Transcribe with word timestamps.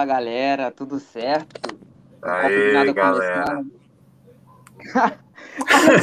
Fala 0.00 0.14
galera, 0.14 0.70
tudo 0.70 0.98
certo? 0.98 1.76
Aí, 2.22 2.90
galera. 2.94 3.60
o 4.80 4.94
cara 4.94 5.20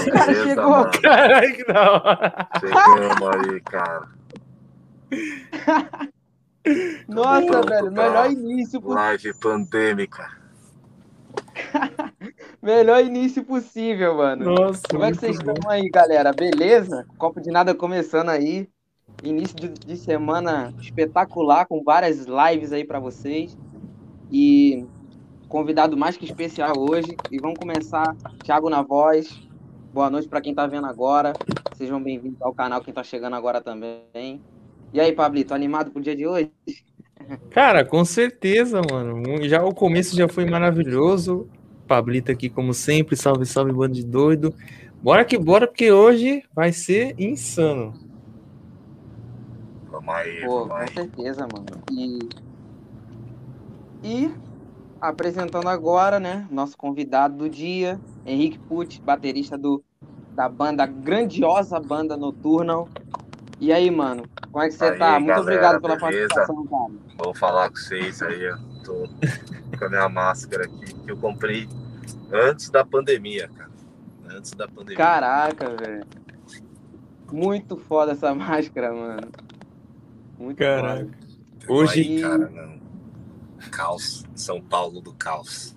Beleza, 0.05 0.43
chegou. 0.43 0.69
mano. 0.69 0.91
Caralho, 1.01 1.55
que 1.55 1.65
da 1.65 1.91
hora. 1.91 2.47
Chegamos 2.59 3.49
aí, 3.49 3.61
cara. 3.61 4.07
Nossa, 7.07 7.47
Pronto 7.47 7.69
velho, 7.69 7.91
melhor 7.91 8.31
início, 8.31 8.79
possível. 8.81 9.03
Live 9.03 9.33
pandêmica. 9.39 10.31
melhor 12.61 13.03
início 13.03 13.43
possível, 13.43 14.17
mano. 14.17 14.45
Nossa, 14.45 14.83
Como 14.91 15.05
é 15.05 15.11
que 15.11 15.17
vocês 15.17 15.39
bom. 15.39 15.53
estão 15.53 15.71
aí, 15.71 15.89
galera? 15.89 16.31
Beleza? 16.33 17.07
Copo 17.17 17.41
de 17.41 17.49
nada 17.49 17.73
começando 17.73 18.29
aí. 18.29 18.69
Início 19.23 19.55
de, 19.55 19.69
de 19.69 19.97
semana 19.97 20.71
espetacular, 20.79 21.65
com 21.65 21.83
várias 21.83 22.25
lives 22.27 22.71
aí 22.71 22.83
pra 22.83 22.99
vocês. 22.99 23.57
E 24.31 24.85
convidado 25.47 25.95
mais 25.95 26.17
que 26.17 26.25
especial 26.25 26.73
hoje. 26.77 27.15
E 27.31 27.39
vamos 27.39 27.57
começar. 27.59 28.15
Thiago 28.43 28.69
na 28.69 28.81
voz. 28.81 29.39
Boa 29.93 30.09
noite 30.09 30.27
pra 30.27 30.41
quem 30.41 30.53
tá 30.53 30.67
vendo 30.67 30.85
agora. 30.87 31.33
Sejam 31.75 32.01
bem-vindos 32.01 32.41
ao 32.41 32.53
canal, 32.53 32.81
quem 32.81 32.93
tá 32.93 33.03
chegando 33.03 33.35
agora 33.35 33.61
também. 33.61 34.41
E 34.93 34.99
aí, 34.99 35.11
Pablito, 35.11 35.53
animado 35.53 35.91
pro 35.91 36.01
dia 36.01 36.15
de 36.15 36.27
hoje? 36.27 36.51
Cara, 37.49 37.85
com 37.85 38.03
certeza, 38.05 38.81
mano. 38.89 39.47
Já 39.47 39.63
o 39.63 39.73
começo 39.73 40.15
já 40.15 40.27
foi 40.27 40.45
maravilhoso. 40.45 41.47
Pablito 41.87 42.31
aqui, 42.31 42.49
como 42.49 42.73
sempre. 42.73 43.15
Salve, 43.15 43.45
salve, 43.45 43.71
bando 43.71 43.93
de 43.93 44.05
doido. 44.05 44.53
Bora 45.01 45.23
que 45.23 45.37
bora, 45.37 45.67
porque 45.67 45.91
hoje 45.91 46.43
vai 46.53 46.71
ser 46.71 47.15
insano. 47.19 47.93
Vamos 49.89 50.13
aí, 50.13 50.41
Pô, 50.45 50.65
vamos 50.65 50.67
com 50.69 50.75
aí. 50.75 50.93
certeza, 50.93 51.47
mano. 51.51 51.65
E, 51.91 52.19
e 54.03 54.31
apresentando 55.01 55.67
agora, 55.69 56.19
né, 56.19 56.47
nosso 56.49 56.77
convidado 56.77 57.35
do 57.37 57.49
dia, 57.49 57.99
Henrique 58.25 58.57
Pucci, 58.59 59.01
baterista 59.01 59.57
do, 59.57 59.83
da 60.33 60.49
banda, 60.49 60.85
grandiosa 60.85 61.79
banda 61.79 62.17
Nocturnal. 62.17 62.87
E 63.59 63.71
aí, 63.73 63.89
mano, 63.89 64.23
como 64.51 64.63
é 64.63 64.67
que 64.69 64.75
você 64.75 64.85
Aí, 64.85 64.97
tá? 64.99 65.11
Muito 65.13 65.27
galera, 65.27 65.41
obrigado 65.41 65.81
pela 65.81 65.95
beleza? 65.95 66.27
participação, 66.29 66.65
cara. 66.67 66.91
Vou 67.23 67.33
falar 67.35 67.69
com 67.69 67.75
vocês 67.75 68.21
aí. 68.21 68.43
Eu 68.43 68.57
tô 68.83 69.07
com 69.79 69.85
a 69.85 69.89
minha 69.89 70.09
máscara 70.09 70.65
aqui, 70.65 70.93
que 70.93 71.11
eu 71.11 71.17
comprei 71.17 71.67
antes 72.31 72.69
da 72.69 72.85
pandemia, 72.85 73.49
cara. 73.55 73.71
Antes 74.29 74.51
da 74.51 74.67
pandemia. 74.67 74.97
Caraca, 74.97 75.69
velho. 75.75 76.05
Muito 77.31 77.77
foda 77.77 78.11
essa 78.11 78.33
máscara, 78.35 78.93
mano. 78.93 79.27
Muito 80.39 80.57
Caraca. 80.57 80.99
foda. 81.05 81.17
Tamo 81.65 81.79
hoje- 81.79 81.99
Aí, 82.01 82.21
cara, 82.21 82.37
não. 82.49 82.86
Caos. 83.67 84.23
São 84.35 84.61
Paulo 84.61 85.01
do 85.01 85.13
caos. 85.13 85.75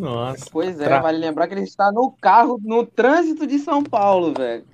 Nossa. 0.00 0.44
Pois 0.50 0.78
é, 0.80 0.84
Tra- 0.84 1.00
vale 1.00 1.18
lembrar 1.18 1.48
que 1.48 1.54
ele 1.54 1.62
está 1.62 1.90
no 1.90 2.12
carro, 2.20 2.60
no 2.62 2.84
trânsito 2.84 3.46
de 3.46 3.58
São 3.58 3.82
Paulo, 3.82 4.34
velho. 4.34 4.64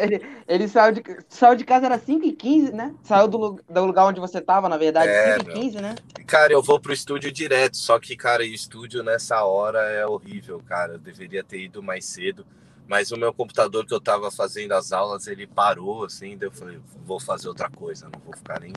Ele, 0.00 0.20
ele 0.48 0.68
saiu, 0.68 0.92
de, 0.92 1.02
saiu 1.28 1.54
de 1.56 1.64
casa, 1.64 1.86
era 1.86 1.98
5h15, 1.98 2.72
né? 2.72 2.94
Saiu 3.02 3.28
do, 3.28 3.60
do 3.68 3.84
lugar 3.84 4.06
onde 4.06 4.20
você 4.20 4.40
tava, 4.40 4.68
na 4.68 4.76
verdade, 4.76 5.10
É, 5.10 5.38
5h15, 5.38 5.80
né? 5.80 5.94
Cara, 6.26 6.52
eu 6.52 6.62
vou 6.62 6.80
pro 6.80 6.92
estúdio 6.92 7.30
direto, 7.30 7.76
só 7.76 7.98
que, 7.98 8.16
cara, 8.16 8.42
o 8.42 8.46
estúdio 8.46 9.02
nessa 9.02 9.44
hora 9.44 9.78
é 9.90 10.06
horrível, 10.06 10.60
cara. 10.66 10.94
Eu 10.94 10.98
deveria 10.98 11.44
ter 11.44 11.60
ido 11.60 11.82
mais 11.82 12.04
cedo, 12.04 12.46
mas 12.88 13.12
o 13.12 13.16
meu 13.16 13.32
computador 13.32 13.86
que 13.86 13.94
eu 13.94 14.00
tava 14.00 14.30
fazendo 14.30 14.72
as 14.72 14.92
aulas, 14.92 15.26
ele 15.26 15.46
parou, 15.46 16.04
assim, 16.04 16.36
daí 16.36 16.48
eu 16.48 16.52
falei, 16.52 16.80
vou 17.04 17.20
fazer 17.20 17.48
outra 17.48 17.68
coisa, 17.70 18.08
não 18.12 18.20
vou 18.20 18.36
ficar 18.36 18.60
nem 18.60 18.72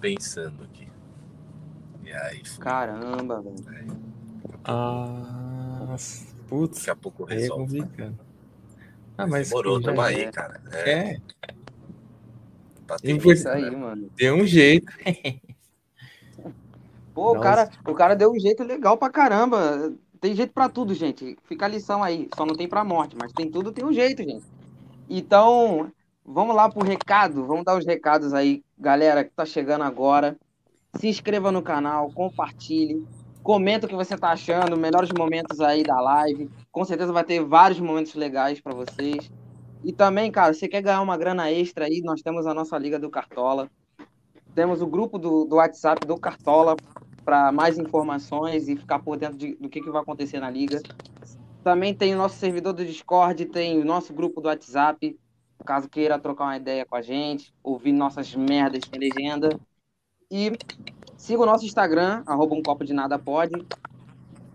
pensando 0.00 0.64
aqui. 0.64 0.79
E 2.10 2.12
aí, 2.12 2.44
fui. 2.44 2.64
Caramba, 2.64 3.40
velho. 3.40 3.96
Ah, 4.64 5.94
putz, 6.48 6.78
daqui 6.78 6.90
a 6.90 6.96
pouco 6.96 7.24
aí 7.30 7.36
é 7.36 7.40
resolve. 7.42 7.80
complicado. 7.82 8.18
Ah, 9.16 9.26
mas 9.28 9.48
Demorou, 9.48 9.80
já 9.80 9.86
tamo 9.90 10.02
é. 10.02 10.06
aí, 10.06 10.32
cara. 10.32 10.60
É, 10.72 10.90
É, 10.90 11.20
ter 13.00 13.10
Impor- 13.12 13.32
Isso 13.34 13.48
aí, 13.48 13.62
né? 13.62 13.76
mano. 13.76 14.10
deu 14.18 14.34
um 14.34 14.44
jeito. 14.44 14.92
Pô, 17.14 17.36
o 17.36 17.40
cara, 17.40 17.70
o 17.86 17.94
cara 17.94 18.16
deu 18.16 18.32
um 18.32 18.40
jeito 18.40 18.64
legal 18.64 18.96
pra 18.98 19.08
caramba. 19.08 19.92
Tem 20.20 20.34
jeito 20.34 20.52
pra 20.52 20.68
tudo, 20.68 20.92
gente. 20.92 21.38
Fica 21.44 21.66
a 21.66 21.68
lição 21.68 22.02
aí. 22.02 22.28
Só 22.34 22.44
não 22.44 22.56
tem 22.56 22.68
pra 22.68 22.82
morte, 22.82 23.14
mas 23.16 23.32
tem 23.32 23.48
tudo, 23.48 23.70
tem 23.70 23.84
um 23.84 23.92
jeito, 23.92 24.24
gente. 24.24 24.44
Então, 25.08 25.92
vamos 26.24 26.56
lá 26.56 26.68
pro 26.68 26.84
recado. 26.84 27.46
Vamos 27.46 27.64
dar 27.64 27.78
os 27.78 27.86
recados 27.86 28.34
aí, 28.34 28.64
galera 28.76 29.22
que 29.22 29.30
tá 29.30 29.46
chegando 29.46 29.84
agora. 29.84 30.36
Se 30.96 31.08
inscreva 31.08 31.52
no 31.52 31.62
canal, 31.62 32.10
compartilhe, 32.12 33.06
comenta 33.42 33.86
o 33.86 33.88
que 33.88 33.94
você 33.94 34.16
tá 34.16 34.30
achando, 34.32 34.76
melhores 34.76 35.10
momentos 35.16 35.60
aí 35.60 35.82
da 35.82 36.00
live. 36.00 36.50
Com 36.70 36.84
certeza 36.84 37.12
vai 37.12 37.24
ter 37.24 37.42
vários 37.44 37.80
momentos 37.80 38.14
legais 38.14 38.60
pra 38.60 38.74
vocês. 38.74 39.30
E 39.82 39.92
também, 39.92 40.30
cara, 40.30 40.52
você 40.52 40.68
quer 40.68 40.82
ganhar 40.82 41.00
uma 41.00 41.16
grana 41.16 41.50
extra 41.50 41.86
aí, 41.86 42.02
nós 42.02 42.20
temos 42.20 42.46
a 42.46 42.52
nossa 42.52 42.76
Liga 42.76 42.98
do 42.98 43.08
Cartola. 43.08 43.70
Temos 44.54 44.82
o 44.82 44.86
grupo 44.86 45.18
do, 45.18 45.44
do 45.44 45.56
WhatsApp 45.56 46.06
do 46.06 46.18
Cartola 46.18 46.76
para 47.24 47.52
mais 47.52 47.78
informações 47.78 48.68
e 48.68 48.76
ficar 48.76 48.98
por 48.98 49.16
dentro 49.16 49.38
de- 49.38 49.54
do 49.56 49.68
que, 49.68 49.80
que 49.80 49.90
vai 49.90 50.02
acontecer 50.02 50.40
na 50.40 50.50
liga. 50.50 50.80
Também 51.62 51.94
tem 51.94 52.14
o 52.14 52.18
nosso 52.18 52.36
servidor 52.36 52.72
do 52.72 52.84
Discord, 52.84 53.44
tem 53.46 53.80
o 53.80 53.84
nosso 53.84 54.12
grupo 54.12 54.40
do 54.40 54.48
WhatsApp, 54.48 55.16
caso 55.64 55.88
queira 55.88 56.18
trocar 56.18 56.44
uma 56.44 56.56
ideia 56.56 56.84
com 56.84 56.96
a 56.96 57.02
gente, 57.02 57.54
ouvir 57.62 57.92
nossas 57.92 58.34
merdas 58.34 58.82
sem 58.90 58.98
legenda. 58.98 59.58
E 60.30 60.52
siga 61.16 61.42
o 61.42 61.46
nosso 61.46 61.64
Instagram, 61.64 62.22
arroba 62.24 62.54
um 62.54 62.62
copo 62.62 62.84
de 62.84 62.92
nada 62.92 63.18
pode. 63.18 63.66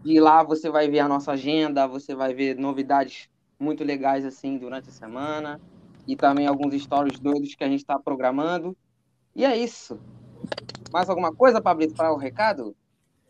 E 0.06 0.20
lá 0.22 0.42
você 0.42 0.70
vai 0.70 0.88
ver 0.88 1.00
a 1.00 1.08
nossa 1.08 1.34
agenda, 1.34 1.86
você 1.86 2.16
vai 2.16 2.34
ver 2.34 2.56
novidades 2.56 3.30
muito 3.60 3.84
legais 3.84 4.24
assim 4.24 4.58
durante 4.58 4.88
a 4.88 4.94
semana. 4.94 5.60
E 6.08 6.16
também 6.16 6.48
alguns 6.48 6.82
stories 6.82 7.20
doidos 7.20 7.56
que 7.56 7.64
a 7.64 7.68
gente 7.68 7.82
está 7.82 8.00
programando. 8.00 8.78
E 9.36 9.44
é 9.44 9.58
isso. 9.58 10.00
Mais 10.94 11.10
alguma 11.10 11.34
coisa, 11.34 11.60
Pablito, 11.62 11.94
para 11.94 12.14
o 12.14 12.18
recado? 12.18 12.74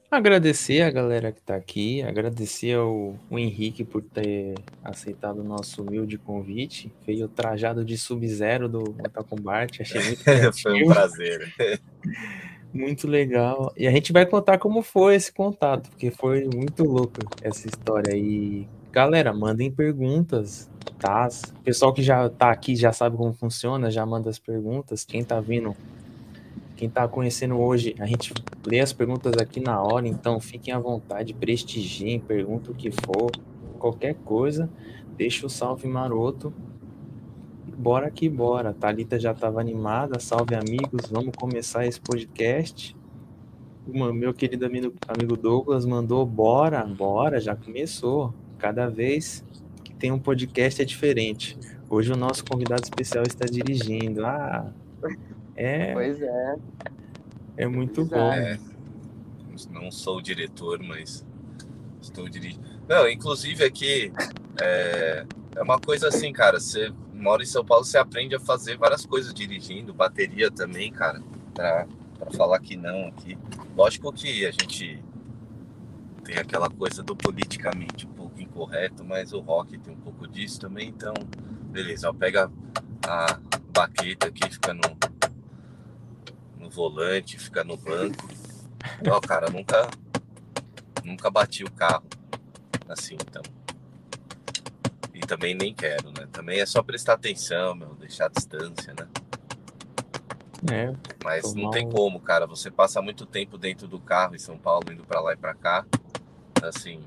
Agradecer 0.10 0.81
a 0.81 0.92
galera 0.92 1.31
que 1.31 1.42
tá 1.42 1.56
aqui, 1.56 2.02
agradecer 2.04 2.74
ao, 2.74 3.16
o 3.30 3.40
Henrique 3.40 3.84
por 3.84 4.02
ter 4.02 4.56
aceitado 4.84 5.40
o 5.40 5.44
nosso 5.44 5.81
humilde 5.81 6.18
convite. 6.18 6.94
Veio 7.06 7.28
trajado 7.28 7.84
de 7.84 7.98
Sub-Zero 7.98 8.69
do 8.69 8.80
Mortal 8.98 9.24
Kombat, 9.24 9.81
achei 9.81 10.02
muito 10.02 10.24
Foi 10.62 10.84
um 10.84 10.88
prazer. 10.88 11.52
muito 12.72 13.07
legal. 13.07 13.74
E 13.75 13.88
a 13.88 13.92
gente 13.92 14.12
vai 14.12 14.25
contar 14.25 14.57
como 14.57 14.81
foi 14.81 15.16
esse 15.16 15.31
contato, 15.31 15.90
porque 15.90 16.12
foi 16.12 16.48
muito 16.54 16.84
louco 16.84 17.19
essa 17.42 17.68
história 17.68 18.13
aí. 18.13 18.68
Galera, 18.92 19.34
mandem 19.34 19.72
perguntas, 19.72 20.69
tá? 21.00 21.28
O 21.60 21.63
pessoal 21.63 21.94
que 21.94 22.04
já 22.04 22.30
tá 22.30 22.51
aqui 22.51 22.75
já 22.75 22.92
sabe 22.92 23.18
como 23.18 23.34
funciona, 23.34 23.90
já 23.90 24.06
manda 24.06 24.30
as 24.30 24.40
perguntas. 24.40 25.04
Quem 25.04 25.24
tá 25.24 25.40
vindo, 25.40 25.75
quem 26.75 26.89
tá 26.89 27.07
conhecendo 27.07 27.57
hoje, 27.57 27.95
a 28.00 28.06
gente 28.06 28.33
lê 28.66 28.80
as 28.80 28.92
perguntas 28.92 29.33
aqui 29.39 29.60
na 29.60 29.81
hora, 29.81 30.07
então 30.07 30.39
fiquem 30.39 30.74
à 30.74 30.80
vontade, 30.80 31.33
prestigiem, 31.33 32.19
pergunta 32.19 32.72
o 32.72 32.75
que 32.75 32.92
for, 32.92 33.31
qualquer 33.80 34.16
coisa, 34.16 34.69
deixa 35.16 35.45
o 35.45 35.50
salve 35.50 35.88
maroto. 35.88 36.54
Bora 37.77 38.10
que 38.10 38.30
bora. 38.30 38.74
Thalita 38.74 39.19
já 39.19 39.31
estava 39.31 39.60
animada. 39.60 40.18
Salve 40.19 40.56
amigos, 40.56 41.10
vamos 41.12 41.33
começar 41.38 41.86
esse 41.86 42.00
podcast. 42.00 42.95
Meu 43.86 44.33
querido 44.33 44.66
amigo 44.66 45.38
Douglas 45.38 45.86
mandou 45.86 46.25
bora, 46.25 46.83
bora, 46.86 47.39
já 47.39 47.56
começou. 47.56 48.33
Cada 48.57 48.88
vez 48.88 49.44
que 49.83 49.94
tem 49.94 50.12
um 50.12 50.19
podcast 50.19 50.81
é 50.81 50.86
diferente. 50.86 51.57
Hoje 51.89 52.12
o 52.12 52.18
nosso 52.18 52.45
convidado 52.45 52.83
especial 52.83 53.24
está 53.27 53.45
dirigindo. 53.45 54.25
Ah, 54.25 54.72
é, 55.56 55.94
Pois 55.94 56.22
é. 56.22 56.56
é 57.57 57.68
muito 57.68 58.06
Pois 58.06 58.10
bom. 58.10 58.34
É, 58.34 58.60
não 59.72 59.92
sou 59.92 60.18
o 60.18 60.22
diretor, 60.22 60.81
mas 60.84 61.25
estou 62.02 62.28
dirigindo. 62.30 62.63
Não, 62.88 63.10
inclusive 63.10 63.63
aqui 63.63 64.12
é, 64.62 65.25
é 65.56 65.62
uma 65.62 65.80
coisa 65.80 66.07
assim, 66.07 66.31
cara. 66.31 66.60
Você 66.60 66.92
mora 67.13 67.42
em 67.42 67.46
São 67.46 67.63
Paulo, 67.66 67.86
você 67.86 67.98
aprende 67.98 68.36
a 68.36 68.40
fazer 68.40 68.78
várias 68.78 69.06
coisas 69.06 69.34
dirigindo, 69.34 69.94
bateria 69.94 70.52
também, 70.52 70.92
cara, 70.92 71.22
pra, 71.54 71.88
pra 72.19 72.31
falar 72.31 72.60
que 72.60 72.75
não 72.75 73.08
aqui. 73.08 73.38
Lógico 73.75 74.12
que 74.12 74.46
a 74.46 74.51
gente 74.51 75.04
tem 76.24 76.38
aquela 76.38 76.69
coisa 76.69 77.01
do 77.04 77.16
politicamente 77.16 78.06
um 78.08 78.12
pouco 78.12 78.42
incorreto, 78.42 79.04
mas 79.04 79.31
o 79.31 79.40
rock 79.40 79.78
tem 79.78 79.94
um 79.94 79.98
pouco 79.98 80.28
disso 80.28 80.60
também, 80.60 80.90
então, 80.90 81.13
beleza, 81.72 82.10
ó, 82.10 82.13
pega 82.13 82.51
a 83.08 83.40
baqueta 83.72 84.28
aqui, 84.28 84.50
fica 84.51 84.74
no 84.74 84.81
volante, 86.75 87.39
fica 87.39 87.63
no 87.63 87.77
banco. 87.77 88.27
Não, 89.04 89.19
cara, 89.22 89.50
nunca, 89.50 89.89
nunca 91.04 91.31
bati 91.31 91.63
o 91.63 91.72
carro 91.72 92.04
assim, 92.88 93.16
então. 93.16 93.42
E 95.13 95.22
também 95.22 95.56
nem 95.56 95.74
quero, 95.74 96.10
né? 96.10 96.27
Também 96.31 96.60
é 96.60 96.66
só 96.66 96.83
prestar 96.83 97.13
atenção, 97.13 97.74
meu, 97.74 97.95
deixar 97.95 98.25
a 98.25 98.30
distância, 98.30 98.94
né? 98.94 99.07
É, 100.72 100.94
Mas 101.24 101.54
não 101.54 101.63
mal. 101.63 101.72
tem 101.72 101.89
como, 101.89 102.19
cara. 102.19 102.45
Você 102.48 102.69
passa 102.72 103.01
muito 103.01 103.25
tempo 103.25 103.57
dentro 103.57 103.88
do 103.88 104.00
carro 104.00 104.36
em 104.36 104.39
São 104.39 104.57
Paulo, 104.57 104.92
indo 104.92 105.04
pra 105.04 105.22
lá 105.22 105.33
e 105.33 105.38
pra 105.38 105.54
cá. 105.54 105.86
Assim, 106.62 107.01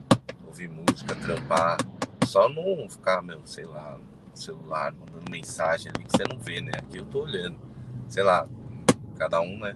ouvir 0.46 0.68
música, 0.68 1.14
trampar. 1.16 1.76
Só 2.26 2.48
não 2.48 2.88
ficar, 2.88 3.22
meu, 3.22 3.40
sei 3.46 3.64
lá, 3.64 3.98
no 4.30 4.36
celular, 4.36 4.92
mandando 4.92 5.30
mensagem 5.30 5.90
ali 5.94 6.04
que 6.04 6.16
você 6.16 6.24
não 6.24 6.38
vê, 6.38 6.60
né? 6.60 6.72
Aqui 6.76 6.98
eu 6.98 7.04
tô 7.06 7.22
olhando. 7.22 7.58
Sei 8.08 8.22
lá, 8.22 8.46
cada 9.18 9.40
um, 9.40 9.58
né? 9.58 9.72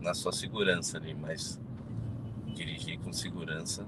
Na 0.00 0.14
sua 0.14 0.32
segurança 0.32 0.98
ali, 0.98 1.14
mas 1.14 1.60
dirigir 2.54 2.98
com 2.98 3.12
segurança 3.12 3.86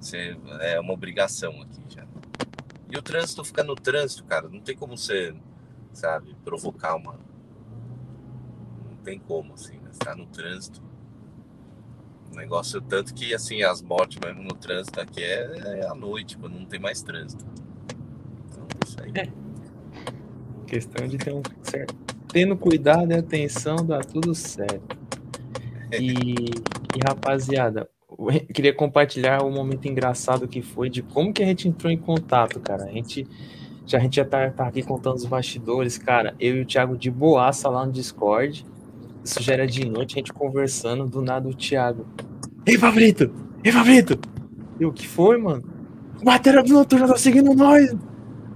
você, 0.00 0.36
é 0.60 0.78
uma 0.78 0.92
obrigação 0.92 1.60
aqui 1.60 1.82
já. 1.88 2.06
E 2.90 2.96
o 2.96 3.02
trânsito 3.02 3.44
fica 3.44 3.62
no 3.62 3.74
trânsito, 3.74 4.24
cara. 4.24 4.48
Não 4.48 4.60
tem 4.60 4.76
como 4.76 4.96
você, 4.96 5.34
sabe, 5.92 6.34
provocar 6.44 6.94
uma. 6.94 7.18
Não 8.88 8.96
tem 9.02 9.18
como, 9.18 9.54
assim, 9.54 9.78
né? 9.78 9.90
No 10.16 10.26
trânsito. 10.26 10.82
O 12.32 12.36
negócio, 12.36 12.80
tanto 12.80 13.12
que, 13.12 13.34
assim, 13.34 13.62
as 13.62 13.82
mortes 13.82 14.18
mesmo 14.24 14.42
no 14.42 14.54
trânsito 14.54 15.00
aqui 15.00 15.22
é, 15.22 15.80
é 15.80 15.86
à 15.86 15.94
noite, 15.94 16.38
quando 16.38 16.54
não 16.54 16.66
tem 16.66 16.78
mais 16.78 17.02
trânsito. 17.02 17.44
Então, 18.46 18.66
isso 18.86 18.96
aí. 19.02 19.12
questão 20.66 21.06
de 21.08 21.18
ter 21.18 21.34
um 21.34 21.42
certo. 21.62 22.17
Tendo 22.32 22.56
cuidado 22.56 23.12
e 23.12 23.14
atenção, 23.14 23.76
dá 23.76 24.00
tudo 24.00 24.34
certo. 24.34 24.96
E, 25.92 26.12
e, 26.12 27.00
rapaziada, 27.06 27.88
queria 28.52 28.74
compartilhar 28.74 29.42
o 29.42 29.50
momento 29.50 29.86
engraçado 29.86 30.46
que 30.46 30.60
foi 30.60 30.90
de 30.90 31.02
como 31.02 31.32
que 31.32 31.42
a 31.42 31.46
gente 31.46 31.68
entrou 31.68 31.90
em 31.90 31.96
contato, 31.96 32.60
cara. 32.60 32.84
A 32.84 32.92
gente 32.92 33.26
já, 33.86 33.98
a 33.98 34.00
gente 34.00 34.16
já 34.16 34.24
tá, 34.24 34.50
tá 34.50 34.66
aqui 34.66 34.82
contando 34.82 35.16
os 35.16 35.24
bastidores, 35.24 35.96
cara. 35.96 36.34
Eu 36.38 36.56
e 36.56 36.60
o 36.60 36.66
Thiago 36.66 36.96
de 36.96 37.10
boaça 37.10 37.68
lá 37.70 37.86
no 37.86 37.92
Discord. 37.92 38.66
Isso 39.24 39.42
já 39.42 39.54
era 39.54 39.66
de 39.66 39.84
noite, 39.88 40.14
a 40.14 40.18
gente 40.18 40.32
conversando, 40.32 41.06
do 41.06 41.22
nada 41.22 41.48
o 41.48 41.54
Thiago. 41.54 42.06
Ei, 42.66 42.76
Favorito! 42.76 43.32
Ei, 43.64 43.72
Favorito! 43.72 44.18
Eu, 44.78 44.90
o 44.90 44.92
que 44.92 45.08
foi, 45.08 45.38
mano? 45.38 45.64
Matéria 46.22 46.62
do 46.62 46.72
Noturno 46.72 47.08
tá 47.08 47.16
seguindo 47.16 47.54
nós! 47.54 47.96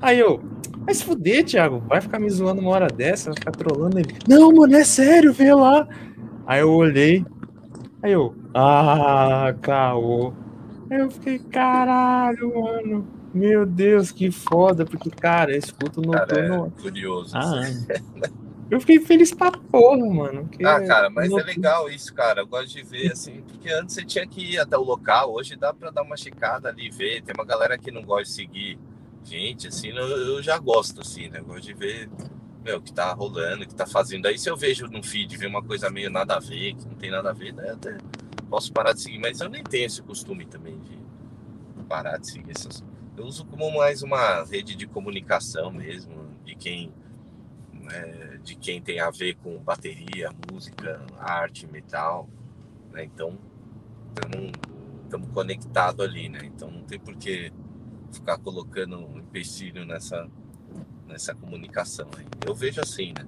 Aí 0.01 0.19
eu, 0.19 0.43
vai 0.85 0.95
se 0.95 1.05
fuder, 1.05 1.45
Thiago. 1.45 1.81
Vai 1.89 2.01
ficar 2.01 2.19
me 2.19 2.29
zoando 2.31 2.61
uma 2.61 2.71
hora 2.71 2.87
dessa, 2.89 3.31
vai 3.31 3.35
ficar 3.39 3.53
trolando 3.53 3.99
ele. 3.99 4.15
Não, 4.29 4.53
mano, 4.53 4.75
é 4.77 4.85
sério, 4.85 5.33
vê 5.33 5.53
lá. 5.55 5.87
Aí 6.47 6.61
eu 6.61 6.71
olhei. 6.73 7.25
Aí 8.03 8.13
eu, 8.13 8.35
ah, 8.55 9.55
caô. 9.63 10.33
Aí 10.91 10.99
eu 11.01 11.11
fiquei, 11.11 11.39
caralho, 11.39 12.53
mano. 12.61 13.07
Meu 13.33 13.65
Deus, 13.65 14.11
que 14.13 14.31
foda, 14.31 14.85
porque, 14.85 15.09
cara, 15.09 15.53
eu 15.53 15.59
escuto 15.59 16.01
o 16.03 16.11
Cara, 16.11 16.27
noturno. 16.49 16.73
é 16.79 16.83
curioso. 16.83 17.35
Ah, 17.35 17.61
assim. 17.61 17.87
eu 18.71 18.79
fiquei 18.81 19.01
feliz 19.01 19.33
pra 19.33 19.51
porra, 19.53 20.05
mano. 20.05 20.51
Ah, 20.63 20.81
cara, 20.81 21.09
mas 21.09 21.27
é 21.27 21.29
noturno- 21.31 21.47
legal 21.51 21.89
isso, 21.89 22.13
cara. 22.13 22.43
Eu 22.43 22.47
gosto 22.47 22.69
de 22.77 22.83
ver, 22.83 23.13
assim, 23.13 23.41
porque 23.49 23.71
antes 23.71 23.95
você 23.95 24.05
tinha 24.05 24.27
que 24.27 24.53
ir 24.55 24.59
até 24.59 24.77
o 24.77 24.83
local, 24.83 25.33
hoje 25.33 25.57
dá 25.57 25.73
pra 25.73 25.91
dar 25.91 26.03
uma 26.03 26.17
checada 26.17 26.69
ali 26.69 26.89
e 26.89 26.91
ver. 26.91 27.23
Tem 27.23 27.35
uma 27.35 27.47
galera 27.47 27.79
que 27.79 27.91
não 27.91 28.03
gosta 28.03 28.25
de 28.25 28.33
seguir 28.33 28.79
gente, 29.25 29.69
assim, 29.69 29.89
eu, 29.89 30.07
eu 30.07 30.43
já 30.43 30.59
gosto, 30.59 31.01
assim, 31.01 31.29
né? 31.29 31.41
Eu 31.41 31.45
gosto 31.45 31.63
de 31.63 31.75
ver, 31.75 32.11
meu, 32.65 32.79
o 32.79 32.83
que 32.83 32.93
tá 32.93 33.13
rolando, 33.13 33.65
o 33.65 33.67
que 33.67 33.75
tá 33.75 33.87
fazendo. 33.87 34.27
Aí 34.27 34.39
se 34.39 34.49
eu 34.49 34.57
vejo 34.57 34.87
no 34.87 35.03
feed, 35.03 35.37
ver 35.37 35.47
uma 35.47 35.63
coisa 35.63 35.91
meio 35.91 36.11
nada 36.11 36.37
a 36.37 36.41
ver, 36.41 36.75
que 36.75 36.87
não 36.87 36.95
tem 36.95 37.11
nada 37.11 37.31
a 37.31 37.33
ver, 37.33 37.53
daí 37.53 37.69
eu 37.69 37.75
até 37.75 37.97
posso 38.49 38.73
parar 38.73 38.93
de 38.93 39.01
seguir, 39.01 39.19
mas 39.19 39.41
eu 39.41 39.49
nem 39.49 39.63
tenho 39.65 39.87
esse 39.87 40.03
costume 40.03 40.45
também 40.45 40.79
de 40.81 40.99
parar 41.89 42.19
de 42.19 42.31
seguir 42.31 42.51
essas. 42.51 42.85
Eu 43.17 43.25
uso 43.25 43.45
como 43.47 43.71
mais 43.77 44.03
uma 44.03 44.45
rede 44.45 44.75
de 44.75 44.87
comunicação 44.87 45.71
mesmo, 45.71 46.29
de 46.45 46.55
quem 46.55 46.93
né, 47.73 48.39
de 48.43 48.55
quem 48.55 48.81
tem 48.81 49.01
a 49.01 49.11
ver 49.11 49.37
com 49.37 49.59
bateria, 49.59 50.31
música, 50.51 51.05
arte, 51.19 51.67
metal, 51.67 52.29
né? 52.93 53.05
Então, 53.05 53.39
estamos 55.05 55.31
conectados 55.33 56.05
ali, 56.05 56.29
né? 56.29 56.41
Então 56.45 56.71
não 56.71 56.83
tem 56.85 56.99
por 56.99 57.15
que 57.17 57.53
ficar 58.13 58.39
colocando 58.39 58.99
um 58.99 59.19
empecilho 59.19 59.85
nessa, 59.85 60.29
nessa 61.07 61.35
comunicação 61.35 62.09
aí. 62.17 62.27
Eu 62.47 62.55
vejo 62.55 62.81
assim, 62.81 63.13
né? 63.17 63.27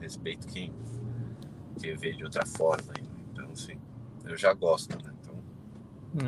Respeito 0.00 0.46
quem, 0.48 0.72
quem 1.80 1.96
vê 1.96 2.12
de 2.12 2.24
outra 2.24 2.44
forma 2.46 2.92
aí. 2.96 3.04
Então, 3.32 3.50
assim, 3.52 3.78
eu 4.24 4.36
já 4.36 4.52
gosto, 4.52 4.96
né? 5.02 5.12
Então, 5.20 5.34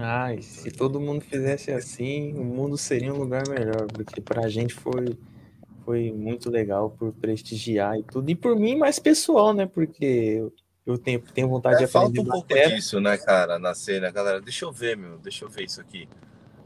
Ai, 0.00 0.42
se 0.42 0.70
todo 0.70 1.00
mundo 1.00 1.20
fizesse 1.22 1.70
assim, 1.72 2.34
o 2.34 2.44
mundo 2.44 2.76
seria 2.76 3.12
um 3.12 3.18
lugar 3.18 3.48
melhor, 3.48 3.86
porque 3.86 4.20
pra 4.20 4.48
gente 4.48 4.74
foi, 4.74 5.18
foi 5.84 6.12
muito 6.12 6.50
legal 6.50 6.90
por 6.90 7.12
prestigiar 7.12 7.98
e 7.98 8.02
tudo. 8.02 8.28
E 8.30 8.34
por 8.34 8.56
mim, 8.56 8.76
mais 8.76 8.98
pessoal, 8.98 9.54
né? 9.54 9.66
Porque 9.66 10.04
eu, 10.04 10.52
eu 10.86 10.98
tenho, 10.98 11.20
tenho 11.20 11.48
vontade 11.48 11.82
É, 11.82 11.86
de 11.86 11.92
falta 11.92 12.08
aprender 12.08 12.28
um 12.28 12.32
pouco 12.32 12.48
disso, 12.54 13.00
né, 13.00 13.16
cara, 13.16 13.58
na 13.58 13.74
cena, 13.74 14.10
galera. 14.10 14.40
Deixa 14.40 14.64
eu 14.64 14.72
ver, 14.72 14.96
meu, 14.96 15.18
deixa 15.18 15.44
eu 15.44 15.48
ver 15.48 15.64
isso 15.64 15.80
aqui. 15.80 16.08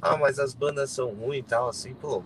Ah, 0.02 0.16
mas 0.16 0.40
as 0.40 0.52
bandas 0.52 0.90
são 0.90 1.14
ruins 1.14 1.38
e 1.38 1.42
tal, 1.44 1.68
assim, 1.68 1.94
pô. 1.94 2.24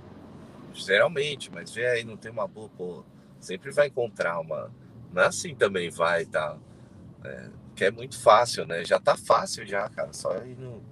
Geralmente, 0.72 1.52
mas 1.52 1.70
vê 1.72 1.86
aí, 1.86 2.04
não 2.04 2.16
tem 2.16 2.32
uma 2.32 2.48
boa, 2.48 2.70
pô. 2.70 3.04
Sempre 3.38 3.70
vai 3.70 3.88
encontrar 3.88 4.40
uma. 4.40 4.70
Não 5.12 5.22
é 5.22 5.26
assim 5.26 5.54
também 5.54 5.90
vai 5.90 6.22
e 6.22 6.26
tal. 6.26 6.58
É, 7.22 7.50
que 7.74 7.84
é 7.84 7.90
muito 7.90 8.18
fácil, 8.18 8.66
né? 8.66 8.84
Já 8.84 8.98
tá 8.98 9.16
fácil 9.16 9.66
já, 9.66 9.88
cara. 9.90 10.12
Só 10.12 10.34
ir 10.38 10.56
no. 10.56 10.82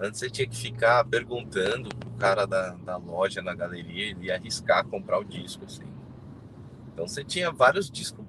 Antes 0.00 0.18
você 0.20 0.30
tinha 0.30 0.48
que 0.48 0.56
ficar 0.56 1.04
perguntando 1.04 1.88
pro 1.94 2.10
cara 2.12 2.46
da, 2.46 2.70
da 2.70 2.96
loja 2.96 3.42
na 3.42 3.54
galeria, 3.54 4.10
ele 4.10 4.26
ia 4.26 4.34
arriscar 4.34 4.84
comprar 4.86 5.18
o 5.18 5.24
disco, 5.24 5.66
assim. 5.66 5.86
Então 6.92 7.06
você 7.06 7.22
tinha 7.22 7.52
vários 7.52 7.90
discos 7.90 8.24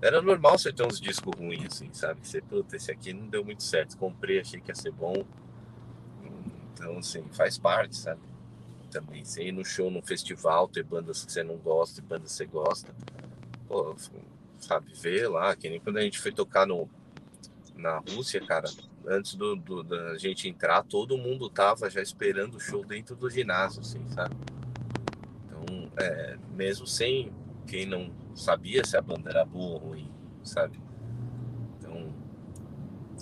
era 0.00 0.22
normal 0.22 0.56
você 0.56 0.72
ter 0.72 0.86
uns 0.86 1.00
discos 1.00 1.32
ruins, 1.36 1.66
assim, 1.66 1.88
sabe? 1.92 2.20
Você, 2.22 2.40
puta, 2.40 2.76
esse 2.76 2.90
aqui 2.90 3.12
não 3.12 3.26
deu 3.26 3.44
muito 3.44 3.64
certo. 3.64 3.96
Comprei, 3.98 4.40
achei 4.40 4.60
que 4.60 4.70
ia 4.70 4.74
ser 4.74 4.92
bom. 4.92 5.24
Então, 6.78 6.96
assim, 6.98 7.24
faz 7.32 7.58
parte, 7.58 7.96
sabe? 7.96 8.20
Também, 8.90 9.24
você 9.24 9.42
ir 9.48 9.52
no 9.52 9.64
show, 9.64 9.90
no 9.90 10.00
festival, 10.00 10.68
ter 10.68 10.84
bandas 10.84 11.24
que 11.24 11.32
você 11.32 11.42
não 11.42 11.56
gosta 11.56 12.00
e 12.00 12.02
bandas 12.04 12.30
que 12.30 12.36
você 12.38 12.46
gosta. 12.46 12.94
Pô, 13.66 13.94
sabe, 14.60 14.92
ver 14.94 15.28
lá, 15.28 15.54
que 15.54 15.68
nem 15.68 15.80
quando 15.80 15.98
a 15.98 16.02
gente 16.02 16.18
foi 16.18 16.32
tocar 16.32 16.66
no, 16.66 16.88
na 17.76 17.98
Rússia, 17.98 18.40
cara, 18.40 18.70
antes 19.06 19.34
do, 19.34 19.56
do- 19.56 19.82
da 19.82 20.16
gente 20.16 20.48
entrar, 20.48 20.82
todo 20.84 21.18
mundo 21.18 21.50
tava 21.50 21.90
já 21.90 22.00
esperando 22.00 22.54
o 22.56 22.60
show 22.60 22.84
dentro 22.84 23.14
do 23.14 23.28
ginásio, 23.28 23.80
assim, 23.80 24.00
sabe? 24.08 24.34
Então, 25.44 25.90
é, 25.98 26.38
mesmo 26.52 26.86
sem 26.86 27.32
quem 27.66 27.84
não 27.84 28.10
sabia 28.34 28.84
se 28.84 28.96
a 28.96 29.02
banda 29.02 29.30
era 29.30 29.44
boa 29.44 29.74
ou 29.74 29.88
ruim, 29.90 30.10
sabe? 30.42 30.80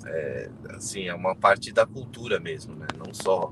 É, 0.07 0.51
assim, 0.71 1.09
é 1.09 1.15
uma 1.15 1.35
parte 1.35 1.73
da 1.73 1.85
cultura 1.85 2.39
mesmo, 2.39 2.75
né? 2.75 2.87
Não 2.97 3.13
só 3.13 3.51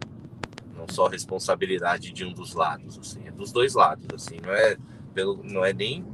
não 0.76 0.86
só 0.88 1.06
responsabilidade 1.06 2.12
de 2.12 2.24
um 2.24 2.32
dos 2.32 2.52
lados, 2.52 2.98
assim, 2.98 3.26
é 3.26 3.30
dos 3.30 3.52
dois 3.52 3.74
lados, 3.74 4.06
assim, 4.12 4.36
não 4.44 4.52
é 4.52 4.76
pelo, 5.14 5.40
não 5.44 5.64
é 5.64 5.72
nem 5.72 6.04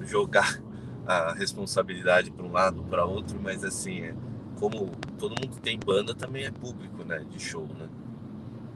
jogar 0.00 0.60
a 1.06 1.32
responsabilidade 1.32 2.30
para 2.30 2.44
um 2.44 2.52
lado 2.52 2.82
para 2.84 3.04
outro, 3.04 3.38
mas 3.40 3.64
assim, 3.64 4.00
é, 4.00 4.14
como 4.58 4.90
todo 5.18 5.30
mundo 5.30 5.58
tem 5.60 5.78
banda, 5.78 6.14
também 6.14 6.44
é 6.44 6.50
público, 6.50 7.04
né, 7.04 7.24
de 7.30 7.38
show, 7.38 7.66
né? 7.78 7.88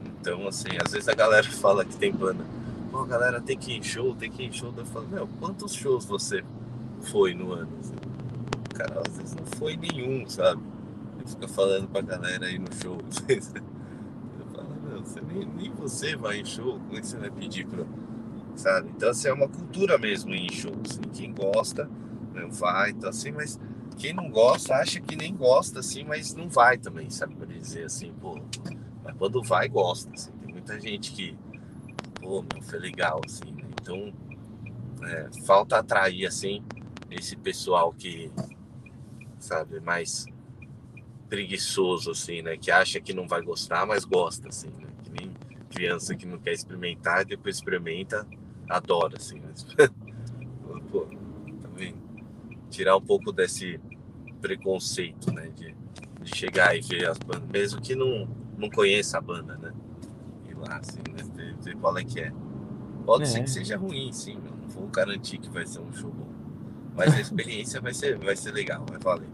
Então, 0.05 0.47
assim, 0.47 0.69
às 0.83 0.91
vezes 0.91 1.09
a 1.09 1.13
galera 1.13 1.49
fala 1.51 1.83
que 1.83 1.95
tem 1.95 2.11
banda, 2.11 2.45
pô, 2.91 2.99
a 2.99 3.07
galera 3.07 3.41
tem 3.41 3.57
que 3.57 3.73
ir 3.73 3.77
em 3.77 3.83
show, 3.83 4.15
tem 4.15 4.31
que 4.31 4.43
ir 4.43 4.47
em 4.47 4.51
show, 4.51 4.73
eu 4.75 4.85
falo, 4.85 5.07
meu, 5.07 5.27
quantos 5.39 5.73
shows 5.73 6.05
você 6.05 6.43
foi 7.01 7.33
no 7.33 7.51
ano? 7.51 7.71
Cara, 8.73 9.03
às 9.05 9.17
vezes 9.17 9.35
não 9.35 9.45
foi 9.57 9.77
nenhum, 9.77 10.27
sabe? 10.27 10.61
Fica 11.25 11.47
falando 11.47 11.87
pra 11.87 12.01
galera 12.01 12.45
aí 12.45 12.59
no 12.59 12.73
show. 12.73 12.97
Eu 14.39 14.45
falo, 14.47 14.75
meu, 14.81 15.01
você 15.01 15.21
nem, 15.21 15.45
nem 15.45 15.71
você 15.71 16.15
vai 16.15 16.39
em 16.39 16.45
show, 16.45 16.79
como 16.79 16.97
é 16.97 17.01
que 17.01 17.07
você 17.07 17.17
vai 17.17 17.31
pedir 17.31 17.65
pra. 17.65 17.85
Sabe? 18.55 18.89
Então, 18.95 19.09
assim, 19.09 19.29
é 19.29 19.33
uma 19.33 19.47
cultura 19.47 19.97
mesmo 19.97 20.33
em 20.33 20.51
show. 20.51 20.73
Assim, 20.87 21.01
quem 21.13 21.33
gosta, 21.33 21.89
né, 22.33 22.47
vai, 22.49 22.91
então 22.91 23.09
assim, 23.09 23.31
mas 23.31 23.59
quem 23.97 24.13
não 24.13 24.29
gosta, 24.29 24.75
acha 24.75 24.99
que 24.99 25.15
nem 25.15 25.35
gosta, 25.35 25.79
assim, 25.79 26.03
mas 26.03 26.33
não 26.35 26.49
vai 26.49 26.77
também, 26.77 27.09
sabe? 27.09 27.35
Pra 27.35 27.45
dizer 27.45 27.85
assim, 27.85 28.13
pô, 28.19 28.39
mas 29.03 29.15
quando 29.17 29.41
vai, 29.41 29.67
gosta. 29.67 30.11
Assim. 30.13 30.31
Tem 30.33 30.51
muita 30.51 30.79
gente 30.79 31.11
que, 31.13 31.37
pô, 32.21 32.43
meu, 32.53 32.61
foi 32.61 32.79
legal, 32.79 33.21
assim, 33.25 33.51
né? 33.51 33.63
Então, 33.81 34.13
é, 35.03 35.29
falta 35.45 35.77
atrair, 35.77 36.25
assim, 36.25 36.63
esse 37.09 37.35
pessoal 37.35 37.93
que, 37.93 38.31
sabe, 39.39 39.79
mais 39.79 40.25
preguiçoso, 41.33 42.11
assim, 42.11 42.43
né? 42.43 42.55
Que 42.57 42.69
acha 42.69 43.01
que 43.01 43.11
não 43.11 43.27
vai 43.27 43.41
gostar, 43.41 43.87
mas 43.87 44.05
gosta, 44.05 44.49
assim, 44.49 44.67
né? 44.67 44.87
Que 45.03 45.09
nem 45.09 45.31
criança 45.67 46.15
que 46.15 46.27
não 46.27 46.37
quer 46.37 46.53
experimentar 46.53 47.23
e 47.23 47.25
depois 47.25 47.55
experimenta, 47.55 48.27
adora, 48.69 49.17
assim. 49.17 49.41
Mas, 49.43 49.65
pô, 50.91 51.07
vendo? 51.75 51.97
Tirar 52.69 52.95
um 52.95 53.01
pouco 53.01 53.31
desse 53.31 53.79
preconceito, 54.41 55.33
né? 55.33 55.49
De, 55.55 55.75
de 56.21 56.37
chegar 56.37 56.77
e 56.77 56.81
ver 56.81 57.09
as 57.09 57.17
bandas, 57.17 57.49
mesmo 57.49 57.81
que 57.81 57.95
não, 57.95 58.29
não 58.55 58.69
conheça 58.69 59.17
a 59.17 59.21
banda, 59.21 59.57
né? 59.57 59.73
Ir 60.47 60.53
lá, 60.55 60.77
assim, 60.77 60.99
né? 61.11 61.23
Ver, 61.33 61.55
ver 61.63 61.75
qual 61.77 61.97
é 61.97 62.03
que 62.03 62.19
é. 62.19 62.31
Pode 63.07 63.23
É. 63.23 63.25
ser 63.25 63.41
que 63.41 63.49
seja 63.49 63.75
ruim, 63.75 64.11
sim, 64.13 64.37
meu. 64.37 64.51
Não 64.51 64.69
vou 64.69 64.87
garantir 64.87 65.39
que 65.39 65.49
vai 65.49 65.65
ser 65.65 65.79
um 65.79 65.91
show 65.93 66.11
bom. 66.11 66.29
Mas 66.95 67.11
a 67.15 67.19
experiência 67.19 67.81
vai 67.81 67.91
ser, 67.91 68.19
vai 68.19 68.35
ser 68.35 68.51
legal, 68.51 68.85
vai 68.87 68.99
valer. 68.99 69.29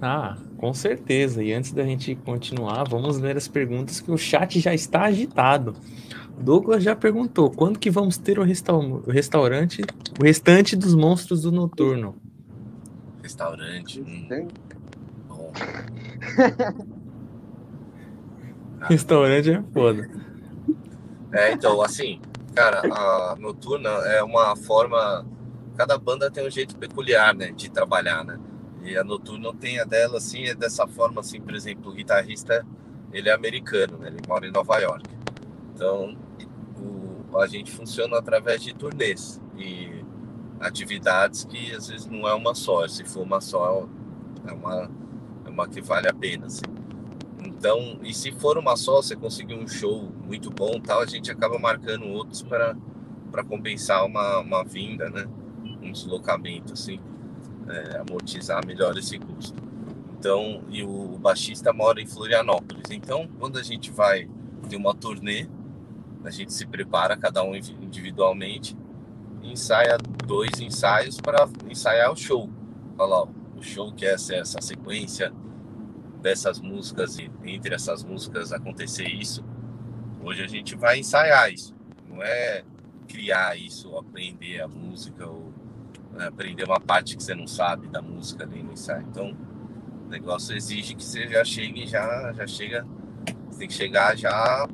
Ah, 0.00 0.38
com 0.58 0.74
certeza. 0.74 1.42
E 1.42 1.52
antes 1.52 1.72
da 1.72 1.84
gente 1.84 2.14
continuar, 2.16 2.84
vamos 2.84 3.18
ler 3.18 3.36
as 3.36 3.48
perguntas 3.48 4.00
que 4.00 4.10
o 4.10 4.18
chat 4.18 4.60
já 4.60 4.74
está 4.74 5.04
agitado. 5.04 5.74
Douglas 6.38 6.82
já 6.82 6.94
perguntou: 6.94 7.50
quando 7.50 7.78
que 7.78 7.90
vamos 7.90 8.18
ter 8.18 8.38
o, 8.38 8.42
resta 8.42 8.74
o 8.74 9.10
restaurante, 9.10 9.82
o 10.20 10.24
restante 10.24 10.76
dos 10.76 10.94
monstros 10.94 11.42
do 11.42 11.50
noturno? 11.52 12.16
Restaurante. 13.22 14.00
Hum. 14.00 14.48
Bom. 15.28 15.52
Restaurante 18.88 19.50
é 19.50 19.62
foda. 19.72 20.08
É, 21.32 21.52
então, 21.52 21.82
assim, 21.82 22.20
cara, 22.54 22.80
a 22.80 23.36
noturna 23.38 23.88
é 23.88 24.22
uma 24.22 24.54
forma. 24.56 25.26
Cada 25.76 25.98
banda 25.98 26.30
tem 26.30 26.46
um 26.46 26.50
jeito 26.50 26.76
peculiar, 26.76 27.34
né, 27.34 27.52
de 27.52 27.70
trabalhar, 27.70 28.24
né? 28.24 28.38
E 28.88 28.96
a 28.96 29.04
noturna 29.04 29.52
tem 29.54 29.78
a 29.78 29.84
dela, 29.84 30.16
assim, 30.16 30.44
é 30.44 30.54
dessa 30.54 30.86
forma, 30.86 31.20
assim, 31.20 31.40
por 31.40 31.54
exemplo, 31.54 31.90
o 31.90 31.94
guitarrista, 31.94 32.66
ele 33.12 33.28
é 33.28 33.34
americano, 33.34 33.98
né? 33.98 34.08
Ele 34.08 34.18
mora 34.26 34.46
em 34.46 34.50
Nova 34.50 34.78
York. 34.78 35.04
Então, 35.74 36.16
o, 36.80 37.38
a 37.38 37.46
gente 37.46 37.70
funciona 37.70 38.18
através 38.18 38.62
de 38.62 38.74
turnês 38.74 39.40
e 39.56 40.04
atividades 40.58 41.44
que 41.44 41.72
às 41.74 41.88
vezes 41.88 42.06
não 42.06 42.26
é 42.26 42.34
uma 42.34 42.54
só. 42.54 42.88
Se 42.88 43.04
for 43.04 43.22
uma 43.22 43.40
só, 43.40 43.86
é 44.46 44.52
uma, 44.52 44.90
é 45.44 45.50
uma 45.50 45.68
que 45.68 45.80
vale 45.80 46.08
a 46.08 46.14
pena, 46.14 46.46
assim. 46.46 46.64
Então, 47.44 47.98
e 48.02 48.14
se 48.14 48.32
for 48.32 48.56
uma 48.56 48.74
só, 48.76 49.02
você 49.02 49.14
conseguir 49.14 49.54
um 49.54 49.68
show 49.68 50.10
muito 50.24 50.50
bom, 50.50 50.80
tal, 50.80 51.00
a 51.00 51.06
gente 51.06 51.30
acaba 51.30 51.58
marcando 51.58 52.06
outros 52.06 52.42
para 52.42 52.76
para 53.30 53.44
compensar 53.44 54.06
uma, 54.06 54.38
uma 54.38 54.64
vinda, 54.64 55.10
né? 55.10 55.28
Um 55.82 55.92
deslocamento, 55.92 56.72
assim, 56.72 56.98
é, 57.68 57.98
amortizar 57.98 58.64
melhor 58.66 58.96
esse 58.96 59.18
custo. 59.18 59.62
Então, 60.18 60.62
e 60.68 60.82
o, 60.82 61.18
baixista 61.18 61.72
mora 61.72 62.00
em 62.00 62.06
Florianópolis. 62.06 62.90
Então, 62.90 63.28
quando 63.38 63.58
a 63.58 63.62
gente 63.62 63.90
vai 63.90 64.28
ter 64.68 64.76
uma 64.76 64.94
turnê, 64.94 65.48
a 66.24 66.30
gente 66.30 66.52
se 66.52 66.66
prepara, 66.66 67.16
cada 67.16 67.42
um 67.44 67.54
individualmente, 67.54 68.76
e 69.42 69.52
ensaia 69.52 69.96
dois 70.26 70.60
ensaios 70.60 71.20
para 71.20 71.48
ensaiar 71.70 72.12
o 72.12 72.16
show. 72.16 72.50
Ó, 72.98 73.28
o 73.56 73.62
show 73.62 73.92
que 73.92 74.04
é 74.04 74.14
essa, 74.14 74.34
essa 74.34 74.60
sequência 74.60 75.32
dessas 76.20 76.60
músicas 76.60 77.18
e 77.18 77.30
entre 77.44 77.74
essas 77.74 78.02
músicas 78.02 78.52
acontecer 78.52 79.08
isso, 79.08 79.44
hoje 80.22 80.42
a 80.42 80.48
gente 80.48 80.74
vai 80.74 80.98
ensaiar 80.98 81.52
isso. 81.52 81.74
Não 82.08 82.22
é 82.22 82.64
criar 83.06 83.56
isso, 83.56 83.96
aprender 83.96 84.60
a 84.60 84.68
música 84.68 85.26
ou 85.26 85.47
né, 86.18 86.26
aprender 86.26 86.64
uma 86.64 86.80
parte 86.80 87.16
que 87.16 87.22
você 87.22 87.34
não 87.34 87.46
sabe 87.46 87.86
da 87.88 88.02
música 88.02 88.44
ali 88.44 88.62
no 88.62 88.72
ensaio. 88.72 89.06
Então, 89.08 89.34
o 90.04 90.08
negócio 90.08 90.54
exige 90.54 90.94
que 90.94 91.04
você 91.04 91.28
já 91.28 91.44
chegue 91.44 91.86
já 91.86 92.32
já 92.32 92.46
chega, 92.46 92.86
você 93.48 93.60
tem 93.60 93.68
que 93.68 93.74
chegar 93.74 94.16
já 94.16 94.68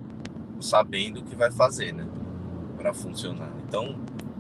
sabendo 0.61 1.21
o 1.21 1.23
que 1.23 1.37
vai 1.37 1.53
fazer, 1.53 1.93
né, 1.93 2.09
para 2.77 2.95
funcionar. 2.95 3.53
Então, 3.69 3.97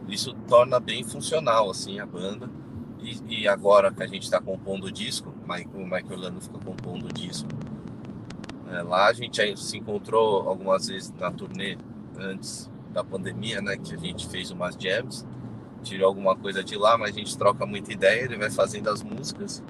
isso 0.09 0.35
torna 0.49 0.81
bem 0.81 1.05
funcional 1.05 1.71
assim 1.71 2.01
a 2.01 2.07
banda 2.07 2.49
e, 3.01 3.43
e 3.43 3.49
agora 3.49 3.93
que 3.93 4.03
a 4.03 4.07
gente 4.07 4.23
está 4.23 4.41
compondo 4.41 4.87
o 4.87 4.93
disco, 4.93 5.33
o 5.75 5.83
Michael 5.83 6.11
Orlando 6.11 6.41
fica 6.41 6.59
compondo 6.59 7.07
o 7.07 7.13
disco. 7.13 7.49
É, 8.71 8.83
lá 8.83 9.09
a 9.09 9.13
gente 9.13 9.57
se 9.59 9.77
encontrou 9.77 10.49
algumas 10.49 10.87
vezes 10.87 11.13
na 11.13 11.31
turnê 11.31 11.77
antes 12.17 12.71
da 12.93 13.05
pandemia, 13.05 13.61
né? 13.61 13.77
Que 13.77 13.95
a 13.95 13.99
gente 13.99 14.27
fez 14.29 14.51
umas 14.51 14.75
jams, 14.75 15.27
tirou 15.85 16.09
alguma 16.09 16.35
coisa 16.35 16.65
de 16.65 16.77
lá, 16.77 16.99
mas 16.99 17.15
a 17.15 17.19
gente 17.19 17.37
troca 17.37 17.65
muita 17.67 17.93
ideia, 17.93 18.25
ele 18.25 18.37
vai 18.37 18.51
fazendo 18.51 18.89
as 18.89 19.03
músicas, 19.03 19.63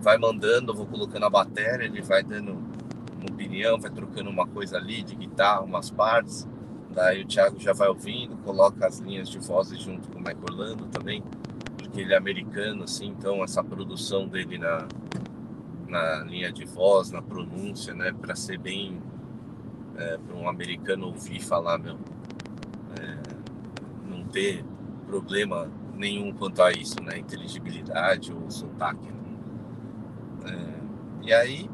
vai 0.00 0.18
mandando, 0.18 0.72
eu 0.72 0.76
vou 0.76 0.86
colocando 0.86 1.24
a 1.24 1.30
bateria, 1.30 1.84
ele 1.84 2.02
vai 2.02 2.22
dando 2.22 2.52
uma 2.52 3.30
opinião, 3.30 3.78
vai 3.78 3.90
trocando 3.90 4.30
uma 4.30 4.46
coisa 4.46 4.76
ali 4.76 5.02
de 5.02 5.14
guitarra, 5.14 5.60
umas 5.60 5.90
partes. 5.90 6.48
Daí 6.90 7.22
o 7.22 7.26
Thiago 7.26 7.60
já 7.60 7.72
vai 7.72 7.88
ouvindo, 7.88 8.36
coloca 8.38 8.86
as 8.86 8.98
linhas 8.98 9.28
de 9.28 9.38
vozes 9.38 9.80
junto 9.80 10.08
com 10.08 10.18
o 10.18 10.18
Michael 10.18 10.42
Orlando 10.50 10.86
também 10.86 11.22
porque 11.88 12.02
ele 12.02 12.12
é 12.12 12.16
americano, 12.16 12.84
assim, 12.84 13.06
então 13.06 13.42
essa 13.42 13.64
produção 13.64 14.28
dele 14.28 14.58
na, 14.58 14.86
na 15.88 16.24
linha 16.24 16.52
de 16.52 16.64
voz, 16.64 17.10
na 17.10 17.22
pronúncia, 17.22 17.94
né, 17.94 18.12
para 18.12 18.36
ser 18.36 18.58
bem 18.58 19.00
é, 19.96 20.18
para 20.18 20.36
um 20.36 20.48
americano 20.48 21.06
ouvir 21.06 21.40
falar, 21.40 21.78
meu, 21.78 21.98
é, 23.00 23.18
não 24.08 24.22
ter 24.24 24.64
problema 25.08 25.70
nenhum 25.96 26.32
quanto 26.32 26.62
a 26.62 26.70
isso, 26.70 27.02
né, 27.02 27.18
inteligibilidade 27.18 28.32
ou 28.32 28.50
sotaque. 28.50 29.08
Né? 29.10 29.18
É, 30.46 31.26
e 31.26 31.32
aí 31.32 31.70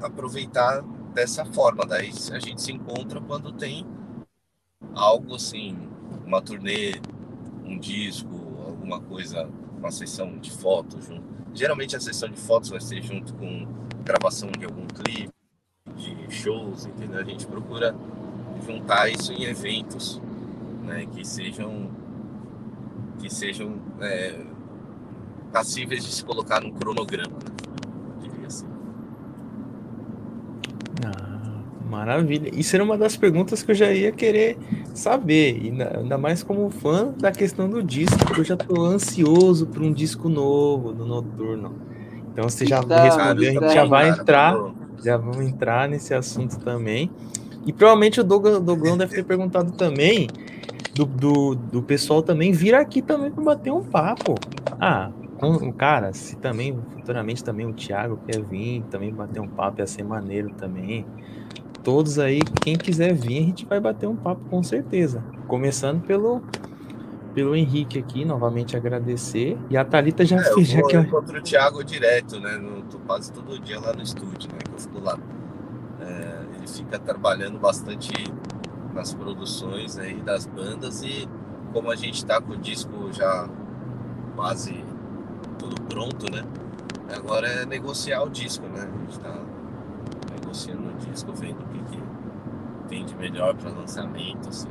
aproveitar 0.00 0.82
dessa 1.12 1.44
forma, 1.44 1.84
daí 1.84 2.12
a 2.32 2.38
gente 2.38 2.62
se 2.62 2.72
encontra 2.72 3.20
quando 3.20 3.52
tem 3.52 3.84
algo 4.94 5.34
assim, 5.34 5.76
uma 6.24 6.40
turnê, 6.40 7.00
um 7.64 7.78
disco, 7.78 8.28
alguma 8.66 9.00
coisa, 9.00 9.48
uma 9.76 9.90
sessão 9.90 10.38
de 10.38 10.50
fotos 10.50 11.06
junto. 11.06 11.24
Geralmente 11.54 11.96
a 11.96 12.00
sessão 12.00 12.28
de 12.28 12.38
fotos 12.38 12.70
vai 12.70 12.80
ser 12.80 13.02
junto 13.02 13.34
com 13.34 13.66
gravação 14.04 14.50
de 14.50 14.64
algum 14.64 14.86
clipe, 14.86 15.32
de 15.96 16.30
shows, 16.30 16.86
entendeu? 16.86 17.18
A 17.18 17.24
gente 17.24 17.46
procura 17.46 17.94
juntar 18.64 19.08
isso 19.08 19.32
em 19.32 19.44
eventos, 19.44 20.20
né, 20.84 21.06
que 21.06 21.24
sejam 21.24 21.90
que 23.18 23.32
sejam 23.32 23.74
é, 24.00 24.34
passíveis 25.52 26.04
de 26.04 26.12
se 26.12 26.24
colocar 26.24 26.60
num 26.60 26.72
cronograma, 26.72 27.36
né? 27.36 28.20
diria 28.20 28.46
assim. 28.46 28.66
Maravilha. 31.88 32.50
Isso 32.52 32.74
era 32.74 32.84
uma 32.84 32.98
das 32.98 33.16
perguntas 33.16 33.62
que 33.62 33.70
eu 33.70 33.74
já 33.74 33.92
ia 33.92 34.10
querer 34.10 34.58
saber, 34.92 35.56
e 35.62 35.68
ainda 35.68 36.18
mais 36.18 36.42
como 36.42 36.68
fã 36.68 37.14
da 37.16 37.30
questão 37.30 37.68
do 37.70 37.82
disco, 37.82 38.18
porque 38.18 38.40
eu 38.40 38.44
já 38.44 38.56
tô 38.56 38.84
ansioso 38.84 39.66
por 39.66 39.82
um 39.82 39.92
disco 39.92 40.28
novo 40.28 40.92
do 40.92 41.06
Noturno. 41.06 41.74
Então 42.32 42.48
você 42.48 42.66
já 42.66 42.80
então, 42.80 43.02
respondeu, 43.02 43.48
a 43.48 43.52
gente 43.52 43.74
já 43.74 43.84
vai 43.84 44.08
entrar, 44.10 44.56
já 45.02 45.16
vamos 45.16 45.40
entrar 45.46 45.88
nesse 45.88 46.12
assunto 46.12 46.58
também. 46.58 47.10
E 47.64 47.72
provavelmente 47.72 48.20
o 48.20 48.24
Douglas 48.24 48.62
deve 48.98 49.14
ter 49.14 49.24
perguntado 49.24 49.72
também 49.72 50.28
do, 50.96 51.04
do, 51.04 51.54
do 51.54 51.82
pessoal 51.82 52.22
também 52.22 52.52
vir 52.52 52.74
aqui 52.74 53.02
também 53.02 53.30
para 53.30 53.44
bater 53.44 53.70
um 53.70 53.82
papo. 53.82 54.34
Ah, 54.80 55.10
com, 55.38 55.70
cara, 55.72 56.14
se 56.14 56.36
também 56.36 56.78
futuramente 56.94 57.44
também 57.44 57.66
o 57.66 57.72
Thiago 57.74 58.18
quer 58.26 58.42
vir 58.42 58.82
também 58.90 59.12
bater 59.12 59.40
um 59.40 59.48
papo, 59.48 59.80
ia 59.80 59.86
ser 59.86 60.02
maneiro 60.02 60.50
também 60.50 61.04
todos 61.84 62.18
aí. 62.18 62.40
Quem 62.62 62.76
quiser 62.76 63.12
vir, 63.14 63.38
a 63.38 63.42
gente 63.42 63.66
vai 63.66 63.78
bater 63.78 64.08
um 64.08 64.16
papo 64.16 64.40
com 64.48 64.62
certeza. 64.62 65.22
Começando 65.46 66.02
pelo 66.02 66.42
pelo 67.34 67.54
Henrique 67.54 67.98
aqui, 67.98 68.24
novamente 68.24 68.78
agradecer. 68.78 69.58
E 69.68 69.76
a 69.76 69.84
Thalita 69.84 70.24
já 70.24 70.36
é, 70.36 70.42
fez. 70.54 70.56
Eu, 70.56 70.64
já 70.64 70.82
que 70.82 70.96
eu 70.96 71.02
encontro 71.02 71.38
o 71.38 71.42
Thiago 71.42 71.84
direto, 71.84 72.40
né? 72.40 72.56
No, 72.56 72.80
tô 72.84 72.98
quase 73.00 73.30
todo 73.30 73.60
dia 73.60 73.78
lá 73.78 73.92
no 73.92 74.02
estúdio, 74.02 74.48
né? 74.50 74.58
Que 74.64 74.72
eu 74.72 74.78
fico 74.78 75.00
lá. 75.00 75.18
É, 76.00 76.56
ele 76.56 76.66
fica 76.66 76.98
trabalhando 76.98 77.58
bastante 77.58 78.10
nas 78.96 79.12
produções 79.12 79.98
aí 79.98 80.20
das 80.22 80.46
bandas 80.46 81.02
e 81.02 81.28
como 81.72 81.90
a 81.90 81.96
gente 81.96 82.24
tá 82.24 82.40
com 82.40 82.54
o 82.54 82.56
disco 82.56 83.12
já 83.12 83.46
quase 84.34 84.82
tudo 85.58 85.80
pronto, 85.82 86.32
né? 86.32 86.42
Agora 87.14 87.46
é 87.46 87.66
negociar 87.66 88.22
o 88.22 88.30
disco, 88.30 88.66
né? 88.66 88.90
A 88.90 88.98
gente 88.98 89.20
tá 89.20 89.38
negociando 90.40 90.88
o 90.88 90.94
disco, 90.94 91.32
vendo 91.34 91.62
o 91.62 91.68
que, 91.68 91.78
que 91.78 92.02
tem 92.88 93.04
de 93.04 93.14
melhor 93.16 93.54
para 93.54 93.70
lançamento, 93.70 94.48
assim. 94.48 94.70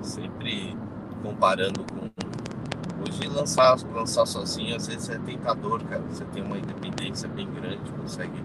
Sempre 0.00 0.76
comparando 1.22 1.80
com. 1.92 2.06
Hoje 3.02 3.28
lançar, 3.28 3.76
lançar 3.92 4.24
sozinho 4.26 4.76
às 4.76 4.86
vezes 4.86 5.08
é 5.10 5.18
tentador, 5.18 5.82
cara. 5.84 6.02
Você 6.10 6.24
tem 6.26 6.42
uma 6.42 6.58
independência 6.58 7.28
bem 7.28 7.50
grande, 7.50 7.90
consegue 7.92 8.42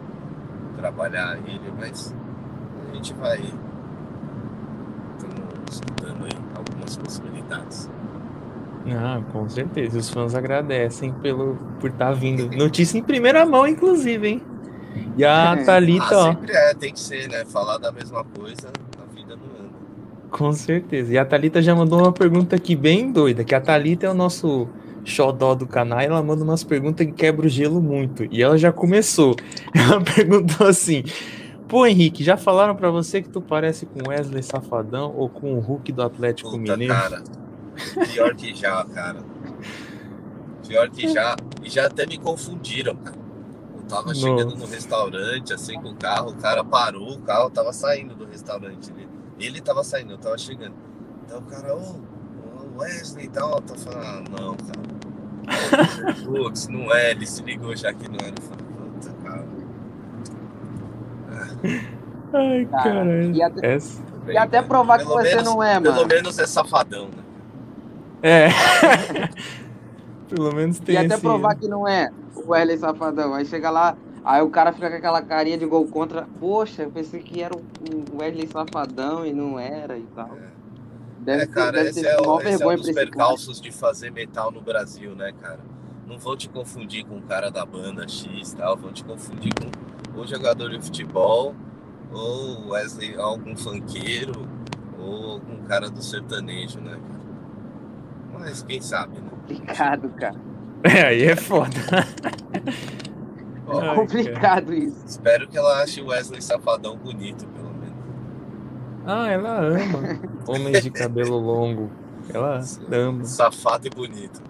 trabalhar 0.75 1.37
ele, 1.47 1.71
mas 1.77 2.13
a 2.89 2.95
gente 2.95 3.13
vai 3.13 3.41
estudando 5.71 6.25
aí 6.25 6.37
algumas 6.55 6.97
possibilidades. 6.97 7.89
Ah, 8.87 9.21
com 9.31 9.47
certeza. 9.47 9.99
Os 9.99 10.09
fãs 10.09 10.35
agradecem 10.35 11.13
pelo, 11.13 11.55
por 11.79 11.89
estar 11.89 12.07
tá 12.07 12.11
vindo. 12.11 12.49
Notícia 12.55 12.97
em 12.97 13.03
primeira 13.03 13.45
mão, 13.45 13.67
inclusive, 13.67 14.27
hein? 14.27 14.41
E 15.17 15.23
a 15.23 15.55
é. 15.57 15.63
Thalita, 15.65 16.15
ah, 16.15 16.17
ó. 16.17 16.33
Sempre 16.33 16.53
é, 16.53 16.73
tem 16.73 16.93
que 16.93 16.99
ser, 16.99 17.27
né? 17.29 17.45
Falar 17.45 17.77
da 17.77 17.91
mesma 17.91 18.23
coisa, 18.23 18.71
a 18.99 19.15
vida 19.15 19.35
não 19.35 19.65
anda. 19.65 19.73
Com 20.29 20.51
certeza. 20.53 21.13
E 21.13 21.17
a 21.17 21.25
Thalita 21.25 21.61
já 21.61 21.75
mandou 21.75 21.99
uma 21.99 22.11
pergunta 22.11 22.55
aqui 22.55 22.75
bem 22.75 23.11
doida, 23.11 23.43
que 23.43 23.53
a 23.53 23.61
Thalita 23.61 24.07
é 24.07 24.09
o 24.09 24.15
nosso 24.15 24.67
xodó 25.03 25.55
do 25.55 25.65
canal, 25.65 25.99
ela 25.99 26.21
manda 26.21 26.43
umas 26.43 26.63
perguntas 26.63 27.05
que 27.05 27.11
quebra 27.11 27.45
o 27.45 27.49
gelo 27.49 27.81
muito. 27.81 28.27
E 28.31 28.41
ela 28.41 28.57
já 28.57 28.71
começou. 28.71 29.35
Ela 29.73 30.01
perguntou 30.01 30.67
assim: 30.67 31.03
Pô, 31.71 31.87
Henrique, 31.87 32.21
já 32.21 32.35
falaram 32.35 32.75
para 32.75 32.91
você 32.91 33.21
que 33.21 33.29
tu 33.29 33.41
parece 33.41 33.85
com 33.85 34.09
Wesley 34.09 34.43
Safadão 34.43 35.15
ou 35.15 35.29
com 35.29 35.53
o 35.53 35.59
Hulk 35.61 35.93
do 35.93 36.03
Atlético 36.03 36.49
Puta, 36.51 36.75
Mineiro? 36.75 36.93
Cara, 36.93 37.23
pior 38.11 38.35
que 38.35 38.53
já, 38.53 38.83
cara. 38.83 39.23
Pior 40.67 40.89
que 40.89 41.07
já, 41.07 41.33
e 41.63 41.69
já 41.69 41.87
até 41.87 42.05
me 42.05 42.17
confundiram, 42.17 42.93
cara. 42.97 43.17
Eu 43.73 43.83
tava 43.83 44.07
Nossa. 44.07 44.19
chegando 44.19 44.57
no 44.57 44.65
restaurante, 44.65 45.53
assim, 45.53 45.75
com 45.75 45.91
o 45.91 45.95
carro, 45.95 46.31
o 46.31 46.35
cara 46.35 46.61
parou, 46.61 47.13
o 47.13 47.21
carro 47.21 47.49
tava 47.49 47.71
saindo 47.71 48.15
do 48.15 48.25
restaurante. 48.25 48.91
Ele, 48.91 49.07
ele 49.39 49.61
tava 49.61 49.81
saindo, 49.81 50.11
eu 50.11 50.17
tava 50.17 50.37
chegando. 50.37 50.75
Então 51.23 51.39
o 51.39 51.43
cara, 51.43 51.73
ô, 51.73 51.79
ô, 51.79 52.79
Wesley 52.79 53.27
e 53.27 53.29
tal, 53.29 53.55
eu 53.55 53.61
tô 53.61 53.75
falando, 53.75 54.05
ah, 54.05 54.23
não, 54.29 54.57
cara. 54.57 56.15
Putz, 56.25 56.67
não 56.67 56.93
é, 56.93 57.11
ele 57.11 57.25
se 57.25 57.41
ligou 57.41 57.73
já 57.77 57.93
que 57.93 58.09
não 58.09 58.17
era. 58.19 58.35
Eu 58.37 58.43
falei, 58.43 58.65
puta, 58.65 59.13
cara. 59.23 59.61
Ai, 62.33 62.65
Cara, 62.71 62.83
caralho. 62.83 63.31
e 63.35 63.43
até- 63.43 63.73
Essa- 63.75 64.01
E 64.27 64.37
até 64.37 64.61
provar 64.61 64.99
que 64.99 65.05
Pelo 65.05 65.17
você 65.17 65.29
menos- 65.29 65.43
não 65.43 65.63
é, 65.63 65.79
Pelo 65.81 65.95
mano. 65.95 66.07
menos 66.07 66.37
é 66.39 66.45
safadão, 66.47 67.05
né? 67.05 67.23
É. 68.23 68.47
Pelo 70.29 70.53
menos 70.53 70.79
tem 70.79 70.95
E 70.95 70.97
até 70.97 71.13
esse- 71.15 71.21
provar 71.21 71.55
que 71.55 71.67
não 71.67 71.87
é 71.87 72.09
o 72.35 72.51
Wesley 72.51 72.77
Safadão. 72.77 73.33
Aí 73.33 73.45
chega 73.45 73.69
lá, 73.69 73.97
aí 74.23 74.41
o 74.41 74.49
cara 74.49 74.71
fica 74.71 74.89
com 74.89 74.95
aquela 74.95 75.21
carinha 75.21 75.57
de 75.57 75.65
gol 75.65 75.85
contra. 75.87 76.27
Poxa, 76.39 76.83
eu 76.83 76.91
pensei 76.91 77.19
que 77.21 77.41
era 77.41 77.53
o 77.55 77.61
Wesley 78.17 78.47
Safadão 78.47 79.25
e 79.25 79.33
não 79.33 79.59
era 79.59 79.97
e 79.97 80.05
tal. 80.15 80.29
Deve 81.19 81.43
é, 81.43 81.45
ter, 81.45 81.51
cara, 81.51 81.71
deve 81.71 81.89
esse 81.89 82.01
ter 82.01 82.07
é, 82.07 82.17
o- 82.17 82.17
esse 82.19 82.23
é 82.23 82.35
um 82.37 82.39
vergonha 82.57 82.77
dos 82.77 82.91
percalços 82.91 83.59
de 83.61 83.71
fazer 83.71 84.11
metal 84.11 84.51
no 84.51 84.61
Brasil, 84.61 85.13
né, 85.15 85.33
cara? 85.41 85.59
Não 86.07 86.17
vão 86.17 86.35
te 86.37 86.47
confundir 86.49 87.05
com 87.05 87.17
o 87.17 87.21
cara 87.21 87.49
da 87.51 87.65
banda 87.65 88.07
X 88.07 88.53
e 88.53 88.55
tal, 88.55 88.75
vão 88.77 88.91
te 88.91 89.03
confundir 89.03 89.51
com 89.53 89.69
o 90.15 90.25
jogador 90.27 90.69
de 90.69 90.81
futebol, 90.81 91.55
ou 92.11 92.69
Wesley, 92.69 93.15
algum 93.15 93.55
funkeiro, 93.55 94.47
ou 94.99 95.31
algum 95.33 95.63
cara 95.63 95.89
do 95.89 96.01
sertanejo, 96.01 96.79
né, 96.79 96.91
cara? 96.91 97.21
Mas 98.39 98.63
quem 98.63 98.81
sabe, 98.81 99.19
né? 99.19 99.29
Complicado, 99.29 100.09
cara. 100.09 100.35
É, 100.83 101.01
aí 101.07 101.23
é 101.23 101.35
foda. 101.35 101.69
Ó, 103.67 103.79
Ai, 103.81 103.95
complicado 103.95 104.73
isso. 104.73 104.97
espero 105.05 105.47
que 105.47 105.57
ela 105.57 105.81
ache 105.83 106.01
o 106.01 106.07
Wesley 106.07 106.41
Safadão 106.41 106.97
bonito, 106.97 107.45
pelo 107.47 107.69
menos. 107.73 107.95
Ah, 109.05 109.27
ela 109.29 109.59
ama 109.59 110.19
homens 110.47 110.81
de 110.81 110.89
cabelo 110.91 111.37
longo. 111.37 111.91
Ela 112.33 112.61
ama. 112.91 113.23
Safado 113.25 113.87
e 113.87 113.89
bonito. 113.89 114.41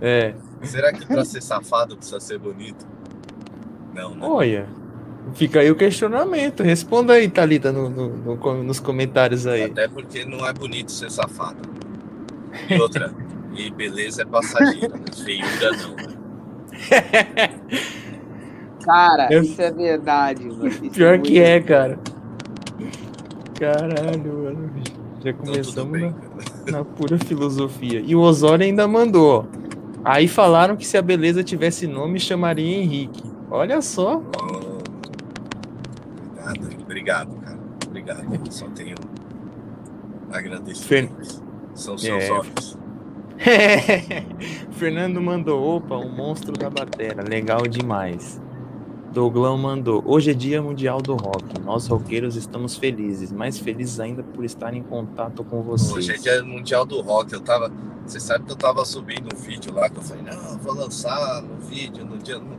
É. 0.00 0.34
Será 0.62 0.92
que 0.92 1.06
pra 1.06 1.24
ser 1.24 1.42
safado 1.42 1.96
precisa 1.96 2.20
ser 2.20 2.38
bonito? 2.38 2.86
Não, 3.94 4.14
né? 4.14 4.26
Olha, 4.26 4.68
fica 5.34 5.60
aí 5.60 5.70
o 5.70 5.74
questionamento. 5.76 6.62
Responda 6.62 7.14
aí, 7.14 7.28
Thalita, 7.28 7.72
no, 7.72 7.88
no- 7.88 8.36
no 8.36 8.62
nos 8.62 8.80
comentários 8.80 9.46
aí. 9.46 9.64
Até 9.64 9.88
porque 9.88 10.24
não 10.24 10.46
é 10.46 10.52
bonito 10.52 10.92
ser 10.92 11.10
safado. 11.10 11.56
E 12.70 12.80
outra, 12.80 13.12
e 13.56 13.70
beleza 13.70 14.22
é 14.22 14.24
passageira, 14.24 14.98
feiura 15.24 15.70
não. 15.82 16.16
Cara, 18.84 19.28
Eu- 19.32 19.42
isso 19.42 19.60
é 19.60 19.70
verdade, 19.70 20.44
mano. 20.46 20.66
Isso 20.68 20.90
Pior 20.90 21.18
muito 21.18 21.26
que 21.28 21.40
é, 21.40 21.60
cara. 21.60 21.98
Caralho, 23.58 24.32
mano. 24.44 24.70
Já 25.24 25.30
Então 25.30 25.46
começamos 25.46 26.00
bem, 26.00 26.14
na, 26.70 26.78
na 26.78 26.84
pura 26.84 27.18
filosofia. 27.18 28.00
E 28.04 28.14
o 28.14 28.20
Osório 28.20 28.64
ainda 28.64 28.86
mandou. 28.86 29.46
ó. 29.52 29.56
Aí 30.04 30.28
falaram 30.28 30.76
que 30.76 30.86
se 30.86 30.96
a 30.96 31.02
beleza 31.02 31.42
tivesse 31.42 31.86
nome, 31.86 32.20
chamaria 32.20 32.76
Henrique. 32.76 33.22
Olha 33.50 33.82
só. 33.82 34.22
Oh, 34.40 34.75
Obrigado, 37.06 37.36
cara. 37.40 37.58
Obrigado. 37.86 38.52
Só 38.52 38.66
tenho 38.70 38.96
agradecimentos. 40.32 41.40
São 41.72 41.96
seus 41.96 42.24
É. 42.24 42.32
olhos. 42.32 42.76
Fernando 44.72 45.22
mandou, 45.22 45.76
opa, 45.76 45.94
um 45.96 46.10
monstro 46.10 46.52
da 46.52 46.68
batera, 46.68 47.22
legal 47.22 47.62
demais. 47.68 48.40
Douglão 49.12 49.56
mandou, 49.56 50.02
hoje 50.04 50.32
é 50.32 50.34
dia 50.34 50.60
mundial 50.60 51.00
do 51.00 51.14
rock, 51.14 51.60
nós 51.60 51.86
roqueiros 51.86 52.34
estamos 52.34 52.76
felizes, 52.76 53.30
mais 53.30 53.56
felizes 53.58 54.00
ainda 54.00 54.22
por 54.24 54.44
estar 54.44 54.74
em 54.74 54.82
contato 54.82 55.44
com 55.44 55.62
vocês. 55.62 55.92
Hoje 55.92 56.12
é 56.12 56.16
dia 56.16 56.42
mundial 56.42 56.84
do 56.84 57.00
rock. 57.02 57.32
Eu 57.32 57.40
tava. 57.40 57.70
Você 58.04 58.18
sabe 58.18 58.44
que 58.46 58.52
eu 58.52 58.56
tava 58.56 58.84
subindo 58.84 59.28
um 59.32 59.38
vídeo 59.38 59.72
lá 59.72 59.88
que 59.88 59.96
eu 59.98 60.02
falei, 60.02 60.22
não, 60.24 60.52
eu 60.52 60.58
vou 60.58 60.74
lançar 60.74 61.40
no 61.42 61.56
vídeo, 61.60 62.04
no 62.04 62.18
dia. 62.18 62.38
no-" 62.38 62.56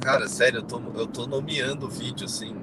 Cara, 0.00 0.28
sério, 0.28 0.60
eu 0.60 0.62
tô, 0.62 0.80
eu 0.94 1.06
tô 1.06 1.26
nomeando 1.26 1.86
o 1.86 1.90
vídeo 1.90 2.24
assim 2.26 2.54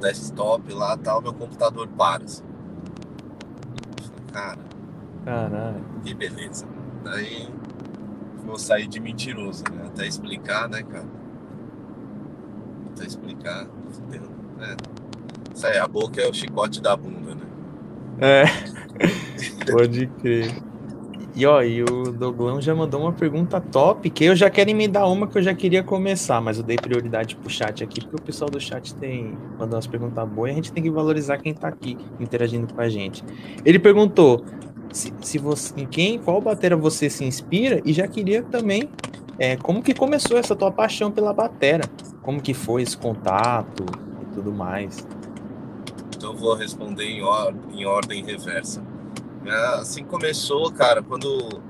desktop 0.00 0.72
lá 0.72 0.96
tal, 0.96 1.22
meu 1.22 1.32
computador 1.32 1.86
para. 1.88 2.24
Assim. 2.24 2.42
Cara, 4.32 4.58
Caralho. 5.24 5.84
que 6.04 6.14
beleza. 6.14 6.66
Daí 7.04 7.48
vou 8.44 8.58
sair 8.58 8.86
de 8.86 9.00
mentiroso, 9.00 9.64
né? 9.72 9.86
Até 9.86 10.06
explicar, 10.06 10.68
né, 10.68 10.82
cara? 10.82 11.06
Até 12.92 13.06
explicar. 13.06 13.66
fudeu. 13.90 14.28
É. 14.60 14.76
Isso 15.54 15.66
aí, 15.66 15.78
a 15.78 15.86
boca 15.86 16.20
é 16.20 16.28
o 16.28 16.34
chicote 16.34 16.80
da 16.80 16.96
bunda, 16.96 17.34
né? 17.34 17.46
É, 18.20 18.44
pode 19.72 20.06
crer. 20.06 20.54
E 21.40 21.46
ó, 21.46 21.62
e 21.62 21.82
o 21.82 22.12
Douglão 22.12 22.60
já 22.60 22.74
mandou 22.74 23.00
uma 23.00 23.14
pergunta 23.14 23.58
top, 23.62 24.10
que 24.10 24.26
eu 24.26 24.36
já 24.36 24.50
quero 24.50 24.68
emendar 24.68 25.10
uma 25.10 25.26
que 25.26 25.38
eu 25.38 25.42
já 25.42 25.54
queria 25.54 25.82
começar, 25.82 26.38
mas 26.38 26.58
eu 26.58 26.62
dei 26.62 26.76
prioridade 26.76 27.34
pro 27.34 27.48
chat 27.48 27.82
aqui, 27.82 28.02
porque 28.02 28.16
o 28.16 28.20
pessoal 28.20 28.50
do 28.50 28.60
chat 28.60 28.94
tem 28.96 29.38
mandando 29.52 29.76
umas 29.76 29.86
perguntas 29.86 30.28
boas 30.28 30.50
e 30.50 30.52
a 30.52 30.54
gente 30.56 30.70
tem 30.70 30.82
que 30.82 30.90
valorizar 30.90 31.38
quem 31.38 31.54
tá 31.54 31.68
aqui 31.68 31.96
interagindo 32.20 32.70
com 32.74 32.78
a 32.78 32.90
gente. 32.90 33.24
Ele 33.64 33.78
perguntou 33.78 34.44
se, 34.92 35.14
se 35.22 35.38
você, 35.38 35.72
em 35.80 35.86
quem, 35.86 36.18
qual 36.18 36.42
batera 36.42 36.76
você 36.76 37.08
se 37.08 37.24
inspira 37.24 37.80
e 37.86 37.94
já 37.94 38.06
queria 38.06 38.42
também 38.42 38.90
é, 39.38 39.56
como 39.56 39.82
que 39.82 39.94
começou 39.94 40.36
essa 40.36 40.54
tua 40.54 40.70
paixão 40.70 41.10
pela 41.10 41.32
batera, 41.32 41.84
como 42.20 42.38
que 42.42 42.52
foi 42.52 42.82
esse 42.82 42.98
contato 42.98 43.86
e 44.20 44.34
tudo 44.34 44.52
mais. 44.52 45.06
Então 46.14 46.36
vou 46.36 46.54
responder 46.54 47.04
em, 47.04 47.22
or- 47.22 47.54
em 47.72 47.86
ordem 47.86 48.22
reversa. 48.22 48.89
Ah, 49.50 49.80
Assim 49.80 50.04
começou, 50.04 50.70
cara, 50.72 51.02
quando. 51.02 51.60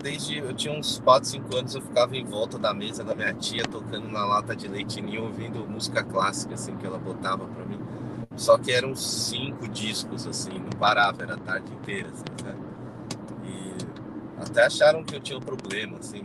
Desde 0.00 0.38
eu 0.38 0.54
tinha 0.54 0.72
uns 0.72 0.98
4, 1.00 1.28
5 1.28 1.54
anos, 1.56 1.74
eu 1.74 1.82
ficava 1.82 2.16
em 2.16 2.24
volta 2.24 2.58
da 2.58 2.72
mesa 2.72 3.04
da 3.04 3.14
minha 3.14 3.34
tia, 3.34 3.64
tocando 3.64 4.08
na 4.08 4.24
lata 4.24 4.56
de 4.56 4.66
leitinho, 4.66 5.24
ouvindo 5.24 5.66
música 5.68 6.02
clássica, 6.02 6.54
assim, 6.54 6.74
que 6.76 6.86
ela 6.86 6.98
botava 6.98 7.44
pra 7.44 7.64
mim. 7.66 7.78
Só 8.36 8.56
que 8.56 8.72
eram 8.72 8.94
cinco 8.96 9.68
discos, 9.68 10.26
assim, 10.26 10.58
não 10.58 10.70
parava, 10.78 11.22
era 11.22 11.34
a 11.34 11.36
tarde 11.38 11.70
inteira, 11.74 12.08
assim, 12.08 12.24
sabe? 12.42 12.58
E 13.44 14.42
até 14.42 14.64
acharam 14.64 15.04
que 15.04 15.14
eu 15.14 15.20
tinha 15.20 15.38
um 15.38 15.42
problema, 15.42 15.98
assim. 15.98 16.24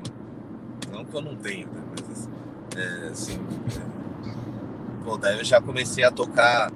Não 0.90 1.04
que 1.04 1.14
eu 1.14 1.22
não 1.22 1.36
tenho, 1.36 1.68
né? 1.68 1.82
Mas, 1.92 2.30
é, 2.78 3.08
assim. 3.10 3.38
é, 3.82 5.04
Pô, 5.04 5.18
daí 5.18 5.38
eu 5.40 5.44
já 5.44 5.60
comecei 5.60 6.04
a 6.06 6.12
tocar 6.12 6.72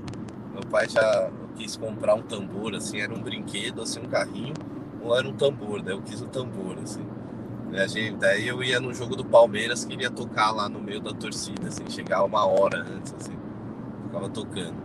meu 0.54 0.64
pai 0.70 0.90
já 0.90 1.30
quis 1.62 1.76
comprar 1.78 2.16
um 2.16 2.22
tambor, 2.24 2.76
assim, 2.76 3.00
era 3.00 3.14
um 3.14 3.22
brinquedo, 3.22 3.82
assim, 3.82 4.00
um 4.00 4.08
carrinho, 4.10 4.54
ou 5.02 5.18
era 5.18 5.28
um 5.28 5.34
tambor, 5.34 5.82
daí 5.82 5.94
eu 5.96 6.02
quis 6.02 6.22
o 6.22 6.28
tambor, 6.28 6.78
assim. 6.82 7.06
A 7.74 7.88
gente- 7.88 8.18
daí 8.18 8.48
eu 8.48 8.64
ia 8.64 8.80
no 8.80 8.94
jogo 8.94 9.16
do 9.16 9.24
Palmeiras, 9.26 9.86
queria 9.86 10.10
tocar 10.12 10.52
lá 10.52 10.68
no 10.68 10.82
meio 10.82 11.00
da 11.02 11.14
torcida, 11.14 11.68
assim, 11.70 11.90
chegar 11.90 12.24
uma 12.24 12.46
hora 12.46 12.80
antes, 12.80 13.14
assim, 13.14 13.34
ficava 14.06 14.30
tocando. 14.30 14.76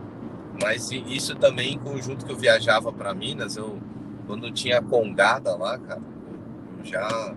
Mas 0.62 0.90
isso 0.92 1.34
também, 1.36 1.74
em 1.74 1.78
conjunto 1.78 2.26
que 2.26 2.32
eu 2.32 2.36
viajava 2.36 2.92
para 2.92 3.14
Minas, 3.14 3.56
eu, 3.56 3.78
quando 4.26 4.50
tinha 4.52 4.82
congada 4.82 5.56
lá, 5.56 5.78
cara, 5.78 6.02
eu 6.78 6.84
já, 6.84 7.34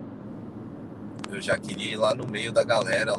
eu 1.30 1.40
já 1.40 1.56
queria 1.58 1.92
ir 1.92 1.96
lá 1.96 2.14
no 2.14 2.26
meio 2.26 2.52
da 2.52 2.62
galera, 2.64 3.14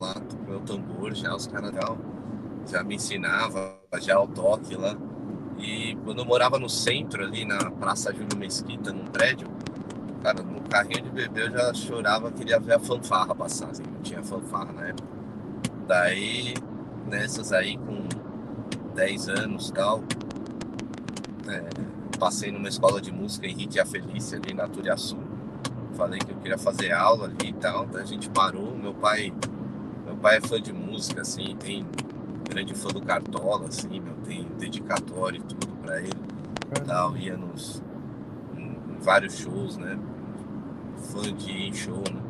lá, 0.00 0.14
com 0.20 0.36
meu 0.44 0.60
tambor, 0.60 1.14
já 1.14 1.34
os 1.34 1.46
caras 1.46 1.72
já 2.66 2.82
me 2.82 2.96
ensinavam, 2.96 3.74
já 4.00 4.20
o 4.20 4.26
toque 4.26 4.74
lá. 4.74 4.96
E 5.58 5.96
quando 6.04 6.20
eu 6.20 6.24
morava 6.24 6.58
no 6.58 6.68
centro, 6.68 7.22
ali 7.22 7.44
na 7.44 7.70
Praça 7.70 8.12
Júlio 8.12 8.36
Mesquita, 8.36 8.92
num 8.92 9.04
prédio, 9.06 9.48
cara, 10.22 10.42
no 10.42 10.60
carrinho 10.62 11.02
de 11.02 11.10
bebê 11.10 11.42
eu 11.42 11.50
já 11.50 11.74
chorava, 11.74 12.30
queria 12.32 12.58
ver 12.58 12.74
a 12.74 12.78
fanfarra 12.78 13.34
passar, 13.34 13.70
assim, 13.70 13.82
não 13.82 14.00
tinha 14.02 14.22
fanfarra 14.22 14.72
na 14.72 14.88
época. 14.88 15.08
Daí, 15.86 16.54
nessas 17.06 17.52
aí, 17.52 17.76
com 17.76 18.08
10 18.94 19.28
anos 19.28 19.68
e 19.68 19.72
tal, 19.72 20.02
é, 21.48 22.18
passei 22.18 22.50
numa 22.50 22.68
escola 22.68 23.00
de 23.00 23.12
música 23.12 23.46
Henrique 23.46 23.76
e 23.76 23.80
a 23.80 23.86
Felícia, 23.86 24.38
ali 24.38 24.54
na 24.54 24.68
Turiaçu. 24.68 25.18
Falei 25.94 26.18
que 26.18 26.32
eu 26.32 26.36
queria 26.36 26.58
fazer 26.58 26.92
aula 26.92 27.26
ali 27.26 27.50
e 27.50 27.52
tal, 27.52 27.86
daí 27.86 28.02
a 28.02 28.06
gente 28.06 28.28
parou, 28.30 28.76
meu 28.76 28.94
pai 28.94 29.32
meu 30.04 30.16
pai 30.16 30.36
é 30.36 30.40
fã 30.40 30.60
de 30.60 30.72
música, 30.72 31.22
assim, 31.22 31.56
tem 31.56 31.86
grande 32.52 32.74
fã 32.74 32.88
do 32.90 33.00
Cartola, 33.00 33.68
assim, 33.68 33.98
meu, 34.00 34.14
tem 34.24 34.44
dedicatório 34.58 35.40
e 35.40 35.42
tudo 35.42 35.68
pra 35.82 36.00
ele. 36.00 36.12
Tal, 36.86 37.16
ia 37.16 37.36
nos 37.36 37.82
em, 38.56 38.76
em 38.94 38.98
vários 39.00 39.38
shows, 39.38 39.76
né? 39.78 39.98
Fã 41.10 41.22
de 41.22 41.50
ir 41.50 41.68
em 41.68 41.72
show, 41.72 42.02
né? 42.12 42.20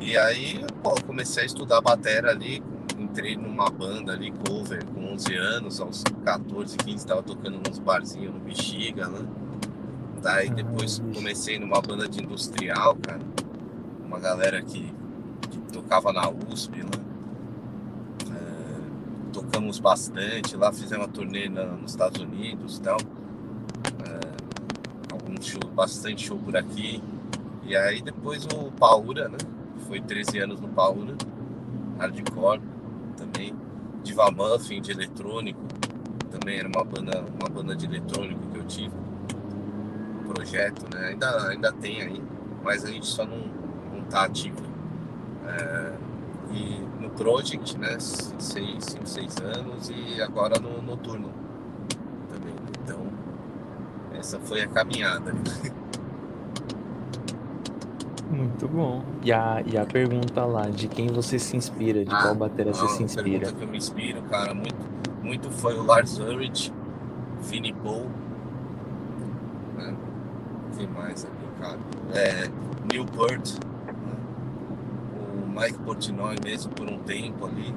E 0.00 0.16
aí, 0.16 0.64
pô, 0.82 0.94
comecei 1.06 1.44
a 1.44 1.46
estudar 1.46 1.80
batera 1.80 2.30
ali, 2.30 2.62
entrei 2.98 3.36
numa 3.36 3.70
banda 3.70 4.12
ali, 4.12 4.32
cover, 4.48 4.84
com 4.86 5.12
11 5.12 5.34
anos, 5.36 5.80
aos 5.80 6.02
14, 6.24 6.76
15, 6.76 7.06
tava 7.06 7.22
tocando 7.22 7.60
nos 7.68 7.78
barzinhos 7.78 8.34
no 8.34 8.40
Bexiga, 8.40 9.06
né? 9.06 9.24
Daí 10.20 10.50
depois 10.50 11.00
comecei 11.14 11.58
numa 11.58 11.80
banda 11.80 12.08
de 12.08 12.22
industrial, 12.22 12.96
cara. 12.96 13.20
Uma 14.04 14.18
galera 14.18 14.60
que, 14.60 14.92
que 15.50 15.58
tocava 15.72 16.12
na 16.12 16.28
USP 16.28 16.82
lá. 16.82 17.11
Tocamos 19.32 19.78
bastante 19.78 20.56
lá, 20.56 20.72
fizemos 20.72 21.06
uma 21.06 21.08
turnê 21.08 21.48
na, 21.48 21.64
nos 21.64 21.92
Estados 21.92 22.20
Unidos 22.20 22.78
e 22.78 22.82
tal. 22.82 22.98
É, 24.06 25.12
algum 25.12 25.40
show, 25.40 25.60
bastante 25.74 26.26
show 26.26 26.38
por 26.38 26.56
aqui. 26.56 27.02
E 27.64 27.76
aí 27.76 28.02
depois 28.02 28.44
o 28.46 28.70
Paura, 28.72 29.28
né? 29.28 29.38
Foi 29.86 30.00
13 30.00 30.38
anos 30.40 30.60
no 30.60 30.68
Paura, 30.68 31.16
hardcore 31.98 32.60
também. 33.16 33.54
Diva 34.02 34.30
Muffin 34.30 34.82
de 34.82 34.90
eletrônico, 34.90 35.60
também 36.30 36.58
era 36.58 36.68
uma 36.68 36.84
banda, 36.84 37.24
uma 37.40 37.48
banda 37.48 37.76
de 37.76 37.86
eletrônico 37.86 38.40
que 38.48 38.58
eu 38.58 38.64
tive. 38.64 38.94
Um 40.20 40.32
projeto, 40.32 40.92
né? 40.92 41.08
Ainda, 41.08 41.48
ainda 41.48 41.72
tem 41.72 42.02
aí, 42.02 42.22
mas 42.64 42.84
a 42.84 42.90
gente 42.90 43.06
só 43.06 43.24
não, 43.24 43.38
não 43.92 44.02
tá 44.04 44.24
ativo. 44.24 44.60
É, 45.46 45.92
e 46.52 46.80
Project, 47.16 47.78
né? 47.78 47.98
Seis, 47.98 48.84
cinco, 48.84 49.06
seis 49.06 49.36
anos 49.38 49.90
e 49.90 50.20
agora 50.20 50.58
no 50.58 50.82
Noturno 50.82 51.30
também. 52.32 52.54
Então, 52.82 53.06
essa 54.14 54.38
foi 54.40 54.62
a 54.62 54.68
caminhada. 54.68 55.32
Muito 58.30 58.66
bom. 58.66 59.04
E 59.22 59.30
a, 59.30 59.62
e 59.66 59.76
a 59.76 59.84
pergunta 59.84 60.44
lá, 60.46 60.70
de 60.70 60.88
quem 60.88 61.08
você 61.08 61.38
se 61.38 61.54
inspira, 61.54 62.02
de 62.02 62.14
ah, 62.14 62.22
qual 62.22 62.34
bateria 62.34 62.72
você 62.72 62.88
se 62.88 63.02
inspira? 63.02 63.40
pergunta 63.40 63.52
que 63.58 63.64
eu 63.64 63.68
me 63.68 63.76
inspiro, 63.76 64.22
cara, 64.22 64.54
muito, 64.54 64.76
muito 65.22 65.50
foi 65.50 65.78
o 65.78 65.82
Lars 65.84 66.18
Ulrich, 66.18 66.72
Vinnie 67.42 67.74
Paul, 67.74 68.08
né? 69.76 69.94
Quem 70.76 70.86
mais 70.86 71.26
aqui, 71.26 71.60
cara? 71.60 71.78
É, 72.14 72.48
Newport, 72.90 73.52
né? 73.52 73.71
Mike 75.52 75.78
Portnoy 75.80 76.36
mesmo 76.42 76.72
por 76.72 76.88
um 76.88 76.98
tempo 77.00 77.46
ali. 77.46 77.74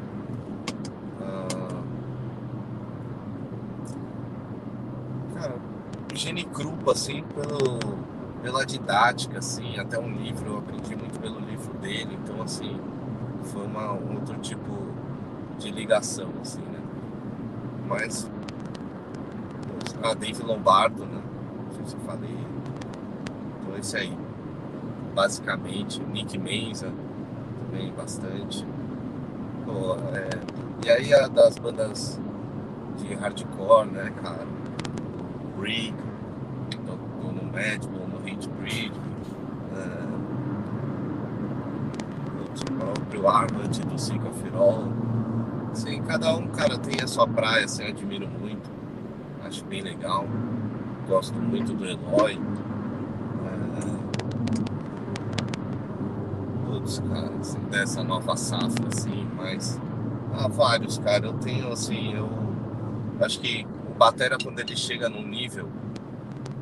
Ah, 1.21 1.83
cara, 5.35 5.55
Krupa, 6.53 6.91
assim, 6.93 7.23
pelo 7.23 8.05
pela 8.45 8.63
didática, 8.63 9.39
assim, 9.39 9.79
até 9.79 9.97
um 9.97 10.11
livro, 10.11 10.51
eu 10.51 10.57
aprendi 10.59 10.95
muito 10.95 11.19
pelo 11.19 11.39
livro 11.39 11.73
dele, 11.79 12.15
então, 12.23 12.43
assim, 12.43 12.79
foi 13.45 13.65
uma, 13.65 13.91
um 13.91 14.13
outro 14.13 14.37
tipo 14.37 14.93
de 15.57 15.71
ligação, 15.71 16.29
assim, 16.39 16.61
né? 16.61 16.79
Mas, 17.87 18.29
a 20.03 20.13
Dave 20.13 20.43
Lombardo, 20.43 21.07
né? 21.07 21.23
Não 21.65 21.73
sei 21.73 21.85
se 21.87 21.95
eu 21.95 21.99
falei. 22.01 22.37
Então, 23.61 23.75
esse 23.79 23.97
aí, 23.97 24.15
basicamente, 25.15 25.99
Nick 26.03 26.37
Menza, 26.37 26.93
também 27.75 27.91
bastante. 27.91 28.65
Pô, 29.65 29.95
é, 30.13 30.29
e 30.85 30.89
aí, 30.89 31.13
a 31.13 31.27
das 31.27 31.57
bandas 31.57 32.19
de 32.97 33.13
hardcore, 33.15 33.87
né, 33.87 34.11
cara? 34.21 34.47
Rig, 35.61 35.93
do, 36.85 36.95
do 37.33 37.45
Madball, 37.45 38.07
Hate 38.25 38.47
Breed, 38.49 38.91
uh, 38.91 40.15
o 42.53 42.73
próprio 42.77 43.27
Armand 43.27 43.69
do 43.69 44.57
All. 44.57 44.85
Assim, 45.71 46.01
cada 46.03 46.33
um, 46.35 46.47
cara, 46.47 46.77
tem 46.77 47.01
a 47.03 47.07
sua 47.07 47.27
praia, 47.27 47.65
assim, 47.65 47.83
admiro 47.83 48.29
muito. 48.29 48.69
Acho 49.43 49.65
bem 49.65 49.81
legal. 49.81 50.25
Gosto 51.07 51.35
muito 51.35 51.73
do 51.73 51.85
Eloy. 51.85 52.37
Uh, 52.37 53.95
cara, 57.01 57.31
assim, 57.39 57.59
dessa 57.69 58.03
nova 58.03 58.35
safra, 58.37 58.87
assim, 58.87 59.27
mas 59.35 59.79
há 60.33 60.47
vários, 60.47 60.97
cara. 60.99 61.25
Eu 61.25 61.33
tenho, 61.33 61.71
assim, 61.71 62.13
eu 62.13 62.29
acho 63.21 63.39
que 63.39 63.65
o 63.89 63.93
Batera, 63.97 64.37
quando 64.41 64.59
ele 64.59 64.75
chega 64.75 65.09
num 65.09 65.25
nível 65.25 65.69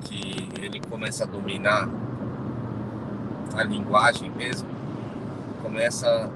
que 0.02 0.50
ele 0.62 0.80
começa 0.80 1.24
a 1.24 1.28
dominar 1.28 1.90
a 3.56 3.64
linguagem 3.64 4.30
mesmo, 4.32 4.68
começa 5.62 6.32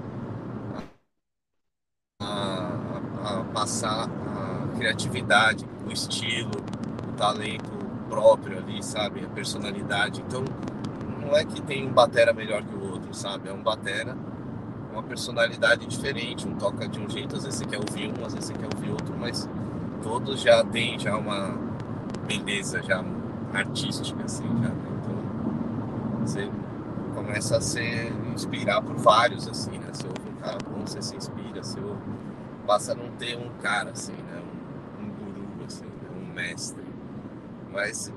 a, 2.22 2.26
a, 3.24 3.40
a 3.40 3.44
passar 3.54 4.10
a 4.10 4.78
criatividade, 4.78 5.66
o 5.88 5.92
estilo, 5.92 6.52
o 7.10 7.14
talento 7.14 7.72
próprio 8.10 8.58
ali, 8.58 8.84
sabe? 8.84 9.24
A 9.26 9.30
personalidade. 9.30 10.22
Então, 10.22 10.44
não 11.20 11.36
é 11.36 11.44
que 11.44 11.62
tem 11.62 11.86
um 11.86 11.92
batera 11.92 12.34
melhor 12.34 12.64
que 12.64 12.74
o 12.74 12.92
outro, 12.92 12.97
sabe? 13.14 13.50
É 13.50 13.54
um 13.54 13.62
batera 13.62 14.16
uma 14.92 15.04
personalidade 15.04 15.86
diferente, 15.86 16.48
um 16.48 16.56
toca 16.56 16.88
de 16.88 17.00
um 17.00 17.08
jeito, 17.10 17.36
às 17.36 17.44
vezes 17.44 17.60
você 17.60 17.66
quer 17.66 17.78
ouvir 17.78 18.08
um, 18.08 18.26
às 18.26 18.34
vezes 18.34 18.50
você 18.50 18.54
quer 18.54 18.68
ouvir 18.74 18.90
outro, 18.90 19.16
mas 19.18 19.48
todos 20.02 20.42
já 20.42 20.64
têm 20.64 20.98
já 20.98 21.16
uma 21.16 21.56
beleza, 22.26 22.82
já 22.82 23.04
artística, 23.54 24.24
assim, 24.24 24.48
já. 24.48 24.70
Né? 24.70 24.76
Então, 25.00 26.22
você 26.22 26.50
começa 27.14 27.58
a 27.58 27.62
se 27.62 27.82
inspirar 28.34 28.82
por 28.82 28.96
vários, 28.96 29.48
assim, 29.48 29.78
né? 29.78 29.88
Você 29.94 30.08
ouve 30.08 30.30
um 30.30 30.42
cara 30.42 30.58
bom, 30.70 30.86
você 30.86 31.02
se 31.02 31.16
inspira, 31.16 31.64
você 31.64 31.80
ouve, 31.80 32.02
passa 32.66 32.92
a 32.92 32.96
não 32.96 33.10
ter 33.12 33.38
um 33.38 33.50
cara, 33.62 33.92
assim, 33.92 34.14
né? 34.14 34.42
Um, 35.00 35.04
um 35.04 35.10
guru, 35.10 35.66
assim, 35.66 35.86
né? 35.86 36.10
um 36.16 36.34
mestre. 36.34 36.84
Mas 37.72 38.12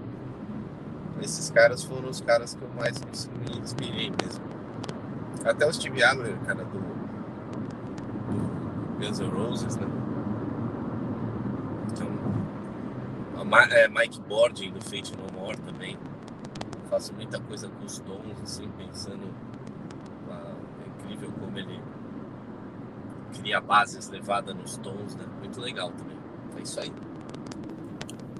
esses 1.22 1.50
caras 1.50 1.84
foram 1.84 2.08
os 2.08 2.20
caras 2.20 2.54
que 2.54 2.62
eu 2.62 2.70
mais 2.76 3.00
me 3.00 3.58
inspirei 3.58 4.10
mesmo. 4.22 4.49
Até 5.44 5.66
o 5.66 5.72
Steve 5.72 6.02
Adler, 6.02 6.38
cara, 6.40 6.64
do, 6.64 6.78
do 8.30 8.98
Guns 8.98 9.18
N' 9.20 9.28
Roses, 9.28 9.76
né? 9.76 9.86
é, 13.70 13.88
Mike 13.88 14.20
Bordin 14.22 14.70
do 14.70 14.80
Fate 14.80 15.12
No 15.16 15.40
More 15.40 15.56
também. 15.58 15.98
Faço 16.88 17.12
muita 17.14 17.40
coisa 17.40 17.68
com 17.68 17.84
os 17.84 17.98
tons, 17.98 18.40
assim, 18.42 18.68
pensando. 18.76 19.32
É 20.30 20.88
incrível 21.02 21.32
como 21.32 21.58
ele 21.58 21.80
cria 23.34 23.60
bases 23.60 24.08
levadas 24.08 24.54
nos 24.54 24.76
tons, 24.76 25.14
né? 25.16 25.24
Muito 25.38 25.60
legal 25.60 25.90
também. 25.92 26.16
É 26.56 26.62
isso 26.62 26.80
aí. 26.80 26.92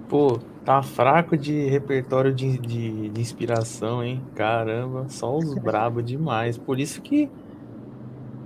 Pô, 0.07 0.39
tá 0.63 0.81
fraco 0.81 1.37
de 1.37 1.67
repertório 1.67 2.33
de, 2.33 2.57
de, 2.57 3.09
de 3.09 3.21
inspiração, 3.21 4.03
hein? 4.03 4.21
Caramba, 4.35 5.07
só 5.09 5.35
os 5.37 5.53
brabo 5.59 6.01
demais. 6.01 6.57
Por 6.57 6.79
isso 6.79 7.01
que 7.01 7.29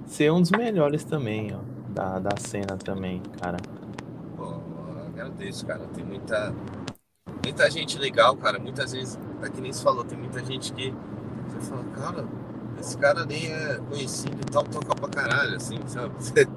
ser 0.06 0.32
um 0.32 0.42
dos 0.42 0.52
melhores 0.52 1.04
também, 1.04 1.54
ó, 1.54 1.60
da, 1.94 2.20
da 2.20 2.38
cena 2.38 2.78
também, 2.78 3.22
cara 3.42 3.58
agradeço, 5.26 5.66
cara. 5.66 5.82
Tem 5.94 6.04
muita, 6.04 6.54
muita 7.44 7.70
gente 7.70 7.98
legal, 7.98 8.36
cara. 8.38 8.60
Muitas 8.60 8.92
vezes, 8.92 9.20
é 9.42 9.50
que 9.50 9.62
nem 9.62 9.74
se 9.74 9.84
falou, 9.84 10.04
tem 10.04 10.18
muita 10.18 10.44
gente 10.44 10.74
que 10.74 10.94
você 11.48 11.60
fala, 11.70 11.84
cara, 11.96 12.28
esse 12.80 12.98
cara 12.98 13.26
nem 13.26 13.52
é 13.52 13.80
conhecido 13.90 14.38
e 14.42 14.52
tal, 14.52 14.64
toca 14.64 14.96
pra 14.96 15.10
caralho, 15.10 15.56
assim, 15.56 15.80
sabe? 15.88 16.14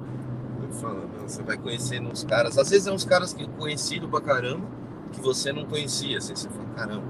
Você, 0.69 0.81
fala, 0.81 1.07
você 1.25 1.41
vai 1.41 1.57
conhecendo 1.57 2.09
uns 2.11 2.23
caras, 2.23 2.55
às 2.55 2.69
vezes 2.69 2.85
é 2.85 2.91
uns 2.91 3.03
caras 3.03 3.33
que 3.33 3.47
conhecido 3.57 4.07
pra 4.07 4.21
caramba, 4.21 4.67
que 5.11 5.21
você 5.21 5.51
não 5.51 5.65
conhecia, 5.65 6.17
assim, 6.17 6.35
você 6.35 6.49
fala, 6.49 6.65
caramba, 6.75 7.03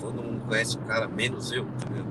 todo 0.00 0.22
mundo 0.22 0.44
conhece 0.46 0.76
o 0.76 0.80
cara, 0.80 1.08
menos 1.08 1.52
eu, 1.52 1.64
entendeu? 1.64 2.04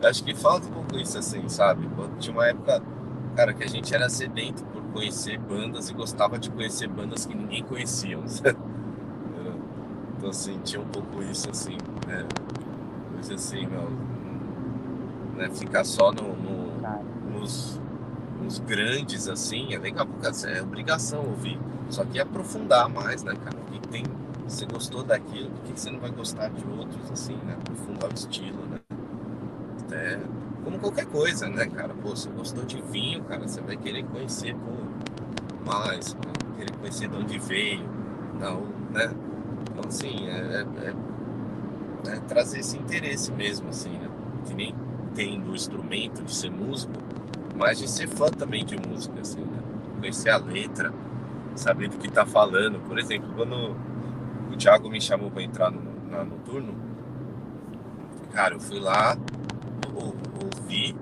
Eu 0.00 0.08
acho 0.08 0.24
que 0.24 0.34
falta 0.34 0.66
um 0.66 0.72
pouco 0.72 0.96
isso, 0.96 1.18
assim, 1.18 1.48
sabe? 1.48 1.88
Tinha 2.18 2.34
uma 2.34 2.46
época, 2.46 2.82
cara, 3.36 3.52
que 3.54 3.62
a 3.62 3.68
gente 3.68 3.94
era 3.94 4.08
sedento 4.08 4.64
conhecer 4.92 5.38
bandas 5.38 5.88
e 5.88 5.94
gostava 5.94 6.38
de 6.38 6.50
conhecer 6.50 6.86
bandas 6.86 7.26
que 7.26 7.34
ninguém 7.34 7.62
conhecia. 7.64 8.18
então, 10.16 10.30
assim, 10.30 10.58
tinha 10.62 10.80
um 10.80 10.86
pouco 10.86 11.22
isso, 11.22 11.50
assim, 11.50 11.76
né? 12.06 12.26
Coisa 13.12 13.34
assim, 13.34 13.66
não, 13.66 13.88
né? 15.36 15.48
ficar 15.50 15.84
só 15.84 16.12
no, 16.12 16.36
no 16.36 16.62
nos, 17.32 17.80
nos, 18.40 18.58
grandes, 18.58 19.28
assim, 19.28 19.74
é 19.74 19.78
legal, 19.78 20.06
porque 20.06 20.26
assim, 20.26 20.48
é 20.48 20.62
obrigação 20.62 21.24
ouvir. 21.24 21.58
Só 21.88 22.04
que 22.04 22.20
aprofundar 22.20 22.88
mais, 22.88 23.22
né, 23.22 23.34
cara? 23.34 23.56
Que 23.70 23.78
tem, 23.88 24.04
você 24.52 24.66
gostou 24.66 25.02
daquilo, 25.02 25.50
por 25.50 25.62
que 25.62 25.80
você 25.80 25.90
não 25.90 25.98
vai 25.98 26.10
gostar 26.10 26.48
de 26.48 26.64
outros, 26.66 27.10
assim, 27.10 27.34
né? 27.36 27.56
Aprofundar 27.60 28.10
o 28.10 28.14
estilo, 28.14 28.66
né? 28.66 28.78
Até 29.80 30.20
como 30.62 30.78
qualquer 30.78 31.06
coisa, 31.06 31.48
né, 31.48 31.66
cara? 31.66 31.94
Pô, 31.94 32.10
você 32.10 32.28
gostou 32.28 32.64
de 32.64 32.80
vinho, 32.82 33.24
cara, 33.24 33.48
você 33.48 33.60
vai 33.62 33.76
querer 33.76 34.04
conhecer, 34.04 34.54
pô, 34.54 35.70
mais, 35.70 36.14
querer 36.56 36.76
conhecer 36.76 37.08
de 37.08 37.16
onde 37.16 37.38
veio, 37.38 37.88
não, 38.38 38.60
né? 38.90 39.10
Então, 39.70 39.88
assim, 39.88 40.28
é, 40.28 40.66
é, 40.84 40.88
é, 42.10 42.14
é 42.14 42.20
trazer 42.20 42.60
esse 42.60 42.76
interesse 42.76 43.32
mesmo, 43.32 43.70
assim, 43.70 43.90
né? 43.90 44.08
Que 44.46 44.54
nem 44.54 44.74
tem 45.14 45.40
do 45.40 45.54
instrumento, 45.54 46.22
de 46.22 46.34
ser 46.34 46.50
músico, 46.50 46.92
mas 47.56 47.78
de 47.78 47.88
ser 47.88 48.06
fã 48.06 48.28
também 48.28 48.64
de 48.66 48.76
música, 48.76 49.20
assim, 49.20 49.40
né? 49.40 49.58
Conhecer 49.98 50.28
a 50.28 50.36
letra, 50.36 50.92
saber 51.56 51.88
do 51.88 51.96
que 51.96 52.10
tá 52.10 52.26
falando. 52.26 52.80
Por 52.86 52.98
exemplo, 52.98 53.30
quando 53.34 53.76
o 54.52 54.56
Thiago 54.56 54.88
me 54.88 55.00
chamou 55.00 55.30
para 55.30 55.42
entrar 55.42 55.70
no, 55.70 55.82
na, 56.10 56.24
cara, 58.32 58.54
eu 58.54 58.60
fui 58.60 58.80
lá, 58.80 59.16
ouvir 59.94 60.96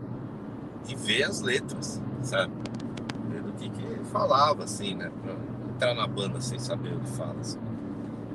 e 0.88 0.94
ver 0.94 1.22
as 1.24 1.40
letras, 1.40 2.02
sabe? 2.22 2.52
Ver 3.28 3.42
do 3.42 3.52
que 3.52 3.70
que 3.70 4.04
falava, 4.10 4.64
assim, 4.64 4.94
né? 4.94 5.10
Pra 5.22 5.34
entrar 5.72 5.94
na 5.94 6.06
banda 6.06 6.40
sem 6.40 6.58
saber 6.58 6.92
o 6.94 7.00
que 7.00 7.10
fala, 7.10 7.40
assim. 7.40 7.58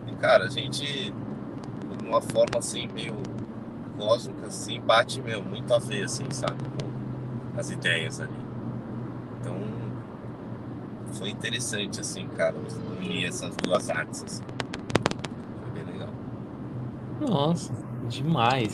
E, 0.08 0.16
cara, 0.16 0.46
a 0.46 0.50
gente, 0.50 0.86
de 0.86 2.06
uma 2.06 2.22
forma, 2.22 2.60
assim, 2.60 2.88
meio 2.88 3.16
cósmica, 3.98 4.48
assim, 4.48 4.80
bate, 4.80 5.22
meu, 5.22 5.44
muito 5.44 5.74
a 5.74 5.80
ver, 5.80 6.06
assim, 6.06 6.26
sabe? 6.32 6.64
Com 6.64 7.60
as 7.60 7.70
ideias 7.70 8.22
ali. 8.22 8.46
Então, 9.40 9.58
foi 11.14 11.30
interessante, 11.30 12.00
assim, 12.00 12.28
cara, 12.30 12.56
unir 12.98 13.26
essas 13.26 13.56
duas 13.58 13.90
artes, 13.90 14.24
assim. 14.24 14.55
Nossa, 17.20 17.74
demais. 18.08 18.74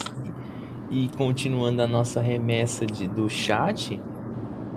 E 0.89 1.09
continuando 1.17 1.81
a 1.81 1.87
nossa 1.87 2.19
remessa 2.19 2.85
de, 2.85 3.07
do 3.07 3.29
chat, 3.29 4.01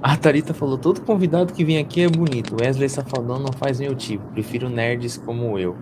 a 0.03 0.16
Tarita 0.16 0.53
falou: 0.53 0.77
todo 0.77 1.00
convidado 1.00 1.53
que 1.53 1.64
vem 1.64 1.79
aqui 1.79 2.03
é 2.03 2.09
bonito. 2.09 2.57
Wesley 2.61 2.88
Safadão 2.88 3.38
não 3.38 3.53
faz 3.53 3.81
meu 3.81 3.94
tipo. 3.94 4.24
Prefiro 4.33 4.68
nerds 4.68 5.16
como 5.16 5.59
eu. 5.59 5.77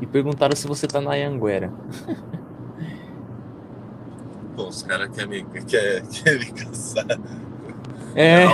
E 0.00 0.06
perguntaram 0.06 0.56
se 0.56 0.66
você 0.66 0.86
tá 0.86 1.00
na 1.00 1.12
Anguera. 1.12 1.72
Pô, 4.56 4.66
os 4.68 4.82
caras 4.82 5.08
querem 5.10 5.44
me, 5.44 5.62
quer, 5.62 6.02
quer 6.08 6.38
me 6.40 6.46
caçar. 6.52 7.06
É. 8.16 8.42
É. 8.42 8.46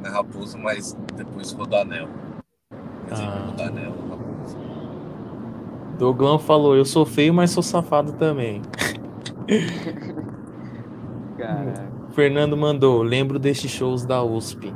Não 0.00 0.06
é 0.06 0.08
raposo, 0.08 0.56
mas 0.56 0.96
depois 1.16 1.50
rodanel. 1.50 2.08
Mas 3.10 3.20
ah. 3.20 3.46
rodanel, 3.50 3.92
Doglão 5.98 6.38
falou: 6.38 6.76
eu 6.76 6.84
sou 6.84 7.04
feio, 7.04 7.34
mas 7.34 7.50
sou 7.50 7.62
safado 7.62 8.12
também. 8.12 8.62
Caraca. 11.36 11.88
Fernando 12.10 12.56
mandou: 12.56 13.02
lembro 13.02 13.38
destes 13.38 13.70
shows 13.70 14.04
da 14.04 14.22
USP. 14.22 14.72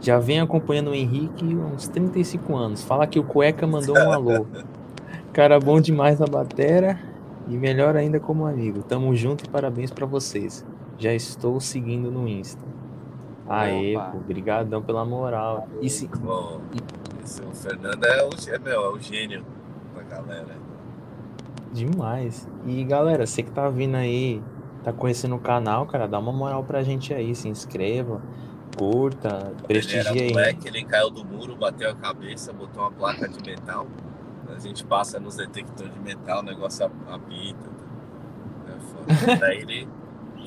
Já 0.00 0.18
vem 0.18 0.40
acompanhando 0.40 0.90
o 0.90 0.94
Henrique 0.94 1.44
há 1.44 1.74
uns 1.74 1.88
35 1.88 2.54
anos. 2.54 2.84
Fala 2.84 3.06
que 3.06 3.18
o 3.18 3.24
Cueca 3.24 3.66
mandou 3.66 3.96
um 3.98 4.12
alô. 4.12 4.46
Cara 5.32 5.58
bom 5.58 5.80
demais 5.80 6.20
na 6.20 6.26
batera 6.26 6.98
e 7.48 7.56
melhor 7.56 7.96
ainda 7.96 8.20
como 8.20 8.46
amigo. 8.46 8.82
Tamo 8.82 9.14
junto 9.16 9.44
e 9.44 9.48
parabéns 9.48 9.90
pra 9.90 10.06
vocês. 10.06 10.64
Já 10.98 11.12
estou 11.14 11.58
seguindo 11.60 12.10
no 12.10 12.28
Insta. 12.28 12.62
Aê, 13.48 13.96
Opa. 13.96 14.10
pô, 14.10 14.18
brigadão 14.18 14.82
pela 14.82 15.04
moral. 15.04 15.66
E 15.80 15.88
se, 15.88 16.06
Bom, 16.06 16.60
esse, 17.24 17.40
o 17.42 17.50
Fernando 17.54 18.04
é 18.04 18.22
o, 18.22 18.30
é, 18.54 18.58
meu, 18.58 18.84
é 18.84 18.90
o 18.90 18.98
gênio 18.98 19.42
galera. 20.22 20.56
demais. 21.72 22.48
E 22.66 22.84
galera, 22.84 23.26
você 23.26 23.42
que 23.42 23.50
tá 23.50 23.68
vindo 23.68 23.96
aí, 23.96 24.42
tá 24.82 24.92
conhecendo 24.92 25.34
o 25.36 25.38
canal, 25.38 25.86
cara, 25.86 26.06
dá 26.06 26.18
uma 26.18 26.32
moral 26.32 26.64
pra 26.64 26.82
gente 26.82 27.12
aí, 27.14 27.34
se 27.34 27.48
inscreva, 27.48 28.20
curta, 28.76 29.52
prestigia 29.66 30.22
aí. 30.22 30.30
moleque, 30.30 30.68
ele 30.68 30.84
caiu 30.84 31.10
do 31.10 31.24
muro, 31.24 31.56
bateu 31.56 31.90
a 31.90 31.94
cabeça, 31.94 32.52
botou 32.52 32.82
uma 32.82 32.90
placa 32.90 33.28
de 33.28 33.42
metal. 33.48 33.86
A 34.54 34.58
gente 34.58 34.84
passa 34.84 35.20
nos 35.20 35.36
detectores 35.36 35.92
de 35.92 36.00
metal, 36.00 36.40
o 36.40 36.42
negócio 36.42 36.90
apita. 37.08 37.68
É. 38.66 39.36
Daí 39.36 39.58
ele 39.58 39.88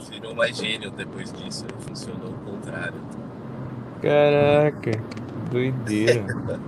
virou 0.10 0.34
mais 0.36 0.58
gênio 0.58 0.92
depois 0.92 1.32
disso. 1.32 1.66
Funcionou 1.80 2.30
o 2.30 2.52
contrário. 2.52 3.00
Caraca, 4.02 4.92
doideira. 5.52 6.26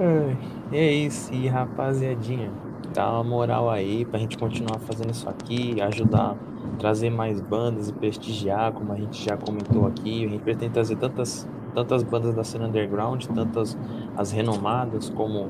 Ai, 0.00 0.38
É 0.70 0.92
isso, 0.92 1.32
e 1.32 1.48
rapaziadinha, 1.48 2.50
dá 2.92 3.10
uma 3.10 3.24
moral 3.24 3.70
aí 3.70 4.04
pra 4.04 4.18
gente 4.18 4.36
continuar 4.36 4.78
fazendo 4.80 5.10
isso 5.10 5.28
aqui, 5.28 5.80
ajudar, 5.80 6.36
trazer 6.78 7.10
mais 7.10 7.40
bandas 7.40 7.88
e 7.88 7.92
prestigiar, 7.92 8.72
como 8.72 8.92
a 8.92 8.96
gente 8.96 9.24
já 9.24 9.36
comentou 9.36 9.86
aqui. 9.86 10.26
A 10.26 10.28
gente 10.28 10.42
pretende 10.42 10.72
trazer 10.72 10.96
tantas, 10.96 11.48
tantas 11.74 12.02
bandas 12.02 12.34
da 12.34 12.44
cena 12.44 12.66
underground, 12.66 13.24
tantas 13.26 13.78
as 14.16 14.30
renomadas, 14.30 15.08
como 15.08 15.48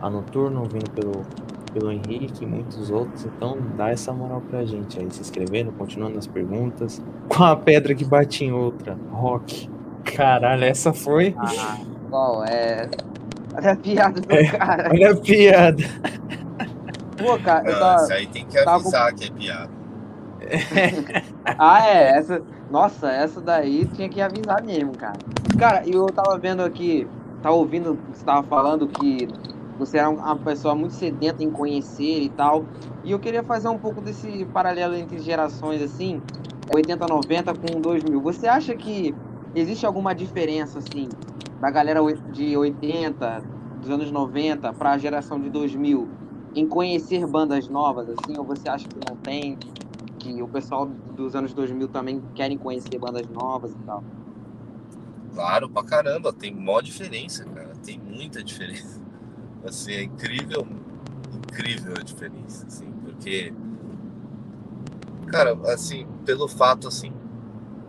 a 0.00 0.08
Noturno, 0.08 0.64
vindo 0.64 0.90
pelo, 0.90 1.22
pelo 1.72 1.90
Henrique 1.90 2.44
e 2.44 2.46
muitos 2.46 2.90
outros. 2.90 3.24
Então 3.24 3.58
dá 3.76 3.90
essa 3.90 4.12
moral 4.12 4.42
pra 4.48 4.64
gente 4.64 4.98
aí, 4.98 5.10
se 5.10 5.20
inscrevendo, 5.20 5.72
continuando 5.72 6.18
as 6.18 6.26
perguntas. 6.26 7.02
Com 7.28 7.42
a 7.42 7.56
pedra 7.56 7.94
que 7.94 8.04
bate 8.04 8.44
em 8.44 8.52
outra, 8.52 8.96
rock. 9.10 9.68
Caralho, 10.04 10.64
essa 10.64 10.92
foi. 10.92 11.34
Ah, 11.38 11.78
qual 12.10 12.44
é? 12.44 12.88
Olha 13.54 13.72
a 13.72 13.76
piada 13.76 14.20
do 14.20 14.32
É. 14.32 14.44
cara. 14.50 14.88
Olha 14.90 15.12
a 15.12 15.16
piada. 15.16 15.82
Pô, 17.16 17.38
cara, 17.38 17.68
eu 17.68 17.72
Não, 17.72 17.78
tava... 17.80 18.02
isso 18.02 18.12
aí 18.12 18.26
tem 18.26 18.46
que 18.46 18.54
tava 18.64 18.76
avisar 18.76 19.14
que 19.14 19.24
é 19.24 19.30
piada. 19.30 19.70
Ah, 21.58 21.86
é, 21.88 22.18
essa. 22.18 22.42
Nossa, 22.70 23.10
essa 23.10 23.40
daí 23.40 23.84
tinha 23.86 24.08
que 24.08 24.20
avisar 24.20 24.62
mesmo, 24.64 24.92
cara. 24.96 25.18
Cara, 25.58 25.82
e 25.86 25.92
eu 25.92 26.06
tava 26.06 26.38
vendo 26.38 26.62
aqui, 26.62 27.06
tava 27.42 27.54
ouvindo 27.54 27.96
que 27.96 28.18
você 28.18 28.24
tava 28.24 28.42
falando 28.44 28.88
que 28.88 29.28
você 29.78 29.98
era 29.98 30.08
uma 30.08 30.36
pessoa 30.36 30.74
muito 30.74 30.94
sedenta 30.94 31.42
em 31.44 31.50
conhecer 31.50 32.22
e 32.22 32.28
tal. 32.30 32.64
E 33.04 33.12
eu 33.12 33.18
queria 33.18 33.42
fazer 33.42 33.68
um 33.68 33.78
pouco 33.78 34.00
desse 34.00 34.44
paralelo 34.46 34.94
entre 34.94 35.18
gerações, 35.18 35.82
assim, 35.82 36.22
80, 36.74 37.06
90 37.06 37.54
com 37.54 37.80
2000. 37.80 38.20
Você 38.20 38.46
acha 38.46 38.74
que 38.74 39.14
existe 39.54 39.86
alguma 39.86 40.14
diferença, 40.14 40.78
assim, 40.78 41.08
da 41.60 41.70
galera 41.70 42.00
de 42.32 42.56
80, 42.56 43.42
dos 43.80 43.90
anos 43.90 44.10
90 44.10 44.72
pra 44.72 44.98
geração 44.98 45.40
de 45.40 45.50
2000 45.50 46.08
em 46.54 46.66
conhecer 46.66 47.26
bandas 47.26 47.68
novas, 47.68 48.08
assim? 48.08 48.38
Ou 48.38 48.44
você 48.44 48.68
acha 48.68 48.86
que 48.86 48.96
não 49.08 49.16
tem? 49.16 49.58
que 50.22 50.40
o 50.40 50.46
pessoal 50.46 50.86
dos 50.86 51.34
anos 51.34 51.52
2000 51.52 51.88
também 51.88 52.22
querem 52.34 52.56
conhecer 52.56 52.96
bandas 52.98 53.26
novas 53.28 53.72
e 53.72 53.78
tal. 53.84 54.04
Claro, 55.34 55.68
pra 55.68 55.82
caramba, 55.82 56.32
tem 56.32 56.54
mó 56.54 56.80
diferença, 56.80 57.44
cara. 57.44 57.72
Tem 57.84 57.98
muita 57.98 58.42
diferença. 58.42 59.00
Assim, 59.66 59.92
é 59.92 60.02
incrível, 60.02 60.66
incrível 61.32 61.94
a 61.96 62.02
diferença, 62.02 62.66
assim, 62.66 62.90
porque, 63.04 63.54
cara, 65.28 65.56
assim, 65.72 66.04
pelo 66.24 66.48
fato, 66.48 66.88
assim, 66.88 67.12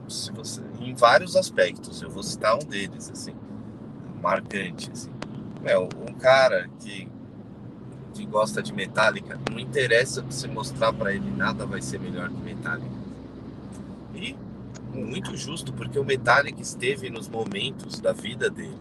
se 0.07 0.31
você, 0.31 0.61
em 0.79 0.93
vários 0.93 1.35
aspectos, 1.35 2.01
eu 2.01 2.09
vou 2.09 2.23
citar 2.23 2.55
um 2.55 2.65
deles, 2.65 3.09
assim, 3.09 3.35
marcante, 4.21 4.91
assim. 4.91 5.11
Meu, 5.61 5.87
um 6.07 6.13
cara 6.13 6.69
que, 6.79 7.07
que 8.13 8.25
gosta 8.25 8.61
de 8.61 8.73
Metallica, 8.73 9.39
não 9.49 9.59
interessa 9.59 10.21
você 10.21 10.47
mostrar 10.47 10.93
pra 10.93 11.13
ele, 11.13 11.29
nada 11.31 11.65
vai 11.65 11.81
ser 11.81 11.99
melhor 11.99 12.29
que 12.29 12.41
Metallica. 12.41 13.03
E 14.13 14.35
muito 14.93 15.35
justo, 15.35 15.73
porque 15.73 15.97
o 15.97 16.05
Metallica 16.05 16.61
esteve 16.61 17.09
nos 17.09 17.27
momentos 17.27 17.99
da 17.99 18.13
vida 18.13 18.49
dele, 18.49 18.77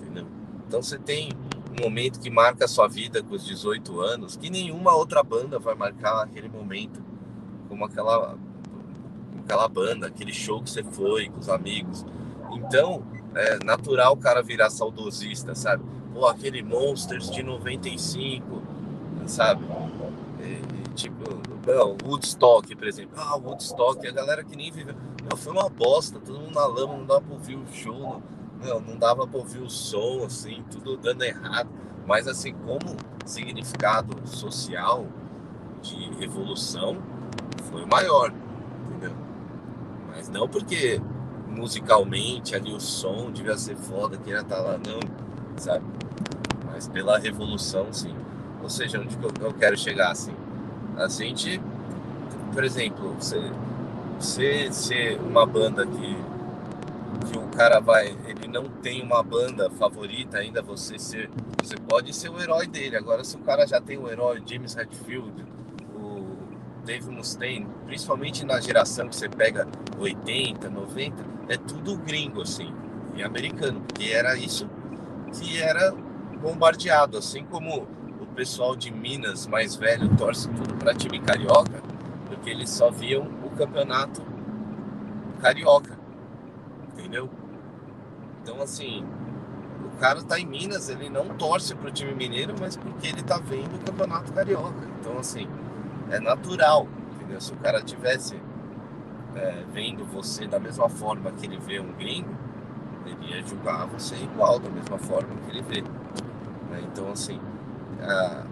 entendeu? 0.00 0.26
Então 0.66 0.82
você 0.82 0.98
tem 0.98 1.30
um 1.78 1.82
momento 1.82 2.20
que 2.20 2.30
marca 2.30 2.64
a 2.64 2.68
sua 2.68 2.88
vida 2.88 3.22
com 3.22 3.34
os 3.34 3.44
18 3.44 4.00
anos, 4.00 4.36
que 4.36 4.48
nenhuma 4.48 4.94
outra 4.94 5.22
banda 5.22 5.58
vai 5.58 5.74
marcar 5.74 6.22
aquele 6.22 6.48
momento, 6.48 7.02
como 7.68 7.84
aquela, 7.84 8.36
aquela 9.46 9.68
banda, 9.68 10.08
aquele 10.08 10.32
show 10.32 10.60
que 10.60 10.68
você 10.68 10.82
foi 10.82 11.28
com 11.28 11.38
os 11.38 11.48
amigos. 11.48 12.04
Então, 12.52 13.02
é 13.34 13.64
natural 13.64 14.12
o 14.12 14.16
cara 14.16 14.42
virar 14.42 14.68
saudosista, 14.70 15.54
sabe? 15.54 15.84
Pô, 16.12 16.26
aquele 16.26 16.62
Monsters 16.62 17.30
de 17.30 17.42
95, 17.42 18.62
sabe? 19.26 19.64
E, 20.40 20.88
tipo, 20.94 21.22
não, 21.66 21.96
Woodstock, 22.04 22.74
por 22.74 22.88
exemplo. 22.88 23.12
Ah, 23.16 23.36
Woodstock, 23.36 24.06
a 24.06 24.12
galera 24.12 24.42
que 24.42 24.56
nem 24.56 24.70
viveu. 24.72 24.94
Não, 25.30 25.36
foi 25.36 25.52
uma 25.52 25.68
bosta, 25.68 26.18
todo 26.18 26.40
mundo 26.40 26.54
na 26.54 26.66
lama, 26.66 26.96
não 26.96 27.06
dava 27.06 27.20
pra 27.20 27.34
ouvir 27.34 27.56
o 27.56 27.66
show, 27.72 27.98
não, 27.98 28.22
não, 28.60 28.80
não 28.80 28.96
dava 28.96 29.26
pra 29.26 29.38
ouvir 29.38 29.60
o 29.60 29.70
som, 29.70 30.24
assim, 30.24 30.64
tudo 30.70 30.96
dando 30.96 31.22
errado. 31.22 31.68
Mas, 32.06 32.26
assim, 32.26 32.54
como 32.64 32.96
significado 33.24 34.26
social 34.26 35.06
de 35.82 36.24
evolução, 36.24 36.96
foi 37.70 37.84
maior, 37.84 38.32
entendeu? 38.88 39.25
Mas 40.16 40.30
não 40.30 40.48
porque 40.48 40.98
musicalmente 41.46 42.54
ali 42.54 42.72
o 42.72 42.80
som 42.80 43.30
devia 43.30 43.56
ser 43.58 43.76
foda, 43.76 44.16
queria 44.16 44.40
estar 44.40 44.60
lá, 44.60 44.78
não, 44.78 44.98
sabe? 45.58 45.84
Mas 46.64 46.88
pela 46.88 47.18
revolução, 47.18 47.92
sim. 47.92 48.14
Ou 48.62 48.70
seja, 48.70 48.98
onde 48.98 49.14
que 49.14 49.44
eu, 49.44 49.52
quero 49.52 49.76
chegar, 49.76 50.10
assim? 50.10 50.34
A 50.96 51.06
gente, 51.06 51.60
por 52.54 52.64
exemplo, 52.64 53.14
você, 53.14 53.40
você 54.18 54.72
ser 54.72 55.20
uma 55.20 55.44
banda 55.44 55.86
que, 55.86 56.16
que 57.30 57.38
o 57.38 57.48
cara 57.48 57.78
vai, 57.78 58.16
ele 58.26 58.48
não 58.48 58.64
tem 58.64 59.02
uma 59.02 59.22
banda 59.22 59.68
favorita 59.70 60.38
ainda, 60.38 60.62
você 60.62 60.98
ser, 60.98 61.30
você 61.62 61.76
pode 61.76 62.14
ser 62.14 62.30
o 62.30 62.40
herói 62.40 62.66
dele. 62.66 62.96
Agora, 62.96 63.22
se 63.22 63.36
o 63.36 63.40
cara 63.40 63.66
já 63.66 63.82
tem 63.82 63.98
o 63.98 64.10
herói 64.10 64.42
James 64.46 64.74
Hetfield, 64.76 65.44
Dave 66.86 67.10
Mustaine, 67.10 67.66
principalmente 67.84 68.46
na 68.46 68.60
geração 68.60 69.08
que 69.08 69.16
você 69.16 69.28
pega 69.28 69.66
80, 69.98 70.70
90, 70.70 71.16
é 71.48 71.56
tudo 71.56 71.96
gringo, 71.96 72.42
assim, 72.42 72.72
e 73.16 73.24
americano, 73.24 73.80
porque 73.80 74.04
era 74.04 74.36
isso 74.36 74.68
que 75.32 75.60
era 75.60 75.92
bombardeado, 76.40 77.18
assim 77.18 77.44
como 77.44 77.88
o 78.20 78.26
pessoal 78.36 78.76
de 78.76 78.92
Minas 78.92 79.48
mais 79.48 79.74
velho 79.74 80.16
torce 80.16 80.48
tudo 80.48 80.74
para 80.74 80.94
time 80.94 81.20
carioca, 81.20 81.82
porque 82.28 82.50
eles 82.50 82.70
só 82.70 82.88
viam 82.88 83.28
o 83.44 83.50
campeonato 83.50 84.22
carioca, 85.40 85.98
entendeu? 86.92 87.28
Então, 88.42 88.62
assim, 88.62 89.04
o 89.92 89.98
cara 89.98 90.22
tá 90.22 90.38
em 90.38 90.46
Minas, 90.46 90.88
ele 90.88 91.10
não 91.10 91.30
torce 91.30 91.74
pro 91.74 91.90
time 91.90 92.14
mineiro, 92.14 92.54
mas 92.60 92.76
porque 92.76 93.08
ele 93.08 93.22
tá 93.22 93.38
vendo 93.38 93.74
o 93.74 93.78
campeonato 93.80 94.32
carioca. 94.32 94.86
Então, 95.00 95.18
assim, 95.18 95.48
é 96.10 96.20
natural, 96.20 96.86
entendeu? 97.14 97.40
Se 97.40 97.52
o 97.52 97.56
cara 97.56 97.82
tivesse 97.82 98.40
é, 99.34 99.64
vendo 99.72 100.04
você 100.04 100.46
da 100.46 100.58
mesma 100.58 100.88
forma 100.88 101.30
que 101.32 101.46
ele 101.46 101.58
vê 101.58 101.80
um 101.80 101.92
gringo, 101.92 102.34
ele 103.04 103.32
ia 103.32 103.42
julgar 103.46 103.86
você 103.86 104.16
igual, 104.16 104.58
da 104.58 104.68
mesma 104.68 104.98
forma 104.98 105.34
que 105.44 105.50
ele 105.50 105.62
vê. 105.62 105.82
Né? 105.82 106.82
Então, 106.84 107.10
assim, 107.12 107.40
a, 108.00 108.44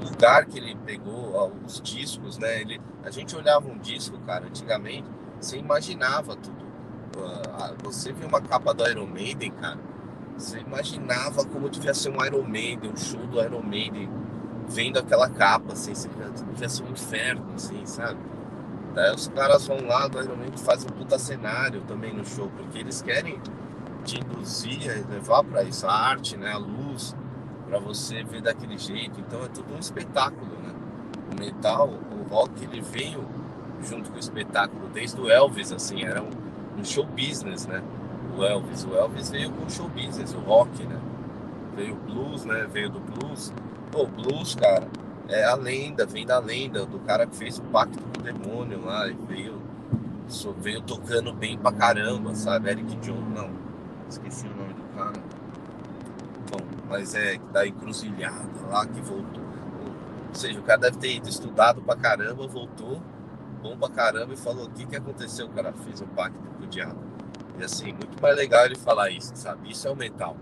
o 0.00 0.04
lugar 0.04 0.46
que 0.46 0.58
ele 0.58 0.74
pegou, 0.84 1.52
os 1.64 1.80
discos, 1.80 2.38
né? 2.38 2.60
Ele, 2.60 2.80
a 3.04 3.10
gente 3.10 3.36
olhava 3.36 3.68
um 3.68 3.78
disco, 3.78 4.18
cara, 4.26 4.46
antigamente, 4.46 5.08
você 5.40 5.58
imaginava 5.58 6.36
tudo. 6.36 6.64
Você 7.84 8.12
viu 8.12 8.26
uma 8.26 8.40
capa 8.40 8.74
do 8.74 8.88
Iron 8.88 9.06
Maiden, 9.06 9.52
cara, 9.52 9.78
você 10.36 10.58
imaginava 10.58 11.44
como 11.44 11.70
devia 11.70 11.94
ser 11.94 12.10
um 12.10 12.24
Iron 12.24 12.42
Maiden, 12.42 12.90
um 12.90 12.96
show 12.96 13.24
do 13.26 13.40
Iron 13.40 13.62
Maiden, 13.62 14.10
vendo 14.68 14.98
aquela 14.98 15.28
capa, 15.28 15.72
assim, 15.72 15.94
você 15.94 16.08
devia 16.50 16.68
ser 16.68 16.84
um 16.84 16.90
inferno, 16.90 17.46
assim, 17.54 17.84
sabe? 17.86 18.18
Daí 18.94 19.14
os 19.14 19.28
caras 19.28 19.66
vão 19.66 19.84
lá 19.86 20.06
do 20.06 20.18
fazem 20.58 20.88
um 20.90 20.96
puta 20.96 21.18
cenário 21.18 21.82
também 21.82 22.14
no 22.14 22.24
show, 22.24 22.48
porque 22.56 22.78
eles 22.78 23.02
querem 23.02 23.40
te 24.04 24.20
induzir, 24.20 25.04
levar 25.10 25.42
para 25.42 25.62
isso, 25.64 25.86
a 25.86 25.92
arte, 25.92 26.36
né, 26.36 26.52
a 26.52 26.58
luz, 26.58 27.16
para 27.66 27.78
você 27.78 28.22
ver 28.22 28.42
daquele 28.42 28.78
jeito. 28.78 29.18
Então 29.20 29.44
é 29.44 29.48
tudo 29.48 29.74
um 29.74 29.78
espetáculo, 29.78 30.52
né? 30.62 30.72
O 31.32 31.40
metal, 31.40 31.88
o 31.88 32.28
rock, 32.28 32.62
ele 32.62 32.80
veio 32.80 33.26
junto 33.82 34.10
com 34.10 34.16
o 34.16 34.20
espetáculo 34.20 34.88
desde 34.92 35.20
o 35.20 35.28
Elvis, 35.28 35.72
assim, 35.72 36.04
era 36.04 36.22
um, 36.22 36.30
um 36.78 36.84
show 36.84 37.04
business, 37.04 37.66
né? 37.66 37.82
O 38.36 38.44
Elvis, 38.44 38.84
o 38.84 38.94
Elvis 38.94 39.30
veio 39.30 39.50
com 39.50 39.68
show 39.68 39.88
business, 39.88 40.34
o 40.34 40.38
rock, 40.38 40.84
né? 40.84 41.00
Veio 41.74 41.94
o 41.94 41.96
blues, 41.96 42.44
né? 42.44 42.66
Veio 42.70 42.90
do 42.90 43.00
blues. 43.00 43.52
Pô, 43.94 44.06
blues, 44.06 44.56
cara, 44.56 44.88
é 45.28 45.44
a 45.44 45.54
lenda, 45.54 46.04
vem 46.04 46.26
da 46.26 46.40
lenda 46.40 46.84
do 46.84 46.98
cara 46.98 47.26
que 47.26 47.36
fez 47.36 47.58
o 47.58 47.62
pacto 47.62 48.02
com 48.02 48.20
o 48.20 48.22
demônio 48.22 48.84
lá 48.84 49.06
e 49.06 49.14
veio, 49.28 49.62
veio 50.58 50.82
tocando 50.82 51.32
bem 51.32 51.56
pra 51.56 51.70
caramba, 51.70 52.34
sabe? 52.34 52.70
Eric 52.70 52.96
Jones, 52.96 53.32
não, 53.32 53.50
esqueci 54.08 54.48
o 54.48 54.56
nome 54.56 54.74
do 54.74 54.82
cara 54.96 55.34
mas 56.88 57.14
é 57.14 57.38
da 57.52 57.66
encruzilhada 57.66 58.66
lá 58.70 58.86
que 58.86 59.00
voltou. 59.00 59.42
Ou 60.28 60.34
seja, 60.34 60.58
o 60.58 60.62
cara 60.62 60.80
deve 60.80 60.98
ter 60.98 61.16
ido 61.16 61.28
estudado 61.28 61.82
pra 61.82 61.96
caramba, 61.96 62.46
voltou, 62.46 63.00
bom 63.62 63.76
pra 63.76 63.88
caramba 63.88 64.34
e 64.34 64.36
falou: 64.36 64.66
o 64.66 64.70
que, 64.70 64.86
que 64.86 64.96
aconteceu? 64.96 65.46
O 65.46 65.50
cara 65.50 65.72
fez 65.72 66.00
um 66.00 66.06
pacto 66.06 66.38
com 66.38 66.64
o 66.64 66.66
diabo. 66.66 66.98
E 67.58 67.64
assim, 67.64 67.92
muito 67.92 68.20
mais 68.20 68.36
legal 68.36 68.64
ele 68.64 68.76
falar 68.76 69.10
isso, 69.10 69.32
sabe? 69.34 69.70
Isso 69.70 69.86
é 69.86 69.90
o 69.90 69.96
metal. 69.96 70.36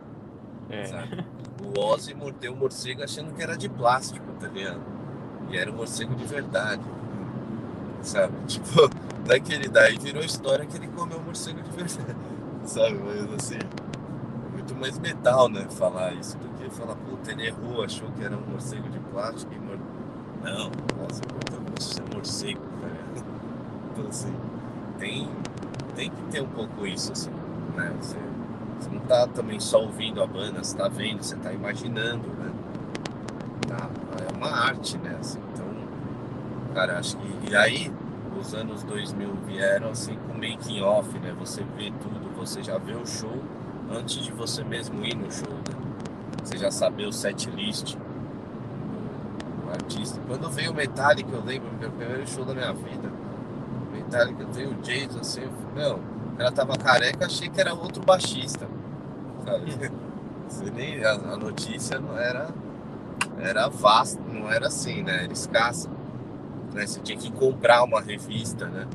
É. 0.72 0.86
Sabe? 0.86 1.24
O 1.64 1.80
Ozzy 1.80 2.14
mordeu 2.14 2.52
o 2.52 2.56
morcego 2.56 3.04
achando 3.04 3.32
que 3.32 3.42
era 3.42 3.56
de 3.56 3.68
plástico, 3.68 4.26
tá 4.40 4.48
ligado? 4.48 4.80
E 5.50 5.56
era 5.56 5.70
um 5.70 5.76
morcego 5.76 6.14
de 6.14 6.24
verdade. 6.24 6.82
Sabe? 8.02 8.34
Tipo, 8.48 8.90
daquele 9.24 9.68
daí 9.68 9.96
virou 9.98 10.24
história 10.24 10.66
que 10.66 10.76
ele 10.76 10.88
comeu 10.88 11.18
um 11.18 11.22
morcego 11.22 11.62
de 11.62 11.70
verdade. 11.70 12.16
Sabe? 12.66 12.98
Mas 12.98 13.34
assim 13.34 13.58
muito 14.62 14.74
mais 14.76 14.98
metal, 14.98 15.48
né? 15.48 15.66
Falar 15.70 16.14
isso 16.14 16.38
do 16.38 16.48
que 16.56 16.70
falar, 16.70 16.94
puta, 16.94 17.32
ele 17.32 17.48
errou, 17.48 17.82
achou 17.82 18.10
que 18.12 18.24
era 18.24 18.36
um 18.36 18.40
morcego 18.40 18.88
de 18.88 18.98
plástico 18.98 19.52
e 19.52 19.58
mor... 19.58 19.78
Não, 20.42 20.70
nossa, 21.00 21.22
puta, 21.22 21.56
é 21.56 22.14
morcego, 22.14 22.60
cara. 22.80 23.26
Então, 23.92 24.08
assim, 24.08 24.34
tem, 24.98 25.28
tem 25.94 26.10
que 26.10 26.22
ter 26.30 26.42
um 26.42 26.48
pouco 26.48 26.86
isso, 26.86 27.12
assim, 27.12 27.30
né? 27.76 27.92
Você, 28.00 28.16
você 28.82 28.90
não 28.90 29.00
tá 29.00 29.26
também 29.28 29.60
só 29.60 29.80
ouvindo 29.80 30.22
a 30.22 30.26
banda, 30.26 30.62
você 30.62 30.76
tá 30.76 30.88
vendo, 30.88 31.22
você 31.22 31.36
tá 31.36 31.52
imaginando, 31.52 32.26
né? 32.28 32.50
Tá, 33.68 33.88
é 34.28 34.36
uma 34.36 34.50
arte, 34.50 34.98
né? 34.98 35.16
Assim, 35.20 35.38
então, 35.52 35.66
cara, 36.74 36.98
acho 36.98 37.16
que. 37.16 37.50
E 37.50 37.56
aí, 37.56 37.92
os 38.38 38.54
anos 38.54 38.82
2000 38.82 39.34
vieram 39.46 39.90
assim 39.90 40.16
com 40.26 40.34
making 40.34 40.82
off, 40.82 41.16
né? 41.20 41.34
Você 41.38 41.62
vê 41.76 41.92
tudo, 42.02 42.34
você 42.36 42.62
já 42.62 42.76
vê 42.78 42.94
o 42.94 43.06
show 43.06 43.42
antes 43.90 44.24
de 44.24 44.32
você 44.32 44.64
mesmo 44.64 45.04
ir 45.04 45.14
no 45.14 45.30
show, 45.30 45.52
né? 45.52 45.76
Você 46.42 46.58
já 46.58 46.70
saber 46.70 47.06
o 47.06 47.12
set 47.12 47.48
list 47.50 47.94
do 47.94 49.70
artista. 49.70 50.20
Quando 50.26 50.50
veio 50.50 50.72
o 50.72 50.74
Metallica, 50.74 51.30
eu 51.32 51.44
lembro, 51.44 51.70
meu 51.78 51.90
primeiro 51.90 52.26
show 52.26 52.44
da 52.44 52.52
minha 52.52 52.72
vida. 52.72 53.12
Metallica 53.92 54.44
veio 54.46 54.70
o 54.70 54.74
Jason 54.82 55.20
assim, 55.20 55.48
meu, 55.72 56.00
o 56.32 56.36
cara 56.36 56.52
tava 56.52 56.76
careca, 56.76 57.26
achei 57.26 57.48
que 57.48 57.60
era 57.60 57.74
outro 57.74 58.02
baixista. 58.02 58.66
Sabe? 59.44 59.72
Você 60.48 60.70
nem, 60.70 61.02
a, 61.04 61.12
a 61.12 61.36
notícia 61.36 61.98
não 61.98 62.18
era 62.18 62.52
era 63.40 63.68
vasta, 63.68 64.20
não 64.22 64.50
era 64.50 64.68
assim, 64.68 65.02
né? 65.02 65.24
Era 65.24 65.32
escassa. 65.32 65.90
Né? 66.72 66.86
Você 66.86 67.00
tinha 67.00 67.18
que 67.18 67.30
comprar 67.32 67.82
uma 67.82 68.00
revista, 68.00 68.66
né? 68.66 68.86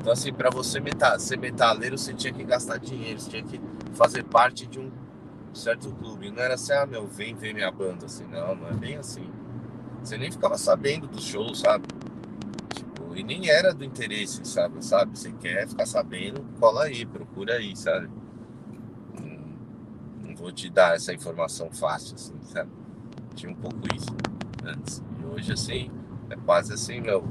Então, 0.00 0.12
assim, 0.12 0.32
para 0.32 0.50
você 0.50 0.80
meta, 0.80 1.18
ser 1.18 1.38
metaleiro, 1.38 1.96
você 1.96 2.14
tinha 2.14 2.32
que 2.32 2.42
gastar 2.44 2.78
dinheiro, 2.78 3.20
você 3.20 3.30
tinha 3.30 3.42
que 3.42 3.60
fazer 3.94 4.24
parte 4.24 4.66
de 4.66 4.80
um 4.80 4.90
certo 5.52 5.90
clube. 5.92 6.30
Não 6.30 6.42
era 6.42 6.54
assim, 6.54 6.72
ah, 6.72 6.86
meu, 6.86 7.06
vem 7.06 7.34
ver 7.34 7.54
minha 7.54 7.70
banda, 7.70 8.06
assim, 8.06 8.24
não, 8.24 8.54
não 8.54 8.68
é 8.68 8.72
bem 8.72 8.96
assim. 8.96 9.30
Você 10.02 10.16
nem 10.16 10.30
ficava 10.30 10.56
sabendo 10.56 11.06
dos 11.06 11.24
shows, 11.24 11.60
sabe? 11.60 11.86
E 13.16 13.22
nem 13.22 13.48
era 13.48 13.74
do 13.74 13.84
interesse, 13.84 14.44
sabe? 14.44 14.84
sabe? 14.84 15.18
Você 15.18 15.32
quer 15.32 15.68
ficar 15.68 15.86
sabendo, 15.86 16.44
cola 16.58 16.84
aí, 16.84 17.04
procura 17.04 17.54
aí, 17.54 17.76
sabe? 17.76 18.08
Não, 19.18 20.34
vou 20.36 20.52
te 20.52 20.70
dar 20.70 20.94
essa 20.96 21.12
informação 21.12 21.70
fácil, 21.70 22.14
assim, 22.14 22.34
sabe? 22.44 22.70
Tinha 23.34 23.52
um 23.52 23.56
pouco 23.56 23.78
isso 23.94 24.14
antes. 24.64 25.02
E 25.20 25.24
hoje, 25.26 25.52
assim, 25.52 25.90
é 26.30 26.36
quase 26.36 26.72
assim, 26.72 27.00
meu 27.00 27.26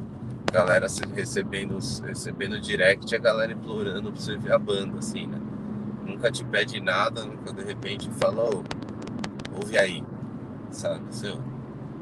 galera 0.50 0.88
recebendo, 1.14 1.78
recebendo 2.04 2.60
direct, 2.60 3.16
a 3.16 3.20
galera 3.20 3.54
implorando 3.54 4.12
pra 4.12 4.20
você 4.20 4.36
ver 4.36 4.54
a 4.54 4.60
banda, 4.60 4.98
assim, 4.98 5.28
né? 5.28 5.40
Nunca 6.06 6.32
te 6.32 6.44
pede 6.44 6.82
nada, 6.82 7.24
nunca 7.24 7.54
de 7.54 7.64
repente 7.64 8.10
fala, 8.12 8.50
oh, 8.50 8.64
ouve 9.56 9.78
aí, 9.78 10.04
sabe? 10.72 11.04
Seu, 11.16 11.40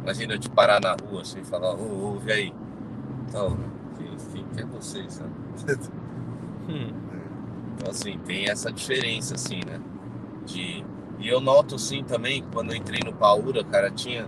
imagina 0.01 0.33
eu 0.33 0.39
te 0.39 0.49
parar 0.49 0.79
na 0.79 0.95
rua 0.95 1.21
assim 1.21 1.41
e 1.41 1.45
falar, 1.45 1.75
oh, 1.75 2.13
ouve 2.13 2.31
aí. 2.31 2.53
Então, 3.27 3.57
quem, 3.97 4.45
quem 4.53 4.63
é 4.63 4.65
você, 4.65 5.05
sabe? 5.09 5.31
Hum. 6.69 6.91
Então, 7.73 7.91
assim, 7.91 8.19
tem 8.25 8.49
essa 8.49 8.69
diferença, 8.69 9.35
assim, 9.35 9.61
né? 9.65 9.79
De... 10.45 10.83
E 11.17 11.29
eu 11.29 11.39
noto, 11.39 11.79
sim, 11.79 12.03
também, 12.03 12.43
quando 12.51 12.71
eu 12.71 12.75
entrei 12.75 12.99
no 13.05 13.13
Paura, 13.13 13.63
cara, 13.63 13.89
tinha 13.89 14.27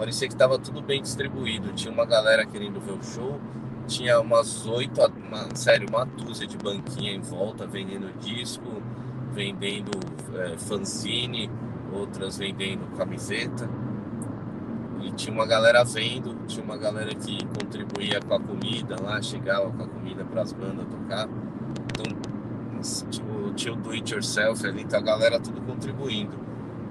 parecia 0.00 0.26
que 0.26 0.32
estava 0.32 0.58
tudo 0.58 0.80
bem 0.80 1.02
distribuído. 1.02 1.74
Tinha 1.74 1.92
uma 1.92 2.06
galera 2.06 2.46
querendo 2.46 2.80
ver 2.80 2.92
o 2.92 3.02
show, 3.02 3.38
tinha 3.86 4.18
umas 4.18 4.66
oito, 4.66 4.98
uma, 5.28 5.54
sério, 5.54 5.86
uma 5.90 6.06
dúzia 6.06 6.46
de 6.46 6.56
banquinha 6.56 7.12
em 7.12 7.20
volta 7.20 7.66
vendendo 7.66 8.10
disco, 8.18 8.82
vendendo 9.34 9.90
é, 10.38 10.56
fanzine, 10.56 11.50
outras 11.92 12.38
vendendo 12.38 12.86
camiseta. 12.96 13.68
E 15.02 15.12
tinha 15.12 15.34
uma 15.34 15.46
galera 15.46 15.82
vendo, 15.84 16.34
tinha 16.46 16.64
uma 16.64 16.76
galera 16.76 17.14
que 17.14 17.38
contribuía 17.46 18.20
com 18.20 18.34
a 18.34 18.40
comida 18.40 18.96
lá, 19.02 19.20
chegava 19.22 19.70
com 19.70 19.82
a 19.82 19.86
comida 19.86 20.24
para 20.24 20.42
as 20.42 20.52
bandas 20.52 20.86
tocar. 20.86 21.28
Então, 21.86 23.10
tipo, 23.10 23.52
tinha 23.54 23.72
o 23.72 23.76
do 23.76 23.90
it 23.90 24.12
yourself 24.12 24.66
ali, 24.66 24.82
então 24.82 24.98
a 24.98 25.02
galera 25.02 25.40
tudo 25.40 25.60
contribuindo. 25.62 26.38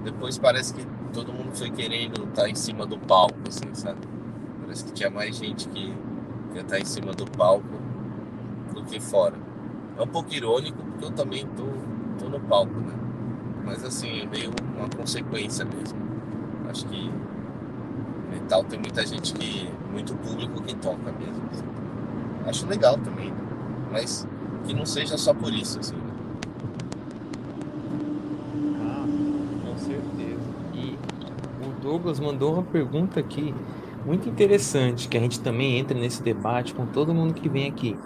Depois 0.02 0.38
parece 0.38 0.74
que 0.74 0.86
todo 1.12 1.32
mundo 1.32 1.52
foi 1.52 1.70
querendo 1.70 2.24
estar 2.24 2.42
tá 2.42 2.48
em 2.48 2.54
cima 2.54 2.86
do 2.86 2.98
palco, 2.98 3.38
assim, 3.46 3.74
sabe? 3.74 4.00
Parece 4.60 4.84
que 4.84 4.92
tinha 4.92 5.10
mais 5.10 5.36
gente 5.36 5.68
que 5.68 5.94
ia 6.54 6.62
estar 6.62 6.76
tá 6.76 6.80
em 6.80 6.84
cima 6.84 7.12
do 7.12 7.26
palco 7.30 7.66
do 8.74 8.82
que 8.84 8.98
fora. 9.00 9.36
É 9.96 10.02
um 10.02 10.06
pouco 10.06 10.32
irônico, 10.32 10.82
porque 10.82 11.04
eu 11.04 11.10
também 11.10 11.46
tô, 11.48 11.66
tô 12.18 12.28
no 12.28 12.40
palco, 12.40 12.74
né? 12.74 12.94
Mas 13.64 13.84
assim, 13.84 14.22
é 14.22 14.26
meio 14.26 14.50
uma 14.76 14.88
consequência 14.88 15.64
mesmo. 15.64 15.98
Acho 16.68 16.86
que 16.86 17.10
metal 18.30 18.64
tem 18.64 18.78
muita 18.78 19.04
gente 19.06 19.34
que. 19.34 19.68
muito 19.92 20.14
público 20.14 20.62
que 20.62 20.74
toca 20.76 21.12
mesmo. 21.12 21.42
Assim. 21.50 21.64
Acho 22.46 22.66
legal 22.66 22.96
também, 22.98 23.30
né? 23.30 23.36
mas 23.92 24.26
que 24.64 24.74
não 24.74 24.86
seja 24.86 25.18
só 25.18 25.34
por 25.34 25.52
isso, 25.52 25.78
assim. 25.78 25.96
Né? 25.96 26.10
Douglas 31.90 32.20
mandou 32.20 32.54
uma 32.54 32.62
pergunta 32.62 33.18
aqui 33.18 33.54
muito 34.06 34.28
interessante, 34.28 35.08
que 35.08 35.16
a 35.16 35.20
gente 35.20 35.40
também 35.40 35.78
entra 35.78 35.98
nesse 35.98 36.22
debate 36.22 36.72
com 36.72 36.86
todo 36.86 37.12
mundo 37.12 37.34
que 37.34 37.48
vem 37.48 37.68
aqui. 37.68 37.96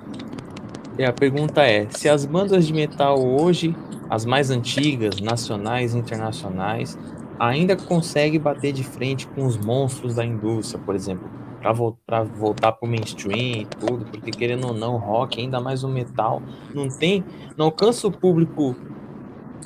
E 0.99 1.05
a 1.05 1.13
pergunta 1.13 1.63
é: 1.63 1.87
se 1.91 2.09
as 2.09 2.25
bandas 2.25 2.67
de 2.67 2.73
metal 2.73 3.23
hoje, 3.23 3.77
as 4.09 4.25
mais 4.25 4.51
antigas, 4.51 5.21
nacionais 5.21 5.95
e 5.95 5.99
internacionais, 5.99 6.99
ainda 7.39 7.77
consegue 7.77 8.39
bater 8.39 8.73
de 8.73 8.85
frente 8.85 9.27
com 9.27 9.45
os 9.45 9.57
monstros 9.57 10.15
da 10.15 10.25
indústria, 10.25 10.81
por 10.85 10.95
exemplo, 10.95 11.29
para 11.61 11.73
vo 11.73 11.97
voltar 12.37 12.73
para 12.73 12.87
o 12.87 12.91
mainstream 12.91 13.63
e 13.63 13.67
tudo, 13.67 14.05
porque 14.07 14.31
querendo 14.31 14.67
ou 14.67 14.75
não, 14.75 14.97
rock, 14.97 15.41
ainda 15.41 15.61
mais 15.61 15.83
o 15.83 15.89
metal, 15.89 16.43
não 16.75 16.89
tem, 16.89 17.25
não 17.57 17.67
alcança 17.67 18.07
o 18.07 18.13
público 18.13 18.77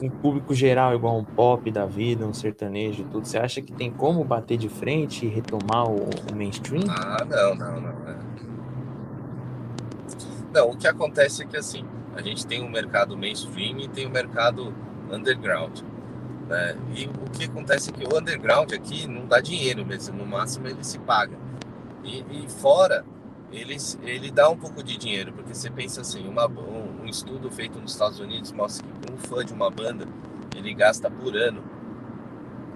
um 0.00 0.08
público 0.08 0.54
geral 0.54 0.94
igual 0.94 1.18
um 1.18 1.24
pop 1.24 1.68
da 1.72 1.84
vida, 1.84 2.24
um 2.24 2.32
sertanejo 2.32 3.02
e 3.02 3.04
tudo. 3.06 3.26
Você 3.26 3.36
acha 3.36 3.60
que 3.60 3.72
tem 3.72 3.90
como 3.90 4.22
bater 4.24 4.56
de 4.56 4.68
frente 4.68 5.26
e 5.26 5.28
retomar 5.28 5.90
o, 5.90 6.08
o 6.30 6.36
mainstream? 6.36 6.84
Ah, 6.88 7.24
não, 7.28 7.54
não, 7.54 7.80
não. 7.80 7.98
Não, 10.52 10.70
o 10.70 10.76
que 10.76 10.86
acontece 10.86 11.42
é 11.42 11.46
que 11.46 11.56
assim, 11.56 11.84
a 12.14 12.22
gente 12.22 12.46
tem 12.46 12.62
um 12.62 12.70
mercado 12.70 13.16
mainstream 13.16 13.78
e 13.80 13.88
tem 13.88 14.06
um 14.06 14.10
mercado 14.10 14.72
underground. 15.10 15.80
Né? 16.48 16.76
E 16.94 17.06
o 17.06 17.30
que 17.30 17.44
acontece 17.44 17.90
é 17.90 17.92
que 17.92 18.04
o 18.04 18.18
underground 18.18 18.72
aqui 18.72 19.06
não 19.06 19.26
dá 19.26 19.40
dinheiro 19.40 19.84
mesmo, 19.84 20.16
no 20.16 20.26
máximo 20.26 20.66
ele 20.66 20.82
se 20.82 20.98
paga. 20.98 21.36
E, 22.02 22.24
e 22.30 22.48
fora, 22.48 23.04
ele, 23.52 23.76
ele 24.02 24.30
dá 24.30 24.48
um 24.48 24.56
pouco 24.56 24.82
de 24.82 24.96
dinheiro, 24.96 25.32
porque 25.32 25.54
você 25.54 25.70
pensa 25.70 26.00
assim, 26.00 26.26
uma, 26.26 26.46
um, 26.48 27.02
um, 27.02 27.06
estudo 27.06 27.50
feito 27.50 27.78
nos 27.78 27.92
Estados 27.92 28.18
Unidos 28.18 28.52
mostra 28.52 28.86
que 28.86 29.12
um 29.12 29.16
fã 29.16 29.44
de 29.44 29.52
uma 29.52 29.70
banda, 29.70 30.06
ele 30.56 30.72
gasta 30.74 31.10
por 31.10 31.36
ano 31.36 31.62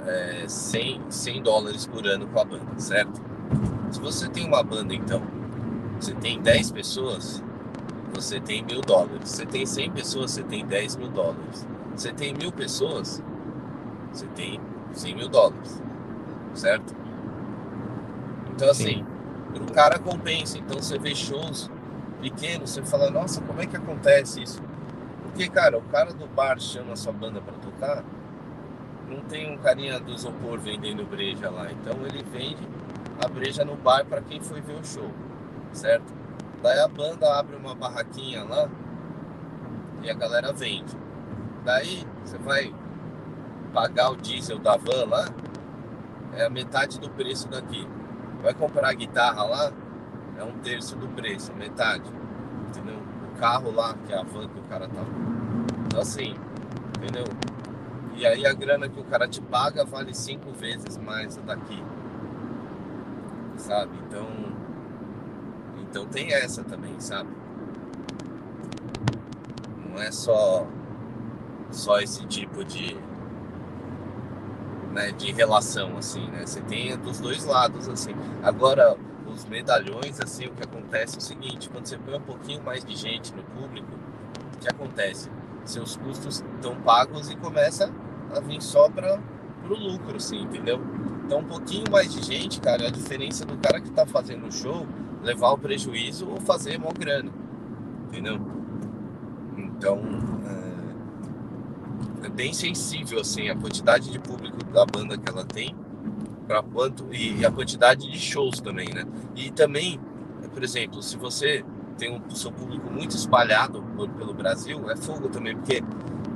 é, 0.06 0.44
100, 0.46 1.10
100 1.10 1.42
dólares 1.42 1.86
por 1.86 2.06
ano 2.06 2.26
com 2.26 2.40
a 2.40 2.44
banda, 2.44 2.78
certo? 2.78 3.22
Se 3.90 4.00
você 4.00 4.28
tem 4.28 4.46
uma 4.46 4.62
banda, 4.62 4.94
então, 4.94 5.22
você 6.00 6.14
tem 6.14 6.40
10 6.40 6.72
pessoas, 6.72 7.42
você 8.12 8.40
tem 8.40 8.64
mil 8.64 8.80
dólares. 8.80 9.30
Você 9.30 9.46
tem 9.46 9.64
100 9.64 9.90
pessoas, 9.92 10.30
você 10.32 10.42
tem 10.42 10.66
10 10.66 10.96
mil 10.96 11.08
dólares. 11.08 11.66
Você 11.94 12.12
tem 12.12 12.34
mil 12.34 12.52
pessoas, 12.52 13.22
você 14.12 14.26
tem 14.28 14.60
100 14.92 15.16
mil 15.16 15.28
dólares, 15.28 15.82
certo? 16.54 16.94
Então, 18.50 18.70
assim, 18.70 19.04
o 19.54 19.72
cara 19.72 19.98
compensa. 19.98 20.58
Então, 20.58 20.80
você 20.80 20.98
vê 20.98 21.14
shows 21.14 21.70
pequenos, 22.20 22.70
você 22.70 22.82
fala, 22.82 23.10
nossa, 23.10 23.40
como 23.40 23.60
é 23.60 23.66
que 23.66 23.76
acontece 23.76 24.42
isso? 24.42 24.62
Porque, 25.22 25.48
cara, 25.48 25.78
o 25.78 25.82
cara 25.82 26.12
do 26.12 26.26
bar 26.26 26.60
chama 26.60 26.92
a 26.92 26.96
sua 26.96 27.12
banda 27.12 27.40
para 27.40 27.54
tocar, 27.54 28.04
não 29.08 29.20
tem 29.22 29.52
um 29.52 29.58
carinha 29.58 29.98
do 29.98 30.12
isopor 30.12 30.58
vendendo 30.58 31.08
breja 31.08 31.50
lá. 31.50 31.70
Então, 31.72 31.94
ele 32.06 32.22
vende 32.22 32.68
a 33.22 33.28
breja 33.28 33.64
no 33.64 33.76
bar 33.76 34.04
para 34.04 34.20
quem 34.20 34.40
foi 34.40 34.60
ver 34.60 34.74
o 34.74 34.84
show, 34.84 35.10
certo? 35.72 36.12
Daí 36.62 36.78
a 36.78 36.86
banda 36.86 37.38
abre 37.38 37.56
uma 37.56 37.74
barraquinha 37.74 38.44
lá 38.44 38.68
e 40.02 40.10
a 40.10 40.14
galera 40.14 40.52
vende. 40.52 40.96
Daí 41.64 42.06
você 42.24 42.38
vai 42.38 42.72
pagar 43.72 44.10
o 44.10 44.16
diesel 44.16 44.58
da 44.58 44.76
van 44.76 45.04
lá, 45.08 45.28
é 46.34 46.44
a 46.44 46.50
metade 46.50 46.98
do 47.00 47.10
preço 47.10 47.48
daqui. 47.48 47.86
Vai 48.42 48.54
comprar 48.54 48.88
a 48.88 48.92
guitarra 48.92 49.44
lá, 49.44 49.72
é 50.38 50.44
um 50.44 50.58
terço 50.58 50.96
do 50.96 51.08
preço, 51.08 51.52
metade. 51.54 52.10
Entendeu? 52.68 52.98
O 53.32 53.38
carro 53.38 53.70
lá, 53.70 53.94
que 54.06 54.12
é 54.12 54.18
a 54.18 54.22
van 54.22 54.48
que 54.48 54.58
o 54.58 54.62
cara 54.64 54.88
tá. 54.88 55.02
Então 55.86 56.00
assim, 56.00 56.34
entendeu? 56.96 57.24
E 58.14 58.26
aí 58.26 58.46
a 58.46 58.52
grana 58.52 58.88
que 58.88 59.00
o 59.00 59.04
cara 59.04 59.26
te 59.26 59.40
paga 59.40 59.84
vale 59.84 60.14
cinco 60.14 60.52
vezes 60.52 60.96
mais 60.98 61.36
daqui. 61.36 61.82
Sabe? 63.56 63.96
Então 64.06 64.26
então 65.76 66.06
tem 66.06 66.32
essa 66.32 66.64
também, 66.64 66.98
sabe? 67.00 67.30
Não 69.86 70.00
é 70.00 70.10
só 70.10 70.66
só 71.70 71.98
esse 72.00 72.26
tipo 72.26 72.64
de 72.64 72.96
né, 74.92 75.10
de 75.12 75.32
relação 75.32 75.96
assim, 75.96 76.26
né? 76.30 76.44
Você 76.46 76.60
tem 76.60 76.96
dos 76.96 77.18
dois 77.18 77.44
lados 77.44 77.88
assim. 77.88 78.14
Agora 78.42 78.96
os 79.26 79.44
medalhões 79.46 80.20
assim, 80.20 80.46
o 80.46 80.52
que 80.52 80.62
acontece 80.62 81.16
é 81.16 81.18
o 81.18 81.22
seguinte, 81.22 81.68
quando 81.70 81.86
você 81.86 81.96
põe 81.96 82.14
um 82.14 82.20
pouquinho 82.20 82.62
mais 82.62 82.84
de 82.84 82.94
gente 82.94 83.34
no 83.34 83.42
público, 83.42 83.88
o 84.54 84.58
que 84.58 84.68
acontece? 84.68 85.30
Seus 85.64 85.96
custos 85.96 86.44
estão 86.56 86.76
pagos 86.82 87.30
e 87.30 87.36
começa 87.36 87.90
a 88.34 88.40
vir 88.40 88.60
só 88.60 88.88
para 88.90 89.18
o 89.64 89.74
lucro, 89.74 90.16
assim, 90.16 90.42
entendeu? 90.42 90.80
Então 91.24 91.38
um 91.38 91.44
pouquinho 91.44 91.84
mais 91.90 92.12
de 92.12 92.22
gente, 92.22 92.60
cara, 92.60 92.88
a 92.88 92.90
diferença 92.90 93.44
do 93.44 93.56
cara 93.56 93.80
que 93.80 93.88
está 93.88 94.06
fazendo 94.06 94.46
o 94.46 94.52
show 94.52 94.86
levar 95.22 95.52
o 95.52 95.58
prejuízo 95.58 96.28
ou 96.28 96.40
fazer 96.40 96.78
mó 96.78 96.90
grana, 96.92 97.30
entendeu? 98.08 98.40
Então 99.56 100.00
é, 100.44 100.71
é, 102.22 102.28
bem 102.28 102.52
sensível 102.52 103.20
assim 103.20 103.48
a 103.48 103.56
quantidade 103.56 104.10
de 104.10 104.18
público 104.18 104.64
da 104.72 104.84
banda 104.86 105.16
que 105.16 105.28
ela 105.28 105.44
tem 105.44 105.74
para 106.46 106.62
quanto 106.62 107.12
e 107.14 107.44
a 107.44 107.50
quantidade 107.50 108.10
de 108.10 108.18
shows 108.18 108.60
também, 108.60 108.88
né? 108.92 109.04
E 109.34 109.50
também, 109.50 110.00
por 110.52 110.62
exemplo, 110.62 111.02
se 111.02 111.16
você 111.16 111.64
tem 111.96 112.12
um 112.12 112.34
seu 112.34 112.50
público 112.50 112.90
muito 112.90 113.16
espalhado 113.16 113.82
pelo 114.18 114.34
Brasil, 114.34 114.90
é 114.90 114.96
fogo 114.96 115.28
também, 115.28 115.56
porque 115.56 115.82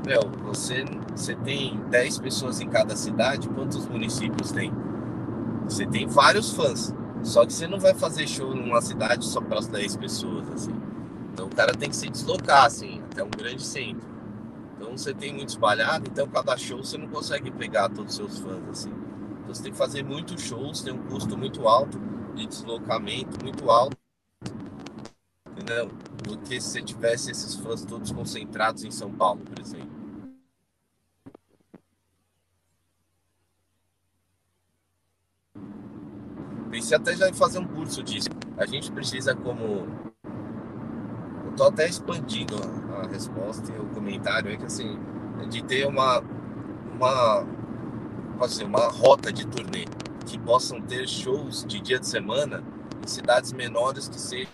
meu, 0.06 0.22
você, 0.44 0.84
você 1.14 1.34
tem 1.34 1.80
10 1.90 2.20
pessoas 2.20 2.60
em 2.60 2.68
cada 2.68 2.94
cidade, 2.94 3.48
quantos 3.48 3.88
municípios 3.88 4.52
tem? 4.52 4.72
Você 5.68 5.84
tem 5.84 6.06
vários 6.06 6.54
fãs. 6.54 6.94
Só 7.24 7.44
que 7.44 7.52
você 7.52 7.66
não 7.66 7.80
vai 7.80 7.92
fazer 7.92 8.28
show 8.28 8.54
numa 8.54 8.80
cidade 8.80 9.24
só 9.24 9.40
para 9.40 9.58
as 9.58 9.66
10 9.66 9.96
pessoas, 9.96 10.48
assim. 10.50 10.74
Então 11.32 11.46
o 11.46 11.50
cara 11.50 11.72
tem 11.72 11.90
que 11.90 11.96
se 11.96 12.08
deslocar, 12.08 12.66
assim, 12.66 13.02
até 13.10 13.24
um 13.24 13.30
grande 13.30 13.64
centro. 13.64 14.06
Você 14.96 15.12
tem 15.12 15.32
muito 15.32 15.50
espalhado, 15.50 16.08
então 16.10 16.26
cada 16.26 16.56
show 16.56 16.82
você 16.82 16.96
não 16.96 17.06
consegue 17.08 17.50
pegar 17.50 17.90
todos 17.90 18.12
os 18.12 18.16
seus 18.16 18.38
fãs, 18.38 18.66
assim. 18.70 18.90
Então 18.90 19.54
você 19.54 19.62
tem 19.64 19.72
que 19.72 19.78
fazer 19.78 20.02
muitos 20.02 20.42
shows, 20.42 20.80
tem 20.80 20.92
um 20.92 21.06
custo 21.06 21.36
muito 21.36 21.68
alto 21.68 22.00
de 22.34 22.46
deslocamento, 22.46 23.44
muito 23.44 23.70
alto. 23.70 23.96
Entendeu? 25.50 25.88
Do 26.24 26.38
que 26.38 26.60
se 26.60 26.70
você 26.70 26.82
tivesse 26.82 27.30
esses 27.30 27.54
fãs 27.56 27.84
todos 27.84 28.10
concentrados 28.10 28.84
em 28.84 28.90
São 28.90 29.12
Paulo, 29.12 29.42
por 29.42 29.60
exemplo. 29.60 29.96
Pensei 36.70 36.96
até 36.96 37.14
já 37.16 37.28
em 37.28 37.34
fazer 37.34 37.58
um 37.58 37.66
curso 37.66 38.02
disso. 38.02 38.28
A 38.56 38.66
gente 38.66 38.90
precisa 38.90 39.34
como. 39.34 40.05
Tô 41.56 41.64
até 41.64 41.88
expandindo 41.88 42.54
a, 43.02 43.06
resposta 43.06 43.72
e 43.72 43.78
o 43.78 43.86
comentário 43.86 44.50
é 44.50 44.56
que 44.56 44.66
assim, 44.66 44.98
de 45.48 45.62
ter 45.64 45.86
uma. 45.86 46.20
uma. 46.92 47.46
Assim, 48.40 48.64
uma 48.64 48.88
rota 48.88 49.32
de 49.32 49.46
turnê 49.46 49.86
que 50.26 50.38
possam 50.38 50.82
ter 50.82 51.08
shows 51.08 51.64
de 51.64 51.80
dia 51.80 51.98
de 51.98 52.06
semana 52.06 52.62
em 53.02 53.08
cidades 53.08 53.52
menores 53.52 54.08
que 54.08 54.20
sejam 54.20 54.52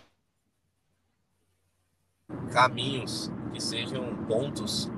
caminhos, 2.53 3.33
que 3.53 3.61
sejam 3.61 4.15
pontos 4.29 4.89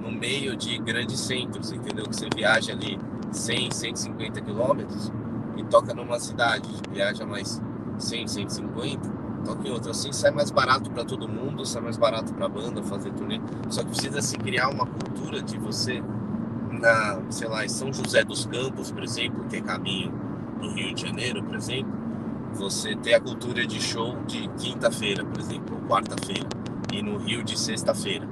no 0.00 0.10
meio 0.10 0.56
de 0.56 0.78
grandes 0.78 1.20
centros, 1.20 1.70
entendeu? 1.72 2.06
Que 2.06 2.16
você 2.16 2.28
viaja 2.34 2.72
ali 2.72 2.98
100, 3.30 3.70
150 3.70 4.40
quilômetros 4.40 5.12
e 5.56 5.64
toca 5.64 5.92
numa 5.92 6.18
cidade, 6.18 6.68
viaja 6.90 7.26
mais 7.26 7.60
100, 7.98 8.28
150, 8.28 9.19
toca 9.40 9.66
em 9.66 9.70
outra. 9.70 9.90
Assim 9.90 10.12
sai 10.12 10.30
mais 10.30 10.50
barato 10.50 10.90
para 10.90 11.04
todo 11.04 11.28
mundo, 11.28 11.64
sai 11.64 11.82
mais 11.82 11.96
barato 11.96 12.32
para 12.34 12.46
a 12.46 12.48
banda 12.48 12.82
fazer 12.82 13.12
turnê. 13.12 13.40
Só 13.68 13.82
que 13.82 13.88
precisa 13.90 14.20
se 14.22 14.36
criar 14.36 14.68
uma 14.68 14.86
cultura 14.86 15.42
de 15.42 15.58
você, 15.58 16.02
na, 16.70 17.20
sei 17.30 17.48
lá, 17.48 17.64
em 17.64 17.68
São 17.68 17.92
José 17.92 18.24
dos 18.24 18.46
Campos, 18.46 18.90
por 18.90 19.02
exemplo, 19.02 19.44
que 19.48 19.56
é 19.56 19.60
caminho 19.60 20.12
do 20.60 20.70
Rio 20.70 20.94
de 20.94 21.02
Janeiro, 21.02 21.42
por 21.42 21.56
exemplo, 21.56 21.92
você 22.54 22.94
ter 22.96 23.14
a 23.14 23.20
cultura 23.20 23.66
de 23.66 23.80
show 23.80 24.16
de 24.26 24.48
quinta-feira, 24.58 25.24
por 25.24 25.40
exemplo, 25.40 25.76
ou 25.76 25.88
quarta-feira, 25.88 26.48
e 26.92 27.02
no 27.02 27.18
Rio 27.18 27.42
de 27.42 27.58
sexta-feira. 27.58 28.28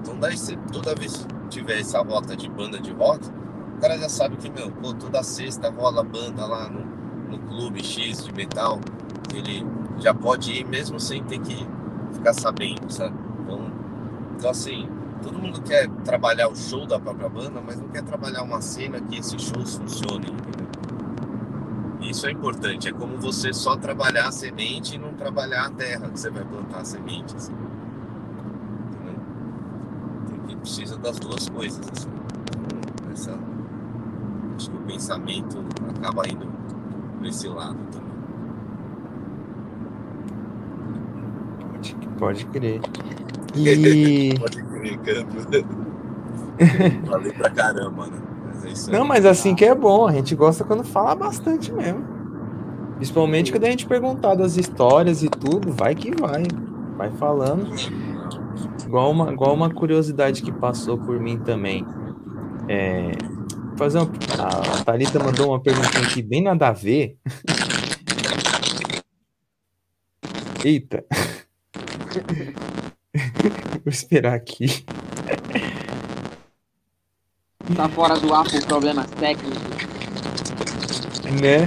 Então 0.00 0.18
daí 0.18 0.36
você 0.36 0.56
toda 0.72 0.94
vez 0.94 1.16
que 1.16 1.48
tiver 1.48 1.80
essa 1.80 2.00
rota 2.00 2.36
de 2.36 2.48
banda 2.48 2.80
de 2.80 2.90
rock, 2.92 3.28
o 3.76 3.80
cara 3.80 3.98
já 3.98 4.08
sabe 4.08 4.36
que, 4.36 4.50
meu, 4.50 4.70
pô, 4.70 4.92
toda 4.94 5.22
sexta 5.22 5.70
rola 5.70 6.02
banda 6.02 6.46
lá 6.46 6.68
no, 6.68 6.84
no 7.30 7.38
clube 7.46 7.84
X 7.84 8.24
de 8.24 8.32
metal. 8.32 8.80
Ele 9.34 9.64
já 10.00 10.14
pode 10.14 10.52
ir 10.52 10.66
mesmo 10.66 10.98
sem 10.98 11.22
ter 11.24 11.38
que 11.40 11.66
ficar 12.12 12.32
sabendo, 12.32 12.90
sabe? 12.90 13.14
Então, 13.40 13.72
então 14.36 14.50
assim, 14.50 14.88
todo 15.22 15.38
mundo 15.38 15.60
quer 15.62 15.88
trabalhar 16.04 16.48
o 16.48 16.56
show 16.56 16.86
da 16.86 16.98
própria 16.98 17.28
banda, 17.28 17.60
mas 17.64 17.80
não 17.80 17.88
quer 17.88 18.02
trabalhar 18.02 18.42
uma 18.42 18.60
cena 18.60 19.00
que 19.00 19.18
esses 19.18 19.40
shows 19.40 19.76
funcionem, 19.76 20.30
entendeu? 20.32 20.70
Isso 22.00 22.26
é 22.26 22.32
importante, 22.32 22.88
é 22.88 22.92
como 22.92 23.18
você 23.18 23.52
só 23.52 23.76
trabalhar 23.76 24.26
a 24.28 24.32
semente 24.32 24.96
e 24.96 24.98
não 24.98 25.12
trabalhar 25.12 25.66
a 25.66 25.70
terra 25.70 26.08
que 26.08 26.18
você 26.18 26.30
vai 26.30 26.44
plantar 26.44 26.80
a 26.80 26.84
semente, 26.84 27.36
assim. 27.36 27.54
Tem 30.26 30.38
que 30.46 30.56
precisa 30.56 30.96
das 30.96 31.18
duas 31.18 31.48
coisas, 31.48 31.86
assim. 31.92 32.10
Essa 33.12 33.38
acho 34.56 34.70
que 34.70 34.76
o 34.76 34.80
pensamento 34.80 35.64
acaba 35.96 36.28
indo 36.28 36.46
para 37.18 37.28
esse 37.28 37.48
lado 37.48 37.78
também. 37.92 38.09
Pode, 42.20 42.44
crer. 42.46 42.80
E... 43.56 44.34
pode 44.38 44.62
crer, 44.62 44.98
campo. 44.98 45.40
Falei 47.10 47.32
pra 47.32 47.50
caramba, 47.50 48.06
né? 48.06 48.18
isso 48.70 48.90
Não, 48.90 49.02
aí. 49.02 49.08
mas 49.08 49.26
assim 49.26 49.54
que 49.54 49.64
é 49.64 49.74
bom, 49.74 50.06
a 50.06 50.12
gente 50.12 50.34
gosta 50.34 50.64
quando 50.64 50.84
fala 50.84 51.14
bastante 51.14 51.72
mesmo. 51.72 52.04
Principalmente 52.96 53.50
quando 53.50 53.64
a 53.64 53.70
gente 53.70 53.86
perguntar 53.86 54.34
das 54.34 54.56
histórias 54.56 55.22
e 55.22 55.28
tudo, 55.28 55.72
vai 55.72 55.94
que 55.94 56.14
vai. 56.14 56.44
Vai 56.96 57.10
falando. 57.12 57.74
Igual 58.84 59.10
uma, 59.10 59.32
igual 59.32 59.54
uma 59.54 59.70
curiosidade 59.70 60.42
que 60.42 60.52
passou 60.52 60.98
por 60.98 61.18
mim 61.18 61.38
também. 61.38 61.86
É, 62.68 63.12
fazer 63.76 63.98
uma, 63.98 64.10
a 64.38 64.84
Thalita 64.84 65.18
mandou 65.18 65.48
uma 65.48 65.60
perguntinha 65.60 66.04
aqui 66.04 66.22
bem 66.22 66.42
nada 66.42 66.68
a 66.68 66.72
ver. 66.72 67.16
Eita. 70.62 71.02
Vou 73.84 73.90
esperar 73.90 74.34
aqui. 74.34 74.84
Tá 77.76 77.88
fora 77.88 78.18
do 78.18 78.34
ar 78.34 78.44
por 78.44 78.66
problemas 78.66 79.06
técnicos. 79.12 79.58
Né? 81.40 81.66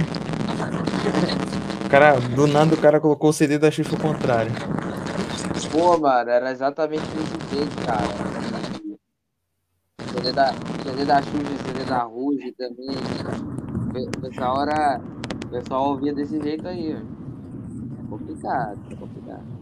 O 1.84 1.88
cara, 1.88 2.20
do 2.20 2.46
nada 2.46 2.74
o 2.74 2.78
cara 2.78 3.00
colocou 3.00 3.30
o 3.30 3.32
CD 3.32 3.58
da 3.58 3.70
Xuxa 3.70 3.92
ao 3.92 4.00
contrário. 4.00 4.52
Pô, 5.72 5.98
mano, 5.98 6.30
era 6.30 6.50
exatamente 6.50 7.02
desse 7.06 7.56
jeito, 7.56 7.86
cara. 7.86 8.04
CD 10.12 10.32
da, 10.32 10.52
CD 10.82 11.04
da 11.04 11.22
Xuxa, 11.22 11.56
CD 11.66 11.84
da 11.84 12.02
Ruge 12.02 12.52
também. 12.52 12.96
O 14.06 14.20
pessoal 14.20 14.62
era. 14.62 15.00
O 15.46 15.48
pessoal 15.48 15.90
ouvia 15.90 16.12
desse 16.12 16.40
jeito 16.40 16.68
aí, 16.68 16.94
ó. 16.94 16.98
É 16.98 18.08
complicado, 18.08 18.78
é 18.90 18.94
complicado. 18.94 19.53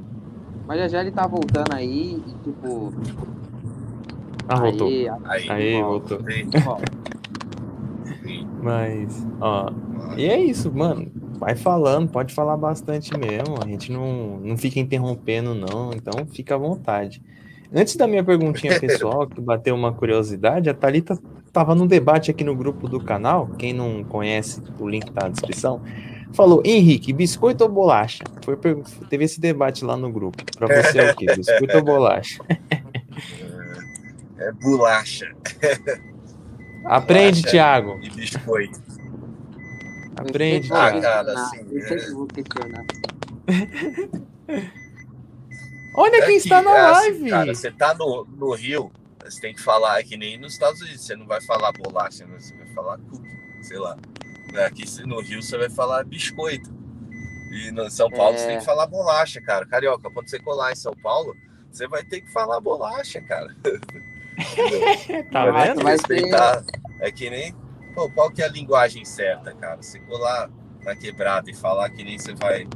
Mas 0.72 0.80
já 0.80 0.88
já 0.88 1.00
ele 1.02 1.10
tá 1.10 1.26
voltando 1.26 1.70
aí 1.74 2.14
e 2.26 2.44
tipo. 2.44 2.94
Ah, 4.48 4.58
voltou. 4.58 4.88
Aí, 4.88 5.06
Aí, 5.26 5.50
Aí, 5.50 5.82
voltou. 5.82 6.18
Ó. 6.66 6.78
Mas, 8.62 9.26
ó, 9.38 9.70
e 10.16 10.24
é 10.24 10.40
isso, 10.40 10.72
mano. 10.72 11.12
Vai 11.38 11.56
falando, 11.56 12.08
pode 12.08 12.32
falar 12.32 12.56
bastante 12.56 13.10
mesmo. 13.18 13.56
A 13.62 13.66
gente 13.66 13.92
não, 13.92 14.40
não 14.40 14.56
fica 14.56 14.80
interrompendo, 14.80 15.54
não. 15.54 15.92
Então, 15.92 16.24
fica 16.26 16.54
à 16.54 16.58
vontade. 16.58 17.20
Antes 17.74 17.96
da 17.96 18.06
minha 18.06 18.24
perguntinha 18.24 18.80
pessoal, 18.80 19.26
que 19.26 19.40
bateu 19.42 19.74
uma 19.74 19.92
curiosidade, 19.92 20.70
a 20.70 20.74
Thalita 20.74 21.18
tava 21.52 21.74
num 21.74 21.86
debate 21.86 22.30
aqui 22.30 22.44
no 22.44 22.56
grupo 22.56 22.88
do 22.88 22.98
canal. 22.98 23.48
Quem 23.58 23.74
não 23.74 24.02
conhece, 24.04 24.62
o 24.78 24.88
link 24.88 25.10
tá 25.10 25.24
na 25.24 25.28
descrição. 25.28 25.82
Falou, 26.34 26.62
Henrique, 26.64 27.12
biscoito 27.12 27.62
ou 27.64 27.70
bolacha? 27.70 28.24
Foi, 28.44 28.56
teve 29.10 29.24
esse 29.24 29.40
debate 29.40 29.84
lá 29.84 29.96
no 29.96 30.10
grupo. 30.10 30.42
Pra 30.56 30.66
você 30.82 30.98
é 31.00 31.10
o 31.10 31.16
quê? 31.16 31.26
Biscoito 31.36 31.76
ou 31.76 31.82
bolacha? 31.82 32.42
É 34.38 34.50
bolacha 34.52 35.30
Aprende, 36.84 37.40
Bolacha. 37.42 37.50
Thiago. 37.50 38.00
e 38.02 38.10
biscoito. 38.10 38.80
Aprende, 40.16 40.68
vou 40.68 40.76
Ah, 40.78 40.90
Thiago. 40.90 41.02
cara, 41.02 41.32
assim, 41.32 41.58
é- 41.78 42.10
vou 42.12 42.26
questionar. 42.26 42.84
Olha 45.94 46.16
É 46.16 46.20
quem 46.20 46.28
que, 46.28 46.36
está 46.44 46.62
na 46.62 46.70
é 46.76 46.80
assim, 46.90 47.10
live. 47.10 47.30
cara, 47.30 47.54
você 47.54 47.70
tá 47.70 47.94
no, 47.94 48.24
no 48.24 48.52
Rio, 48.54 48.90
você 49.24 49.40
tem 49.40 49.54
que 49.54 49.60
falar 49.60 50.00
é 50.00 50.02
que 50.02 50.16
nem 50.16 50.38
nos 50.38 50.54
Estados 50.54 50.80
Unidos. 50.80 51.02
Você 51.04 51.14
não 51.14 51.26
vai 51.26 51.40
falar 51.42 51.70
bolacha, 51.72 52.26
né? 52.26 52.34
você 52.38 52.54
vai 52.56 52.66
falar 52.68 52.98
cookie, 53.10 53.28
sei 53.62 53.78
lá. 53.78 53.96
Aqui 54.66 54.86
você- 54.88 55.05
no 55.05 55.20
Rio 55.20 55.42
você 55.42 55.57
vai 55.59 55.70
falar 55.70 56.05
biscoito. 56.05 56.70
E 57.50 57.70
no 57.70 57.90
São 57.90 58.09
Paulo 58.11 58.36
você 58.38 58.44
É. 58.44 58.48
tem 58.48 58.59
que 58.59 58.64
falar 58.64 58.86
bolacha, 58.86 59.40
cara. 59.40 59.66
Carioca, 59.66 60.11
quando 60.11 60.28
você 60.28 60.38
colar 60.38 60.72
em 60.72 60.76
São 60.76 60.94
Paulo, 61.03 61.36
você 61.70 61.86
vai 61.86 62.03
ter 62.03 62.20
que 62.22 62.32
falar 62.32 62.61
bolacha, 62.61 63.20
cara. 63.20 63.55
Tá 65.30 65.50
vendo? 65.50 65.82
vai 65.82 65.92
Respeitar. 65.92 66.64
É 67.00 67.11
que 67.12 67.28
nem. 67.28 67.55
Pô, 67.94 68.09
qual 68.11 68.30
que 68.30 68.40
é 68.42 68.46
a 68.46 68.48
linguagem 68.48 69.05
certa, 69.05 69.53
cara? 69.55 69.76
Você 69.82 69.98
colar 70.00 70.48
na 70.82 70.96
quebrada 70.96 71.50
e 71.50 71.55
falar 71.55 71.90
que 71.90 72.03
nem 72.03 72.18
você 72.18 72.34
vai 72.34 72.66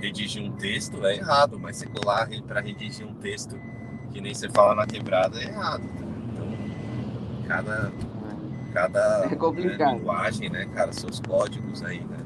redigir 0.00 0.42
um 0.42 0.52
texto 0.52 1.04
é 1.04 1.16
errado, 1.16 1.58
mas 1.58 1.76
você 1.76 1.86
colar 1.86 2.28
para 2.46 2.60
redigir 2.60 3.06
um 3.06 3.14
texto 3.14 3.60
que 4.12 4.20
nem 4.20 4.32
você 4.32 4.48
fala 4.48 4.74
na 4.76 4.86
quebrada 4.86 5.38
é 5.40 5.46
errado. 5.46 5.82
Então, 6.32 7.46
cada, 7.48 7.92
cada 8.72 9.26
É 9.30 9.34
complicado. 9.34 9.78
né, 9.92 9.98
linguagem, 9.98 10.50
né, 10.50 10.66
cara, 10.74 10.92
seus 10.92 11.20
códigos 11.20 11.82
aí, 11.82 12.00
né? 12.00 12.18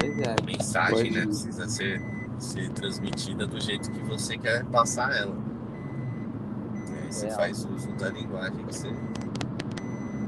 Pois 0.00 0.18
é. 0.18 0.34
A 0.40 0.44
mensagem, 0.44 1.10
né, 1.10 1.20
é. 1.20 1.24
precisa 1.26 1.68
ser, 1.68 2.02
ser 2.38 2.70
transmitida 2.70 3.46
do 3.46 3.60
jeito 3.60 3.90
que 3.90 4.00
você 4.00 4.36
quer 4.38 4.64
passar 4.66 5.14
ela. 5.16 5.34
E 6.88 7.04
aí 7.06 7.12
você 7.12 7.26
É. 7.26 7.30
faz 7.30 7.64
uso 7.64 7.88
da 7.92 8.08
linguagem 8.10 8.64
que 8.64 8.74
você 8.74 8.88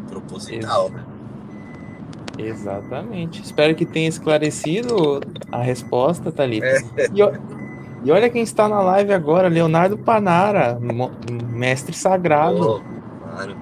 proposital, 0.08 0.90
né? 0.90 1.04
Exatamente. 2.38 3.42
Espero 3.42 3.74
que 3.74 3.86
tenha 3.86 4.08
esclarecido 4.08 5.20
a 5.50 5.62
resposta, 5.62 6.30
Thalita. 6.30 6.66
É. 6.66 6.82
E, 7.12 8.06
e 8.06 8.10
olha 8.10 8.28
quem 8.28 8.42
está 8.42 8.68
na 8.68 8.80
live 8.80 9.12
agora, 9.12 9.48
Leonardo 9.48 9.96
Panara, 9.96 10.78
mestre 11.50 11.94
sagrado. 11.96 12.58
Pô, 12.58 12.80
claro. 13.22 13.56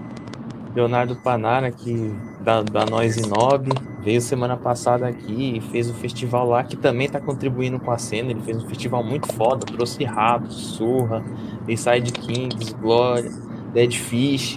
Leonardo 0.74 1.14
Panara, 1.16 1.70
que 1.70 2.12
da, 2.40 2.62
da 2.62 2.84
Noise 2.84 3.28
Nob, 3.28 3.68
veio 4.00 4.20
semana 4.20 4.56
passada 4.56 5.06
aqui 5.06 5.56
e 5.56 5.60
fez 5.60 5.88
o 5.88 5.94
festival 5.94 6.48
lá, 6.48 6.64
que 6.64 6.76
também 6.76 7.06
está 7.06 7.20
contribuindo 7.20 7.78
com 7.78 7.90
a 7.90 7.98
cena. 7.98 8.30
Ele 8.30 8.40
fez 8.40 8.62
um 8.62 8.66
festival 8.68 9.02
muito 9.04 9.32
foda, 9.32 9.64
trouxe 9.64 10.02
Rato, 10.04 10.52
Surra, 10.52 11.24
Inside 11.68 12.12
Kings, 12.12 12.74
Glória, 12.74 13.30
Dead 13.72 13.92
Fish. 13.94 14.56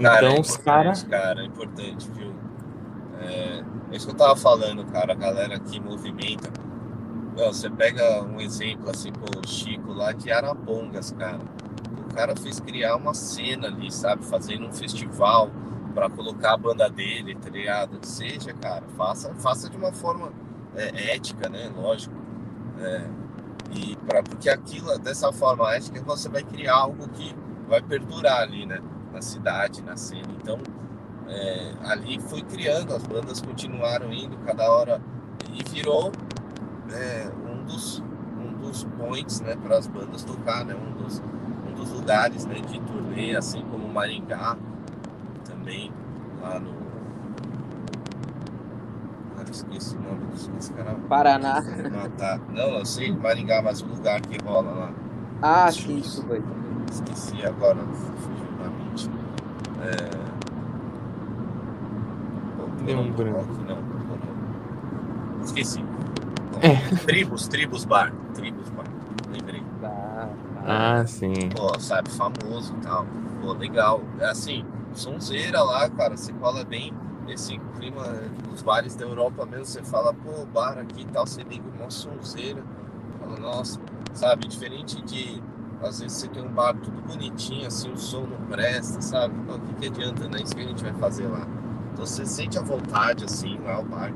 Cara, 0.00 0.28
Então, 0.28 0.36
é 0.36 0.40
os 0.40 0.56
caras. 0.56 1.02
cara, 1.02 1.42
é 1.42 1.46
importante, 1.46 2.08
viu? 2.14 2.32
É, 3.20 3.62
é 3.92 3.96
isso 3.96 4.06
que 4.06 4.12
eu 4.12 4.16
tava 4.16 4.36
falando, 4.36 4.84
cara, 4.86 5.12
a 5.12 5.16
galera 5.16 5.58
que 5.58 5.80
movimenta. 5.80 6.48
Você 7.36 7.70
pega 7.70 8.22
um 8.22 8.40
exemplo 8.40 8.90
assim, 8.90 9.12
pô, 9.12 9.26
o 9.38 9.46
Chico 9.46 9.92
lá 9.92 10.12
de 10.12 10.30
Arapongas, 10.30 11.10
cara. 11.12 11.38
Cara 12.20 12.36
fez 12.36 12.60
criar 12.60 12.96
uma 12.96 13.14
cena 13.14 13.68
ali, 13.68 13.90
sabe? 13.90 14.26
Fazendo 14.26 14.66
um 14.66 14.72
festival 14.72 15.50
pra 15.94 16.10
colocar 16.10 16.52
a 16.52 16.56
banda 16.58 16.86
dele, 16.90 17.34
tá 17.34 17.48
ligado? 17.48 17.98
Seja, 18.02 18.52
cara, 18.52 18.84
faça, 18.94 19.32
faça 19.36 19.70
de 19.70 19.76
uma 19.78 19.90
forma 19.90 20.30
é, 20.76 21.14
ética, 21.14 21.48
né? 21.48 21.72
Lógico. 21.74 22.14
É, 22.78 23.08
e 23.70 23.96
pra, 24.06 24.22
porque 24.22 24.50
aquilo, 24.50 24.98
dessa 24.98 25.32
forma 25.32 25.74
ética, 25.74 26.02
você 26.02 26.28
vai 26.28 26.42
criar 26.42 26.74
algo 26.74 27.08
que 27.08 27.34
vai 27.66 27.80
perdurar 27.80 28.42
ali, 28.42 28.66
né? 28.66 28.82
Na 29.14 29.22
cidade, 29.22 29.80
na 29.80 29.96
cena. 29.96 30.28
Então, 30.42 30.58
é, 31.26 31.72
ali 31.84 32.20
foi 32.20 32.42
criando, 32.42 32.94
as 32.94 33.02
bandas 33.02 33.40
continuaram 33.40 34.12
indo 34.12 34.36
cada 34.44 34.70
hora 34.70 35.00
e 35.54 35.64
virou 35.70 36.12
é, 36.92 37.30
um, 37.50 37.64
dos, 37.64 38.00
um 38.38 38.52
dos 38.58 38.84
points 38.84 39.40
né, 39.40 39.56
para 39.56 39.78
as 39.78 39.86
bandas 39.86 40.22
tocar, 40.22 40.66
né, 40.66 40.74
um, 40.74 41.02
dos, 41.02 41.22
dos 41.80 41.90
lugares 41.92 42.44
né, 42.44 42.56
de 42.60 42.78
turnê, 42.80 43.34
assim 43.34 43.62
como 43.70 43.88
Maringá, 43.88 44.56
também 45.48 45.90
lá 46.40 46.60
no. 46.60 46.70
Ah, 49.38 49.44
esqueci 49.50 49.96
o 49.96 50.02
nome 50.02 50.26
dos 50.26 50.68
caras. 50.70 50.96
Paraná. 51.08 51.62
matar. 51.90 52.38
Não, 52.50 52.78
eu 52.78 52.84
sei 52.84 53.10
Maringá, 53.12 53.62
mas 53.62 53.80
o 53.80 53.86
lugar 53.86 54.20
que 54.20 54.42
rola 54.44 54.70
lá. 54.70 54.92
Ah, 55.42 55.72
sim, 55.72 55.98
isso 55.98 56.24
foi. 56.26 56.42
Esqueci 56.90 57.46
agora, 57.46 57.78
fugiu 57.94 58.52
da 58.58 58.68
mente. 58.68 59.10
É... 59.82 60.20
Não, 62.92 63.10
branco. 63.12 63.52
Não, 63.66 63.76
não. 63.76 65.44
Esqueci. 65.44 65.84
É. 66.60 66.94
Tribos, 67.06 67.48
Tribos 67.48 67.84
Bar. 67.86 68.12
Tribos 68.34 68.68
Bar. 68.70 68.84
Ah, 70.66 71.04
sim. 71.06 71.48
Pô, 71.54 71.78
sabe, 71.78 72.10
famoso 72.10 72.74
e 72.76 72.80
tal. 72.80 73.06
Pô, 73.40 73.52
legal. 73.52 74.02
É 74.18 74.26
assim, 74.26 74.64
sonzeira 74.92 75.62
lá, 75.62 75.88
cara, 75.90 76.16
você 76.16 76.32
fala 76.34 76.64
bem. 76.64 76.92
Esse 77.28 77.58
clima 77.78 78.02
dos 78.48 78.60
bares 78.62 78.96
da 78.96 79.04
Europa 79.04 79.46
mesmo, 79.46 79.64
você 79.64 79.82
fala, 79.84 80.12
pô, 80.12 80.44
bar 80.46 80.78
aqui 80.78 81.02
e 81.02 81.04
tal, 81.06 81.26
você 81.26 81.42
liga 81.44 81.64
uma 81.78 81.90
sonzeira. 81.90 82.62
Fala, 83.20 83.38
nossa, 83.38 83.80
sabe, 84.12 84.48
diferente 84.48 85.00
de. 85.02 85.42
Às 85.80 86.00
vezes 86.00 86.18
você 86.18 86.28
tem 86.28 86.42
um 86.44 86.52
bar 86.52 86.74
tudo 86.74 87.00
bonitinho, 87.00 87.66
assim, 87.66 87.90
o 87.90 87.96
som 87.96 88.26
não 88.26 88.46
presta, 88.48 89.00
sabe? 89.00 89.34
O 89.50 89.58
que, 89.60 89.74
que 89.74 89.86
adianta, 89.86 90.28
né? 90.28 90.42
Isso 90.42 90.54
que 90.54 90.62
a 90.62 90.66
gente 90.66 90.82
vai 90.82 90.92
fazer 90.94 91.26
lá. 91.26 91.46
Então 91.92 92.04
você 92.04 92.26
sente 92.26 92.58
a 92.58 92.62
vontade, 92.62 93.24
assim, 93.24 93.58
lá, 93.60 93.78
o 93.80 93.84
bar, 93.84 94.12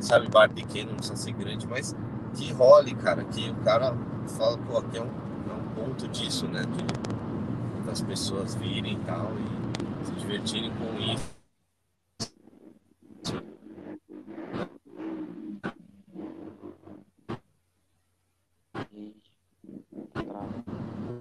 sabe, 0.00 0.28
bar 0.28 0.50
pequeno, 0.50 0.90
não 0.90 0.96
precisa 0.96 1.16
ser 1.16 1.32
grande, 1.32 1.66
mas 1.68 1.94
que 2.34 2.52
role, 2.52 2.94
cara, 2.94 3.22
que 3.24 3.50
o 3.50 3.54
cara 3.56 3.94
fala, 4.28 4.58
pô, 4.58 4.78
aqui 4.78 4.98
é 4.98 5.02
um, 5.02 5.06
é 5.06 5.52
um 5.54 5.74
ponto 5.74 6.08
disso, 6.08 6.46
né? 6.48 6.62
De, 6.62 7.84
das 7.86 8.00
pessoas 8.00 8.54
virem 8.54 8.94
e 8.94 9.04
tal 9.04 9.32
e 9.34 10.06
se 10.06 10.12
divertirem 10.12 10.70
com 10.76 10.98
isso. 11.00 11.32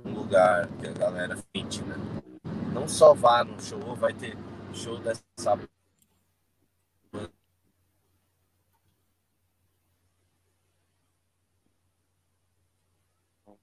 um 0.06 0.12
lugar 0.14 0.68
que 0.80 0.88
a 0.88 0.92
galera 0.94 1.38
sente, 1.56 1.82
né? 1.84 1.96
Não 2.74 2.88
só 2.88 3.14
vá 3.14 3.44
no 3.44 3.62
show, 3.62 3.96
vai 3.96 4.14
ter 4.14 4.38
show 4.74 4.98
dessa 5.00 5.22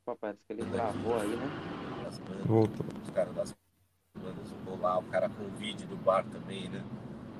Opa, 0.09 0.17
parece 0.21 0.39
que 0.47 0.53
ele 0.55 0.65
travou 0.71 1.21
aí, 1.21 1.37
né? 1.37 1.51
Voltou. 2.47 2.87
Os 3.05 3.11
caras 3.11 3.35
das 3.35 3.55
bandas 4.15 4.81
lá, 4.81 4.99
o 4.99 5.03
cara 5.05 5.29
com 5.29 5.45
o 5.45 5.51
vídeo 5.51 5.87
do 5.87 5.97
bar 5.97 6.25
também, 6.25 6.69
né? 6.71 6.83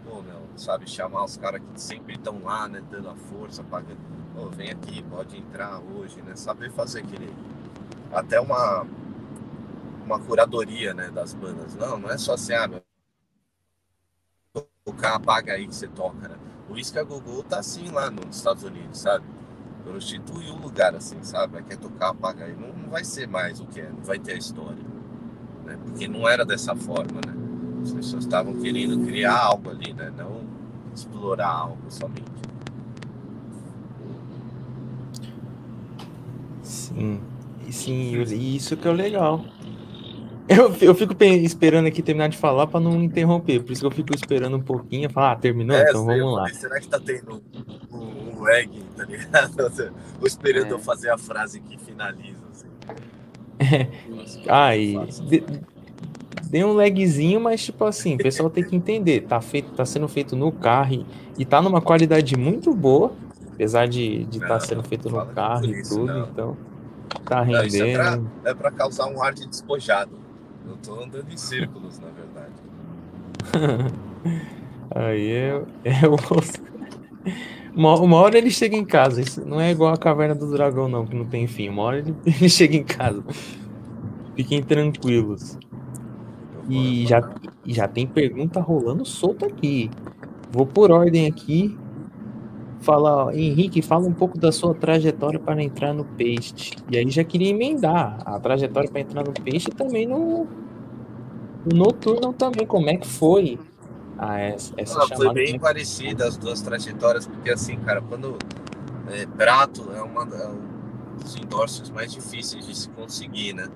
Pô, 0.05 0.21
meu, 0.21 0.47
sabe, 0.57 0.89
chamar 0.89 1.25
os 1.25 1.39
caras 1.39 1.63
que 1.63 1.81
sempre 1.81 2.15
estão 2.15 2.43
lá, 2.43 2.69
né? 2.69 2.83
Dando 2.91 3.09
a 3.09 3.17
força, 3.17 3.65
pagando. 3.65 3.99
Pô, 4.35 4.51
vem 4.51 4.71
aqui, 4.71 5.03
pode 5.05 5.39
entrar 5.39 5.81
hoje, 5.81 6.21
né? 6.21 6.37
Saber 6.37 6.71
fazer 6.71 7.01
aquele. 7.01 7.33
Até 8.13 8.39
uma. 8.39 8.87
Uma 10.05 10.19
curadoria, 10.21 10.93
né? 10.93 11.11
Das 11.11 11.33
bandas. 11.33 11.75
Não, 11.75 11.99
não 11.99 12.11
é 12.11 12.19
só 12.19 12.35
assim, 12.35 12.53
ah, 12.53 12.69
meu. 12.69 12.83
O 14.85 14.93
cara 14.93 15.19
paga 15.19 15.55
aí 15.55 15.67
que 15.67 15.75
você 15.75 15.89
toca, 15.89 16.29
né? 16.29 16.37
O 16.69 16.77
Isca 16.77 17.03
Gogol 17.03 17.43
tá 17.43 17.61
assim 17.61 17.91
lá 17.91 18.11
nos 18.11 18.37
Estados 18.37 18.63
Unidos, 18.63 18.99
sabe? 18.99 19.38
Prostitui 19.89 20.51
o 20.51 20.57
lugar, 20.57 20.95
assim, 20.95 21.17
sabe? 21.23 21.63
Quer 21.63 21.79
tocar, 21.79 22.13
paga 22.15 22.45
aí. 22.45 22.55
Não, 22.55 22.69
não 22.69 22.91
vai 22.91 23.03
ser 23.05 23.27
mais 23.27 23.59
o 23.59 23.65
que 23.67 23.81
é, 23.81 23.89
não 23.89 24.03
vai 24.05 24.19
ter 24.19 24.33
a 24.33 24.37
história. 24.37 24.77
Né? 25.65 25.79
Porque 25.85 26.07
não 26.07 26.29
era 26.29 26.45
dessa 26.45 26.77
forma, 26.77 27.21
né? 27.27 27.33
As 27.83 27.93
pessoas 27.93 28.25
estavam 28.25 28.55
querendo 28.61 29.05
criar 29.07 29.39
algo 29.39 29.71
ali, 29.71 29.93
né? 29.95 30.13
Não 30.17 30.43
explorar 30.95 31.49
algo 31.49 31.79
somente. 31.89 32.23
Sim, 36.63 37.21
sim, 37.71 38.15
e 38.23 38.57
isso 38.57 38.77
que 38.77 38.87
é 38.87 38.91
o 38.91 38.95
legal. 38.95 39.45
Eu, 40.49 40.75
eu 40.81 40.95
fico 40.95 41.15
pe- 41.15 41.27
esperando 41.43 41.87
aqui 41.87 42.03
terminar 42.03 42.29
de 42.29 42.37
falar 42.39 42.67
para 42.67 42.81
não 42.81 43.03
interromper, 43.03 43.63
por 43.63 43.73
isso 43.73 43.83
que 43.83 43.87
eu 43.87 43.91
fico 43.91 44.15
esperando 44.15 44.57
um 44.57 44.63
pouquinho 44.63 45.09
e 45.09 45.13
falar, 45.13 45.33
ah, 45.33 45.37
terminou? 45.37 45.77
então 45.77 46.11
É, 46.11 46.19
eu 46.19 46.21
vamos 46.21 46.35
lá. 46.35 46.41
falei, 46.41 46.55
será 46.55 46.81
que 46.81 46.89
tá 46.89 46.99
tendo 46.99 47.43
um, 47.93 48.18
lag, 48.43 48.69
tá 48.97 49.05
ligado? 49.05 49.93
Ou 50.21 50.27
esperando 50.27 50.69
É. 50.69 50.73
eu 50.73 50.79
fazer 50.79 51.11
a 51.11 51.19
frase 51.19 51.61
que 51.61 51.79
finaliza, 51.79 52.41
assim. 52.51 52.69
Nossa, 54.09 54.41
Ah, 54.49 54.77
e 54.77 54.97
deu 56.45 56.69
um 56.69 56.73
lagzinho, 56.73 57.41
mas 57.41 57.63
tipo 57.65 57.85
assim, 57.85 58.15
o 58.15 58.19
pessoal 58.19 58.49
tem 58.49 58.65
que 58.65 58.75
entender, 58.75 59.23
tá, 59.23 59.41
feito, 59.41 59.71
tá 59.73 59.85
sendo 59.85 60.09
feito 60.09 60.35
no 60.35 60.51
carro 60.51 60.95
e, 60.95 61.07
e 61.39 61.45
tá 61.45 61.61
numa 61.61 61.81
qualidade 61.81 62.37
muito 62.37 62.75
boa, 62.75 63.13
apesar 63.53 63.87
de 63.87 64.23
estar 64.23 64.31
de 64.31 64.41
tá 64.41 64.49
Não, 64.49 64.61
sendo 64.61 64.83
feito 64.85 65.11
no 65.11 65.27
carro 65.27 65.67
e 65.67 65.81
isso, 65.81 65.95
tudo, 65.99 66.07
não. 66.13 66.27
então 66.29 66.57
tá 67.25 67.45
Não, 67.45 67.55
é 67.57 67.69
pra, 67.69 68.11
rendendo. 68.11 68.31
é 68.45 68.55
pra 68.55 68.71
causar 68.71 69.07
um 69.09 69.23
ar 69.23 69.35
de 69.35 69.47
despojado. 69.47 70.19
Eu 70.67 70.77
tô 70.77 70.95
andando 71.03 71.27
em 71.31 71.37
círculos, 71.37 71.99
na 71.99 72.09
verdade. 72.09 72.53
Aí 74.95 75.31
é, 75.31 75.63
é 75.85 76.09
o. 76.09 76.17
Uma, 77.75 77.95
uma 78.01 78.17
hora 78.17 78.39
ele 78.39 78.51
chega 78.51 78.77
em 78.77 78.85
casa. 78.85 79.21
Isso 79.21 79.45
não 79.47 79.61
é 79.61 79.71
igual 79.71 79.93
a 79.93 79.97
caverna 79.99 80.35
do 80.35 80.51
dragão, 80.51 80.89
não, 80.89 81.07
que 81.07 81.15
não 81.17 81.27
tem 81.27 81.47
fim. 81.47 81.69
Uma 81.69 81.83
hora 81.83 81.99
ele, 81.99 82.15
ele 82.25 82.49
chega 82.49 82.77
em 82.77 82.85
casa. 82.85 83.25
Fiquem 84.35 84.63
tranquilos. 84.63 85.59
Vou- 86.53 86.65
E 86.69 87.07
já, 87.07 87.21
já 87.67 87.89
tem 87.89 88.07
pergunta 88.07 88.61
rolando 88.61 89.05
solta 89.05 89.47
aqui. 89.47 89.91
Vou 90.51 90.67
por 90.67 90.91
ordem 90.91 91.27
aqui. 91.27 91.77
Fala, 92.81 93.27
ó, 93.27 93.31
Henrique, 93.33 93.83
fala 93.83 94.07
um 94.07 94.15
pouco 94.15 94.39
da 94.39 94.53
sua 94.53 94.73
trajetória 94.75 95.41
para 95.41 95.63
entrar 95.63 95.93
no 95.93 96.05
Paste. 96.05 96.77
E 96.89 96.97
aí 96.97 97.11
já 97.11 97.25
queria 97.25 97.51
emendar 97.51 98.19
a 98.25 98.39
trajetória 98.39 98.89
para 98.91 99.01
entrar 99.01 99.25
no 99.25 99.33
Paste 99.35 99.71
e 99.71 99.75
também 99.75 100.07
no, 100.07 100.47
no 101.65 101.77
Noturno 101.77 102.33
também. 102.33 102.67
Como 102.67 102.89
é 102.89 102.97
que 102.97 103.07
foi 103.07 103.59
a, 104.19 104.41
essa, 104.41 104.75
essa 104.77 104.95
chamada? 104.95 105.17
foi 105.17 105.33
bem 105.33 105.59
parecida 105.59 106.27
as 106.27 106.37
duas 106.37 106.61
trajetórias, 106.61 107.27
porque 107.27 107.51
assim, 107.51 107.79
cara, 107.79 108.03
quando 108.03 108.37
é, 109.09 109.25
prato 109.27 109.93
é 109.93 110.03
uma 110.03 110.23
é 110.35 110.49
um 110.49 111.17
dos 111.17 111.37
endorsos 111.37 111.89
mais 111.91 112.13
difíceis 112.13 112.67
de 112.67 112.75
se 112.75 112.89
conseguir, 112.91 113.53
né? 113.53 113.69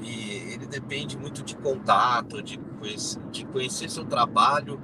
E 0.00 0.54
ele 0.54 0.66
depende 0.66 1.18
muito 1.18 1.42
de 1.42 1.54
contato, 1.54 2.42
de 2.42 2.58
conhecer, 2.78 3.20
de 3.30 3.44
conhecer 3.44 3.90
seu 3.90 4.04
trabalho, 4.06 4.80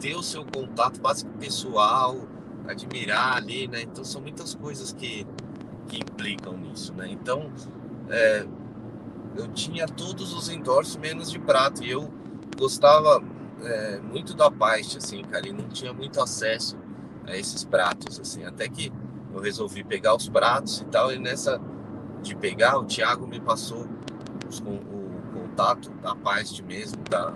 ter 0.00 0.16
o 0.16 0.22
seu 0.22 0.44
contato 0.44 1.00
básico 1.00 1.30
pessoal, 1.38 2.16
admirar 2.66 3.36
ali, 3.36 3.68
né? 3.68 3.82
Então 3.82 4.02
são 4.02 4.22
muitas 4.22 4.54
coisas 4.54 4.92
que, 4.92 5.26
que 5.88 5.98
implicam 5.98 6.56
nisso, 6.56 6.94
né? 6.94 7.06
Então 7.10 7.52
é, 8.08 8.46
eu 9.36 9.48
tinha 9.48 9.86
todos 9.86 10.32
os 10.32 10.48
endorsos 10.48 10.96
menos 10.96 11.30
de 11.30 11.38
prato 11.38 11.84
e 11.84 11.90
eu 11.90 12.10
gostava 12.56 13.22
é, 13.62 13.98
muito 14.00 14.34
da 14.34 14.50
parte, 14.50 14.98
assim, 14.98 15.22
cara, 15.22 15.46
e 15.48 15.52
não 15.52 15.68
tinha 15.68 15.92
muito 15.92 16.20
acesso 16.20 16.76
a 17.26 17.36
esses 17.36 17.64
pratos, 17.64 18.20
assim, 18.20 18.44
até 18.44 18.68
que 18.68 18.92
eu 19.32 19.40
resolvi 19.40 19.82
pegar 19.82 20.14
os 20.14 20.28
pratos 20.28 20.80
e 20.80 20.84
tal, 20.86 21.12
e 21.12 21.18
nessa 21.18 21.60
de 22.22 22.34
pegar, 22.34 22.78
o 22.78 22.84
Thiago 22.84 23.26
me 23.26 23.40
passou 23.40 23.86
os 24.48 24.60
con- 24.60 24.80
o 24.92 25.10
contato 25.32 25.90
da 26.02 26.14
parte 26.14 26.62
mesmo, 26.62 27.02
da, 27.08 27.32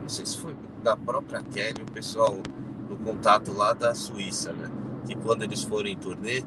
não 0.00 0.08
sei 0.08 0.26
se 0.26 0.38
foi 0.38 0.56
da 0.82 0.96
própria 0.96 1.42
Kelly, 1.42 1.82
o 1.82 1.92
pessoal 1.92 2.36
do 2.88 2.96
contato 2.96 3.52
lá 3.52 3.72
da 3.72 3.94
Suíça, 3.94 4.52
né, 4.52 4.70
que 5.06 5.14
quando 5.16 5.42
eles 5.42 5.62
foram 5.62 5.88
em 5.88 5.96
turnê, 5.96 6.44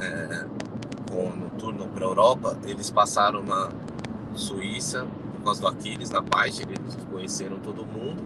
é, 0.00 0.46
com, 1.10 1.30
no 1.30 1.50
turno 1.50 1.88
para 1.88 2.04
Europa, 2.04 2.58
eles 2.64 2.90
passaram 2.90 3.42
na 3.42 3.68
Suíça, 4.34 5.06
por 5.42 5.46
causa 5.46 5.60
do 5.60 5.66
Aquiles, 5.66 6.08
na 6.10 6.22
parte, 6.22 6.62
eles 6.62 6.96
conheceram 7.10 7.58
todo 7.58 7.84
mundo 7.84 8.22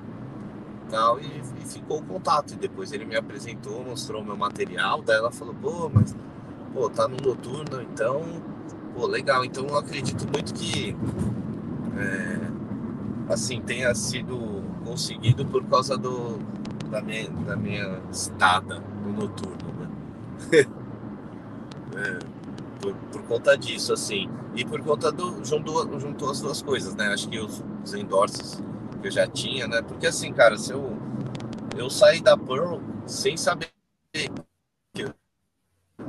tal, 0.91 1.19
e, 1.19 1.25
e 1.25 1.67
ficou 1.67 1.99
o 1.99 2.03
contato. 2.03 2.53
E 2.53 2.57
depois 2.57 2.93
ele 2.93 3.05
me 3.05 3.17
apresentou, 3.17 3.83
mostrou 3.83 4.23
meu 4.23 4.37
material, 4.37 5.03
daí 5.03 5.17
ela 5.17 5.33
falou, 5.33 5.55
pô, 5.55 5.91
mas 5.93 6.15
pô, 6.73 6.89
tá 6.91 7.09
no 7.09 7.17
noturno, 7.17 7.81
então, 7.83 8.23
pô, 8.95 9.07
legal. 9.07 9.45
Então 9.45 9.67
eu 9.67 9.79
acredito 9.79 10.27
muito 10.31 10.53
que 10.53 10.95
é, 11.97 13.33
assim, 13.33 13.61
tenha 13.63 13.95
sido 13.95 14.63
conseguido 14.85 15.45
por 15.47 15.65
causa 15.65 15.97
do, 15.97 16.39
da, 16.91 17.01
minha, 17.01 17.31
da 17.31 17.57
minha 17.57 18.01
estada 18.13 18.79
no 19.05 19.13
noturno, 19.13 19.73
né? 19.81 20.67
É, 21.97 22.19
por, 22.93 22.95
por 23.13 23.23
conta 23.25 23.57
disso, 23.57 23.93
assim. 23.93 24.29
E 24.55 24.65
por 24.65 24.81
conta 24.83 25.11
do. 25.13 25.45
Juntou, 25.45 25.99
juntou 26.01 26.31
as 26.31 26.41
duas 26.41 26.63
coisas, 26.63 26.95
né? 26.95 27.09
Acho 27.09 27.29
que 27.29 27.39
os, 27.39 27.63
os 27.85 27.95
endorses 27.95 28.63
que 29.03 29.09
eu 29.09 29.11
já 29.13 29.27
tinha, 29.27 29.67
né? 29.69 29.83
Porque 29.83 30.07
assim, 30.07 30.33
cara, 30.33 30.57
se 30.59 30.73
eu, 30.73 30.97
eu 31.77 31.91
saí 31.91 32.21
da 32.23 32.37
Pearl 32.37 32.79
sem 33.07 33.37
saber 33.37 33.71
eu- 34.97 35.15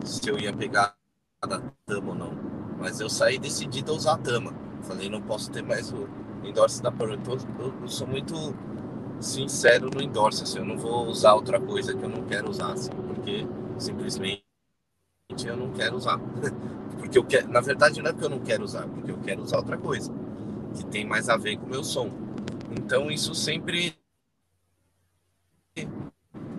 se 0.05 0.29
eu 0.29 0.39
ia 0.39 0.53
pegar 0.53 0.95
a 1.41 1.47
Tama 1.85 2.09
ou 2.09 2.15
não. 2.15 2.31
Mas 2.79 2.99
eu 2.99 3.09
saí 3.09 3.37
decidido 3.39 3.91
a 3.91 3.95
usar 3.95 4.13
a 4.13 4.17
Tama. 4.17 4.53
Falei, 4.83 5.09
não 5.09 5.21
posso 5.21 5.51
ter 5.51 5.63
mais 5.63 5.91
o 5.91 6.07
endorse 6.43 6.81
da 6.81 6.91
Pearl. 6.91 7.13
Então 7.15 7.35
eu, 7.59 7.73
eu 7.81 7.87
sou 7.87 8.07
muito 8.07 8.33
sincero 9.21 9.89
no 9.93 10.01
endorse, 10.01 10.43
assim. 10.43 10.59
Eu 10.59 10.65
não 10.65 10.77
vou 10.79 11.07
usar 11.07 11.35
outra 11.35 11.61
coisa 11.61 11.95
que 11.95 12.03
eu 12.03 12.09
não 12.09 12.23
quero 12.25 12.49
usar, 12.51 12.73
assim, 12.73 12.91
porque 12.91 13.47
simplesmente 13.79 14.45
eu 15.45 15.57
não 15.57 15.71
quero 15.71 15.95
usar. 15.95 16.19
Porque 16.97 17.17
eu 17.17 17.23
quero, 17.23 17.49
na 17.49 17.61
verdade 17.61 18.01
não 18.01 18.09
é 18.09 18.13
porque 18.13 18.25
eu 18.25 18.29
não 18.29 18.39
quero 18.39 18.63
usar, 18.63 18.87
porque 18.87 19.11
eu 19.11 19.17
quero 19.19 19.41
usar 19.41 19.57
outra 19.57 19.77
coisa 19.77 20.11
que 20.75 20.83
tem 20.87 21.05
mais 21.05 21.29
a 21.29 21.37
ver 21.37 21.57
com 21.57 21.67
o 21.67 21.69
meu 21.69 21.83
som. 21.83 22.09
Então 22.71 23.11
isso 23.11 23.35
sempre 23.35 23.95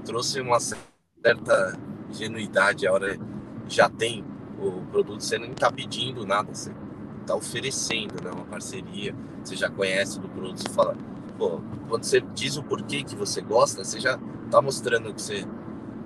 trouxe 0.05 0.41
uma 0.41 0.59
certa 0.61 1.77
genuidade. 2.13 2.87
A 2.87 2.93
hora 2.93 3.19
já 3.69 3.91
tem 3.91 4.25
o 4.59 4.81
produto, 4.87 5.23
você 5.23 5.39
nem 5.39 5.51
está 5.51 5.73
pedindo 5.73 6.25
nada, 6.25 6.55
você 6.55 6.73
está 7.21 7.35
oferecendo 7.35 8.23
né, 8.23 8.31
uma 8.31 8.45
parceria, 8.45 9.15
você 9.43 9.57
já 9.57 9.69
conhece 9.69 10.21
do 10.21 10.29
produto, 10.29 10.63
você 10.63 10.69
fala, 10.73 10.97
pô, 11.37 11.61
quando 11.89 12.05
você 12.05 12.21
diz 12.21 12.57
o 12.57 12.63
porquê 12.63 13.03
que 13.03 13.17
você 13.17 13.43
gosta, 13.43 13.85
você 13.85 13.99
já 14.01 14.19
está 14.47 14.63
mostrando 14.63 15.13
que 15.13 15.21
você 15.21 15.45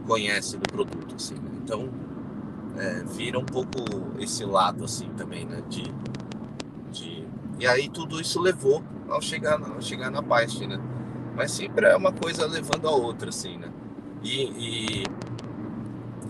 conhece 0.07 0.57
do 0.57 0.69
produto, 0.69 1.15
assim, 1.15 1.35
né? 1.35 1.51
Então 1.63 1.89
é, 2.77 3.03
vira 3.05 3.39
um 3.39 3.45
pouco 3.45 3.79
esse 4.19 4.45
lado 4.45 4.85
assim 4.85 5.09
também, 5.11 5.45
né? 5.45 5.63
De, 5.69 5.83
de... 6.91 7.27
E 7.59 7.67
aí 7.67 7.89
tudo 7.89 8.21
isso 8.21 8.41
levou 8.41 8.83
ao 9.09 9.21
chegar, 9.21 9.61
ao 9.61 9.81
chegar 9.81 10.11
na 10.11 10.23
parte, 10.23 10.67
né? 10.67 10.81
Mas 11.35 11.53
sempre 11.53 11.87
é 11.87 11.97
uma 11.97 12.13
coisa 12.13 12.47
levando 12.47 12.87
a 12.89 12.91
outra, 12.91 13.29
assim, 13.29 13.57
né? 13.57 13.71
E, 14.23 14.45
e, 14.45 15.05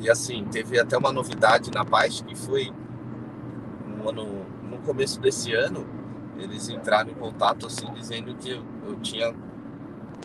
e, 0.00 0.10
assim, 0.10 0.44
teve 0.50 0.78
até 0.80 0.96
uma 0.96 1.12
novidade 1.12 1.70
na 1.70 1.84
parte 1.84 2.24
que 2.24 2.34
foi 2.34 2.72
no, 3.86 4.08
ano, 4.08 4.46
no 4.62 4.78
começo 4.78 5.20
desse 5.20 5.52
ano, 5.52 5.86
eles 6.38 6.68
entraram 6.68 7.10
em 7.10 7.14
contato 7.14 7.66
assim, 7.66 7.92
dizendo 7.92 8.34
que 8.34 8.50
eu, 8.50 8.62
eu 8.86 8.96
tinha 9.00 9.34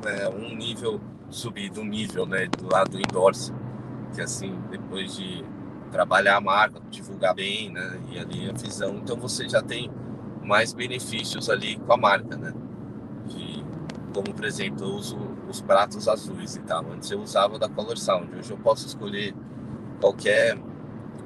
é, 0.05 0.30
um 0.30 0.55
nível 0.55 1.01
subido, 1.30 1.82
um 1.82 1.86
nível, 1.86 2.26
né? 2.26 2.47
Do 2.47 2.72
lado 2.72 2.91
do 2.91 2.97
endorse. 2.97 3.53
Que 4.13 4.22
assim, 4.22 4.57
depois 4.70 5.15
de 5.15 5.43
trabalhar 5.98 6.38
a 6.38 6.41
marca, 6.41 6.80
divulgar 6.91 7.34
bem, 7.34 7.72
né? 7.72 8.00
E 8.12 8.20
ali 8.20 8.48
a 8.48 8.54
visão. 8.54 8.98
Então 8.98 9.18
você 9.18 9.50
já 9.50 9.64
tem 9.64 9.89
mais 10.43 10.72
benefícios 10.72 11.50
ali 11.50 11.76
com 11.76 11.91
a 11.91 11.98
marca, 11.98 12.38
né? 12.38 12.54
De 13.26 13.66
como 14.14 14.32
por 14.32 14.45
exemplo, 14.45 14.86
eu 14.86 14.91
uso 14.91 15.18
os 15.50 15.60
pratos 15.60 16.08
azuis 16.08 16.56
e 16.56 16.60
tal. 16.62 16.86
Antes 16.91 17.10
eu 17.10 17.20
usava 17.20 17.58
da 17.58 17.68
Color 17.68 17.98
Sound. 17.98 18.30
Hoje 18.38 18.52
eu 18.52 18.58
posso 18.60 18.86
escolher 18.86 19.34
qualquer, 20.00 20.56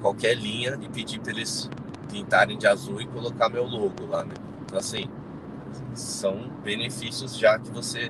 qualquer 0.02 0.36
linha 0.36 0.80
e 0.82 0.88
pedir 0.88 1.20
para 1.20 1.32
eles 1.32 1.70
pintarem 2.10 2.58
de 2.58 2.66
azul 2.66 3.02
e 3.02 3.06
colocar 3.08 3.50
meu 3.50 3.66
logo 3.66 4.06
lá, 4.06 4.24
né? 4.24 4.36
Então 4.64 4.80
assim, 4.80 5.10
são 5.94 6.50
benefícios 6.64 7.38
já 7.38 7.60
que 7.60 7.70
você 7.72 8.10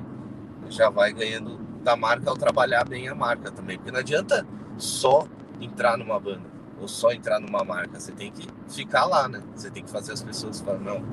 já 0.69 0.91
vai 0.91 1.11
ganhando 1.11 1.57
da 1.83 1.95
marca 1.95 2.29
ao 2.29 2.37
trabalhar 2.37 2.87
bem 2.87 3.09
a 3.09 3.15
marca 3.15 3.49
também. 3.49 3.77
Porque 3.77 3.91
não 3.91 3.99
adianta 3.99 4.45
só 4.77 5.25
entrar 5.59 5.97
numa 5.97 6.19
banda 6.19 6.50
ou 6.81 6.87
só 6.87 7.11
entrar 7.11 7.39
numa 7.39 7.63
marca. 7.63 7.99
Você 7.99 8.11
tem 8.11 8.31
que 8.31 8.47
ficar 8.67 9.05
lá, 9.05 9.27
né? 9.27 9.41
Você 9.55 9.69
tem 9.69 9.83
que 9.83 9.91
fazer 9.91 10.13
as 10.13 10.23
pessoas 10.23 10.59
falarem, 10.59 10.85
não, 10.85 11.03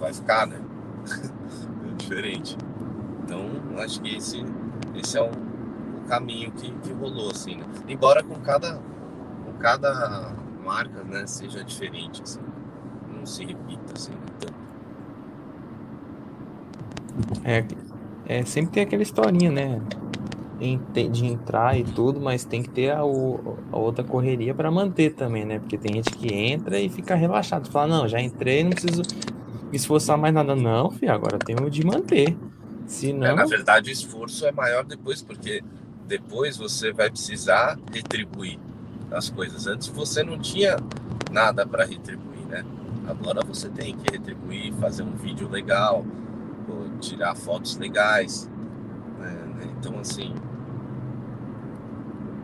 vai 0.00 0.12
ficar, 0.12 0.46
né? 0.46 0.58
é 1.90 1.94
diferente. 1.94 2.56
Então, 3.22 3.40
acho 3.78 4.00
que 4.00 4.16
esse, 4.16 4.42
esse 4.94 5.18
é 5.18 5.22
o, 5.22 5.28
o 5.28 6.08
caminho 6.08 6.50
que, 6.52 6.70
que 6.70 6.92
rolou, 6.92 7.30
assim, 7.30 7.56
né? 7.56 7.66
Embora 7.86 8.22
com 8.22 8.40
cada, 8.40 8.80
com 9.44 9.52
cada 9.58 10.34
marca, 10.64 11.04
né, 11.04 11.26
seja 11.26 11.62
diferente, 11.62 12.22
assim. 12.22 12.40
Não 13.14 13.26
se 13.26 13.44
repita, 13.44 13.92
assim, 13.94 14.12
né? 14.12 14.26
Tanto. 14.40 14.56
É, 17.44 17.64
é, 18.26 18.44
sempre 18.44 18.72
tem 18.72 18.82
aquela 18.82 19.02
historinha, 19.02 19.50
né? 19.50 19.80
De 20.58 21.26
entrar 21.26 21.78
e 21.78 21.84
tudo, 21.84 22.18
mas 22.18 22.44
tem 22.44 22.62
que 22.62 22.70
ter 22.70 22.90
a, 22.90 23.00
a 23.00 23.76
outra 23.76 24.02
correria 24.02 24.54
para 24.54 24.70
manter 24.70 25.10
também, 25.10 25.44
né? 25.44 25.58
Porque 25.58 25.76
tem 25.76 25.94
gente 25.94 26.10
que 26.10 26.32
entra 26.32 26.80
e 26.80 26.88
fica 26.88 27.14
relaxado, 27.14 27.70
fala, 27.70 27.86
não, 27.88 28.08
já 28.08 28.20
entrei, 28.20 28.64
não 28.64 28.70
preciso 28.70 29.02
me 29.70 29.76
esforçar 29.76 30.16
mais 30.16 30.32
nada. 30.32 30.56
Não, 30.56 30.90
filho, 30.90 31.12
agora 31.12 31.38
tenho 31.38 31.68
de 31.70 31.84
manter. 31.84 32.34
Senão... 32.86 33.26
É, 33.26 33.34
na 33.34 33.44
verdade, 33.44 33.90
o 33.90 33.92
esforço 33.92 34.46
é 34.46 34.52
maior 34.52 34.84
depois, 34.84 35.20
porque 35.20 35.62
depois 36.06 36.56
você 36.56 36.92
vai 36.92 37.10
precisar 37.10 37.78
retribuir 37.92 38.58
as 39.10 39.28
coisas. 39.28 39.66
Antes 39.66 39.88
você 39.88 40.22
não 40.22 40.38
tinha 40.38 40.76
nada 41.30 41.66
para 41.66 41.84
retribuir, 41.84 42.46
né? 42.48 42.64
Agora 43.06 43.44
você 43.44 43.68
tem 43.68 43.94
que 43.96 44.10
retribuir, 44.10 44.72
fazer 44.74 45.02
um 45.02 45.16
vídeo 45.16 45.48
legal, 45.48 46.04
tirar 47.00 47.34
fotos 47.34 47.76
legais. 47.76 48.50
Né? 49.18 49.74
Então, 49.78 49.98
assim, 49.98 50.34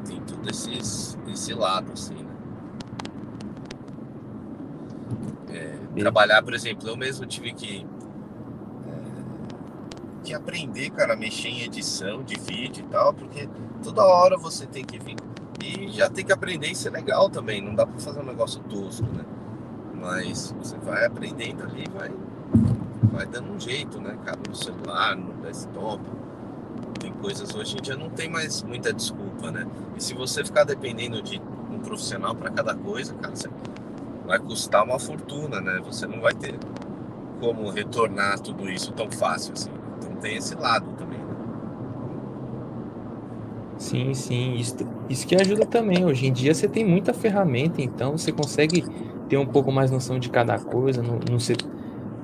tem 0.07 0.21
todo 0.21 0.49
esses, 0.49 1.19
esse 1.29 1.55
lado, 1.55 1.93
assim, 1.93 2.15
né? 2.15 2.33
É, 5.51 5.79
trabalhar, 6.01 6.43
por 6.43 6.55
exemplo, 6.55 6.89
eu 6.89 6.97
mesmo 6.97 7.27
tive 7.27 7.53
que, 7.53 7.87
é, 8.87 10.25
que 10.25 10.35
aprender, 10.35 10.91
cara, 10.91 11.15
a 11.15 11.17
mexer 11.17 11.49
em 11.49 11.63
edição 11.63 12.23
de 12.23 12.39
vídeo 12.39 12.85
e 12.87 12.89
tal, 12.89 13.13
porque 13.13 13.49
toda 13.83 14.03
hora 14.05 14.37
você 14.39 14.67
tem 14.67 14.85
que 14.85 14.99
vir 14.99 15.17
e 15.63 15.89
já 15.91 16.09
tem 16.11 16.25
que 16.25 16.33
aprender 16.33 16.69
e 16.69 16.75
ser 16.75 16.91
legal 16.91 17.29
também. 17.31 17.63
Não 17.63 17.75
dá 17.75 17.87
para 17.87 18.01
fazer 18.01 18.21
um 18.21 18.25
negócio 18.25 18.61
tosco, 18.63 19.07
né? 19.07 19.25
Mas 19.95 20.53
você 20.59 20.77
vai 20.79 21.05
aprendendo 21.05 21.63
ali, 21.63 21.85
vai 21.95 22.11
vai 23.13 23.27
dando 23.27 23.53
um 23.53 23.61
jeito, 23.61 24.01
né, 24.01 24.19
cara, 24.25 24.39
no 24.49 24.57
celular, 24.57 25.15
no 25.15 25.35
desktop. 25.43 26.03
Tem 27.03 27.13
coisas 27.15 27.53
hoje 27.53 27.77
em 27.77 27.83
dia 27.83 27.97
não 27.97 28.09
tem 28.09 28.31
mais 28.31 28.63
muita 28.63 28.93
desculpa, 28.93 29.51
né? 29.51 29.67
E 29.97 30.03
se 30.03 30.15
você 30.15 30.45
ficar 30.45 30.63
dependendo 30.63 31.21
de 31.21 31.43
um 31.69 31.81
profissional 31.81 32.33
para 32.33 32.49
cada 32.49 32.77
coisa, 32.77 33.13
cara, 33.15 33.35
você 33.35 33.49
vai 34.25 34.39
custar 34.39 34.85
uma 34.85 35.01
fortuna, 35.01 35.61
né? 35.61 35.81
Você 35.85 36.07
não 36.07 36.21
vai 36.21 36.33
ter 36.33 36.57
como 37.41 37.69
retornar 37.71 38.39
tudo 38.39 38.71
isso 38.71 38.93
tão 38.93 39.11
fácil 39.11 39.53
assim. 39.53 39.71
Então 39.99 40.15
tem 40.21 40.37
esse 40.37 40.55
lado 40.55 40.87
também. 40.97 41.19
Né? 41.19 41.35
Sim, 43.79 44.15
sim, 44.15 44.55
isso, 44.55 44.77
isso 45.11 45.27
que 45.27 45.35
ajuda 45.35 45.67
também. 45.67 46.05
Hoje 46.05 46.29
em 46.29 46.33
dia 46.33 46.55
você 46.55 46.69
tem 46.69 46.85
muita 46.85 47.13
ferramenta, 47.13 47.83
então 47.83 48.17
você 48.17 48.31
consegue 48.31 48.85
ter 49.29 49.39
um 49.39 49.47
pouco 49.47 49.73
mais 49.73 49.91
noção 49.91 50.21
de 50.21 50.31
cada 50.31 50.57
coisa, 50.57 51.03
não, 51.03 51.19
não 51.29 51.41
ser 51.41 51.57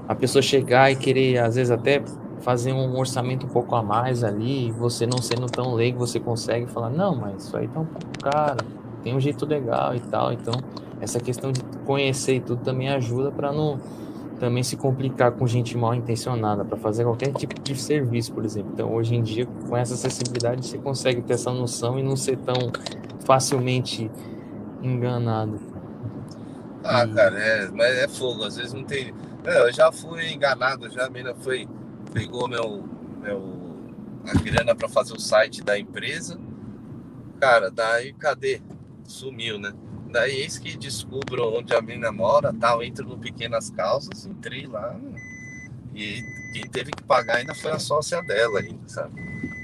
a 0.07 0.15
pessoa 0.15 0.41
chegar 0.41 0.93
e 0.93 0.95
querer, 0.95 1.39
às 1.39 1.57
vezes, 1.57 1.73
até 1.73 2.01
fazer 2.41 2.73
um 2.73 2.97
orçamento 2.97 3.47
um 3.47 3.49
pouco 3.49 3.75
a 3.75 3.83
mais 3.83 4.23
ali, 4.23 4.71
você 4.73 5.07
não 5.07 5.19
sendo 5.19 5.47
tão 5.47 5.75
leigo, 5.75 5.99
você 5.99 6.21
consegue 6.21 6.67
falar, 6.67 6.91
não, 6.91 7.15
mas 7.15 7.45
isso 7.45 7.57
aí 7.57 7.69
tá 7.69 7.81
um 7.81 7.85
pouco 7.85 8.19
caro, 8.23 8.65
tem 9.03 9.15
um 9.15 9.21
jeito 9.21 9.45
legal 9.47 9.95
e 9.95 10.01
tal. 10.01 10.33
Então, 10.33 10.55
essa 11.01 11.21
questão 11.21 11.53
de 11.53 11.63
conhecer 11.85 12.37
e 12.37 12.41
tudo 12.41 12.63
também 12.63 12.89
ajuda 12.89 13.31
para 13.31 13.53
não 13.53 13.79
também 14.39 14.63
se 14.63 14.77
complicar 14.77 15.33
com 15.33 15.45
gente 15.49 15.77
mal 15.77 15.93
intencionada 15.97 16.65
para 16.65 16.77
fazer 16.77 17.03
qualquer 17.03 17.33
tipo 17.33 17.61
de 17.61 17.75
serviço, 17.75 18.33
por 18.33 18.45
exemplo. 18.45 18.71
Então, 18.73 18.95
hoje 18.95 19.17
em 19.17 19.23
dia, 19.23 19.47
com 19.69 19.77
essa 19.77 19.95
acessibilidade, 19.95 20.65
você 20.65 20.79
consegue 20.79 21.23
ter 21.23 21.33
essa 21.33 21.51
noção 21.51 21.99
e 21.99 22.05
não 22.05 22.15
ser 22.15 22.37
tão 22.39 22.55
facilmente 23.25 24.09
enganado. 24.81 25.59
Ah, 26.85 27.05
e... 27.05 27.13
cara, 27.13 27.37
é, 27.37 27.69
mas 27.73 27.99
é 27.99 28.07
fogo, 28.07 28.45
às 28.45 28.57
vezes 28.57 28.73
não 28.73 28.85
tem 28.85 29.13
é, 29.49 29.61
eu 29.63 29.73
já 29.73 29.91
fui 29.91 30.31
enganado, 30.31 30.91
já 30.91 31.07
a 31.07 31.11
menina 31.11 31.35
foi, 31.35 31.67
pegou 32.13 32.49
meu, 32.49 32.85
meu, 33.21 33.77
a 34.27 34.35
grana 34.41 34.75
para 34.75 34.89
fazer 34.89 35.15
o 35.15 35.21
site 35.21 35.63
da 35.63 35.79
empresa. 35.79 36.39
Cara, 37.41 37.71
daí 37.71 38.13
cadê? 38.13 38.61
Sumiu, 39.07 39.59
né? 39.59 39.73
Daí 40.11 40.37
eis 40.41 40.59
que 40.59 40.77
descubro 40.77 41.57
onde 41.59 41.75
a 41.75 41.81
menina 41.81 42.11
mora, 42.11 42.53
tal, 42.53 42.83
entro 42.83 43.07
no 43.07 43.19
Pequenas 43.19 43.71
Calças, 43.71 44.27
entrei 44.27 44.67
lá 44.67 44.99
e 45.95 46.23
quem 46.53 46.63
teve 46.71 46.91
que 46.93 47.03
pagar 47.03 47.37
ainda 47.37 47.55
foi 47.55 47.73
a 47.73 47.79
sócia 47.79 48.23
dela 48.23 48.61
ainda, 48.61 48.89
sabe? 48.89 49.21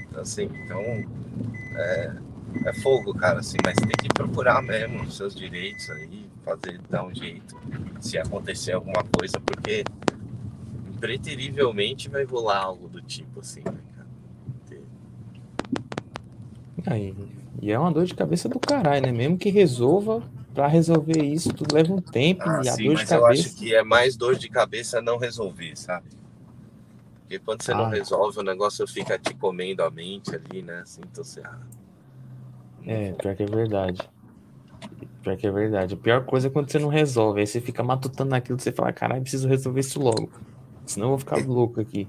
Então, 0.07 0.21
assim, 0.21 0.49
então 0.63 0.81
é, 1.75 2.15
é 2.65 2.73
fogo, 2.81 3.13
cara, 3.13 3.39
assim, 3.39 3.57
mas 3.63 3.75
tem 3.75 3.87
que 3.87 4.09
procurar 4.09 4.61
mesmo 4.61 5.03
os 5.03 5.15
seus 5.15 5.33
direitos 5.33 5.89
aí, 5.89 6.29
fazer, 6.43 6.79
dar 6.89 7.05
um 7.05 7.13
jeito 7.13 7.55
se 7.99 8.17
acontecer 8.17 8.73
alguma 8.73 9.03
coisa, 9.17 9.39
porque 9.39 9.83
preterivelmente 11.05 12.09
vai 12.09 12.23
rolar 12.23 12.63
algo 12.63 12.87
do 12.89 12.99
tipo 12.99 13.39
assim, 13.39 13.61
né, 13.63 13.77
cara? 13.95 14.07
Aí, 16.87 17.15
e 17.61 17.71
é 17.71 17.77
uma 17.77 17.91
dor 17.91 18.05
de 18.05 18.15
cabeça 18.15 18.49
do 18.49 18.59
caralho, 18.59 19.05
né? 19.05 19.11
Mesmo 19.11 19.37
que 19.37 19.49
resolva, 19.49 20.23
para 20.53 20.67
resolver 20.67 21.23
isso, 21.23 21.53
tudo 21.53 21.75
leva 21.75 21.93
um 21.93 22.01
tempo 22.01 22.41
ah, 22.43 22.61
e 22.63 22.69
a 22.69 22.73
sim, 22.73 22.85
dor 22.85 22.95
de 22.95 23.05
cabeça. 23.05 23.15
Eu 23.15 23.25
acho 23.27 23.55
que 23.55 23.75
é 23.75 23.83
mais 23.83 24.17
dor 24.17 24.35
de 24.35 24.49
cabeça 24.49 24.99
não 24.99 25.17
resolver, 25.17 25.75
sabe? 25.75 26.09
Porque 27.21 27.37
quando 27.37 27.61
você 27.61 27.71
ah. 27.71 27.77
não 27.77 27.89
resolve, 27.89 28.39
o 28.39 28.43
negócio 28.43 28.87
fica 28.87 29.19
te 29.19 29.35
comendo 29.35 29.83
a 29.83 29.91
mente 29.91 30.35
ali, 30.35 30.63
né? 30.63 30.79
Assim, 30.79 31.01
então 31.11 31.23
você. 31.23 31.41
Ah, 31.41 31.59
é, 32.83 33.11
pior 33.11 33.35
que 33.35 33.43
é 33.43 33.47
verdade. 33.47 34.09
Pior 35.21 35.37
que 35.37 35.45
é 35.45 35.51
verdade. 35.51 35.93
A 35.93 35.97
pior 35.97 36.25
coisa 36.25 36.47
é 36.47 36.49
quando 36.49 36.71
você 36.71 36.79
não 36.79 36.89
resolve. 36.89 37.41
Aí 37.41 37.47
você 37.47 37.61
fica 37.61 37.83
matutando 37.83 38.31
naquilo, 38.31 38.59
você 38.59 38.71
fala, 38.71 38.91
caralho, 38.91 39.21
preciso 39.21 39.47
resolver 39.47 39.79
isso 39.79 39.99
logo. 39.99 40.31
Senão 40.85 41.07
eu 41.07 41.09
vou 41.11 41.19
ficar 41.19 41.37
louco 41.45 41.81
aqui. 41.81 42.07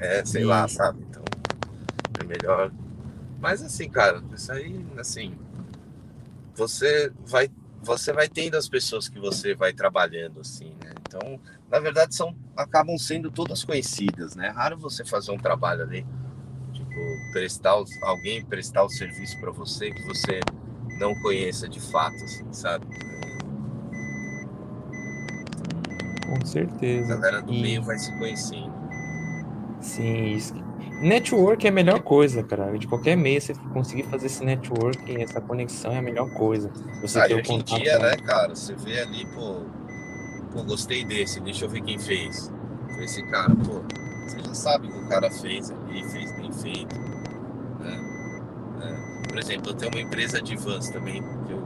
É, 0.00 0.24
sei 0.24 0.42
e... 0.42 0.44
lá, 0.44 0.68
sabe? 0.68 1.04
Então, 1.08 1.24
é 2.20 2.24
melhor. 2.24 2.72
Mas 3.40 3.62
assim, 3.62 3.88
cara, 3.88 4.22
isso 4.34 4.52
aí, 4.52 4.84
assim, 4.98 5.34
você 6.54 7.12
vai, 7.26 7.50
você 7.82 8.12
vai 8.12 8.28
tendo 8.28 8.56
as 8.56 8.68
pessoas 8.68 9.08
que 9.08 9.18
você 9.18 9.54
vai 9.54 9.72
trabalhando, 9.72 10.40
assim, 10.40 10.70
né? 10.82 10.92
Então, 11.02 11.40
na 11.70 11.78
verdade, 11.78 12.14
são, 12.14 12.34
acabam 12.56 12.96
sendo 12.98 13.30
todas 13.30 13.64
conhecidas, 13.64 14.34
né? 14.34 14.48
É 14.48 14.50
raro 14.50 14.78
você 14.78 15.04
fazer 15.04 15.32
um 15.32 15.38
trabalho 15.38 15.82
ali, 15.82 16.06
tipo, 16.72 16.94
prestar, 17.32 17.74
alguém 18.02 18.44
prestar 18.44 18.84
o 18.84 18.88
serviço 18.88 19.38
para 19.40 19.50
você 19.50 19.90
que 19.90 20.02
você 20.02 20.40
não 20.98 21.14
conheça 21.20 21.68
de 21.68 21.80
fato, 21.80 22.16
assim, 22.24 22.52
sabe? 22.52 22.86
Com 26.26 26.44
certeza. 26.44 27.14
A 27.14 27.16
galera 27.16 27.42
do 27.42 27.52
e... 27.52 27.62
meio 27.62 27.82
vai 27.82 27.98
se 27.98 28.12
conhecendo. 28.18 28.72
Sim, 29.80 30.32
isso. 30.32 30.54
Network 31.00 31.66
é 31.66 31.70
a 31.70 31.72
melhor 31.72 32.00
coisa, 32.00 32.42
cara. 32.42 32.76
De 32.78 32.86
qualquer 32.86 33.16
meio, 33.16 33.40
você 33.40 33.54
conseguir 33.72 34.04
fazer 34.04 34.26
esse 34.26 34.44
network, 34.44 35.20
essa 35.20 35.40
conexão 35.40 35.92
é 35.92 35.98
a 35.98 36.02
melhor 36.02 36.30
coisa. 36.30 36.70
Você 37.02 37.20
ah, 37.20 37.24
hoje 37.24 37.52
em 37.52 37.62
dia, 37.62 37.98
né, 37.98 38.16
cara? 38.16 38.54
Você 38.54 38.74
vê 38.74 39.00
ali, 39.00 39.26
pô, 39.26 39.62
pô, 40.52 40.62
gostei 40.64 41.04
desse, 41.04 41.40
deixa 41.40 41.66
eu 41.66 41.68
ver 41.68 41.82
quem 41.82 41.98
fez. 41.98 42.50
Foi 42.94 43.04
esse 43.04 43.22
cara, 43.24 43.54
pô. 43.54 43.82
Você 44.26 44.40
já 44.40 44.54
sabe 44.54 44.88
o 44.88 44.90
que 44.90 44.98
o 44.98 45.08
cara 45.08 45.30
fez 45.30 45.70
ali, 45.70 46.02
fez 46.08 46.32
bem 46.32 46.50
feito. 46.52 46.96
Por 49.36 49.40
exemplo, 49.40 49.70
eu 49.70 49.74
tenho 49.74 49.92
uma 49.92 50.00
empresa 50.00 50.40
de 50.40 50.56
vans 50.56 50.88
também, 50.88 51.22
que 51.46 51.52
eu 51.52 51.62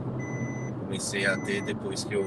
comecei 0.83 1.25
a 1.25 1.37
ter 1.37 1.61
depois 1.61 2.03
que 2.03 2.15
eu 2.15 2.25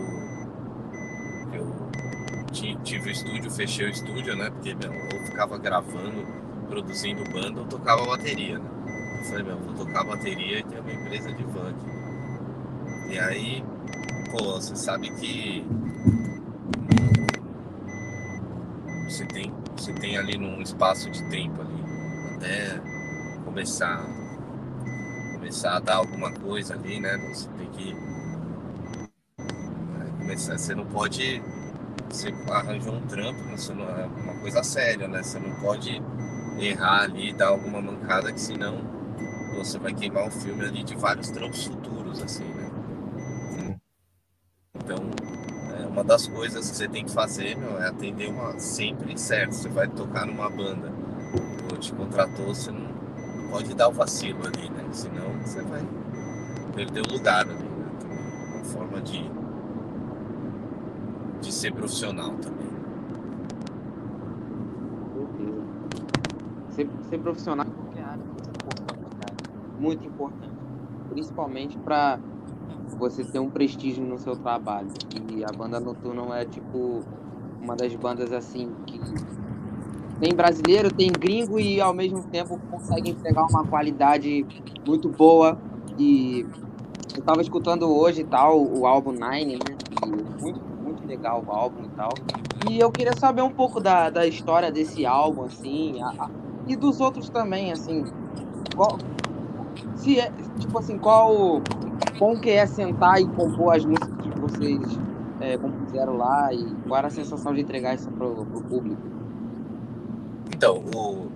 tive 2.55 3.09
o 3.09 3.13
estúdio, 3.13 3.51
fechei 3.51 3.87
o 3.87 3.91
estúdio, 3.91 4.37
né? 4.37 4.51
Porque 4.51 4.75
meu, 4.75 4.93
eu 4.93 5.27
ficava 5.27 5.59
gravando, 5.59 6.27
produzindo 6.69 7.25
banda, 7.33 7.61
eu 7.61 7.67
tocava 7.67 8.07
bateria, 8.07 8.59
né? 8.59 8.71
Eu 9.19 9.25
falei, 9.25 9.43
meu, 9.45 9.59
vou 9.59 9.75
tocar 9.75 10.05
bateria 10.05 10.61
e 10.61 10.63
ter 10.63 10.81
uma 10.81 10.93
empresa 10.93 11.33
de 11.33 11.43
aqui. 11.43 13.13
E 13.13 13.19
aí, 13.19 13.65
pô, 14.31 14.53
você 14.53 14.77
sabe 14.77 15.11
que 15.15 15.67
você 19.09 19.27
tem, 19.27 19.53
você 19.77 19.93
tem 19.95 20.17
ali 20.17 20.39
num 20.39 20.61
espaço 20.61 21.11
de 21.11 21.23
tempo 21.31 21.61
ali 21.61 21.85
até 22.37 22.81
começar 23.45 24.05
começar 25.35 25.77
a 25.77 25.81
dar 25.81 25.97
alguma 25.97 26.33
coisa 26.33 26.75
ali, 26.75 27.01
né? 27.01 27.17
Você 27.33 27.49
tem 27.51 27.71
que 27.71 27.95
né, 27.95 28.01
começar, 30.19 30.59
você 30.59 30.75
não 30.75 30.87
pode 30.87 31.43
você 32.15 32.33
arranjou 32.51 32.95
um 32.95 33.07
trampo, 33.07 33.43
você 33.51 33.75
não 33.75 33.85
é 33.85 34.07
uma 34.07 34.35
coisa 34.35 34.63
séria, 34.63 35.09
né? 35.09 35.23
Você 35.23 35.39
não 35.39 35.53
pode 35.57 36.01
errar 36.59 37.03
ali, 37.03 37.33
dar 37.33 37.49
alguma 37.49 37.83
mancada 37.83 38.33
que 38.33 38.41
senão 38.41 38.79
você 39.57 39.79
vai 39.79 39.93
queimar 39.93 40.27
o 40.27 40.31
filme 40.31 40.65
ali 40.65 40.85
de 40.85 40.95
vários 40.95 41.31
trampos 41.31 41.65
futuros, 41.67 42.23
assim, 42.23 42.45
né? 42.45 42.71
Então, 44.77 44.97
é 45.81 45.87
uma 45.87 46.05
das 46.05 46.29
coisas 46.29 46.71
que 46.71 46.77
você 46.77 46.89
tem 46.89 47.05
que 47.05 47.11
fazer, 47.11 47.57
meu, 47.57 47.81
é 47.83 47.89
atender 47.89 48.29
uma 48.29 48.59
sempre 48.59 49.19
certo. 49.19 49.53
Você 49.53 49.69
vai 49.69 49.89
tocar 49.89 50.27
numa 50.27 50.49
banda, 50.51 50.93
ou 51.71 51.77
te 51.79 51.93
contratou, 51.93 52.55
você 52.55 52.71
não 52.71 52.93
pode 53.51 53.75
dar 53.75 53.89
o 53.89 53.93
vacilo 53.93 54.47
ali, 54.47 54.69
né? 54.71 54.85
Senão 54.93 55.33
você 55.41 55.63
vai 55.63 55.83
perder 56.75 57.03
o 57.09 57.13
lugar 57.13 57.41
ali, 57.41 57.55
né? 57.55 57.89
Então, 57.97 58.11
uma 58.57 58.65
forma 58.65 59.01
de, 59.01 59.31
de 61.45 61.53
ser 61.53 61.73
profissional 61.73 62.31
também. 62.41 62.75
Ser, 66.71 66.89
ser 67.09 67.19
profissional 67.19 67.67
em 67.67 67.71
qualquer 67.71 68.03
área 68.03 68.21
é 68.21 68.27
muito 68.27 68.49
importante, 68.49 69.17
cara. 69.21 69.35
Muito 69.79 70.07
importante. 70.07 70.55
Principalmente 71.11 71.79
para 71.79 72.19
você 72.99 73.23
ter 73.23 73.39
um 73.39 73.49
prestígio 73.49 74.05
no 74.05 74.19
seu 74.19 74.35
trabalho. 74.35 74.89
E 75.31 75.45
a 75.45 75.53
banda 75.57 75.79
noturna 75.79 76.23
é 76.37 76.45
tipo 76.45 77.03
uma 77.63 77.77
das 77.77 77.95
bandas 77.95 78.33
assim 78.33 78.73
que 78.87 79.01
tem 80.21 80.35
brasileiro, 80.35 80.93
tem 80.93 81.13
gringo 81.13 81.61
e 81.61 81.81
ao 81.81 81.93
mesmo 81.95 82.23
tempo 82.25 82.59
consegue 82.71 83.11
entregar 83.11 83.47
uma 83.49 83.65
qualidade 83.65 84.45
muito 84.87 85.09
boa. 85.09 85.59
E 85.99 86.47
eu 87.17 87.23
tava 87.23 87.41
escutando 87.41 87.89
hoje 87.89 88.25
tal 88.25 88.61
o 88.61 88.87
álbum 88.87 89.13
Nine, 89.13 89.55
né? 89.55 89.77
E 90.03 90.43
muito, 90.43 90.61
muito 91.05 91.09
legal 91.09 91.45
o 91.47 91.53
álbum 91.53 91.85
e 91.85 91.89
tal. 91.91 92.11
E 92.69 92.79
eu 92.79 92.91
queria 92.91 93.15
saber 93.15 93.43
um 93.43 93.51
pouco 93.51 93.81
da, 93.81 94.11
da 94.11 94.27
história 94.27 94.73
desse 94.73 95.05
álbum, 95.05 95.45
assim, 95.45 96.03
a, 96.03 96.09
a, 96.09 96.31
e 96.67 96.75
dos 96.75 97.01
outros 97.01 97.29
também, 97.29 97.71
assim. 97.71 98.05
Qual, 98.75 98.99
se 99.97 100.19
é, 100.19 100.33
tipo 100.59 100.79
assim, 100.79 100.99
qual 100.99 101.61
como 102.19 102.41
que 102.41 102.51
é 102.51 102.67
sentar 102.67 103.21
e 103.21 103.27
compor 103.27 103.77
as 103.77 103.85
músicas 103.85 104.17
que 104.17 104.41
vocês 104.41 104.99
é, 105.41 105.59
compuseram 105.59 106.17
lá 106.17 106.53
e 106.53 106.65
qual 106.87 106.99
era 106.99 107.09
a 107.09 107.11
sensação 107.11 107.53
de 107.55 107.61
entregar 107.61 107.95
isso 107.95 108.11
pro, 108.11 108.45
pro 108.47 108.63
público? 108.63 109.03
Então, 110.55 110.83
o, 110.95 111.29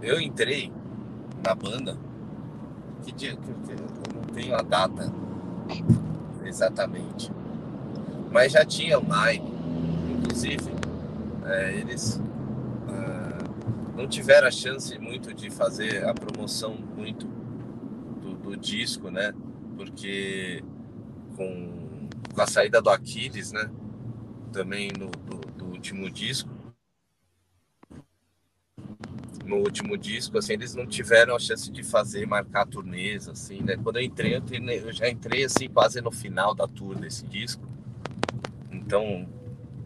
eu 0.00 0.20
entrei 0.20 0.72
na 1.44 1.54
banda. 1.54 1.96
Que 3.02 3.10
dia 3.10 3.36
que 3.36 3.50
eu, 3.50 3.76
eu 3.76 4.14
não 4.14 4.22
tenho 4.32 4.54
a 4.54 4.62
data 4.62 5.12
exatamente. 6.44 7.32
Mas 8.32 8.52
já 8.52 8.64
tinha 8.64 8.98
online, 8.98 9.44
inclusive. 10.10 10.72
É, 11.44 11.74
eles 11.74 12.16
uh, 12.16 13.94
não 13.96 14.08
tiveram 14.08 14.48
a 14.48 14.50
chance 14.50 14.98
muito 14.98 15.34
de 15.34 15.50
fazer 15.50 16.04
a 16.06 16.14
promoção 16.14 16.74
muito 16.74 17.26
do, 18.20 18.34
do 18.34 18.56
disco, 18.56 19.10
né? 19.10 19.32
Porque 19.76 20.64
com, 21.36 22.08
com, 22.34 22.40
a 22.40 22.46
saída 22.46 22.80
do 22.80 22.88
Aquiles, 22.88 23.52
né? 23.52 23.70
Também 24.52 24.90
no, 24.98 25.08
do, 25.10 25.38
do 25.52 25.64
último 25.66 26.10
disco, 26.10 26.48
no 29.44 29.56
último 29.56 29.98
disco, 29.98 30.38
assim, 30.38 30.54
eles 30.54 30.74
não 30.74 30.86
tiveram 30.86 31.36
a 31.36 31.38
chance 31.38 31.70
de 31.70 31.82
fazer, 31.82 32.26
marcar 32.26 32.66
turnês, 32.66 33.28
assim, 33.28 33.60
né? 33.62 33.76
Quando 33.76 33.96
eu 33.96 34.02
entrei, 34.02 34.36
eu, 34.36 34.42
eu 34.70 34.92
já 34.92 35.08
entrei, 35.08 35.44
assim, 35.44 35.68
quase 35.68 36.00
no 36.00 36.10
final 36.10 36.54
da 36.54 36.66
tour 36.66 36.94
desse 36.94 37.26
disco. 37.26 37.71
Então, 38.72 39.28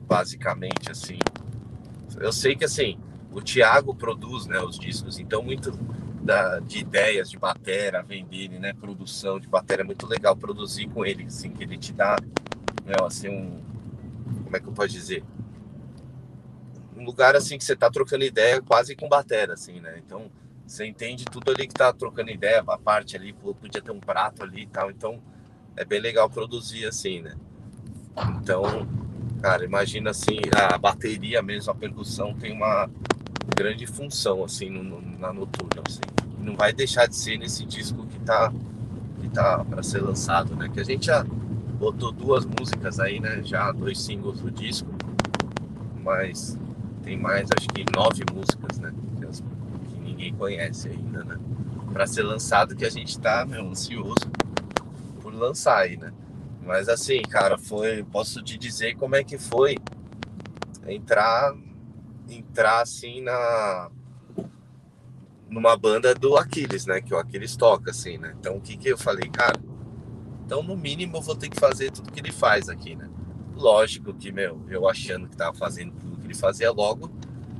basicamente, 0.06 0.90
assim, 0.90 1.18
eu 2.18 2.32
sei 2.32 2.56
que, 2.56 2.64
assim, 2.64 2.98
o 3.32 3.42
Thiago 3.42 3.94
produz, 3.94 4.46
né, 4.46 4.60
os 4.60 4.78
discos, 4.78 5.18
então 5.18 5.42
muito 5.42 5.72
da, 6.22 6.60
de 6.60 6.78
ideias 6.78 7.30
de 7.30 7.38
bateria, 7.38 8.02
venderem, 8.02 8.58
né, 8.58 8.72
produção 8.72 9.38
de 9.38 9.48
bateria, 9.48 9.82
é 9.82 9.86
muito 9.86 10.06
legal 10.06 10.36
produzir 10.36 10.88
com 10.88 11.04
ele, 11.04 11.24
assim, 11.24 11.50
que 11.50 11.62
ele 11.62 11.76
te 11.76 11.92
dá, 11.92 12.16
né, 12.84 12.94
assim, 13.04 13.28
um, 13.28 13.62
como 14.44 14.56
é 14.56 14.60
que 14.60 14.66
eu 14.66 14.72
posso 14.72 14.88
dizer? 14.88 15.24
um 16.96 17.04
lugar 17.04 17.36
assim 17.36 17.58
que 17.58 17.64
você 17.64 17.76
tá 17.76 17.90
trocando 17.90 18.24
ideia 18.24 18.60
quase 18.62 18.96
com 18.96 19.08
batera, 19.08 19.52
assim, 19.52 19.80
né? 19.80 20.00
Então 20.04 20.30
você 20.66 20.86
entende 20.86 21.24
tudo 21.24 21.50
ali 21.52 21.68
que 21.68 21.74
tá 21.74 21.92
trocando 21.92 22.30
ideia, 22.30 22.64
a 22.66 22.78
parte 22.78 23.16
ali, 23.16 23.32
podia 23.32 23.82
ter 23.82 23.92
um 23.92 24.00
prato 24.00 24.42
ali 24.42 24.62
e 24.62 24.66
tal. 24.66 24.90
Então 24.90 25.22
é 25.76 25.84
bem 25.84 26.00
legal 26.00 26.28
produzir 26.28 26.86
assim, 26.86 27.20
né? 27.20 27.36
Então, 28.40 28.86
cara, 29.42 29.64
imagina 29.64 30.10
assim, 30.10 30.38
a 30.54 30.78
bateria 30.78 31.42
mesmo, 31.42 31.70
a 31.70 31.74
percussão 31.74 32.34
tem 32.34 32.52
uma 32.52 32.88
grande 33.54 33.86
função 33.86 34.44
assim 34.44 34.70
no, 34.70 34.82
no, 34.82 35.00
na 35.18 35.32
noturna, 35.32 35.82
assim. 35.86 36.00
Não 36.38 36.54
vai 36.54 36.72
deixar 36.72 37.06
de 37.06 37.16
ser 37.16 37.38
nesse 37.38 37.64
disco 37.64 38.06
que 38.06 38.18
tá 38.20 38.52
que 39.20 39.28
tá 39.28 39.64
para 39.64 39.82
ser 39.82 40.00
lançado, 40.00 40.54
né? 40.54 40.68
Que 40.68 40.80
a 40.80 40.84
gente 40.84 41.06
já 41.06 41.24
botou 41.78 42.12
duas 42.12 42.44
músicas 42.44 43.00
aí, 43.00 43.20
né? 43.20 43.42
Já 43.42 43.72
dois 43.72 44.00
singles 44.00 44.40
do 44.40 44.50
disco, 44.50 44.88
mas 46.02 46.58
tem 47.02 47.18
mais, 47.18 47.48
acho 47.56 47.68
que 47.68 47.84
nove 47.94 48.24
músicas, 48.32 48.78
né? 48.78 48.92
Que, 49.18 49.26
que 49.90 50.00
ninguém 50.00 50.34
conhece 50.34 50.88
ainda, 50.88 51.24
né? 51.24 51.36
Para 51.92 52.06
ser 52.06 52.22
lançado, 52.22 52.76
que 52.76 52.84
a 52.84 52.90
gente 52.90 53.18
tá, 53.18 53.44
meu, 53.46 53.68
ansioso 53.68 54.30
por 55.20 55.34
lançar 55.34 55.78
aí, 55.78 55.96
né? 55.96 56.12
Mas 56.66 56.88
assim, 56.88 57.22
cara, 57.22 57.56
foi. 57.56 58.02
Posso 58.02 58.42
te 58.42 58.58
dizer 58.58 58.96
como 58.96 59.14
é 59.14 59.22
que 59.22 59.38
foi 59.38 59.76
entrar, 60.86 61.54
entrar 62.28 62.82
assim 62.82 63.22
na. 63.22 63.90
numa 65.48 65.76
banda 65.76 66.14
do 66.14 66.36
Aquiles, 66.36 66.84
né? 66.84 67.00
Que 67.00 67.14
o 67.14 67.18
Aquiles 67.18 67.56
toca, 67.56 67.92
assim, 67.92 68.18
né? 68.18 68.34
Então 68.40 68.56
o 68.56 68.60
que 68.60 68.76
que 68.76 68.88
eu 68.88 68.98
falei, 68.98 69.30
cara? 69.30 69.58
Então, 70.44 70.62
no 70.62 70.76
mínimo, 70.76 71.16
eu 71.16 71.22
vou 71.22 71.34
ter 71.34 71.48
que 71.48 71.58
fazer 71.58 71.90
tudo 71.90 72.12
que 72.12 72.20
ele 72.20 72.30
faz 72.30 72.68
aqui, 72.68 72.94
né? 72.94 73.08
Lógico 73.56 74.14
que, 74.14 74.30
meu, 74.30 74.60
eu 74.68 74.88
achando 74.88 75.28
que 75.28 75.36
tava 75.36 75.56
fazendo 75.56 75.92
tudo 75.92 76.18
que 76.18 76.26
ele 76.26 76.34
fazia 76.34 76.70
logo, 76.70 77.10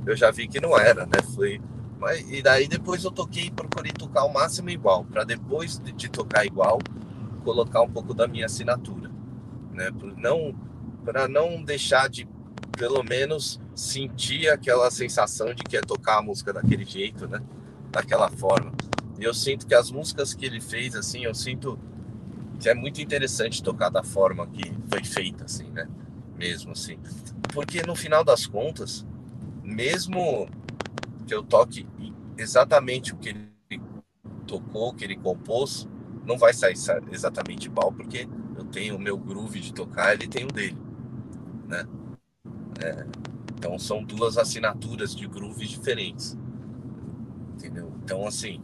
eu 0.05 0.15
já 0.15 0.31
vi 0.31 0.47
que 0.47 0.61
não 0.61 0.77
era, 0.77 1.05
né? 1.05 1.21
Foi. 1.35 1.59
Mas, 1.99 2.29
e 2.29 2.41
daí 2.41 2.67
depois 2.67 3.03
eu 3.03 3.11
toquei 3.11 3.47
e 3.47 3.51
procurei 3.51 3.91
tocar 3.91 4.23
o 4.23 4.33
máximo 4.33 4.69
igual, 4.69 5.03
para 5.03 5.23
depois 5.25 5.79
de, 5.79 5.91
de, 5.91 6.07
tocar 6.07 6.45
igual, 6.45 6.79
colocar 7.37 7.81
um 7.81 7.89
pouco 7.89 8.13
da 8.13 8.27
minha 8.27 8.45
assinatura, 8.45 9.09
né? 9.71 9.89
Não, 10.17 10.55
para 11.03 11.27
não 11.27 11.63
deixar 11.63 12.09
de, 12.09 12.27
pelo 12.77 13.03
menos, 13.03 13.59
sentir 13.75 14.49
aquela 14.49 14.89
sensação 14.91 15.53
de 15.53 15.63
que 15.63 15.77
é 15.77 15.81
tocar 15.81 16.19
a 16.19 16.21
música 16.21 16.51
daquele 16.51 16.83
jeito, 16.83 17.27
né? 17.27 17.41
Daquela 17.91 18.29
forma. 18.29 18.71
Eu 19.19 19.33
sinto 19.33 19.65
que 19.65 19.73
as 19.73 19.89
músicas 19.89 20.33
que 20.33 20.45
ele 20.45 20.61
fez, 20.61 20.95
assim, 20.95 21.23
eu 21.23 21.33
sinto 21.33 21.79
que 22.59 22.69
é 22.69 22.73
muito 22.73 23.01
interessante 23.01 23.63
tocar 23.63 23.89
da 23.89 24.03
forma 24.03 24.47
que 24.47 24.73
foi 24.89 25.03
feita, 25.03 25.45
assim, 25.45 25.69
né? 25.71 25.87
Mesmo 26.35 26.71
assim. 26.71 26.99
Porque 27.53 27.81
no 27.83 27.95
final 27.95 28.23
das 28.23 28.45
contas, 28.45 29.05
mesmo 29.63 30.47
que 31.25 31.33
eu 31.33 31.43
toque 31.43 31.87
exatamente 32.37 33.13
o 33.13 33.17
que 33.17 33.29
ele 33.29 33.81
tocou, 34.45 34.89
o 34.89 34.93
que 34.93 35.03
ele 35.03 35.17
compôs, 35.17 35.87
não 36.27 36.37
vai 36.37 36.53
sair 36.53 36.75
exatamente 37.11 37.67
igual, 37.67 37.91
porque 37.91 38.27
eu 38.55 38.65
tenho 38.65 38.97
o 38.97 38.99
meu 38.99 39.17
groove 39.17 39.61
de 39.61 39.73
tocar, 39.73 40.13
ele 40.13 40.27
tem 40.27 40.43
o 40.43 40.47
dele, 40.49 40.77
né? 41.67 41.87
É, 42.83 43.05
então 43.55 43.79
são 43.79 44.03
duas 44.03 44.37
assinaturas 44.37 45.15
de 45.15 45.25
grooves 45.25 45.69
diferentes, 45.69 46.37
entendeu? 47.55 47.91
Então 48.03 48.27
assim, 48.27 48.61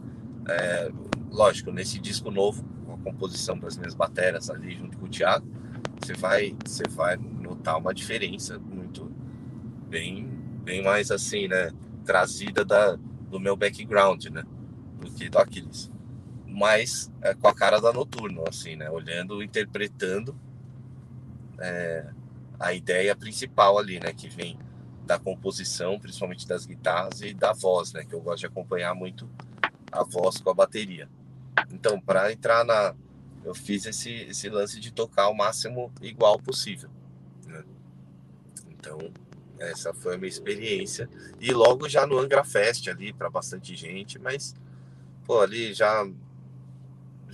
é, 0.48 0.92
lógico, 1.30 1.72
nesse 1.72 1.98
disco 1.98 2.30
novo, 2.30 2.62
com 2.84 2.92
a 2.92 2.98
composição 2.98 3.58
das 3.58 3.76
minhas 3.76 3.94
baterias 3.94 4.50
ali 4.50 4.76
junto 4.76 4.98
com 4.98 5.06
o 5.06 5.08
Thiago, 5.08 5.46
você 6.00 6.12
vai, 6.12 6.54
você 6.64 6.84
vai 6.88 7.16
notar 7.16 7.78
uma 7.78 7.94
diferença 7.94 8.58
muito 8.58 9.10
bem, 9.88 10.28
bem 10.62 10.82
mais 10.82 11.10
assim, 11.10 11.48
né? 11.48 11.70
Trazida 12.04 12.62
da, 12.64 12.96
do 13.30 13.40
meu 13.40 13.56
background, 13.56 14.26
né? 14.26 14.44
Do 15.00 15.10
que 15.10 15.30
do 15.30 15.38
Aquiles. 15.38 15.93
Mas 16.54 17.10
é, 17.20 17.34
com 17.34 17.48
a 17.48 17.54
cara 17.54 17.80
da 17.80 17.92
Noturno, 17.92 18.44
assim, 18.48 18.76
né? 18.76 18.88
Olhando, 18.88 19.42
interpretando 19.42 20.38
é, 21.58 22.06
a 22.60 22.72
ideia 22.72 23.16
principal 23.16 23.76
ali, 23.76 23.98
né? 23.98 24.12
Que 24.12 24.28
vem 24.28 24.58
da 25.04 25.18
composição, 25.18 25.98
principalmente 25.98 26.46
das 26.46 26.64
guitarras 26.64 27.20
e 27.20 27.34
da 27.34 27.52
voz, 27.52 27.92
né? 27.92 28.04
Que 28.04 28.14
eu 28.14 28.20
gosto 28.20 28.40
de 28.40 28.46
acompanhar 28.46 28.94
muito 28.94 29.28
a 29.90 30.04
voz 30.04 30.38
com 30.38 30.50
a 30.50 30.54
bateria. 30.54 31.08
Então, 31.72 32.00
para 32.00 32.32
entrar 32.32 32.64
na. 32.64 32.94
Eu 33.44 33.54
fiz 33.54 33.84
esse, 33.84 34.10
esse 34.10 34.48
lance 34.48 34.80
de 34.80 34.90
tocar 34.90 35.28
o 35.28 35.34
máximo 35.34 35.92
igual 36.00 36.38
possível. 36.38 36.88
Né? 37.46 37.62
Então, 38.70 38.98
Essa 39.58 39.92
foi 39.92 40.14
a 40.14 40.18
minha 40.18 40.28
experiência. 40.28 41.08
E 41.40 41.52
logo 41.52 41.88
já 41.88 42.06
no 42.06 42.18
Angra 42.18 42.42
Fest 42.44 42.88
ali, 42.88 43.12
para 43.12 43.30
bastante 43.30 43.76
gente, 43.76 44.18
mas, 44.18 44.54
pô, 45.24 45.40
ali 45.40 45.72
já, 45.74 46.06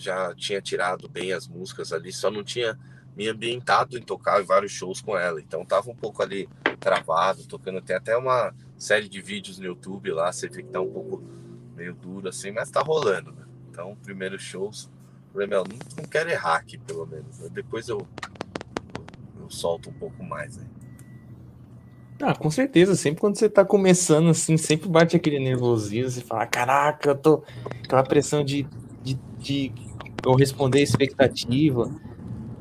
já 0.00 0.34
tinha 0.34 0.60
tirado 0.60 1.08
bem 1.08 1.32
as 1.32 1.46
músicas 1.46 1.92
ali, 1.92 2.12
só 2.12 2.30
não 2.30 2.42
tinha 2.42 2.78
me 3.16 3.28
ambientado 3.28 3.98
em 3.98 4.02
tocar 4.02 4.42
vários 4.42 4.72
shows 4.72 5.00
com 5.00 5.16
ela. 5.16 5.40
Então 5.40 5.64
tava 5.64 5.90
um 5.90 5.94
pouco 5.94 6.22
ali 6.22 6.48
travado, 6.78 7.46
tocando. 7.46 7.80
Tem 7.80 7.96
até 7.96 8.16
uma 8.16 8.54
série 8.76 9.08
de 9.08 9.20
vídeos 9.20 9.58
no 9.58 9.66
YouTube 9.66 10.10
lá, 10.10 10.32
você 10.32 10.48
vê 10.48 10.62
que 10.62 10.70
tá 10.70 10.80
um 10.80 10.90
pouco 10.90 11.22
meio 11.76 11.94
duro 11.94 12.28
assim, 12.28 12.50
mas 12.50 12.70
tá 12.70 12.80
rolando, 12.80 13.32
né? 13.32 13.44
Então, 13.70 13.96
primeiros 14.02 14.42
shows, 14.42 14.90
falei, 15.32 15.46
meu, 15.46 15.64
não, 15.64 15.76
não 15.96 16.08
quero 16.08 16.30
errar 16.30 16.56
aqui, 16.56 16.78
pelo 16.78 17.06
menos. 17.06 17.38
Depois 17.50 17.88
eu, 17.88 17.98
eu, 18.98 19.42
eu 19.42 19.50
solto 19.50 19.90
um 19.90 19.92
pouco 19.92 20.22
mais, 20.22 20.56
né? 20.56 20.66
Ah, 22.22 22.34
com 22.34 22.50
certeza. 22.50 22.94
Sempre 22.94 23.20
quando 23.20 23.38
você 23.38 23.48
tá 23.48 23.64
começando 23.64 24.28
assim, 24.28 24.56
sempre 24.56 24.88
bate 24.88 25.16
aquele 25.16 25.38
nervosismo. 25.38 26.10
Você 26.10 26.20
fala, 26.20 26.46
caraca, 26.46 27.10
eu 27.10 27.16
tô. 27.16 27.42
Aquela 27.82 28.02
pressão 28.02 28.44
de, 28.44 28.68
de, 29.02 29.18
de 29.38 29.72
eu 30.24 30.34
responder 30.34 30.80
a 30.80 30.82
expectativa 30.82 31.90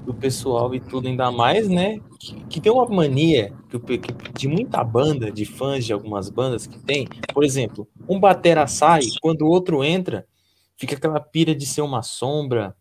do 0.06 0.14
pessoal 0.14 0.74
e 0.74 0.80
tudo, 0.80 1.08
ainda 1.08 1.32
mais, 1.32 1.68
né? 1.68 2.00
Que, 2.20 2.44
que 2.46 2.62
tem 2.62 2.72
uma 2.72 2.88
mania 2.88 3.54
que, 3.70 3.98
que, 3.98 4.14
de 4.34 4.48
muita 4.48 4.84
banda, 4.84 5.32
de 5.32 5.46
fãs 5.46 5.86
de 5.86 5.94
algumas 5.94 6.30
bandas 6.30 6.66
que 6.66 6.80
tem. 6.80 7.08
Por 7.34 7.44
exemplo, 7.44 7.88
um 8.08 8.20
batera 8.20 8.66
sai, 8.66 9.02
quando 9.22 9.44
o 9.44 9.50
outro 9.50 9.84
entra, 9.84 10.26
fica 10.78 10.96
aquela 10.96 11.20
pira 11.20 11.54
de 11.54 11.66
ser 11.66 11.82
uma 11.82 12.02
sombra. 12.02 12.76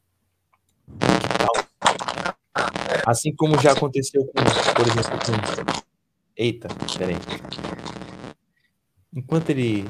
Assim 3.06 3.34
como 3.34 3.60
já 3.60 3.72
aconteceu 3.72 4.24
com, 4.24 4.32
por 4.32 4.86
exemplo, 4.86 5.18
com 5.18 5.88
Eita, 6.36 6.68
peraí. 6.96 7.16
Enquanto 9.12 9.50
ele 9.50 9.84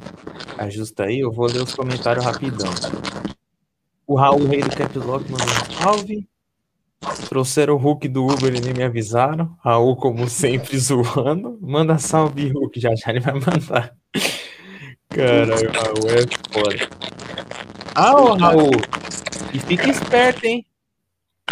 ajusta 0.57 1.05
aí, 1.05 1.21
eu 1.21 1.31
vou 1.31 1.47
ler 1.47 1.63
os 1.63 1.75
comentários 1.75 2.25
rapidão. 2.25 2.73
O 4.09 4.15
Raul 4.15 4.47
Rei 4.47 4.63
do 4.63 4.75
Cap 4.75 4.99
Lock 4.99 5.31
mandou 5.31 5.47
um 5.47 5.83
salve. 5.83 6.27
Trouxeram 7.29 7.75
o 7.75 7.77
Hulk 7.77 8.09
do 8.09 8.27
Uber 8.27 8.55
e 8.55 8.59
nem 8.59 8.73
me 8.73 8.83
avisaram. 8.83 9.55
Raul, 9.63 9.97
como 9.97 10.27
sempre, 10.27 10.77
zoando. 10.81 11.59
Manda 11.61 11.99
salve, 11.99 12.49
Hulk. 12.49 12.81
Já 12.81 12.95
já 12.95 13.11
ele 13.11 13.21
vai 13.21 13.35
mandar. 13.35 13.95
Caralho, 15.11 15.71
Raul 15.71 16.09
é 16.09 16.23
foda. 16.51 16.89
Ah, 17.95 18.19
ô 18.19 18.33
Raul. 18.33 18.71
E 19.53 19.59
fica 19.59 19.91
esperto, 19.91 20.47
hein? 20.47 20.65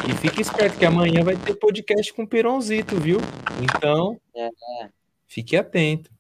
E 0.08 0.14
fique 0.14 0.40
esperto 0.40 0.78
que 0.78 0.86
amanhã 0.86 1.22
vai 1.22 1.36
ter 1.36 1.54
podcast 1.56 2.10
com 2.14 2.22
o 2.22 2.26
Peronzito, 2.26 2.96
viu? 2.96 3.18
Então, 3.60 4.18
fique 5.26 5.58
atento. 5.58 6.10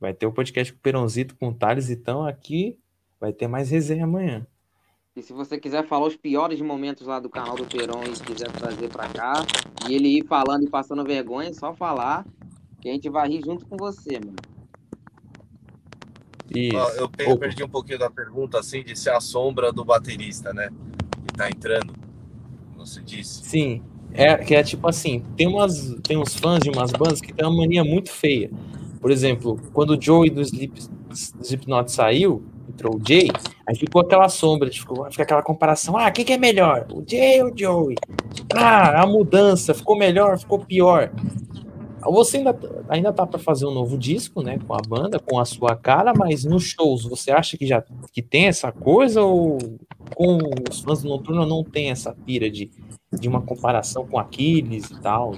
Vai 0.00 0.12
ter 0.12 0.26
o 0.26 0.32
podcast 0.32 0.72
com 0.72 0.78
o 0.80 0.82
Peronzito, 0.82 1.36
com 1.36 1.48
o 1.50 1.54
Thales, 1.54 1.88
então 1.88 2.26
aqui 2.26 2.76
vai 3.20 3.32
ter 3.32 3.46
mais 3.46 3.70
resenha 3.70 4.02
amanhã. 4.02 4.44
E 5.16 5.22
se 5.22 5.32
você 5.32 5.58
quiser 5.58 5.86
falar 5.86 6.06
os 6.06 6.16
piores 6.16 6.60
momentos 6.60 7.06
lá 7.06 7.20
do 7.20 7.30
canal 7.30 7.54
do 7.54 7.64
Peron 7.64 8.02
e 8.04 8.10
quiser 8.10 8.50
trazer 8.50 8.88
para 8.88 9.08
cá, 9.08 9.32
e 9.88 9.94
ele 9.94 10.18
ir 10.18 10.26
falando 10.26 10.64
e 10.64 10.68
passando 10.70 11.04
vergonha, 11.04 11.50
é 11.50 11.52
só 11.52 11.72
falar 11.72 12.26
que 12.80 12.88
a 12.88 12.92
gente 12.92 13.08
vai 13.08 13.28
rir 13.28 13.42
junto 13.44 13.64
com 13.66 13.76
você, 13.76 14.18
mano. 14.18 14.36
Isso. 16.54 16.76
Eu, 17.18 17.38
perdi 17.38 17.64
um 17.64 17.68
pouquinho 17.68 17.98
da 17.98 18.10
pergunta, 18.10 18.58
assim, 18.58 18.82
de 18.82 18.96
ser 18.96 19.10
a 19.10 19.20
sombra 19.20 19.72
do 19.72 19.84
baterista, 19.84 20.52
né? 20.52 20.68
Que 21.26 21.34
tá 21.34 21.48
entrando 21.48 21.94
você 22.86 23.00
disse. 23.00 23.44
Sim. 23.44 23.82
É, 24.12 24.36
que 24.36 24.54
é 24.54 24.62
tipo 24.62 24.86
assim, 24.86 25.24
tem, 25.36 25.48
umas, 25.48 25.96
tem 26.02 26.16
uns 26.16 26.36
fãs 26.36 26.60
de 26.60 26.70
umas 26.70 26.92
bandas 26.92 27.20
que 27.20 27.32
tem 27.32 27.44
uma 27.44 27.56
mania 27.56 27.82
muito 27.82 28.10
feia. 28.10 28.50
Por 29.00 29.10
exemplo, 29.10 29.60
quando 29.72 29.90
o 29.90 30.00
Joey 30.00 30.30
do 30.30 30.40
Slip, 30.40 30.80
Slipknot 31.40 31.90
saiu, 31.90 32.44
entrou 32.74 32.96
o 32.96 33.00
Jay, 33.06 33.30
aí 33.66 33.76
ficou 33.76 34.02
aquela 34.02 34.28
sombra, 34.28 34.70
ficou, 34.70 35.08
fica 35.10 35.22
aquela 35.22 35.42
comparação, 35.42 35.96
ah, 35.96 36.10
quem 36.10 36.24
que 36.24 36.32
é 36.32 36.38
melhor? 36.38 36.86
O 36.92 37.02
Jay 37.08 37.40
ou 37.42 37.52
o 37.52 37.58
Joey? 37.58 37.96
Ah, 38.54 39.02
a 39.02 39.06
mudança, 39.06 39.72
ficou 39.72 39.96
melhor, 39.96 40.38
ficou 40.38 40.58
pior. 40.58 41.10
Você 42.02 42.36
ainda, 42.36 42.58
ainda 42.88 43.12
tá 43.12 43.26
para 43.26 43.38
fazer 43.38 43.64
um 43.64 43.70
novo 43.70 43.96
disco, 43.96 44.42
né, 44.42 44.58
com 44.58 44.74
a 44.74 44.80
banda, 44.86 45.18
com 45.18 45.38
a 45.38 45.44
sua 45.44 45.74
cara, 45.74 46.12
mas 46.14 46.44
nos 46.44 46.64
shows, 46.64 47.04
você 47.04 47.30
acha 47.30 47.56
que 47.56 47.66
já 47.66 47.82
que 48.12 48.20
tem 48.20 48.46
essa 48.46 48.70
coisa 48.70 49.22
ou 49.22 49.56
com 50.14 50.38
os 50.70 50.80
fãs 50.80 51.02
do 51.02 51.08
Noturno 51.08 51.46
não 51.46 51.64
tem 51.64 51.90
essa 51.90 52.12
pira 52.12 52.50
de, 52.50 52.70
de 53.10 53.26
uma 53.26 53.40
comparação 53.40 54.06
com 54.06 54.18
Aquiles 54.18 54.90
e 54.90 55.00
tal? 55.00 55.32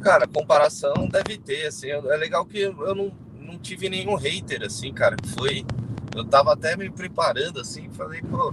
Cara, 0.00 0.26
comparação 0.26 1.06
deve 1.10 1.36
ter, 1.36 1.66
assim, 1.66 1.90
é 1.90 2.16
legal 2.16 2.46
que 2.46 2.58
eu 2.60 2.94
não, 2.94 3.12
não 3.38 3.58
tive 3.58 3.90
nenhum 3.90 4.14
hater, 4.14 4.62
assim, 4.62 4.90
cara, 4.94 5.16
foi, 5.36 5.66
eu 6.14 6.24
tava 6.24 6.52
até 6.52 6.76
me 6.76 6.90
preparando, 6.90 7.60
assim, 7.60 7.88
falei, 7.90 8.20
pô, 8.22 8.52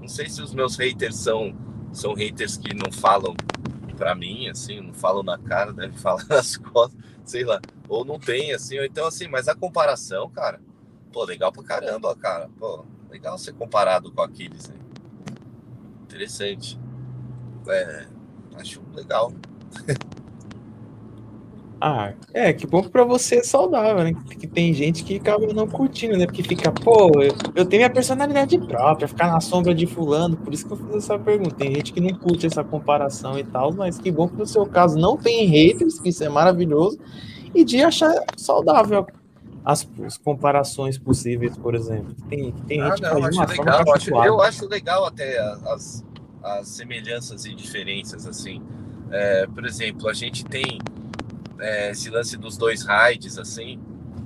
não 0.00 0.08
sei 0.08 0.28
se 0.28 0.40
os 0.40 0.54
meus 0.54 0.76
haters 0.76 1.16
são, 1.16 1.54
são 1.92 2.14
haters 2.14 2.56
que 2.56 2.74
não 2.74 2.90
falam 2.90 3.34
para 3.96 4.14
mim, 4.14 4.48
assim, 4.48 4.80
não 4.80 4.94
falam 4.94 5.22
na 5.22 5.36
cara, 5.38 5.72
deve 5.72 5.96
falar 5.98 6.24
nas 6.28 6.56
costas, 6.56 6.98
sei 7.24 7.44
lá, 7.44 7.60
ou 7.88 8.04
não 8.04 8.18
tem, 8.18 8.52
assim, 8.52 8.78
ou 8.78 8.84
então 8.84 9.06
assim, 9.06 9.28
mas 9.28 9.48
a 9.48 9.54
comparação, 9.54 10.30
cara, 10.30 10.60
pô, 11.12 11.24
legal 11.24 11.52
pra 11.52 11.62
caramba, 11.62 12.14
cara, 12.16 12.48
pô, 12.58 12.84
legal 13.10 13.36
ser 13.38 13.52
comparado 13.54 14.12
com 14.12 14.22
Aquiles, 14.22 14.68
né? 14.68 14.76
Interessante. 16.02 16.78
É, 17.66 18.06
acho 18.56 18.82
legal. 18.94 19.32
Ah, 21.80 22.12
é, 22.34 22.52
que 22.52 22.66
bom 22.66 22.82
pra 22.82 23.04
você 23.04 23.36
é 23.36 23.42
saudável, 23.42 24.02
né? 24.02 24.12
Que 24.28 24.48
tem 24.48 24.74
gente 24.74 25.04
que 25.04 25.16
acaba 25.16 25.46
não 25.52 25.68
curtindo, 25.68 26.16
né? 26.16 26.26
Porque 26.26 26.42
fica, 26.42 26.72
pô, 26.72 27.22
eu, 27.22 27.32
eu 27.54 27.64
tenho 27.64 27.80
minha 27.80 27.90
personalidade 27.90 28.58
própria, 28.58 29.06
ficar 29.06 29.28
na 29.28 29.40
sombra 29.40 29.72
de 29.72 29.86
fulano, 29.86 30.36
por 30.36 30.52
isso 30.52 30.66
que 30.66 30.72
eu 30.72 30.76
fiz 30.76 30.96
essa 30.96 31.18
pergunta. 31.18 31.54
Tem 31.54 31.72
gente 31.72 31.92
que 31.92 32.00
não 32.00 32.12
curte 32.18 32.46
essa 32.46 32.64
comparação 32.64 33.38
e 33.38 33.44
tal, 33.44 33.72
mas 33.72 33.96
que 33.96 34.10
bom 34.10 34.28
que 34.28 34.36
no 34.36 34.46
seu 34.46 34.66
caso 34.66 34.98
não 34.98 35.16
tem 35.16 35.46
haters, 35.46 36.00
que 36.00 36.08
isso 36.08 36.24
é 36.24 36.28
maravilhoso, 36.28 36.98
e 37.54 37.64
de 37.64 37.80
achar 37.80 38.12
saudável 38.36 39.06
as, 39.64 39.88
as 40.04 40.16
comparações 40.16 40.98
possíveis, 40.98 41.56
por 41.56 41.76
exemplo. 41.76 42.12
Tem, 42.28 42.50
tem 42.66 42.80
ah, 42.80 42.90
gente 42.90 43.02
não, 43.02 43.20
que 43.20 43.26
acho 43.26 43.40
legal, 43.52 43.84
eu 43.86 43.94
acho, 43.94 44.10
eu 44.10 44.40
acho 44.40 44.68
legal 44.68 45.04
até 45.04 45.38
as, 45.66 46.04
as 46.42 46.68
semelhanças 46.68 47.44
e 47.44 47.54
diferenças, 47.54 48.26
assim. 48.26 48.60
É, 49.10 49.46
por 49.46 49.64
exemplo, 49.64 50.08
a 50.08 50.12
gente 50.12 50.44
tem 50.44 50.78
é, 51.60 51.90
esse 51.90 52.10
lance 52.10 52.36
dos 52.36 52.56
dois 52.56 52.84
raids, 52.84 53.38
assim, 53.38 53.80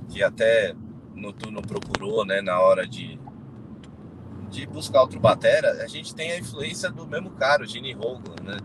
que 0.09 0.23
até 0.23 0.75
Noturno 1.15 1.61
procurou, 1.61 2.25
né, 2.25 2.41
na 2.41 2.59
hora 2.59 2.87
de, 2.87 3.19
de 4.49 4.65
buscar 4.65 5.01
outro 5.01 5.19
batera, 5.19 5.83
a 5.83 5.87
gente 5.87 6.13
tem 6.13 6.31
a 6.31 6.39
influência 6.39 6.91
do 6.91 7.07
mesmo 7.07 7.31
cara, 7.31 7.63
o 7.63 7.65
Gene 7.65 7.95
Hogan, 7.95 8.35
né, 8.43 8.57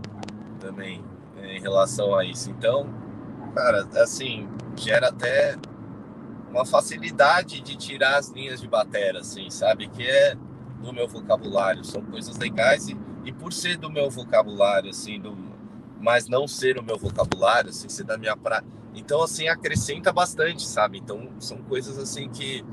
também, 0.60 1.04
em 1.42 1.60
relação 1.60 2.14
a 2.14 2.24
isso. 2.24 2.50
Então, 2.50 2.88
cara, 3.54 3.88
assim, 4.02 4.48
gera 4.76 5.08
até 5.08 5.56
uma 6.50 6.64
facilidade 6.64 7.60
de 7.60 7.76
tirar 7.76 8.16
as 8.16 8.30
linhas 8.30 8.60
de 8.60 8.66
batera, 8.66 9.20
assim, 9.20 9.50
sabe, 9.50 9.88
que 9.88 10.02
é 10.02 10.36
do 10.80 10.92
meu 10.92 11.08
vocabulário, 11.08 11.84
são 11.84 12.02
coisas 12.02 12.36
legais 12.38 12.88
e, 12.88 12.96
e 13.24 13.32
por 13.32 13.52
ser 13.52 13.76
do 13.76 13.90
meu 13.90 14.10
vocabulário, 14.10 14.90
assim, 14.90 15.20
do, 15.20 15.36
mas 16.00 16.28
não 16.28 16.46
ser 16.46 16.78
o 16.78 16.82
meu 16.82 16.98
vocabulário, 16.98 17.70
assim, 17.70 17.88
ser 17.88 18.04
da 18.04 18.16
minha 18.16 18.36
praia. 18.36 18.64
Então, 18.94 19.22
assim, 19.22 19.48
acrescenta 19.48 20.12
bastante, 20.12 20.66
sabe? 20.66 20.98
Então, 20.98 21.28
são 21.38 21.58
coisas 21.58 21.98
assim 21.98 22.28
que, 22.28 22.64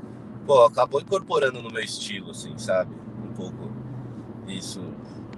pô, 0.44 0.64
acabou 0.64 1.00
incorporando 1.00 1.62
no 1.62 1.70
meu 1.70 1.82
estilo, 1.82 2.30
assim, 2.30 2.56
sabe? 2.58 2.94
Um 3.24 3.32
pouco 3.32 3.70
isso. 4.46 4.80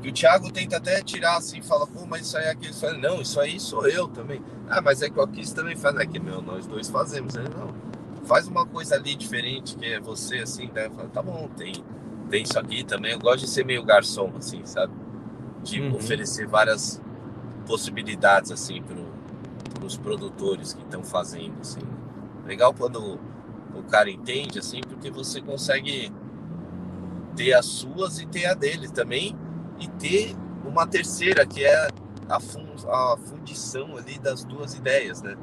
Que 0.01 0.09
o 0.11 0.12
Thiago 0.12 0.53
tenta 0.53 0.76
até 0.76 1.03
tirar 1.03 1.36
assim, 1.36 1.61
fala, 1.61 1.86
pô, 1.86 2.07
mas 2.07 2.26
isso 2.26 2.39
aí 2.39 2.45
é 2.45 2.51
aquilo. 2.51 2.74
Fala, 2.74 2.97
não, 2.97 3.20
isso 3.20 3.41
aí 3.41 3.59
sou 3.59 3.86
eu 3.89 4.07
também. 4.09 4.41
Ah, 4.68 4.80
mas 4.80 5.03
é 5.03 5.11
que 5.11 5.18
o 5.18 5.22
Aquis 5.22 5.53
também 5.53 5.76
faz. 5.76 5.97
É 5.97 6.07
que, 6.07 6.20
meu, 6.20 6.41
nós 6.41 6.66
dois 6.66 6.89
fazemos. 6.89 7.34
Ele, 7.34 7.49
não, 7.49 7.74
faz 8.24 8.47
uma 8.47 8.64
coisa 8.66 8.95
ali 8.95 9.14
diferente, 9.14 9.74
que 9.76 9.86
é 9.86 9.99
você, 9.99 10.39
assim, 10.39 10.70
né? 10.72 10.89
Fala, 10.91 11.09
tá 11.09 11.22
bom, 11.22 11.49
tem, 11.57 11.72
tem 12.30 12.43
isso 12.43 12.59
aqui 12.59 12.84
também. 12.84 13.12
Eu 13.12 13.18
gosto 13.18 13.41
de 13.41 13.49
ser 13.49 13.64
meio 13.64 13.82
garçom, 13.82 14.32
assim, 14.36 14.64
sabe? 14.64 14.93
De 15.62 15.80
uhum. 15.80 15.97
oferecer 15.97 16.47
várias 16.47 17.03
possibilidades 17.69 18.51
assim 18.51 18.83
para 18.83 19.85
os 19.85 19.99
produtores 19.99 20.73
que 20.73 20.83
estão 20.83 21.05
fazendo 21.05 21.61
assim. 21.61 21.83
Legal 22.47 22.73
quando 22.73 23.21
o 23.75 23.83
cara 23.85 24.11
entende 24.11 24.59
assim, 24.59 24.81
porque 24.81 25.11
você 25.11 25.43
consegue 25.43 26.11
ter 27.37 27.53
as 27.53 27.66
suas 27.66 28.19
e 28.19 28.27
ter 28.27 28.47
a 28.47 28.55
dele 28.55 28.89
também 28.89 29.37
e 29.79 29.87
ter 29.87 30.35
uma 30.64 30.87
terceira 30.87 31.47
que 31.47 31.62
é 31.62 31.89
a, 32.29 32.41
fun 32.41 32.66
a 32.89 33.16
fundição 33.16 33.97
ali 33.97 34.19
das 34.19 34.45
duas 34.45 34.75
ideias, 34.75 35.23
né? 35.23 35.37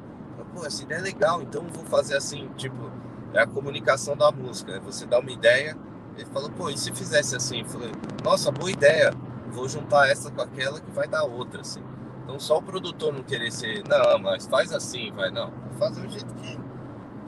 Pô, 0.53 0.65
essa 0.65 0.83
ideia 0.83 0.99
é 0.99 1.01
legal, 1.01 1.41
então 1.41 1.65
vou 1.73 1.85
fazer 1.85 2.15
assim, 2.15 2.49
tipo, 2.55 2.89
é 3.33 3.41
a 3.41 3.47
comunicação 3.47 4.15
da 4.15 4.31
música. 4.31 4.73
Né? 4.73 4.79
Você 4.85 5.05
dá 5.05 5.19
uma 5.19 5.31
ideia, 5.31 5.77
ele 6.15 6.25
fala, 6.27 6.49
pô, 6.49 6.69
e 6.69 6.77
se 6.77 6.93
fizesse 6.93 7.35
assim? 7.35 7.59
Eu 7.59 7.65
falei, 7.65 7.91
nossa, 8.23 8.51
boa 8.51 8.71
ideia, 8.71 9.13
vou 9.51 9.67
juntar 9.67 10.09
essa 10.09 10.31
com 10.31 10.41
aquela 10.41 10.79
que 10.79 10.89
vai 10.91 11.07
dar 11.07 11.23
outra, 11.23 11.61
assim. 11.61 11.83
Então 12.25 12.39
só 12.39 12.57
o 12.57 12.61
produtor 12.61 13.13
não 13.13 13.21
querer 13.21 13.51
ser, 13.51 13.83
não, 13.87 14.17
mas 14.17 14.47
faz 14.47 14.73
assim, 14.73 15.11
vai, 15.11 15.29
não, 15.29 15.51
vou 15.51 15.73
fazer 15.77 16.05
o 16.05 16.09
jeito 16.09 16.33
que, 16.33 16.57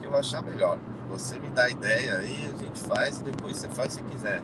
que 0.00 0.06
eu 0.06 0.16
achar 0.16 0.42
melhor. 0.42 0.76
Você 1.08 1.38
me 1.38 1.48
dá 1.50 1.64
a 1.64 1.70
ideia 1.70 2.18
aí, 2.18 2.52
a 2.52 2.64
gente 2.64 2.80
faz 2.80 3.20
e 3.20 3.24
depois 3.24 3.56
você 3.56 3.68
faz 3.68 3.92
se 3.92 4.02
quiser. 4.02 4.42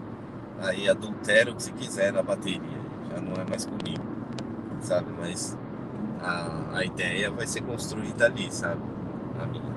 Aí 0.61 0.89
adultera 0.89 1.51
o 1.51 1.57
que 1.57 1.63
você 1.65 1.73
quiser 1.73 2.13
na 2.13 2.23
bateria, 2.23 2.61
já 3.11 3.21
não 3.21 3.35
é 3.35 3.45
mais 3.45 3.67
comigo, 3.67 4.05
sabe? 4.81 5.11
Mas 5.19 5.59
a, 6.23 6.79
a 6.79 6.85
ideia 6.85 7.33
vai 7.33 7.49
ser 7.49 7.63
construída 7.63 8.27
ali, 8.27 8.51
sabe? 8.53 8.81
A 9.43 9.47
minha. 9.47 9.75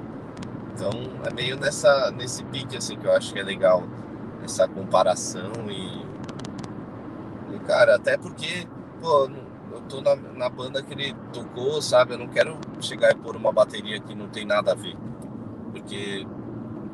Então 0.74 0.92
é 1.26 1.34
meio 1.34 1.58
nessa, 1.58 2.12
nesse 2.12 2.44
pique 2.44 2.78
assim 2.78 2.96
que 2.98 3.08
eu 3.08 3.12
acho 3.12 3.34
que 3.34 3.40
é 3.40 3.44
legal 3.44 3.84
essa 4.44 4.68
comparação 4.68 5.52
e, 5.68 6.06
e 7.56 7.60
cara, 7.66 7.96
até 7.96 8.16
porque, 8.16 8.68
pô, 9.02 9.24
eu 9.26 9.47
tô 9.88 10.02
na, 10.02 10.16
na 10.16 10.50
banda 10.50 10.82
que 10.82 10.94
ele 10.94 11.14
tocou, 11.34 11.82
sabe? 11.82 12.14
Eu 12.14 12.20
não 12.20 12.28
quero 12.28 12.58
chegar 12.82 13.12
e 13.12 13.16
pôr 13.16 13.36
uma 13.36 13.52
bateria 13.52 14.00
que 14.00 14.14
não 14.14 14.28
tem 14.28 14.46
nada 14.46 14.72
a 14.72 14.76
ver. 14.76 14.96
Porque 15.72 16.26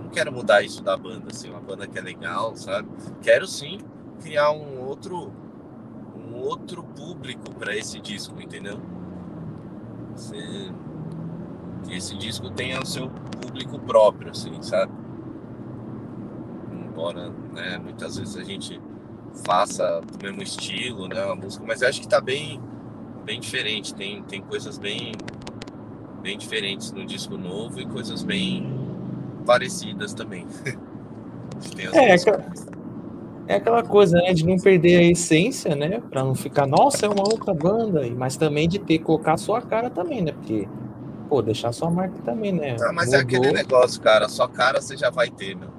não 0.01 0.09
quero 0.09 0.31
mudar 0.31 0.61
isso 0.61 0.83
da 0.83 0.95
banda, 0.95 1.27
assim, 1.31 1.49
uma 1.49 1.59
banda 1.59 1.87
que 1.87 1.97
é 1.97 2.01
legal, 2.01 2.55
sabe? 2.55 2.87
Quero 3.21 3.47
sim 3.47 3.79
criar 4.21 4.51
um 4.51 4.81
outro 4.81 5.31
um 6.15 6.35
outro 6.37 6.83
público 6.83 7.53
para 7.55 7.75
esse 7.75 7.99
disco, 7.99 8.41
entendeu? 8.41 8.79
Você, 10.15 10.37
que 11.83 11.95
esse 11.95 12.15
disco 12.17 12.49
tenha 12.49 12.79
o 12.79 12.85
seu 12.85 13.09
público 13.09 13.79
próprio, 13.79 14.31
assim, 14.31 14.61
sabe? 14.61 14.91
Embora, 16.71 17.29
né, 17.53 17.77
muitas 17.77 18.17
vezes 18.17 18.37
a 18.37 18.43
gente 18.43 18.79
faça 19.45 20.01
do 20.01 20.23
mesmo 20.23 20.41
estilo, 20.43 21.07
né, 21.07 21.23
a 21.23 21.35
música, 21.35 21.65
mas 21.67 21.81
eu 21.81 21.89
acho 21.89 22.01
que 22.01 22.07
tá 22.07 22.21
bem, 22.21 22.61
bem 23.23 23.39
diferente. 23.39 23.93
Tem, 23.93 24.21
tem 24.23 24.41
coisas 24.41 24.77
bem, 24.77 25.13
bem 26.21 26.37
diferentes 26.37 26.91
no 26.91 27.05
disco 27.05 27.37
novo 27.37 27.79
e 27.79 27.85
coisas 27.85 28.23
bem 28.23 28.67
parecidas 29.45 30.13
também. 30.13 30.45
é, 31.93 32.13
aquela, 32.13 32.45
é 33.47 33.55
aquela 33.55 33.83
coisa, 33.83 34.17
né, 34.17 34.33
de 34.33 34.45
não 34.45 34.57
perder 34.57 34.97
a 34.97 35.03
essência, 35.03 35.75
né, 35.75 36.01
para 36.09 36.23
não 36.23 36.33
ficar, 36.33 36.65
nossa, 36.65 37.05
é 37.05 37.09
uma 37.09 37.23
outra 37.23 37.53
banda, 37.53 38.01
mas 38.15 38.37
também 38.37 38.67
de 38.67 38.79
ter 38.79 38.99
colocar 38.99 39.33
a 39.33 39.37
sua 39.37 39.61
cara 39.61 39.89
também, 39.89 40.21
né, 40.21 40.31
porque 40.31 40.67
pô, 41.33 41.41
deixar 41.41 41.71
sua 41.71 41.89
marca 41.89 42.15
também, 42.23 42.51
né? 42.51 42.75
Ah, 42.79 42.93
mas 42.93 43.07
Mudou. 43.07 43.19
é 43.19 43.23
aquele 43.23 43.51
negócio, 43.51 43.99
cara. 43.99 44.29
Sua 44.29 44.47
cara 44.47 44.79
você 44.79 44.95
já 44.95 45.09
vai 45.09 45.31
ter, 45.31 45.55
meu. 45.55 45.69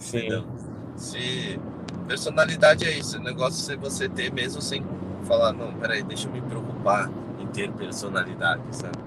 Sim. 0.00 0.44
Se 0.96 1.58
personalidade 2.06 2.84
é 2.84 2.90
isso, 2.90 3.16
o 3.16 3.22
negócio 3.22 3.72
é 3.72 3.76
você 3.76 4.06
ter 4.06 4.30
mesmo 4.30 4.60
sem 4.60 4.84
falar, 5.30 5.52
não, 5.52 5.72
peraí, 5.74 6.02
deixa 6.02 6.26
eu 6.26 6.32
me 6.32 6.42
preocupar 6.42 7.08
em 7.38 7.46
ter 7.46 7.70
personalidade, 7.70 8.62
sabe? 8.72 8.98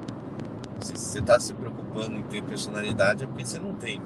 Se 0.79 0.93
você 0.93 1.21
tá 1.21 1.37
se 1.37 1.53
preocupando 1.53 2.15
em 2.15 2.23
ter 2.23 2.41
personalidade 2.41 3.25
é 3.25 3.27
porque 3.27 3.45
você 3.45 3.59
não 3.59 3.73
tem. 3.73 4.01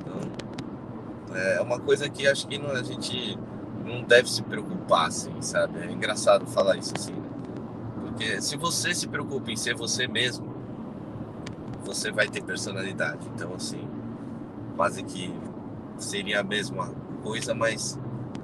Então, 0.00 1.36
é 1.36 1.60
uma 1.60 1.78
coisa 1.78 2.08
que 2.08 2.26
acho 2.26 2.48
que 2.48 2.58
não, 2.58 2.72
a 2.72 2.82
gente 2.82 3.38
não 3.84 4.02
deve 4.02 4.28
se 4.28 4.42
preocupar, 4.42 5.06
assim, 5.06 5.40
sabe? 5.40 5.78
É 5.78 5.92
engraçado 5.92 6.44
falar 6.46 6.76
isso 6.76 6.92
assim, 6.96 7.12
né? 7.12 7.30
Porque 8.00 8.42
se 8.42 8.56
você 8.56 8.92
se 8.92 9.06
preocupa 9.06 9.48
em 9.52 9.56
ser 9.56 9.76
você 9.76 10.08
mesmo, 10.08 10.52
você 11.84 12.10
vai 12.10 12.26
ter 12.28 12.42
personalidade. 12.42 13.28
Então, 13.32 13.54
assim, 13.54 13.88
quase 14.74 15.04
que 15.04 15.32
seria 15.98 16.40
a 16.40 16.44
mesma 16.44 16.92
coisa, 17.22 17.54
mas 17.54 17.96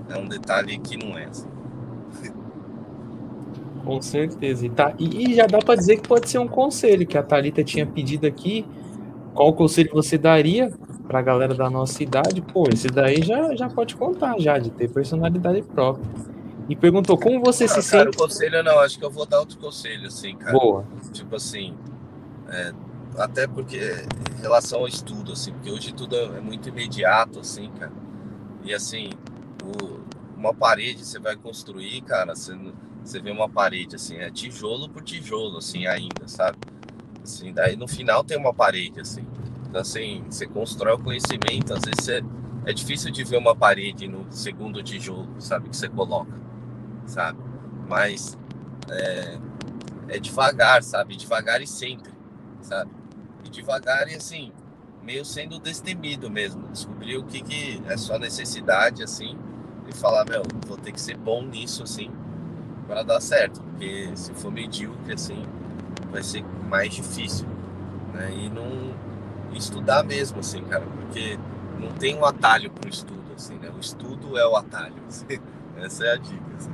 é 0.09 0.16
um 0.16 0.28
detalhe 0.28 0.78
que 0.78 0.97
não 0.97 1.18
é. 1.18 1.24
Assim. 1.24 1.56
Com 3.86 4.02
certeza. 4.02 4.66
E, 4.66 4.70
tá, 4.70 4.94
e, 4.98 5.34
já 5.34 5.46
dá 5.46 5.58
para 5.58 5.76
dizer 5.76 5.98
que 5.98 6.08
pode 6.08 6.28
ser 6.28 6.38
um 6.38 6.48
conselho 6.48 7.06
que 7.06 7.16
a 7.16 7.22
Thalita 7.22 7.62
tinha 7.62 7.86
pedido 7.86 8.26
aqui. 8.26 8.66
Qual 9.32 9.52
conselho 9.52 9.90
você 9.92 10.18
daria 10.18 10.72
para 11.06 11.20
a 11.20 11.22
galera 11.22 11.54
da 11.54 11.70
nossa 11.70 12.02
idade? 12.02 12.40
Pô, 12.40 12.64
esse 12.72 12.88
daí 12.88 13.22
já, 13.22 13.54
já 13.54 13.68
pode 13.68 13.94
contar, 13.94 14.38
já, 14.40 14.58
de 14.58 14.70
ter 14.70 14.90
personalidade 14.90 15.62
própria 15.62 16.04
e 16.68 16.74
perguntou 16.74 17.16
como 17.16 17.40
você 17.40 17.64
ah, 17.64 17.68
se 17.68 17.90
cara, 17.90 18.04
sente. 18.04 18.16
conselho 18.16 18.62
não, 18.62 18.78
acho 18.80 18.98
que 18.98 19.04
eu 19.04 19.10
vou 19.10 19.24
dar 19.24 19.38
outro 19.38 19.58
conselho, 19.58 20.06
assim, 20.06 20.36
cara. 20.36 20.52
Boa. 20.52 20.84
Tipo 21.12 21.36
assim, 21.36 21.76
é, 22.48 22.72
até 23.16 23.46
porque 23.46 23.78
em 24.36 24.40
relação 24.40 24.80
ao 24.80 24.88
estudo, 24.88 25.32
assim, 25.32 25.52
porque 25.52 25.70
hoje 25.70 25.92
tudo 25.92 26.16
é 26.16 26.40
muito 26.40 26.68
imediato, 26.68 27.38
assim, 27.38 27.70
cara. 27.78 27.92
E 28.64 28.74
assim, 28.74 29.10
o, 29.62 30.00
uma 30.36 30.52
parede 30.52 31.04
você 31.04 31.20
vai 31.20 31.36
construir, 31.36 32.00
cara, 32.02 32.34
você, 32.34 32.52
você 33.07 33.20
vê 33.20 33.31
uma 33.31 33.49
parede, 33.49 33.97
assim, 33.97 34.16
é 34.16 34.31
tijolo 34.31 34.89
por 34.89 35.03
tijolo, 35.03 35.59
assim, 35.59 35.87
ainda, 35.87 36.27
sabe? 36.27 36.59
Assim, 37.23 37.53
daí 37.53 37.77
no 37.77 37.89
final 37.89 38.24
tem 38.24 38.37
uma 38.37 38.53
parede, 38.53 39.01
assim. 39.01 39.24
Então, 39.69 39.81
assim, 39.81 40.24
você 40.28 40.47
constrói 40.47 40.95
o 40.95 40.99
conhecimento, 40.99 41.73
às 41.73 41.81
vezes 41.85 42.05
você, 42.05 42.24
é 42.65 42.73
difícil 42.73 43.11
de 43.11 43.24
ver 43.24 43.39
uma 43.39 43.55
parede 43.55 44.09
no 44.09 44.27
segundo 44.31 44.83
tijolo, 44.83 45.28
sabe, 45.41 45.69
que 45.69 45.77
você 45.77 45.89
coloca 45.89 46.47
sabe? 47.07 47.39
Mas 47.89 48.37
é, 48.91 49.39
é 50.09 50.19
devagar, 50.19 50.83
sabe? 50.83 51.16
Devagar 51.16 51.62
e 51.62 51.66
sempre, 51.66 52.12
sabe? 52.61 52.91
E 53.45 53.49
devagar 53.49 54.09
e 54.09 54.16
assim, 54.16 54.53
meio 55.03 55.24
sendo 55.24 55.59
destemido 55.59 56.28
mesmo. 56.28 56.69
Descobrir 56.69 57.16
o 57.16 57.24
que, 57.24 57.41
que 57.41 57.83
é 57.87 57.97
sua 57.97 58.19
necessidade, 58.19 59.03
assim, 59.03 59.39
e 59.89 59.95
falar, 59.95 60.24
meu, 60.28 60.43
vou 60.66 60.77
ter 60.77 60.93
que 60.93 61.01
ser 61.01 61.16
bom 61.16 61.43
nisso, 61.43 61.83
assim, 61.83 62.11
para 62.86 63.02
dar 63.02 63.20
certo. 63.20 63.60
Porque 63.60 64.10
se 64.14 64.32
for 64.34 64.50
medíocre, 64.50 65.12
assim, 65.12 65.44
vai 66.10 66.22
ser 66.22 66.44
mais 66.68 66.94
difícil, 66.94 67.46
né? 68.14 68.32
E 68.32 68.48
não 68.48 68.94
estudar 69.54 70.02
mesmo, 70.04 70.40
assim, 70.40 70.62
cara, 70.64 70.84
porque 70.84 71.38
não 71.78 71.92
tem 71.92 72.16
um 72.16 72.24
atalho 72.24 72.70
para 72.70 72.86
o 72.86 72.90
estudo, 72.90 73.22
assim, 73.34 73.54
né? 73.56 73.70
O 73.74 73.80
estudo 73.80 74.38
é 74.38 74.46
o 74.46 74.56
atalho. 74.56 74.94
Assim. 75.08 75.38
Essa 75.76 76.06
é 76.06 76.12
a 76.12 76.16
dica, 76.16 76.42
assim. 76.56 76.70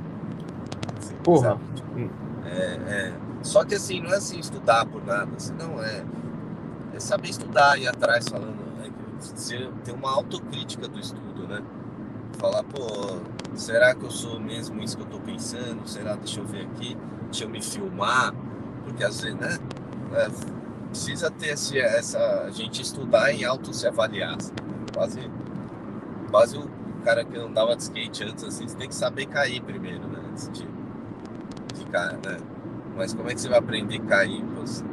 Porra. 1.23 1.59
É, 2.45 2.55
é, 2.55 3.13
Só 3.41 3.63
que 3.65 3.75
assim, 3.75 4.01
não 4.01 4.13
é 4.13 4.17
assim 4.17 4.39
estudar 4.39 4.85
por 4.85 5.03
nada, 5.05 5.29
assim, 5.35 5.53
não 5.53 5.83
é. 5.83 6.03
É 6.93 6.99
saber 6.99 7.29
estudar 7.29 7.77
e 7.77 7.83
ir 7.83 7.87
atrás 7.87 8.29
falando, 8.29 8.63
né? 8.77 8.89
ter 9.83 9.91
uma 9.91 10.11
autocrítica 10.11 10.87
do 10.87 10.99
estudo, 10.99 11.47
né? 11.47 11.63
Falar, 12.43 12.61
pô, 12.63 13.21
será 13.55 13.95
que 13.95 14.03
eu 14.03 14.11
sou 14.11 14.37
mesmo 14.37 14.83
isso 14.83 14.97
que 14.97 15.03
eu 15.03 15.07
tô 15.07 15.17
pensando? 15.17 15.87
Será, 15.87 16.17
deixa 16.17 16.41
eu 16.41 16.45
ver 16.45 16.65
aqui, 16.65 16.97
deixa 17.31 17.45
eu 17.45 17.49
me 17.49 17.63
filmar, 17.63 18.33
porque 18.83 19.01
às 19.01 19.21
vezes, 19.21 19.39
né? 19.39 19.57
É, 20.11 20.27
precisa 20.89 21.31
ter 21.31 21.51
esse, 21.53 21.79
essa. 21.79 22.19
A 22.41 22.51
gente 22.51 22.81
estudar 22.81 23.31
em 23.31 23.45
auto 23.45 23.73
se 23.73 23.87
avaliar. 23.87 24.35
Assim, 24.35 24.51
quase, 24.93 25.31
quase 26.29 26.57
o 26.57 26.67
cara 27.05 27.23
que 27.23 27.37
andava 27.37 27.77
de 27.77 27.83
skate 27.83 28.25
antes, 28.25 28.43
assim, 28.43 28.67
você 28.67 28.75
tem 28.75 28.89
que 28.89 28.95
saber 28.95 29.25
cair 29.27 29.61
primeiro, 29.61 30.05
né? 30.09 30.19
Antes 30.29 30.51
de 30.51 30.67
cara, 31.93 32.19
né? 32.25 32.39
Mas 32.97 33.13
como 33.13 33.29
é 33.29 33.33
que 33.33 33.39
você 33.39 33.47
vai 33.47 33.59
aprender 33.59 34.01
a 34.01 34.05
cair? 34.05 34.43
Você, 34.57 34.83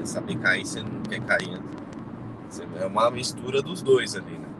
é, 0.00 0.06
saber 0.06 0.38
cair, 0.38 0.64
você 0.64 0.82
não 0.82 1.02
quer 1.02 1.20
cair. 1.20 1.60
É 2.80 2.86
uma 2.86 3.10
mistura 3.10 3.60
dos 3.60 3.82
dois 3.82 4.16
ali, 4.16 4.38
né? 4.38 4.55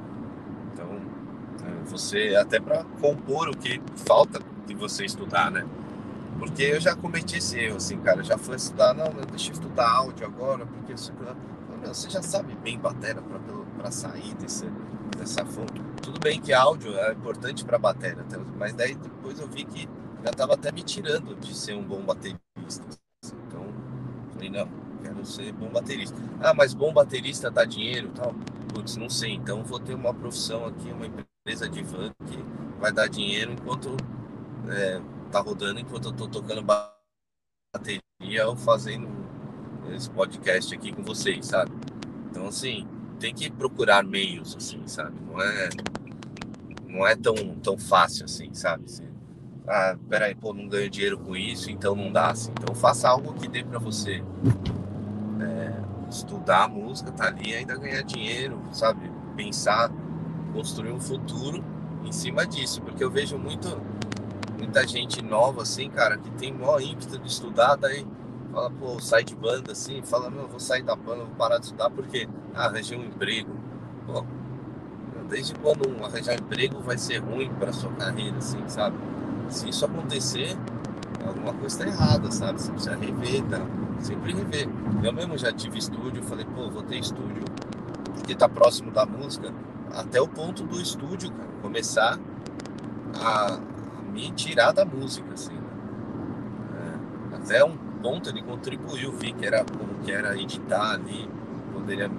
Você, 1.86 2.36
até 2.36 2.60
para 2.60 2.84
compor 3.00 3.48
o 3.48 3.56
que 3.56 3.80
falta 3.96 4.40
de 4.66 4.74
você 4.74 5.04
estudar, 5.04 5.50
né? 5.50 5.66
Porque 6.38 6.62
eu 6.62 6.80
já 6.80 6.94
cometi 6.94 7.38
esse 7.38 7.58
erro, 7.58 7.76
assim, 7.76 7.98
cara. 7.98 8.20
Eu 8.20 8.24
já 8.24 8.36
fui 8.36 8.56
estudar, 8.56 8.94
não, 8.94 9.10
deixa 9.30 9.50
eu 9.50 9.54
estudar 9.54 9.90
áudio 9.90 10.26
agora, 10.26 10.66
porque 10.66 10.92
você, 10.96 11.12
você 11.86 12.10
já 12.10 12.22
sabe 12.22 12.54
bem 12.56 12.78
batera 12.78 13.22
para 13.78 13.90
sair 13.90 14.34
desse, 14.34 14.66
dessa 15.16 15.44
fonte. 15.46 15.80
Tudo 16.02 16.20
bem 16.20 16.40
que 16.40 16.52
áudio 16.52 16.96
é 16.98 17.12
importante 17.12 17.64
para 17.64 17.78
bateria, 17.78 18.24
mas 18.58 18.74
daí 18.74 18.94
depois 18.94 19.38
eu 19.38 19.48
vi 19.48 19.64
que 19.64 19.88
já 20.22 20.30
estava 20.30 20.54
até 20.54 20.70
me 20.72 20.82
tirando 20.82 21.34
de 21.36 21.54
ser 21.54 21.74
um 21.74 21.82
bom 21.82 22.02
baterista. 22.02 22.84
Então, 23.46 23.64
falei, 24.32 24.50
não, 24.50 24.68
quero 25.02 25.24
ser 25.24 25.52
bom 25.52 25.68
baterista. 25.68 26.16
Ah, 26.40 26.52
mas 26.52 26.74
bom 26.74 26.92
baterista 26.92 27.50
dá 27.50 27.64
dinheiro 27.64 28.10
tal? 28.14 28.34
Putz, 28.74 28.96
não 28.96 29.08
sei. 29.08 29.32
Então, 29.34 29.64
vou 29.64 29.78
ter 29.80 29.94
uma 29.94 30.12
profissão 30.12 30.66
aqui, 30.66 30.90
uma 30.90 31.06
empresa 31.06 31.35
de 31.54 31.82
van 31.82 32.12
que 32.26 32.36
vai 32.80 32.92
dar 32.92 33.08
dinheiro 33.08 33.52
enquanto 33.52 33.96
é, 34.68 35.00
tá 35.30 35.40
rodando, 35.40 35.78
enquanto 35.78 36.08
eu 36.08 36.12
tô 36.12 36.26
tocando 36.26 36.60
bateria 37.72 38.48
ou 38.48 38.56
fazendo 38.56 39.08
esse 39.94 40.10
podcast 40.10 40.74
aqui 40.74 40.92
com 40.92 41.04
vocês, 41.04 41.46
sabe? 41.46 41.70
Então, 42.28 42.48
assim, 42.48 42.86
tem 43.20 43.32
que 43.32 43.48
procurar 43.48 44.02
meios, 44.02 44.56
assim, 44.56 44.86
sabe? 44.88 45.16
Não 45.20 45.40
é, 45.40 45.68
não 46.88 47.06
é 47.06 47.14
tão, 47.14 47.34
tão 47.62 47.78
fácil 47.78 48.24
assim, 48.24 48.52
sabe? 48.52 48.84
ah, 49.68 49.96
peraí, 50.08 50.34
pô, 50.34 50.52
não 50.52 50.68
ganho 50.68 50.90
dinheiro 50.90 51.18
com 51.18 51.36
isso, 51.36 51.70
então 51.70 51.94
não 51.94 52.10
dá 52.12 52.30
assim. 52.30 52.50
Então 52.52 52.74
faça 52.74 53.08
algo 53.08 53.34
que 53.34 53.48
dê 53.48 53.64
para 53.64 53.78
você 53.78 54.22
é, 55.40 56.08
estudar 56.08 56.64
a 56.64 56.68
música, 56.68 57.12
tá 57.12 57.26
ali, 57.26 57.54
ainda 57.54 57.76
ganhar 57.76 58.02
dinheiro, 58.02 58.60
sabe? 58.72 59.10
Pensar, 59.36 59.90
construir 60.56 60.90
um 60.90 61.00
futuro 61.00 61.62
em 62.02 62.10
cima 62.10 62.46
disso, 62.46 62.80
porque 62.80 63.04
eu 63.04 63.10
vejo 63.10 63.36
muito 63.36 63.68
muita 64.58 64.86
gente 64.86 65.22
nova, 65.22 65.62
assim, 65.62 65.90
cara, 65.90 66.16
que 66.16 66.30
tem 66.30 66.52
maior 66.52 66.80
ímpeto 66.80 67.18
de 67.18 67.28
estudar, 67.28 67.76
daí 67.76 68.06
fala, 68.50 68.70
pô, 68.70 68.98
sai 68.98 69.22
de 69.22 69.36
banda, 69.36 69.72
assim, 69.72 70.00
fala, 70.02 70.30
meu, 70.30 70.48
vou 70.48 70.58
sair 70.58 70.82
da 70.82 70.96
banda, 70.96 71.24
vou 71.24 71.34
parar 71.36 71.58
de 71.58 71.66
estudar 71.66 71.90
porque 71.90 72.26
ah, 72.54 72.64
arranjei 72.64 72.96
um 72.96 73.04
emprego. 73.04 73.54
Pô, 74.06 74.24
desde 75.28 75.54
quando 75.56 75.88
um 75.88 76.04
arranjar 76.04 76.34
emprego 76.34 76.80
vai 76.80 76.96
ser 76.96 77.18
ruim 77.18 77.50
para 77.58 77.72
sua 77.72 77.92
carreira, 77.92 78.38
assim, 78.38 78.62
sabe? 78.66 78.96
Se 79.50 79.68
isso 79.68 79.84
acontecer, 79.84 80.56
alguma 81.26 81.52
coisa 81.52 81.66
está 81.66 81.86
errada, 81.86 82.30
sabe? 82.32 82.60
Você 82.60 82.72
precisa 82.72 82.96
rever, 82.96 83.42
tá? 83.44 83.60
Sempre 84.00 84.32
rever. 84.32 84.68
Eu 85.02 85.12
mesmo 85.12 85.36
já 85.36 85.52
tive 85.52 85.78
estúdio, 85.78 86.22
falei, 86.22 86.46
pô, 86.46 86.70
vou 86.70 86.82
ter 86.82 86.98
estúdio 86.98 87.44
porque 88.14 88.34
tá 88.34 88.48
próximo 88.48 88.90
da 88.90 89.04
música, 89.06 89.52
até 89.92 90.20
o 90.20 90.28
ponto 90.28 90.64
do 90.64 90.80
estúdio, 90.80 91.30
cara, 91.30 91.48
começar 91.62 92.18
a 93.14 93.58
me 94.12 94.30
tirar 94.32 94.72
da 94.72 94.84
música, 94.84 95.34
assim. 95.34 95.54
Né? 95.54 97.00
É, 97.32 97.36
até 97.36 97.64
um 97.64 97.76
ponto 97.76 98.28
ele 98.28 98.42
contribuiu, 98.42 99.12
vi 99.12 99.32
que 99.32 99.46
era 99.46 99.64
como 99.64 99.94
que 100.04 100.12
era 100.12 100.38
editar 100.38 100.92
ali, 100.92 101.28
poderia 101.72 102.10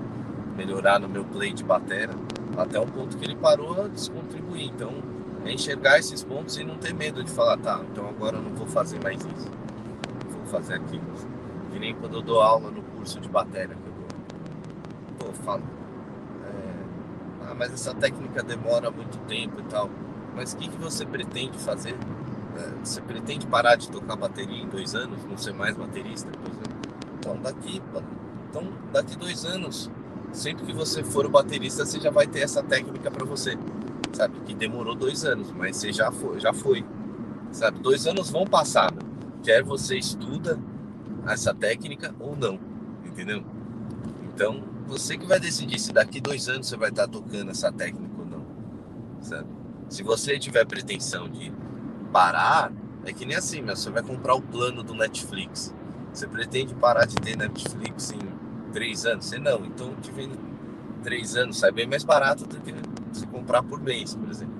melhorar 0.56 1.00
no 1.00 1.08
meu 1.08 1.24
play 1.24 1.54
de 1.54 1.64
batera, 1.64 2.14
até 2.58 2.80
um 2.80 2.88
ponto 2.88 3.18
que 3.18 3.24
ele 3.24 3.36
parou 3.36 3.86
a 3.86 3.88
descontribuir. 3.88 4.66
Então, 4.66 4.92
é 5.46 5.54
enxergar 5.54 6.00
esses 6.00 6.24
pontos 6.24 6.58
e 6.58 6.64
não 6.64 6.78
ter 6.78 6.94
medo 6.94 7.24
de 7.24 7.32
falar, 7.32 7.58
tá, 7.58 7.80
então 7.92 8.08
agora 8.08 8.38
eu 8.38 8.42
não 8.42 8.52
vou 8.52 8.68
fazer 8.68 9.02
mais 9.02 9.20
isso. 9.20 9.50
Vou 10.30 10.46
fazer 10.48 10.76
aquilo. 10.76 11.04
Que 11.72 11.80
nem 11.80 11.94
quando 11.94 12.16
eu 12.16 12.22
dou 12.22 12.42
aula 12.42 12.72
no 12.72 12.82
curso 12.82 13.20
de 13.20 13.30
bateria 13.30 13.76
que 13.76 13.88
eu 13.88 13.94
dou. 13.94 15.32
Pô, 15.32 15.34
falo. 15.44 15.77
Mas 17.58 17.74
essa 17.74 17.94
técnica 17.94 18.44
demora 18.44 18.92
muito 18.92 19.18
tempo 19.28 19.60
e 19.60 19.64
tal. 19.64 19.90
Mas 20.36 20.54
o 20.54 20.58
que, 20.58 20.68
que 20.70 20.78
você 20.78 21.06
pretende 21.06 21.58
fazer? 21.58 21.96
É, 22.56 22.86
você 22.86 23.02
pretende 23.02 23.48
parar 23.48 23.76
de 23.76 23.90
tocar 23.90 24.16
bateria 24.16 24.64
em 24.64 24.68
dois 24.68 24.94
anos, 24.96 25.24
não 25.26 25.38
ser 25.38 25.54
mais 25.54 25.76
baterista, 25.76 26.30
por 26.32 26.50
exemplo? 26.50 26.78
Então 27.18 27.38
daqui, 27.42 27.82
então 28.50 28.64
daqui 28.92 29.18
dois 29.18 29.46
anos, 29.46 29.92
sempre 30.32 30.66
que 30.66 30.74
você 30.74 31.04
for 31.04 31.28
baterista, 31.28 31.86
você 31.86 32.00
já 32.00 32.12
vai 32.12 32.28
ter 32.28 32.42
essa 32.42 32.64
técnica 32.64 33.10
para 33.10 33.26
você, 33.26 33.58
sabe? 34.14 34.40
Que 34.42 34.54
demorou 34.54 34.96
dois 34.96 35.26
anos, 35.26 35.52
mas 35.52 35.78
você 35.78 35.92
já 35.92 36.12
foi, 36.12 36.40
já 36.40 36.54
foi, 36.54 36.86
sabe? 37.52 37.80
Dois 37.80 38.06
anos 38.08 38.30
vão 38.30 38.46
passar, 38.46 38.94
quer 39.44 39.64
você 39.64 39.98
estuda 39.98 40.60
essa 41.28 41.54
técnica 41.54 42.16
ou 42.20 42.36
não, 42.36 42.60
entendeu? 43.06 43.44
Então 44.24 44.64
você 44.88 45.18
que 45.18 45.26
vai 45.26 45.40
decidir 45.40 45.80
se 45.80 45.92
daqui 45.92 46.22
dois 46.22 46.48
anos 46.48 46.68
você 46.68 46.78
vai 46.78 46.90
estar 46.90 47.08
tocando 47.08 47.52
essa 47.52 47.72
técnica 47.72 48.14
ou 48.18 48.26
não, 48.26 48.46
sabe? 49.22 49.48
Se 49.90 50.02
você 50.02 50.40
tiver 50.40 50.66
pretensão 50.66 51.30
de 51.30 51.52
parar, 52.12 52.72
é 53.06 53.14
que 53.14 53.26
nem 53.26 53.36
assim, 53.36 53.62
meu, 53.62 53.76
você 53.76 53.90
vai 53.90 54.02
comprar 54.02 54.36
o 54.36 54.42
plano 54.42 54.84
do 54.84 54.94
Netflix. 54.94 55.74
Você 56.14 56.28
pretende 56.28 56.74
parar 56.74 57.06
de 57.06 57.16
ter 57.16 57.38
Netflix 57.38 58.12
em 58.12 58.20
três 58.72 59.06
anos? 59.06 59.26
Você 59.26 59.38
não, 59.38 59.66
então 59.66 59.94
te 59.96 60.12
vendo 60.12 60.38
três 61.04 61.36
anos, 61.36 61.60
sai 61.60 61.72
bem 61.72 61.88
mais 61.88 62.04
barato 62.04 62.46
do 62.46 62.60
que 62.60 62.74
você 63.12 63.26
comprar 63.28 63.64
por 63.64 63.82
mês, 63.82 64.16
por 64.16 64.30
exemplo. 64.30 64.56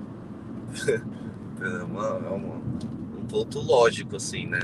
é, 1.60 1.82
uma, 1.82 2.06
é 2.06 2.28
uma, 2.28 2.54
um 2.54 2.67
ponto 3.28 3.60
lógico, 3.60 4.16
assim, 4.16 4.46
né? 4.46 4.60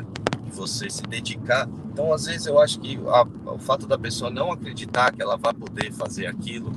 Você 0.52 0.88
se 0.88 1.02
dedicar. 1.02 1.68
Então, 1.92 2.12
às 2.12 2.26
vezes, 2.26 2.46
eu 2.46 2.58
acho 2.58 2.80
que 2.80 2.96
a, 2.96 3.22
o 3.52 3.58
fato 3.58 3.86
da 3.86 3.98
pessoa 3.98 4.30
não 4.30 4.52
acreditar 4.52 5.12
que 5.12 5.22
ela 5.22 5.36
vai 5.36 5.52
poder 5.52 5.92
fazer 5.92 6.26
aquilo 6.26 6.72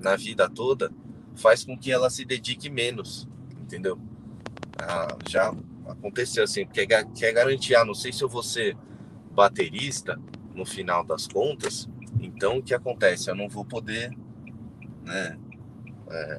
na 0.00 0.16
vida 0.16 0.48
toda 0.48 0.90
faz 1.36 1.64
com 1.64 1.76
que 1.76 1.90
ela 1.90 2.10
se 2.10 2.24
dedique 2.24 2.68
menos, 2.68 3.28
entendeu? 3.60 3.98
Ah, 4.78 5.16
já 5.28 5.54
aconteceu 5.86 6.44
assim, 6.44 6.64
porque 6.64 6.86
quer, 6.86 7.32
garantir, 7.32 7.74
ah, 7.74 7.84
não 7.84 7.94
sei 7.94 8.12
se 8.12 8.22
eu 8.22 8.28
vou 8.28 8.42
ser 8.42 8.76
baterista 9.32 10.18
no 10.54 10.64
final 10.64 11.04
das 11.04 11.26
contas, 11.26 11.88
então 12.20 12.58
o 12.58 12.62
que 12.62 12.74
acontece? 12.74 13.30
Eu 13.30 13.34
não 13.34 13.48
vou 13.48 13.64
poder, 13.64 14.10
né? 15.04 15.38
É, 16.10 16.38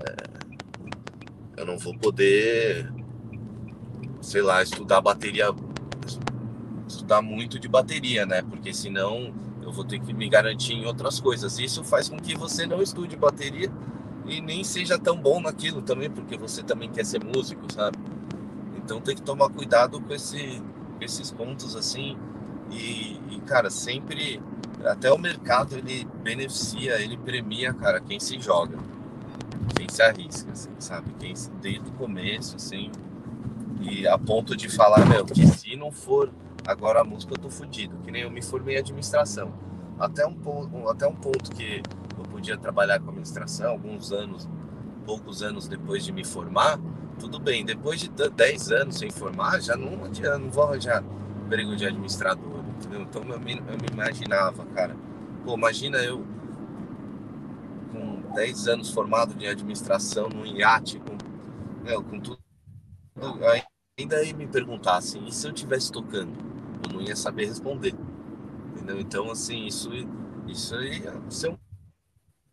eu 1.57 1.65
não 1.65 1.77
vou 1.77 1.97
poder, 1.97 2.91
sei 4.21 4.41
lá, 4.41 4.61
estudar 4.61 5.01
bateria, 5.01 5.47
estudar 6.87 7.21
muito 7.21 7.59
de 7.59 7.67
bateria, 7.67 8.25
né? 8.25 8.41
Porque 8.41 8.73
senão 8.73 9.33
eu 9.61 9.71
vou 9.71 9.83
ter 9.83 9.99
que 9.99 10.13
me 10.13 10.29
garantir 10.29 10.73
em 10.73 10.85
outras 10.85 11.19
coisas. 11.19 11.59
Isso 11.59 11.83
faz 11.83 12.07
com 12.07 12.17
que 12.17 12.37
você 12.37 12.65
não 12.65 12.81
estude 12.81 13.15
bateria 13.15 13.71
e 14.25 14.39
nem 14.39 14.63
seja 14.63 14.97
tão 14.99 15.17
bom 15.17 15.41
naquilo 15.41 15.81
também, 15.81 16.09
porque 16.09 16.37
você 16.37 16.63
também 16.63 16.89
quer 16.89 17.05
ser 17.05 17.23
músico, 17.23 17.71
sabe? 17.73 17.97
Então 18.77 19.01
tem 19.01 19.15
que 19.15 19.21
tomar 19.21 19.49
cuidado 19.49 19.99
com, 20.01 20.13
esse, 20.13 20.61
com 20.97 21.03
esses 21.03 21.31
pontos 21.31 21.75
assim. 21.75 22.17
E, 22.71 23.19
e, 23.29 23.41
cara, 23.45 23.69
sempre. 23.69 24.41
Até 24.85 25.11
o 25.11 25.17
mercado 25.17 25.75
ele 25.77 26.07
beneficia, 26.23 26.99
ele 26.99 27.15
premia, 27.15 27.71
cara, 27.71 27.99
quem 27.99 28.19
se 28.19 28.39
joga, 28.39 28.79
quem 29.77 29.87
se 29.87 30.01
arrisca, 30.01 30.51
assim, 30.51 30.71
sabe? 30.79 31.13
Quem 31.19 31.35
desde 31.61 31.87
o 31.87 31.93
começo, 31.93 32.55
assim. 32.55 32.91
E 33.81 34.07
a 34.07 34.17
ponto 34.17 34.55
de 34.55 34.69
falar, 34.69 35.05
meu, 35.05 35.25
que 35.25 35.45
se 35.47 35.75
não 35.75 35.91
for 35.91 36.31
agora 36.65 37.01
a 37.01 37.03
música 37.03 37.33
eu 37.33 37.37
tô 37.37 37.49
fudido, 37.49 37.97
que 38.03 38.11
nem 38.11 38.23
eu 38.23 38.31
me 38.31 38.41
formei 38.41 38.75
em 38.75 38.79
administração. 38.79 39.51
Até 39.99 40.25
um 40.25 40.33
ponto, 40.33 40.89
até 40.89 41.07
um 41.07 41.15
ponto 41.15 41.51
que 41.51 41.81
eu 42.17 42.23
podia 42.25 42.57
trabalhar 42.57 42.99
com 42.99 43.09
administração, 43.09 43.71
alguns 43.71 44.11
anos, 44.11 44.47
poucos 45.05 45.41
anos 45.41 45.67
depois 45.67 46.03
de 46.03 46.11
me 46.11 46.23
formar, 46.23 46.79
tudo 47.19 47.39
bem. 47.39 47.65
Depois 47.65 47.99
de 47.99 48.09
10 48.09 48.71
anos 48.71 48.97
sem 48.97 49.09
formar, 49.09 49.61
já 49.61 49.75
não 49.75 50.05
adianta, 50.05 50.39
não 50.39 50.49
vou 50.49 50.63
arranjar 50.63 51.03
emprego 51.45 51.75
de 51.75 51.85
administrador, 51.85 52.63
entendeu? 52.77 53.01
Então 53.01 53.23
eu 53.23 53.39
me, 53.39 53.57
eu 53.57 53.77
me 53.77 53.87
imaginava, 53.91 54.65
cara. 54.67 54.95
Pô, 55.43 55.55
imagina 55.55 55.97
eu 55.97 56.25
com 57.91 58.33
10 58.33 58.67
anos 58.67 58.89
formado 58.89 59.33
de 59.35 59.47
administração 59.47 60.29
num 60.29 60.45
iate, 60.45 60.99
com, 60.99 61.17
meu, 61.83 62.03
com 62.03 62.19
tudo. 62.19 62.39
Ainda 63.99 64.23
me 64.33 64.47
perguntassem, 64.47 65.27
e 65.27 65.31
se 65.31 65.47
eu 65.47 65.53
estivesse 65.53 65.91
tocando? 65.91 66.33
Eu 66.83 66.93
não 66.93 67.01
ia 67.01 67.15
saber 67.15 67.45
responder. 67.45 67.93
Entendeu? 68.71 68.99
Então, 68.99 69.29
assim, 69.29 69.65
isso, 69.65 69.89
isso 70.47 70.75
aí 70.75 71.03
é 71.05 71.49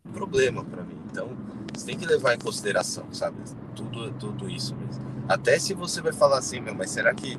um 0.09 0.12
problema 0.12 0.65
para 0.65 0.82
mim. 0.82 0.98
Então, 1.10 1.31
você 1.74 1.86
tem 1.86 1.98
que 1.98 2.06
levar 2.06 2.35
em 2.35 2.39
consideração, 2.39 3.12
sabe? 3.12 3.36
Tudo, 3.74 4.10
tudo 4.12 4.51
isso 4.51 4.74
mesmo. 4.77 5.05
Até 5.28 5.59
se 5.59 5.74
você 5.74 6.01
vai 6.01 6.12
falar 6.12 6.39
assim, 6.39 6.60
meu, 6.60 6.74
mas 6.74 6.90
será 6.90 7.15
que 7.15 7.39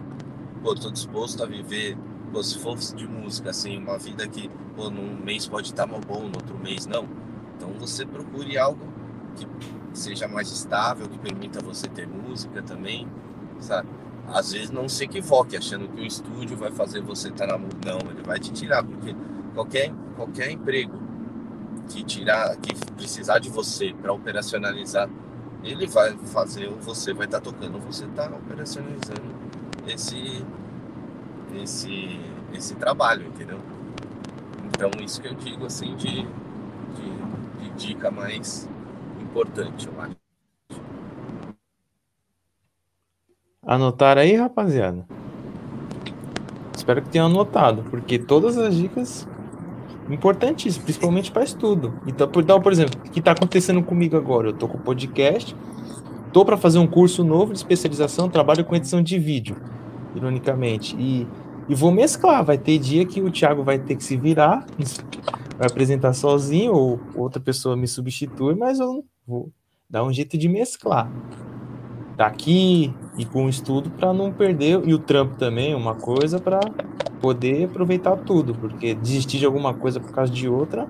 pô, 0.61 0.75
tô 0.75 0.91
disposto 0.91 1.43
a 1.43 1.45
viver, 1.45 1.97
pô, 2.31 2.43
se 2.43 2.57
fosse 2.59 2.95
de 2.95 3.07
música, 3.07 3.49
assim, 3.49 3.77
uma 3.77 3.97
vida 3.97 4.27
que, 4.27 4.49
pô, 4.75 4.89
num 4.89 5.15
mês 5.15 5.47
pode 5.47 5.67
estar 5.67 5.85
mal 5.85 5.99
bom, 5.99 6.21
no 6.21 6.37
outro 6.37 6.57
mês 6.57 6.85
não. 6.85 7.07
Então 7.55 7.71
você 7.73 8.05
procure 8.05 8.57
algo 8.57 8.81
que 9.35 9.47
seja 9.93 10.27
mais 10.27 10.51
estável, 10.51 11.07
que 11.07 11.17
permita 11.17 11.61
você 11.61 11.87
ter 11.87 12.07
música 12.07 12.61
também, 12.61 13.07
sabe? 13.59 13.87
Às 14.27 14.51
vezes 14.51 14.69
não 14.69 14.87
se 14.87 15.03
equivoque 15.03 15.57
achando 15.57 15.87
que 15.87 16.01
o 16.01 16.05
estúdio 16.05 16.55
vai 16.55 16.71
fazer 16.71 17.01
você 17.01 17.29
estar 17.29 17.47
na 17.47 17.57
música. 17.57 17.79
Não, 17.85 18.11
ele 18.11 18.21
vai 18.23 18.39
te 18.39 18.51
tirar, 18.51 18.83
porque 18.83 19.15
qualquer, 19.53 19.91
qualquer 20.15 20.51
emprego 20.51 20.99
que 21.89 22.03
tirar, 22.03 22.55
que 22.57 22.73
precisar 22.95 23.39
de 23.39 23.49
você 23.49 23.93
para 23.93 24.13
operacionalizar, 24.13 25.09
ele 25.63 25.87
vai 25.87 26.15
fazer, 26.17 26.69
você 26.69 27.13
vai 27.13 27.25
estar 27.25 27.39
tá 27.39 27.51
tocando, 27.51 27.79
você 27.79 28.05
está 28.05 28.25
operacionalizando 28.27 29.35
esse, 29.87 30.45
esse, 31.55 32.19
esse 32.53 32.75
trabalho, 32.75 33.27
entendeu? 33.27 33.59
Então 34.65 34.91
isso 35.03 35.21
que 35.21 35.27
eu 35.27 35.33
digo 35.33 35.65
assim 35.65 35.95
de, 35.95 36.21
de, 36.21 37.59
de 37.59 37.69
dica 37.75 38.11
mais 38.11 38.69
importante, 39.19 39.87
eu 39.87 40.01
acho. 40.01 40.18
Anotaram 43.65 44.21
aí, 44.21 44.35
rapaziada? 44.35 45.05
Espero 46.75 47.01
que 47.01 47.09
tenham 47.09 47.27
anotado, 47.27 47.83
porque 47.89 48.17
todas 48.17 48.57
as 48.57 48.73
dicas 48.75 49.27
importantíssimo, 50.09 50.85
principalmente 50.85 51.31
para 51.31 51.43
estudo. 51.43 51.93
Então, 52.07 52.29
então, 52.37 52.61
por 52.61 52.71
exemplo, 52.71 52.99
o 53.05 53.09
que 53.11 53.19
está 53.19 53.31
acontecendo 53.31 53.83
comigo 53.83 54.17
agora? 54.17 54.47
Eu 54.47 54.53
estou 54.53 54.67
com 54.67 54.77
o 54.77 54.81
podcast, 54.81 55.55
estou 56.25 56.45
para 56.45 56.57
fazer 56.57 56.79
um 56.79 56.87
curso 56.87 57.23
novo 57.23 57.51
de 57.51 57.59
especialização, 57.59 58.29
trabalho 58.29 58.65
com 58.65 58.75
edição 58.75 59.01
de 59.01 59.19
vídeo, 59.19 59.57
ironicamente, 60.15 60.95
e, 60.97 61.27
e 61.67 61.75
vou 61.75 61.91
mesclar. 61.91 62.43
Vai 62.43 62.57
ter 62.57 62.79
dia 62.79 63.05
que 63.05 63.21
o 63.21 63.29
Thiago 63.29 63.63
vai 63.63 63.77
ter 63.77 63.95
que 63.95 64.03
se 64.03 64.17
virar, 64.17 64.65
vai 65.57 65.67
apresentar 65.67 66.13
sozinho, 66.13 66.73
ou 66.73 66.99
outra 67.13 67.41
pessoa 67.41 67.75
me 67.75 67.87
substitui, 67.87 68.55
mas 68.55 68.79
eu 68.79 69.05
vou 69.27 69.51
dar 69.89 70.03
um 70.03 70.13
jeito 70.13 70.37
de 70.37 70.47
mesclar. 70.47 71.11
Daqui 72.15 72.93
e 73.19 73.25
com 73.25 73.45
o 73.45 73.49
estudo 73.49 73.89
para 73.89 74.13
não 74.13 74.31
perder, 74.31 74.81
e 74.85 74.93
o 74.93 74.97
trampo 74.97 75.35
também, 75.35 75.75
uma 75.75 75.93
coisa 75.93 76.39
para 76.39 76.61
poder 77.19 77.65
aproveitar 77.65 78.15
tudo, 78.15 78.55
porque 78.55 78.95
desistir 78.95 79.39
de 79.39 79.45
alguma 79.45 79.73
coisa 79.73 79.99
por 79.99 80.13
causa 80.13 80.31
de 80.31 80.47
outra, 80.47 80.87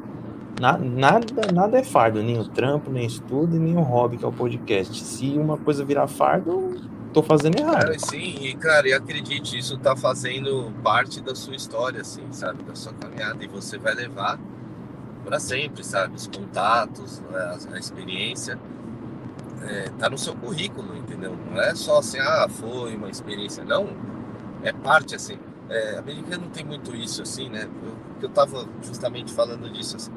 na, 0.62 0.78
nada, 0.78 1.52
nada 1.52 1.80
é 1.80 1.84
fardo, 1.84 2.22
nem 2.22 2.38
o 2.38 2.48
trampo, 2.48 2.92
nem 2.92 3.04
o 3.04 3.08
estudo, 3.08 3.58
nem 3.58 3.76
o 3.76 3.82
hobby 3.82 4.18
que 4.18 4.26
é 4.26 4.28
o 4.28 4.32
podcast. 4.32 5.04
Se 5.04 5.30
uma 5.40 5.58
coisa 5.58 5.84
virar 5.84 6.06
fardo, 6.06 6.80
tô 7.12 7.24
fazendo 7.24 7.58
errado. 7.58 7.94
É, 7.94 7.98
sim, 7.98 8.36
e 8.42 8.54
cara, 8.54 8.88
e 8.88 8.94
acredite, 8.94 9.58
isso 9.58 9.76
tá 9.80 9.96
fazendo 9.96 10.72
parte 10.84 11.22
da 11.22 11.34
sua 11.34 11.56
história, 11.56 12.02
assim, 12.02 12.22
sabe? 12.30 12.62
Da 12.62 12.76
sua 12.76 12.94
caminhada. 12.94 13.44
E 13.44 13.48
você 13.48 13.80
vai 13.80 13.96
levar 13.96 14.40
para 15.26 15.40
sempre, 15.40 15.84
sabe? 15.84 16.16
Os 16.16 16.28
contatos, 16.28 17.22
né? 17.32 17.40
a, 17.40 17.76
a 17.76 17.80
experiência. 17.80 18.60
É, 19.68 19.90
tá 19.98 20.10
no 20.10 20.18
seu 20.18 20.36
currículo, 20.36 20.95
entendeu? 20.95 21.36
Não 21.36 21.60
é 21.61 21.76
só 21.76 21.99
assim, 21.99 22.19
ah, 22.19 22.48
foi 22.49 22.95
uma 22.95 23.10
experiência. 23.10 23.64
Não, 23.64 23.88
é 24.64 24.72
parte, 24.72 25.15
assim. 25.15 25.38
É, 25.69 25.98
americano 25.98 26.49
tem 26.49 26.65
muito 26.65 26.95
isso, 26.95 27.22
assim, 27.22 27.49
né? 27.49 27.69
Eu, 27.84 27.98
eu 28.23 28.30
tava 28.30 28.68
justamente 28.81 29.34
falando 29.34 29.69
disso, 29.69 29.95
assim. 29.95 30.11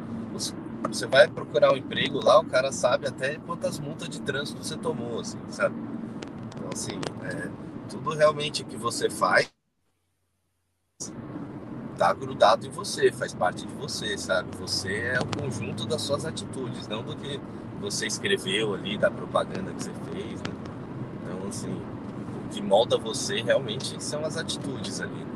Você 0.89 1.06
vai 1.06 1.28
procurar 1.28 1.73
um 1.73 1.77
emprego 1.77 2.24
lá, 2.24 2.40
o 2.40 2.44
cara 2.44 2.73
sabe 2.73 3.06
até 3.06 3.36
quantas 3.39 3.78
multas 3.78 4.09
de 4.09 4.20
trânsito 4.20 4.62
você 4.62 4.77
tomou, 4.77 5.20
assim, 5.20 5.39
sabe? 5.48 5.74
Então, 6.48 6.69
assim, 6.73 7.01
é, 7.24 7.51
tudo 7.89 8.10
realmente 8.14 8.64
que 8.64 8.77
você 8.77 9.09
faz 9.10 9.51
tá 11.97 12.12
grudado 12.12 12.66
em 12.66 12.70
você, 12.70 13.12
faz 13.12 13.35
parte 13.35 13.66
de 13.66 13.74
você, 13.74 14.16
sabe? 14.19 14.56
Você 14.56 14.93
é 14.93 15.20
o 15.20 15.27
conjunto 15.27 15.86
das 15.86 16.02
suas 16.02 16.24
atitudes, 16.24 16.89
não 16.89 17.02
do 17.02 17.14
que 17.16 17.40
você 17.83 18.07
escreveu 18.07 18.75
ali, 18.75 18.97
da 18.97 19.11
propaganda 19.11 19.73
que 19.73 19.83
você 19.83 19.91
fez, 20.13 20.41
né? 20.41 20.55
Então, 21.23 21.49
assim, 21.49 21.69
o 21.71 22.49
que 22.51 22.63
molda 22.63 22.97
você 22.97 23.43
realmente 23.43 24.03
são 24.03 24.25
as 24.25 24.37
atitudes 24.37 25.01
ali. 25.01 25.27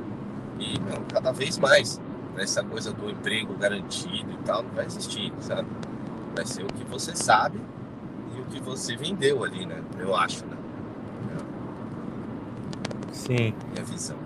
E, 0.60 0.78
não, 0.78 1.02
cada 1.12 1.32
vez 1.32 1.58
mais 1.58 2.00
essa 2.38 2.62
coisa 2.62 2.92
do 2.92 3.10
emprego 3.10 3.54
garantido 3.54 4.30
e 4.30 4.38
tal 4.44 4.62
não 4.62 4.70
vai 4.70 4.86
existir, 4.86 5.32
sabe? 5.40 5.66
Vai 6.34 6.46
ser 6.46 6.62
o 6.62 6.66
que 6.68 6.84
você 6.84 7.14
sabe 7.16 7.58
e 8.36 8.40
o 8.40 8.44
que 8.44 8.60
você 8.60 8.96
vendeu 8.96 9.42
ali, 9.42 9.66
né? 9.66 9.82
Eu 9.98 10.14
acho, 10.14 10.46
né? 10.46 10.56
Sim. 13.12 13.54
Minha 13.72 13.84
visão. 13.84 14.16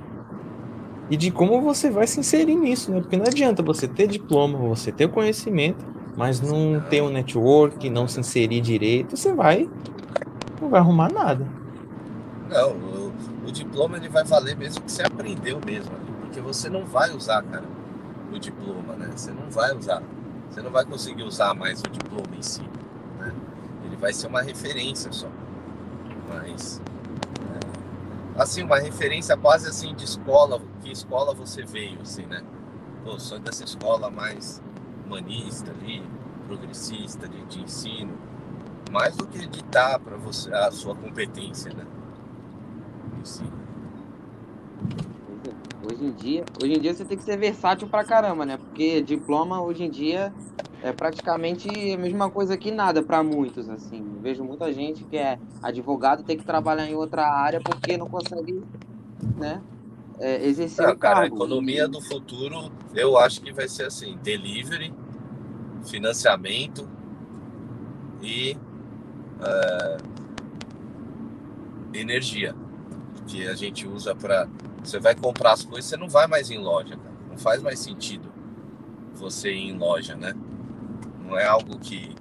E 1.08 1.16
de 1.16 1.30
como 1.30 1.60
você 1.60 1.90
vai 1.90 2.06
se 2.06 2.20
inserir 2.20 2.54
nisso, 2.54 2.92
né? 2.92 3.00
Porque 3.00 3.16
não 3.16 3.24
adianta 3.24 3.62
você 3.62 3.88
ter 3.88 4.06
diploma, 4.06 4.58
você 4.58 4.92
ter 4.92 5.08
conhecimento, 5.08 5.84
mas 6.16 6.40
não, 6.40 6.80
ter 6.80 7.02
um 7.02 7.08
network, 7.08 7.88
não 7.88 8.06
se 8.06 8.20
inserir 8.20 8.60
direito, 8.60 9.16
você 9.16 9.32
vai. 9.32 9.68
não 10.60 10.68
vai 10.68 10.80
arrumar 10.80 11.12
nada. 11.12 11.46
Não, 12.48 12.70
o, 12.72 13.12
o 13.46 13.52
diploma 13.52 13.96
ele 13.96 14.08
vai 14.08 14.24
valer 14.24 14.56
mesmo 14.56 14.82
que 14.82 14.90
você 14.90 15.02
aprendeu 15.02 15.60
mesmo 15.64 15.92
ali, 15.94 16.12
porque 16.20 16.40
você 16.40 16.68
não 16.68 16.84
vai 16.84 17.14
usar, 17.14 17.42
cara 17.42 17.80
o 18.32 18.38
diploma, 18.38 18.94
né? 18.94 19.10
Você 19.14 19.32
não 19.32 19.50
vai 19.50 19.76
usar, 19.76 20.02
você 20.48 20.62
não 20.62 20.70
vai 20.70 20.84
conseguir 20.84 21.22
usar 21.22 21.54
mais 21.54 21.80
o 21.80 21.90
diploma 21.90 22.36
em 22.36 22.42
si, 22.42 22.62
né? 23.18 23.34
Ele 23.84 23.96
vai 23.96 24.12
ser 24.12 24.26
uma 24.28 24.42
referência 24.42 25.12
só, 25.12 25.28
mas 26.28 26.80
é, 28.36 28.40
assim 28.40 28.62
uma 28.62 28.78
referência 28.78 29.36
quase 29.36 29.68
assim 29.68 29.94
de 29.94 30.04
escola, 30.04 30.60
que 30.82 30.90
escola 30.90 31.34
você 31.34 31.64
veio, 31.64 32.00
assim, 32.02 32.24
né? 32.26 32.42
Pô, 33.04 33.18
sou 33.18 33.38
dessa 33.38 33.64
escola 33.64 34.10
mais 34.10 34.62
humanista 35.10 35.72
ali, 35.72 36.02
progressista 36.46 37.28
de, 37.28 37.44
de 37.46 37.62
ensino, 37.62 38.12
mais 38.92 39.16
do 39.16 39.26
que 39.26 39.38
editar 39.38 39.98
para 39.98 40.16
você 40.16 40.52
a 40.54 40.70
sua 40.70 40.94
competência, 40.94 41.72
né? 41.74 41.84
Hoje 45.82 46.04
em 46.04 46.12
dia, 46.12 46.44
hoje 46.62 46.72
em 46.74 46.80
dia 46.80 46.94
você 46.94 47.04
tem 47.04 47.18
que 47.18 47.24
ser 47.24 47.36
versátil 47.36 47.88
pra 47.88 48.04
caramba, 48.04 48.46
né? 48.46 48.56
Porque 48.56 49.02
diploma 49.02 49.60
hoje 49.60 49.84
em 49.84 49.90
dia 49.90 50.32
é 50.82 50.92
praticamente 50.92 51.68
a 51.92 51.98
mesma 51.98 52.30
coisa 52.30 52.56
que 52.56 52.70
nada 52.70 53.02
para 53.02 53.22
muitos, 53.22 53.68
assim. 53.68 54.04
vejo 54.22 54.44
muita 54.44 54.72
gente 54.72 55.04
que 55.04 55.16
é 55.16 55.38
advogado 55.62 56.22
tem 56.22 56.38
que 56.38 56.44
trabalhar 56.44 56.86
em 56.86 56.94
outra 56.94 57.26
área 57.26 57.60
porque 57.60 57.96
não 57.96 58.08
consegue, 58.08 58.62
né? 59.36 59.60
É, 60.18 60.46
exercer 60.46 60.86
não, 60.86 60.92
o 60.92 60.98
cargo. 60.98 61.14
Cara, 61.14 61.24
a 61.24 61.26
economia 61.26 61.88
do 61.88 62.00
futuro, 62.00 62.70
eu 62.94 63.16
acho 63.16 63.40
que 63.40 63.52
vai 63.52 63.66
ser 63.66 63.84
assim: 63.84 64.18
delivery, 64.22 64.92
financiamento 65.84 66.88
e 68.22 68.56
uh, 69.40 70.02
energia 71.94 72.54
que 73.26 73.46
a 73.46 73.54
gente 73.54 73.86
usa 73.86 74.14
para 74.14 74.48
você 74.82 74.98
vai 74.98 75.14
comprar 75.14 75.52
as 75.52 75.64
coisas, 75.64 75.84
você 75.84 75.96
não 75.96 76.08
vai 76.08 76.26
mais 76.26 76.50
em 76.50 76.58
loja, 76.58 76.96
cara. 76.96 77.14
Não 77.28 77.36
faz 77.36 77.62
mais 77.62 77.78
sentido 77.78 78.32
você 79.14 79.52
ir 79.52 79.68
em 79.68 79.76
loja, 79.76 80.16
né? 80.16 80.32
Não 81.22 81.36
é 81.36 81.46
algo 81.46 81.78
que 81.78 82.14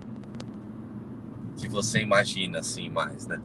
que 1.57 1.67
você 1.67 2.01
imagina 2.01 2.59
assim 2.59 2.89
mais, 2.89 3.27
né? 3.27 3.41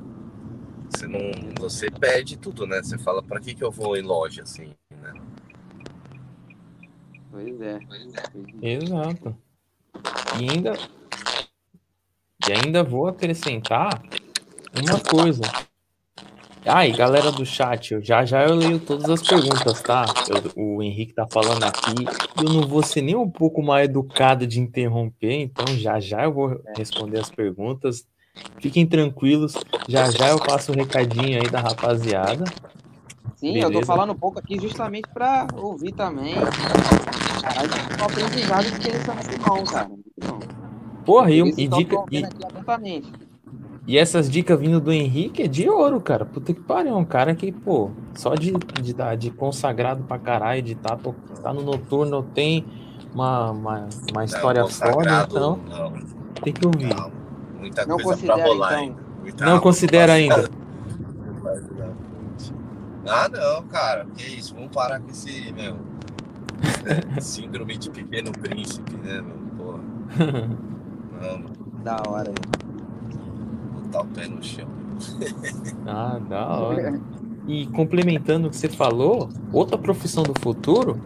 Você 0.90 1.06
não, 1.06 1.20
você 1.58 1.90
pede 1.90 2.36
tudo, 2.36 2.66
né? 2.66 2.82
Você 2.82 2.96
fala 2.98 3.22
para 3.22 3.40
que 3.40 3.54
que 3.54 3.64
eu 3.64 3.70
vou 3.70 3.96
em 3.96 4.02
loja 4.02 4.42
assim, 4.42 4.72
né? 4.90 5.12
Pois 7.30 7.60
é. 7.60 7.80
Exato. 8.62 9.36
E 10.40 10.50
ainda 10.50 10.74
e 12.46 12.52
ainda 12.52 12.82
vou 12.82 13.06
acrescentar 13.06 14.02
uma 14.74 15.00
coisa. 15.00 15.42
E 16.66 16.92
galera 16.92 17.30
do 17.30 17.44
chat, 17.44 17.92
eu, 17.92 18.02
já 18.02 18.24
já 18.24 18.42
eu 18.44 18.54
leio 18.54 18.80
todas 18.80 19.08
as 19.08 19.26
perguntas, 19.26 19.82
tá? 19.82 20.06
Eu, 20.28 20.62
o 20.62 20.82
Henrique 20.82 21.14
tá 21.14 21.26
falando 21.26 21.62
aqui, 21.64 22.06
eu 22.42 22.50
não 22.50 22.62
vou 22.62 22.82
ser 22.82 23.02
nem 23.02 23.14
um 23.14 23.30
pouco 23.30 23.62
mais 23.62 23.84
educado 23.84 24.46
de 24.46 24.60
interromper, 24.60 25.40
então 25.40 25.66
já 25.76 26.00
já 26.00 26.24
eu 26.24 26.32
vou 26.32 26.60
responder 26.76 27.20
as 27.20 27.30
perguntas. 27.30 28.06
Fiquem 28.58 28.86
tranquilos, 28.86 29.54
já 29.88 30.10
já 30.10 30.30
eu 30.30 30.38
passo 30.38 30.72
o 30.72 30.74
um 30.74 30.78
recadinho 30.78 31.40
aí 31.40 31.48
da 31.48 31.60
rapaziada. 31.60 32.44
Sim, 33.36 33.52
Beleza? 33.52 33.66
eu 33.66 33.80
tô 33.80 33.86
falando 33.86 34.12
um 34.12 34.16
pouco 34.16 34.38
aqui 34.38 34.58
justamente 34.58 35.08
para 35.12 35.46
ouvir 35.56 35.92
também. 35.92 36.34
Caralho, 37.42 37.70
aprendizado 38.02 38.78
que 38.78 38.88
eles 38.88 39.02
são 39.02 39.14
muito 39.14 39.38
bom, 39.38 39.64
cara. 39.64 39.88
Muito 39.88 40.04
bom. 40.20 40.40
Porra, 41.04 41.30
e, 41.30 41.40
e 41.40 41.68
dica. 41.68 41.96
E... 42.10 43.24
E 43.86 43.98
essas 43.98 44.30
dicas 44.30 44.58
vindo 44.58 44.80
do 44.80 44.90
Henrique 44.90 45.42
é 45.42 45.46
de 45.46 45.68
ouro, 45.68 46.00
cara. 46.00 46.24
Puta 46.24 46.54
que 46.54 46.60
pariu. 46.60 46.92
É 46.92 46.96
um 46.96 47.04
cara 47.04 47.34
que, 47.34 47.52
pô, 47.52 47.90
só 48.14 48.34
de, 48.34 48.52
de, 48.82 48.94
de 49.18 49.30
consagrado 49.30 50.02
pra 50.04 50.18
caralho, 50.18 50.62
de 50.62 50.72
estar 50.72 50.96
tá, 50.96 51.12
tá 51.42 51.52
no 51.52 51.62
noturno, 51.62 52.22
tem 52.22 52.64
uma, 53.14 53.50
uma, 53.50 53.88
uma 54.10 54.24
história 54.24 54.62
não, 54.62 54.68
foda, 54.70 55.26
então. 55.28 55.60
Não. 55.68 55.92
Tem 56.42 56.52
que 56.52 56.66
ouvir. 56.66 56.94
Não, 56.94 57.12
muita 57.58 57.84
não 57.84 57.98
coisa 57.98 58.24
pra 58.24 58.42
rolar 58.42 58.84
então. 58.84 58.96
ainda. 59.24 59.44
não 59.44 59.60
considera 59.60 60.12
ainda. 60.14 60.48
Ah, 63.06 63.28
não, 63.28 63.62
cara. 63.64 64.06
Que 64.16 64.24
isso? 64.24 64.54
Vamos 64.54 64.70
parar 64.70 64.98
com 64.98 65.10
esse, 65.10 65.52
meu. 65.52 65.76
Síndrome 67.20 67.76
de 67.78 67.90
pequeno 67.90 68.32
príncipe, 68.32 68.92
né, 68.96 69.20
meu? 69.20 69.36
Porra. 69.56 69.80
Não. 71.20 71.64
Da 71.82 72.02
hora 72.08 72.30
aí 72.30 72.64
botar 73.94 74.02
o 74.02 74.06
pé 74.06 74.28
no 74.28 74.42
chão. 74.42 74.68
ah, 75.86 76.18
da 76.28 76.46
hora. 76.46 77.00
E 77.46 77.66
complementando 77.66 78.48
o 78.48 78.50
que 78.50 78.56
você 78.56 78.68
falou, 78.68 79.28
outra 79.52 79.76
profissão 79.76 80.22
do 80.22 80.34
futuro 80.40 81.00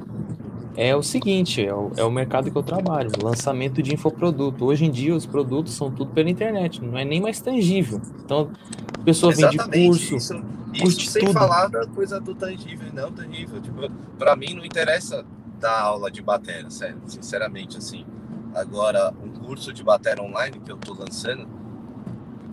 é 0.76 0.94
o 0.94 1.02
seguinte: 1.02 1.64
é 1.64 1.74
o, 1.74 1.90
é 1.96 2.04
o 2.04 2.10
mercado 2.10 2.50
que 2.50 2.56
eu 2.56 2.62
trabalho, 2.62 3.10
lançamento 3.22 3.82
de 3.82 3.94
infoproduto. 3.94 4.64
Hoje 4.64 4.84
em 4.84 4.90
dia, 4.90 5.14
os 5.14 5.26
produtos 5.26 5.74
são 5.74 5.90
tudo 5.90 6.12
pela 6.12 6.30
internet, 6.30 6.82
não 6.82 6.96
é 6.96 7.04
nem 7.04 7.20
mais 7.20 7.40
tangível. 7.40 8.00
Então, 8.24 8.50
a 8.98 9.04
pessoa 9.04 9.32
Exatamente, 9.32 9.70
vende 9.70 9.88
curso. 9.88 10.16
Isso, 10.16 11.00
isso 11.00 11.10
sem 11.10 11.24
tudo. 11.24 11.32
falar 11.32 11.68
da 11.68 11.86
coisa 11.86 12.20
do 12.20 12.34
tangível 12.34 12.88
não 12.92 13.10
tangível. 13.10 13.60
Tipo, 13.60 13.90
pra 14.18 14.36
mim, 14.36 14.54
não 14.54 14.64
interessa 14.64 15.24
dar 15.58 15.80
aula 15.80 16.10
de 16.10 16.22
bateria, 16.22 16.70
sério, 16.70 17.00
sinceramente, 17.06 17.76
assim. 17.76 18.06
Agora, 18.54 19.12
um 19.22 19.30
curso 19.30 19.72
de 19.72 19.82
bateria 19.84 20.22
online 20.22 20.58
que 20.58 20.70
eu 20.70 20.76
tô 20.76 20.94
lançando, 20.94 21.46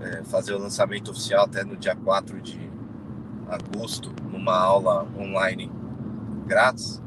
é, 0.02 0.24
fazer 0.24 0.54
o 0.54 0.58
lançamento 0.58 1.12
oficial 1.12 1.46
até 1.46 1.64
no 1.64 1.78
dia 1.78 1.96
4 1.96 2.42
de 2.42 2.70
agosto, 3.48 4.12
numa 4.32 4.58
aula 4.58 5.08
online 5.18 5.72
grátis. 6.46 7.02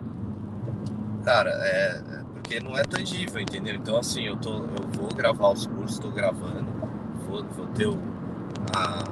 Cara, 1.25 1.51
é, 1.51 1.97
é 1.97 2.25
porque 2.33 2.61
não 2.61 2.77
é 2.77 2.83
tangível, 2.83 3.41
entendeu? 3.41 3.75
Então, 3.75 3.99
assim, 3.99 4.23
eu, 4.23 4.37
tô, 4.37 4.55
eu 4.55 4.89
vou 4.95 5.09
gravar 5.09 5.51
os 5.51 5.67
cursos, 5.67 5.97
estou 5.97 6.11
gravando, 6.11 6.71
vou, 7.27 7.45
vou 7.45 7.67
ter 7.69 7.87
o, 7.87 7.99
a, 8.75 9.05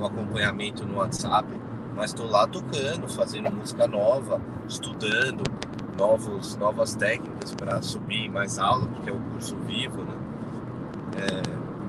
o 0.00 0.06
acompanhamento 0.06 0.84
no 0.84 0.96
WhatsApp, 0.96 1.48
mas 1.94 2.10
estou 2.10 2.26
lá 2.26 2.46
tocando, 2.46 3.08
fazendo 3.08 3.50
música 3.52 3.86
nova, 3.86 4.40
estudando 4.66 5.42
novos, 5.96 6.56
novas 6.56 6.94
técnicas 6.94 7.54
para 7.54 7.80
subir 7.82 8.30
mais 8.30 8.58
aula, 8.58 8.86
porque 8.86 9.10
é 9.10 9.12
o 9.12 9.20
curso 9.32 9.56
vivo, 9.66 10.02
né? 10.02 10.14
É, 11.16 11.42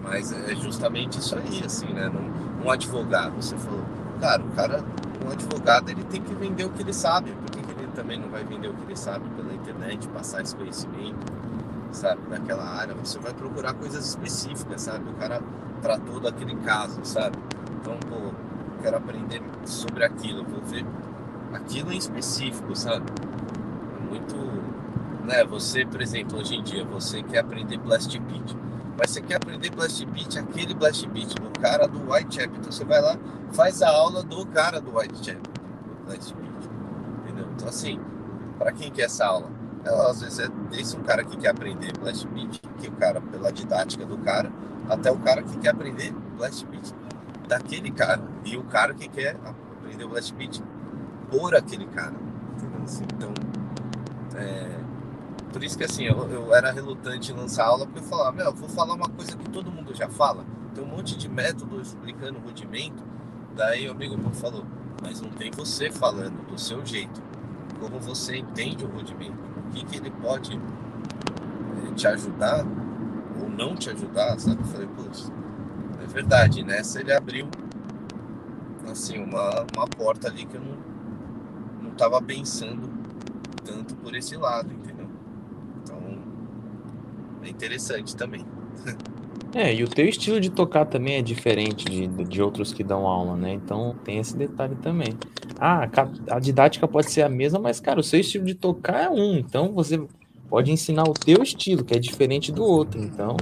mas 0.03 0.31
é 0.31 0.55
justamente 0.55 1.19
isso 1.19 1.35
aí, 1.35 1.63
assim, 1.65 1.87
né? 1.87 2.09
Um, 2.09 2.65
um 2.65 2.71
advogado, 2.71 3.35
você 3.35 3.55
falou, 3.57 3.83
cara, 4.19 4.43
o 4.43 4.49
cara, 4.51 4.83
um 5.25 5.31
advogado, 5.31 5.89
ele 5.89 6.03
tem 6.05 6.21
que 6.21 6.33
vender 6.33 6.65
o 6.65 6.69
que 6.69 6.81
ele 6.81 6.93
sabe, 6.93 7.31
porque 7.31 7.59
ele 7.59 7.91
também 7.93 8.19
não 8.19 8.29
vai 8.29 8.43
vender 8.43 8.67
o 8.67 8.73
que 8.73 8.83
ele 8.83 8.95
sabe 8.95 9.29
pela 9.29 9.53
internet, 9.53 10.07
passar 10.09 10.41
esse 10.41 10.55
conhecimento, 10.55 11.25
sabe, 11.91 12.21
daquela 12.29 12.63
área. 12.63 12.93
Você 12.95 13.19
vai 13.19 13.33
procurar 13.33 13.73
coisas 13.73 14.07
específicas, 14.07 14.81
sabe? 14.81 15.09
O 15.09 15.13
cara 15.13 15.41
tratou 15.81 16.19
daquele 16.19 16.55
caso, 16.57 16.99
sabe? 17.03 17.37
Então, 17.79 17.97
pô, 18.09 18.31
quero 18.81 18.97
aprender 18.97 19.41
sobre 19.65 20.03
aquilo, 20.03 20.43
vou 20.43 20.61
ver 20.61 20.85
aquilo 21.53 21.91
em 21.91 21.97
específico, 21.97 22.75
sabe? 22.75 23.05
Muito, 24.11 24.35
né? 25.23 25.41
Você, 25.45 25.85
por 25.85 26.01
exemplo, 26.01 26.38
hoje 26.38 26.55
em 26.55 26.61
dia, 26.61 26.83
você 26.83 27.23
quer 27.23 27.39
aprender 27.39 27.77
Blast 27.77 28.19
Beat, 28.19 28.57
mas 28.97 29.09
você 29.09 29.21
quer 29.21 29.35
aprender 29.35 29.69
Blast 29.69 30.05
Beat, 30.05 30.38
aquele 30.38 30.73
Blast 30.73 31.07
Beat 31.07 31.33
do 31.39 31.49
cara 31.61 31.88
do 31.88 32.11
Whitechapel, 32.11 32.57
então 32.59 32.69
você 32.69 32.83
vai 32.83 33.01
lá, 33.01 33.17
faz 33.53 33.81
a 33.81 33.89
aula 33.89 34.21
do 34.21 34.45
cara 34.47 34.81
do 34.81 34.93
Whitechapel, 34.93 35.53
Blast 36.05 36.33
Beat, 36.33 36.69
entendeu? 37.23 37.47
Então 37.55 37.69
assim, 37.69 38.01
para 38.59 38.73
quem 38.73 38.91
quer 38.91 39.03
essa 39.03 39.25
aula? 39.25 39.49
Ela, 39.85 40.11
às 40.11 40.19
vezes 40.19 40.39
é 40.39 40.49
desde 40.69 40.97
um 40.97 41.03
cara 41.03 41.23
que 41.23 41.38
quer 41.38 41.51
aprender 41.51 41.97
Blast 41.97 42.27
Beat, 42.27 42.59
que 42.79 42.89
o 42.89 42.91
cara, 42.91 43.21
pela 43.21 43.49
didática 43.49 44.05
do 44.05 44.17
cara, 44.17 44.51
até 44.89 45.09
o 45.09 45.17
cara 45.19 45.41
que 45.41 45.57
quer 45.57 45.69
aprender 45.69 46.13
Blast 46.38 46.65
Beat 46.65 46.93
daquele 47.47 47.89
cara, 47.91 48.21
e 48.43 48.57
o 48.57 48.63
cara 48.63 48.93
que 48.93 49.07
quer 49.07 49.38
aprender 49.45 50.05
Blast 50.05 50.33
Beat 50.33 50.61
por 51.29 51.55
aquele 51.55 51.85
cara. 51.85 52.13
Assim, 52.83 53.05
então, 53.15 53.31
é, 54.41 54.80
por 55.51 55.63
isso 55.63 55.77
que 55.77 55.84
assim, 55.84 56.03
eu, 56.03 56.30
eu, 56.30 56.55
era 56.55 56.72
relutante 56.72 57.31
em 57.31 57.35
lançar 57.35 57.65
aula, 57.65 57.85
porque 57.85 57.99
eu 57.99 58.03
falava, 58.03 58.31
meu, 58.31 58.45
eu 58.45 58.53
vou 58.53 58.69
falar 58.69 58.93
uma 58.93 59.09
coisa 59.09 59.35
que 59.35 59.49
todo 59.49 59.72
mundo 59.72 59.93
já 59.93 60.09
fala. 60.09 60.45
Tem 60.73 60.84
um 60.84 60.88
monte 60.88 61.18
de 61.18 61.27
método 61.27 61.81
explicando 61.81 62.39
o 62.39 62.41
rudimento. 62.41 63.03
Daí 63.55 63.88
o 63.88 63.91
amigo 63.91 64.18
meu 64.18 64.31
falou, 64.31 64.65
mas 65.01 65.19
não 65.19 65.30
tem 65.30 65.51
você 65.51 65.91
falando 65.91 66.45
do 66.47 66.57
seu 66.57 66.85
jeito. 66.85 67.22
Como 67.80 67.99
você 67.99 68.38
entende 68.38 68.85
o 68.85 68.88
rudimento? 68.88 69.38
O 69.68 69.72
que, 69.73 69.85
que 69.85 69.97
ele 69.97 70.11
pode 70.11 70.53
é, 70.53 71.93
te 71.93 72.07
ajudar 72.07 72.65
ou 73.41 73.49
não 73.49 73.76
te 73.76 73.89
ajudar, 73.89 74.39
sabe? 74.39 74.61
Eu 74.61 74.68
falei, 74.68 74.88
putz, 74.88 75.31
é 76.01 76.07
verdade, 76.07 76.63
nessa 76.63 76.99
ele 76.99 77.11
abriu 77.11 77.47
assim, 78.89 79.23
uma, 79.23 79.65
uma 79.76 79.88
porta 79.88 80.27
ali 80.27 80.45
que 80.45 80.55
eu 80.55 80.61
não, 80.61 80.77
não 81.84 81.91
tava 81.91 82.22
pensando 82.22 83.00
tanto 83.63 83.95
por 83.95 84.15
esse 84.15 84.35
lado, 84.35 84.71
entendeu? 84.73 85.07
Então, 85.83 85.99
é 87.43 87.49
interessante 87.49 88.15
também. 88.15 88.45
É, 89.53 89.73
e 89.73 89.83
o 89.83 89.88
teu 89.88 90.07
estilo 90.07 90.39
de 90.39 90.49
tocar 90.49 90.85
também 90.85 91.15
é 91.15 91.21
diferente 91.21 91.85
de, 91.85 92.07
de 92.07 92.41
outros 92.41 92.71
que 92.71 92.83
dão 92.83 93.05
aula, 93.05 93.35
né? 93.35 93.53
Então 93.53 93.95
tem 94.03 94.17
esse 94.17 94.35
detalhe 94.35 94.75
também. 94.75 95.17
Ah, 95.59 95.89
a 96.29 96.39
didática 96.39 96.88
pode 96.88 97.11
ser 97.11 97.21
a 97.21 97.29
mesma, 97.29 97.59
mas, 97.59 97.79
cara, 97.79 97.99
o 97.99 98.03
seu 98.03 98.19
estilo 98.19 98.45
de 98.45 98.55
tocar 98.55 99.03
é 99.03 99.09
um. 99.09 99.35
Então 99.35 99.73
você 99.73 100.01
pode 100.49 100.71
ensinar 100.71 101.03
o 101.03 101.13
teu 101.13 101.43
estilo, 101.43 101.83
que 101.83 101.93
é 101.93 101.99
diferente 101.99 102.51
do 102.51 102.63
outro. 102.63 102.99
Então. 102.99 103.35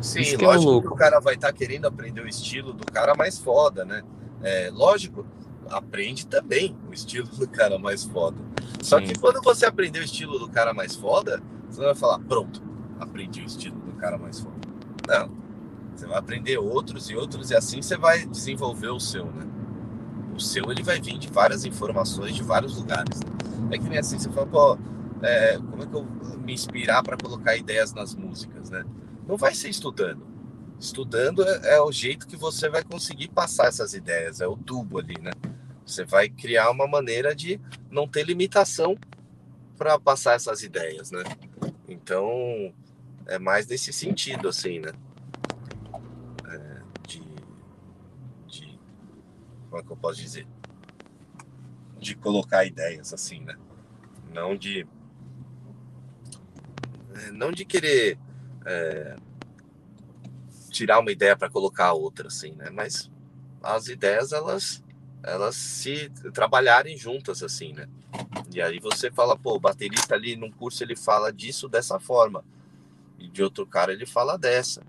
Sim, 0.00 0.22
que 0.22 0.44
é 0.44 0.46
lógico 0.46 0.78
é 0.78 0.80
que 0.82 0.88
o 0.88 0.94
cara 0.94 1.20
vai 1.20 1.34
estar 1.34 1.48
tá 1.48 1.52
querendo 1.52 1.86
aprender 1.86 2.20
o 2.20 2.28
estilo 2.28 2.72
do 2.72 2.84
cara 2.84 3.14
mais 3.14 3.38
foda, 3.38 3.84
né? 3.84 4.02
É, 4.42 4.70
lógico, 4.72 5.26
aprende 5.70 6.26
também 6.26 6.76
o 6.88 6.92
estilo 6.92 7.28
do 7.28 7.48
cara 7.48 7.78
mais 7.78 8.04
foda. 8.04 8.38
Só 8.82 8.98
Sim. 8.98 9.06
que 9.06 9.18
quando 9.18 9.42
você 9.42 9.66
aprender 9.66 10.00
o 10.00 10.04
estilo 10.04 10.38
do 10.38 10.48
cara 10.48 10.72
mais 10.72 10.94
foda, 10.94 11.42
você 11.68 11.80
vai 11.80 11.94
falar, 11.94 12.18
pronto, 12.20 12.62
aprendi 12.98 13.42
o 13.42 13.44
estilo 13.46 13.78
do 13.80 13.92
cara 13.94 14.18
mais 14.18 14.40
foda. 14.40 14.56
Não. 15.06 15.30
Você 15.94 16.06
vai 16.06 16.18
aprender 16.18 16.58
outros 16.58 17.10
e 17.10 17.16
outros, 17.16 17.50
e 17.50 17.56
assim 17.56 17.82
você 17.82 17.96
vai 17.96 18.24
desenvolver 18.26 18.88
o 18.88 19.00
seu, 19.00 19.26
né? 19.26 19.46
O 20.34 20.40
seu 20.40 20.70
ele 20.70 20.82
vai 20.82 21.00
vir 21.00 21.18
de 21.18 21.28
várias 21.28 21.64
informações 21.64 22.34
de 22.34 22.42
vários 22.42 22.76
lugares. 22.76 23.20
Né? 23.20 23.76
É 23.76 23.78
que 23.78 23.88
nem 23.88 23.98
assim, 23.98 24.18
você 24.18 24.30
fala, 24.30 24.46
pô, 24.46 24.78
é, 25.22 25.58
como 25.58 25.82
é 25.82 25.86
que 25.86 25.94
eu 25.94 26.04
me 26.38 26.52
inspirar 26.52 27.02
para 27.02 27.16
colocar 27.16 27.56
ideias 27.56 27.92
nas 27.92 28.14
músicas, 28.14 28.70
né? 28.70 28.84
Não 29.26 29.36
vai 29.36 29.54
ser 29.54 29.68
estudando. 29.68 30.26
Estudando 30.78 31.42
é, 31.42 31.76
é 31.76 31.82
o 31.82 31.90
jeito 31.90 32.26
que 32.26 32.36
você 32.36 32.68
vai 32.68 32.84
conseguir 32.84 33.28
passar 33.28 33.66
essas 33.66 33.92
ideias, 33.92 34.40
é 34.40 34.46
o 34.46 34.56
tubo 34.56 34.98
ali, 34.98 35.16
né? 35.20 35.32
Você 35.88 36.04
vai 36.04 36.28
criar 36.28 36.70
uma 36.70 36.86
maneira 36.86 37.34
de 37.34 37.58
não 37.90 38.06
ter 38.06 38.22
limitação 38.22 38.94
para 39.74 39.98
passar 39.98 40.34
essas 40.34 40.62
ideias, 40.62 41.10
né? 41.10 41.22
Então, 41.88 42.74
é 43.26 43.38
mais 43.38 43.66
nesse 43.66 43.90
sentido, 43.90 44.48
assim, 44.48 44.80
né? 44.80 44.92
É, 46.46 46.82
de, 47.08 47.22
de. 48.46 48.78
Como 49.70 49.80
é 49.80 49.82
que 49.82 49.90
eu 49.90 49.96
posso 49.96 50.20
dizer? 50.20 50.46
De 51.98 52.14
colocar 52.14 52.66
ideias, 52.66 53.14
assim, 53.14 53.40
né? 53.40 53.56
Não 54.30 54.54
de. 54.54 54.86
É, 57.14 57.30
não 57.30 57.50
de 57.50 57.64
querer 57.64 58.18
é, 58.66 59.16
tirar 60.68 60.98
uma 60.98 61.10
ideia 61.10 61.34
para 61.34 61.48
colocar 61.48 61.94
outra, 61.94 62.28
assim, 62.28 62.52
né? 62.52 62.68
Mas 62.68 63.10
as 63.62 63.88
ideias, 63.88 64.32
elas 64.32 64.84
elas 65.22 65.56
se 65.56 66.10
trabalharem 66.32 66.96
juntas 66.96 67.42
assim, 67.42 67.72
né? 67.72 67.88
E 68.52 68.62
aí 68.62 68.78
você 68.78 69.10
fala, 69.10 69.36
pô, 69.36 69.54
o 69.54 69.60
baterista 69.60 70.14
ali 70.14 70.36
num 70.36 70.50
curso 70.50 70.82
ele 70.82 70.96
fala 70.96 71.32
disso 71.32 71.68
dessa 71.68 71.98
forma 71.98 72.44
e 73.18 73.28
de 73.28 73.42
outro 73.42 73.66
cara 73.66 73.92
ele 73.92 74.06
fala 74.06 74.38
dessa. 74.38 74.82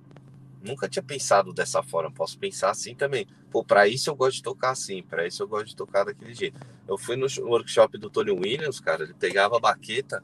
Nunca 0.62 0.90
tinha 0.90 1.04
pensado 1.04 1.54
dessa 1.54 1.82
forma, 1.82 2.12
posso 2.12 2.38
pensar 2.38 2.70
assim 2.70 2.94
também. 2.94 3.28
Pô, 3.50 3.64
para 3.64 3.88
isso 3.88 4.10
eu 4.10 4.16
gosto 4.16 4.38
de 4.38 4.44
tocar 4.44 4.72
assim, 4.72 5.02
para 5.02 5.26
isso 5.26 5.42
eu 5.42 5.48
gosto 5.48 5.68
de 5.68 5.76
tocar 5.76 6.04
daquele 6.04 6.34
jeito. 6.34 6.60
Eu 6.88 6.98
fui 6.98 7.16
no 7.16 7.28
workshop 7.48 7.98
do 7.98 8.10
Tony 8.10 8.32
Williams, 8.32 8.80
cara, 8.80 9.04
ele 9.04 9.14
pegava 9.14 9.58
a 9.58 9.60
baqueta, 9.60 10.24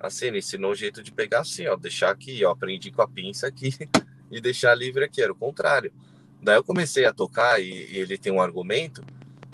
assim, 0.00 0.26
ele 0.26 0.38
ensinou 0.38 0.72
o 0.72 0.76
jeito 0.76 1.02
de 1.02 1.12
pegar 1.12 1.40
assim, 1.40 1.66
ó, 1.66 1.76
deixar 1.76 2.10
aqui, 2.10 2.44
ó, 2.44 2.52
aprendi 2.52 2.90
com 2.90 3.02
a 3.02 3.08
pinça 3.08 3.46
aqui 3.46 3.74
e 4.30 4.40
deixar 4.40 4.74
livre 4.74 5.04
aqui, 5.04 5.20
era 5.20 5.32
o 5.32 5.36
contrário. 5.36 5.92
Daí 6.40 6.56
eu 6.56 6.64
comecei 6.64 7.04
a 7.04 7.12
tocar 7.12 7.60
e, 7.60 7.68
e 7.68 7.98
ele 7.98 8.16
tem 8.16 8.32
um 8.32 8.40
argumento 8.40 9.04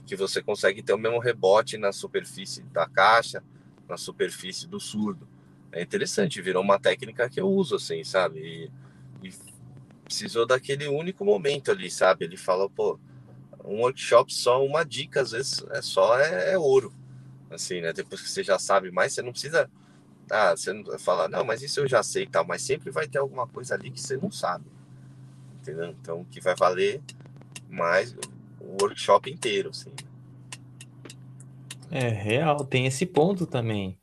que 0.06 0.16
você 0.16 0.42
consegue 0.42 0.82
ter 0.82 0.92
o 0.92 0.98
mesmo 0.98 1.18
rebote 1.18 1.78
na 1.78 1.92
superfície 1.92 2.62
da 2.64 2.86
caixa, 2.86 3.42
na 3.88 3.96
superfície 3.96 4.66
do 4.66 4.78
surdo 4.80 5.26
é 5.74 5.82
interessante, 5.82 6.40
virou 6.40 6.62
uma 6.62 6.78
técnica 6.78 7.28
que 7.28 7.40
eu 7.40 7.48
uso, 7.48 7.74
assim, 7.74 8.04
sabe? 8.04 8.70
E, 9.22 9.26
e 9.26 9.34
precisou 10.04 10.46
daquele 10.46 10.86
único 10.86 11.24
momento 11.24 11.72
ali, 11.72 11.90
sabe? 11.90 12.24
Ele 12.24 12.36
fala, 12.36 12.70
pô, 12.70 12.96
um 13.64 13.80
workshop 13.80 14.32
só, 14.32 14.64
uma 14.64 14.84
dica, 14.84 15.20
às 15.20 15.32
vezes 15.32 15.64
é 15.70 15.82
só 15.82 16.16
é, 16.16 16.52
é, 16.52 16.58
ouro, 16.58 16.94
assim, 17.50 17.80
né? 17.80 17.92
Depois 17.92 18.22
que 18.22 18.30
você 18.30 18.44
já 18.44 18.56
sabe 18.56 18.92
mais, 18.92 19.14
você 19.14 19.22
não 19.22 19.32
precisa, 19.32 19.68
ah, 20.30 20.52
você 20.56 20.72
não 20.72 20.96
falar, 20.96 21.28
não, 21.28 21.44
mas 21.44 21.60
isso 21.60 21.80
eu 21.80 21.88
já 21.88 22.04
sei 22.04 22.22
e 22.22 22.28
tal, 22.28 22.46
mas 22.46 22.62
sempre 22.62 22.92
vai 22.92 23.08
ter 23.08 23.18
alguma 23.18 23.48
coisa 23.48 23.74
ali 23.74 23.90
que 23.90 24.00
você 24.00 24.16
não 24.16 24.30
sabe, 24.30 24.64
entendeu? 25.60 25.86
Então, 25.86 26.24
que 26.30 26.40
vai 26.40 26.54
valer 26.54 27.02
mais 27.68 28.14
o 28.74 28.84
workshop 28.84 29.30
inteiro, 29.30 29.70
assim. 29.70 29.90
É 31.90 32.08
real, 32.08 32.64
tem 32.64 32.86
esse 32.86 33.06
ponto 33.06 33.46
também. 33.46 33.98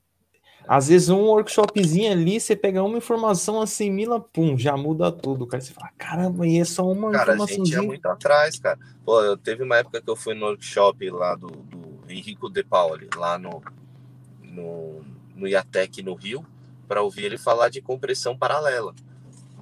Às 0.67 0.87
vezes 0.87 1.09
um 1.09 1.23
workshopzinho 1.23 2.11
ali, 2.11 2.39
você 2.39 2.55
pega 2.55 2.83
uma 2.83 2.97
informação 2.97 3.61
assim, 3.61 3.89
mila, 3.89 4.19
pum, 4.19 4.57
já 4.57 4.77
muda 4.77 5.11
tudo. 5.11 5.45
Cara, 5.45 5.61
você 5.61 5.73
fala, 5.73 5.89
caramba, 5.97 6.47
e 6.47 6.59
é 6.59 6.63
só 6.63 6.89
uma 6.89 7.11
cara, 7.11 7.33
informaçãozinha. 7.33 7.57
Cara, 7.57 7.61
a 7.63 7.65
gente 7.65 7.83
ia 7.83 7.87
muito 7.87 8.05
atrás, 8.05 8.59
cara. 8.59 8.79
Pô, 9.03 9.21
eu 9.21 9.35
teve 9.35 9.63
uma 9.63 9.77
época 9.77 10.01
que 10.01 10.09
eu 10.09 10.15
fui 10.15 10.33
no 10.33 10.45
workshop 10.45 11.09
lá 11.09 11.35
do, 11.35 11.47
do 11.47 11.99
Henrico 12.07 12.49
De 12.49 12.63
Pauli, 12.63 13.09
lá 13.15 13.37
no, 13.37 13.61
no, 14.41 15.01
no 15.35 15.47
IATEC, 15.47 16.03
no 16.03 16.13
Rio, 16.13 16.45
para 16.87 17.01
ouvir 17.01 17.25
ele 17.25 17.37
falar 17.37 17.69
de 17.69 17.81
compressão 17.81 18.37
paralela. 18.37 18.93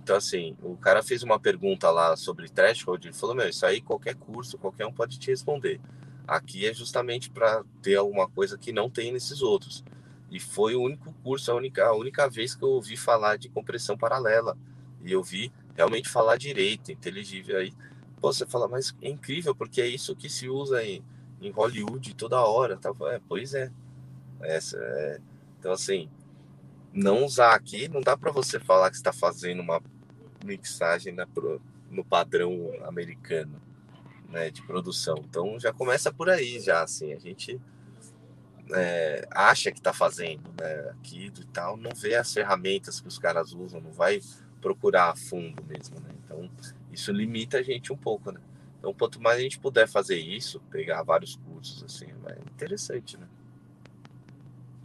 Então, 0.10 0.18
assim, 0.18 0.57
o 0.64 0.76
cara 0.76 1.03
fez 1.03 1.22
uma 1.22 1.40
pergunta 1.40 1.91
lá 1.91 2.15
sobre 2.15 2.49
threshold, 2.49 3.06
ele 3.06 3.14
falou, 3.14 3.36
meu, 3.36 3.48
isso 3.48 3.64
aí 3.64 3.80
qualquer 3.80 4.15
curso, 4.15 4.57
qualquer 4.57 4.88
um 4.88 4.91
pode 4.91 5.19
te 5.19 5.30
responder. 5.30 5.80
Aqui 6.27 6.65
é 6.65 6.73
justamente 6.73 7.30
para 7.30 7.64
ter 7.80 7.95
alguma 7.95 8.27
coisa 8.27 8.57
que 8.57 8.72
não 8.72 8.90
tem 8.90 9.11
nesses 9.11 9.44
outros. 9.44 9.84
E 10.31 10.40
foi 10.40 10.73
o 10.73 10.81
único 10.81 11.14
curso, 11.22 11.52
a 11.52 11.53
única, 11.53 11.86
a 11.86 11.95
única 11.95 12.27
vez 12.27 12.56
que 12.56 12.64
eu 12.64 12.69
ouvi 12.69 12.98
falar 12.98 13.38
de 13.38 13.49
compressão 13.49 13.95
paralela. 13.95 14.57
E 15.06 15.11
eu 15.11 15.22
vi 15.22 15.53
realmente 15.76 16.10
falar 16.10 16.38
direito, 16.38 16.91
inteligível. 16.91 17.60
Aí 17.60 17.72
pô, 18.19 18.34
você 18.34 18.48
fala, 18.48 18.68
mas 18.68 18.95
é 19.03 19.10
incrível, 19.10 19.53
porque 19.53 19.80
é 19.80 19.86
isso 19.86 20.15
que 20.15 20.27
se 20.27 20.49
usa 20.49 20.84
em, 20.84 21.06
em 21.40 21.52
Hollywood 21.52 22.15
toda 22.15 22.41
hora. 22.41 22.77
Tá? 22.77 22.91
É, 23.11 23.22
pois 23.30 23.53
é. 23.53 23.72
Essa, 24.41 24.76
é. 24.76 25.19
Então, 25.60 25.72
assim, 25.72 26.10
não 26.91 27.26
usar 27.26 27.53
aqui, 27.53 27.88
não 27.88 28.02
dá 28.02 28.18
para 28.18 28.31
você 28.31 28.60
falar 28.60 28.90
que 28.90 28.95
está 28.95 29.14
fazendo 29.14 29.61
uma 29.61 29.80
mixagem 30.45 31.14
na, 31.14 31.28
no 31.90 32.03
padrão 32.03 32.72
americano 32.86 33.61
né, 34.30 34.49
de 34.49 34.61
produção. 34.61 35.16
Então 35.28 35.60
já 35.60 35.74
começa 35.74 36.11
por 36.11 36.30
aí, 36.30 36.60
já 36.60 36.84
assim, 36.84 37.14
a 37.14 37.20
gente 37.20 37.60
é, 38.72 39.28
acha 39.32 39.72
que 39.72 39.80
está 39.80 39.94
fazendo 39.94 40.44
né, 40.60 40.91
aquilo 40.91 41.41
e 41.41 41.45
tal, 41.45 41.76
não 41.78 41.91
vê 41.95 42.16
as 42.16 42.32
ferramentas 42.32 43.02
que 43.02 43.07
os 43.07 43.18
caras 43.18 43.53
usam, 43.53 43.82
não 43.82 43.91
vai 43.91 44.22
procurar 44.61 45.10
a 45.10 45.16
fundo 45.16 45.64
mesmo, 45.66 45.99
né? 45.99 46.10
Então, 46.24 46.49
isso 46.91 47.11
limita 47.11 47.57
a 47.57 47.64
gente 47.64 47.91
um 47.94 47.98
pouco, 47.98 48.32
né? 48.32 48.40
Então, 48.78 48.94
quanto 48.94 49.22
mais 49.22 49.38
a 49.38 49.41
gente 49.41 49.60
puder 49.60 49.88
fazer 49.88 50.18
isso, 50.18 50.60
pegar 50.70 51.02
vários 51.03 51.36
cursos, 51.36 51.84
assim, 51.84 52.07
é 52.28 52.40
interessante, 52.52 53.18
né? 53.18 53.28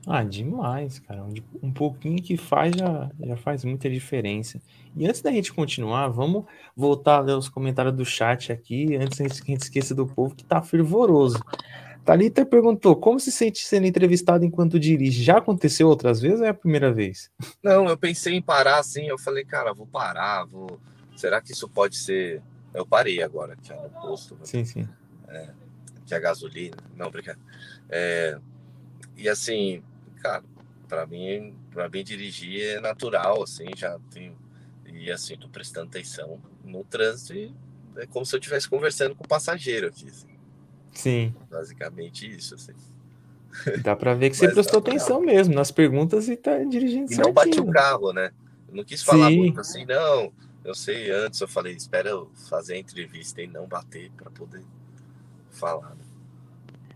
Ah, 0.07 0.23
demais, 0.23 0.99
cara. 0.99 1.25
Um 1.63 1.73
pouquinho 1.73 2.23
que 2.23 2.37
faz 2.37 2.77
já, 2.77 3.11
já 3.19 3.37
faz 3.37 3.65
muita 3.65 3.89
diferença. 3.89 4.61
E 4.95 5.07
antes 5.07 5.23
da 5.23 5.31
gente 5.31 5.53
continuar, 5.53 6.09
vamos 6.09 6.45
voltar 6.77 7.17
a 7.17 7.21
ler 7.21 7.37
os 7.37 7.49
comentários 7.49 7.95
do 7.95 8.05
chat 8.05 8.53
aqui, 8.53 8.97
antes 8.97 9.41
que 9.41 9.53
a 9.53 9.55
gente 9.55 9.63
esqueça 9.63 9.95
do 9.95 10.07
povo 10.07 10.35
que 10.35 10.45
tá 10.45 10.61
fervoroso. 10.61 11.43
Thalita 12.05 12.45
perguntou: 12.45 12.95
como 12.95 13.19
se 13.19 13.33
sente 13.33 13.65
sendo 13.65 13.87
entrevistado 13.87 14.45
enquanto 14.45 14.79
dirige? 14.79 15.23
Já 15.23 15.39
aconteceu 15.39 15.89
outras 15.89 16.21
vezes 16.21 16.41
ou 16.41 16.47
é 16.47 16.51
a 16.51 16.55
primeira 16.55 16.93
vez? 16.93 17.31
Não, 17.63 17.89
eu 17.89 17.97
pensei 17.97 18.35
em 18.35 18.43
parar 18.43 18.79
assim. 18.79 19.07
Eu 19.07 19.19
falei, 19.19 19.45
cara, 19.45 19.73
vou 19.73 19.87
parar. 19.87 20.45
Vou... 20.45 20.79
Será 21.17 21.41
que 21.41 21.53
isso 21.53 21.69
pode 21.69 21.97
ser. 21.97 22.43
Eu 22.75 22.85
parei 22.85 23.23
agora, 23.23 23.55
aqui 23.55 23.73
no 23.73 23.89
posto. 24.03 24.37
Sim, 24.43 24.65
sim. 24.65 24.87
É, 25.29 25.51
que 26.05 26.15
é 26.15 26.21
gasolina. 26.21 26.77
Não, 26.95 27.07
obrigado. 27.07 27.39
É, 27.89 28.39
e 29.17 29.29
assim, 29.29 29.83
cara, 30.25 30.43
para 30.89 31.07
mim, 31.07 31.55
para 31.71 31.87
mim 31.89 32.03
dirigir 32.03 32.63
é 32.63 32.81
natural, 32.81 33.43
assim, 33.43 33.67
já 33.77 33.99
tenho 34.11 34.35
e 34.87 35.11
assim, 35.11 35.37
tô 35.37 35.49
prestando 35.49 35.89
atenção 35.89 36.41
no 36.65 36.85
trânsito 36.85 37.35
e 37.35 37.55
é 37.97 38.07
como 38.07 38.25
se 38.25 38.35
eu 38.35 38.39
estivesse 38.39 38.69
conversando 38.69 39.15
com 39.15 39.25
o 39.25 39.29
passageiro 39.29 39.89
aqui. 39.89 40.09
Assim. 40.09 40.29
Sim. 40.93 41.35
Basicamente 41.51 42.31
isso, 42.31 42.55
assim. 42.55 42.73
Dá 43.83 43.95
para 43.95 44.15
ver 44.15 44.31
que 44.31 44.37
você 44.39 44.49
prestou 44.49 44.79
atenção 44.79 45.21
mesmo 45.21 45.55
nas 45.55 45.71
perguntas 45.71 46.29
e 46.29 46.37
tá 46.37 46.59
dirigindo 46.65 47.13
E 47.13 47.17
não 47.17 47.33
bati 47.33 47.61
o 47.61 47.71
carro, 47.71 48.13
né? 48.13 48.31
Eu 48.69 48.77
não 48.77 48.85
quis 48.85 49.03
falar 49.03 49.29
Sim. 49.29 49.39
muito 49.39 49.61
assim, 49.61 49.85
não. 49.85 50.33
Eu 50.65 50.75
sei, 50.75 51.11
antes 51.11 51.41
eu 51.41 51.49
falei, 51.49 51.75
espera 51.75 52.09
eu 52.09 52.31
fazer 52.49 52.75
a 52.75 52.79
entrevista 52.79 53.43
e 53.43 53.47
não 53.47 53.67
bater 53.67 54.11
para 54.13 54.31
poder 54.31 54.63
falar. 55.51 55.95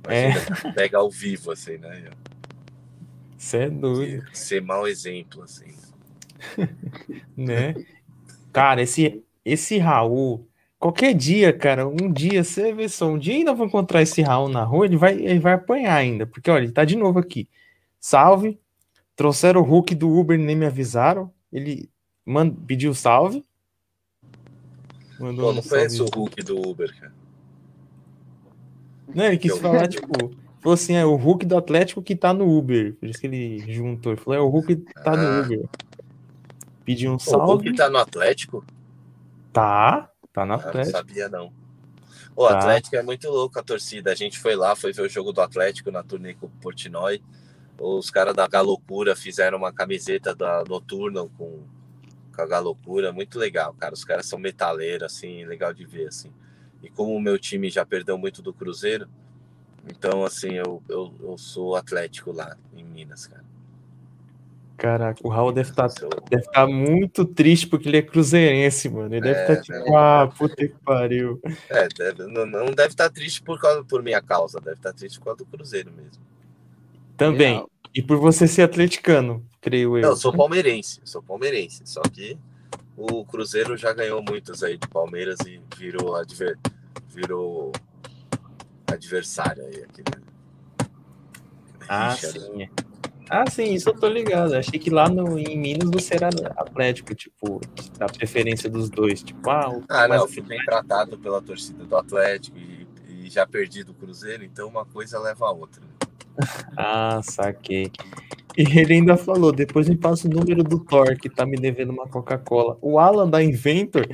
Né? 0.06 0.30
é. 0.30 0.72
pega 0.72 0.98
ao 0.98 1.10
vivo, 1.10 1.50
assim, 1.50 1.76
né? 1.76 2.10
Você 3.38 3.56
é 3.58 3.70
doido. 3.70 4.24
Ser, 4.32 4.36
ser 4.36 4.62
mau 4.62 4.86
exemplo, 4.86 5.42
assim. 5.44 5.72
né? 7.36 7.74
Cara, 8.52 8.82
esse, 8.82 9.22
esse 9.44 9.78
Raul, 9.78 10.48
qualquer 10.76 11.14
dia, 11.14 11.52
cara, 11.52 11.86
um 11.86 12.12
dia, 12.12 12.42
você 12.42 12.72
vê 12.72 12.88
só, 12.88 13.08
um 13.08 13.18
dia 13.18 13.34
ainda 13.34 13.54
vou 13.54 13.66
encontrar 13.66 14.02
esse 14.02 14.20
Raul 14.22 14.48
na 14.48 14.64
rua, 14.64 14.86
ele 14.86 14.96
vai, 14.96 15.14
ele 15.14 15.38
vai 15.38 15.52
apanhar 15.52 15.94
ainda, 15.94 16.26
porque 16.26 16.50
olha, 16.50 16.64
ele 16.64 16.72
tá 16.72 16.84
de 16.84 16.96
novo 16.96 17.20
aqui. 17.20 17.48
Salve, 18.00 18.58
trouxeram 19.14 19.60
o 19.60 19.64
Hulk 19.64 19.94
do 19.94 20.10
Uber, 20.10 20.36
nem 20.36 20.56
me 20.56 20.66
avisaram. 20.66 21.32
Ele 21.52 21.88
mand... 22.26 22.52
pediu 22.66 22.92
salve. 22.92 23.44
Mandou 25.18 25.46
Pô, 25.46 25.52
não 25.52 25.60
um 25.60 25.68
conheço 25.68 26.04
o 26.04 26.08
Hulk 26.08 26.42
do 26.42 26.68
Uber, 26.68 26.92
cara. 26.98 27.14
Não, 29.14 29.24
ele 29.24 29.38
quis 29.38 29.52
eu... 29.52 29.58
falar, 29.58 29.88
tipo, 29.88 30.30
falou 30.60 30.74
assim: 30.74 30.94
é 30.94 31.04
o 31.04 31.16
Hulk 31.16 31.46
do 31.46 31.56
Atlético 31.56 32.02
que 32.02 32.16
tá 32.16 32.32
no 32.32 32.56
Uber. 32.56 32.94
Por 32.96 33.08
isso 33.08 33.20
que 33.20 33.26
ele 33.26 33.72
juntou. 33.72 34.12
Ele 34.12 34.20
falou: 34.20 34.38
é 34.38 34.42
o 34.42 34.48
Hulk 34.48 34.76
que 34.76 34.94
tá 34.94 35.12
ah. 35.12 35.16
no 35.16 35.42
Uber. 35.42 35.68
Pediu 36.84 37.12
um 37.12 37.18
salve. 37.18 37.44
O 37.44 37.46
Hulk 37.46 37.74
tá 37.74 37.90
no 37.90 37.98
Atlético? 37.98 38.64
Tá, 39.52 40.10
tá 40.32 40.46
no 40.46 40.54
Atlético. 40.54 40.78
Ah, 40.78 40.84
não 40.84 41.08
sabia, 41.08 41.28
não. 41.28 41.52
O 42.34 42.46
tá. 42.46 42.58
Atlético 42.58 42.96
é 42.96 43.02
muito 43.02 43.28
louco 43.28 43.58
a 43.58 43.62
torcida. 43.62 44.12
A 44.12 44.14
gente 44.14 44.38
foi 44.38 44.54
lá, 44.54 44.76
foi 44.76 44.92
ver 44.92 45.02
o 45.02 45.08
jogo 45.08 45.32
do 45.32 45.40
Atlético 45.40 45.90
na 45.90 46.02
turnê 46.02 46.34
com 46.34 46.46
o 46.46 46.50
Portnoy. 46.50 47.22
Os 47.78 48.10
caras 48.10 48.34
da 48.34 48.46
Galocura 48.46 49.14
fizeram 49.14 49.58
uma 49.58 49.72
camiseta 49.72 50.34
da 50.34 50.64
Noturno 50.64 51.30
com, 51.36 51.64
com 52.34 52.42
a 52.42 52.46
Galocura. 52.46 53.12
Muito 53.12 53.38
legal, 53.38 53.74
cara. 53.74 53.92
Os 53.92 54.04
caras 54.04 54.26
são 54.26 54.38
metaleiros, 54.38 55.04
assim, 55.04 55.44
legal 55.44 55.72
de 55.72 55.84
ver, 55.84 56.08
assim. 56.08 56.32
E 56.82 56.88
como 56.88 57.14
o 57.14 57.20
meu 57.20 57.38
time 57.38 57.70
já 57.70 57.84
perdeu 57.84 58.16
muito 58.16 58.40
do 58.40 58.52
Cruzeiro, 58.52 59.08
então, 59.90 60.24
assim, 60.24 60.54
eu, 60.54 60.82
eu, 60.88 61.12
eu 61.20 61.38
sou 61.38 61.76
Atlético 61.76 62.32
lá 62.32 62.56
em 62.74 62.84
Minas, 62.84 63.26
cara. 63.26 63.48
Caraca, 64.76 65.20
o 65.24 65.28
Raul 65.28 65.50
deve 65.50 65.70
estar 65.70 65.88
tá, 65.88 66.06
deve 66.30 66.44
tá 66.44 66.64
muito 66.64 67.24
triste 67.24 67.66
porque 67.66 67.88
ele 67.88 67.96
é 67.96 68.02
cruzeirense, 68.02 68.88
mano. 68.88 69.12
Ele 69.12 69.22
deve 69.22 69.40
estar 69.40 69.52
é, 69.52 69.56
tá 69.56 69.62
tipo, 69.62 69.96
ah, 69.96 70.32
puta 70.38 70.54
que 70.54 70.74
pariu. 70.84 71.40
É, 71.68 71.88
deve, 71.88 72.26
não, 72.28 72.46
não 72.46 72.66
deve 72.66 72.90
estar 72.90 73.08
tá 73.08 73.10
triste 73.10 73.42
por, 73.42 73.60
causa, 73.60 73.82
por 73.82 74.04
minha 74.04 74.22
causa, 74.22 74.60
deve 74.60 74.76
estar 74.76 74.92
tá 74.92 74.96
triste 74.96 75.18
por 75.18 75.24
causa 75.24 75.38
do 75.38 75.46
Cruzeiro 75.46 75.90
mesmo. 75.90 76.22
Também. 77.16 77.66
E 77.92 78.00
por 78.00 78.18
você 78.18 78.46
ser 78.46 78.62
atleticano, 78.62 79.44
creio 79.60 79.96
eu. 79.96 80.02
Não, 80.02 80.10
eu 80.10 80.16
sou 80.16 80.32
palmeirense, 80.32 81.00
sou 81.02 81.20
palmeirense. 81.20 81.82
Só 81.84 82.00
que 82.02 82.38
o 82.96 83.24
Cruzeiro 83.24 83.76
já 83.76 83.92
ganhou 83.92 84.22
muitos 84.22 84.62
aí 84.62 84.76
de 84.76 84.86
Palmeiras 84.86 85.40
e 85.44 85.60
virou, 85.76 86.14
adver, 86.14 86.56
virou 87.08 87.72
adversário 88.92 89.64
aí. 89.64 89.84
Aquele, 89.84 90.28
ah, 91.88 92.14
sim. 92.14 92.56
Né? 92.56 92.68
Ah, 93.30 93.48
sim, 93.50 93.74
isso 93.74 93.90
eu 93.90 93.94
tô 93.94 94.08
ligado. 94.08 94.54
Achei 94.54 94.78
que 94.78 94.90
lá 94.90 95.08
no, 95.08 95.38
em 95.38 95.58
Minas 95.58 95.90
você 95.90 96.14
era 96.14 96.28
Atlético, 96.56 97.14
tipo, 97.14 97.60
da 97.98 98.06
preferência 98.06 98.70
dos 98.70 98.88
dois. 98.88 99.22
Tipo, 99.22 99.50
ah, 99.50 99.70
o 99.70 99.84
ah 99.88 100.08
não, 100.08 100.28
fui 100.28 100.42
bem 100.42 100.62
tratado 100.64 101.18
pela 101.18 101.40
torcida 101.40 101.84
do 101.84 101.96
Atlético 101.96 102.56
e, 102.58 102.86
e, 103.08 103.30
já 103.30 103.46
perdi 103.46 103.84
do 103.84 103.92
Cruzeiro, 103.92 104.44
então 104.44 104.68
uma 104.68 104.84
coisa 104.84 105.18
leva 105.18 105.46
a 105.46 105.52
outra. 105.52 105.82
ah, 106.76 107.20
saquei. 107.22 107.90
E 108.56 108.62
ele 108.78 108.94
ainda 108.94 109.16
falou: 109.16 109.52
depois 109.52 109.88
me 109.88 109.96
passa 109.96 110.26
o 110.26 110.30
número 110.30 110.64
do 110.64 110.78
Thor, 110.80 111.16
que 111.16 111.28
tá 111.28 111.44
me 111.44 111.56
devendo 111.56 111.90
uma 111.90 112.08
Coca-Cola. 112.08 112.78
O 112.80 112.98
Alan 112.98 113.28
da 113.28 113.42
Inventor, 113.42 114.06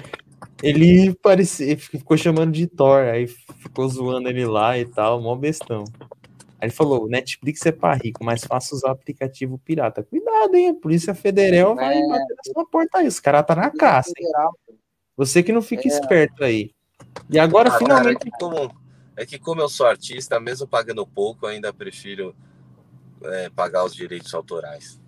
ele 0.65 1.15
parecia, 1.17 1.77
ficou 1.77 2.17
chamando 2.17 2.53
de 2.53 2.67
Thor, 2.67 3.03
aí 3.03 3.27
ficou 3.27 3.87
zoando 3.87 4.29
ele 4.31 4.47
lá 4.47 4.79
e 4.79 4.87
tal, 4.87 5.21
mó 5.21 5.37
bestão. 5.37 5.85
Aí 6.59 6.69
ele 6.69 6.71
falou: 6.71 7.07
Netflix 7.07 7.67
é 7.67 7.73
para 7.73 7.95
rico, 7.95 8.25
mas 8.25 8.45
faça 8.45 8.75
usar 8.75 8.93
aplicativo 8.93 9.59
pirata. 9.59 10.03
Cuidado, 10.03 10.55
hein? 10.55 10.71
A 10.71 10.75
Polícia 10.75 11.15
Federal 11.15 11.73
é, 11.73 11.75
vai 11.75 12.09
bater 12.09 12.35
na 12.35 12.53
sua 12.53 12.67
porta 12.67 12.99
aí. 12.99 13.07
Os 13.07 13.21
caras 13.21 13.45
tá 13.47 13.55
na 13.55 13.71
caça. 13.71 14.13
Hein? 14.19 14.27
Você 15.17 15.43
que 15.43 15.53
não 15.53 15.61
fica 15.61 15.85
é. 15.85 15.89
esperto 15.89 16.43
aí. 16.43 16.71
E 17.29 17.39
agora, 17.39 17.69
ah, 17.69 17.79
finalmente. 17.79 18.19
Cara, 18.19 18.29
é, 18.29 18.31
que 18.31 18.39
como, 18.39 18.81
é 19.19 19.27
que, 19.27 19.39
como 19.39 19.61
eu 19.61 19.69
sou 19.69 19.87
artista, 19.87 20.41
mesmo 20.41 20.67
pagando 20.67 21.07
pouco, 21.07 21.45
eu 21.45 21.51
ainda 21.51 21.75
prefiro 21.75 22.35
é, 23.23 23.51
pagar 23.51 23.85
os 23.85 23.95
direitos 23.95 24.33
autorais. 24.33 24.99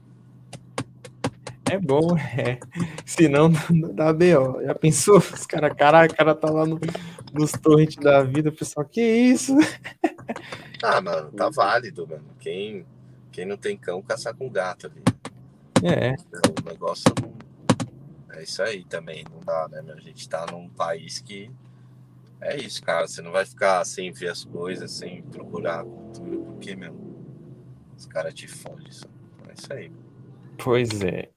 É 1.70 1.78
bom, 1.78 2.16
é. 2.38 2.58
Senão 3.04 3.50
não 3.70 3.94
dá 3.94 4.12
B.O. 4.12 4.62
Já 4.62 4.74
pensou? 4.74 5.18
Os 5.18 5.46
caras, 5.46 5.76
caraca, 5.76 6.12
o 6.12 6.16
cara 6.16 6.34
tá 6.34 6.50
lá 6.50 6.64
no, 6.64 6.78
nos 7.32 7.52
torrents 7.52 7.96
da 7.96 8.22
vida, 8.22 8.50
o 8.50 8.52
pessoal, 8.52 8.86
que 8.86 9.00
isso? 9.00 9.54
Ah, 10.82 11.00
mano, 11.00 11.32
tá 11.32 11.48
válido, 11.48 12.06
mano. 12.06 12.26
Quem, 12.38 12.84
quem 13.32 13.46
não 13.46 13.56
tem 13.56 13.78
cão, 13.78 14.02
caçar 14.02 14.34
com 14.34 14.48
gato 14.50 14.86
ali. 14.86 15.02
É. 15.82 16.10
Então, 16.10 16.54
o 16.62 16.68
negócio 16.68 17.02
é 18.30 18.42
isso 18.42 18.62
aí 18.62 18.84
também, 18.84 19.24
não 19.30 19.40
dá, 19.40 19.68
né? 19.68 19.82
A 19.96 20.00
gente 20.00 20.28
tá 20.28 20.44
num 20.52 20.68
país 20.68 21.18
que 21.18 21.50
é 22.42 22.56
isso, 22.56 22.82
cara. 22.82 23.08
Você 23.08 23.22
não 23.22 23.32
vai 23.32 23.46
ficar 23.46 23.84
sem 23.86 24.12
ver 24.12 24.28
as 24.28 24.44
coisas, 24.44 24.90
sem 24.90 25.22
procurar 25.22 25.82
cultura, 25.82 26.36
porque, 26.44 26.76
meu, 26.76 26.94
os 27.96 28.04
caras 28.06 28.34
te 28.34 28.46
fodem. 28.46 28.90
É 29.48 29.54
isso 29.54 29.72
aí. 29.72 29.90
Pois 30.58 31.00
é. 31.00 31.30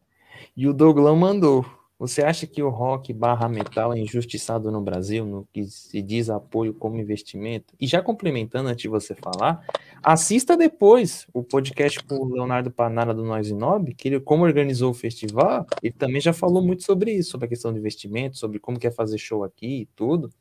E 0.55 0.67
o 0.67 0.73
Douglas 0.73 1.17
mandou. 1.17 1.65
Você 1.99 2.23
acha 2.23 2.47
que 2.47 2.63
o 2.63 2.69
rock 2.69 3.11
barra 3.11 3.49
metal 3.49 3.93
é 3.93 3.99
injustiçado 3.99 4.71
no 4.71 4.79
Brasil, 4.79 5.25
no 5.25 5.45
que 5.51 5.65
se 5.65 6.01
diz 6.01 6.29
apoio 6.29 6.73
como 6.73 6.97
investimento? 6.97 7.73
E 7.77 7.85
já 7.85 8.01
complementando 8.01 8.69
antes 8.69 8.83
de 8.83 8.87
você 8.87 9.13
falar, 9.13 9.65
assista 10.01 10.55
depois 10.55 11.27
o 11.33 11.43
podcast 11.43 12.01
com 12.05 12.15
o 12.15 12.33
Leonardo 12.33 12.71
Panara 12.71 13.13
do 13.13 13.25
Noise 13.25 13.53
Nob, 13.53 13.93
que 13.93 14.07
ele, 14.07 14.19
como 14.21 14.45
organizou 14.45 14.91
o 14.91 14.93
festival, 14.93 15.67
ele 15.83 15.93
também 15.93 16.21
já 16.21 16.31
falou 16.31 16.65
muito 16.65 16.83
sobre 16.83 17.11
isso, 17.11 17.31
sobre 17.31 17.47
a 17.47 17.49
questão 17.49 17.73
de 17.73 17.79
investimento, 17.79 18.37
sobre 18.37 18.59
como 18.59 18.79
quer 18.79 18.93
fazer 18.93 19.17
show 19.17 19.43
aqui 19.43 19.81
e 19.81 19.85
tudo. 19.87 20.31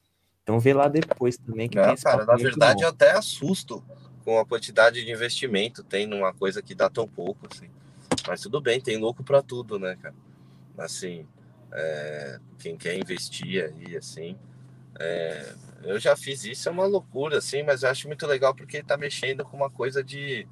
Então 0.45 0.61
vê 0.61 0.73
lá 0.73 0.87
depois 0.87 1.37
também. 1.37 1.69
Que 1.69 1.77
Não, 1.77 1.97
cara, 1.97 2.25
na 2.25 2.37
verdade 2.37 2.83
bom. 2.83 2.85
eu 2.85 2.89
até 2.89 3.11
assusto 3.11 3.85
com 4.25 4.39
a 4.39 4.47
quantidade 4.47 5.05
de 5.05 5.11
investimento, 5.11 5.83
tem 5.83 6.07
numa 6.07 6.33
coisa 6.33 6.63
que 6.63 6.73
dá 6.73 6.89
tão 6.89 7.09
pouco, 7.09 7.49
assim. 7.51 7.69
Mas 8.29 8.43
tudo 8.43 8.61
bem, 8.61 8.79
tem 8.79 8.99
louco 8.99 9.25
para 9.25 9.43
tudo, 9.43 9.79
né, 9.79 9.97
cara? 10.01 10.15
Assim, 10.77 11.27
é, 11.73 12.39
quem 12.59 12.77
quer 12.77 12.95
investir 12.99 13.65
aí, 13.65 13.97
assim. 13.97 14.37
É, 14.99 15.55
eu 15.85 15.99
já 15.99 16.15
fiz 16.15 16.45
isso, 16.45 16.69
é 16.69 16.73
uma 16.73 16.87
loucura, 16.87 17.39
assim, 17.39 17.63
mas 17.63 17.83
eu 17.83 17.91
acho 17.91 18.07
muito 18.07 18.27
legal 18.27 18.55
porque 18.55 18.83
tá 18.83 18.97
mexendo 18.97 19.45
com 19.45 19.57
uma 19.57 19.71
coisa 19.71 20.05
de. 20.05 20.47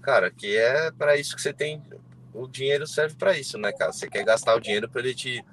Cara, 0.00 0.30
que 0.30 0.56
é 0.56 0.92
para 0.92 1.16
isso 1.16 1.34
que 1.34 1.42
você 1.42 1.52
tem. 1.52 1.82
O 2.32 2.46
dinheiro 2.46 2.86
serve 2.86 3.16
para 3.16 3.36
isso, 3.36 3.58
né, 3.58 3.72
cara? 3.72 3.92
Você 3.92 4.08
quer 4.08 4.24
gastar 4.24 4.54
o 4.54 4.60
dinheiro 4.60 4.88
para 4.88 5.00
ele 5.00 5.14
te. 5.14 5.44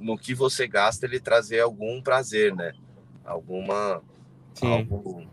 No 0.00 0.18
que 0.18 0.34
você 0.34 0.66
gasta, 0.66 1.06
ele 1.06 1.20
trazer 1.20 1.60
algum 1.60 2.00
prazer, 2.00 2.54
né? 2.54 2.72
Alguma. 3.24 4.02
Sim. 4.54 4.72
Algo, 4.72 5.26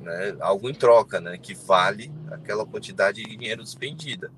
né? 0.00 0.36
algo 0.40 0.68
em 0.68 0.74
troca, 0.74 1.20
né? 1.20 1.38
Que 1.38 1.54
vale 1.54 2.12
aquela 2.30 2.66
quantidade 2.66 3.22
de 3.22 3.36
dinheiro 3.36 3.62
despendida. 3.62 4.30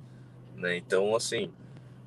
Né? 0.58 0.76
Então, 0.76 1.14
assim, 1.14 1.52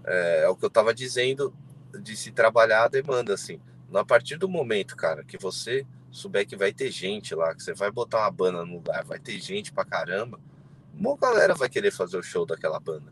é, 0.06 0.44
é, 0.44 0.50
o 0.50 0.56
que 0.56 0.66
eu 0.66 0.68
estava 0.68 0.94
dizendo 0.94 1.54
de 2.02 2.16
se 2.16 2.32
trabalhar 2.32 2.84
a 2.84 2.88
demanda, 2.88 3.34
assim. 3.34 3.60
A 3.94 4.06
partir 4.06 4.38
do 4.38 4.48
momento, 4.48 4.96
cara, 4.96 5.24
que 5.24 5.38
você 5.38 5.86
souber 6.12 6.46
que 6.46 6.56
vai 6.56 6.74
ter 6.74 6.92
gente 6.92 7.34
lá, 7.34 7.56
que 7.56 7.64
você 7.64 7.74
vai 7.74 7.90
botar 7.90 8.20
uma 8.20 8.32
banda 8.32 8.66
no 8.66 8.74
lugar, 8.76 9.04
vai 9.04 9.20
ter 9.20 9.40
gente 9.40 9.72
pra 9.72 9.86
caramba, 9.86 10.40
uma 10.94 11.18
galera 11.18 11.56
vai 11.56 11.70
querer 11.70 11.92
fazer 11.92 12.18
o 12.18 12.24
show 12.24 12.46
daquela 12.46 12.80
banda 12.80 13.12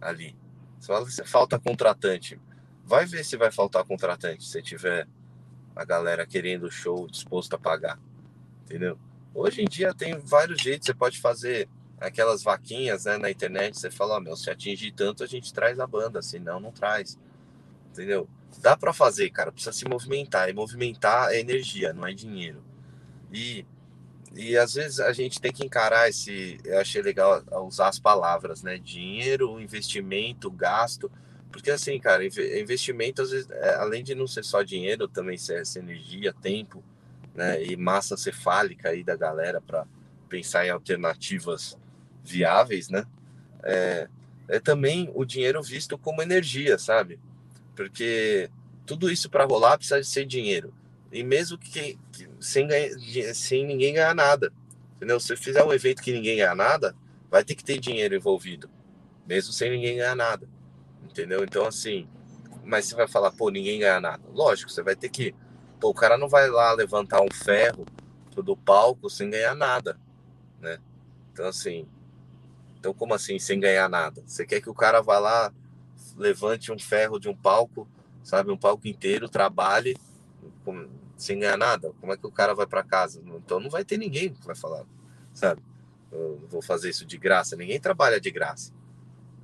ali. 0.00 0.36
Você 0.78 0.86
fala, 0.86 1.06
falta 1.24 1.58
contratante. 1.58 2.38
Vai 2.84 3.06
ver 3.06 3.24
se 3.24 3.36
vai 3.36 3.50
faltar 3.50 3.84
contratante 3.84 4.44
se 4.44 4.60
tiver 4.62 5.08
a 5.74 5.84
galera 5.84 6.26
querendo 6.26 6.64
o 6.64 6.70
show 6.70 7.06
disposto 7.08 7.54
a 7.54 7.58
pagar. 7.58 7.98
Entendeu? 8.64 8.98
Hoje 9.34 9.62
em 9.62 9.64
dia 9.64 9.94
tem 9.94 10.18
vários 10.18 10.60
jeitos, 10.60 10.86
você 10.86 10.94
pode 10.94 11.20
fazer 11.20 11.68
aquelas 12.06 12.42
vaquinhas 12.42 13.04
né, 13.04 13.16
na 13.18 13.30
internet, 13.30 13.78
você 13.78 13.90
fala, 13.90 14.16
oh, 14.16 14.20
meu, 14.20 14.36
se 14.36 14.50
atingir 14.50 14.92
tanto, 14.92 15.24
a 15.24 15.26
gente 15.26 15.52
traz 15.52 15.80
a 15.80 15.86
banda, 15.86 16.22
senão 16.22 16.60
não 16.60 16.70
traz. 16.70 17.18
Entendeu? 17.90 18.28
Dá 18.60 18.76
para 18.76 18.92
fazer, 18.92 19.30
cara, 19.30 19.50
precisa 19.50 19.72
se 19.72 19.88
movimentar. 19.88 20.48
E 20.48 20.52
movimentar 20.52 21.32
é 21.32 21.40
energia, 21.40 21.92
não 21.92 22.06
é 22.06 22.12
dinheiro. 22.12 22.62
E, 23.32 23.66
e 24.34 24.56
às 24.56 24.74
vezes 24.74 25.00
a 25.00 25.12
gente 25.12 25.40
tem 25.40 25.52
que 25.52 25.64
encarar 25.64 26.08
esse. 26.08 26.58
Eu 26.64 26.78
achei 26.78 27.02
legal 27.02 27.42
usar 27.66 27.88
as 27.88 27.98
palavras, 27.98 28.62
né? 28.62 28.78
Dinheiro, 28.78 29.60
investimento, 29.60 30.50
gasto. 30.50 31.10
Porque 31.50 31.70
assim, 31.70 31.98
cara, 32.00 32.24
investimento, 32.24 33.22
às 33.22 33.30
vezes, 33.30 33.48
é, 33.50 33.74
além 33.76 34.02
de 34.02 34.14
não 34.14 34.26
ser 34.26 34.44
só 34.44 34.62
dinheiro, 34.62 35.06
também 35.06 35.38
ser 35.38 35.60
essa 35.60 35.78
energia, 35.78 36.32
tempo, 36.32 36.82
né? 37.34 37.62
E 37.64 37.76
massa 37.76 38.16
cefálica 38.16 38.90
aí 38.90 39.04
da 39.04 39.16
galera 39.16 39.60
para 39.60 39.86
pensar 40.28 40.66
em 40.66 40.70
alternativas 40.70 41.78
viáveis, 42.24 42.88
né? 42.88 43.04
É, 43.62 44.08
é 44.48 44.60
também 44.60 45.10
o 45.14 45.24
dinheiro 45.24 45.62
visto 45.62 45.96
como 45.98 46.22
energia, 46.22 46.78
sabe? 46.78 47.18
Porque 47.76 48.50
tudo 48.86 49.10
isso 49.10 49.30
para 49.30 49.44
rolar 49.44 49.78
precisa 49.78 50.02
ser 50.02 50.24
dinheiro. 50.26 50.72
E 51.12 51.22
mesmo 51.22 51.56
que, 51.56 51.98
que 52.12 52.28
sem, 52.40 52.66
ganha, 52.66 52.90
sem 53.34 53.64
ninguém 53.64 53.94
ganhar 53.94 54.14
nada. 54.14 54.52
Entendeu? 54.96 55.20
Se 55.20 55.36
fizer 55.36 55.62
um 55.62 55.72
evento 55.72 56.02
que 56.02 56.12
ninguém 56.12 56.36
ganha 56.36 56.54
nada, 56.54 56.94
vai 57.30 57.44
ter 57.44 57.54
que 57.54 57.64
ter 57.64 57.78
dinheiro 57.78 58.14
envolvido. 58.14 58.68
Mesmo 59.26 59.52
sem 59.52 59.70
ninguém 59.70 59.96
ganhar 59.96 60.16
nada. 60.16 60.48
Entendeu? 61.04 61.44
Então, 61.44 61.66
assim. 61.66 62.08
Mas 62.64 62.86
você 62.86 62.94
vai 62.94 63.06
falar, 63.06 63.30
pô, 63.30 63.50
ninguém 63.50 63.78
ganha 63.78 64.00
nada. 64.00 64.22
Lógico, 64.32 64.70
você 64.70 64.82
vai 64.82 64.96
ter 64.96 65.08
que. 65.08 65.34
Pô, 65.78 65.90
o 65.90 65.94
cara 65.94 66.16
não 66.16 66.28
vai 66.28 66.48
lá 66.48 66.72
levantar 66.72 67.20
um 67.20 67.30
ferro 67.30 67.84
do 68.34 68.56
palco 68.56 69.08
sem 69.08 69.30
ganhar 69.30 69.54
nada. 69.54 69.98
Né? 70.60 70.78
Então, 71.32 71.46
assim. 71.46 71.86
Então, 72.84 72.92
como 72.92 73.14
assim, 73.14 73.38
sem 73.38 73.58
ganhar 73.58 73.88
nada? 73.88 74.22
Você 74.26 74.44
quer 74.44 74.60
que 74.60 74.68
o 74.68 74.74
cara 74.74 75.00
vá 75.00 75.18
lá, 75.18 75.50
levante 76.18 76.70
um 76.70 76.78
ferro 76.78 77.18
de 77.18 77.30
um 77.30 77.34
palco, 77.34 77.88
sabe? 78.22 78.52
Um 78.52 78.58
palco 78.58 78.86
inteiro, 78.86 79.26
trabalhe 79.26 79.96
com, 80.62 80.86
sem 81.16 81.38
ganhar 81.38 81.56
nada. 81.56 81.94
Como 81.98 82.12
é 82.12 82.16
que 82.18 82.26
o 82.26 82.30
cara 82.30 82.54
vai 82.54 82.66
para 82.66 82.82
casa? 82.82 83.22
Então 83.24 83.58
não 83.58 83.70
vai 83.70 83.86
ter 83.86 83.96
ninguém 83.96 84.34
que 84.34 84.46
vai 84.46 84.54
falar, 84.54 84.84
sabe? 85.32 85.62
Eu 86.12 86.46
vou 86.50 86.60
fazer 86.60 86.90
isso 86.90 87.06
de 87.06 87.16
graça. 87.16 87.56
Ninguém 87.56 87.80
trabalha 87.80 88.20
de 88.20 88.30
graça, 88.30 88.70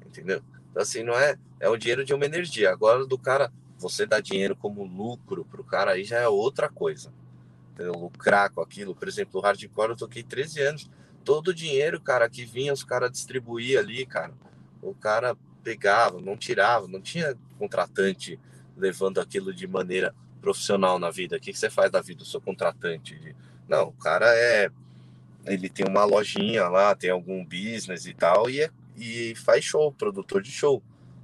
entendeu? 0.06 0.42
Então, 0.70 0.82
assim, 0.82 1.02
não 1.02 1.14
é. 1.14 1.38
É 1.58 1.66
o 1.66 1.78
dinheiro 1.78 2.04
de 2.04 2.12
uma 2.12 2.26
energia. 2.26 2.70
Agora, 2.70 3.06
do 3.06 3.16
cara, 3.16 3.50
você 3.78 4.04
dá 4.04 4.20
dinheiro 4.20 4.54
como 4.54 4.84
lucro 4.84 5.46
pro 5.46 5.64
cara, 5.64 5.92
aí 5.92 6.04
já 6.04 6.18
é 6.18 6.28
outra 6.28 6.68
coisa. 6.68 7.10
Entendeu? 7.72 7.94
Lucrar 7.94 8.50
com 8.50 8.60
aquilo. 8.60 8.94
Por 8.94 9.08
exemplo, 9.08 9.40
o 9.40 9.42
hardcore 9.42 9.92
eu 9.92 9.96
toquei 9.96 10.22
13 10.22 10.60
anos. 10.60 10.90
Todo 11.30 11.48
o 11.48 11.54
dinheiro, 11.54 12.00
cara, 12.00 12.28
que 12.28 12.44
vinha, 12.44 12.72
os 12.72 12.82
caras 12.82 13.12
distribuíam 13.12 13.80
ali, 13.80 14.04
cara. 14.04 14.34
O 14.82 14.92
cara 14.92 15.36
pegava, 15.62 16.20
não 16.20 16.36
tirava, 16.36 16.88
não 16.88 17.00
tinha 17.00 17.36
contratante 17.56 18.36
levando 18.76 19.20
aquilo 19.20 19.54
de 19.54 19.64
maneira 19.64 20.12
profissional 20.40 20.98
na 20.98 21.08
vida. 21.08 21.36
O 21.36 21.40
que, 21.40 21.54
você 21.54 21.70
faz 21.70 21.88
da 21.88 22.00
vida 22.00 22.18
do 22.18 22.24
seu 22.24 22.40
contratante? 22.40 23.36
Não, 23.68 23.90
o 23.90 23.92
cara 23.92 24.26
é. 24.34 24.72
Ele 25.46 25.68
tem 25.68 25.86
uma 25.86 26.04
lojinha 26.04 26.68
lá, 26.68 26.96
tem 26.96 27.10
algum 27.10 27.44
business 27.44 28.06
e 28.06 28.12
tal, 28.12 28.50
e, 28.50 28.62
é, 28.62 28.70
e 28.96 29.32
faz 29.36 29.64
show, 29.64 29.92
produtor 29.92 30.42
de 30.42 30.50
show, 30.50 30.82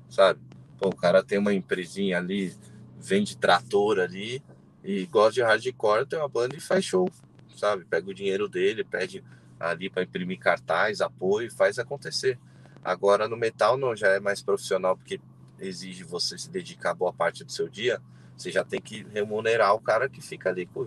sabe? 0.08 0.38
Pô, 0.78 0.90
o 0.90 0.94
cara 0.94 1.20
tem 1.20 1.36
uma 1.36 1.52
empresinha 1.52 2.18
ali, 2.18 2.54
vende 2.96 3.36
trator 3.36 3.98
ali, 3.98 4.40
e 4.84 5.04
gosta 5.06 5.32
de 5.32 5.42
hardcore, 5.42 6.06
tem 6.06 6.16
uma 6.16 6.28
banda 6.28 6.54
e 6.54 6.60
faz 6.60 6.84
show, 6.84 7.10
sabe? 7.56 7.84
Pega 7.84 8.08
o 8.08 8.14
dinheiro 8.14 8.48
dele, 8.48 8.84
pede 8.84 9.24
ali 9.58 9.88
para 9.88 10.02
imprimir 10.02 10.38
cartaz, 10.38 11.00
apoio, 11.00 11.50
faz 11.50 11.78
acontecer. 11.78 12.38
Agora 12.84 13.28
no 13.28 13.36
metal 13.36 13.76
não, 13.76 13.96
já 13.96 14.08
é 14.08 14.20
mais 14.20 14.42
profissional, 14.42 14.96
porque 14.96 15.20
exige 15.58 16.04
você 16.04 16.38
se 16.38 16.50
dedicar 16.50 16.94
boa 16.94 17.12
parte 17.12 17.44
do 17.44 17.50
seu 17.50 17.68
dia, 17.68 18.00
você 18.36 18.50
já 18.50 18.64
tem 18.64 18.80
que 18.80 19.02
remunerar 19.04 19.74
o 19.74 19.80
cara 19.80 20.08
que 20.08 20.20
fica 20.20 20.50
ali 20.50 20.66
com, 20.66 20.86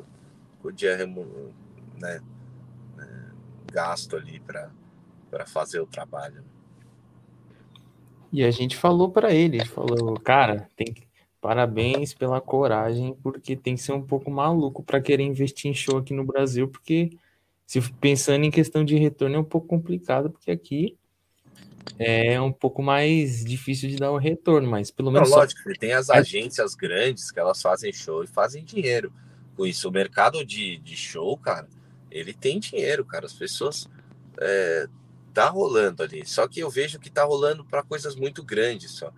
com 0.62 0.68
o 0.68 0.72
dia 0.72 0.98
né, 0.98 2.22
né, 2.96 3.32
gasto 3.72 4.16
ali 4.16 4.40
para 4.40 5.46
fazer 5.46 5.80
o 5.80 5.88
trabalho. 5.88 6.44
E 8.32 8.44
a 8.44 8.52
gente 8.52 8.78
falou 8.78 9.10
para 9.10 9.34
ele, 9.34 9.58
ele 9.58 9.66
falou, 9.66 10.20
cara, 10.20 10.70
tem 10.76 10.94
que, 10.94 11.08
parabéns 11.42 12.14
pela 12.14 12.40
coragem, 12.40 13.18
porque 13.24 13.56
tem 13.56 13.76
que 13.76 13.82
ser 13.82 13.94
um 13.94 14.04
pouco 14.04 14.30
maluco 14.30 14.84
para 14.84 15.02
querer 15.02 15.24
investir 15.24 15.72
em 15.72 15.74
show 15.74 15.98
aqui 15.98 16.14
no 16.14 16.24
Brasil, 16.24 16.68
porque 16.68 17.18
se 17.70 17.80
pensando 18.02 18.46
em 18.46 18.50
questão 18.50 18.84
de 18.84 18.98
retorno 18.98 19.36
é 19.36 19.40
um 19.40 19.44
pouco 19.44 19.68
complicado, 19.68 20.32
porque 20.32 20.50
aqui 20.50 20.98
é 22.00 22.42
um 22.42 22.52
pouco 22.52 22.82
mais 22.82 23.46
difícil 23.46 23.88
de 23.88 23.98
dar 23.98 24.10
o 24.10 24.18
retorno, 24.18 24.68
mas 24.68 24.90
pelo 24.90 25.12
menos. 25.12 25.30
Não, 25.30 25.38
lógico, 25.38 25.62
só... 25.62 25.80
tem 25.80 25.94
as 25.94 26.10
agências 26.10 26.74
grandes 26.74 27.30
que 27.30 27.40
elas 27.40 27.62
fazem 27.62 27.94
show 27.94 28.24
e 28.24 28.28
fazem 28.28 28.64
dinheiro. 28.64 29.14
Com 29.56 29.68
isso, 29.68 29.88
o 29.88 29.92
mercado 29.92 30.44
de, 30.44 30.80
de 30.80 30.96
show, 30.96 31.38
cara, 31.38 31.70
ele 32.10 32.34
tem 32.34 32.60
dinheiro, 32.60 33.06
cara. 33.06 33.28
As 33.28 33.34
pessoas. 33.34 33.88
É, 34.42 34.88
tá 35.32 35.48
rolando 35.48 36.02
ali. 36.02 36.26
Só 36.26 36.48
que 36.48 36.62
eu 36.62 36.72
vejo 36.72 36.98
que 36.98 37.12
tá 37.12 37.24
rolando 37.24 37.64
para 37.64 37.84
coisas 37.84 38.16
muito 38.16 38.44
grandes 38.44 38.94
só. 38.94 39.14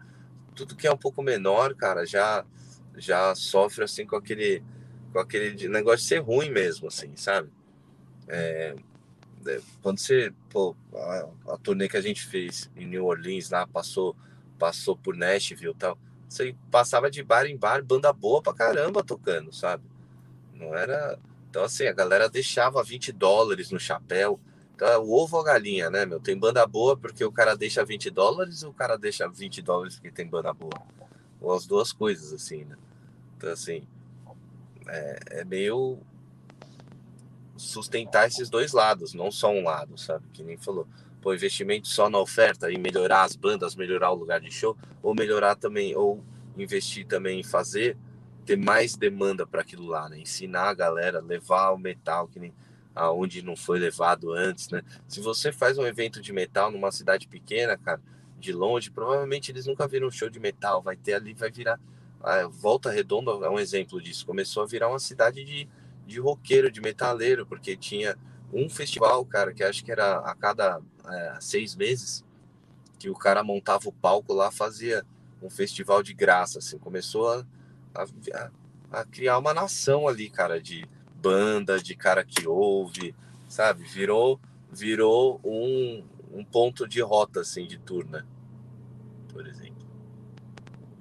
Tudo 0.54 0.76
que 0.76 0.88
é 0.88 0.92
um 0.92 0.98
pouco 0.98 1.24
menor, 1.24 1.74
cara, 1.74 2.06
já 2.06 2.46
já 2.98 3.34
sofre 3.34 3.86
assim 3.86 4.06
com 4.06 4.18
aquele 4.18 4.62
com 5.14 5.20
aquele 5.20 5.70
negócio 5.70 6.00
de 6.00 6.04
ser 6.04 6.20
ruim 6.20 6.50
mesmo, 6.50 6.90
assim, 6.90 7.16
sabe? 7.16 7.50
É, 8.28 8.76
é, 9.48 9.62
quando 9.82 10.00
você, 10.00 10.34
pô, 10.50 10.76
a, 10.94 11.30
a, 11.54 11.58
turnê 11.58 11.88
que 11.88 11.98
a 11.98 12.02
gente 12.02 12.26
fez 12.26 12.70
em 12.76 12.86
New 12.86 13.06
Orleans 13.06 13.50
lá, 13.50 13.66
passou, 13.66 14.16
passou 14.60 14.96
por 14.96 15.16
Nashville 15.16 15.72
e 15.72 15.76
tal, 15.76 15.98
você 16.28 16.56
passava 16.70 17.10
de 17.10 17.24
bar 17.24 17.46
em 17.46 17.58
bar, 17.58 17.84
banda 17.84 18.14
boa 18.14 18.42
pra 18.42 18.54
caramba 18.54 19.04
tocando, 19.04 19.54
sabe? 19.54 19.84
Não 20.54 20.76
era. 20.76 21.20
Então, 21.50 21.64
assim, 21.64 21.86
a 21.88 21.92
galera 21.92 22.30
deixava 22.30 22.82
20 22.84 23.12
dólares 23.12 23.72
no 23.72 23.80
chapéu. 23.80 24.40
Então, 24.74 24.88
é 24.88 24.98
o 24.98 25.12
ovo 25.12 25.36
ou 25.36 25.42
a 25.42 25.46
galinha, 25.46 25.90
né, 25.90 26.06
meu? 26.06 26.20
Tem 26.20 26.38
banda 26.38 26.66
boa 26.66 26.96
porque 26.96 27.24
o 27.26 27.32
cara 27.32 27.56
deixa 27.56 27.84
20 27.84 28.10
dólares 28.10 28.64
ou 28.64 28.72
o 28.72 28.74
cara 28.74 28.98
deixa 28.98 29.28
20 29.28 29.62
dólares 29.62 29.96
porque 29.96 30.12
tem 30.12 30.26
banda 30.26 30.54
boa? 30.54 30.82
Ou 31.42 31.54
as 31.54 31.68
duas 31.68 31.92
coisas, 31.92 32.32
assim, 32.32 32.64
né? 32.64 32.78
Então, 33.36 33.52
assim, 33.52 33.84
é, 34.88 35.20
é 35.42 35.44
meio 35.44 36.00
sustentar 37.62 38.28
esses 38.28 38.50
dois 38.50 38.74
lados, 38.74 39.14
não 39.14 39.32
só 39.32 39.52
um 39.52 39.64
lado, 39.64 39.98
sabe? 39.98 40.26
Que 40.34 40.44
nem 40.44 40.58
falou. 40.58 40.88
Pô, 41.22 41.34
investimento 41.34 41.88
só 41.88 42.10
na 42.10 42.18
oferta 42.18 42.72
e 42.72 42.78
melhorar 42.78 43.24
as 43.24 43.36
bandas, 43.36 43.76
melhorar 43.76 44.12
o 44.12 44.16
lugar 44.16 44.42
de 44.42 44.50
show, 44.50 44.76
ou 45.04 45.14
melhorar 45.14 45.56
também, 45.56 45.96
ou 45.96 46.24
investir 46.58 47.06
também 47.06 47.40
em 47.40 47.44
fazer, 47.44 47.96
ter 48.46 48.58
mais 48.58 48.96
demanda 48.96 49.46
para 49.46 49.62
aquilo 49.62 49.86
lá, 49.86 50.10
né? 50.10 50.20
Ensinar 50.20 50.70
a 50.70 50.74
galera, 50.74 51.22
levar 51.22 51.72
o 51.72 51.78
metal 51.78 52.28
que 52.28 52.40
nem 52.40 52.54
aonde 52.94 53.42
não 53.42 53.56
foi 53.56 53.80
levado 53.80 54.34
antes, 54.34 54.70
né? 54.70 54.82
Se 55.08 55.22
você 55.22 55.52
faz 55.52 55.78
um 55.78 55.86
evento 55.86 56.22
de 56.22 56.34
metal 56.34 56.72
numa 56.72 56.92
cidade 56.92 57.28
pequena, 57.28 57.78
cara, 57.78 58.02
de 58.40 58.52
longe, 58.52 58.90
provavelmente 58.90 59.52
eles 59.52 59.68
nunca 59.68 59.88
viram 59.88 60.08
um 60.08 60.12
show 60.12 60.30
de 60.30 60.40
metal, 60.40 60.82
vai 60.82 60.98
ter 60.98 61.14
ali, 61.14 61.34
vai 61.34 61.52
virar. 61.52 61.80
A 62.22 62.48
Volta 62.48 62.92
Redonda 62.92 63.32
é 63.46 63.50
um 63.50 63.60
exemplo 63.60 64.02
disso. 64.02 64.26
Começou 64.26 64.64
a 64.64 64.66
virar 64.66 64.90
uma 64.90 65.00
cidade 65.00 65.44
de 65.44 65.68
de 66.12 66.20
roqueiro, 66.20 66.72
de 66.72 66.82
metaleiro, 66.82 67.46
porque 67.46 67.76
tinha 67.76 68.18
um 68.54 68.70
festival, 68.70 69.26
cara, 69.26 69.54
que 69.54 69.64
acho 69.64 69.84
que 69.84 69.92
era 69.92 70.18
a 70.20 70.36
cada 70.36 70.82
é, 71.06 71.38
seis 71.40 71.76
meses, 71.76 72.26
que 73.00 73.10
o 73.10 73.16
cara 73.16 73.44
montava 73.44 73.88
o 73.88 73.94
palco 73.94 74.34
lá, 74.34 74.52
fazia 74.52 75.04
um 75.42 75.50
festival 75.50 76.04
de 76.04 76.14
graça, 76.14 76.60
assim, 76.60 76.78
começou 76.78 77.30
a, 77.30 77.46
a, 77.96 78.52
a 78.92 79.06
criar 79.06 79.40
uma 79.40 79.54
nação 79.54 80.08
ali, 80.08 80.30
cara, 80.30 80.62
de 80.62 80.86
banda, 81.16 81.82
de 81.82 81.96
cara 81.96 82.24
que 82.24 82.48
ouve, 82.48 83.16
sabe? 83.48 83.84
Virou, 83.84 84.40
virou 84.72 85.40
um, 85.44 86.04
um 86.34 86.44
ponto 86.44 86.88
de 86.88 87.02
rota, 87.02 87.42
assim, 87.42 87.66
de 87.66 87.80
turma, 87.80 88.28
por 89.32 89.48
exemplo. 89.48 89.82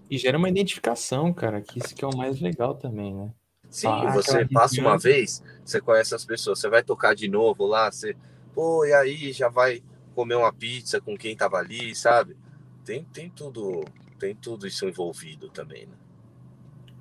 E 0.09 0.16
gera 0.19 0.39
uma 0.39 0.49
identificação, 0.49 1.32
cara, 1.32 1.61
que 1.61 1.78
isso 1.78 1.95
que 1.95 2.05
é 2.05 2.09
o 2.09 2.16
mais 2.16 2.41
legal 2.41 2.74
também, 2.74 3.15
né? 3.15 3.32
Sim, 3.71 3.87
ah, 3.87 4.11
você 4.11 4.45
passa 4.47 4.81
uma 4.81 4.99
vez, 4.99 5.43
você 5.65 5.81
conhece 5.81 6.15
as 6.15 6.25
pessoas, 6.25 6.59
você 6.59 6.69
vai 6.69 6.83
tocar 6.83 7.15
de 7.15 7.29
novo 7.29 7.65
lá, 7.67 7.91
você, 7.91 8.17
pô, 8.53 8.85
e 8.85 8.93
aí 8.93 9.33
já 9.33 9.49
vai 9.49 9.81
comer 10.15 10.35
uma 10.35 10.53
pizza 10.53 11.01
com 11.01 11.17
quem 11.17 11.37
tava 11.37 11.57
ali, 11.59 11.95
sabe? 11.95 12.37
Tem, 12.85 13.05
tem 13.05 13.31
tudo, 13.31 13.85
tem 14.19 14.35
tudo 14.35 14.67
isso 14.67 14.87
envolvido 14.87 15.49
também, 15.51 15.87
né? 15.87 15.95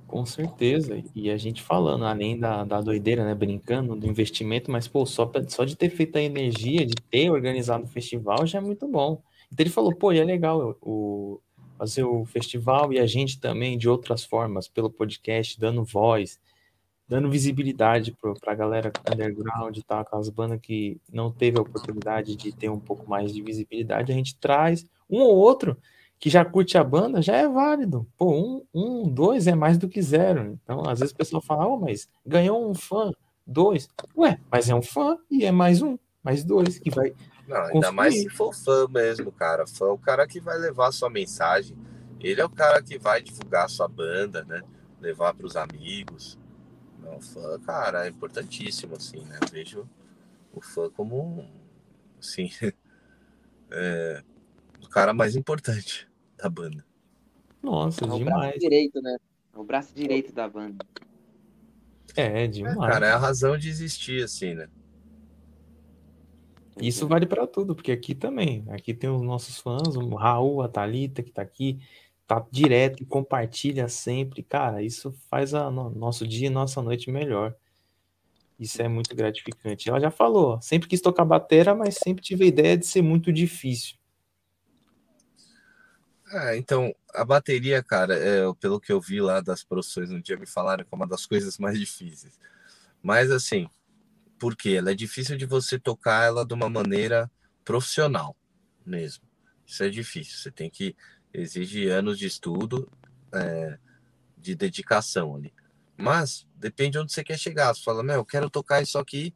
Com 0.06 0.26
certeza. 0.26 1.04
E 1.16 1.30
a 1.30 1.38
gente 1.38 1.62
falando, 1.62 2.04
além 2.04 2.38
da, 2.38 2.64
da 2.64 2.82
doideira, 2.82 3.24
né? 3.24 3.36
Brincando 3.36 3.96
do 3.96 4.08
investimento, 4.08 4.72
mas, 4.72 4.88
pô, 4.88 5.06
só, 5.06 5.32
só 5.48 5.64
de 5.64 5.76
ter 5.76 5.90
feito 5.90 6.18
a 6.18 6.22
energia, 6.22 6.86
de 6.86 6.96
ter 6.96 7.30
organizado 7.30 7.84
o 7.84 7.88
festival, 7.88 8.46
já 8.48 8.58
é 8.58 8.62
muito 8.62 8.88
bom. 8.88 9.22
Então 9.52 9.64
ele 9.64 9.70
falou, 9.70 9.94
pô, 9.94 10.12
e 10.12 10.20
é 10.20 10.24
legal 10.24 10.76
o, 10.82 11.40
fazer 11.78 12.04
o 12.04 12.26
festival 12.26 12.92
e 12.92 13.00
a 13.00 13.06
gente 13.06 13.40
também 13.40 13.78
de 13.78 13.88
outras 13.88 14.26
formas, 14.26 14.68
pelo 14.68 14.90
podcast, 14.90 15.60
dando 15.60 15.84
voz, 15.84 16.40
dando 17.10 17.30
visibilidade 17.30 18.16
para 18.22 18.54
a 18.54 18.56
galera 18.56 18.92
underground 19.12 19.76
e 19.76 19.84
tal, 19.84 20.02
aquelas 20.02 20.30
bandas 20.30 20.60
que 20.62 21.02
não 21.12 21.32
teve 21.32 21.58
a 21.58 21.62
oportunidade 21.62 22.36
de 22.36 22.52
ter 22.52 22.70
um 22.70 22.80
pouco 22.80 23.10
mais 23.10 23.34
de 23.34 23.42
visibilidade, 23.42 24.12
a 24.12 24.16
gente 24.16 24.38
traz 24.38 24.86
um 25.10 25.22
ou 25.22 25.36
outro 25.36 25.76
que 26.20 26.30
já 26.30 26.46
curte 26.46 26.78
a 26.78 26.84
banda, 26.84 27.22
já 27.22 27.36
é 27.36 27.48
válido. 27.48 28.06
Pô, 28.16 28.32
um, 28.32 28.64
um 28.74 29.10
dois 29.10 29.48
é 29.48 29.56
mais 29.56 29.78
do 29.78 29.90
que 29.90 30.02
zero. 30.02 30.60
Então, 30.64 30.88
às 30.88 31.00
vezes 31.00 31.14
o 31.14 31.18
pessoal 31.18 31.42
fala, 31.42 31.66
oh, 31.66 31.78
mas 31.78 32.08
ganhou 32.24 32.70
um 32.70 32.76
fã, 32.76 33.12
dois. 33.48 33.88
Ué, 34.16 34.40
mas 34.52 34.70
é 34.70 34.76
um 34.76 34.82
fã 34.82 35.18
e 35.32 35.46
é 35.46 35.52
mais 35.52 35.82
um, 35.82 35.98
mais 36.22 36.44
dois, 36.44 36.78
que 36.78 36.92
vai. 36.92 37.14
Não, 37.48 37.58
ainda 37.58 37.72
construir. 37.72 37.96
mais 37.96 38.14
se 38.14 38.30
for 38.30 38.54
fã 38.54 38.88
mesmo, 38.88 39.32
cara. 39.32 39.66
Fã 39.66 39.88
é 39.88 39.92
o 39.92 39.98
cara 39.98 40.28
que 40.28 40.40
vai 40.40 40.60
levar 40.60 40.90
a 40.90 40.92
sua 40.92 41.10
mensagem. 41.10 41.76
Ele 42.20 42.40
é 42.40 42.46
o 42.46 42.50
cara 42.50 42.84
que 42.84 43.00
vai 43.00 43.24
divulgar 43.24 43.66
a 43.66 43.70
sua 43.70 43.88
banda, 43.88 44.44
né? 44.44 44.62
Levar 45.02 45.34
para 45.34 45.48
os 45.48 45.56
amigos. 45.56 46.38
Não, 47.02 47.22
fã, 47.22 47.60
cara, 47.60 48.06
é 48.06 48.10
importantíssimo, 48.10 48.96
assim, 48.96 49.20
né? 49.26 49.40
Eu 49.42 49.48
vejo 49.50 49.90
o 50.54 50.62
fã 50.62 50.90
como, 50.90 51.48
assim, 52.20 52.50
é, 53.72 54.24
o 54.84 54.88
cara 54.90 55.14
mais 55.14 55.36
importante 55.36 56.08
da 56.38 56.50
banda. 56.50 56.86
Nossa, 57.62 58.06
é 58.06 58.08
o 58.08 58.18
demais. 58.18 58.40
braço 58.40 58.60
direito, 58.60 59.02
né? 59.02 59.18
É 59.54 59.58
o 59.58 59.64
braço 59.64 59.94
direito 59.94 60.34
da 60.34 60.48
banda. 60.48 60.86
É, 62.16 62.48
demais. 62.48 62.78
É, 62.78 62.80
cara, 62.80 63.08
é 63.08 63.12
a 63.12 63.18
razão 63.18 63.58
de 63.58 63.70
existir, 63.70 64.24
assim, 64.24 64.56
né? 64.56 64.68
Isso 66.82 67.08
vale 67.08 67.26
para 67.26 67.46
tudo, 67.46 67.76
porque 67.76 67.92
aqui 67.92 68.16
também. 68.16 68.66
Aqui 68.70 68.94
tem 68.94 69.10
os 69.10 69.22
nossos 69.22 69.58
fãs, 69.60 69.96
o 69.96 70.16
Raul, 70.16 70.62
a 70.62 70.70
Thalita, 70.70 71.22
que 71.22 71.32
tá 71.32 71.42
aqui, 71.42 71.82
tá 72.30 72.46
direto 72.52 73.02
e 73.02 73.06
compartilha 73.08 73.90
sempre. 73.90 74.44
Cara, 74.44 74.84
isso 74.84 75.12
faz 75.32 75.56
a 75.56 75.72
no, 75.72 75.90
nosso 75.90 76.28
dia 76.28 76.46
e 76.46 76.52
nossa 76.52 76.80
noite 76.80 77.10
melhor. 77.10 77.56
Isso 78.60 78.80
é 78.84 78.88
muito 78.88 79.16
gratificante. 79.16 79.90
Ela 79.90 80.00
já 80.00 80.12
falou, 80.12 80.62
sempre 80.62 80.88
quis 80.88 81.02
tocar 81.02 81.26
batera, 81.26 81.74
mas 81.74 81.96
sempre 81.96 82.24
tive 82.24 82.44
a 82.44 82.48
ideia 82.48 82.78
de 82.78 82.86
ser 82.86 83.02
muito 83.02 83.34
difícil. 83.34 83.98
Ah, 86.32 86.56
então, 86.56 86.94
a 87.16 87.26
bateria, 87.26 87.82
cara, 87.82 88.14
é, 88.14 88.42
pelo 88.60 88.80
que 88.80 88.92
eu 88.92 89.02
vi 89.02 89.20
lá 89.20 89.42
das 89.42 89.64
profissões 89.64 90.12
um 90.12 90.22
dia, 90.22 90.38
me 90.38 90.46
falaram 90.46 90.84
que 90.84 90.94
é 90.94 90.96
uma 90.96 91.08
das 91.08 91.26
coisas 91.26 91.58
mais 91.58 91.80
difíceis. 91.80 92.38
Mas, 93.02 93.32
assim, 93.32 93.68
por 94.38 94.56
quê? 94.56 94.76
Ela 94.78 94.92
é 94.92 94.96
difícil 94.96 95.36
de 95.36 95.48
você 95.48 95.80
tocar 95.80 96.26
ela 96.26 96.46
de 96.46 96.54
uma 96.54 96.70
maneira 96.70 97.32
profissional 97.66 98.36
mesmo. 98.86 99.24
Isso 99.66 99.84
é 99.84 99.90
difícil. 99.90 100.38
Você 100.38 100.52
tem 100.52 100.70
que. 100.70 100.96
Exige 101.34 101.88
anos 101.90 102.18
de 102.18 102.26
estudo, 102.26 102.90
é, 103.32 103.78
de 104.38 104.56
dedicação 104.56 105.36
ali. 105.36 105.54
Mas 105.98 106.48
depende 106.56 106.92
de 106.92 107.00
onde 107.00 107.14
você 107.14 107.24
quer 107.24 107.38
chegar. 107.38 107.74
Você 107.74 107.84
fala, 107.84 108.02
meu, 108.02 108.16
eu 108.16 108.26
quero 108.26 108.50
tocar 108.50 108.82
isso 108.82 108.98
aqui. 108.98 109.34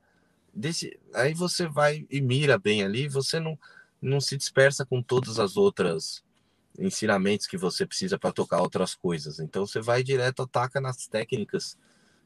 Desse... 0.53 0.99
Aí 1.13 1.33
você 1.33 1.67
vai 1.67 2.05
e 2.09 2.21
mira 2.21 2.57
bem 2.57 2.83
ali, 2.83 3.07
você 3.07 3.39
não, 3.39 3.59
não 4.01 4.21
se 4.21 4.37
dispersa 4.37 4.85
com 4.85 5.01
todas 5.01 5.39
as 5.39 5.57
outras 5.57 6.23
ensinamentos 6.77 7.45
que 7.45 7.57
você 7.57 7.85
precisa 7.85 8.17
para 8.17 8.31
tocar 8.31 8.61
outras 8.61 8.95
coisas. 8.95 9.39
Então 9.39 9.65
você 9.65 9.79
vai 9.79 10.03
direto, 10.03 10.43
ataca 10.43 10.81
nas 10.81 11.07
técnicas 11.07 11.77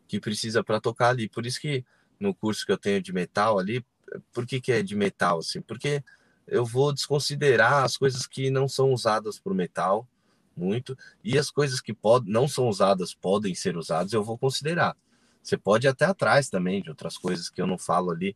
que 0.07 0.19
precisa 0.19 0.63
para 0.63 0.79
tocar 0.79 1.09
ali. 1.09 1.27
Por 1.27 1.45
isso 1.45 1.59
que 1.59 1.83
no 2.19 2.33
curso 2.33 2.65
que 2.65 2.71
eu 2.71 2.77
tenho 2.77 3.01
de 3.01 3.11
metal 3.11 3.59
ali, 3.59 3.85
por 4.31 4.45
que, 4.45 4.61
que 4.61 4.71
é 4.71 4.81
de 4.81 4.95
metal 4.95 5.39
assim? 5.39 5.61
Porque 5.61 6.03
eu 6.47 6.65
vou 6.65 6.93
desconsiderar 6.93 7.83
as 7.83 7.97
coisas 7.97 8.25
que 8.25 8.49
não 8.49 8.67
são 8.67 8.91
usadas 8.91 9.39
para 9.39 9.51
o 9.51 9.55
metal 9.55 10.07
muito 10.55 10.97
e 11.23 11.37
as 11.37 11.51
coisas 11.51 11.79
que 11.79 11.93
pod 11.93 12.29
não 12.29 12.47
são 12.47 12.67
usadas 12.67 13.13
podem 13.13 13.53
ser 13.53 13.77
usadas, 13.77 14.13
eu 14.13 14.23
vou 14.23 14.37
considerar. 14.37 14.95
Você 15.41 15.57
pode 15.57 15.87
ir 15.87 15.89
até 15.89 16.05
atrás 16.05 16.49
também 16.49 16.81
de 16.81 16.89
outras 16.89 17.17
coisas 17.17 17.49
que 17.49 17.61
eu 17.61 17.67
não 17.67 17.77
falo 17.77 18.11
ali, 18.11 18.35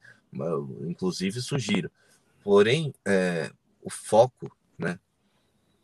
inclusive 0.87 1.41
sugiro. 1.41 1.91
Porém, 2.43 2.93
é, 3.05 3.51
o 3.81 3.89
foco, 3.89 4.55
né, 4.77 4.99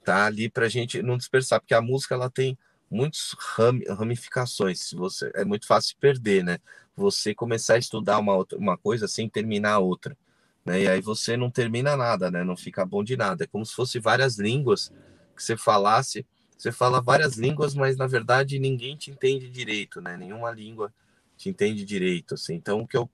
tá 0.04 0.26
ali 0.26 0.50
para 0.50 0.70
gente 0.70 1.02
não 1.02 1.18
dispersar, 1.18 1.60
porque 1.60 1.74
a 1.74 1.82
música 1.82 2.16
ela 2.16 2.30
tem 2.30 2.58
muitas 2.90 3.36
ramificações. 3.90 4.80
Se 4.80 4.96
você 4.96 5.32
é 5.36 5.44
muito 5.44 5.68
fácil 5.68 5.98
perder, 6.00 6.44
né? 6.44 6.60
Você 6.96 7.36
começar 7.36 7.76
a 7.76 7.80
estudar 7.80 8.18
uma 8.18 8.34
outra, 8.34 8.58
uma 8.58 8.78
coisa 8.78 9.08
sem 9.08 9.30
terminar 9.30 9.74
a 9.74 9.80
outra, 9.80 10.18
né? 10.68 10.82
E 10.82 10.88
aí 10.90 11.00
você 11.00 11.38
não 11.38 11.50
termina 11.50 11.96
nada, 11.96 12.30
né? 12.30 12.44
Não 12.44 12.58
fica 12.58 12.86
bom 12.86 13.02
de 13.02 13.16
nada. 13.16 13.46
É 13.46 13.48
como 13.48 13.66
se 13.66 13.74
fosse 13.74 14.00
várias 14.00 14.38
línguas 14.38 14.92
que 15.34 15.42
você 15.42 15.56
falasse. 15.56 16.26
Você 16.58 16.74
fala 16.74 17.02
várias 17.02 17.38
línguas, 17.38 17.74
mas 17.74 17.96
na 17.96 18.06
verdade 18.06 18.60
ninguém 18.60 18.98
te 18.98 19.10
entende 19.10 19.50
direito, 19.50 20.02
né? 20.02 20.18
Nenhuma 20.18 20.52
língua 20.52 20.94
te 21.38 21.48
entende 21.50 21.86
direito, 21.86 22.34
assim. 22.34 22.56
Então 22.56 22.82
o 22.82 22.88
que 22.88 22.98
eu 22.98 23.10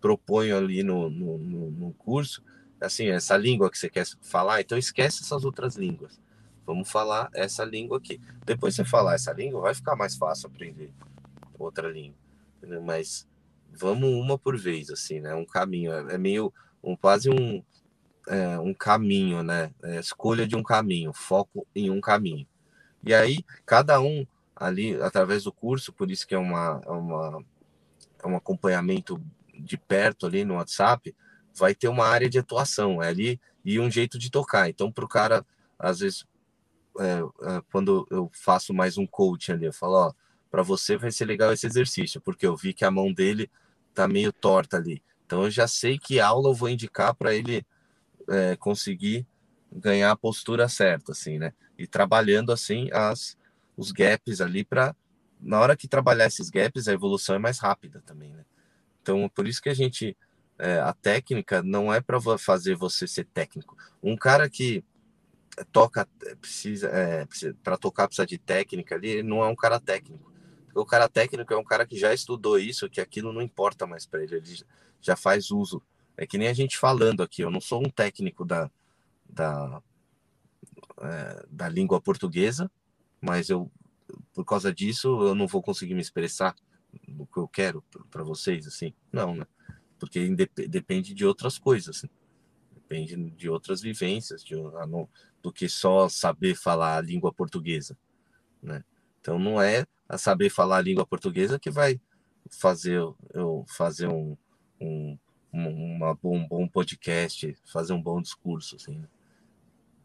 proponho 0.00 0.56
ali 0.56 0.82
no, 0.82 1.08
no, 1.08 1.38
no, 1.38 1.92
curso, 1.92 2.42
assim, 2.80 3.08
essa 3.08 3.36
língua 3.36 3.70
que 3.70 3.78
você 3.78 3.88
quer 3.88 4.04
falar, 4.20 4.60
então 4.60 4.76
esquece 4.76 5.22
essas 5.22 5.44
outras 5.44 5.76
línguas 5.76 6.20
Vamos 6.66 6.90
falar 6.90 7.30
essa 7.32 7.64
língua 7.64 7.98
aqui. 7.98 8.20
Depois 8.44 8.74
você 8.74 8.84
falar 8.84 9.14
essa 9.14 9.32
língua, 9.32 9.60
vai 9.60 9.74
ficar 9.74 9.94
mais 9.94 10.16
fácil 10.16 10.48
aprender 10.48 10.90
outra 11.56 11.88
língua. 11.88 12.18
Entendeu? 12.58 12.82
Mas 12.82 13.28
vamos 13.72 14.10
uma 14.10 14.36
por 14.36 14.58
vez, 14.58 14.90
assim, 14.90 15.20
né? 15.20 15.32
Um 15.32 15.46
caminho. 15.46 15.92
É, 15.92 16.14
é 16.14 16.18
meio 16.18 16.52
um, 16.86 16.96
quase 16.96 17.28
um, 17.28 17.62
é, 18.28 18.58
um 18.60 18.72
caminho, 18.72 19.42
né? 19.42 19.72
É, 19.82 19.98
escolha 19.98 20.46
de 20.46 20.54
um 20.54 20.62
caminho, 20.62 21.12
foco 21.12 21.66
em 21.74 21.90
um 21.90 22.00
caminho. 22.00 22.46
E 23.02 23.12
aí, 23.12 23.44
cada 23.64 24.00
um 24.00 24.24
ali, 24.54 24.94
através 25.02 25.44
do 25.44 25.52
curso, 25.52 25.92
por 25.92 26.10
isso 26.10 26.26
que 26.26 26.34
é, 26.34 26.38
uma, 26.38 26.80
é, 26.86 26.90
uma, 26.90 27.44
é 28.22 28.26
um 28.26 28.36
acompanhamento 28.36 29.20
de 29.58 29.76
perto 29.76 30.26
ali 30.26 30.44
no 30.44 30.54
WhatsApp, 30.54 31.14
vai 31.54 31.74
ter 31.74 31.88
uma 31.88 32.06
área 32.06 32.28
de 32.28 32.38
atuação 32.38 33.02
é 33.02 33.08
ali 33.08 33.40
e 33.64 33.80
um 33.80 33.90
jeito 33.90 34.18
de 34.18 34.30
tocar. 34.30 34.68
Então, 34.68 34.92
para 34.92 35.04
o 35.04 35.08
cara, 35.08 35.44
às 35.78 36.00
vezes, 36.00 36.24
é, 36.98 37.20
é, 37.20 37.62
quando 37.72 38.06
eu 38.10 38.30
faço 38.32 38.72
mais 38.72 38.96
um 38.96 39.06
coaching 39.06 39.52
ali, 39.52 39.66
eu 39.66 39.72
falo, 39.72 39.94
ó, 39.94 40.12
para 40.50 40.62
você 40.62 40.96
vai 40.96 41.10
ser 41.10 41.24
legal 41.24 41.52
esse 41.52 41.66
exercício, 41.66 42.20
porque 42.20 42.46
eu 42.46 42.56
vi 42.56 42.72
que 42.72 42.84
a 42.84 42.90
mão 42.90 43.12
dele 43.12 43.50
tá 43.92 44.06
meio 44.06 44.32
torta 44.32 44.76
ali. 44.76 45.02
Então 45.26 45.44
eu 45.44 45.50
já 45.50 45.66
sei 45.66 45.98
que 45.98 46.20
aula 46.20 46.48
eu 46.48 46.54
vou 46.54 46.68
indicar 46.68 47.14
para 47.14 47.34
ele 47.34 47.66
é, 48.28 48.56
conseguir 48.56 49.26
ganhar 49.72 50.12
a 50.12 50.16
postura 50.16 50.68
certa, 50.68 51.12
assim, 51.12 51.38
né? 51.38 51.52
E 51.76 51.86
trabalhando 51.86 52.52
assim 52.52 52.88
as 52.92 53.36
os 53.76 53.92
gaps 53.92 54.40
ali 54.40 54.64
para 54.64 54.96
na 55.38 55.60
hora 55.60 55.76
que 55.76 55.86
trabalhar 55.86 56.26
esses 56.26 56.48
gaps 56.48 56.88
a 56.88 56.92
evolução 56.92 57.34
é 57.34 57.38
mais 57.38 57.58
rápida 57.58 58.02
também, 58.06 58.32
né? 58.32 58.44
Então 59.02 59.28
por 59.28 59.46
isso 59.46 59.60
que 59.60 59.68
a 59.68 59.74
gente 59.74 60.16
é, 60.58 60.78
a 60.78 60.94
técnica 60.94 61.62
não 61.62 61.92
é 61.92 62.00
para 62.00 62.18
fazer 62.38 62.76
você 62.76 63.06
ser 63.06 63.26
técnico. 63.26 63.76
Um 64.02 64.16
cara 64.16 64.48
que 64.48 64.82
toca, 65.72 66.06
precisa, 66.40 66.88
é, 66.88 67.26
precisa 67.26 67.56
para 67.62 67.76
tocar 67.76 68.06
precisa 68.06 68.26
de 68.26 68.38
técnica 68.38 68.94
ali, 68.94 69.08
ele 69.08 69.22
não 69.22 69.42
é 69.42 69.48
um 69.48 69.56
cara 69.56 69.80
técnico. 69.80 70.32
O 70.74 70.84
cara 70.84 71.08
técnico 71.08 71.52
é 71.52 71.56
um 71.56 71.64
cara 71.64 71.86
que 71.86 71.98
já 71.98 72.12
estudou 72.12 72.58
isso, 72.58 72.88
que 72.90 73.00
aquilo 73.00 73.32
não 73.32 73.40
importa 73.40 73.86
mais 73.86 74.06
para 74.06 74.22
ele, 74.22 74.36
ele 74.36 74.64
já 75.06 75.16
faz 75.16 75.50
uso. 75.50 75.82
É 76.16 76.26
que 76.26 76.38
nem 76.38 76.48
a 76.48 76.52
gente 76.52 76.78
falando 76.78 77.22
aqui, 77.22 77.42
eu 77.42 77.50
não 77.50 77.60
sou 77.60 77.80
um 77.84 77.90
técnico 77.90 78.44
da, 78.44 78.70
da, 79.28 79.82
é, 81.00 81.46
da 81.50 81.68
língua 81.68 82.00
portuguesa, 82.00 82.70
mas 83.20 83.48
eu, 83.48 83.70
por 84.32 84.44
causa 84.44 84.72
disso, 84.72 85.08
eu 85.22 85.34
não 85.34 85.46
vou 85.46 85.62
conseguir 85.62 85.94
me 85.94 86.00
expressar 86.00 86.54
no 87.06 87.26
que 87.26 87.38
eu 87.38 87.46
quero 87.46 87.84
para 88.10 88.24
vocês, 88.24 88.66
assim. 88.66 88.94
Não, 89.12 89.34
né? 89.34 89.46
Porque 89.98 90.28
depende 90.68 91.14
de 91.14 91.24
outras 91.24 91.58
coisas. 91.58 91.96
Assim. 91.96 92.08
Depende 92.74 93.16
de 93.30 93.48
outras 93.48 93.80
vivências, 93.80 94.44
de, 94.44 94.54
ah, 94.54 94.86
do 95.42 95.52
que 95.52 95.68
só 95.68 96.08
saber 96.08 96.54
falar 96.54 96.96
a 96.96 97.00
língua 97.00 97.32
portuguesa, 97.32 97.96
né? 98.62 98.84
Então 99.20 99.38
não 99.38 99.60
é 99.60 99.86
a 100.08 100.16
saber 100.16 100.50
falar 100.50 100.78
a 100.78 100.82
língua 100.82 101.04
portuguesa 101.04 101.58
que 101.58 101.70
vai 101.70 102.00
fazer 102.48 103.02
eu 103.34 103.64
fazer 103.66 104.06
um, 104.06 104.36
um, 104.80 105.18
uma, 105.52 106.18
um 106.24 106.46
bom 106.46 106.68
podcast, 106.68 107.56
fazer 107.64 107.92
um 107.92 108.02
bom 108.02 108.20
discurso, 108.20 108.76
assim, 108.76 109.04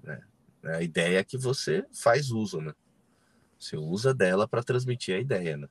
né? 0.03 0.21
A 0.63 0.81
ideia 0.81 1.19
é 1.19 1.23
que 1.23 1.37
você 1.37 1.85
faz 1.91 2.29
uso, 2.29 2.61
né? 2.61 2.73
Você 3.57 3.77
usa 3.77 4.13
dela 4.13 4.47
para 4.47 4.63
transmitir 4.63 5.15
a 5.15 5.19
ideia, 5.19 5.57
né? 5.57 5.67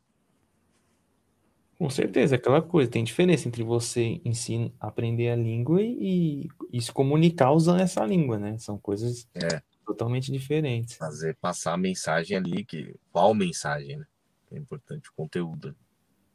Com 1.79 1.89
certeza, 1.89 2.37
aquela 2.37 2.61
coisa, 2.61 2.91
tem 2.91 3.03
diferença 3.03 3.49
entre 3.49 3.63
você 3.63 4.21
ensina, 4.23 4.71
aprender 4.79 5.31
a 5.31 5.37
língua 5.37 5.81
e, 5.81 6.47
e, 6.71 6.83
se 6.83 6.93
comunicar 6.93 7.53
usando 7.53 7.81
essa 7.81 8.05
língua, 8.05 8.39
né? 8.39 8.59
São 8.59 8.77
coisas 8.77 9.27
é. 9.35 9.63
totalmente 9.87 10.31
diferentes. 10.31 10.97
Fazer 10.97 11.37
passar 11.37 11.73
a 11.73 11.79
mensagem 11.79 12.37
ali, 12.37 12.67
que 12.67 12.95
qual 13.11 13.33
mensagem, 13.33 13.97
né? 13.97 14.07
É 14.53 14.59
importante 14.59 15.09
o 15.09 15.13
conteúdo. 15.15 15.75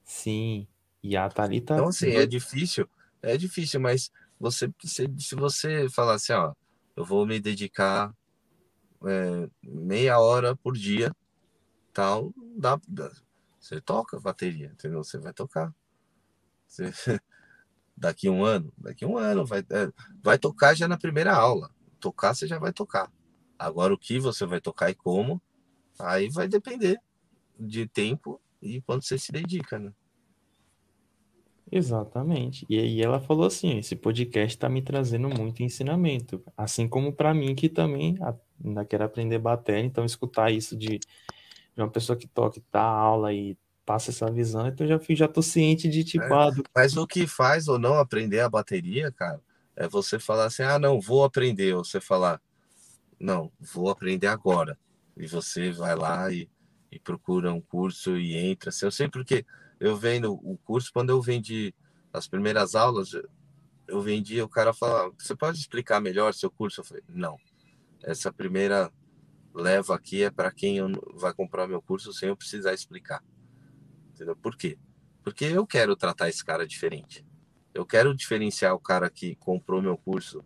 Sim. 0.04 0.68
E 1.08 1.16
a 1.16 1.30
Thalita. 1.30 1.76
Então, 1.76 1.90
assim, 1.90 2.10
é 2.10 2.26
difícil, 2.26 2.90
é 3.22 3.38
difícil, 3.38 3.80
mas 3.80 4.12
você, 4.40 4.74
se, 4.84 5.08
se 5.20 5.36
você 5.36 5.88
falar 5.88 6.16
assim, 6.16 6.34
ó, 6.34 6.52
eu 6.96 7.06
vou 7.06 7.28
me 7.28 7.40
dedicar 7.40 8.12
é, 9.06 9.48
meia 9.62 10.18
hora 10.18 10.56
por 10.56 10.74
dia, 10.74 11.16
tal, 11.94 12.34
dá, 12.58 12.80
dá, 12.88 13.12
você 13.60 13.80
toca 13.80 14.20
bateria, 14.20 14.72
entendeu? 14.74 15.04
Você 15.04 15.20
vai 15.20 15.32
tocar. 15.32 15.72
Você, 16.68 16.86
daqui 17.96 18.28
um 18.28 18.44
ano, 18.44 18.74
daqui 18.76 19.06
um 19.06 19.16
ano, 19.16 19.46
vai, 19.46 19.60
é, 19.60 19.92
vai 20.24 20.40
tocar 20.40 20.74
já 20.74 20.88
na 20.88 20.98
primeira 20.98 21.36
aula. 21.36 21.70
Tocar, 22.00 22.34
você 22.34 22.48
já 22.48 22.58
vai 22.58 22.74
tocar. 22.74 23.14
Agora, 23.60 23.94
o 23.94 23.98
que 23.98 24.20
você 24.20 24.44
vai 24.48 24.60
tocar 24.60 24.90
e 24.90 24.96
como, 24.96 25.40
aí 26.00 26.30
vai 26.30 26.48
depender 26.48 27.00
de 27.60 27.88
tempo 27.88 28.42
e 28.60 28.82
quanto 28.82 29.06
você 29.06 29.20
se 29.20 29.32
dedica, 29.32 29.78
né? 29.78 29.94
Exatamente. 31.72 32.66
E 32.70 32.80
aí 32.80 33.02
ela 33.02 33.20
falou 33.20 33.48
assim: 33.48 33.80
esse 33.80 33.96
podcast 33.96 34.56
está 34.56 34.70
me 34.70 34.82
trazendo 34.82 35.30
muito 35.30 35.64
ensinamento, 35.64 36.44
assim 36.56 36.88
como 36.88 37.12
para 37.12 37.34
mim 37.34 37.56
que 37.56 37.68
também 37.68 38.18
ainda 38.64 38.86
quero 38.86 39.04
aprender 39.04 39.40
bateria, 39.40 39.84
então 39.84 40.06
escutar 40.06 40.52
isso 40.52 40.78
de, 40.78 41.00
de 41.00 41.82
uma 41.82 41.90
pessoa 41.90 42.18
que 42.18 42.28
toca, 42.28 42.62
dá 42.72 42.84
aula 42.84 43.34
e 43.34 43.58
passa 43.86 44.12
essa 44.12 44.32
visão, 44.32 44.68
então 44.68 44.88
já 44.88 45.00
já 45.10 45.28
tô 45.28 45.42
ciente 45.42 45.88
de 45.88 46.04
tipo, 46.04 46.26
é, 46.26 46.34
ah, 46.34 46.52
mas 46.76 46.98
o 46.98 47.06
que 47.06 47.28
faz 47.28 47.68
ou 47.68 47.78
não 47.78 48.00
aprender 48.00 48.40
a 48.40 48.50
bateria, 48.50 49.12
cara, 49.12 49.40
é 49.76 49.88
você 49.88 50.20
falar 50.20 50.46
assim: 50.46 50.64
"Ah, 50.64 50.80
não, 50.80 51.00
vou 51.00 51.24
aprender", 51.24 51.76
ou 51.76 51.84
você 51.84 52.00
falar: 52.00 52.42
"Não, 53.20 53.52
vou 53.60 53.90
aprender 53.90 54.28
agora". 54.28 54.78
E 55.18 55.28
você 55.28 55.72
vai 55.72 55.96
lá 55.96 56.32
e, 56.32 56.50
e 56.92 57.00
procura 57.00 57.54
um 57.54 57.62
curso 57.62 58.18
e 58.18 58.36
entra. 58.36 58.70
Eu 58.82 58.92
sei 58.92 59.08
porque 59.08 59.46
eu 59.80 59.96
vendo 59.96 60.34
o 60.34 60.58
curso, 60.64 60.92
quando 60.94 61.10
eu 61.10 61.22
vendi 61.22 61.74
as 62.12 62.28
primeiras 62.28 62.76
aulas, 62.76 63.12
eu 63.88 64.02
vendi, 64.02 64.42
o 64.42 64.50
cara 64.50 64.74
fala, 64.74 65.12
você 65.18 65.36
pode 65.36 65.60
explicar 65.60 66.00
melhor 66.00 66.34
seu 66.34 66.50
curso? 66.50 66.82
Eu 66.82 66.86
falei, 66.86 67.04
não, 67.08 67.38
essa 68.04 68.32
primeira 68.32 68.92
leva 69.54 69.96
aqui 69.96 70.24
é 70.24 70.30
para 70.30 70.52
quem 70.52 70.80
vai 71.14 71.34
comprar 71.34 71.68
meu 71.68 71.82
curso 71.82 72.12
sem 72.14 72.30
eu 72.30 72.38
precisar 72.38 72.74
explicar. 72.74 73.24
Entendeu? 74.14 74.36
Por 74.36 74.56
quê? 74.56 74.78
Porque 75.24 75.46
eu 75.46 75.66
quero 75.66 75.96
tratar 75.96 76.30
esse 76.30 76.44
cara 76.44 76.68
diferente. 76.68 77.26
Eu 77.74 77.86
quero 77.86 78.16
diferenciar 78.16 78.74
o 78.74 78.80
cara 78.80 79.10
que 79.10 79.36
comprou 79.36 79.82
meu 79.82 79.98
curso 79.98 80.44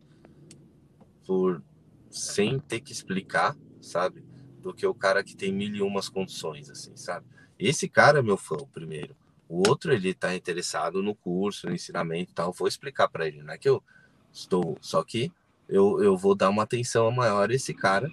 por 1.25 1.63
sem 2.09 2.59
ter 2.59 2.79
que 2.79 2.91
explicar, 2.91 3.55
sabe? 3.81 4.23
Do 4.59 4.73
que 4.73 4.85
o 4.85 4.95
cara 4.95 5.23
que 5.23 5.35
tem 5.35 5.53
mil 5.53 5.75
e 5.75 5.81
umas 5.81 6.09
condições, 6.09 6.69
assim, 6.69 6.95
sabe? 6.95 7.27
Esse 7.57 7.87
cara 7.87 8.19
é 8.19 8.21
meu 8.21 8.37
fã, 8.37 8.55
o 8.55 8.67
primeiro. 8.67 9.15
O 9.49 9.67
outro, 9.67 9.91
ele 9.91 10.09
está 10.09 10.35
interessado 10.35 11.01
no 11.01 11.15
curso, 11.15 11.67
no 11.67 11.73
ensinamento 11.73 12.31
e 12.31 12.35
tal. 12.35 12.53
Vou 12.53 12.67
explicar 12.67 13.09
para 13.09 13.27
ele, 13.27 13.41
não 13.41 13.51
é 13.51 13.57
que 13.57 13.67
eu 13.67 13.83
estou. 14.31 14.77
Só 14.79 15.03
que 15.03 15.31
eu, 15.67 16.03
eu 16.03 16.15
vou 16.15 16.35
dar 16.35 16.49
uma 16.49 16.61
atenção 16.61 17.09
maior 17.09 17.49
a 17.49 17.53
esse 17.53 17.73
cara, 17.73 18.07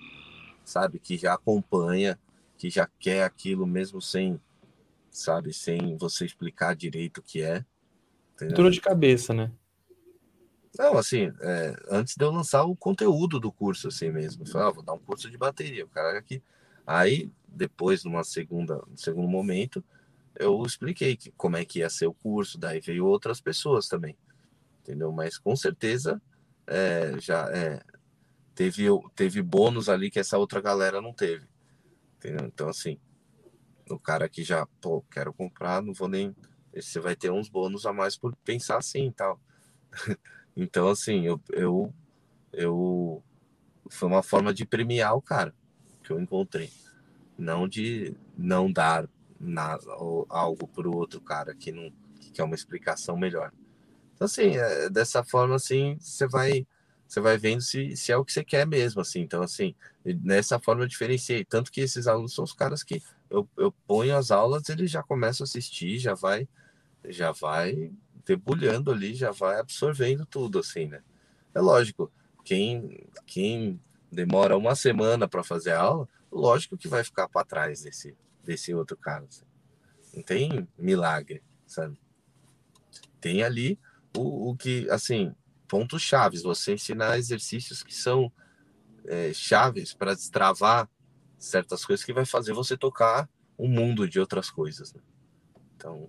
sabe? 0.65 0.99
Que 0.99 1.19
já 1.19 1.35
acompanha, 1.35 2.19
que 2.57 2.71
já 2.71 2.89
quer 2.99 3.23
aquilo 3.23 3.67
mesmo 3.67 4.01
sem, 4.01 4.41
sabe? 5.11 5.53
Sem 5.53 5.99
você 5.99 6.25
explicar 6.25 6.75
direito 6.75 7.19
o 7.19 7.23
que 7.23 7.43
é. 7.43 7.63
Entendeu? 8.35 8.71
de 8.71 8.81
cabeça, 8.81 9.35
né? 9.35 9.53
Não, 10.79 10.97
assim, 10.97 11.33
é, 11.41 11.77
antes 11.91 12.17
de 12.17 12.25
eu 12.25 12.31
lançar 12.31 12.65
o 12.65 12.75
conteúdo 12.75 13.39
do 13.39 13.53
curso, 13.53 13.89
assim 13.89 14.11
mesmo. 14.11 14.43
Eu 14.43 14.47
falei, 14.47 14.69
ah, 14.69 14.71
vou 14.71 14.83
dar 14.83 14.93
um 14.93 14.99
curso 14.99 15.31
de 15.31 15.37
bateria. 15.37 15.85
O 15.85 15.89
cara 15.89 16.19
aqui. 16.19 16.43
Aí, 16.87 17.31
depois, 17.47 18.05
numa 18.05 18.23
segunda, 18.25 18.83
no 18.87 18.97
segundo 18.97 19.29
momento, 19.29 19.83
eu 20.39 20.63
expliquei 20.65 21.17
que, 21.17 21.31
como 21.33 21.57
é 21.57 21.65
que 21.65 21.81
ia 21.81 21.91
ser 21.91 22.07
o 22.07 22.15
curso, 22.15 22.59
daí 22.59 22.81
veio 22.81 23.07
outras 23.07 23.41
pessoas 23.41 23.89
também, 23.89 24.17
entendeu? 24.81 25.13
Mas 25.13 25.39
com 25.39 25.55
certeza 25.55 26.21
é, 26.67 27.19
já 27.21 27.51
é, 27.51 27.83
teve, 28.55 28.85
teve 29.15 29.43
bônus 29.43 29.89
ali 29.89 30.11
que 30.11 30.19
essa 30.19 30.39
outra 30.39 30.61
galera 30.61 31.01
não 31.01 31.13
teve, 31.13 31.47
entendeu? 32.17 32.47
Então, 32.47 32.69
assim, 32.69 32.99
o 33.91 33.99
cara 33.99 34.29
que 34.29 34.43
já, 34.43 34.67
pô, 34.81 35.03
quero 35.11 35.33
comprar, 35.33 35.83
não 35.83 35.93
vou 35.93 36.09
nem. 36.09 36.35
Você 36.75 36.99
vai 37.01 37.17
ter 37.17 37.31
uns 37.31 37.49
bônus 37.49 37.87
a 37.87 37.93
mais 37.93 38.17
por 38.17 38.35
pensar 38.37 38.79
assim 38.79 39.07
e 39.07 39.13
tal. 39.13 39.41
então, 40.57 40.89
assim, 40.89 41.27
eu, 41.27 41.41
eu, 41.53 41.95
eu. 42.53 43.23
Foi 43.89 44.09
uma 44.09 44.23
forma 44.23 44.53
de 44.53 44.67
premiar 44.67 45.15
o 45.15 45.23
cara 45.23 45.55
que 46.03 46.11
eu 46.11 46.21
encontrei, 46.21 46.73
não 47.39 47.69
de 47.69 48.15
não 48.37 48.71
dar 48.71 49.09
na, 49.39 49.79
algo 50.29 50.67
para 50.69 50.89
o 50.89 50.97
outro 50.97 51.21
cara 51.21 51.55
que 51.55 51.73
não 51.73 51.93
que 52.21 52.31
quer 52.31 52.45
uma 52.45 52.55
explicação 52.55 53.17
melhor. 53.17 53.53
Então, 54.15 54.25
assim, 54.25 54.57
é, 54.57 54.89
dessa 54.89 55.23
forma, 55.23 55.57
assim, 55.57 55.97
você 56.01 56.27
vai 56.27 56.67
você 57.07 57.21
vai 57.21 57.39
vendo 57.39 57.61
se, 57.61 57.97
se 57.97 58.11
é 58.11 58.17
o 58.17 58.25
que 58.25 58.33
você 58.33 58.43
quer 58.43 58.67
mesmo, 58.67 59.01
assim. 59.01 59.21
Então, 59.21 59.43
assim, 59.43 59.75
nessa 60.05 60.59
forma 60.59 60.83
eu 60.83 60.89
diferenciei. 60.89 61.45
Tanto 61.45 61.71
que 61.71 61.81
esses 61.81 62.07
alunos 62.07 62.35
são 62.35 62.45
os 62.45 62.53
caras 62.53 62.83
que 62.83 63.01
eu, 63.31 63.49
eu 63.57 63.73
ponho 63.87 64.17
as 64.17 64.31
aulas, 64.31 64.69
eles 64.69 64.91
já 64.91 65.03
começam 65.03 65.45
a 65.45 65.47
assistir, 65.47 65.99
já 65.99 66.15
vai, 66.15 66.49
já 67.05 67.31
vai 67.31 67.93
debulhando 68.25 68.91
ali, 68.91 69.15
já 69.15 69.31
vai 69.31 69.61
absorvendo 69.61 70.27
tudo, 70.27 70.59
assim, 70.59 70.87
né? 70.87 71.01
É 71.55 71.61
lógico, 71.61 72.11
quem, 72.45 73.07
quem 73.25 73.81
demora 74.11 74.57
uma 74.57 74.75
semana 74.75 75.29
para 75.29 75.45
fazer 75.45 75.73
a 75.73 75.81
aula, 75.81 76.09
lógico 76.31 76.77
que 76.77 76.89
vai 76.89 77.05
ficar 77.05 77.29
para 77.29 77.47
trás 77.47 77.83
desse, 77.83 78.17
desse 78.47 78.73
outro 78.73 78.97
cara. 78.97 79.27
Não 80.15 80.23
tem 80.23 80.67
milagre, 80.79 81.43
sabe? 81.67 82.01
Tem 83.21 83.43
ali 83.43 83.79
o, 84.17 84.51
o 84.51 84.57
que, 84.57 84.89
assim, 84.91 85.35
pontos 85.69 86.01
chaves. 86.01 86.43
Você 86.43 86.75
ensinar 86.75 87.19
exercícios 87.19 87.83
que 87.83 87.95
são 87.95 88.33
é, 89.05 89.33
chaves 89.35 89.93
para 89.93 90.15
destravar 90.15 90.89
certas 91.39 91.85
coisas 91.85 92.05
que 92.05 92.13
vai 92.13 92.25
fazer 92.25 92.53
você 92.53 92.77
tocar 92.77 93.29
um 93.59 93.69
mundo 93.69 94.09
de 94.09 94.19
outras 94.19 94.51
coisas. 94.51 94.95
Né? 94.95 95.03
Então, 95.77 96.09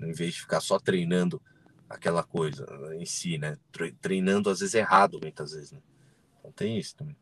em 0.00 0.12
vez 0.12 0.34
de 0.34 0.40
ficar 0.40 0.60
só 0.60 0.78
treinando 0.78 1.42
aquela 1.88 2.22
coisa 2.22 2.66
em 2.98 3.04
si, 3.04 3.36
né? 3.36 3.56
Treinando 4.00 4.48
às 4.48 4.60
vezes 4.60 4.74
errado, 4.74 5.18
muitas 5.20 5.52
vezes, 5.52 5.72
né? 5.72 5.82
Então 6.38 6.50
tem 6.52 6.78
isso 6.78 6.96
também. 6.96 7.16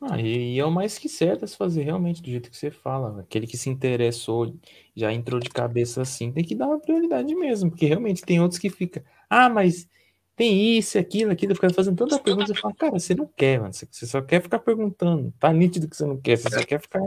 Ah, 0.00 0.20
e, 0.20 0.54
e 0.54 0.58
é 0.60 0.64
o 0.64 0.70
mais 0.70 0.96
que 0.96 1.08
certo 1.08 1.46
se 1.46 1.56
fazer 1.56 1.82
realmente 1.82 2.22
do 2.22 2.30
jeito 2.30 2.50
que 2.50 2.56
você 2.56 2.70
fala. 2.70 3.20
Aquele 3.20 3.46
que 3.46 3.56
se 3.56 3.68
interessou, 3.68 4.54
já 4.94 5.12
entrou 5.12 5.40
de 5.40 5.50
cabeça 5.50 6.02
assim, 6.02 6.30
tem 6.30 6.44
que 6.44 6.54
dar 6.54 6.68
uma 6.68 6.78
prioridade 6.78 7.34
mesmo, 7.34 7.70
porque 7.70 7.86
realmente 7.86 8.22
tem 8.22 8.40
outros 8.40 8.60
que 8.60 8.70
ficam, 8.70 9.02
ah, 9.28 9.48
mas 9.48 9.88
tem 10.36 10.78
isso, 10.78 10.96
aquilo, 10.98 11.32
aquilo, 11.32 11.54
fica 11.54 11.68
fazendo 11.70 11.96
tanta 11.96 12.18
pergunta, 12.20 12.46
você 12.46 12.60
fala, 12.60 12.74
cara, 12.74 12.92
você 12.92 13.12
não 13.12 13.26
quer, 13.26 13.60
mano, 13.60 13.72
você 13.72 14.06
só 14.06 14.22
quer 14.22 14.40
ficar 14.40 14.60
perguntando, 14.60 15.34
tá 15.38 15.52
nítido 15.52 15.88
que 15.88 15.96
você 15.96 16.06
não 16.06 16.16
quer, 16.16 16.38
você 16.38 16.48
só 16.48 16.64
quer 16.64 16.80
ficar 16.80 17.02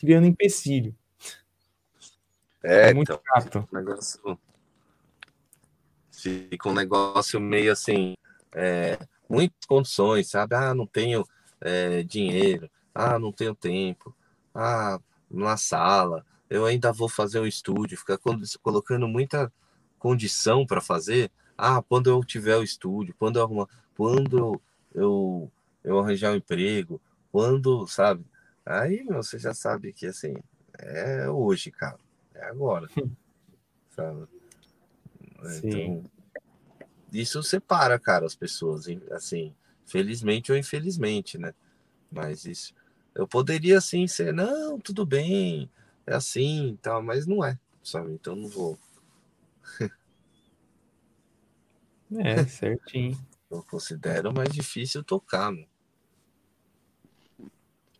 criando 0.00 0.26
empecilho. 0.26 0.92
É, 2.64 2.90
é 2.90 2.94
muito 2.94 3.12
então, 3.12 3.22
chato. 3.26 3.68
Negócio... 3.72 4.38
Fica 6.10 6.68
um 6.70 6.72
negócio 6.72 7.38
meio 7.38 7.70
assim, 7.70 8.14
é, 8.54 8.98
muitas 9.28 9.66
condições, 9.66 10.30
sabe? 10.30 10.54
Ah, 10.54 10.74
não 10.74 10.86
tenho 10.86 11.22
é, 11.60 12.02
dinheiro, 12.02 12.70
ah, 12.94 13.18
não 13.18 13.32
tenho 13.32 13.54
tempo, 13.54 14.14
ah, 14.54 15.00
na 15.30 15.56
sala, 15.56 16.24
eu 16.48 16.64
ainda 16.64 16.92
vou 16.92 17.08
fazer 17.08 17.40
um 17.40 17.46
estúdio, 17.46 17.98
ficar 17.98 18.18
colocando 18.62 19.08
muita 19.08 19.52
condição 19.98 20.66
para 20.66 20.80
fazer. 20.80 21.30
Ah, 21.56 21.82
quando 21.82 22.08
eu 22.08 22.22
tiver 22.22 22.56
o 22.56 22.62
estúdio, 22.62 23.14
quando 23.18 23.38
eu 23.38 23.42
arrumar, 23.42 23.66
quando 23.96 24.38
eu, 24.38 24.62
eu, 24.94 25.52
eu 25.82 25.98
arranjar 25.98 26.32
um 26.32 26.36
emprego, 26.36 27.00
quando, 27.32 27.86
sabe? 27.86 28.24
Aí 28.64 29.02
você 29.04 29.38
já 29.38 29.52
sabe 29.52 29.92
que 29.92 30.06
assim, 30.06 30.36
é 30.78 31.28
hoje, 31.28 31.70
cara, 31.70 31.98
é 32.34 32.44
agora, 32.44 32.88
sabe? 33.90 34.26
Sim. 35.42 35.68
Então, 35.68 36.04
isso 37.12 37.42
separa, 37.42 37.98
cara, 37.98 38.26
as 38.26 38.34
pessoas, 38.34 38.86
assim, 39.12 39.54
felizmente 39.86 40.52
ou 40.52 40.58
infelizmente, 40.58 41.38
né? 41.38 41.54
Mas 42.10 42.44
isso, 42.44 42.74
eu 43.14 43.26
poderia 43.26 43.78
assim 43.78 44.06
ser, 44.06 44.32
não, 44.32 44.78
tudo 44.78 45.04
bem, 45.06 45.70
é 46.06 46.14
assim, 46.14 46.78
tal, 46.82 47.02
mas 47.02 47.26
não 47.26 47.44
é, 47.44 47.58
sabe? 47.82 48.12
Então 48.12 48.34
não 48.36 48.48
vou. 48.48 48.78
É, 52.16 52.44
certinho. 52.44 53.18
Eu 53.50 53.64
considero 53.64 54.32
mais 54.32 54.48
difícil 54.50 55.02
tocar, 55.02 55.50
né? 55.50 55.66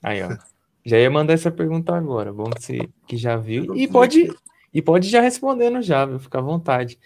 Aí, 0.01 0.23
ó. 0.23 0.37
Já 0.85 0.99
ia 0.99 1.11
mandar 1.11 1.33
essa 1.33 1.51
pergunta 1.51 1.97
agora. 1.97 2.33
Bom 2.33 2.45
que 2.51 2.63
você 2.63 2.89
que 3.09 3.17
já 3.17 3.37
viu. 3.37 3.75
E 3.75 3.89
pode, 3.89 4.31
e 4.73 4.83
pode 4.83 5.09
já 5.09 5.21
respondendo 5.21 5.81
já, 5.81 6.05
viu? 6.05 6.19
Fica 6.19 6.39
à 6.39 6.43
vontade. 6.43 6.99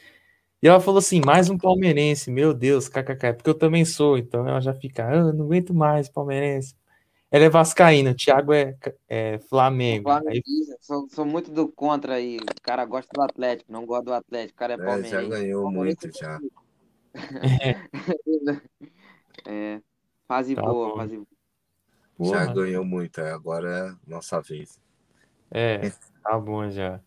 E 0.63 0.69
ela 0.69 0.81
falou 0.81 0.99
assim: 0.99 1.21
mais 1.25 1.49
um 1.49 1.57
palmeirense, 1.59 2.31
meu 2.31 2.53
Deus, 2.53 2.89
kkk, 2.89 3.35
porque 3.35 3.51
eu 3.51 3.55
também 3.59 3.85
sou, 3.85 4.19
então 4.19 4.47
ela 4.49 4.61
já 4.61 4.75
fica, 4.75 5.07
ah, 5.07 5.33
não 5.33 5.45
aguento 5.45 5.73
mais 5.75 6.09
palmeirense. 6.09 6.75
Ela 7.31 7.45
é 7.45 7.51
vascaína, 7.51 8.13
o 8.13 8.15
Thiago 8.15 8.53
é, 8.55 8.77
é 9.09 9.39
Flamengo. 9.41 10.05
Flamengo. 10.05 10.31
Aí, 10.31 10.43
Sou, 10.81 11.09
sou 11.11 11.27
muito 11.27 11.51
do 11.51 11.69
contra 11.69 12.15
aí. 12.15 12.39
O 12.39 12.63
cara 12.63 12.85
gosta 12.87 13.11
do 13.13 13.21
Atlético, 13.23 13.71
não 13.71 13.85
gosta 13.85 14.05
do 14.07 14.13
Atlético. 14.15 14.57
O 14.57 14.59
cara 14.59 14.75
é 14.75 14.77
É, 14.77 14.79
palmeirense. 14.79 15.11
já 15.11 15.23
ganhou 15.23 15.63
Palmeirense 15.65 16.07
muito 16.07 16.19
já. 16.19 16.41
É, 19.47 19.81
fase 20.27 20.55
Tá 20.55 20.63
boa, 20.63 20.91
bom. 20.91 20.97
fase 20.97 21.17
boa. 21.17 21.27
Já 22.21 22.47
porra, 22.47 22.55
ganhou 22.55 22.85
muito. 22.85 23.21
é, 23.21 23.31
Agora 23.33 23.69
é 24.07 24.11
nossa 24.11 24.41
vez. 24.41 24.79
é, 25.51 25.79
tá 26.23 26.39
bom 26.39 26.69
já. 26.71 27.01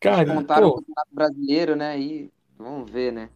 Cara, 0.00 0.22
e, 0.22 0.26
Contaram 0.34 0.68
o 0.68 0.72
pô, 0.72 0.76
Campeonato 0.76 1.14
Brasileiro, 1.14 1.76
né? 1.76 1.98
E 1.98 2.30
vamos 2.58 2.90
ver, 2.90 3.12
né? 3.12 3.30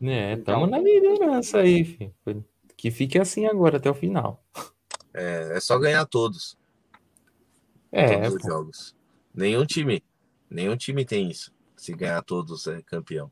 né, 0.00 0.32
Então, 0.32 0.60
tamo 0.60 0.66
na 0.66 0.78
liderança 0.78 1.58
aí, 1.60 1.84
filho. 1.84 2.14
Que 2.76 2.90
fique 2.90 3.18
assim 3.18 3.46
agora 3.46 3.76
até 3.76 3.90
o 3.90 3.94
final. 3.94 4.42
É, 5.12 5.56
é 5.56 5.60
só 5.60 5.78
ganhar 5.78 6.04
todos. 6.06 6.58
É, 7.92 8.14
todos 8.14 8.34
os 8.34 8.42
pô, 8.42 8.48
jogos. 8.48 8.96
Nenhum 9.34 9.66
time. 9.66 10.02
Nenhum 10.48 10.76
time 10.76 11.04
tem 11.04 11.28
isso. 11.30 11.52
Se 11.76 11.92
ganhar 11.92 12.22
todos 12.22 12.66
é 12.66 12.80
campeão. 12.82 13.30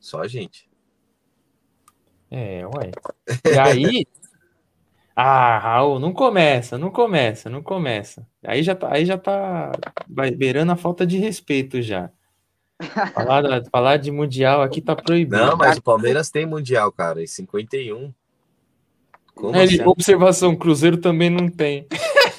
Só 0.00 0.20
a 0.20 0.28
gente. 0.28 0.68
é, 2.30 2.66
ué. 2.66 2.90
E 3.44 3.58
aí. 3.58 4.06
Ah, 5.14 5.58
Raul, 5.58 5.98
não 5.98 6.12
começa, 6.12 6.78
não 6.78 6.90
começa, 6.90 7.50
não 7.50 7.62
começa. 7.62 8.26
Aí 8.42 8.62
já 8.62 8.74
tá, 8.74 8.92
aí 8.94 9.04
já 9.04 9.18
tá 9.18 9.70
beirando 10.08 10.72
a 10.72 10.76
falta 10.76 11.06
de 11.06 11.18
respeito 11.18 11.82
já. 11.82 12.10
Falar, 13.14 13.64
falar 13.70 13.96
de 13.96 14.10
mundial 14.10 14.62
aqui 14.62 14.80
tá 14.80 14.94
proibido. 14.96 15.36
Não, 15.36 15.56
mas 15.56 15.76
o 15.78 15.82
Palmeiras 15.82 16.30
tem 16.30 16.46
mundial, 16.46 16.90
cara. 16.92 17.22
Em 17.22 17.26
51. 17.26 18.12
Como 19.34 19.56
É, 19.56 19.64
assim? 19.64 19.82
observação, 19.82 20.56
Cruzeiro 20.56 20.96
também 20.98 21.30
não 21.30 21.48
tem. 21.48 21.86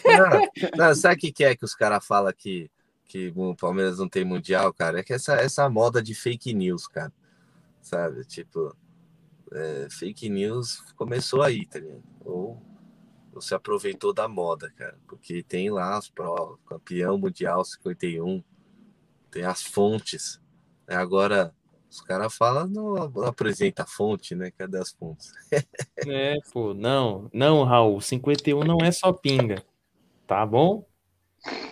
Não, 0.06 0.88
não, 0.88 0.96
sabe 0.96 1.16
o 1.16 1.18
que, 1.20 1.32
que 1.32 1.44
é 1.44 1.56
que 1.56 1.66
os 1.66 1.74
caras 1.74 2.06
falam 2.06 2.32
que, 2.38 2.70
que 3.06 3.34
o 3.36 3.56
Palmeiras 3.56 3.98
não 3.98 4.08
tem 4.08 4.24
mundial, 4.24 4.72
cara? 4.74 5.00
É 5.00 5.04
que 5.04 5.14
essa, 5.14 5.34
essa 5.36 5.68
moda 5.70 6.02
de 6.02 6.14
fake 6.14 6.54
news, 6.54 6.88
cara. 6.88 7.12
Sabe? 7.82 8.24
Tipo, 8.26 8.76
é, 9.52 9.88
fake 9.90 10.30
news 10.30 10.82
começou 10.96 11.42
aí, 11.42 11.66
tá 11.66 11.80
ligado? 11.80 12.04
Ou, 12.24 12.62
se 13.40 13.56
aproveitou 13.56 14.14
da 14.14 14.28
moda, 14.28 14.72
cara. 14.76 14.98
Porque 15.08 15.44
tem 15.44 15.70
lá 15.70 15.98
as 15.98 16.10
provas, 16.10 16.60
campeão 16.68 17.18
mundial 17.18 17.64
51, 17.66 18.44
tem 19.34 19.44
as 19.44 19.64
fontes. 19.64 20.40
É, 20.88 20.96
Agora, 20.96 21.54
os 21.90 22.00
caras 22.02 22.34
falam, 22.36 22.68
não, 22.68 23.10
não 23.10 23.24
apresenta 23.26 23.84
a 23.84 23.88
fonte, 23.88 24.36
né? 24.36 24.52
Cadê 24.52 24.78
as 24.78 24.92
fontes? 24.92 25.32
É, 26.08 26.36
pô, 26.52 26.74
não, 26.74 27.30
não, 27.34 27.64
Raul, 27.64 28.02
51 28.02 28.64
não 28.64 28.78
é 28.84 28.92
só 28.92 29.14
pinga, 29.14 29.64
tá 30.28 30.46
bom? 30.46 30.86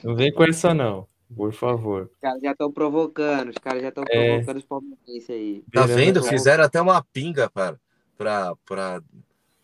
Não 0.04 0.16
vem 0.16 0.32
com 0.34 0.44
essa 0.44 0.74
não, 0.74 1.06
por 1.36 1.52
favor. 1.54 2.10
Os 2.14 2.20
caras 2.22 2.42
já 2.42 2.52
estão 2.52 2.72
provocando, 2.72 3.50
os 3.50 3.58
caras 3.58 3.82
já 3.82 3.90
estão 3.90 4.06
É. 4.10 4.30
provocando 4.30 4.58
os 4.58 4.64
palmeirenses 4.64 5.30
aí. 5.30 5.64
Tá 5.74 5.86
vendo? 5.86 6.24
Fizeram 6.24 6.64
até 6.64 6.82
uma 6.82 7.04
pinga, 7.04 7.50
cara, 7.50 7.80
pra, 8.18 8.56
pra, 8.66 9.02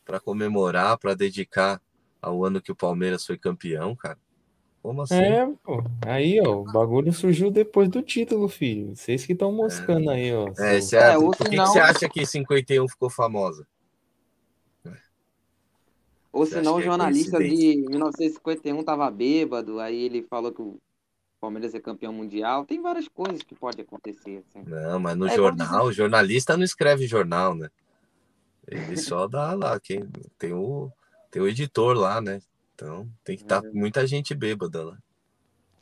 pra 0.03 0.19
comemorar, 0.19 0.97
pra 0.97 1.13
dedicar 1.13 1.81
ao 2.21 2.43
ano 2.43 2.61
que 2.61 2.71
o 2.71 2.75
Palmeiras 2.75 3.25
foi 3.25 3.37
campeão, 3.37 3.95
cara. 3.95 4.17
Como 4.87 5.01
assim? 5.01 5.15
É, 5.15 5.45
pô, 5.65 5.83
aí, 6.05 6.39
ó, 6.39 6.61
o 6.61 6.63
bagulho 6.63 7.11
surgiu 7.11 7.51
depois 7.51 7.89
do 7.89 8.01
título, 8.01 8.47
filho. 8.47 8.95
Vocês 8.95 9.25
que 9.25 9.33
estão 9.33 9.51
moscando 9.51 10.09
aí, 10.09 10.33
ó. 10.33 10.47
É, 10.57 10.79
seu- 10.79 10.97
é- 10.97 11.11
É, 11.11 11.17
por 11.17 11.35
que, 11.35 11.57
você 11.57 11.79
acha 11.81 12.07
que 12.07 12.25
51 12.25 12.87
ficou 12.87 13.09
famosa? 13.09 13.67
Ou 16.31 16.45
senão 16.45 16.75
o 16.75 16.79
é 16.79 16.83
jornalista 16.83 17.35
coincidência? 17.35 17.83
de 17.83 17.89
1951 17.89 18.81
tava 18.81 19.11
bêbado, 19.11 19.81
aí 19.81 20.03
ele 20.03 20.23
falou 20.23 20.53
que 20.53 20.61
o 20.61 20.77
Palmeiras 21.41 21.75
é 21.75 21.81
campeão 21.81 22.13
mundial. 22.13 22.65
Tem 22.65 22.81
várias 22.81 23.09
coisas 23.09 23.43
que 23.43 23.55
podem 23.55 23.83
acontecer. 23.83 24.41
Assim. 24.47 24.63
Não, 24.65 25.01
mas 25.01 25.17
no 25.17 25.27
É 25.27 25.35
jornal, 25.35 25.87
o 25.87 25.91
jornalista 25.91 26.55
não 26.55 26.63
escreve 26.63 27.07
jornal, 27.07 27.53
né? 27.53 27.69
Ele 28.65 28.95
só 28.95 29.27
dá 29.27 29.53
lá, 29.53 29.77
quem 29.81 30.07
tem 30.39 30.53
o, 30.53 30.89
tem 31.29 31.41
o 31.41 31.47
editor 31.49 31.93
lá, 31.97 32.21
né? 32.21 32.39
Então 32.77 33.09
tem 33.23 33.35
que 33.35 33.41
estar 33.41 33.63
muita 33.73 34.05
gente 34.05 34.35
bêbada 34.35 34.83
lá. 34.83 34.97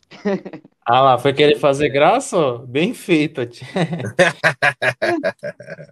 Ah 0.88 1.02
lá, 1.02 1.18
foi 1.18 1.34
querer 1.34 1.58
fazer 1.58 1.90
graça? 1.90 2.60
Bem 2.60 2.94
feito, 2.94 3.44
tia. 3.48 3.66
é 5.66 5.92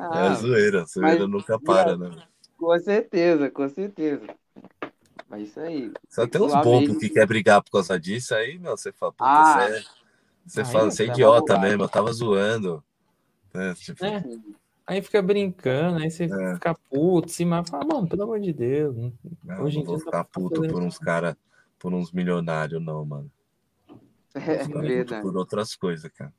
Ah, 0.00 0.34
zoeira, 0.34 0.84
zoeira 0.84 1.20
mas- 1.20 1.30
nunca 1.30 1.60
para, 1.60 1.96
né? 1.96 2.10
com 2.58 2.76
certeza, 2.80 3.48
com 3.52 3.68
certeza. 3.68 4.26
Mas 5.28 5.48
isso 5.48 5.60
aí. 5.60 5.92
Só 6.10 6.26
tem 6.26 6.42
uns 6.42 6.52
bobos 6.54 6.98
que 6.98 7.08
quer 7.08 7.24
brigar 7.24 7.62
por 7.62 7.70
causa 7.70 8.00
disso, 8.00 8.34
aí, 8.34 8.58
meu, 8.58 8.76
você 8.76 8.90
fala, 8.92 9.12
puta, 9.12 9.24
Ah. 9.24 9.68
você 9.68 9.76
é, 9.76 9.82
você 10.44 10.60
Aí, 10.62 10.66
fala, 10.66 10.90
você 10.90 11.04
é 11.04 11.06
é 11.06 11.10
idiota 11.10 11.56
mesmo, 11.60 11.84
eu 11.84 11.88
tava 11.88 12.12
zoando. 12.12 12.82
né? 13.54 13.74
Tipo, 13.76 14.04
É, 14.04 14.24
aí 14.86 15.02
fica 15.02 15.22
brincando, 15.22 15.98
aí 16.02 16.10
você 16.10 16.28
É. 16.30 16.54
fica 16.54 16.74
puto, 16.90 17.30
se 17.30 17.44
mas 17.44 17.68
fala, 17.68 17.84
mano, 17.84 18.08
pelo 18.08 18.22
amor 18.24 18.40
de 18.40 18.52
Deus. 18.52 18.96
não- 18.96 19.12
Hoje 19.56 19.80
em 19.80 19.82
não 19.82 19.84
vou 19.84 19.96
dia 19.96 19.98
não 19.98 20.04
dá 20.04 20.12
ficar 20.12 20.24
puto 20.24 20.62
fazer 20.62 20.68
por 20.68 20.82
uns 20.82 20.98
caras, 20.98 21.36
por 21.78 21.92
uns 21.94 22.12
milionários, 22.12 22.82
não, 22.82 23.04
mano. 23.04 23.30
É 24.34 24.64
verdade. 24.66 25.22
por 25.22 25.36
outras 25.36 25.74
coisas, 25.74 26.10
cara. 26.12 26.32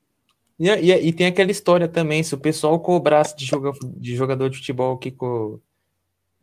E, 0.60 0.68
e, 0.70 1.08
e 1.10 1.14
tem 1.14 1.28
aquela 1.28 1.52
história 1.52 1.88
também, 1.88 2.24
se 2.24 2.36
o 2.36 2.40
pessoal 2.40 2.80
cobrasse 2.80 3.36
de, 3.36 3.46
joga, 3.46 3.72
de 3.98 4.16
jogador 4.16 4.50
de 4.50 4.58
futebol 4.58 4.94
o 4.94 4.98
que, 4.98 5.12
co- 5.12 5.60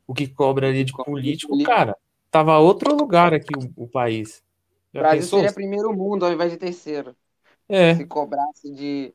o 0.07 0.15
que 0.15 0.29
cobra 0.29 0.69
ali 0.69 0.85
de 0.85 0.93
Co- 0.93 1.05
político, 1.05 1.53
político. 1.53 1.71
cara, 1.71 1.97
tava 2.31 2.59
outro 2.59 2.95
lugar 2.97 3.35
aqui 3.35 3.55
o, 3.57 3.85
o 3.85 3.89
país. 3.89 4.43
O 4.95 4.99
Já 4.99 5.03
Brasil 5.03 5.23
pensou? 5.23 5.41
seria 5.41 5.53
primeiro 5.53 5.93
mundo 5.97 6.25
ao 6.27 6.33
invés 6.33 6.51
de 6.53 6.59
terceiro. 6.59 7.17
É, 7.69 7.95
Se 7.97 8.07
cobrasse 8.07 8.73
de, 8.75 9.15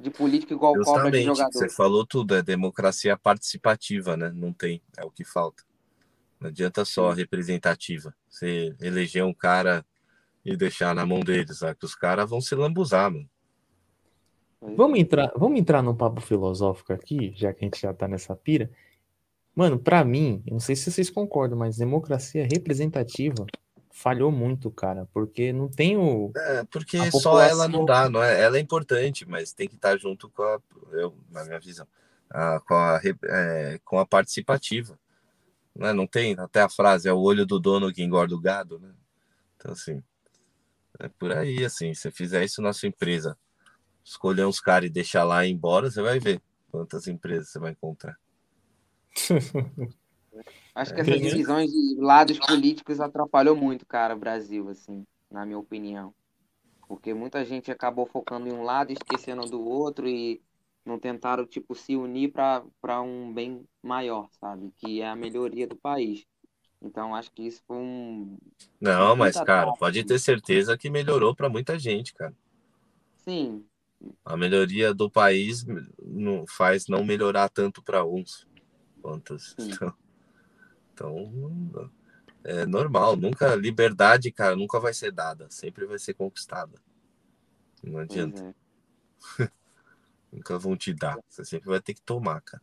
de 0.00 0.10
político 0.10 0.52
igual 0.52 0.74
cobra 0.74 1.10
de 1.10 1.18
Justamente, 1.18 1.24
jogador. 1.24 1.52
você 1.52 1.68
falou 1.68 2.06
tudo, 2.06 2.34
é 2.34 2.42
democracia 2.42 3.16
participativa, 3.16 4.16
né? 4.16 4.30
Não 4.34 4.52
tem, 4.52 4.80
é 4.96 5.04
o 5.04 5.10
que 5.10 5.24
falta. 5.24 5.64
Não 6.40 6.48
adianta 6.48 6.84
só 6.84 7.10
representativa. 7.10 8.14
Você 8.28 8.76
eleger 8.80 9.24
um 9.24 9.34
cara 9.34 9.84
e 10.44 10.56
deixar 10.56 10.94
na 10.94 11.04
mão 11.04 11.20
deles, 11.20 11.58
sabe? 11.58 11.76
Que 11.78 11.84
os 11.84 11.96
caras 11.96 12.30
vão 12.30 12.40
se 12.40 12.54
lambuzar, 12.54 13.10
mano. 13.10 13.28
Vamos 14.60 14.98
entrar, 14.98 15.32
vamos 15.36 15.58
entrar 15.58 15.82
num 15.82 15.94
papo 15.94 16.20
filosófico 16.20 16.92
aqui, 16.92 17.32
já 17.36 17.52
que 17.52 17.64
a 17.64 17.66
gente 17.66 17.80
já 17.80 17.92
tá 17.92 18.08
nessa 18.08 18.34
pira. 18.34 18.70
Mano, 19.54 19.78
pra 19.78 20.04
mim, 20.04 20.42
eu 20.46 20.52
não 20.52 20.60
sei 20.60 20.76
se 20.76 20.90
vocês 20.90 21.10
concordam, 21.10 21.58
mas 21.58 21.76
democracia 21.76 22.46
representativa 22.50 23.46
falhou 23.98 24.30
muito, 24.30 24.70
cara, 24.70 25.06
porque 25.12 25.52
não 25.52 25.68
tem 25.68 25.96
o. 25.96 26.30
É, 26.36 26.64
porque 26.64 27.10
só 27.10 27.40
ela 27.42 27.66
não 27.68 27.84
dá, 27.84 28.08
não 28.08 28.22
é? 28.22 28.40
Ela 28.40 28.56
é 28.56 28.60
importante, 28.60 29.28
mas 29.28 29.52
tem 29.52 29.68
que 29.68 29.74
estar 29.74 29.98
junto 29.98 30.28
com 30.30 30.42
a, 30.42 30.60
eu, 30.92 31.14
na 31.30 31.44
minha 31.44 31.58
visão, 31.58 31.86
a- 32.30 32.60
com, 32.60 32.74
a, 32.74 33.00
é, 33.24 33.80
com 33.84 33.98
a 33.98 34.06
participativa. 34.06 34.98
Né? 35.74 35.92
Não 35.92 36.06
tem 36.06 36.34
até 36.38 36.60
a 36.62 36.68
frase, 36.68 37.08
é 37.08 37.12
o 37.12 37.18
olho 37.20 37.44
do 37.44 37.58
dono 37.58 37.92
que 37.92 38.02
engorda 38.02 38.34
o 38.34 38.40
gado, 38.40 38.78
né? 38.78 38.90
Então, 39.56 39.72
assim, 39.72 40.02
é 41.00 41.08
por 41.08 41.32
aí, 41.32 41.64
assim, 41.64 41.92
se 41.92 42.02
você 42.02 42.10
fizer 42.12 42.44
isso 42.44 42.62
na 42.62 42.72
sua 42.72 42.88
empresa, 42.88 43.36
escolher 44.04 44.46
uns 44.46 44.60
caras 44.60 44.88
e 44.88 44.92
deixar 44.92 45.24
lá 45.24 45.44
e 45.44 45.50
ir 45.50 45.52
embora, 45.52 45.90
você 45.90 46.00
vai 46.00 46.18
ver 46.20 46.40
quantas 46.70 47.06
empresas 47.08 47.48
você 47.50 47.58
vai 47.58 47.72
encontrar. 47.72 48.16
Acho 50.74 50.94
que 50.94 51.00
essas 51.00 51.20
divisões 51.20 51.70
de 51.70 51.96
lados 51.98 52.38
políticos 52.38 53.00
atrapalhou 53.00 53.56
muito, 53.56 53.86
cara, 53.86 54.14
o 54.14 54.18
Brasil, 54.18 54.68
assim, 54.68 55.04
na 55.30 55.44
minha 55.44 55.58
opinião. 55.58 56.14
Porque 56.86 57.12
muita 57.12 57.44
gente 57.44 57.70
acabou 57.70 58.06
focando 58.06 58.48
em 58.48 58.52
um 58.52 58.62
lado, 58.62 58.90
e 58.90 58.94
esquecendo 58.94 59.42
do 59.46 59.60
outro 59.60 60.08
e 60.08 60.40
não 60.84 60.98
tentaram, 60.98 61.46
tipo, 61.46 61.74
se 61.74 61.96
unir 61.96 62.32
para 62.32 63.02
um 63.02 63.32
bem 63.32 63.64
maior, 63.82 64.28
sabe? 64.40 64.72
Que 64.78 65.02
é 65.02 65.08
a 65.08 65.16
melhoria 65.16 65.66
do 65.66 65.76
país. 65.76 66.24
Então, 66.80 67.14
acho 67.14 67.30
que 67.32 67.42
isso 67.42 67.60
foi 67.66 67.76
um. 67.76 68.38
Não, 68.80 69.16
mas, 69.16 69.34
cara, 69.34 69.62
troca, 69.62 69.78
pode 69.78 70.00
né? 70.00 70.06
ter 70.06 70.18
certeza 70.18 70.78
que 70.78 70.88
melhorou 70.88 71.34
para 71.34 71.48
muita 71.48 71.78
gente, 71.78 72.14
cara. 72.14 72.32
Sim, 73.16 73.64
A 74.24 74.36
melhoria 74.36 74.94
do 74.94 75.10
país 75.10 75.66
não 76.00 76.46
faz 76.46 76.86
não 76.86 77.04
melhorar 77.04 77.48
tanto 77.48 77.82
para 77.82 78.04
uns 78.04 78.46
quantos. 79.02 79.54
Sim. 79.58 79.70
Então, 79.72 79.92
então, 80.98 81.90
é 82.42 82.66
normal. 82.66 83.16
Nunca 83.16 83.54
liberdade, 83.54 84.32
cara, 84.32 84.56
nunca 84.56 84.80
vai 84.80 84.92
ser 84.92 85.12
dada. 85.12 85.46
Sempre 85.50 85.86
vai 85.86 85.98
ser 85.98 86.14
conquistada. 86.14 86.80
Não 87.82 88.00
adianta. 88.00 88.42
é. 88.42 88.54
Nunca 90.30 90.58
vão 90.58 90.76
te 90.76 90.92
dar. 90.92 91.18
Você 91.26 91.44
sempre 91.44 91.70
vai 91.70 91.80
ter 91.80 91.94
que 91.94 92.02
tomar, 92.02 92.42
cara. 92.42 92.62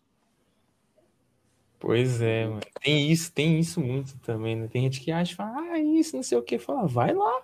Pois 1.80 2.22
é, 2.22 2.48
mano. 2.48 2.62
Tem 2.82 3.12
isso, 3.12 3.32
tem 3.34 3.60
isso 3.60 3.82
muito 3.82 4.18
também, 4.20 4.56
né? 4.56 4.68
Tem 4.68 4.84
gente 4.84 5.02
que 5.02 5.12
acha, 5.12 5.36
fala, 5.36 5.58
ah, 5.58 5.80
isso, 5.80 6.16
não 6.16 6.24
sei 6.24 6.38
o 6.38 6.44
que, 6.44 6.60
fala, 6.60 6.88
vai 6.88 7.14
lá. 7.14 7.44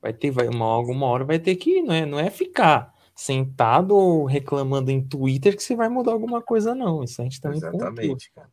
Vai 0.00 0.12
ter, 0.12 0.30
vai, 0.30 0.48
uma, 0.48 0.64
alguma 0.64 1.06
hora 1.06 1.24
vai 1.24 1.38
ter 1.38 1.56
que 1.56 1.78
ir, 1.78 1.82
não 1.82 1.94
é, 1.94 2.06
não 2.06 2.18
é 2.18 2.30
ficar 2.30 2.94
sentado 3.14 3.94
ou 3.94 4.24
reclamando 4.24 4.90
em 4.90 5.06
Twitter 5.06 5.54
que 5.56 5.62
você 5.62 5.76
vai 5.76 5.88
mudar 5.88 6.12
alguma 6.12 6.42
coisa, 6.42 6.74
não. 6.74 7.04
Isso 7.04 7.20
a 7.20 7.24
gente 7.24 7.40
também 7.40 7.60
pontua. 7.60 7.76
Exatamente, 7.76 8.32
cara. 8.32 8.50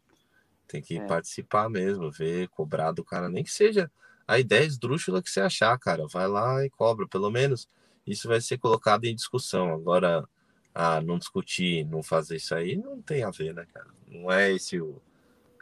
Tem 0.69 0.81
que 0.83 0.97
É. 0.97 1.07
participar 1.07 1.67
mesmo, 1.67 2.11
ver, 2.11 2.47
cobrar 2.49 2.91
do 2.91 3.03
cara, 3.03 3.27
nem 3.27 3.43
que 3.43 3.51
seja 3.51 3.91
a 4.27 4.37
ideia 4.39 4.63
esdrúxula 4.63 5.21
que 5.21 5.29
você 5.29 5.41
achar, 5.41 5.75
cara. 5.79 6.05
Vai 6.07 6.27
lá 6.27 6.63
e 6.63 6.69
cobra, 6.69 7.07
pelo 7.07 7.31
menos 7.31 7.67
isso 8.05 8.27
vai 8.27 8.39
ser 8.39 8.59
colocado 8.59 9.05
em 9.05 9.15
discussão. 9.15 9.73
Agora, 9.73 10.29
ah, 10.73 11.01
não 11.01 11.17
discutir, 11.17 11.83
não 11.85 12.03
fazer 12.03 12.35
isso 12.35 12.53
aí, 12.53 12.77
não 12.77 13.01
tem 13.01 13.23
a 13.23 13.31
ver, 13.31 13.51
né, 13.55 13.65
cara? 13.73 13.87
Não 14.07 14.31
é 14.31 14.51
esse 14.51 14.79
o, 14.79 15.01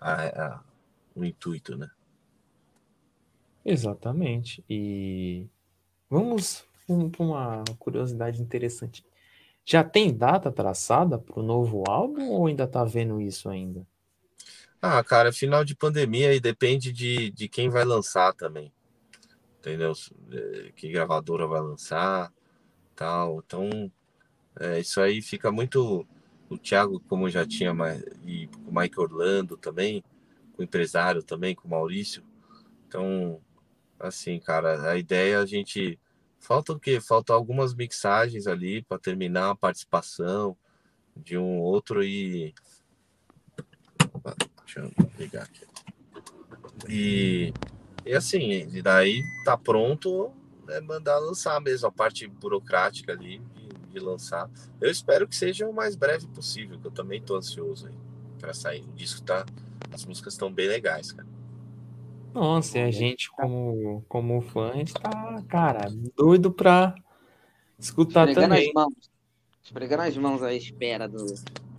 a- 0.02 0.26
a- 0.56 0.64
o 1.16 1.24
intuito, 1.24 1.78
né? 1.78 1.90
Exatamente. 3.64 4.64
E 4.70 5.48
vamos 6.10 6.66
para 6.86 7.24
uma 7.24 7.64
curiosidade 7.80 8.42
interessante. 8.42 9.06
Já 9.66 9.84
tem 9.84 10.14
data 10.16 10.52
traçada 10.52 11.18
para 11.18 11.40
o 11.40 11.44
novo 11.44 11.84
álbum 11.88 12.30
ou 12.30 12.48
ainda 12.48 12.68
tá 12.68 12.84
vendo 12.84 13.20
isso 13.22 13.50
ainda? 13.50 13.86
Ah, 14.82 15.04
cara, 15.04 15.32
final 15.34 15.64
de 15.66 15.76
pandemia 15.76 16.34
e 16.34 16.40
depende 16.40 16.92
de, 16.92 17.32
de 17.32 17.50
quem 17.50 17.70
vai 17.70 17.84
lançar 17.84 18.34
também. 18.34 18.72
Entendeu? 19.60 19.94
Eh, 20.32 20.72
Que 20.76 20.90
gravadora 20.90 21.48
vai 21.48 21.62
lançar, 21.62 22.32
tal. 22.96 23.44
Então, 23.46 23.92
é, 24.60 24.80
isso 24.80 25.02
aí 25.02 25.22
fica 25.22 25.52
muito. 25.52 26.08
O 26.50 26.58
Thiago, 26.58 27.00
como 27.10 27.30
já 27.30 27.46
tinha 27.46 27.72
e 28.26 28.50
o 28.68 28.72
Mike 28.80 29.00
Orlando 29.00 29.58
também, 29.58 30.04
com 30.54 30.62
o 30.62 30.66
empresário 30.66 31.24
também, 31.24 31.56
com 31.56 31.68
o 31.68 31.72
Maurício. 31.72 32.24
Então, 32.88 33.42
assim, 34.00 34.40
cara, 34.40 34.92
a 34.92 34.98
ideia 34.98 35.36
é 35.36 35.38
a 35.38 35.46
gente. 35.46 36.00
Falta 36.40 36.74
o 36.74 36.80
quê? 36.80 37.02
Falta 37.02 37.34
algumas 37.34 37.74
mixagens 37.74 38.48
ali 38.48 38.84
para 38.84 39.00
terminar 39.00 39.52
a 39.52 39.56
participação 39.56 40.58
de 41.16 41.38
um 41.38 41.60
outro 41.60 42.04
e. 42.04 42.54
Deixa 44.68 44.82
eu 44.82 44.92
ligar 45.18 45.44
aqui. 45.44 45.66
E, 46.90 47.54
e 48.06 48.14
assim, 48.14 48.52
e 48.52 48.82
daí 48.82 49.24
tá 49.46 49.58
pronto, 49.58 50.30
é 50.68 50.82
mandar 50.82 51.18
lançar 51.20 51.60
mesmo 51.62 51.88
a 51.88 51.92
parte 51.92 52.28
burocrática 52.28 53.14
ali 53.14 53.40
de, 53.56 53.94
de 53.94 54.00
lançar. 54.00 54.50
Eu 54.82 54.92
espero 54.92 55.26
que 55.26 55.36
seja 55.36 55.66
o 55.66 55.74
mais 55.74 55.96
breve 55.96 56.28
possível, 56.28 56.78
que 56.78 56.86
eu 56.86 56.92
também 56.92 57.22
tô 57.22 57.38
ansioso 57.38 57.88
aí 57.88 57.96
para 58.40 58.54
sair. 58.54 58.84
O 58.84 58.94
disco 58.94 59.22
tá. 59.22 59.46
As 59.92 60.06
músicas 60.06 60.34
estão 60.34 60.52
bem 60.52 60.68
legais, 60.68 61.14
cara. 61.14 61.28
Nossa, 62.34 62.78
e 62.78 62.82
a 62.82 62.92
gente, 62.92 63.32
como, 63.32 64.04
como 64.10 64.42
fã, 64.42 64.74
está, 64.82 65.42
cara, 65.48 65.90
doido 66.16 66.52
pra 66.52 66.94
escutar 67.80 68.28
Esfregando 68.28 68.54
as 68.54 68.60
também. 68.60 68.74
mãos. 68.74 69.10
Esfregando 69.64 70.04
as 70.04 70.18
mãos 70.18 70.44
à 70.44 70.54
espera 70.54 71.08
do. 71.08 71.26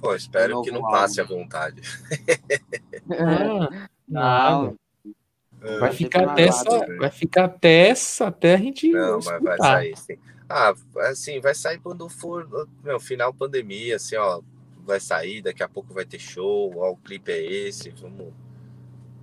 Pô, 0.00 0.14
espero 0.14 0.62
que 0.62 0.70
não 0.70 0.84
álbum. 0.84 0.92
passe 0.92 1.20
à 1.20 1.24
vontade. 1.24 1.80
Ah, 3.10 3.88
nada. 4.06 4.74
Vai 5.60 5.78
Vai 5.80 5.92
ficar 5.92 6.28
até 6.30 6.42
essa, 6.46 6.86
vai 6.98 7.10
ficar 7.10 7.44
até 7.46 7.88
essa, 7.88 8.26
até 8.28 8.54
a 8.54 8.58
gente 8.58 8.88
Não, 8.92 9.14
mas 9.16 9.24
vai 9.24 9.36
escutar. 9.38 9.56
sair, 9.58 9.96
sim. 9.96 10.18
Ah, 10.48 10.74
assim, 11.10 11.40
vai 11.40 11.54
sair 11.54 11.78
quando 11.80 12.08
for 12.08 12.46
no 12.84 13.00
final 13.00 13.32
pandemia, 13.34 13.96
assim, 13.96 14.16
ó. 14.16 14.40
Vai 14.84 15.00
sair, 15.00 15.42
daqui 15.42 15.62
a 15.62 15.68
pouco 15.68 15.92
vai 15.92 16.04
ter 16.04 16.18
show, 16.18 16.72
ó, 16.76 16.92
o 16.92 16.96
clipe 16.96 17.30
é 17.32 17.42
esse, 17.44 17.90
vamos 17.90 18.32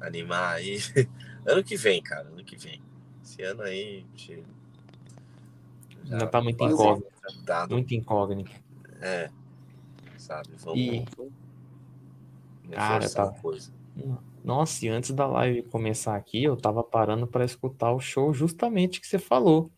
animar 0.02 0.56
aí. 0.56 0.78
Ano 1.48 1.64
que 1.64 1.78
vem, 1.78 2.02
cara, 2.02 2.28
ano 2.28 2.44
que 2.44 2.58
vem. 2.58 2.82
Esse 3.24 3.44
ano 3.44 3.62
aí, 3.62 3.98
a 3.98 4.18
gente 4.18 4.44
já 6.06 6.14
Ainda 6.16 6.28
tá 6.28 6.42
muito 6.42 6.58
quase 6.58 6.74
incógnito. 6.74 7.12
Muito 7.70 7.94
incógnito. 7.94 8.52
é, 9.00 9.30
sabe, 10.26 10.50
vamos 10.58 10.80
E, 10.80 11.06
Cara, 12.72 12.94
reforçar 12.96 13.28
tá- 13.28 13.42
coisa. 13.42 13.72
nossa, 14.44 14.86
e 14.86 14.90
antes 14.90 15.12
da 15.12 15.26
live 15.28 15.64
começar 15.64 16.16
aqui, 16.16 16.44
eu 16.44 16.58
tava 16.58 16.84
parando 16.84 17.28
pra 17.28 17.46
escutar 17.46 17.92
o 17.92 18.00
show 18.00 18.34
justamente 18.34 19.00
que 19.00 19.08
você 19.08 19.20
falou. 19.20 19.72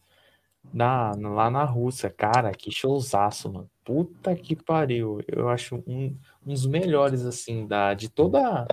Na, 0.74 1.14
lá 1.16 1.50
na 1.50 1.64
Rússia. 1.64 2.10
Cara, 2.10 2.52
que 2.52 2.70
showzaço, 2.70 3.52
mano. 3.52 3.70
Puta 3.86 4.36
que 4.36 4.54
pariu. 4.54 5.22
Eu 5.28 5.48
acho 5.48 5.76
um, 5.88 6.18
um 6.46 6.52
dos 6.52 6.66
melhores, 6.66 7.24
assim, 7.26 7.66
da, 7.66 7.94
de 7.94 8.10
toda 8.10 8.68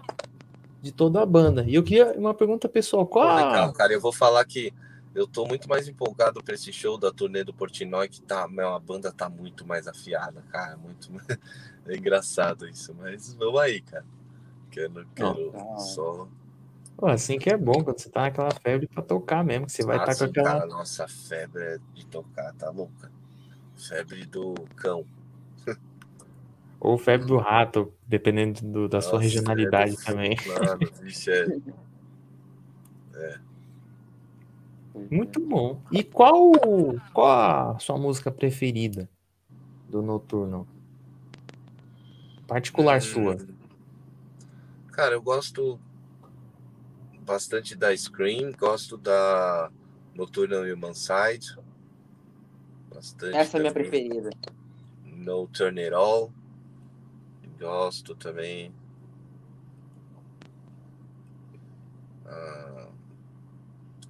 de 0.82 0.90
toda 0.92 1.22
a 1.22 1.26
banda. 1.26 1.64
E 1.66 1.74
eu 1.74 1.82
queria 1.84 2.12
uma 2.18 2.34
pergunta 2.34 2.68
pessoal. 2.68 3.06
Qual 3.06 3.26
Pô, 3.28 3.34
legal, 3.36 3.72
cara, 3.72 3.92
eu 3.92 4.00
vou 4.00 4.12
falar 4.12 4.44
que 4.44 4.72
eu 5.14 5.26
tô 5.26 5.46
muito 5.46 5.68
mais 5.68 5.88
empolgado 5.88 6.42
pra 6.42 6.54
esse 6.54 6.72
show 6.72 6.98
da 6.98 7.12
turnê 7.12 7.44
do 7.44 7.54
Portnoy, 7.54 8.08
que 8.08 8.20
tá, 8.20 8.46
meu, 8.48 8.74
a 8.74 8.80
banda 8.80 9.12
tá 9.12 9.28
muito 9.28 9.66
mais 9.66 9.86
afiada, 9.86 10.42
cara, 10.50 10.76
muito 10.76 11.10
é 11.86 11.96
engraçado 11.96 12.68
isso, 12.68 12.94
mas 12.94 13.32
vamos 13.34 13.60
aí, 13.60 13.80
cara. 13.80 14.04
Quero, 14.70 15.06
quero 15.14 15.52
Não. 15.52 15.78
só 15.78 16.28
Pô, 16.96 17.06
assim 17.06 17.38
que 17.38 17.50
é 17.50 17.56
bom, 17.56 17.82
quando 17.82 17.98
você 17.98 18.08
tá 18.08 18.22
naquela 18.22 18.52
febre 18.52 18.86
pra 18.86 19.02
tocar 19.02 19.44
mesmo, 19.44 19.66
que 19.66 19.72
você 19.72 19.82
vai 19.82 19.98
Ah, 19.98 20.10
estar 20.10 20.16
com 20.16 20.30
aquela. 20.30 20.60
cara, 20.60 20.66
nossa, 20.66 21.08
febre 21.08 21.62
é 21.62 21.78
de 21.94 22.06
tocar, 22.06 22.52
tá 22.54 22.70
louca. 22.70 23.10
Febre 23.76 24.24
do 24.24 24.54
cão. 24.76 25.04
Ou 26.78 26.96
febre 26.96 27.26
do 27.26 27.38
rato, 27.38 27.92
dependendo 28.06 28.60
do- 28.62 28.88
da 28.88 29.00
sua 29.00 29.14
Nossa, 29.14 29.24
regionalidade 29.24 29.94
é, 29.94 30.04
também. 30.04 30.36
Mano, 30.46 30.92
vixe, 31.00 31.30
é. 31.30 31.46
Muito 34.94 35.40
bom. 35.40 35.80
E 35.90 36.04
qual, 36.04 36.52
qual 37.12 37.74
a 37.74 37.78
sua 37.80 37.98
música 37.98 38.30
preferida 38.30 39.08
do 39.88 40.00
Noturno? 40.00 40.68
Particular 42.46 43.02
sua. 43.02 43.36
Cara, 44.92 45.14
eu 45.14 45.22
gosto 45.22 45.80
bastante 47.22 47.74
da 47.74 47.96
Scream, 47.96 48.52
gosto 48.52 48.96
da 48.96 49.70
Nocturnal 50.14 50.62
Human 50.62 50.94
Side. 50.94 51.58
Bastante 52.94 53.36
Essa 53.36 53.56
é 53.56 53.58
a 53.58 53.60
minha 53.62 53.72
preferida. 53.72 54.30
No 55.04 55.48
Turn 55.48 55.80
It 55.80 55.92
All. 55.92 56.32
Gosto 57.58 58.14
também. 58.14 58.72
Ah, 62.26 62.83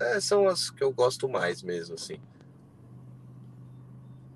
é, 0.05 0.20
são 0.20 0.47
as 0.47 0.70
que 0.70 0.82
eu 0.82 0.93
gosto 0.93 1.28
mais 1.28 1.62
mesmo, 1.62 1.94
assim. 1.94 2.18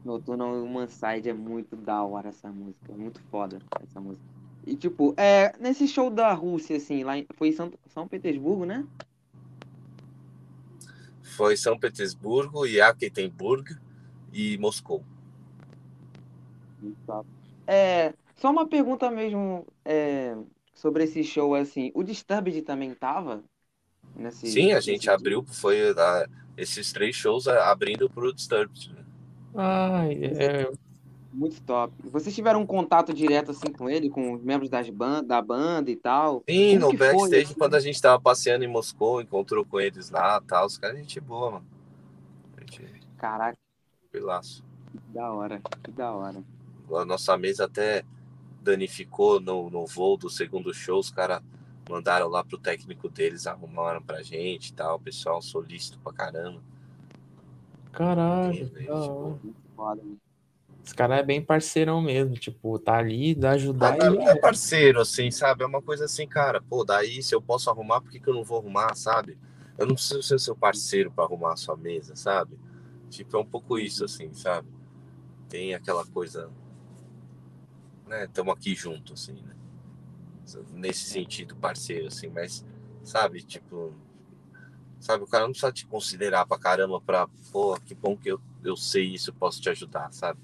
Noturno 0.05 0.65
Human 0.65 0.89
Side 0.89 1.28
é 1.28 1.35
muito 1.35 1.77
da 1.77 2.03
hora 2.03 2.31
essa 2.31 2.49
música. 2.49 2.93
É 2.93 2.97
muito 2.97 3.20
foda 3.31 3.59
essa 3.82 4.01
música. 4.01 4.24
E 4.66 4.74
tipo, 4.77 5.15
é, 5.16 5.53
nesse 5.59 5.86
show 5.86 6.11
da 6.11 6.32
Rússia, 6.32 6.77
assim, 6.77 7.05
lá 7.05 7.19
em, 7.19 7.27
foi 7.35 7.49
em 7.49 7.53
São, 7.53 7.73
São 7.86 8.09
Petersburgo, 8.09 8.65
né? 8.65 8.86
Foi 11.23 11.57
São 11.57 11.78
Petersburgo, 11.78 12.66
Yekaterinburg 12.66 13.77
e 14.32 14.59
Moscou. 14.59 15.05
É, 17.66 18.15
só 18.36 18.51
uma 18.51 18.66
pergunta 18.66 19.11
mesmo 19.11 19.66
é, 19.85 20.36
sobre 20.74 21.05
esse 21.05 21.23
show, 21.23 21.55
assim. 21.55 21.90
O 21.95 22.03
Disturbed 22.03 22.62
também 22.62 22.95
tava? 22.95 23.43
Nesse, 24.19 24.47
Sim, 24.47 24.73
a 24.73 24.81
gente 24.81 25.03
dia? 25.03 25.15
abriu, 25.15 25.45
foi 25.45 25.78
esses 26.57 26.93
três 26.93 27.15
shows 27.15 27.47
ah, 27.49 27.70
abrindo 27.70 28.11
pro 28.11 28.32
Disturbed. 28.35 28.93
né? 28.93 29.05
Ai, 29.55 30.12
é, 30.23 30.70
Muito 31.32 31.61
top. 31.62 31.95
Vocês 32.11 32.35
tiveram 32.35 32.61
um 32.62 32.66
contato 32.66 33.12
direto, 33.15 33.51
assim, 33.53 33.73
com 33.73 33.89
ele, 33.89 34.11
com 34.11 34.32
os 34.35 34.43
membros 34.43 34.69
das 34.70 34.89
ban 34.90 35.23
da 35.24 35.40
banda 35.43 35.90
e 35.90 35.97
tal? 35.97 36.45
Sim, 36.49 36.78
Como 36.78 36.81
no 36.81 36.89
foi, 36.89 36.97
backstage, 36.97 37.45
assim? 37.45 37.55
quando 37.55 37.74
a 37.74 37.81
gente 37.81 38.01
tava 38.01 38.20
passeando 38.20 38.65
em 38.65 38.69
Moscou, 38.69 39.20
encontrou 39.20 39.65
com 39.65 39.78
eles 39.81 40.11
lá 40.11 40.40
tal. 40.40 40.66
Os 40.66 40.78
caras, 40.78 40.99
gente 40.99 41.20
boa, 41.20 41.53
mano. 41.53 41.66
Gente, 42.59 43.03
Caraca, 43.16 43.59
pilaço. 44.11 44.65
que 44.90 45.12
da 45.12 45.32
hora, 45.32 45.61
que 45.82 45.90
da 45.93 46.12
hora. 46.12 46.43
A 46.95 47.05
nossa 47.05 47.36
mesa 47.36 47.66
até 47.66 48.05
danificou 48.62 49.40
no, 49.40 49.69
no 49.70 49.86
voo 49.86 50.16
do 50.16 50.31
segundo 50.31 50.73
show. 50.73 50.99
Os 50.99 51.11
caras 51.11 51.43
mandaram 51.89 52.28
lá 52.28 52.44
pro 52.44 52.59
técnico 52.59 53.09
deles, 53.09 53.47
arrumaram 53.47 54.02
pra 54.02 54.23
gente 54.23 54.69
e 54.69 54.74
tal. 54.74 54.97
O 54.97 55.01
pessoal 55.01 55.40
solícito 55.40 55.98
pra 56.01 56.12
caramba. 56.12 56.62
caralho, 57.93 58.70
da 58.70 58.81
tipo, 58.81 59.40
né? 59.97 60.19
Esse 60.85 60.94
cara 60.94 61.16
é 61.16 61.23
bem 61.23 61.44
parceirão 61.44 62.01
mesmo, 62.01 62.35
tipo, 62.35 62.78
tá 62.78 62.97
ali, 62.97 63.35
dá 63.35 63.51
Ah, 63.51 63.55
ajudar 63.55 63.98
não, 63.98 64.06
e 64.06 64.16
não 64.16 64.28
é 64.28 64.35
parceiro, 64.36 65.01
assim, 65.01 65.31
sabe? 65.31 65.62
É 65.62 65.66
uma 65.66 65.82
coisa 65.82 66.06
assim, 66.06 66.27
cara, 66.27 66.62
pô, 66.62 66.85
daí 66.85 67.23
se 67.23 67.35
eu 67.35 67.43
posso 67.43 67.69
arrumar, 67.69 68.01
por 68.01 68.10
que, 68.10 68.19
que 68.19 68.28
eu 68.28 68.35
não 68.35 68.43
vou 68.43 68.59
arrumar, 68.59 68.94
sabe? 68.94 69.36
Eu 69.77 69.86
não 69.86 69.94
preciso 69.94 70.23
ser 70.23 70.40
seu 70.40 70.56
parceiro 70.56 71.10
para 71.10 71.24
arrumar 71.24 71.52
a 71.52 71.56
sua 71.56 71.77
mesa, 71.77 72.16
sabe? 72.16 72.59
Tipo, 73.10 73.36
é 73.36 73.40
um 73.40 73.44
pouco 73.44 73.78
isso, 73.78 74.05
assim, 74.05 74.32
sabe? 74.32 74.69
Tem 75.48 75.74
aquela 75.74 76.06
coisa, 76.06 76.51
né? 78.06 78.24
Estamos 78.24 78.55
aqui 78.55 78.74
junto, 78.74 79.12
assim, 79.12 79.35
né? 79.35 79.55
Nesse 80.73 81.05
sentido, 81.05 81.57
parceiro, 81.57 82.09
assim, 82.09 82.29
mas, 82.29 82.65
sabe, 83.03 83.43
tipo, 83.43 83.93
sabe, 85.01 85.25
o 85.25 85.27
cara 85.27 85.45
não 85.45 85.51
precisa 85.51 85.73
te 85.73 85.87
considerar 85.87 86.47
pra 86.47 86.59
caramba 86.59 87.01
pra, 87.01 87.29
pô, 87.53 87.79
que 87.81 87.95
bom 87.95 88.16
que 88.16 88.29
eu, 88.29 88.41
eu 88.65 88.77
sei 88.77 89.05
isso, 89.05 89.31
eu 89.31 89.35
posso 89.35 89.61
te 89.61 89.69
ajudar, 89.69 90.12
sabe? 90.12 90.39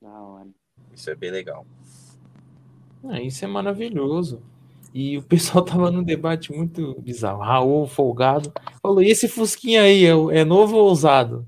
Da 0.00 0.08
hora. 0.08 0.48
Isso 0.92 1.10
é 1.10 1.14
bem 1.14 1.30
legal. 1.30 1.66
Ah, 3.04 3.20
isso 3.20 3.44
é 3.44 3.48
maravilhoso. 3.48 4.42
E 4.92 5.18
o 5.18 5.22
pessoal 5.22 5.62
tava 5.64 5.90
num 5.90 6.02
debate 6.02 6.52
muito 6.52 7.00
bizarro. 7.00 7.42
Raul, 7.42 7.86
folgado, 7.86 8.52
falou: 8.82 9.02
e 9.02 9.10
esse 9.10 9.28
Fusquinha 9.28 9.82
aí, 9.82 10.04
é, 10.04 10.40
é 10.40 10.44
novo 10.44 10.76
ou 10.76 10.88
ousado? 10.88 11.46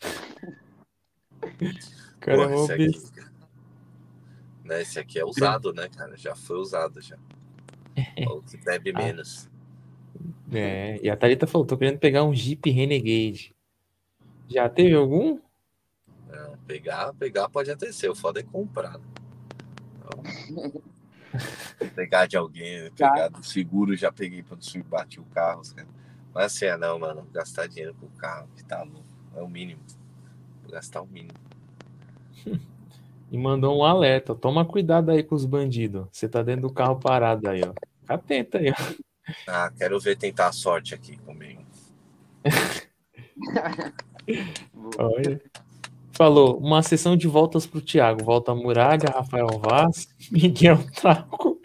Cara, 2.20 2.54
esse, 2.54 2.72
aqui, 2.72 2.90
né, 4.70 4.82
esse 4.82 5.00
aqui 5.00 5.18
é 5.18 5.24
usado, 5.24 5.72
né, 5.72 5.88
cara? 5.88 6.16
Já 6.16 6.36
foi 6.36 6.58
usado 6.58 7.00
já. 7.00 7.18
Ou 8.30 8.40
que 8.40 8.56
bebe 8.56 8.92
ah. 8.94 8.98
menos. 8.98 9.50
É, 10.52 11.00
e 11.02 11.10
a 11.10 11.16
Thalita 11.16 11.46
falou: 11.46 11.66
tô 11.66 11.76
querendo 11.76 11.98
pegar 11.98 12.24
um 12.24 12.34
Jeep 12.34 12.70
Renegade. 12.70 13.54
Já 14.48 14.68
teve 14.68 14.94
algum? 14.94 15.40
Não, 16.28 16.56
pegar, 16.66 17.12
pegar 17.14 17.48
pode 17.48 17.70
até 17.70 17.90
ser. 17.90 18.08
O 18.10 18.14
foda 18.14 18.40
é 18.40 18.42
comprar. 18.44 19.00
Então, 19.98 20.82
pegar 21.94 22.26
de 22.26 22.36
alguém, 22.36 22.90
tá. 22.92 23.10
pegar 23.10 23.28
do 23.28 23.44
seguro, 23.44 23.96
já 23.96 24.12
peguei 24.12 24.42
para 24.42 24.56
bater 24.88 25.20
o 25.20 25.24
carro. 25.24 25.62
Cara. 25.74 25.88
Mas 26.32 26.44
assim, 26.46 26.66
é 26.66 26.76
não, 26.76 26.98
mano. 26.98 27.28
Gastar 27.32 27.66
dinheiro 27.66 27.94
com 27.94 28.06
o 28.06 28.10
carro, 28.10 28.48
que 28.56 28.64
tá 28.64 28.82
louco. 28.82 29.04
É 29.34 29.42
o 29.42 29.48
mínimo. 29.48 29.82
Vou 30.62 30.72
gastar 30.72 31.02
o 31.02 31.06
mínimo. 31.06 31.38
E 33.30 33.38
mandou 33.38 33.78
um 33.78 33.84
alerta. 33.84 34.34
Toma 34.34 34.64
cuidado 34.64 35.10
aí 35.10 35.22
com 35.22 35.34
os 35.34 35.44
bandidos. 35.44 36.06
Você 36.10 36.28
tá 36.28 36.42
dentro 36.42 36.62
do 36.62 36.72
carro 36.72 36.98
parado 36.98 37.48
aí, 37.48 37.62
ó. 37.62 37.72
Fica 38.00 38.14
atento 38.14 38.56
aí, 38.56 38.70
ó. 38.70 38.74
Ah, 39.46 39.70
quero 39.76 40.00
ver 40.00 40.16
tentar 40.16 40.48
a 40.48 40.52
sorte 40.52 40.94
aqui 40.94 41.16
comigo. 41.18 41.62
Olha. 44.98 45.40
Falou, 46.12 46.58
uma 46.58 46.82
sessão 46.82 47.16
de 47.16 47.26
voltas 47.26 47.66
pro 47.66 47.80
Thiago. 47.80 48.24
Volta 48.24 48.54
Muralha, 48.54 49.10
Rafael 49.14 49.48
Vaz, 49.58 50.08
Miguel 50.30 50.78
Traco 50.94 51.58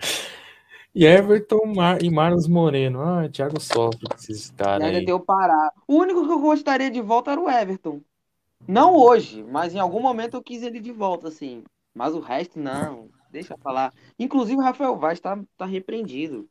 e 0.96 1.06
Everton 1.06 1.74
Mar 1.76 2.02
e 2.02 2.10
Marlos 2.10 2.48
Moreno. 2.48 3.02
Ah, 3.02 3.28
Thiago 3.28 3.60
sofre 3.60 4.08
com 4.08 4.16
esses 4.16 4.50
caras 4.52 4.88
aí. 4.88 5.06
deu 5.06 5.20
parar. 5.20 5.72
O 5.86 5.98
único 5.98 6.26
que 6.26 6.32
eu 6.32 6.40
gostaria 6.40 6.90
de 6.90 7.02
volta 7.02 7.32
era 7.32 7.42
o 7.42 7.50
Everton. 7.50 8.00
Não 8.68 8.96
hoje, 8.96 9.44
mas 9.44 9.76
em 9.76 9.80
algum 9.80 10.00
momento 10.00 10.36
eu 10.36 10.44
quis 10.44 10.64
ele 10.64 10.80
de 10.80 10.92
volta, 10.92 11.28
assim. 11.28 11.64
Mas 11.94 12.14
o 12.14 12.20
resto, 12.20 12.60
não. 12.60 13.10
Deixa 13.32 13.54
eu 13.54 13.58
falar. 13.58 13.94
Inclusive 14.18 14.58
o 14.58 14.64
Rafael 14.64 14.98
Vaz 14.98 15.20
tá, 15.20 15.40
tá 15.58 15.66
repreendido. 15.66 16.50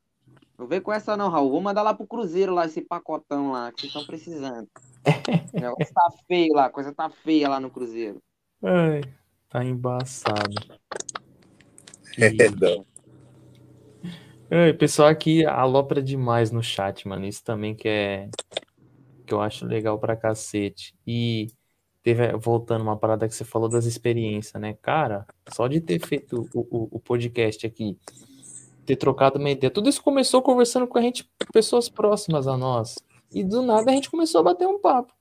Não 0.58 0.66
vem 0.66 0.80
com 0.80 0.92
essa 0.92 1.16
não, 1.16 1.28
Raul. 1.28 1.50
Vou 1.50 1.60
mandar 1.60 1.82
lá 1.82 1.92
pro 1.92 2.06
Cruzeiro 2.06 2.54
lá, 2.54 2.66
esse 2.66 2.80
pacotão 2.80 3.50
lá, 3.50 3.72
que 3.72 3.80
vocês 3.80 3.90
estão 3.90 4.06
precisando. 4.06 4.68
o 5.52 5.60
negócio 5.60 5.94
tá 5.94 6.10
feio 6.28 6.54
lá, 6.54 6.66
a 6.66 6.70
coisa 6.70 6.94
tá 6.94 7.10
feia 7.10 7.48
lá 7.48 7.58
no 7.58 7.70
Cruzeiro. 7.70 8.22
Ai, 8.62 9.00
tá 9.48 9.64
embaçado. 9.64 10.54
E... 14.48 14.72
pessoal 14.74 15.08
aqui 15.08 15.44
alopra 15.44 16.00
demais 16.00 16.52
no 16.52 16.62
chat, 16.62 17.08
mano. 17.08 17.26
Isso 17.26 17.42
também 17.42 17.74
que 17.74 17.88
é 17.88 18.28
que 19.26 19.34
eu 19.34 19.40
acho 19.40 19.66
legal 19.66 19.98
pra 19.98 20.16
cacete. 20.16 20.94
E 21.06 21.48
teve, 22.04 22.36
voltando 22.36 22.82
uma 22.82 22.96
parada 22.96 23.26
que 23.26 23.34
você 23.34 23.44
falou 23.44 23.68
das 23.68 23.86
experiências, 23.86 24.60
né? 24.60 24.76
Cara, 24.80 25.26
só 25.48 25.66
de 25.66 25.80
ter 25.80 25.98
feito 25.98 26.48
o, 26.54 26.60
o, 26.60 26.88
o 26.92 27.00
podcast 27.00 27.66
aqui 27.66 27.98
ter 28.84 28.96
trocado 28.96 29.38
uma 29.38 29.50
ideia. 29.50 29.70
Tudo 29.70 29.88
isso 29.88 30.02
começou 30.02 30.42
conversando 30.42 30.86
com 30.86 30.98
a 30.98 31.00
gente, 31.02 31.28
pessoas 31.52 31.88
próximas 31.88 32.46
a 32.46 32.56
nós. 32.56 32.96
E 33.32 33.42
do 33.42 33.62
nada 33.62 33.90
a 33.90 33.94
gente 33.94 34.10
começou 34.10 34.40
a 34.40 34.44
bater 34.44 34.68
um 34.68 34.78
papo. 34.78 35.12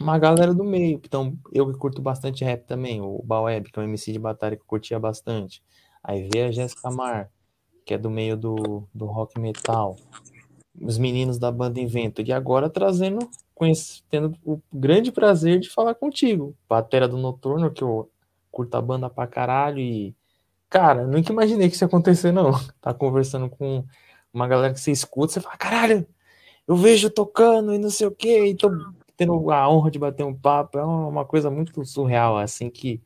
Uma 0.00 0.18
galera 0.18 0.54
do 0.54 0.64
meio. 0.64 1.00
Então, 1.04 1.38
eu 1.52 1.70
que 1.70 1.78
curto 1.78 2.00
bastante 2.00 2.42
rap 2.42 2.64
também. 2.64 3.00
O 3.00 3.22
Baweb, 3.22 3.70
que 3.70 3.78
é 3.78 3.82
um 3.82 3.84
MC 3.84 4.12
de 4.12 4.18
batalha 4.18 4.56
que 4.56 4.62
eu 4.62 4.66
curtia 4.66 4.98
bastante. 4.98 5.62
Aí 6.02 6.28
veio 6.32 6.48
a 6.48 6.50
Jéssica 6.50 6.90
Mar, 6.90 7.30
que 7.84 7.94
é 7.94 7.98
do 7.98 8.10
meio 8.10 8.36
do, 8.36 8.88
do 8.94 9.04
rock 9.04 9.38
metal. 9.38 9.96
Os 10.80 10.98
meninos 10.98 11.38
da 11.38 11.52
banda 11.52 11.78
Invento. 11.78 12.22
E 12.22 12.32
agora 12.32 12.70
trazendo, 12.70 13.28
tendo 14.10 14.36
o 14.44 14.60
grande 14.72 15.10
prazer 15.10 15.58
de 15.58 15.70
falar 15.70 15.94
contigo. 15.94 16.56
Batera 16.68 17.08
do 17.08 17.16
Noturno, 17.16 17.70
que 17.70 17.82
eu 17.82 18.10
curto 18.50 18.74
a 18.76 18.82
banda 18.82 19.10
pra 19.10 19.26
caralho 19.26 19.78
e 19.78 20.14
Cara, 20.68 21.06
nunca 21.06 21.32
imaginei 21.32 21.68
que 21.68 21.74
isso 21.74 21.84
ia 21.84 21.86
acontecer, 21.86 22.32
não. 22.32 22.50
Tá 22.80 22.92
conversando 22.92 23.48
com 23.48 23.84
uma 24.32 24.46
galera 24.48 24.74
que 24.74 24.80
você 24.80 24.90
escuta, 24.90 25.32
você 25.32 25.40
fala, 25.40 25.56
caralho, 25.56 26.06
eu 26.66 26.76
vejo 26.76 27.08
tocando 27.08 27.72
e 27.74 27.78
não 27.78 27.90
sei 27.90 28.06
o 28.06 28.10
quê, 28.10 28.46
e 28.46 28.54
tô 28.54 28.70
tendo 29.16 29.50
a 29.50 29.68
honra 29.68 29.90
de 29.90 29.98
bater 29.98 30.24
um 30.24 30.34
papo. 30.34 30.78
É 30.78 30.84
uma 30.84 31.24
coisa 31.24 31.50
muito 31.50 31.84
surreal, 31.84 32.36
assim, 32.36 32.68
que 32.68 33.00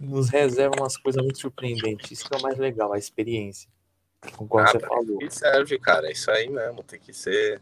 nos 0.00 0.28
reserva 0.28 0.76
umas 0.78 0.96
coisas 0.96 1.22
muito 1.22 1.38
surpreendentes. 1.38 2.10
Isso 2.10 2.28
que 2.28 2.34
é 2.34 2.38
o 2.38 2.42
mais 2.42 2.56
legal, 2.56 2.92
a 2.92 2.98
experiência. 2.98 3.68
Concordo 4.36 4.68
ah, 4.68 4.72
você 4.72 4.80
falou. 4.80 5.18
Que 5.18 5.30
serve, 5.30 5.78
cara. 5.78 6.08
É 6.08 6.12
isso 6.12 6.30
aí 6.30 6.48
mesmo. 6.48 6.82
Tem 6.82 6.98
que 6.98 7.12
ser. 7.12 7.60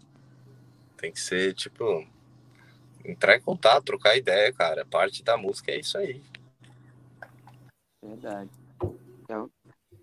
Tem 0.96 1.12
que 1.12 1.20
ser, 1.20 1.54
tipo. 1.54 2.06
Entrar 3.04 3.36
em 3.36 3.40
contato, 3.40 3.84
trocar 3.84 4.16
ideia, 4.16 4.52
cara. 4.52 4.84
Parte 4.84 5.22
da 5.22 5.36
música 5.36 5.70
é 5.70 5.78
isso 5.78 5.96
aí. 5.96 6.20
Verdade. 8.02 8.50
É 9.28 9.38
o, 9.38 9.50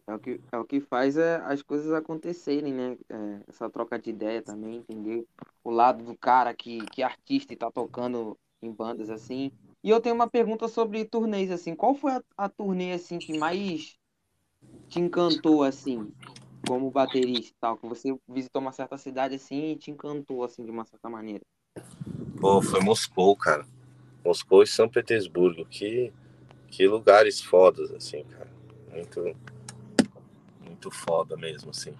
é 0.08 0.14
o, 0.14 0.20
que, 0.20 0.42
é 0.52 0.58
o 0.58 0.66
que 0.66 0.80
faz 0.80 1.18
é, 1.18 1.36
as 1.46 1.62
coisas 1.62 1.92
acontecerem, 1.92 2.74
né? 2.74 2.98
É, 3.10 3.40
essa 3.48 3.70
troca 3.70 4.00
de 4.00 4.10
ideia 4.10 4.42
também, 4.42 4.76
entender 4.76 5.26
o 5.64 5.70
lado 5.70 6.04
do 6.04 6.18
cara 6.18 6.54
que, 6.54 6.86
que 6.88 7.02
é 7.02 7.06
artista 7.06 7.54
e 7.54 7.58
tá 7.58 7.72
tocando 7.72 8.38
em 8.62 8.72
bandas 8.72 9.10
assim. 9.10 9.52
E 9.84 9.90
eu 9.90 10.00
tenho 10.00 10.16
uma 10.16 10.30
pergunta 10.30 10.68
sobre 10.68 11.04
turnês, 11.04 11.52
assim. 11.52 11.76
Qual 11.76 11.94
foi 11.94 12.14
a, 12.14 12.24
a 12.38 12.50
turnê, 12.50 12.94
assim, 12.94 13.20
que 13.20 13.38
mais 13.38 13.98
te 14.88 15.00
encantou, 15.00 15.64
assim, 15.64 16.14
como 16.68 16.90
baterista 16.90 17.52
e 17.52 17.60
tal? 17.60 17.78
Que 17.78 17.88
você 17.88 18.16
visitou 18.28 18.62
uma 18.62 18.72
certa 18.72 18.98
cidade, 18.98 19.36
assim, 19.36 19.72
e 19.72 19.76
te 19.76 19.92
encantou, 19.92 20.44
assim, 20.44 20.64
de 20.64 20.72
uma 20.72 20.86
certa 20.86 21.10
maneira? 21.10 21.42
Pô, 22.40 22.62
foi 22.62 22.82
Moscou, 22.82 23.36
cara. 23.36 23.66
Moscou 24.24 24.64
e 24.64 24.68
São 24.68 24.90
Petersburgo. 24.90 25.66
Que, 25.66 26.12
que 26.68 26.88
lugares 26.88 27.42
fodas, 27.42 27.92
assim, 27.92 28.24
cara. 28.26 28.52
Muito, 28.92 29.36
muito 30.62 30.92
foda 30.92 31.36
mesmo, 31.36 31.72
assim. 31.72 31.94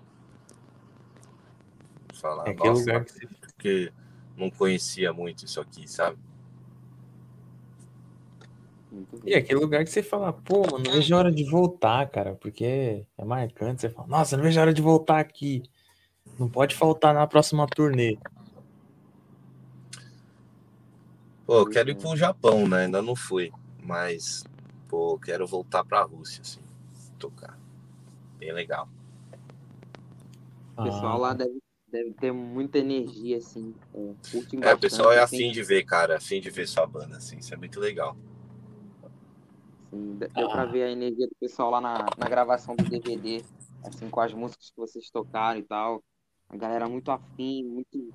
Falar, 2.14 2.48
é 2.48 2.54
nossa, 2.54 2.72
lugar 2.72 3.06
que 3.06 3.12
você... 3.12 3.28
porque 3.28 3.94
não 4.38 4.50
conhecia 4.50 5.12
muito 5.12 5.46
isso 5.46 5.60
aqui, 5.60 5.88
sabe? 5.88 6.18
E 9.26 9.34
aquele 9.34 9.60
lugar 9.60 9.84
que 9.84 9.90
você 9.90 10.04
fala, 10.04 10.34
pô, 10.34 10.62
mano, 10.62 10.84
não 10.86 10.94
vejo 10.94 11.16
a 11.16 11.18
hora 11.18 11.32
de 11.32 11.44
voltar, 11.44 12.10
cara, 12.10 12.36
porque 12.36 13.06
é 13.18 13.26
marcante. 13.26 13.82
Você 13.82 13.90
fala, 13.90 14.08
nossa, 14.08 14.36
não 14.36 14.44
vejo 14.44 14.60
a 14.60 14.64
hora 14.64 14.74
de 14.74 14.82
voltar 14.82 15.20
aqui. 15.20 15.64
Não 16.40 16.50
pode 16.50 16.76
faltar 16.76 17.14
na 17.14 17.28
próxima 17.28 17.66
turnê. 17.68 18.18
Pô, 21.46 21.60
eu 21.60 21.70
quero 21.70 21.90
ir 21.92 21.96
pro 21.96 22.16
Japão, 22.16 22.68
né? 22.68 22.86
Ainda 22.86 23.02
não 23.02 23.16
fui. 23.16 23.52
Mas, 23.82 24.44
pô, 24.88 25.20
quero 25.20 25.46
voltar 25.46 25.84
pra 25.84 26.02
Rússia, 26.04 26.42
assim 26.42 26.64
tocar. 27.24 27.58
Bem 28.38 28.52
legal. 28.52 28.90
O 30.76 30.84
pessoal 30.84 31.14
ah. 31.14 31.18
lá 31.18 31.34
deve, 31.34 31.60
deve 31.90 32.12
ter 32.14 32.32
muita 32.34 32.80
energia, 32.80 33.38
assim. 33.38 33.74
É, 33.94 34.70
é 34.70 34.74
o 34.74 34.80
pessoal 34.80 35.12
é 35.14 35.22
assim. 35.22 35.38
afim 35.38 35.52
de 35.52 35.64
ver, 35.64 35.84
cara, 35.84 36.18
afim 36.18 36.42
de 36.42 36.50
ver 36.50 36.68
sua 36.68 36.86
banda, 36.86 37.18
assim. 37.18 37.38
Isso 37.38 37.54
é 37.54 37.58
muito 37.58 37.80
legal. 37.80 38.18
Sim, 39.94 40.16
deu 40.16 40.48
ah. 40.48 40.52
pra 40.52 40.66
ver 40.66 40.84
a 40.84 40.92
energia 40.92 41.28
do 41.28 41.36
pessoal 41.40 41.70
lá 41.70 41.80
na, 41.80 42.06
na 42.18 42.28
gravação 42.28 42.76
do 42.76 42.84
DVD, 42.84 43.44
assim, 43.86 44.10
com 44.10 44.20
as 44.20 44.34
músicas 44.34 44.72
que 44.72 44.78
vocês 44.78 45.10
tocaram 45.12 45.60
e 45.60 45.64
tal. 45.64 46.04
A 46.50 46.58
galera 46.58 46.90
muito 46.90 47.12
afim, 47.12 47.64
muito 47.64 48.12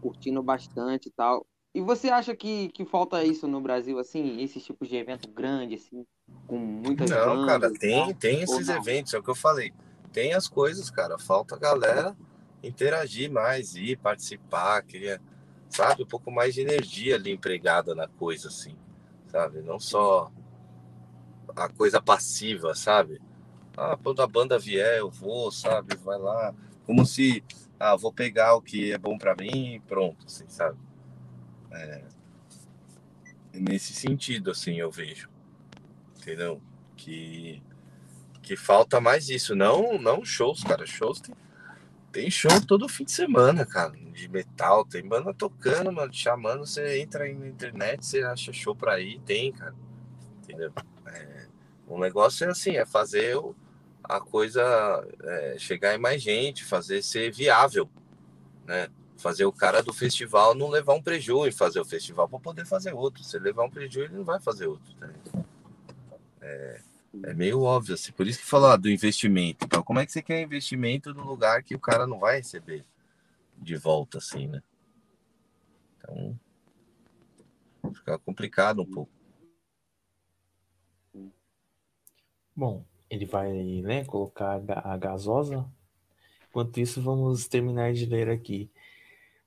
curtindo 0.00 0.40
bastante 0.40 1.08
e 1.08 1.10
tal. 1.10 1.44
E 1.74 1.80
você 1.80 2.08
acha 2.10 2.34
que, 2.34 2.68
que 2.68 2.84
falta 2.84 3.24
isso 3.24 3.46
no 3.46 3.60
Brasil, 3.60 3.98
assim, 3.98 4.40
esses 4.40 4.64
tipos 4.64 4.88
de 4.88 4.96
evento 4.96 5.28
grande, 5.28 5.74
assim, 5.74 6.04
com 6.46 6.58
muitas 6.58 7.10
Não, 7.10 7.46
cara, 7.46 7.72
tem, 7.72 8.14
tem 8.14 8.42
esses 8.42 8.68
eventos, 8.68 9.12
é 9.14 9.18
o 9.18 9.22
que 9.22 9.30
eu 9.30 9.36
falei. 9.36 9.72
Tem 10.12 10.32
as 10.32 10.48
coisas, 10.48 10.90
cara. 10.90 11.18
Falta 11.18 11.54
a 11.56 11.58
galera 11.58 12.16
interagir 12.62 13.30
mais, 13.30 13.74
ir 13.74 13.96
participar, 13.98 14.82
queria, 14.82 15.20
sabe, 15.68 16.02
um 16.02 16.06
pouco 16.06 16.30
mais 16.30 16.54
de 16.54 16.60
energia 16.60 17.14
ali 17.16 17.30
empregada 17.30 17.94
na 17.94 18.06
coisa, 18.06 18.48
assim, 18.48 18.76
sabe? 19.28 19.62
Não 19.62 19.78
só 19.78 20.30
a 21.64 21.68
coisa 21.68 22.00
passiva, 22.00 22.74
sabe? 22.74 23.20
Ah, 23.76 23.96
quando 24.02 24.22
a 24.22 24.26
banda 24.26 24.58
vier, 24.58 24.98
eu 24.98 25.10
vou, 25.10 25.50
sabe? 25.50 25.96
Vai 25.96 26.18
lá. 26.18 26.54
Como 26.86 27.04
se, 27.06 27.44
ah, 27.78 27.96
vou 27.96 28.12
pegar 28.12 28.54
o 28.54 28.62
que 28.62 28.92
é 28.92 28.98
bom 28.98 29.16
para 29.16 29.34
mim 29.34 29.74
e 29.74 29.80
pronto, 29.80 30.26
assim, 30.26 30.48
sabe? 30.48 30.78
É, 31.70 32.02
nesse 33.52 33.92
sentido, 33.92 34.50
assim, 34.50 34.76
eu 34.76 34.90
vejo. 34.90 35.28
Entendeu? 36.18 36.60
Que, 36.96 37.62
que 38.42 38.56
falta 38.56 39.00
mais 39.00 39.28
isso. 39.28 39.54
Não, 39.54 39.98
não 39.98 40.24
shows, 40.24 40.62
cara. 40.62 40.86
Shows 40.86 41.20
tem, 41.20 41.34
tem 42.12 42.30
show 42.30 42.60
todo 42.66 42.88
fim 42.88 43.04
de 43.04 43.12
semana, 43.12 43.64
cara. 43.64 43.92
De 43.92 44.28
metal. 44.28 44.84
Tem 44.84 45.06
banda 45.06 45.32
tocando, 45.32 45.90
mano. 45.92 46.12
Chamando. 46.12 46.66
Você 46.66 47.00
entra 47.00 47.24
aí 47.24 47.34
na 47.34 47.48
internet, 47.48 48.04
você 48.04 48.22
acha 48.22 48.52
show 48.52 48.74
pra 48.76 49.00
ir. 49.00 49.20
Tem, 49.20 49.52
cara. 49.52 49.74
Entendeu? 50.42 50.72
O 51.90 51.98
negócio 51.98 52.46
é 52.46 52.50
assim, 52.50 52.76
é 52.76 52.86
fazer 52.86 53.36
a 54.04 54.20
coisa 54.20 54.62
é, 55.24 55.56
chegar 55.58 55.92
em 55.92 55.98
mais 55.98 56.22
gente, 56.22 56.64
fazer 56.64 57.02
ser 57.02 57.32
viável, 57.32 57.90
né? 58.64 58.88
Fazer 59.18 59.44
o 59.44 59.52
cara 59.52 59.82
do 59.82 59.92
festival 59.92 60.54
não 60.54 60.68
levar 60.70 60.94
um 60.94 61.02
prejuízo 61.02 61.48
e 61.48 61.52
fazer 61.52 61.80
o 61.80 61.84
festival 61.84 62.28
para 62.28 62.38
poder 62.38 62.64
fazer 62.64 62.94
outro. 62.94 63.24
Se 63.24 63.38
levar 63.38 63.64
um 63.64 63.70
prejuízo, 63.70 64.08
ele 64.08 64.18
não 64.18 64.24
vai 64.24 64.40
fazer 64.40 64.66
outro. 64.66 64.94
Tá? 64.94 65.10
É, 66.40 66.80
é 67.24 67.34
meio 67.34 67.60
óbvio, 67.60 67.94
assim. 67.94 68.12
Por 68.12 68.26
isso 68.26 68.38
que 68.38 68.46
falar 68.46 68.76
do 68.76 68.88
investimento. 68.88 69.64
Então, 69.64 69.82
como 69.82 69.98
é 69.98 70.06
que 70.06 70.12
você 70.12 70.22
quer 70.22 70.40
investimento 70.40 71.12
no 71.12 71.24
lugar 71.24 71.62
que 71.62 71.74
o 71.74 71.80
cara 71.80 72.06
não 72.06 72.20
vai 72.20 72.36
receber 72.36 72.84
de 73.58 73.76
volta, 73.76 74.18
assim, 74.18 74.46
né? 74.46 74.62
Então, 75.98 76.38
fica 77.92 78.16
complicado 78.18 78.80
um 78.80 78.86
pouco. 78.86 79.19
Bom, 82.60 82.84
ele 83.08 83.24
vai 83.24 83.50
né, 83.50 84.04
colocar 84.04 84.60
a 84.84 84.94
gasosa. 84.98 85.64
Enquanto 86.46 86.78
isso, 86.78 87.00
vamos 87.00 87.48
terminar 87.48 87.94
de 87.94 88.04
ler 88.04 88.28
aqui. 88.28 88.70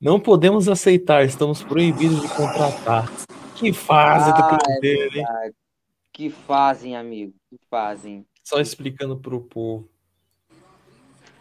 Não 0.02 0.20
podemos 0.20 0.68
aceitar, 0.68 1.24
estamos 1.24 1.62
proibidos 1.62 2.20
de 2.20 2.28
contratar. 2.30 3.08
Que 3.56 3.72
fase 3.72 4.32
ah, 4.32 4.34
do 4.34 4.58
Cruzeiro, 4.58 5.16
é 5.16 5.20
hein? 5.20 5.54
Que 6.12 6.32
fazem, 6.32 6.96
amigo, 6.96 7.36
que 7.52 7.60
fazem. 7.70 8.26
Só 8.44 8.60
explicando 8.60 9.16
para 9.16 9.36
o 9.36 9.42
povo. 9.42 9.88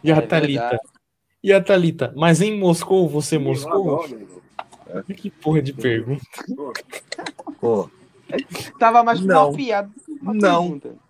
E 0.03 0.11
a 0.11 0.17
é 0.17 0.21
Thalita? 0.21 0.61
Verdade. 0.61 0.83
E 1.41 1.51
a 1.51 1.59
Thalita? 1.59 2.13
Mas 2.15 2.39
em 2.39 2.55
Moscou, 2.55 3.09
você 3.09 3.39
Moscou? 3.39 4.05
Que 5.17 5.31
porra 5.31 5.59
de 5.59 5.73
pergunta. 5.73 6.23
Pô. 7.59 7.89
Tava 8.77 9.03
mais 9.03 9.19
não. 9.21 9.51
piada. 9.51 9.89
Não. 10.21 10.79
Pergunta. 10.79 11.03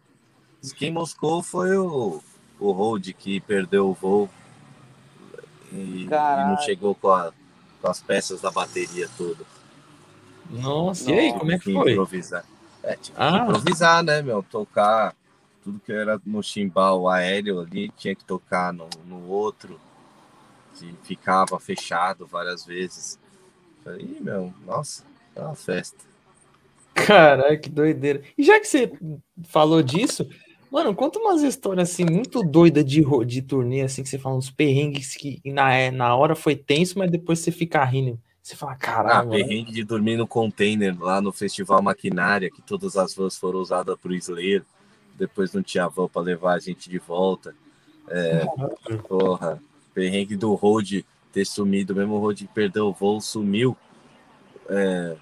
Quem 0.71 0.91
Moscou 0.91 1.43
foi 1.43 1.75
o, 1.77 2.21
o 2.59 2.71
Hold 2.71 3.09
que 3.13 3.39
perdeu 3.41 3.89
o 3.89 3.93
voo 3.93 4.29
e, 5.71 6.05
e 6.05 6.07
não 6.07 6.57
chegou 6.59 6.95
com, 6.95 7.09
a, 7.09 7.33
com, 7.81 7.89
as 7.89 8.01
peças 8.01 8.41
da 8.41 8.51
bateria 8.51 9.09
toda. 9.17 9.43
Nossa, 10.49 11.11
e 11.11 11.19
aí, 11.19 11.33
como 11.33 11.51
é 11.51 11.57
que 11.57 11.73
foi? 11.73 11.91
Improvisar. 11.91 12.45
É, 12.83 12.95
tinha 12.95 13.17
ah. 13.17 13.39
improvisar, 13.39 14.03
né, 14.03 14.21
meu? 14.21 14.43
Tocar 14.43 15.15
tudo 15.63 15.79
que 15.79 15.91
era 15.91 16.21
no 16.25 16.43
chimbal 16.43 17.07
aéreo 17.09 17.61
ali, 17.61 17.89
tinha 17.97 18.13
que 18.13 18.23
tocar 18.23 18.73
no, 18.73 18.89
no 19.05 19.27
outro, 19.27 19.79
que 20.75 20.93
ficava 21.03 21.59
fechado 21.59 22.27
várias 22.27 22.65
vezes. 22.65 23.17
Falei, 23.83 24.17
meu, 24.19 24.53
nossa, 24.65 25.03
é 25.35 25.41
uma 25.41 25.55
festa. 25.55 25.97
Caralho, 26.93 27.59
que 27.59 27.69
doideira. 27.69 28.21
E 28.37 28.43
já 28.43 28.59
que 28.59 28.67
você 28.67 28.91
falou 29.45 29.81
disso, 29.81 30.27
Mano, 30.73 30.95
conta 30.95 31.19
umas 31.19 31.43
histórias 31.43 31.91
assim 31.91 32.03
muito 32.03 32.41
doidas 32.41 32.83
de, 32.83 33.05
de 33.27 33.43
turnê, 33.43 33.81
assim, 33.81 34.01
que 34.01 34.09
você 34.09 34.17
fala 34.17 34.35
uns 34.35 34.49
perrengues 34.49 35.13
que 35.13 35.39
na, 35.45 35.71
é, 35.71 35.91
na 35.91 36.15
hora 36.15 36.33
foi 36.33 36.55
tenso, 36.55 36.97
mas 36.97 37.11
depois 37.11 37.37
você 37.37 37.51
fica 37.51 37.85
rindo. 37.85 38.19
Você 38.41 38.55
fala, 38.55 38.75
caralho. 38.75 39.29
Ah, 39.29 39.35
perrengue 39.35 39.71
de 39.71 39.83
dormir 39.83 40.17
no 40.17 40.25
container 40.25 40.99
lá 40.99 41.21
no 41.21 41.31
Festival 41.31 41.79
Maquinária, 41.79 42.49
que 42.49 42.59
todas 42.59 42.97
as 42.97 43.13
vans 43.13 43.37
foram 43.37 43.59
usadas 43.59 43.95
pro 43.99 44.15
Slayer. 44.15 44.63
Depois 45.15 45.53
não 45.53 45.61
tinha 45.61 45.87
van 45.87 46.07
para 46.07 46.23
levar 46.23 46.55
a 46.55 46.59
gente 46.59 46.89
de 46.89 46.97
volta. 46.97 47.53
É, 48.07 48.43
porra, 49.07 49.61
perrengue 49.93 50.35
do 50.35 50.55
Road 50.55 51.05
ter 51.31 51.45
sumido, 51.45 51.95
mesmo 51.95 52.15
o 52.15 52.19
Road 52.19 52.49
perdeu 52.51 52.87
o 52.87 52.93
voo, 52.93 53.21
sumiu. 53.21 53.77
É, 54.67 55.15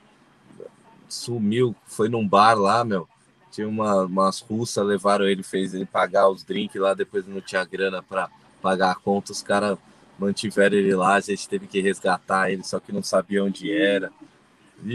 sumiu, 1.10 1.76
foi 1.86 2.08
num 2.08 2.26
bar 2.26 2.58
lá, 2.58 2.86
meu. 2.86 3.06
Tinha 3.52 3.68
uma, 3.68 4.06
umas 4.06 4.40
russas, 4.40 4.86
levaram 4.86 5.26
ele, 5.26 5.44
fez 5.44 5.74
ele 5.74 5.86
pagar 5.86 6.30
os 6.30 6.44
drinks 6.44 6.82
lá, 6.82 6.94
depois 6.94 7.28
não 7.28 7.42
tinha 7.42 7.66
grana 7.66 8.02
para 8.02 8.30
pagar 8.62 8.92
a 8.92 8.96
conta, 8.96 9.32
os 9.32 9.44
caras 9.44 9.78
mantiveram 10.18 10.78
ele 10.78 10.96
lá, 10.96 11.16
a 11.16 11.20
gente 11.20 11.50
teve 11.50 11.68
que 11.68 11.82
resgatar 11.82 12.52
ele, 12.52 12.64
só 12.64 12.80
que 12.80 12.92
não 12.92 13.04
sabia 13.04 13.44
onde 13.44 13.72
era. 13.72 14.12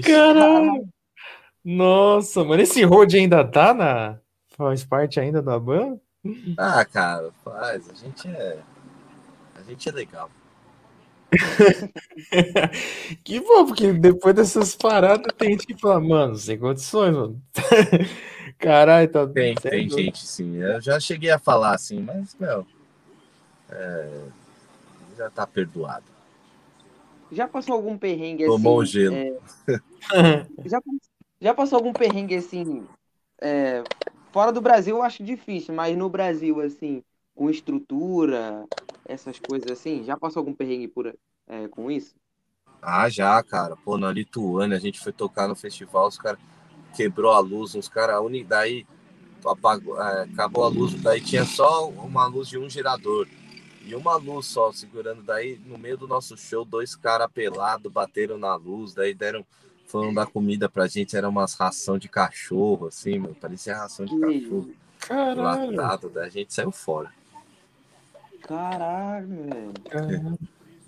Caralho! 0.05 0.89
Nossa, 1.65 2.45
mano, 2.45 2.63
esse 2.63 2.83
road 2.85 3.17
ainda 3.17 3.45
tá 3.45 3.75
na. 3.75 4.19
Faz 4.57 4.85
parte 4.85 5.19
ainda 5.21 5.43
da 5.43 5.59
banda? 5.59 6.01
Ah, 6.57 6.85
cara, 6.85 7.31
faz. 7.45 7.91
A 7.91 7.95
gente 7.95 8.29
é. 8.29 8.59
A 9.55 9.63
gente 9.63 9.89
é 9.89 9.93
legal. 9.93 10.31
que 13.25 13.41
bom, 13.41 13.67
porque 13.67 13.93
depois 13.93 14.35
dessas 14.35 14.77
paradas 14.77 15.33
tem 15.37 15.51
gente 15.51 15.67
que 15.67 15.77
fala, 15.77 16.01
mano, 16.01 16.37
sem 16.37 16.59
condições, 16.59 17.15
mano. 17.15 17.43
Caralho, 18.59 19.09
tá 19.11 19.27
Tem, 19.27 19.55
tem 19.55 19.89
gente, 19.89 20.27
sim. 20.27 20.57
Eu 20.57 20.81
já 20.81 20.99
cheguei 20.99 21.31
a 21.31 21.39
falar 21.39 21.75
assim, 21.75 22.01
mas, 22.01 22.35
meu. 22.39 22.67
É, 23.69 24.23
já 25.17 25.31
tá 25.31 25.47
perdoado. 25.47 26.05
Já 27.31 27.49
passou 27.49 27.75
algum 27.75 27.99
perrengue 27.99 28.45
assim? 28.45 28.53
Tomou 28.53 28.79
o 28.79 28.85
gelo. 28.85 29.15
É... 29.17 30.47
já, 30.65 30.81
já 31.41 31.55
passou 31.55 31.77
algum 31.77 31.93
perrengue 31.93 32.37
assim? 32.37 32.87
É... 33.41 33.83
Fora 34.33 34.53
do 34.53 34.61
Brasil 34.61 34.97
eu 34.97 35.03
acho 35.03 35.25
difícil, 35.25 35.75
mas 35.75 35.97
no 35.97 36.09
Brasil, 36.09 36.61
assim, 36.61 37.03
com 37.35 37.51
estrutura, 37.51 38.65
essas 39.05 39.39
coisas 39.39 39.71
assim, 39.71 40.05
já 40.05 40.17
passou 40.17 40.41
algum 40.41 40.53
perrengue 40.53 40.89
por, 40.89 41.15
é, 41.49 41.69
com 41.69 41.91
isso? 41.91 42.15
Ah, 42.83 43.09
já, 43.09 43.43
cara. 43.43 43.77
Pô, 43.77 43.97
na 43.97 44.13
Lituânia 44.13 44.77
a 44.77 44.81
gente 44.81 45.01
foi 45.01 45.13
tocar 45.13 45.49
no 45.49 45.57
festival, 45.57 46.09
os 46.09 46.19
caras 46.19 46.39
quebrou 46.97 47.33
a 47.33 47.39
luz, 47.39 47.75
uns 47.75 47.89
caras, 47.89 48.17
daí 48.47 48.87
apagou, 49.45 50.01
é, 50.01 50.23
acabou 50.23 50.65
a 50.65 50.69
luz, 50.69 50.95
daí 50.95 51.21
tinha 51.21 51.45
só 51.45 51.89
uma 51.89 52.27
luz 52.27 52.49
de 52.49 52.59
um 52.59 52.69
gerador 52.69 53.29
e 53.85 53.95
uma 53.95 54.17
luz 54.17 54.47
só 54.47 54.73
segurando. 54.73 55.23
Daí 55.23 55.61
no 55.67 55.77
meio 55.77 55.97
do 55.97 56.09
nosso 56.09 56.37
show, 56.37 56.65
dois 56.65 56.97
caras 56.97 57.29
pelados 57.33 57.93
bateram 57.93 58.39
na 58.39 58.55
luz, 58.57 58.95
daí 58.95 59.15
deram, 59.15 59.45
foram 59.87 60.13
dar 60.13 60.27
comida 60.27 60.69
pra 60.69 60.87
gente, 60.87 61.17
era 61.17 61.29
umas 61.29 61.55
ração 61.55 61.99
de 61.99 62.09
cachorro, 62.09 62.87
assim, 62.87 63.19
mano, 63.19 63.35
parecia 63.35 63.77
ração 63.77 64.07
de 64.07 64.19
cachorro. 64.19 64.71
Caralho. 64.99 65.77
Latado, 65.77 66.09
daí 66.09 66.27
a 66.27 66.31
gente 66.31 66.53
saiu 66.53 66.73
fora. 66.73 67.13
Caralho, 68.41 69.29
velho. 69.29 70.39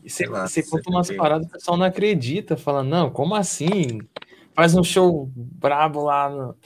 E 0.03 0.11
você, 0.11 0.27
você 0.27 0.63
conta 0.63 0.91
umas 0.91 1.11
paradas, 1.11 1.47
o 1.49 1.51
pessoal 1.51 1.77
não 1.77 1.85
acredita, 1.85 2.57
fala, 2.57 2.83
não, 2.83 3.11
como 3.11 3.35
assim? 3.35 4.01
Faz 4.59 4.75
um 4.75 4.83
show 4.83 5.31
brabo 5.37 6.03
lá 6.03 6.29
no, 6.29 6.57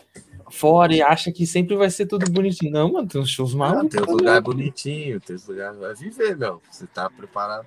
fora 0.51 0.95
e 0.95 1.03
acha 1.03 1.31
que 1.31 1.47
sempre 1.47 1.77
vai 1.77 1.91
ser 1.91 2.07
tudo 2.07 2.25
bonitinho. 2.33 2.73
Não, 2.73 2.91
mano, 2.91 3.07
tem 3.07 3.21
uns 3.21 3.29
shows 3.29 3.53
malucos. 3.53 3.91
tem 3.91 4.01
um 4.01 4.17
lugar 4.17 4.41
bonitinho, 4.41 5.21
tem 5.21 5.37
uns 5.37 5.47
lugares. 5.47 5.79
Vai 5.79 5.95
viver, 5.95 6.35
meu. 6.35 6.63
Você 6.71 6.87
tá 6.87 7.11
preparado 7.11 7.67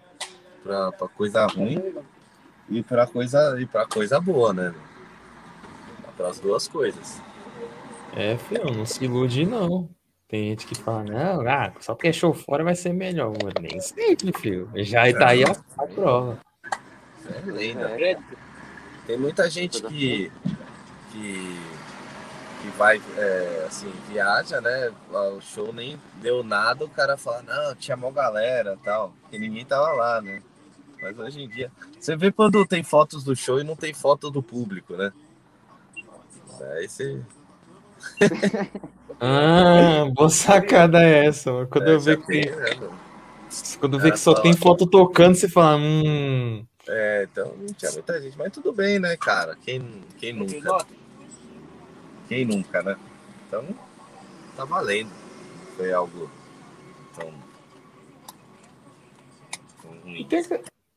pra, 0.63 0.91
pra 0.93 1.07
coisa 1.09 1.45
ruim 1.45 1.93
e 2.67 2.81
pra 2.81 3.05
coisa, 3.05 3.61
e 3.61 3.67
pra 3.67 3.85
coisa 3.85 4.19
boa, 4.19 4.51
né? 4.51 4.73
Para 6.17 6.29
as 6.29 6.39
duas 6.39 6.67
coisas. 6.67 7.21
É, 8.15 8.35
filho, 8.35 8.73
não 8.73 8.83
se 8.83 9.05
ilude, 9.05 9.45
não. 9.45 9.87
Tem 10.27 10.49
gente 10.49 10.65
que 10.65 10.73
fala, 10.73 11.03
não, 11.03 11.47
ah, 11.47 11.71
só 11.79 11.93
porque 11.93 12.07
é 12.07 12.13
show 12.13 12.33
fora 12.33 12.63
vai 12.63 12.73
ser 12.73 12.93
melhor. 12.93 13.29
Mano. 13.29 13.53
Nem 13.61 13.79
sempre, 13.79 14.33
filho. 14.33 14.71
Já 14.77 15.01
tá 15.13 15.27
aí 15.27 15.43
a, 15.43 15.55
a 15.77 15.85
prova. 15.85 16.39
É 17.27 17.51
lenda. 17.51 17.91
É. 18.01 18.17
Tem 19.05 19.17
muita 19.17 19.49
gente 19.49 19.81
que, 19.83 20.31
que, 21.11 21.59
que 22.61 22.67
vai, 22.77 22.99
é, 23.17 23.65
assim, 23.67 23.91
viaja, 24.09 24.59
né? 24.61 24.91
O 25.11 25.39
show 25.41 25.71
nem 25.71 25.99
deu 26.21 26.43
nada, 26.43 26.85
o 26.85 26.89
cara 26.89 27.15
fala, 27.15 27.43
não, 27.43 27.75
tinha 27.75 27.95
mó 27.95 28.09
galera 28.11 28.77
tal, 28.83 29.13
que 29.29 29.37
ninguém 29.37 29.63
tava 29.63 29.91
lá, 29.93 30.21
né? 30.21 30.41
Mas 31.01 31.19
hoje 31.19 31.43
em 31.43 31.47
dia. 31.47 31.71
Você 31.99 32.15
vê 32.15 32.31
quando 32.31 32.65
tem 32.65 32.81
fotos 32.81 33.23
do 33.23 33.35
show 33.35 33.59
e 33.59 33.63
não 33.63 33.75
tem 33.75 33.93
foto 33.93 34.31
do 34.31 34.41
público, 34.41 34.95
né? 34.95 35.11
Aí 36.73 36.87
você. 36.87 37.21
ah, 39.19 40.05
boa 40.13 40.29
sacada 40.29 41.03
é 41.03 41.27
essa, 41.27 41.51
mano. 41.51 41.67
Quando 41.67 41.89
é, 41.89 41.93
eu 41.93 41.99
ver 41.99 42.17
que. 42.21 42.25
Tem, 42.25 42.55
né, 42.55 42.89
quando 43.79 43.99
vê 43.99 44.11
que 44.11 44.19
só 44.19 44.33
tem 44.33 44.53
foto 44.53 44.87
tocando, 44.87 45.35
você 45.35 45.47
fala, 45.47 45.77
hum. 45.77 46.65
É, 46.87 47.27
então 47.31 47.55
não 47.57 47.73
tinha 47.73 47.91
muita 47.91 48.21
gente, 48.21 48.37
mas 48.37 48.51
tudo 48.51 48.71
bem, 48.71 48.99
né, 48.99 49.17
cara? 49.17 49.55
Quem, 49.55 50.03
quem 50.17 50.33
nunca? 50.33 50.85
Quem 52.27 52.45
nunca, 52.45 52.83
né? 52.83 52.95
Então, 53.47 53.65
tá 54.55 54.65
valendo. 54.65 55.11
Foi 55.75 55.91
algo 55.91 56.29
tão, 57.15 57.33
ruim. 60.05 60.21
E 60.21 60.25
tem, 60.25 60.43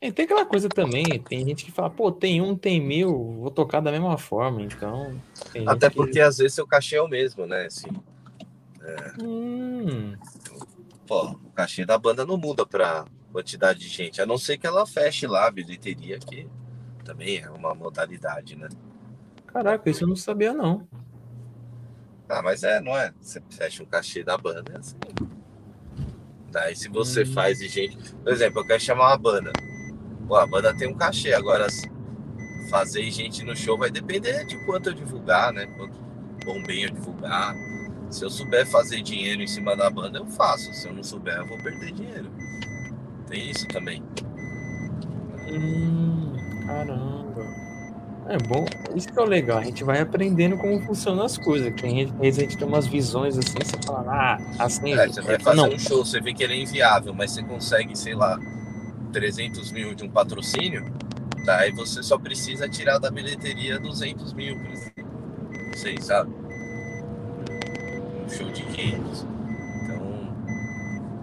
e 0.01 0.13
tem 0.13 0.25
aquela 0.25 0.45
coisa 0.45 0.69
também, 0.69 1.05
tem 1.29 1.45
gente 1.45 1.65
que 1.65 1.73
fala, 1.73 1.91
pô, 1.91 2.13
tem 2.13 2.41
um, 2.41 2.55
tem 2.55 2.81
mil, 2.81 3.39
vou 3.41 3.51
tocar 3.51 3.81
da 3.81 3.91
mesma 3.91 4.17
forma, 4.19 4.63
então. 4.63 5.21
Até 5.67 5.89
porque 5.91 6.13
que... 6.13 6.21
às 6.21 6.39
vezes 6.39 6.55
seu 6.55 6.67
cachê 6.67 6.97
é 6.97 7.03
o 7.03 7.09
mesmo, 7.09 7.47
né? 7.47 7.67
Assim, 7.67 7.89
é... 8.83 9.23
Hum. 9.23 10.15
Pô, 11.07 11.31
o 11.31 11.51
cachê 11.55 11.85
da 11.85 11.99
banda 11.99 12.25
não 12.25 12.37
muda 12.37 12.67
pra, 12.67 13.07
quantidade 13.39 13.79
de 13.79 13.89
gente, 13.89 14.21
a 14.21 14.27
não 14.27 14.37
ser 14.37 14.59
que 14.59 14.67
ela 14.67 14.85
feche 14.85 15.25
lá 15.25 15.47
a 15.47 15.51
bilheteria, 15.51 16.19
que 16.19 16.49
também 17.05 17.39
é 17.39 17.49
uma 17.49 17.73
modalidade, 17.73 18.57
né? 18.57 18.69
Caraca, 19.47 19.89
isso 19.89 20.03
eu 20.03 20.09
não 20.09 20.17
sabia, 20.17 20.53
não. 20.53 20.87
Ah, 22.29 22.43
mas 22.43 22.65
é, 22.65 22.81
não 22.81 22.97
é? 22.97 23.15
Você 23.21 23.41
fecha 23.49 23.83
um 23.83 23.87
cachê 23.87 24.25
da 24.25 24.37
banda, 24.37 24.73
é 24.73 24.79
assim. 24.79 24.97
Daí 26.51 26.75
se 26.75 26.89
você 26.89 27.23
hum. 27.23 27.33
faz 27.33 27.59
de 27.59 27.69
gente. 27.69 27.97
Por 28.17 28.33
exemplo, 28.33 28.61
eu 28.61 28.67
quero 28.67 28.81
chamar 28.81 29.09
uma 29.09 29.19
banda. 29.19 29.53
Pô, 30.27 30.35
a 30.35 30.47
banda 30.47 30.77
tem 30.77 30.89
um 30.89 30.95
cachê. 30.95 31.33
Agora, 31.33 31.69
fazer 32.69 33.09
gente 33.11 33.45
no 33.45 33.57
show 33.57 33.79
vai 33.79 33.91
depender 33.91 34.45
de 34.47 34.59
quanto 34.67 34.91
eu 34.91 34.95
divulgar, 34.95 35.53
né? 35.53 35.67
Quanto 35.77 35.97
bom 36.45 36.61
bem 36.65 36.83
eu 36.83 36.91
divulgar. 36.91 37.55
Se 38.11 38.25
eu 38.25 38.31
souber 38.31 38.67
fazer 38.67 39.01
dinheiro 39.01 39.43
em 39.43 39.47
cima 39.47 39.77
da 39.77 39.89
banda, 39.89 40.19
eu 40.19 40.27
faço. 40.27 40.73
Se 40.75 40.89
eu 40.89 40.93
não 40.93 41.05
souber, 41.05 41.37
eu 41.37 41.47
vou 41.47 41.59
perder 41.59 41.93
dinheiro. 41.93 42.31
Tem 43.29 43.51
isso 43.51 43.67
também. 43.69 44.03
Hum, 45.51 46.33
caramba. 46.67 47.69
É 48.29 48.37
bom, 48.37 48.67
isso 48.95 49.09
que 49.09 49.19
é 49.19 49.23
o 49.23 49.25
legal, 49.25 49.57
a 49.57 49.65
gente 49.65 49.83
vai 49.83 50.01
aprendendo 50.01 50.59
como 50.59 50.79
funcionam 50.83 51.25
as 51.25 51.39
coisas. 51.39 51.73
Que 51.75 51.87
a 51.87 51.89
gente 51.89 52.57
tem 52.59 52.69
umas 52.69 52.87
visões 52.87 53.39
assim, 53.39 53.57
você 53.59 53.77
fala, 53.87 54.05
ah, 54.07 54.39
assim. 54.59 54.93
É, 54.93 55.07
você 55.07 55.23
vai 55.23 55.39
fazer 55.39 55.57
não. 55.57 55.71
um 55.71 55.79
show, 55.79 56.05
você 56.05 56.21
vê 56.21 56.35
que 56.35 56.43
ele 56.43 56.53
é 56.53 56.61
inviável, 56.61 57.15
mas 57.15 57.31
você 57.31 57.43
consegue, 57.43 57.97
sei 57.97 58.15
lá, 58.15 58.39
300 59.15 59.73
mil 59.73 59.95
de 59.95 60.05
um 60.05 60.11
patrocínio, 60.11 60.85
daí 61.47 61.73
você 61.73 62.03
só 62.03 62.19
precisa 62.19 62.69
tirar 62.69 62.99
da 62.99 63.11
bilheteria 63.11 63.79
200 63.79 64.35
mil, 64.35 64.59
por 64.59 64.71
exemplo. 64.73 65.05
Não 65.67 65.75
sei, 65.75 65.99
sabe? 65.99 66.31
Um 68.27 68.29
show 68.29 68.51
de 68.51 68.63
500. 68.63 69.27
Então, 69.85 70.37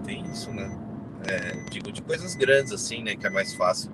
tem 0.03 0.25
isso, 0.31 0.51
né? 0.51 0.84
É, 1.27 1.69
digo 1.71 1.91
de 1.91 2.01
coisas 2.01 2.35
grandes 2.35 2.71
assim, 2.71 3.03
né? 3.03 3.15
Que 3.15 3.27
é 3.27 3.29
mais 3.29 3.53
fácil 3.53 3.91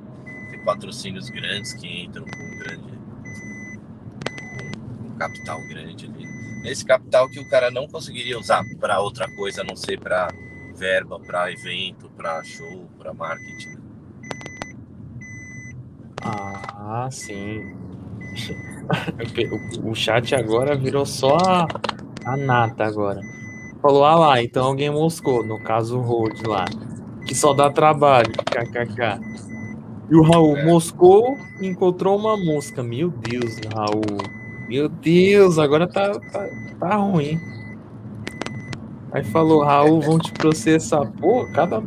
ter 0.50 0.64
patrocínios 0.64 1.30
grandes 1.30 1.74
que 1.74 2.04
entram 2.04 2.26
com 2.26 2.44
um 2.44 2.58
grande 2.60 2.92
capital 5.18 5.62
grande 5.68 6.06
ali. 6.08 6.28
Esse 6.70 6.86
capital 6.86 7.30
que 7.30 7.40
o 7.40 7.50
cara 7.50 7.72
não 7.72 7.88
conseguiria 7.88 8.38
usar 8.40 8.64
para 8.80 9.00
outra 9.00 9.30
coisa, 9.36 9.62
a 9.62 9.64
não 9.64 9.76
ser 9.76 10.00
para 10.00 10.28
verba, 10.76 11.20
para 11.20 11.52
evento, 11.52 12.10
para 12.16 12.44
show, 12.44 12.90
para 12.98 13.14
marketing. 13.14 13.78
Ah, 16.24 17.08
sim. 17.12 17.76
o 19.84 19.96
chat 19.96 20.36
agora 20.36 20.76
virou 20.76 21.06
só 21.06 21.38
a, 21.38 21.68
a 22.26 22.38
nata 22.38 22.86
agora. 22.86 23.22
Falou, 23.82 24.06
ah 24.06 24.16
lá, 24.16 24.44
então 24.44 24.66
alguém 24.66 24.92
moscou, 24.92 25.44
no 25.44 25.62
caso 25.64 25.98
o 25.98 26.02
Road 26.02 26.44
lá. 26.48 26.66
Que 27.26 27.36
só 27.36 27.54
dá 27.54 27.70
trabalho, 27.70 28.32
kkk. 28.32 29.20
E 30.10 30.16
o 30.16 30.22
Raul 30.22 30.58
é. 30.58 30.66
moscou 30.66 31.38
e 31.62 31.68
encontrou 31.68 32.18
uma 32.18 32.36
mosca. 32.36 32.84
Meu 32.84 33.10
Deus, 33.10 33.58
Raul. 33.74 34.18
Meu 34.68 34.90
Deus, 34.90 35.58
agora 35.58 35.88
tá, 35.88 36.12
tá, 36.12 36.48
tá 36.80 36.96
ruim. 36.96 37.40
Aí 39.12 39.24
falou, 39.24 39.64
Raul, 39.64 40.02
vão 40.02 40.20
te 40.20 40.32
processar. 40.32 41.06
Pô, 41.20 41.46
cada 41.54 41.82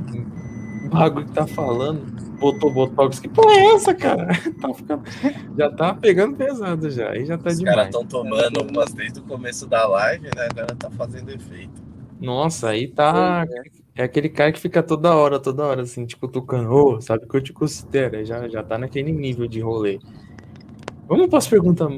bagulho 0.90 1.27
que 1.27 1.32
tá 1.32 1.47
falando. 1.47 2.15
Botou 2.39 2.73
Botox. 2.73 3.20
Que 3.20 3.28
porra 3.28 3.52
é 3.52 3.74
essa, 3.74 3.94
cara? 3.94 4.28
Tá 4.61 4.74
ficando... 4.74 5.02
Já 5.56 5.70
tá 5.70 5.94
pegando 5.94 6.36
pesado 6.36 6.90
já. 6.90 7.11
Aí 7.11 7.24
já 7.24 7.39
tá 7.39 7.51
Os 7.51 7.59
demais. 7.59 7.77
Os 7.77 7.82
caras 7.82 7.86
estão 7.86 8.06
tomando 8.06 8.62
umas 8.70 8.93
desde 8.93 9.20
o 9.20 9.23
começo 9.23 9.66
da 9.66 9.86
live, 9.86 10.24
né? 10.24 10.48
Agora 10.51 10.74
tá 10.77 10.90
fazendo 10.90 11.31
efeito. 11.31 11.82
Nossa, 12.20 12.70
aí 12.70 12.89
tá. 12.89 13.47
É 13.97 14.03
aquele 14.03 14.29
cara 14.29 14.51
que 14.51 14.59
fica 14.59 14.83
toda 14.83 15.15
hora, 15.15 15.39
toda 15.39 15.65
hora, 15.65 15.83
assim, 15.83 16.05
tipo, 16.05 16.27
tocando, 16.27 16.69
oh, 16.69 17.01
sabe 17.01 17.29
que 17.29 17.37
eu 17.37 17.41
te 17.41 17.53
considero. 17.53 18.25
Já, 18.25 18.49
já 18.49 18.62
tá 18.62 18.77
naquele 18.77 19.12
nível 19.12 19.47
de 19.47 19.61
rolê. 19.61 20.01
Vamos 21.07 21.29
para 21.29 21.39
as 21.39 21.47
perguntas 21.47 21.89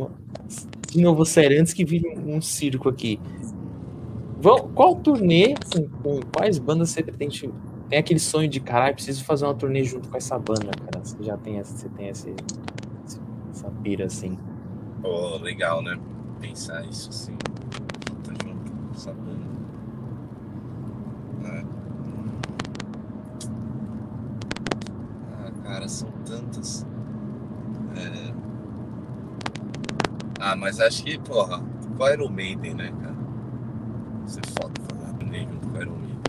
de 0.90 1.00
novo 1.00 1.24
sério, 1.24 1.58
antes 1.58 1.72
que 1.72 1.84
vire 1.84 2.06
um, 2.18 2.40
circo 2.40 2.90
aqui. 2.90 3.18
qual 4.74 4.96
turnê, 4.96 5.54
com, 5.72 5.88
com, 6.02 6.20
quais 6.34 6.58
bandas 6.58 6.90
você 6.90 7.02
pretende? 7.02 7.50
Tem 7.88 7.98
aquele 7.98 8.20
sonho 8.20 8.48
de 8.48 8.60
caralho, 8.60 8.94
preciso 8.94 9.24
fazer 9.24 9.46
uma 9.46 9.54
turnê 9.54 9.82
junto 9.82 10.08
com 10.10 10.16
essa 10.18 10.38
banda, 10.38 10.70
cara. 10.72 11.02
Você 11.02 11.22
já 11.22 11.36
tem, 11.38 11.62
você 11.62 11.88
tem 11.90 12.08
esse, 12.08 12.34
essa 13.50 13.70
pira 13.82 14.04
assim. 14.04 14.36
Pô, 15.00 15.08
oh, 15.08 15.38
legal, 15.38 15.80
né? 15.82 15.98
Pensar 16.40 16.84
isso 16.84 17.08
assim. 17.08 17.36
Tá 18.24 18.32
junto 18.44 18.70
com 18.70 18.92
essa 18.92 19.12
banda. 19.12 19.46
É. 21.44 21.76
Cara, 25.86 25.88
são 25.88 26.10
tantas. 26.24 26.86
É... 27.96 28.34
Ah, 30.40 30.56
mas 30.56 30.80
acho 30.80 31.04
que, 31.04 31.18
porra, 31.18 31.62
com 31.96 32.02
o 32.02 32.08
Iron 32.08 32.28
Maiden, 32.28 32.74
né, 32.74 32.92
cara? 33.00 33.16
Você 34.24 34.40
é 34.40 34.60
foda 34.60 34.74
fazer 34.82 35.14
turnê 35.14 35.46
junto 35.46 35.68
com 35.68 35.78
o 35.78 35.82
Iron 35.82 35.96
Maiden. 35.96 36.20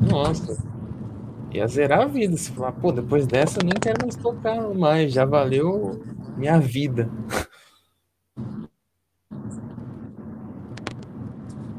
Nossa. 0.00 0.64
Ia 1.52 1.66
zerar 1.66 2.02
a 2.02 2.06
vida. 2.06 2.36
Se 2.36 2.52
falar, 2.52 2.72
pô, 2.72 2.90
depois 2.90 3.26
dessa 3.26 3.60
eu 3.60 3.64
nem 3.64 3.74
quero 3.74 3.98
mais 4.02 4.16
tocar 4.16 4.74
mais. 4.74 5.12
Já 5.12 5.24
valeu 5.24 6.02
minha 6.36 6.58
vida. 6.58 7.10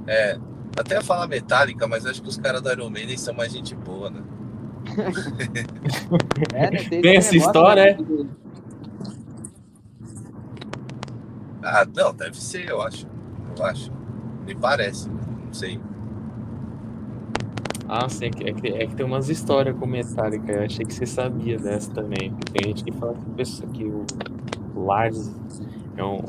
É, 0.07 0.37
até 0.77 1.01
falar 1.01 1.27
metálica, 1.27 1.87
mas 1.87 2.05
acho 2.05 2.21
que 2.21 2.29
os 2.29 2.37
caras 2.37 2.61
do 2.61 2.71
Iron 2.71 2.91
Maiden 2.91 3.17
são 3.17 3.33
mais 3.33 3.51
gente 3.51 3.75
boa, 3.75 4.11
né? 4.11 4.21
É, 6.53 6.71
né? 6.71 6.83
Tem, 6.89 7.01
tem 7.01 7.17
essa 7.17 7.35
história, 7.35 7.97
né? 7.97 8.27
Ah, 11.63 11.85
não, 11.95 12.13
deve 12.13 12.39
ser, 12.39 12.69
eu 12.69 12.81
acho. 12.81 13.07
Eu 13.57 13.65
acho. 13.65 13.91
Me 14.45 14.55
parece, 14.55 15.09
não 15.09 15.53
sei. 15.53 15.79
Ah, 17.87 18.09
sim, 18.09 18.25
é 18.25 18.29
que, 18.29 18.49
é 18.49 18.53
que, 18.53 18.67
é 18.67 18.87
que 18.87 18.95
tem 18.95 19.05
umas 19.05 19.29
histórias 19.29 19.75
com 19.77 19.85
Metallica. 19.85 20.51
Eu 20.51 20.63
achei 20.65 20.85
que 20.85 20.93
você 20.93 21.05
sabia 21.05 21.57
dessa 21.57 21.91
também. 21.91 22.33
Tem 22.51 22.69
gente 22.69 22.83
que 22.83 22.91
fala 22.91 23.13
que, 23.13 23.29
pessoa, 23.31 23.69
que 23.71 23.83
o 23.83 24.05
Lars 24.75 25.31
é 25.97 26.03
um, 26.03 26.19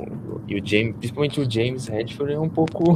e 0.47 0.61
o 0.61 0.65
James, 0.65 0.97
principalmente 0.97 1.41
o 1.41 1.51
James 1.51 1.89
Redford, 1.89 2.33
é 2.33 2.39
um 2.39 2.49
pouco 2.49 2.95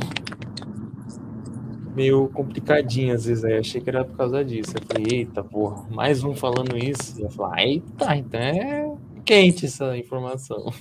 meio 1.94 2.28
complicadinho 2.28 3.14
às 3.14 3.24
vezes. 3.24 3.44
Aí 3.44 3.54
eu 3.54 3.60
achei 3.60 3.80
que 3.80 3.90
era 3.90 4.04
por 4.04 4.16
causa 4.16 4.44
disso. 4.44 4.72
Eu 4.76 4.82
falei, 4.86 5.18
eita, 5.20 5.42
porra, 5.42 5.86
mais 5.90 6.22
um 6.24 6.34
falando 6.34 6.76
isso. 6.76 7.18
E 7.18 7.22
eu 7.22 7.30
falei, 7.30 7.74
eita, 7.74 8.16
então 8.16 8.40
é 8.40 8.96
quente 9.24 9.66
essa 9.66 9.96
informação. 9.96 10.72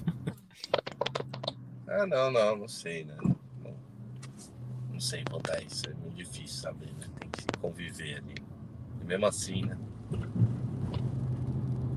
Ah, 1.88 2.06
não, 2.06 2.32
não, 2.32 2.56
não 2.56 2.68
sei, 2.68 3.04
né? 3.04 3.16
Não, 3.22 3.36
não 4.94 5.00
sei 5.00 5.24
contar 5.30 5.62
isso, 5.64 5.90
é 5.90 5.94
muito 5.94 6.16
difícil 6.16 6.62
saber, 6.62 6.86
né? 7.00 7.08
Tem 7.20 7.30
que 7.30 7.46
conviver 7.60 8.18
ali. 8.18 8.36
E 9.02 9.06
mesmo 9.06 9.26
assim, 9.26 9.66
né? 9.66 9.78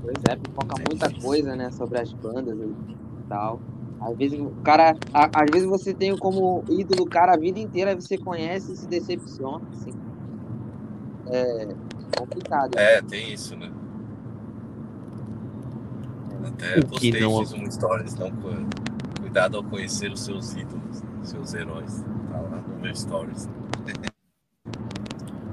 Pois 0.01 0.17
é, 0.29 0.35
pipoca 0.35 0.75
é 0.81 0.89
muita 0.89 1.07
difícil. 1.07 1.29
coisa, 1.29 1.55
né, 1.55 1.71
sobre 1.71 1.99
as 1.99 2.11
bandas 2.11 2.57
e 2.57 3.27
tal. 3.29 3.61
Às 4.03 4.17
vezes 4.17 4.39
o 4.39 4.49
cara, 4.63 4.95
às 5.13 5.49
vezes 5.51 5.67
você 5.67 5.93
tem 5.93 6.15
como 6.17 6.63
ídolo 6.69 7.03
o 7.03 7.09
cara 7.09 7.33
a 7.33 7.37
vida 7.37 7.59
inteira, 7.59 7.95
você 7.95 8.17
conhece 8.17 8.73
e 8.73 8.75
se 8.75 8.87
decepciona, 8.87 9.61
assim. 9.71 9.93
É 11.27 11.67
complicado. 12.17 12.77
É, 12.77 13.01
tem 13.01 13.33
isso, 13.33 13.55
né? 13.55 13.71
Até 16.45 16.81
postei, 16.81 17.21
não... 17.21 17.39
fiz 17.39 17.53
um 17.53 17.71
stories, 17.71 18.15
não, 18.15 18.31
cuidado 19.19 19.57
ao 19.57 19.63
conhecer 19.63 20.11
os 20.11 20.19
seus 20.19 20.53
ídolos, 20.53 21.01
seus 21.23 21.53
heróis. 21.53 22.03
Tá 22.29 22.41
lá 22.41 22.61
no 22.61 22.79
meu 22.81 22.95
stories. 22.95 23.49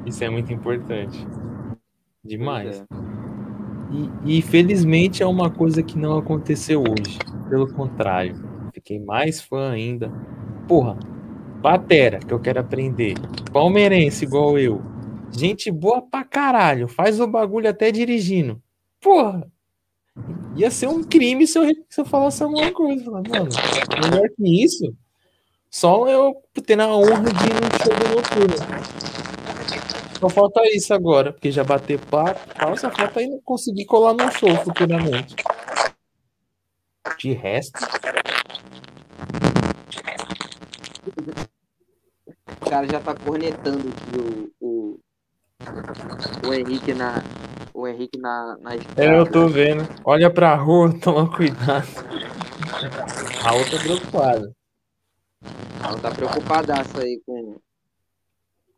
Isso 0.04 0.24
é 0.24 0.28
muito 0.30 0.52
importante. 0.52 1.26
Demais. 2.24 2.80
É. 2.80 3.09
E, 4.24 4.38
e 4.38 4.42
felizmente 4.42 5.22
é 5.22 5.26
uma 5.26 5.50
coisa 5.50 5.82
que 5.82 5.98
não 5.98 6.18
aconteceu 6.18 6.82
hoje. 6.82 7.18
Pelo 7.48 7.72
contrário, 7.72 8.36
fiquei 8.72 8.98
mais 8.98 9.40
fã 9.40 9.70
ainda. 9.70 10.10
Porra, 10.68 10.98
batera 11.60 12.18
que 12.20 12.32
eu 12.32 12.38
quero 12.38 12.60
aprender. 12.60 13.14
Palmeirense 13.52 14.24
igual 14.24 14.58
eu. 14.58 14.80
Gente 15.30 15.70
boa 15.70 16.02
pra 16.02 16.24
caralho. 16.24 16.88
Faz 16.88 17.20
o 17.20 17.26
bagulho 17.26 17.68
até 17.68 17.90
dirigindo. 17.90 18.60
Porra, 19.00 19.50
Ia 20.56 20.70
ser 20.70 20.88
um 20.88 21.02
crime 21.02 21.46
se 21.46 21.58
eu, 21.58 21.64
se 21.88 22.00
eu 22.00 22.04
falasse 22.04 22.42
alguma 22.42 22.70
coisa. 22.72 23.10
Mano, 23.10 23.28
melhor 23.30 24.28
que 24.36 24.64
isso, 24.64 24.92
só 25.70 26.08
eu 26.08 26.34
ter 26.64 26.76
na 26.76 26.88
honra 26.88 27.22
de 27.22 27.46
ir 27.46 27.54
no 27.54 27.70
show 27.78 27.94
do 27.96 28.14
noturno. 28.16 29.19
Só 30.20 30.28
falta 30.28 30.60
isso 30.66 30.92
agora, 30.92 31.32
porque 31.32 31.50
já 31.50 31.64
bater 31.64 31.98
papo, 31.98 32.38
só 32.76 32.90
falta 32.90 33.20
aí 33.20 33.40
conseguir 33.42 33.86
colar 33.86 34.12
no 34.12 34.30
show 34.30 34.54
futuramente. 34.56 35.34
De 37.16 37.32
resto. 37.32 37.80
O 42.60 42.68
cara 42.68 42.86
já 42.86 43.00
tá 43.00 43.14
cornetando 43.14 43.88
aqui 43.88 44.52
o, 44.60 44.66
o, 44.66 45.00
o 46.46 46.52
Henrique 46.52 46.92
na, 46.92 47.24
o 47.72 47.88
Henrique 47.88 48.18
na, 48.18 48.58
na. 48.60 48.74
É, 48.74 49.18
eu 49.18 49.24
tô 49.24 49.48
vendo. 49.48 49.88
Olha 50.04 50.30
pra 50.30 50.54
rua, 50.54 50.92
toma 51.00 51.34
cuidado. 51.34 51.88
A 53.42 53.54
outra 53.54 53.78
tá 53.78 53.84
preocupada. 53.84 54.52
Ela 55.82 55.98
tá 55.98 56.10
preocupadaça 56.10 57.00
aí 57.00 57.22
com, 57.24 57.58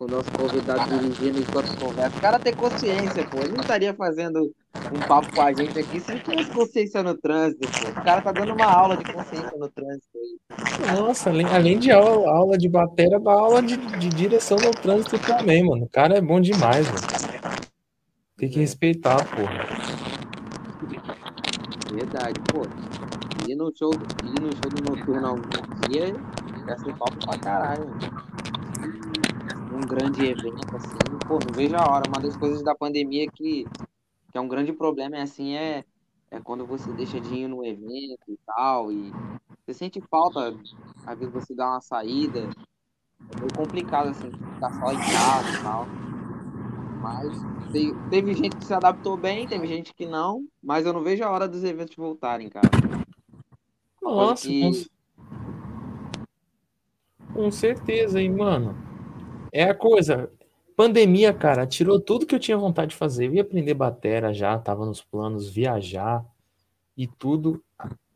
o 0.05 0.07
nosso 0.09 0.31
convidado 0.33 0.99
dirigindo 0.99 1.39
enquanto 1.39 1.79
conversa. 1.79 2.17
O 2.17 2.21
cara 2.21 2.39
tem 2.39 2.55
consciência, 2.55 3.25
pô. 3.29 3.39
Ele 3.39 3.53
não 3.53 3.61
estaria 3.61 3.95
fazendo 3.95 4.53
um 4.93 5.01
papo 5.07 5.35
com 5.35 5.43
a 5.43 5.53
gente 5.53 5.79
aqui 5.79 6.01
se 6.01 6.13
não 6.13 6.21
tivesse 6.21 6.51
consciência 6.51 7.03
no 7.03 7.15
trânsito, 7.17 7.69
pô. 7.69 8.01
O 8.01 8.05
cara 8.05 8.21
tá 8.21 8.33
dando 8.33 8.53
uma 8.53 8.65
aula 8.65 8.97
de 8.97 9.13
consciência 9.13 9.57
no 9.57 9.69
trânsito 9.69 10.09
aí. 10.17 10.97
Nossa, 10.97 11.31
além, 11.31 11.47
além 11.47 11.79
de 11.79 11.91
aula, 11.91 12.31
aula 12.31 12.59
de 12.59 12.69
bateria, 12.69 13.21
dá 13.21 13.33
aula 13.33 13.63
de, 13.63 13.77
de 13.77 14.09
direção 14.09 14.59
no 14.59 14.71
trânsito 14.73 15.19
também, 15.19 15.65
mano. 15.65 15.85
O 15.85 15.89
cara 15.89 16.17
é 16.17 16.21
bom 16.21 16.41
demais, 16.41 16.87
mano. 16.87 17.07
Tem 18.37 18.49
que 18.49 18.59
respeitar, 18.59 19.25
porra. 19.25 19.67
Verdade, 21.93 22.41
pô. 22.53 22.63
Ir 23.49 23.57
no 23.57 23.73
show, 23.77 23.91
ir 23.93 24.41
no 24.41 24.51
show 24.53 24.71
do 24.71 24.91
noturno 24.91 25.27
algum 25.27 25.89
dia 25.89 26.15
ia 26.69 26.79
ser 26.79 26.95
top 26.97 27.17
pra 27.25 27.39
caralho. 27.39 27.87
Um 29.83 29.87
grande 29.87 30.25
evento, 30.25 30.77
assim, 30.77 30.89
pô, 31.27 31.39
não 31.41 31.53
vejo 31.55 31.75
a 31.77 31.85
hora. 31.91 32.09
Uma 32.09 32.21
das 32.21 32.37
coisas 32.37 32.63
da 32.63 32.75
pandemia 32.75 33.27
que, 33.33 33.65
que 34.31 34.39
é 34.39 34.41
um 34.41 34.49
grande 34.49 34.73
problema 34.73 35.17
é 35.17 35.23
assim, 35.23 35.55
é, 35.57 35.85
é 36.31 36.41
quando 36.41 36.65
você 36.65 36.93
deixa 36.93 37.21
de 37.21 37.35
ir 37.35 37.49
no 37.49 37.65
evento 37.65 38.23
e 38.29 38.39
tal, 38.47 38.93
e 38.93 39.11
você 39.67 39.75
sente 39.75 40.01
falta, 40.11 40.55
às 41.07 41.19
vezes 41.19 41.33
você 41.35 41.55
dá 41.55 41.69
uma 41.69 41.81
saída. 41.81 42.49
É 43.35 43.41
meio 43.41 43.53
complicado, 43.57 44.11
assim, 44.11 44.31
ficar 44.31 44.73
só 44.79 44.93
em 44.93 44.97
casa 44.99 45.49
e 45.49 45.63
tal. 45.63 45.87
Mas 47.03 47.73
te- 47.73 47.95
teve 48.11 48.35
gente 48.35 48.57
que 48.57 48.65
se 48.65 48.75
adaptou 48.75 49.17
bem, 49.17 49.47
teve 49.49 49.67
gente 49.67 49.93
que 49.95 50.07
não, 50.07 50.47
mas 50.63 50.87
eu 50.87 50.93
não 50.93 51.03
vejo 51.03 51.25
a 51.25 51.31
hora 51.31 51.49
dos 51.49 51.65
eventos 51.65 51.97
voltarem, 51.97 52.49
cara. 52.49 52.69
Nossa, 54.01 54.47
que- 54.47 54.61
com, 57.27 57.35
com 57.35 57.51
certeza, 57.51 58.21
hein, 58.21 58.31
mano. 58.31 58.92
É 59.53 59.65
a 59.65 59.75
coisa. 59.75 60.31
Pandemia, 60.75 61.33
cara, 61.35 61.67
tirou 61.67 62.01
tudo 62.01 62.27
que 62.27 62.35
eu 62.35 62.39
tinha 62.41 62.57
vontade 62.57 62.91
de 62.93 62.97
fazer. 62.97 63.27
Eu 63.27 63.35
ia 63.35 63.43
aprender 63.43 63.75
batera 63.75 64.33
já, 64.33 64.59
tava 64.59 64.87
nos 64.87 65.03
planos, 65.03 65.51
viajar 65.51 66.25
e 66.97 67.07
tudo. 67.07 67.63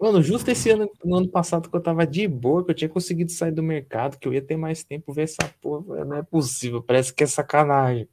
Mano, 0.01 0.23
justo 0.23 0.51
esse 0.51 0.71
ano, 0.71 0.91
no 1.05 1.17
ano 1.17 1.29
passado, 1.29 1.71
que 1.71 1.77
eu 1.77 1.83
tava 1.83 2.07
de 2.07 2.27
boa, 2.29 2.65
que 2.65 2.71
eu 2.71 2.75
tinha 2.75 2.89
conseguido 2.89 3.31
sair 3.33 3.53
do 3.53 3.63
mercado, 3.63 4.19
que 4.19 4.27
eu 4.29 4.33
ia 4.33 4.43
ter 4.43 4.57
mais 4.57 4.85
tempo 4.85 5.13
ver 5.13 5.23
essa 5.25 5.43
porra. 5.61 6.05
Não 6.05 6.17
é 6.17 6.23
possível, 6.23 6.83
parece 6.83 7.13
que 7.15 7.25
é 7.25 7.27
sacanagem. 7.27 8.09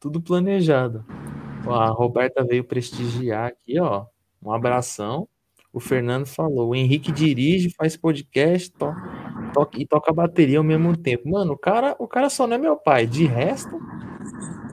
Tudo 0.00 0.20
planejado. 0.20 1.04
A 1.66 1.88
Roberta 1.88 2.44
veio 2.44 2.64
prestigiar 2.64 3.48
aqui, 3.48 3.78
ó. 3.78 4.06
Um 4.42 4.52
abração. 4.52 5.28
O 5.72 5.80
Fernando 5.80 6.26
falou: 6.26 6.70
o 6.70 6.74
Henrique 6.74 7.10
dirige, 7.10 7.70
faz 7.74 7.96
podcast 7.96 8.70
to 8.72 8.94
toca, 9.54 9.78
e 9.80 9.86
toca 9.86 10.12
bateria 10.12 10.58
ao 10.58 10.64
mesmo 10.64 10.96
tempo. 10.96 11.28
Mano, 11.30 11.52
o 11.54 11.58
cara, 11.58 11.94
o 11.98 12.06
cara 12.06 12.28
só 12.28 12.46
não 12.46 12.54
é 12.56 12.58
meu 12.58 12.76
pai. 12.76 13.06
De 13.06 13.24
resto, 13.26 13.80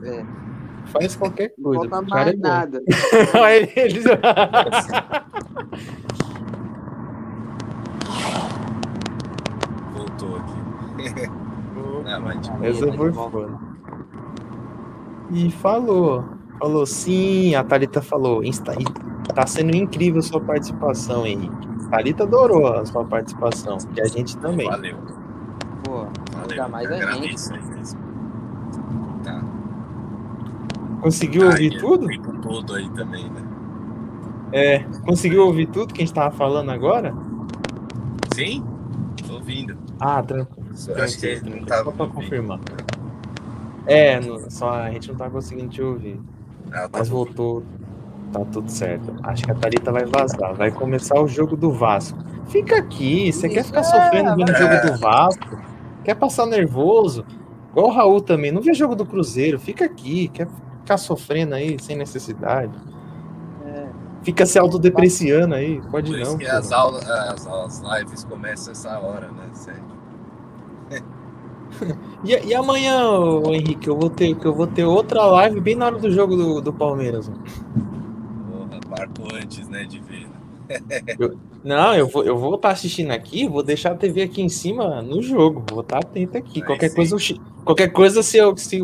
É, 0.02 0.24
faz 0.86 1.16
qualquer 1.16 1.52
não 1.58 1.72
coisa. 1.72 1.88
falta 1.88 2.06
O 2.06 2.10
cara 2.10 2.30
é 2.30 2.36
mais 2.36 2.36
bom. 2.36 2.48
nada. 2.48 2.82
Aí 3.44 3.72
eles- 3.76 4.04
Voltou 9.94 10.36
aqui. 10.36 11.30
Não, 12.04 12.20
mas 12.20 12.46
tipo, 12.46 12.64
Essa 12.64 12.92
foi 12.92 13.12
foda. 13.12 13.58
E 15.30 15.50
falou, 15.52 16.24
falou 16.58 16.84
sim, 16.86 17.54
a 17.54 17.62
Thalita 17.62 18.02
falou, 18.02 18.42
"Insta- 18.42 18.74
tá 19.32 19.46
sendo 19.46 19.74
incrível 19.76 20.20
sua 20.22 20.40
participação, 20.40 21.26
Henrique. 21.26 21.68
Thalita 21.90 22.22
adorou 22.24 22.66
a 22.66 22.84
sua 22.86 23.04
participação, 23.04 23.78
e 23.96 24.00
a 24.00 24.06
gente 24.06 24.36
também. 24.38 24.68
valeu. 24.68 24.96
Pô, 25.84 26.06
Valeu. 26.32 26.50
ainda 26.50 26.68
mais 26.68 26.90
a 26.90 26.94
gente. 26.94 27.04
Agradeço 27.04 27.54
aí 27.54 27.62
mesmo. 27.64 28.00
Tá. 29.24 29.42
Conseguiu 31.00 31.46
ouvir 31.46 31.72
Aí, 31.72 31.78
tudo? 31.78 32.04
O 32.04 32.08
tempo 32.08 32.32
todo 32.40 32.74
aí 32.74 32.88
também, 32.90 33.24
né? 33.30 33.42
É, 34.52 34.78
conseguiu 35.04 35.46
ouvir 35.46 35.66
tudo 35.66 35.94
que 35.94 36.02
a 36.02 36.04
gente 36.04 36.14
tava 36.14 36.34
falando 36.34 36.70
agora? 36.70 37.14
Sim? 38.34 38.64
Tô 39.26 39.34
ouvindo. 39.34 39.76
Ah, 39.98 40.22
tranquilo. 40.22 40.68
Só 40.74 40.92
acho 40.94 41.18
que 41.18 41.26
tranquilo, 41.36 41.56
não 41.56 41.64
tava 41.66 41.84
Só 41.84 41.90
pra 41.92 42.04
ouvindo. 42.04 42.14
confirmar. 42.22 42.60
É, 43.86 44.20
não- 44.20 44.50
só 44.50 44.70
a 44.70 44.90
gente 44.90 45.08
não 45.10 45.16
tá 45.16 45.30
conseguindo 45.30 45.68
te 45.70 45.82
ouvir. 45.82 46.20
Ah, 46.72 46.82
tá 46.88 46.98
Mas 46.98 47.08
bom. 47.08 47.16
voltou, 47.24 47.62
tá 48.32 48.44
tudo 48.52 48.70
certo. 48.70 49.14
Acho 49.22 49.44
que 49.44 49.50
a 49.50 49.54
Thalita 49.54 49.92
vai 49.92 50.04
vazar. 50.04 50.54
Vai 50.54 50.70
começar 50.70 51.20
o 51.20 51.28
jogo 51.28 51.56
do 51.56 51.72
Vasco. 51.72 52.18
Fica 52.46 52.76
aqui, 52.76 53.32
você 53.32 53.48
quer 53.48 53.64
ficar 53.64 53.80
é, 53.80 53.84
sofrendo 53.84 54.36
vendo 54.36 54.48
o 54.48 54.52
vai. 54.52 54.62
jogo 54.62 54.92
do 54.92 54.98
Vasco? 54.98 55.58
Quer 56.04 56.14
passar 56.14 56.46
nervoso? 56.46 57.24
Igual 57.70 57.86
o 57.86 57.90
Raul 57.90 58.20
também, 58.20 58.50
não 58.50 58.60
vê 58.60 58.74
jogo 58.74 58.96
do 58.96 59.06
Cruzeiro, 59.06 59.58
fica 59.60 59.84
aqui, 59.84 60.28
quer 60.28 60.48
ficar 60.80 60.98
sofrendo 60.98 61.54
aí 61.54 61.76
sem 61.80 61.96
necessidade. 61.96 62.72
É. 63.64 63.86
Fica 64.22 64.44
se 64.44 64.58
autodepreciando 64.58 65.54
aí, 65.54 65.80
pode 65.90 66.10
Por 66.10 66.18
isso 66.18 66.32
não. 66.32 66.38
que 66.38 66.46
pô. 66.46 66.52
as 66.52 66.72
aulas, 66.72 67.08
as, 67.08 67.46
as 67.46 67.80
lives 67.80 68.24
começam 68.24 68.72
essa 68.72 68.98
hora, 68.98 69.28
né? 69.28 69.48
Sério. 69.52 70.00
E, 72.24 72.32
e 72.32 72.52
amanhã, 72.52 73.08
ô, 73.08 73.54
Henrique, 73.54 73.86
eu 73.86 73.96
vou 73.96 74.10
ter, 74.10 74.34
que 74.34 74.44
eu 74.44 74.52
vou 74.52 74.66
ter 74.66 74.84
outra 74.84 75.24
live 75.24 75.60
bem 75.60 75.76
na 75.76 75.86
hora 75.86 75.98
do 75.98 76.10
jogo 76.10 76.36
do, 76.36 76.60
do 76.60 76.72
Palmeiras. 76.72 77.28
mano. 77.28 77.99
Marco 78.90 79.34
antes, 79.34 79.68
né, 79.68 79.84
de 79.84 80.00
ver. 80.00 80.26
né? 80.28 80.40
Não, 81.64 81.94
eu 81.94 82.06
vou 82.06 82.24
eu 82.24 82.36
vou 82.36 82.54
estar 82.54 82.70
assistindo 82.70 83.10
aqui, 83.10 83.48
vou 83.48 83.62
deixar 83.62 83.92
a 83.92 83.94
TV 83.94 84.22
aqui 84.22 84.40
em 84.40 84.48
cima 84.48 85.02
no 85.02 85.20
jogo, 85.20 85.64
vou 85.70 85.80
estar 85.80 85.98
atento 85.98 86.38
aqui. 86.38 86.60
Aí 86.60 86.66
qualquer 86.66 86.90
sim. 86.90 86.96
coisa, 86.96 87.16
eu 87.16 87.40
qualquer 87.64 87.88
coisa 87.88 88.22
se, 88.22 88.38
eu, 88.38 88.56
se, 88.56 88.80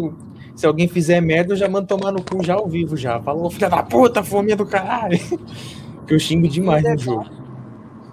se 0.54 0.66
alguém 0.66 0.88
fizer 0.88 1.20
merda, 1.20 1.52
eu 1.52 1.56
já 1.56 1.68
mando 1.68 1.86
tomar 1.86 2.12
no 2.12 2.22
cu 2.22 2.44
já 2.44 2.54
ao 2.54 2.66
vivo 2.66 2.96
já. 2.96 3.20
Falou, 3.20 3.50
filha 3.50 3.70
da 3.70 3.82
puta, 3.82 4.22
fominha 4.22 4.56
do 4.56 4.66
caralho. 4.66 5.18
que 6.06 6.14
eu 6.14 6.18
xingo 6.18 6.48
demais 6.48 6.84
no 6.84 6.98
jogo. 6.98 7.26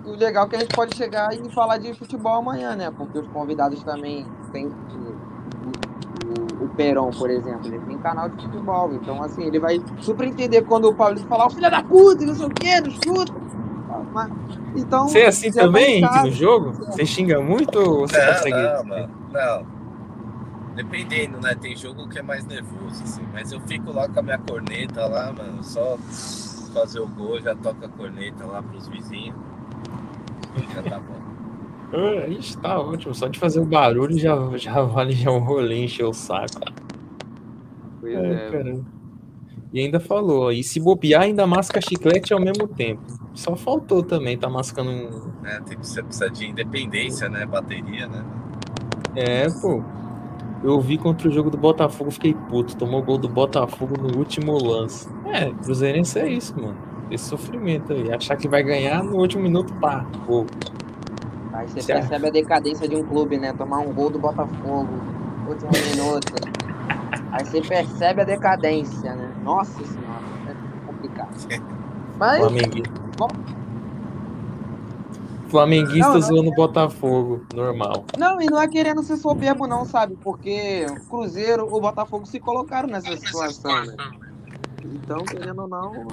O 0.05 0.11
legal 0.11 0.45
é 0.45 0.49
que 0.49 0.55
a 0.55 0.59
gente 0.59 0.75
pode 0.75 0.95
chegar 0.95 1.33
e 1.33 1.49
falar 1.51 1.77
de 1.77 1.93
futebol 1.93 2.33
amanhã, 2.33 2.75
né? 2.75 2.91
Porque 2.91 3.17
os 3.19 3.27
convidados 3.27 3.81
também 3.83 4.25
têm. 4.51 4.69
O, 6.64 6.68
Peron, 6.69 7.11
por 7.11 7.30
exemplo, 7.30 7.68
ele 7.68 7.80
tem 7.80 7.98
canal 7.98 8.30
de 8.30 8.44
futebol. 8.44 8.94
Então, 8.94 9.22
assim, 9.23 9.44
ele 9.44 9.60
vai 9.60 9.81
super 9.99 10.27
entender 10.27 10.61
quando 10.64 10.85
o 10.90 10.94
Paulista 10.95 11.27
falar, 11.27 11.48
o 11.48 11.49
filho 11.49 11.69
da 11.69 11.84
puta, 11.84 12.23
e 12.23 12.26
não 12.27 12.35
sei 12.35 12.45
o 12.45 12.49
quê, 12.49 12.81
não 12.81 12.91
chuta. 12.91 13.34
Mas- 14.14 14.31
Então. 14.76 15.07
Você 15.07 15.19
é 15.19 15.27
assim 15.27 15.52
tá 15.52 15.61
também, 15.61 16.02
no 16.02 16.31
jogo? 16.31 16.72
Você 16.72 17.06
xinga 17.06 17.40
muito 17.41 17.77
ou 17.80 18.07
você 18.07 18.18
Não, 18.19 18.34
consegue? 18.34 18.56
não, 18.61 18.84
mano. 18.85 19.10
Não. 19.31 19.65
Dependendo, 20.76 21.40
né? 21.40 21.53
Tem 21.53 21.76
jogo 21.76 22.07
que 22.10 22.18
é 22.18 22.23
mais 22.23 22.45
nervoso, 22.48 23.03
assim. 23.03 23.22
Mas 23.31 23.52
eu 23.52 23.60
fico 23.61 23.91
lá 23.91 24.07
com 24.07 24.19
a 24.19 24.23
minha 24.23 24.40
corneta 24.40 25.06
lá, 25.06 25.31
mano. 25.31 25.64
Só 25.64 25.98
fazer 26.73 26.99
o 26.99 27.07
gol, 27.07 27.40
já 27.40 27.53
toca 27.56 27.85
a 27.85 27.90
corneta 27.90 28.45
lá 28.45 28.64
pros 28.64 28.88
vizinhos. 28.88 29.35
Já 30.73 30.81
tá 30.84 30.99
bom. 30.99 31.22
Ah, 31.93 32.27
Ixi, 32.27 32.57
tá 32.57 32.79
ótimo. 32.79 33.13
Só 33.13 33.27
de 33.27 33.37
fazer 33.37 33.59
o 33.59 33.65
barulho 33.65 34.17
já, 34.17 34.35
já 34.57 34.81
vale 34.81 35.13
já 35.13 35.31
um 35.31 35.39
rolê 35.39 35.83
encher 35.83 36.05
o 36.05 36.13
saco. 36.13 36.59
Pois 38.01 38.13
É, 38.15 38.47
é. 38.47 38.51
caramba. 38.51 38.85
E 39.71 39.79
ainda 39.79 39.99
falou, 39.99 40.51
e 40.51 40.63
se 40.63 40.79
bobear, 40.79 41.23
ainda 41.23 41.47
masca 41.47 41.81
chiclete 41.81 42.31
ao 42.31 42.39
mesmo 42.39 42.67
tempo. 42.67 43.01
Só 43.33 43.55
faltou 43.55 44.03
também, 44.03 44.37
tá 44.37 44.47
mascando 44.47 44.91
um. 44.91 45.31
Né? 45.41 45.61
Tem, 45.65 45.75
você 45.77 46.03
precisa 46.03 46.29
de 46.29 46.45
independência, 46.47 47.27
né? 47.27 47.43
Bateria, 47.45 48.07
né? 48.07 48.23
É, 49.15 49.47
pô. 49.61 49.83
Eu 50.63 50.79
vi 50.79 50.97
contra 50.97 51.27
o 51.27 51.31
jogo 51.31 51.49
do 51.49 51.57
Botafogo, 51.57 52.11
fiquei 52.11 52.33
puto. 52.33 52.77
Tomou 52.77 53.01
gol 53.01 53.17
do 53.17 53.27
Botafogo 53.27 53.97
no 53.99 54.17
último 54.17 54.57
lance. 54.63 55.09
É, 55.25 55.49
Cruzeirense 55.49 56.19
é 56.19 56.29
isso, 56.29 56.55
mano. 56.55 56.77
Esse 57.11 57.25
sofrimento 57.25 57.91
aí. 57.93 58.11
Achar 58.13 58.37
que 58.37 58.47
vai 58.47 58.63
ganhar 58.63 59.03
no 59.03 59.17
último 59.17 59.43
minuto, 59.43 59.73
pá. 59.75 60.05
Pô. 60.25 60.45
Aí 61.53 61.67
você 61.69 61.81
Certo. 61.81 61.99
percebe 61.99 62.27
a 62.27 62.31
decadência 62.31 62.88
de 62.88 62.95
um 62.95 63.03
clube, 63.03 63.38
né? 63.38 63.53
Tomar 63.53 63.80
um 63.80 63.93
gol 63.93 64.09
do 64.09 64.19
Botafogo, 64.19 64.88
último 65.47 65.71
minuto. 65.71 66.34
Aí 67.31 67.45
você 67.45 67.61
percebe 67.61 68.21
a 68.21 68.25
decadência, 68.25 69.15
né? 69.15 69.31
Nossa 69.43 69.84
senhora, 69.85 70.23
é 70.47 70.88
complicado. 70.88 71.30
Mas, 72.17 72.39
Flamenguista. 72.39 72.93
Flamenguista 75.49 75.99
Não, 76.07 76.13
não. 76.15 76.21
zoando 76.21 76.49
o 76.49 76.55
Botafogo, 76.55 77.45
normal. 77.53 78.05
não, 78.17 78.41
e 78.41 78.45
não 78.47 78.59
é 78.59 78.67
querendo 78.67 79.03
ser 79.03 79.17
soberbo, 79.17 79.67
não, 79.67 79.85
sabe? 79.85 80.15
Porque 80.23 80.85
o 80.89 81.09
Cruzeiro, 81.09 81.67
o 81.71 81.80
Botafogo 81.80 82.25
se 82.25 82.39
colocaram 82.39 82.88
nessa 82.89 83.15
situação, 83.17 83.85
né? 83.85 83.95
Então, 84.84 85.19
querendo 85.23 85.61
ou 85.61 85.67
não, 85.67 86.07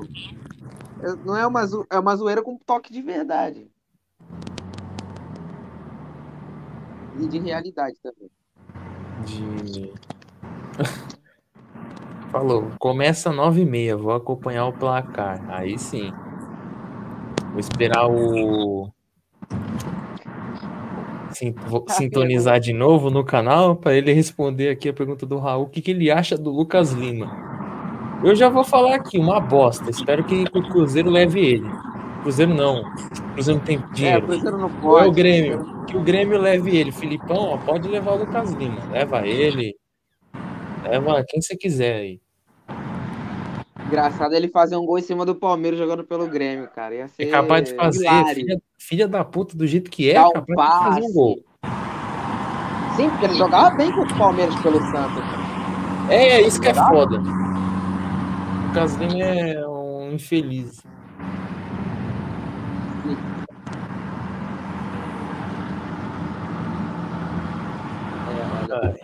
é- 1.02 1.16
não 1.24 1.36
é 1.36 1.46
uma, 1.46 1.64
zo- 1.66 1.86
é 1.90 1.98
uma 1.98 2.14
zoeira 2.16 2.42
com 2.42 2.58
toque 2.58 2.92
de 2.92 3.00
verdade. 3.00 3.66
E 7.18 7.26
de 7.26 7.38
realidade 7.38 7.96
também. 8.02 8.30
De. 9.24 9.92
Falou, 12.30 12.70
começa 12.78 13.32
9 13.32 13.62
e 13.62 13.64
meia, 13.64 13.96
vou 13.96 14.12
acompanhar 14.12 14.66
o 14.66 14.72
placar. 14.72 15.44
Aí 15.50 15.76
sim. 15.76 16.12
Vou 17.50 17.58
esperar 17.58 18.06
o. 18.08 18.88
vou 21.66 21.84
sintonizar 21.88 22.60
de 22.60 22.72
novo 22.72 23.10
no 23.10 23.24
canal 23.24 23.74
para 23.74 23.94
ele 23.94 24.12
responder 24.12 24.68
aqui 24.68 24.88
a 24.88 24.92
pergunta 24.92 25.26
do 25.26 25.38
Raul, 25.38 25.64
o 25.64 25.68
que, 25.68 25.82
que 25.82 25.90
ele 25.90 26.10
acha 26.10 26.38
do 26.38 26.50
Lucas 26.50 26.92
Lima. 26.92 27.50
Eu 28.22 28.36
já 28.36 28.48
vou 28.48 28.62
falar 28.62 28.94
aqui, 28.96 29.18
uma 29.18 29.40
bosta. 29.40 29.90
Espero 29.90 30.22
que 30.22 30.44
o 30.54 30.68
Cruzeiro 30.68 31.10
leve 31.10 31.40
ele. 31.40 31.68
Cruzeiro 32.22 32.54
não. 32.54 32.82
O 32.82 33.32
Cruzeiro 33.34 33.58
não 33.60 33.66
tem 33.66 33.76
É, 33.76 33.80
o 33.80 33.92
dinheiro. 33.92 34.26
Cruzeiro 34.26 34.58
não 34.58 34.64
Ou 34.64 34.80
pode. 34.80 35.04
é 35.04 35.08
o 35.08 35.12
Grêmio. 35.12 35.84
Que 35.86 35.96
o 35.96 36.02
Grêmio 36.02 36.38
leve 36.40 36.76
ele. 36.76 36.92
Filipão, 36.92 37.36
ó, 37.50 37.56
pode 37.58 37.88
levar 37.88 38.12
o 38.12 38.18
Lucas 38.18 38.52
Lima. 38.52 38.82
Leva 38.90 39.26
ele. 39.26 39.74
Leva 40.84 41.24
quem 41.28 41.40
você 41.40 41.56
quiser 41.56 41.94
aí. 41.96 42.20
Engraçado 43.86 44.34
ele 44.34 44.48
fazer 44.48 44.76
um 44.76 44.86
gol 44.86 44.98
em 44.98 45.02
cima 45.02 45.26
do 45.26 45.34
Palmeiras 45.34 45.78
jogando 45.78 46.04
pelo 46.04 46.28
Grêmio, 46.28 46.68
cara. 46.68 46.94
Ia 46.94 47.08
ser 47.08 47.24
É 47.24 47.26
capaz 47.30 47.64
de 47.64 47.74
fazer, 47.74 48.08
filha, 48.34 48.62
filha 48.78 49.08
da 49.08 49.24
puta 49.24 49.56
do 49.56 49.66
jeito 49.66 49.90
que 49.90 50.08
é, 50.10 50.14
Dar 50.14 50.28
um 50.28 50.32
capaz 50.32 50.78
de 50.78 50.84
fazer 50.84 51.02
um 51.02 51.12
gol. 51.12 51.44
Sim, 52.96 53.08
porque 53.10 53.24
ele 53.24 53.34
jogava 53.34 53.74
bem 53.76 53.90
contra 53.92 54.14
o 54.14 54.18
Palmeiras 54.18 54.54
pelo 54.60 54.78
Santos. 54.80 55.24
É, 56.08 56.28
é 56.28 56.40
isso 56.42 56.60
que 56.60 56.68
é 56.68 56.74
foda. 56.74 57.16
O 57.18 58.66
Lucas 58.68 58.94
Lima 58.96 59.24
é 59.24 59.66
um 59.66 60.12
infeliz. 60.12 60.82
É. 68.70 68.94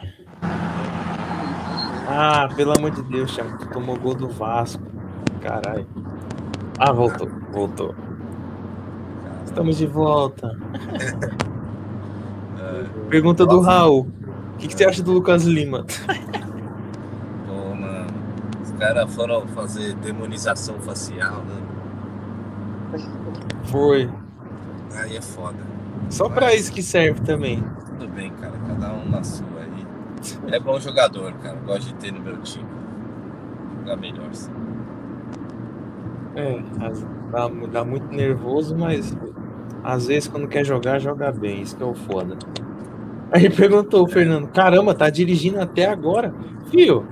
Ah, 2.08 2.48
pelo 2.54 2.72
amor 2.76 2.92
de 2.92 3.02
Deus, 3.02 3.34
Thiago, 3.34 3.58
tu 3.58 3.66
tomou 3.68 3.96
gol 3.96 4.14
do 4.14 4.28
Vasco. 4.28 4.82
Caralho. 5.40 5.86
Ah, 6.78 6.92
voltou, 6.92 7.28
voltou. 7.52 7.94
Estamos 9.44 9.76
de 9.76 9.86
volta. 9.86 10.56
Pergunta 13.10 13.44
do 13.46 13.60
Raul. 13.60 14.08
O 14.54 14.58
que, 14.58 14.68
que 14.68 14.76
você 14.76 14.84
acha 14.84 15.02
do 15.02 15.12
Lucas 15.12 15.44
Lima? 15.44 15.84
Pô, 17.46 17.74
mano. 17.74 18.06
Os 18.62 18.70
caras 18.72 19.12
foram 19.14 19.46
fazer 19.48 19.94
demonização 19.96 20.78
facial, 20.80 21.42
né? 21.42 21.62
Foi. 23.64 24.08
Aí 24.94 25.16
é 25.16 25.22
foda. 25.22 25.58
Só 26.08 26.28
pra 26.28 26.54
isso 26.54 26.72
que 26.72 26.82
serve 26.82 27.20
também. 27.22 27.62
Tudo 27.98 28.08
bem, 28.08 28.30
cara. 28.32 28.54
Cada 28.66 28.92
um 28.92 29.08
na 29.08 29.22
sua. 29.22 29.46
É 30.50 30.58
bom 30.58 30.78
jogador, 30.80 31.32
cara. 31.34 31.56
Gosto 31.66 31.86
de 31.86 31.94
ter 31.94 32.12
no 32.12 32.20
meu 32.20 32.36
time. 32.38 32.66
Jogar 33.80 33.96
melhor, 33.96 34.32
sim. 34.32 34.52
É, 36.34 36.62
dá, 37.30 37.48
dá 37.70 37.84
muito 37.84 38.08
nervoso, 38.08 38.76
mas 38.76 39.16
às 39.82 40.06
vezes 40.06 40.28
quando 40.28 40.48
quer 40.48 40.64
jogar, 40.64 40.98
joga 40.98 41.32
bem. 41.32 41.62
Isso 41.62 41.76
que 41.76 41.82
é 41.82 41.86
o 41.86 41.94
foda. 41.94 42.36
Aí 43.32 43.48
perguntou 43.50 44.04
o 44.04 44.08
Fernando: 44.08 44.48
caramba, 44.48 44.94
tá 44.94 45.08
dirigindo 45.08 45.60
até 45.60 45.86
agora? 45.86 46.34
Fio, 46.70 47.06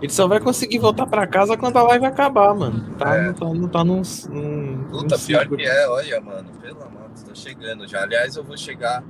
ele 0.00 0.12
só 0.12 0.26
vai 0.26 0.40
conseguir 0.40 0.78
voltar 0.78 1.06
pra 1.06 1.26
casa 1.26 1.56
quando 1.56 1.76
a 1.76 1.82
live 1.82 2.04
acabar, 2.04 2.54
mano. 2.54 2.84
Tá, 2.98 3.16
É. 3.16 3.26
Não 3.26 3.34
tá, 3.34 3.46
não 3.46 3.68
tá 3.68 3.84
num. 3.84 4.02
num 4.28 4.84
Puta, 4.90 5.16
num 5.16 5.24
pior 5.24 5.48
que 5.48 5.62
é, 5.62 5.88
olha, 5.88 6.20
mano, 6.20 6.50
pelo 6.60 6.82
amor, 6.82 7.08
de 7.14 7.22
Deus, 7.22 7.22
tô 7.22 7.34
chegando 7.34 7.86
já. 7.86 8.02
Aliás, 8.02 8.36
eu 8.36 8.44
vou 8.44 8.56
chegar, 8.56 9.02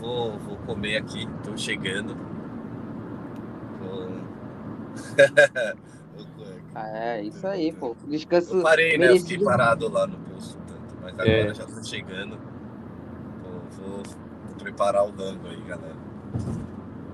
vou, 0.00 0.38
vou 0.38 0.56
comer 0.58 0.96
aqui, 0.96 1.28
tô 1.44 1.56
chegando. 1.56 2.16
Ah, 6.74 6.88
é, 6.88 7.22
isso 7.22 7.46
aí, 7.46 7.70
pô. 7.70 7.94
Descanso. 8.06 8.56
eu 8.56 8.62
parei, 8.62 8.96
né? 8.96 9.10
Eu 9.10 9.18
fiquei 9.18 9.38
parado 9.44 9.88
lá 9.90 10.06
no 10.06 10.18
posto 10.20 10.56
tanto, 10.66 10.96
mas 11.02 11.12
agora 11.12 11.28
É. 11.28 11.54
já 11.54 11.66
tô 11.66 11.84
chegando. 11.84 12.38
Vou, 13.42 13.60
vou 13.76 14.02
preparar 14.58 15.04
o 15.04 15.10
rango 15.10 15.48
aí, 15.48 15.60
galera. 15.64 15.96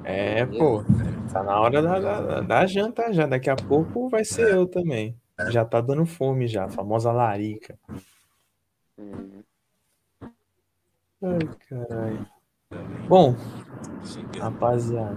É, 0.05 0.47
pô. 0.47 0.85
Tá 1.33 1.43
na 1.43 1.61
hora 1.61 1.83
da, 1.83 1.99
da, 1.99 2.41
da 2.41 2.67
janta 2.67 3.13
já. 3.13 3.27
Daqui 3.27 3.51
a 3.51 3.57
pouco 3.57 4.09
vai 4.09 4.25
ser 4.25 4.55
eu 4.55 4.65
também. 4.67 5.17
Já 5.49 5.65
tá 5.65 5.81
dando 5.81 6.07
fome 6.07 6.47
já, 6.47 6.67
a 6.67 6.69
famosa 6.69 7.11
larica. 7.11 7.77
Hum. 8.99 9.43
Ai, 11.23 11.39
caralho. 11.69 12.27
Bom. 13.09 13.35
Rapaziada, 14.39 15.17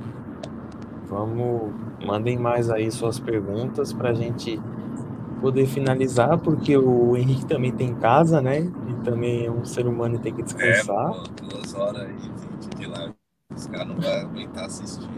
vamos. 1.12 1.72
Mandem 2.06 2.38
mais 2.38 2.72
aí 2.72 2.90
suas 2.90 3.20
perguntas 3.20 3.94
pra 3.94 4.14
gente 4.14 4.60
poder 5.42 5.66
finalizar, 5.66 6.38
porque 6.38 6.78
o 6.78 7.16
Henrique 7.18 7.46
também 7.46 7.72
tem 7.72 7.94
casa, 7.96 8.42
né? 8.42 8.60
E 8.88 8.94
também 9.04 9.46
é 9.46 9.52
um 9.52 9.66
ser 9.66 9.86
humano 9.88 10.16
e 10.16 10.20
tem 10.20 10.34
que 10.34 10.42
É, 10.42 10.46
descansar. 10.46 11.12
pô, 11.12 11.46
duas 11.50 11.74
horas 11.76 12.08
e 12.10 12.14
vinte 12.14 12.76
de 12.78 12.86
live. 12.88 13.14
Os 13.56 13.68
caras 13.68 13.88
não 13.88 13.96
vão 14.00 14.12
aguentar 14.12 14.66
assistir. 14.66 15.10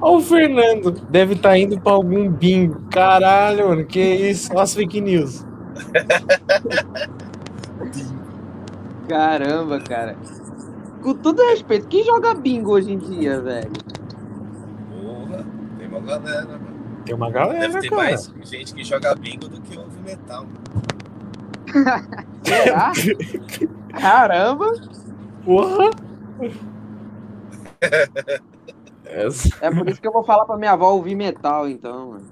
Ó, 0.00 0.16
o 0.16 0.20
Fernando 0.20 0.90
deve 1.10 1.34
estar 1.34 1.58
indo 1.58 1.78
pra 1.78 1.92
algum 1.92 2.30
bingo. 2.30 2.80
Caralho, 2.90 3.68
mano, 3.68 3.84
que 3.84 4.00
isso? 4.00 4.50
Olha 4.52 4.62
as 4.62 4.74
fake 4.74 5.00
news. 5.02 5.44
Caramba, 9.08 9.80
cara. 9.80 10.16
Com 11.02 11.14
todo 11.14 11.42
respeito, 11.50 11.88
quem 11.88 12.04
joga 12.04 12.34
bingo 12.34 12.72
hoje 12.72 12.92
em 12.92 12.98
dia, 12.98 13.40
velho? 13.40 13.70
Porra, 16.00 16.18
tem 16.18 16.18
uma 16.18 16.18
galera, 16.18 16.58
mano. 16.58 17.02
Tem 17.04 17.14
uma 17.14 17.30
galera, 17.30 17.60
Deve 17.60 17.80
ter 17.80 17.90
cara. 17.90 18.02
mais 18.02 18.32
gente 18.44 18.74
que 18.74 18.84
joga 18.84 19.14
bingo 19.14 19.48
do 19.48 19.60
que 19.60 19.78
ouve 19.78 20.00
metal. 20.00 20.46
Será? 22.42 22.92
Caramba! 24.00 24.72
Porra! 25.44 25.90
É 29.60 29.70
por 29.70 29.88
isso 29.88 30.00
que 30.00 30.06
eu 30.06 30.12
vou 30.12 30.24
falar 30.24 30.44
pra 30.44 30.56
minha 30.56 30.72
avó 30.72 30.92
ouvir 30.92 31.14
metal, 31.14 31.68
então, 31.68 32.10
mano. 32.10 32.24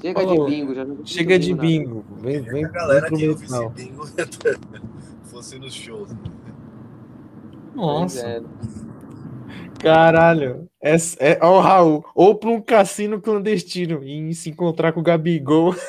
Chega 0.00 0.26
de 0.26 0.44
bingo, 0.44 0.74
já 0.74 0.84
joguei 0.84 1.06
Chega 1.06 1.38
de 1.38 1.54
bingo. 1.54 2.04
Vem, 2.20 2.40
vem, 2.40 2.64
a 2.64 2.68
galera 2.68 3.08
vem 3.08 3.18
que 3.18 3.28
ouve 3.28 3.44
esse 3.44 3.68
bingo 3.68 4.04
fosse 5.24 5.58
nos 5.58 5.72
shows. 5.72 6.10
Pois 7.72 7.74
Nossa. 7.74 8.26
é. 8.26 8.42
Caralho. 9.80 10.68
É, 10.80 10.96
é, 11.18 11.38
ó, 11.42 11.58
o 11.58 11.60
Raul. 11.60 12.04
Ou 12.14 12.34
pra 12.34 12.50
um 12.50 12.60
cassino 12.60 13.20
clandestino 13.20 14.02
e 14.02 14.34
se 14.34 14.50
encontrar 14.50 14.92
com 14.92 15.00
o 15.00 15.02
Gabigol. 15.02 15.74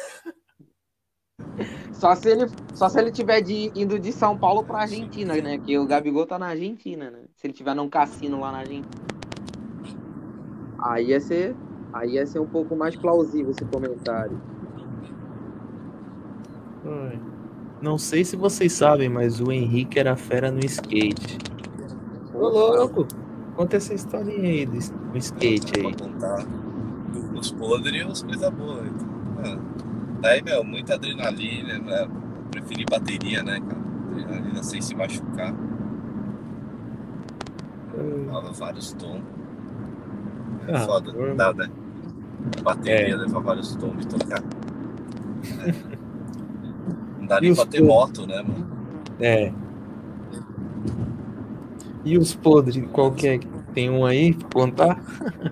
Só 1.93 2.16
se 2.16 2.30
ele, 2.30 2.51
só 2.74 2.90
se 2.90 3.00
ele 3.00 3.11
tiver 3.11 3.40
de, 3.40 3.72
indo 3.74 3.98
de 3.98 4.11
São 4.11 4.38
Paulo 4.38 4.61
pra 4.61 4.82
Argentina, 4.82 5.35
né? 5.35 5.58
Que 5.58 5.77
o 5.77 5.85
Gabigol 5.85 6.25
tá 6.25 6.38
na 6.38 6.48
Argentina, 6.48 7.09
né? 7.09 7.19
Se 7.38 7.48
ele 7.48 7.53
tiver 7.53 7.74
num 7.74 7.88
cassino 7.88 8.42
lá 8.42 8.51
na 8.51 8.58
Argentina. 8.58 8.90
Aí 10.80 11.08
ia 11.08 11.19
ser, 11.22 11.56
aí 11.93 12.16
ia 12.16 12.25
ser 12.25 12.40
um 12.40 12.45
pouco 12.45 12.75
mais 12.75 12.98
plausível 12.98 13.51
esse 13.51 13.64
comentário. 13.64 14.38
Não 17.83 17.98
sei 17.98 18.24
se 18.24 18.38
vocês 18.38 18.72
sabem, 18.72 19.09
mas 19.09 19.42
o 19.42 19.51
Henrique 19.51 20.00
era 20.00 20.16
fera 20.16 20.50
no 20.50 20.59
skate. 20.66 21.38
Ô, 22.33 22.48
louco. 22.48 23.06
Conta 23.56 23.78
essa 23.78 23.94
historinha 23.94 24.50
aí 24.50 24.66
do, 24.66 24.74
do 25.12 25.18
skate 25.18 25.74
aí. 25.80 25.94
Pra 25.96 26.08
contar 26.08 26.46
os 27.36 27.52
podres 27.52 27.94
e 27.94 28.02
as 28.02 28.24
coisas 28.24 28.50
boas. 28.52 28.88
Ah, 29.46 29.58
Daí, 30.22 30.42
meu, 30.42 30.64
muita 30.64 30.96
adrenalina, 30.96 31.78
né? 31.80 32.08
Preferi 32.50 32.86
bateria, 32.90 33.44
né, 33.44 33.60
cara? 33.60 33.82
Adrenalina 34.12 34.64
sem 34.64 34.82
se 34.82 34.96
machucar. 34.96 35.54
Dava 38.32 38.52
vários 38.54 38.94
tombos. 38.94 39.22
É 40.68 40.76
Ah, 40.76 40.80
foda, 40.80 41.12
dá, 41.36 41.54
né? 41.54 41.70
Bateria 42.64 43.14
É. 43.14 43.16
leva 43.18 43.40
vários 43.40 43.76
tombos 43.76 44.06
e 44.06 44.08
tocar. 44.08 44.42
É. 45.66 45.74
Não 47.20 47.28
dá 47.28 47.40
nem 47.42 47.54
pra 47.54 47.66
ter 47.66 47.82
moto, 47.84 48.26
né, 48.26 48.42
mano? 48.42 48.66
É. 49.20 49.52
E 52.06 52.18
os 52.18 52.36
podres, 52.36 52.84
qual 52.92 53.12
que 53.12 53.28
é? 53.28 53.40
Tem 53.74 53.90
um 53.90 54.06
aí 54.06 54.34
pra 54.34 54.50
contar? 54.50 55.02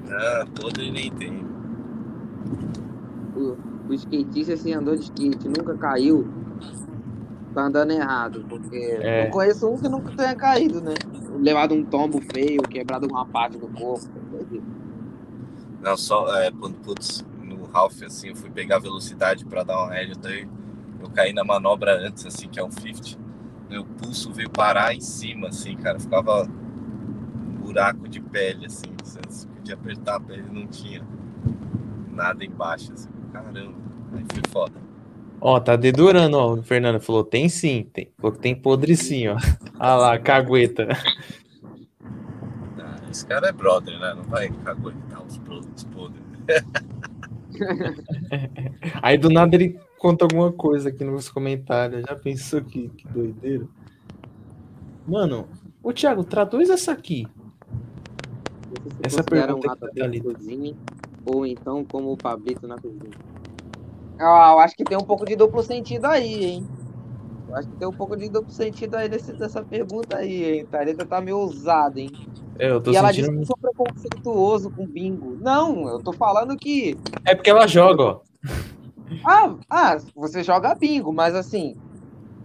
Ah, 0.10 0.46
podre 0.60 0.92
nem 0.92 1.10
tem. 1.12 1.46
O, 3.36 3.58
o 3.90 3.94
skatista, 3.94 4.54
assim, 4.54 4.74
andou 4.74 4.96
de 4.96 5.04
skate, 5.04 5.48
nunca 5.48 5.76
caiu, 5.78 6.28
tá 7.54 7.64
andando 7.64 7.92
errado. 7.92 8.46
Porque 8.50 8.76
É. 8.76 9.28
eu 9.28 9.32
conheço 9.32 9.70
um 9.70 9.78
que 9.78 9.88
nunca 9.88 10.12
tenha 10.16 10.36
caído, 10.36 10.82
né? 10.82 10.94
Levado 11.40 11.74
um 11.74 11.84
tombo 11.84 12.22
feio, 12.34 12.62
quebrado 12.64 13.08
uma 13.08 13.26
parte 13.26 13.58
do 13.58 13.68
corpo. 13.68 14.08
Não, 15.82 15.98
só 15.98 16.36
é, 16.38 16.52
quando, 16.52 16.76
putz, 16.76 17.26
no 17.42 17.64
Ralph, 17.66 18.04
assim, 18.04 18.30
eu 18.30 18.36
fui 18.36 18.50
pegar 18.50 18.78
velocidade 18.80 19.46
pra 19.46 19.64
dar 19.64 19.82
uma 19.84 19.96
Hélio, 19.96 20.16
daí 20.18 20.48
eu 21.02 21.10
caí 21.10 21.34
na 21.34 21.44
manobra 21.44 21.94
antes, 22.08 22.26
assim, 22.26 22.48
que 22.48 22.60
é 22.60 22.64
um 22.64 22.70
50. 22.70 23.18
Meu 23.72 23.84
pulso 23.86 24.34
veio 24.34 24.50
parar 24.50 24.94
em 24.94 25.00
cima, 25.00 25.48
assim, 25.48 25.78
cara. 25.78 25.98
Ficava 25.98 26.44
um 26.44 27.56
buraco 27.62 28.10
de 28.10 28.20
pele, 28.20 28.66
assim. 28.66 28.92
Você 29.02 29.22
podia 29.48 29.76
apertar 29.76 30.18
a 30.18 30.20
pele 30.20 30.44
não 30.52 30.68
tinha 30.68 31.02
nada 32.12 32.44
embaixo, 32.44 32.92
assim. 32.92 33.08
Caramba, 33.32 33.74
aí 34.12 34.26
foi 34.34 34.44
foda. 34.52 34.74
Ó, 35.40 35.58
tá 35.58 35.78
dedurando, 35.78 36.38
ó. 36.38 36.56
O 36.56 36.64
Fernando 36.64 37.00
falou, 37.00 37.24
tem 37.24 37.48
sim. 37.48 37.88
Tem, 37.94 38.12
falou 38.18 38.34
que 38.34 38.42
tem 38.42 38.54
podre 38.54 38.98
sim, 38.98 39.30
ó. 39.30 39.38
Ah 39.80 39.96
lá, 39.96 40.20
cagueta. 40.20 40.90
esse 43.10 43.26
cara 43.26 43.48
é 43.48 43.54
brother, 43.54 43.98
né? 43.98 44.14
Não 44.16 44.24
vai 44.24 44.52
aguentar 44.66 45.26
os 45.26 45.38
produtos 45.38 45.86
podres. 45.86 46.22
Aí 49.02 49.18
do 49.18 49.30
nada 49.30 49.56
ele 49.56 49.80
conta 50.02 50.26
alguma 50.26 50.52
coisa 50.52 50.90
aqui 50.90 51.04
nos 51.04 51.30
comentários. 51.30 52.04
Já 52.10 52.16
pensou 52.16 52.64
que, 52.64 52.90
que 52.90 53.08
doideira? 53.08 53.68
Mano, 55.08 55.48
ô 55.84 55.94
Thiago, 55.94 56.24
traduz 56.24 56.72
essa 56.72 56.92
aqui. 56.92 57.28
Essa 59.04 59.24
pergunta 59.24 59.74
um 59.74 59.76
que 59.76 59.96
tá 59.96 60.04
ali. 60.04 60.20
cozinha 60.20 60.76
ou 61.24 61.46
então 61.46 61.86
como 61.86 62.12
o 62.12 62.18
Pablito 62.18 62.68
na 62.68 62.80
cozinha. 62.80 63.12
Ah, 64.20 64.54
eu 64.54 64.60
acho 64.60 64.76
que 64.76 64.84
tem 64.84 64.98
um 64.98 65.04
pouco 65.04 65.24
de 65.24 65.36
duplo 65.36 65.62
sentido 65.62 66.06
aí, 66.06 66.46
hein? 66.46 66.68
Eu 67.48 67.56
acho 67.56 67.70
que 67.70 67.76
tem 67.76 67.88
um 67.88 67.94
pouco 67.94 68.18
de 68.18 68.28
duplo 68.28 68.52
sentido 68.52 68.96
aí 68.96 69.08
nesse, 69.08 69.34
nessa 69.34 69.64
pergunta 69.64 70.18
aí, 70.18 70.60
hein? 70.60 70.66
Thalita 70.66 71.06
tá 71.06 71.22
meio 71.22 71.38
ousada, 71.38 72.00
hein? 72.00 72.12
É, 72.58 72.72
eu 72.72 72.82
tô 72.82 72.92
e 72.92 72.96
ela 72.96 73.12
disse 73.12 73.26
sentindo. 73.26 73.46
que 73.46 73.52
eu 73.52 73.56
sou 73.56 73.58
preconceituoso 73.58 74.72
com 74.72 74.88
bingo. 74.88 75.38
Não, 75.40 75.88
eu 75.88 76.00
tô 76.00 76.12
falando 76.12 76.58
que. 76.58 76.98
É 77.24 77.36
porque 77.36 77.52
ela 77.52 77.68
joga, 77.68 78.04
ó. 78.04 78.20
Ah, 79.26 79.56
ah, 79.70 79.98
você 80.16 80.44
joga 80.44 80.74
bingo, 80.74 81.12
mas 81.12 81.36
assim, 81.36 81.76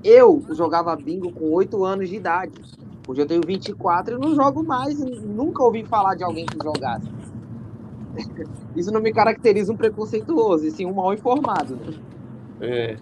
eu 0.02 0.44
jogava 0.50 0.94
bingo 0.96 1.32
com 1.32 1.52
8 1.52 1.84
anos 1.84 2.08
de 2.08 2.16
idade. 2.16 2.60
Hoje 3.08 3.20
eu 3.20 3.26
tenho 3.26 3.40
24 3.46 4.16
e 4.16 4.18
não 4.18 4.34
jogo 4.34 4.64
mais. 4.64 4.98
Nunca 4.98 5.62
ouvi 5.62 5.84
falar 5.84 6.16
de 6.16 6.24
alguém 6.24 6.44
que 6.44 6.56
jogasse. 6.62 7.08
Isso 8.74 8.90
não 8.90 9.00
me 9.00 9.12
caracteriza 9.12 9.72
um 9.72 9.76
preconceituoso, 9.76 10.66
e 10.66 10.70
sim 10.70 10.86
um 10.86 10.94
mal 10.94 11.14
informado. 11.14 11.76
Né? 11.76 11.94
É. 12.60 12.96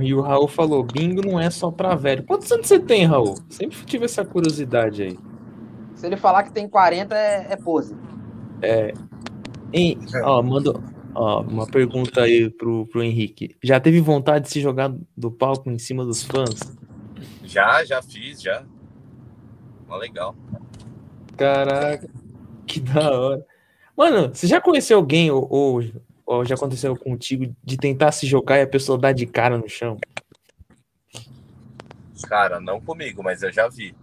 E 0.00 0.14
o 0.14 0.20
Raul 0.20 0.48
falou: 0.48 0.82
bingo 0.82 1.20
não 1.26 1.38
é 1.38 1.50
só 1.50 1.70
pra 1.70 1.94
velho. 1.94 2.24
Quantos 2.24 2.50
anos 2.50 2.66
você 2.66 2.78
tem, 2.78 3.04
Raul? 3.04 3.34
Sempre 3.48 3.76
tive 3.84 4.04
essa 4.06 4.24
curiosidade 4.24 5.02
aí. 5.02 5.18
Se 5.94 6.06
ele 6.06 6.16
falar 6.16 6.44
que 6.44 6.52
tem 6.52 6.68
40, 6.68 7.14
é, 7.14 7.52
é 7.52 7.56
pose. 7.56 7.96
Hein, 9.72 9.98
ó, 10.22 10.42
manda 10.42 10.80
ó, 11.18 11.40
uma 11.42 11.66
pergunta 11.66 12.22
aí 12.22 12.48
pro, 12.48 12.86
pro 12.86 13.02
Henrique. 13.02 13.56
Já 13.62 13.80
teve 13.80 14.00
vontade 14.00 14.44
de 14.46 14.50
se 14.52 14.60
jogar 14.60 14.92
do 15.16 15.30
palco 15.30 15.68
em 15.70 15.78
cima 15.78 16.04
dos 16.04 16.22
fãs? 16.22 16.60
Já, 17.44 17.84
já 17.84 18.00
fiz, 18.00 18.40
já. 18.40 18.64
Mó 19.88 19.96
legal. 19.96 20.36
Caraca, 21.36 22.08
que 22.66 22.80
da 22.80 23.10
hora. 23.10 23.46
Mano, 23.96 24.28
você 24.32 24.46
já 24.46 24.60
conheceu 24.60 24.98
alguém 24.98 25.30
ou, 25.30 25.46
ou, 25.50 25.82
ou 26.24 26.44
já 26.44 26.54
aconteceu 26.54 26.96
contigo 26.96 27.52
de 27.64 27.76
tentar 27.76 28.12
se 28.12 28.26
jogar 28.26 28.58
e 28.58 28.62
a 28.62 28.66
pessoa 28.66 28.98
dar 28.98 29.12
de 29.12 29.26
cara 29.26 29.58
no 29.58 29.68
chão? 29.68 29.98
Cara, 32.28 32.60
não 32.60 32.80
comigo, 32.80 33.22
mas 33.22 33.42
eu 33.42 33.52
já 33.52 33.68
vi. 33.68 33.94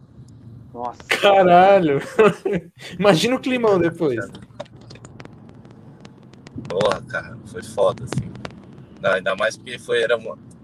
Nossa. 0.74 1.02
Caralho! 1.04 2.02
Imagina 3.00 3.36
o 3.36 3.40
climão 3.40 3.80
depois. 3.80 4.26
Porra, 6.78 7.02
cara, 7.04 7.38
foi 7.46 7.64
foda, 7.64 8.04
assim. 8.04 8.30
Não, 9.02 9.12
ainda 9.12 9.34
mais 9.34 9.56
porque 9.56 9.80
foi, 9.80 10.04
era, 10.04 10.20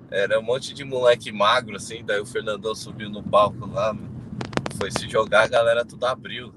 era 0.09 0.38
um 0.40 0.43
monte 0.43 0.73
de 0.73 0.83
moleque 0.83 1.31
magro, 1.31 1.77
assim, 1.77 2.03
daí 2.03 2.19
o 2.19 2.25
Fernandão 2.25 2.75
subiu 2.75 3.09
no 3.09 3.23
palco 3.23 3.65
lá, 3.72 3.95
foi 4.77 4.91
se 4.91 5.07
jogar, 5.07 5.43
a 5.43 5.48
galera 5.48 5.85
tudo 5.85 6.06
abriu. 6.06 6.51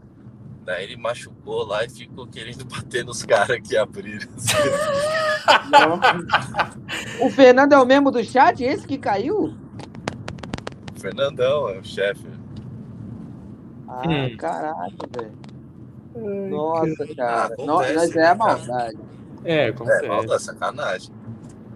Daí 0.64 0.82
ele 0.82 0.96
machucou 0.96 1.64
lá 1.64 1.84
e 1.84 1.88
ficou 1.88 2.26
querendo 2.26 2.64
bater 2.66 3.04
nos 3.04 3.22
caras 3.22 3.60
que 3.62 3.76
abriram. 3.76 4.28
assim. 4.34 4.56
O 7.20 7.30
Fernando 7.30 7.74
é 7.74 7.78
o 7.78 7.86
mesmo 7.86 8.10
do 8.10 8.24
chat? 8.24 8.62
Esse 8.64 8.84
que 8.86 8.98
caiu? 8.98 9.54
O 10.96 11.00
Fernandão 11.00 11.68
é 11.68 11.78
o 11.78 11.84
chefe. 11.84 12.26
Ah, 13.88 14.02
Hum. 14.08 14.36
caraca, 14.36 15.06
velho. 15.16 15.32
Nossa, 16.50 17.06
cara. 17.16 17.44
acontece, 17.54 17.66
No- 17.66 17.66
Nós 17.66 18.10
é 18.10 18.14
né, 18.16 18.24
a 18.26 18.36
cara? 18.36 18.38
maldade. 18.56 18.98
É, 18.98 19.23
É, 19.44 19.66
acontece. 19.68 20.08
malda, 20.08 20.38
sacanagem. 20.38 21.10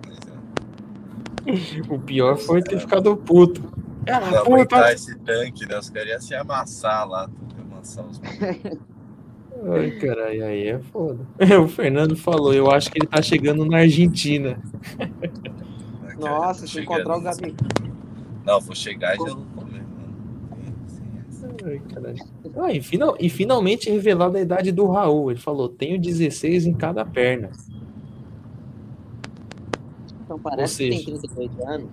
Mas, 0.07 1.77
é, 1.89 1.93
O 1.93 1.99
pior 1.99 2.37
foi 2.37 2.63
ter 2.63 2.79
ficado 2.81 3.17
puto. 3.17 3.63
Ah, 4.09 4.21
Não 4.21 4.45
pô, 4.45 4.55
aguentar 4.55 4.85
tá... 4.85 4.93
esse 4.93 5.17
tanque, 5.19 5.67
né? 5.67 5.79
Os 5.79 5.91
caras 5.91 6.09
iam 6.09 6.21
se 6.21 6.35
amassar 6.35 7.07
lá. 7.07 7.29
Amassar 7.61 8.07
os... 8.07 8.21
Ai, 9.71 9.91
caralho, 9.93 10.45
aí 10.45 10.69
é 10.69 10.79
foda. 10.79 11.27
O 11.63 11.69
Fernando 11.69 12.17
falou, 12.17 12.55
eu 12.55 12.71
acho 12.71 12.91
que 12.91 12.99
ele 12.99 13.07
tá 13.07 13.21
chegando 13.21 13.65
na 13.65 13.79
Argentina. 13.79 14.59
Nossa, 16.19 16.67
se 16.67 16.81
encontrar 16.81 17.17
o 17.17 17.21
Gabi. 17.21 17.55
Não, 18.45 18.61
vou 18.61 18.75
chegar 18.75 19.15
e 19.15 19.19
já. 19.19 19.37
Ai, 21.69 21.81
caralho. 21.93 22.17
Ah, 22.57 22.73
e, 22.73 22.81
final- 22.81 23.17
e 23.21 23.29
finalmente 23.29 23.91
revelado 23.91 24.37
a 24.37 24.41
idade 24.41 24.73
do 24.73 24.87
Raul. 24.87 25.31
Ele 25.31 25.41
falou: 25.41 25.69
tenho 25.69 26.01
16 26.01 26.67
em 26.67 26.73
cada 26.73 27.05
perna. 27.05 27.51
Então 30.25 30.39
parece 30.39 30.85
Ou 30.85 30.91
que 30.91 30.97
seja- 30.97 31.11
tem 31.11 31.19
38 31.21 31.69
anos. 31.69 31.89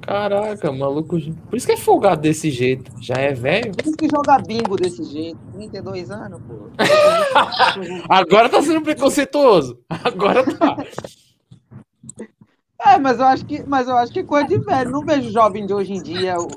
Caraca, 0.00 0.72
maluco. 0.72 1.18
Por 1.50 1.56
isso 1.56 1.66
que 1.66 1.72
é 1.72 1.76
folgado 1.76 2.22
desse 2.22 2.50
jeito. 2.50 2.90
Já 2.98 3.16
é 3.16 3.34
velho. 3.34 3.72
Por 3.74 3.84
isso 3.86 3.96
que 3.96 4.08
joga 4.08 4.38
bingo 4.38 4.74
desse 4.76 5.04
jeito. 5.04 5.38
32 5.52 6.10
anos, 6.10 6.40
pô. 6.48 6.54
Agora 8.08 8.48
tá 8.48 8.62
sendo 8.62 8.80
preconceituoso. 8.80 9.78
Agora 9.90 10.42
tá. 10.56 10.76
É, 12.80 12.96
mas 12.98 13.18
eu 13.18 13.26
acho 13.26 13.44
que, 13.44 13.62
mas 13.64 13.88
eu 13.88 13.96
acho 13.96 14.12
que 14.12 14.20
é 14.20 14.24
coisa 14.24 14.46
de 14.48 14.58
velho. 14.58 14.90
Não 14.90 15.04
vejo 15.04 15.30
jovem 15.30 15.66
de 15.66 15.74
hoje 15.74 15.92
em 15.94 16.02
dia 16.02 16.36
o- 16.38 16.48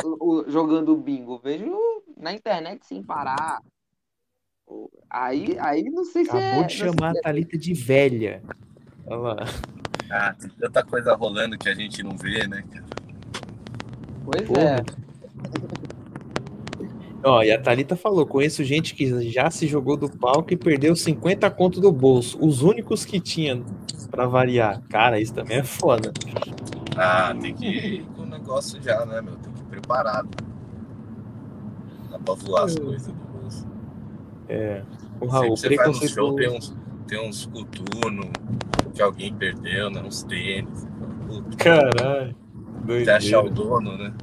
o- 0.42 0.50
jogando 0.50 0.96
bingo. 0.96 1.40
Vejo 1.44 1.76
na 2.18 2.32
internet 2.34 2.86
sem 2.86 3.02
parar. 3.02 3.60
Aí, 5.10 5.58
aí 5.60 5.84
não 5.84 6.06
sei 6.06 6.24
se 6.24 6.30
Acabou 6.32 6.64
é. 6.64 6.68
de 6.68 6.74
chamar 6.76 7.12
se 7.14 7.20
a 7.20 7.22
Thalita 7.24 7.58
de 7.58 7.74
velha. 7.74 8.42
Olha 9.08 9.18
lá. 9.18 9.36
Ah, 10.12 10.34
tem 10.40 10.50
tanta 10.52 10.84
coisa 10.86 11.16
rolando 11.16 11.58
que 11.58 11.68
a 11.70 11.74
gente 11.74 12.04
não 12.04 12.16
vê, 12.18 12.46
né? 12.48 12.64
cara? 12.72 12.86
é- 12.86 14.24
Pois 14.26 14.48
Porra. 14.48 14.62
é. 14.62 15.81
Ó, 17.24 17.44
e 17.44 17.52
a 17.52 17.62
Thalita 17.62 17.96
falou: 17.96 18.26
conheço 18.26 18.64
gente 18.64 18.96
que 18.96 19.30
já 19.30 19.50
se 19.52 19.68
jogou 19.68 19.96
do 19.96 20.10
palco 20.10 20.54
e 20.54 20.58
perdeu 20.58 20.96
50 20.96 21.50
conto 21.52 21.80
do 21.80 21.92
bolso. 21.92 22.38
Os 22.42 22.62
únicos 22.62 23.06
que 23.06 23.20
tinham 23.20 23.64
pra 24.10 24.26
variar. 24.26 24.82
Cara, 24.90 25.20
isso 25.20 25.34
também 25.34 25.58
é 25.58 25.64
foda. 25.64 26.12
Ah, 26.98 27.36
tem 27.40 27.54
que 27.54 27.66
ir 27.66 28.06
com 28.16 28.24
o 28.24 28.26
negócio 28.26 28.82
já, 28.82 29.06
né, 29.06 29.22
meu? 29.22 29.36
Tem 29.36 29.54
que 29.54 29.62
ir 29.62 29.66
preparado. 29.66 30.30
Dá 32.10 32.20
pra 32.20 32.34
voar 32.34 32.66
as 32.66 32.76
coisas 32.76 33.08
do 33.08 33.14
bolso. 33.14 33.68
O 35.20 35.28
Raul, 35.28 35.56
você 35.56 35.76
vai 35.76 35.88
no 35.88 35.94
show, 35.94 36.36
tem 36.36 36.50
uns, 36.50 36.76
tem 37.08 37.30
uns 37.30 37.46
coturnos 37.46 38.30
que 38.94 39.02
alguém 39.02 39.34
perdeu, 39.34 39.90
né? 39.90 40.02
Uns 40.02 40.24
tênis. 40.24 40.88
Caralho. 41.58 42.36
Até 42.84 43.14
achar 43.14 43.46
o 43.46 43.50
dono, 43.50 43.98
né? 43.98 44.14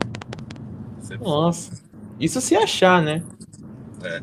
Você 0.99 1.17
Nossa. 1.17 1.88
Isso 2.21 2.41
se 2.41 2.57
achar, 2.57 3.03
né? 3.03 3.23
É. 4.05 4.21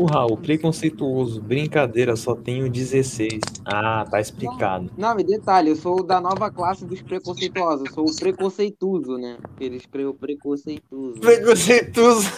O 0.00 0.04
Raul, 0.06 0.36
preconceituoso. 0.36 1.40
Brincadeira, 1.40 2.16
só 2.16 2.34
tenho 2.34 2.68
16. 2.68 3.40
Ah, 3.64 4.04
tá 4.10 4.20
explicado. 4.20 4.90
Não, 4.96 5.18
e 5.18 5.24
detalhe, 5.24 5.70
eu 5.70 5.76
sou 5.76 6.02
da 6.02 6.20
nova 6.20 6.50
classe 6.50 6.84
dos 6.84 7.00
preconceituosos. 7.00 7.86
Eu 7.86 7.92
sou 7.94 8.04
o 8.04 8.16
preconceituoso, 8.16 9.16
né? 9.16 9.38
Porque 9.40 9.64
ele 9.64 9.76
escreveu 9.76 10.12
preconceituoso. 10.12 11.20
Preconceituoso. 11.20 12.28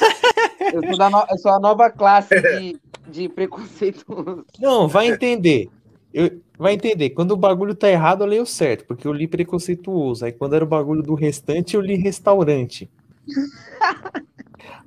Eu 0.73 0.83
sou, 0.87 0.99
da 0.99 1.11
no- 1.11 1.25
eu 1.31 1.39
sou 1.39 1.53
a 1.53 1.59
nova 1.59 1.91
classe 1.91 2.35
de, 2.41 2.77
de 3.11 3.29
preconceituoso. 3.29 4.45
Não, 4.61 4.87
vai 4.87 5.09
entender. 5.09 5.69
Eu- 6.13 6.41
vai 6.59 6.75
entender. 6.75 7.11
Quando 7.11 7.33
o 7.33 7.37
bagulho 7.37 7.75
tá 7.75 7.89
errado, 7.89 8.23
eu 8.23 8.27
leio 8.29 8.47
certo, 8.47 8.85
porque 8.87 9.07
eu 9.09 9.13
li 9.13 9.27
preconceituoso. 9.27 10.25
Aí 10.25 10.33
quando 10.33 10.55
era 10.55 10.65
o 10.65 10.69
bagulho 10.69 11.03
do 11.03 11.15
restante, 11.15 11.75
eu 11.75 11.81
li 11.81 11.97
restaurante. 11.97 12.89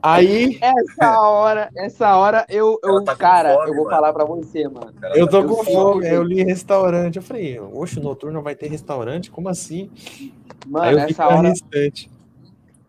Aí 0.01 0.57
Essa 0.61 1.21
hora, 1.21 1.69
essa 1.75 2.15
hora 2.17 2.45
eu, 2.49 2.79
eu 2.83 3.03
tá 3.03 3.15
cara, 3.15 3.55
fome, 3.55 3.69
eu 3.69 3.75
vou 3.75 3.83
mano. 3.83 3.95
falar 3.95 4.13
pra 4.13 4.25
você, 4.25 4.67
mano. 4.67 4.93
Eu 5.13 5.27
tô 5.27 5.41
Eu 5.41 5.47
com 5.47 5.63
fome, 5.63 6.07
eu 6.07 6.23
li 6.23 6.43
restaurante. 6.43 7.17
Eu 7.17 7.21
falei, 7.21 7.59
oxe, 7.59 7.99
noturno 7.99 8.41
vai 8.41 8.55
ter 8.55 8.67
restaurante? 8.67 9.29
Como 9.29 9.49
assim? 9.49 9.91
aí 9.91 10.95
Mano, 10.95 10.99
essa 10.99 11.27
hora, 11.27 11.49
restante. 11.49 12.09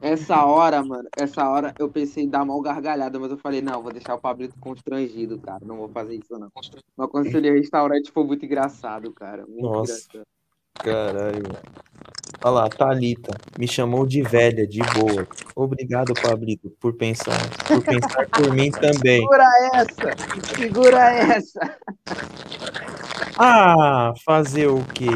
essa 0.00 0.44
hora, 0.44 0.84
mano, 0.84 1.08
essa 1.18 1.48
hora 1.48 1.74
eu 1.78 1.88
pensei 1.88 2.24
em 2.24 2.28
dar 2.28 2.44
mal 2.44 2.60
gargalhada, 2.60 3.18
mas 3.18 3.30
eu 3.30 3.38
falei, 3.38 3.60
não, 3.60 3.82
vou 3.82 3.92
deixar 3.92 4.14
o 4.14 4.20
Pablito 4.20 4.54
constrangido, 4.60 5.38
cara. 5.38 5.60
Não 5.64 5.76
vou 5.76 5.88
fazer 5.88 6.14
isso, 6.14 6.38
não. 6.38 6.48
Mas 6.96 7.10
quando 7.10 7.26
eu 7.26 7.40
li 7.40 7.50
restaurante 7.50 8.10
foi 8.12 8.24
muito 8.24 8.44
engraçado, 8.44 9.12
cara. 9.12 9.44
Muito 9.46 9.62
Nossa. 9.62 9.92
engraçado. 9.92 10.22
Caralho. 10.74 11.42
Olha 12.42 12.50
lá, 12.52 12.68
Thalita. 12.70 13.36
Me 13.58 13.68
chamou 13.68 14.06
de 14.06 14.22
velha, 14.22 14.66
de 14.66 14.80
boa. 14.94 15.26
Obrigado, 15.54 16.14
Pablito, 16.14 16.70
por 16.80 16.94
pensar, 16.94 17.38
por 17.66 17.82
pensar 17.84 18.26
por 18.30 18.50
mim 18.54 18.70
também. 18.80 19.20
Segura 19.20 19.44
essa! 19.74 20.54
Segura 20.56 21.10
essa! 21.12 21.78
Ah, 23.38 24.12
fazer 24.24 24.68
o 24.68 24.82
quê? 24.94 25.06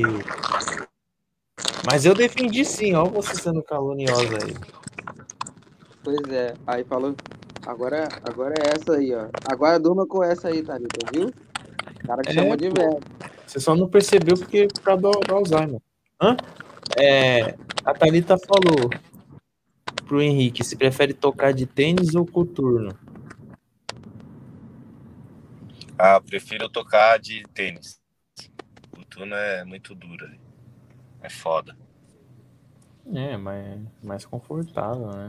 Mas 1.87 2.05
eu 2.05 2.15
defendi 2.15 2.65
sim, 2.65 2.95
ó 2.95 3.05
você 3.05 3.35
sendo 3.37 3.63
caluniosa 3.63 4.39
aí. 4.45 4.55
Pois 6.03 6.29
é, 6.31 6.55
aí 6.67 6.85
falou. 6.85 7.15
Agora, 7.67 8.07
agora 8.29 8.55
é 8.59 8.75
essa 8.77 8.97
aí, 8.99 9.15
ó. 9.15 9.29
Agora 9.51 9.79
durma 9.81 10.07
com 10.07 10.23
essa 10.23 10.49
aí, 10.49 10.63
Thalita, 10.63 10.99
viu? 11.13 11.29
O 11.29 12.07
cara 12.07 12.21
que 12.23 12.31
É, 12.31 12.35
chamou 12.35 12.57
de 12.57 12.69
pô. 12.69 12.75
velho. 12.75 13.01
Você 13.47 13.61
só 13.61 13.75
não 13.75 13.89
percebeu 13.89 14.37
porque 14.37 14.67
por 14.69 14.83
causa 14.83 15.03
do, 15.03 15.11
do 15.11 15.35
Alzheimer. 15.35 15.81
Hã? 16.21 16.37
É, 16.99 17.57
a 17.85 17.95
Thalita 17.95 18.37
falou 18.39 18.91
pro 20.07 20.21
Henrique 20.21 20.65
se 20.65 20.77
prefere 20.77 21.15
tocar 21.15 21.53
de 21.53 21.67
tênis 21.67 22.15
ou 22.15 22.27
coturno. 22.27 22.97
Ah, 25.99 26.21
prefiro 26.21 26.69
tocar 26.69 27.19
de 27.19 27.43
tênis. 27.55 28.01
O 28.99 29.05
turno 29.05 29.35
é 29.35 29.65
muito 29.65 29.95
duro. 29.95 30.27
É 31.23 31.31
foda. 31.31 31.77
É, 33.13 33.37
mas 33.37 33.81
mais 34.03 34.25
confortável, 34.25 35.07
né? 35.09 35.29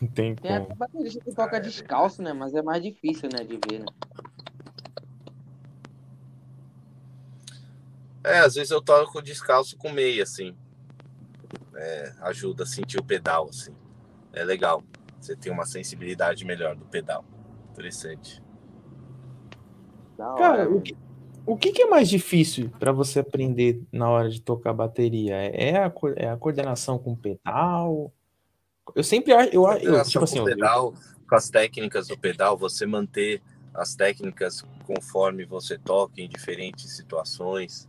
Não 0.00 0.08
tem 0.08 0.34
Tem 0.34 0.52
até 0.52 0.64
como. 0.64 0.76
baterista 0.76 1.20
que 1.22 1.34
toca 1.34 1.60
descalço, 1.60 2.22
né? 2.22 2.32
Mas 2.32 2.54
é 2.54 2.62
mais 2.62 2.82
difícil, 2.82 3.28
né, 3.32 3.44
de 3.44 3.58
ver, 3.68 3.80
né? 3.80 3.86
É, 8.24 8.38
às 8.40 8.54
vezes 8.54 8.70
eu 8.70 8.82
toco 8.82 9.22
descalço 9.22 9.76
com 9.76 9.90
meia, 9.90 10.22
assim. 10.22 10.54
É, 11.74 12.14
ajuda 12.22 12.64
a 12.64 12.66
sentir 12.66 12.98
o 12.98 13.04
pedal, 13.04 13.48
assim. 13.48 13.74
É 14.32 14.44
legal. 14.44 14.82
Você 15.20 15.34
tem 15.36 15.50
uma 15.52 15.64
sensibilidade 15.66 16.44
melhor 16.44 16.76
do 16.76 16.84
pedal. 16.86 17.24
Interessante. 17.72 18.42
Cara, 20.16 20.68
o 20.68 20.80
que, 20.82 20.96
o 21.46 21.56
que 21.56 21.72
que 21.72 21.82
é 21.82 21.86
mais 21.86 22.08
difícil 22.08 22.70
pra 22.78 22.92
você 22.92 23.20
aprender 23.20 23.82
na 23.90 24.08
hora 24.10 24.28
de 24.28 24.40
tocar 24.40 24.72
bateria? 24.72 25.34
É 25.34 25.82
a, 25.82 25.90
co- 25.90 26.10
é 26.14 26.28
a 26.28 26.36
coordenação 26.36 26.98
com 26.98 27.12
o 27.12 27.16
pedal? 27.16 28.12
Eu 28.94 29.02
sempre 29.02 29.32
acho, 29.32 29.48
eu, 29.48 29.62
eu, 29.62 29.68
Coordenação 29.78 30.10
tipo 30.10 30.24
assim, 30.24 30.38
com 30.38 30.44
o 30.44 30.48
eu- 30.48 30.54
pedal, 30.54 30.94
com 31.28 31.34
as 31.34 31.48
técnicas 31.48 32.08
do 32.08 32.18
pedal, 32.18 32.56
você 32.58 32.84
manter 32.86 33.42
as 33.72 33.94
técnicas 33.94 34.62
conforme 34.84 35.44
você 35.44 35.78
toca 35.78 36.20
em 36.20 36.28
diferentes 36.28 36.94
situações. 36.94 37.86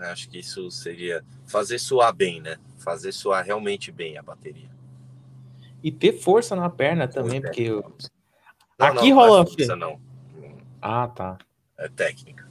Né? 0.00 0.08
Acho 0.10 0.28
que 0.28 0.38
isso 0.38 0.68
seria 0.70 1.22
fazer 1.46 1.78
soar 1.78 2.12
bem, 2.14 2.40
né? 2.40 2.56
Fazer 2.78 3.12
soar 3.12 3.44
realmente 3.44 3.92
bem 3.92 4.18
a 4.18 4.22
bateria. 4.22 4.68
e 5.82 5.90
ter 5.90 6.12
força 6.12 6.54
na 6.54 6.68
perna 6.68 7.08
também, 7.08 7.40
porque 7.40 7.62
eu- 7.62 7.80
Não, 8.78 8.86
Aqui 8.86 9.08
não, 9.08 9.16
rola- 9.16 9.36
Não 9.38 9.42
é 9.44 9.46
força, 9.46 9.76
não. 9.76 10.00
ah, 10.82 11.08
tá. 11.08 11.38
É 11.78 11.88
técnica. 11.88 12.46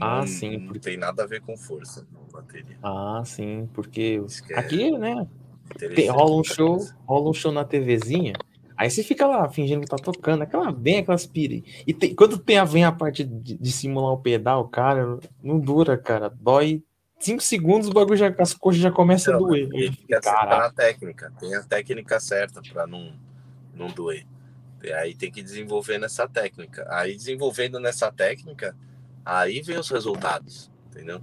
Ah, 0.00 0.18
Não- 0.18 0.26
sim, 0.26 0.56
Não 0.56 0.66
porque- 0.66 0.80
tem 0.80 0.96
nada 0.96 1.22
a 1.22 1.26
ver 1.26 1.40
com 1.42 1.56
força, 1.56 2.04
não, 2.12 2.22
bateria. 2.32 2.76
Ah, 2.82 3.22
sim, 3.24 3.68
porque 3.72 4.20
é 4.50 4.58
aqui, 4.58 4.90
né, 4.90 5.24
tem- 5.78 6.08
rola 6.10 6.34
um 6.40 6.42
show, 6.44 6.78
rola 7.06 7.30
um 7.30 7.32
show 7.32 7.52
na 7.52 7.64
TVzinha, 7.64 8.32
aí 8.76 8.90
você 8.90 9.02
fica 9.02 9.26
lá 9.26 9.48
fingindo 9.48 9.80
que 9.80 9.86
tá 9.88 9.96
tocando, 9.96 10.42
aquela 10.42 10.70
bem 10.72 10.98
aquelas 10.98 11.26
pira. 11.26 11.62
E 11.86 11.92
tem- 11.94 12.14
quando 12.14 12.38
tem 12.38 12.58
a, 12.58 12.64
vem 12.64 12.84
a 12.84 12.92
parte 12.92 13.24
de, 13.24 13.56
de 13.56 13.72
simular 13.72 14.12
o 14.12 14.18
pedal, 14.18 14.68
cara, 14.68 15.18
não 15.42 15.58
dura, 15.58 15.96
cara, 15.96 16.28
dói 16.28 16.82
5 17.18 17.42
segundos, 17.42 17.88
o 17.88 17.92
bagulho 17.92 18.16
já, 18.16 18.34
as 18.38 18.52
coxas 18.52 18.80
já 18.82 18.90
começam 18.90 19.34
a 19.34 19.38
Não, 19.40 19.46
doer. 19.46 19.68
E 19.72 19.90
tem 19.90 19.92
que 20.06 20.14
acertar 20.14 20.40
Caralho. 20.48 20.62
a 20.64 20.70
técnica. 20.70 21.32
Tem 21.40 21.54
a 21.54 21.62
técnica 21.62 22.20
certa 22.20 22.60
para 22.60 22.86
não, 22.86 23.12
não 23.74 23.88
doer. 23.88 24.26
E 24.84 24.92
aí 24.92 25.14
tem 25.14 25.30
que 25.32 25.42
desenvolver 25.42 25.98
nessa 25.98 26.28
técnica. 26.28 26.86
Aí 26.90 27.16
desenvolvendo 27.16 27.80
nessa 27.80 28.12
técnica, 28.12 28.76
aí 29.24 29.62
vem 29.62 29.78
os 29.78 29.88
resultados, 29.88 30.70
entendeu? 30.88 31.20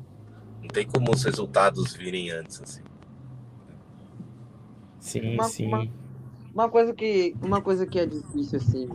Não 0.59 0.67
tem 0.67 0.85
como 0.87 1.11
os 1.11 1.23
resultados 1.23 1.93
virem 1.93 2.31
antes, 2.31 2.59
assim. 2.61 2.81
Sim, 4.99 5.33
Uma- 5.35 5.43
sim. 5.43 5.67
uma- 5.67 5.87
Uma 6.53 6.69
coisa 6.69 6.93
que, 6.93 7.33
uma 7.41 7.61
coisa 7.61 7.85
que 7.87 7.99
é 7.99 8.05
difícil, 8.05 8.59
assim, 8.59 8.87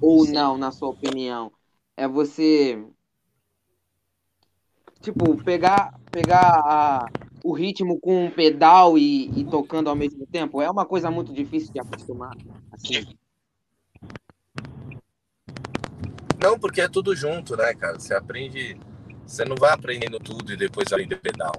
ou 0.00 0.26
não, 0.26 0.58
na 0.58 0.70
sua 0.70 0.88
opinião, 0.88 1.50
é 1.96 2.06
você, 2.06 2.78
tipo, 5.00 5.42
pegar, 5.42 5.98
pegar 6.10 6.60
a- 6.64 7.06
o 7.42 7.52
ritmo 7.52 7.98
com 7.98 8.26
um 8.26 8.30
pedal 8.30 8.98
e, 8.98 9.30
e 9.40 9.44
tocando 9.44 9.88
ao 9.88 9.96
mesmo 9.96 10.26
tempo. 10.26 10.60
É 10.60 10.70
uma 10.70 10.84
coisa 10.84 11.10
muito 11.10 11.32
difícil 11.32 11.72
de 11.72 11.80
acostumar, 11.80 12.36
assim. 12.72 13.06
Não, 16.38 16.58
porque 16.58 16.80
é 16.80 16.88
tudo 16.88 17.14
junto, 17.16 17.56
né, 17.56 17.74
cara? 17.74 17.98
Você 17.98 18.14
aprende. 18.14 18.78
Você 19.26 19.44
não 19.44 19.56
vai 19.56 19.72
aprendendo 19.72 20.18
tudo 20.18 20.52
e 20.52 20.56
depois 20.56 20.92
aprender 20.92 21.16
pedal. 21.16 21.52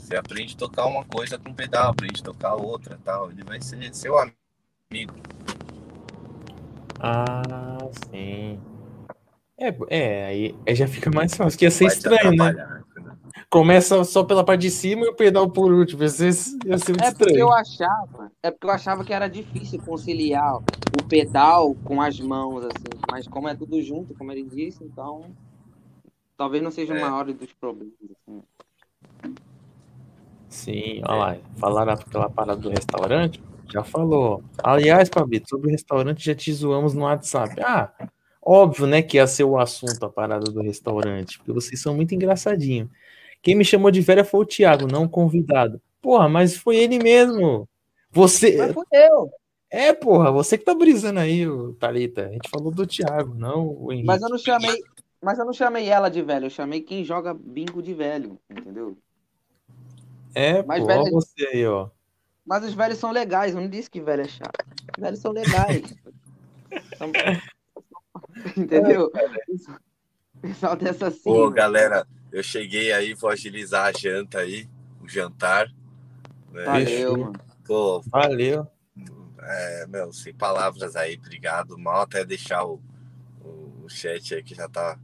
Você 0.00 0.16
aprende 0.16 0.54
a 0.54 0.58
tocar 0.58 0.86
uma 0.86 1.04
coisa 1.04 1.38
com 1.38 1.54
pedal, 1.54 1.90
aprende 1.90 2.20
a 2.20 2.24
tocar 2.24 2.54
outra 2.56 2.98
tal. 3.04 3.30
Ele 3.30 3.44
vai 3.44 3.60
ser 3.62 3.94
seu 3.94 4.18
amigo. 4.18 4.39
Ah, 6.98 7.78
sim. 8.10 8.58
É, 9.56 9.76
é, 9.88 10.26
aí 10.26 10.54
aí 10.66 10.74
já 10.74 10.88
fica 10.88 11.10
mais 11.10 11.34
fácil, 11.36 11.56
que 11.58 11.64
ia 11.64 11.70
ser 11.70 11.84
vai 11.84 11.94
estranho, 11.94 12.36
né? 12.36 12.50
entendeu? 12.50 13.12
Começa 13.48 14.02
só 14.02 14.24
pela 14.24 14.42
parte 14.44 14.62
de 14.62 14.70
cima 14.70 15.04
e 15.04 15.08
o 15.08 15.14
pedal 15.14 15.48
por 15.48 15.72
último. 15.72 16.02
Ia 16.02 16.08
ser, 16.08 16.24
ia 16.64 16.78
ser 16.78 16.92
muito 16.92 17.04
É 17.04 17.10
porque 17.12 17.24
estranho. 17.24 17.38
eu 17.38 17.52
achava, 17.52 18.32
é 18.42 18.50
porque 18.50 18.66
eu 18.66 18.70
achava 18.70 19.04
que 19.04 19.12
era 19.12 19.28
difícil 19.28 19.80
conciliar 19.80 20.56
o 20.56 21.04
pedal 21.08 21.74
com 21.84 22.00
as 22.02 22.18
mãos, 22.18 22.64
assim. 22.64 23.00
Mas 23.10 23.28
como 23.28 23.48
é 23.48 23.54
tudo 23.54 23.80
junto, 23.82 24.14
como 24.14 24.32
ele 24.32 24.42
disse, 24.42 24.82
então 24.82 25.30
talvez 26.36 26.62
não 26.62 26.70
seja 26.72 26.94
o 26.94 26.96
É. 26.96 27.00
maior 27.00 27.26
dos 27.26 27.52
problemas. 27.52 27.94
Assim. 28.26 28.42
Sim, 30.48 31.02
olha 31.06 31.14
lá. 31.14 31.36
Falaram 31.58 31.92
aquela 31.92 32.28
parada 32.28 32.60
do 32.60 32.70
restaurante? 32.70 33.40
Já 33.72 33.84
falou. 33.84 34.42
Aliás, 34.62 35.08
Pabito, 35.08 35.48
sobre 35.48 35.68
o 35.68 35.70
restaurante 35.70 36.24
já 36.24 36.34
te 36.34 36.52
zoamos 36.52 36.92
no 36.94 37.02
WhatsApp. 37.02 37.60
Ah, 37.62 37.92
óbvio, 38.42 38.86
né, 38.86 39.00
que 39.02 39.16
ia 39.16 39.26
ser 39.26 39.44
o 39.44 39.58
assunto 39.58 40.02
a 40.04 40.08
parada 40.08 40.50
do 40.50 40.60
restaurante, 40.62 41.38
porque 41.38 41.52
vocês 41.52 41.80
são 41.80 41.94
muito 41.94 42.14
engraçadinhos. 42.14 42.88
Quem 43.42 43.54
me 43.54 43.64
chamou 43.64 43.90
de 43.90 44.00
velha 44.00 44.24
foi 44.24 44.40
o 44.40 44.44
Thiago, 44.46 44.86
não 44.86 45.04
o 45.04 45.08
convidado. 45.08 45.80
Porra, 46.02 46.28
mas 46.28 46.56
foi 46.56 46.76
ele 46.76 46.98
mesmo. 46.98 47.68
Você. 48.10 48.56
Mas 48.56 48.72
fui 48.72 48.84
eu. 48.92 49.30
É, 49.70 49.92
porra, 49.92 50.32
você 50.32 50.58
que 50.58 50.64
tá 50.64 50.74
brisando 50.74 51.20
aí, 51.20 51.46
Thalita. 51.78 52.26
A 52.26 52.32
gente 52.32 52.50
falou 52.50 52.72
do 52.72 52.84
Thiago, 52.86 53.34
não 53.34 53.68
o 53.68 53.92
Henrique. 53.92 54.06
Mas 54.08 54.20
eu 54.20 54.28
não 54.28 54.38
chamei, 54.38 54.76
mas 55.22 55.38
eu 55.38 55.44
não 55.44 55.52
chamei 55.52 55.88
ela 55.88 56.08
de 56.08 56.20
velho, 56.22 56.46
eu 56.46 56.50
chamei 56.50 56.80
quem 56.80 57.04
joga 57.04 57.32
bingo 57.32 57.80
de 57.80 57.94
velho, 57.94 58.36
entendeu? 58.50 58.98
É, 60.34 60.62
Mas 60.64 60.80
pô, 60.80 60.86
velho- 60.88 61.02
ó 61.02 61.10
você 61.10 61.46
aí, 61.52 61.66
ó. 61.66 61.88
Mas 62.46 62.64
os 62.64 62.74
velhos 62.74 62.98
são 62.98 63.10
legais, 63.12 63.54
eu 63.54 63.60
não 63.60 63.68
disse 63.68 63.90
que 63.90 64.00
velho 64.00 64.22
é 64.22 64.28
chato. 64.28 64.64
Os 64.96 65.02
velhos 65.02 65.18
são 65.20 65.32
legais. 65.32 65.82
São- 66.96 67.12
Entendeu? 68.56 69.10
Pessoal 70.40 70.76
dessa 70.76 71.08
assim. 71.08 71.30
Ô, 71.30 71.50
galera, 71.50 72.06
eu 72.32 72.42
cheguei 72.42 72.92
aí, 72.92 73.14
vou 73.14 73.30
agilizar 73.30 73.86
a 73.86 73.92
janta 73.98 74.38
aí, 74.38 74.68
o 75.02 75.08
jantar. 75.08 75.66
né? 76.52 76.64
Valeu, 76.64 77.18
mano. 77.18 77.40
Pô, 77.64 78.00
Valeu. 78.06 78.66
é, 79.42 79.86
meu, 79.86 80.12
sem 80.12 80.34
palavras 80.34 80.96
aí, 80.96 81.16
obrigado. 81.16 81.78
Mal 81.78 82.02
até 82.02 82.24
deixar 82.24 82.64
o, 82.64 82.80
o, 83.44 83.84
o 83.84 83.88
chat 83.88 84.34
aí 84.34 84.42
que 84.42 84.54
já 84.54 84.68
tá 84.68 84.98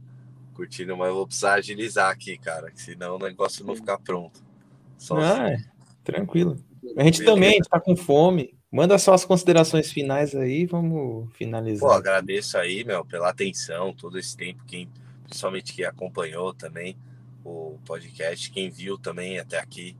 curtindo, 0.53 0.97
mas 0.97 1.09
eu 1.09 1.15
vou 1.15 1.27
precisar 1.27 1.53
agilizar 1.53 2.09
aqui, 2.09 2.37
cara, 2.37 2.71
que 2.71 2.81
senão 2.81 3.15
o 3.15 3.19
negócio 3.19 3.63
não 3.65 3.75
ficar 3.75 3.99
pronto. 3.99 4.43
Só 4.97 5.17
Ah, 5.19 5.45
assim. 5.45 5.53
é, 5.53 5.57
tranquilo. 6.03 6.57
A 6.95 7.03
gente 7.03 7.23
também, 7.23 7.49
a 7.49 7.53
gente 7.53 7.69
tá 7.69 7.79
com 7.79 7.95
fome. 7.95 8.57
Manda 8.71 8.97
só 8.97 9.13
as 9.13 9.23
considerações 9.23 9.91
finais 9.91 10.35
aí, 10.35 10.65
vamos 10.65 11.33
finalizar. 11.35 11.89
Pô, 11.89 11.95
agradeço 11.95 12.57
aí, 12.57 12.83
meu, 12.83 13.05
pela 13.05 13.29
atenção, 13.29 13.93
todo 13.93 14.19
esse 14.19 14.35
tempo, 14.35 14.63
quem, 14.65 14.89
principalmente 15.23 15.73
quem 15.73 15.85
acompanhou 15.85 16.53
também 16.53 16.97
o 17.45 17.79
podcast, 17.85 18.51
quem 18.51 18.69
viu 18.69 18.97
também 18.97 19.39
até 19.39 19.57
aqui. 19.57 19.95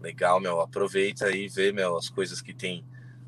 Legal, 0.00 0.38
meu, 0.38 0.60
aproveita 0.60 1.26
aí, 1.26 1.48
vê, 1.48 1.72
meu, 1.72 1.96
as 1.96 2.08
coisas 2.08 2.42
que 2.42 2.52
tem 2.52 2.84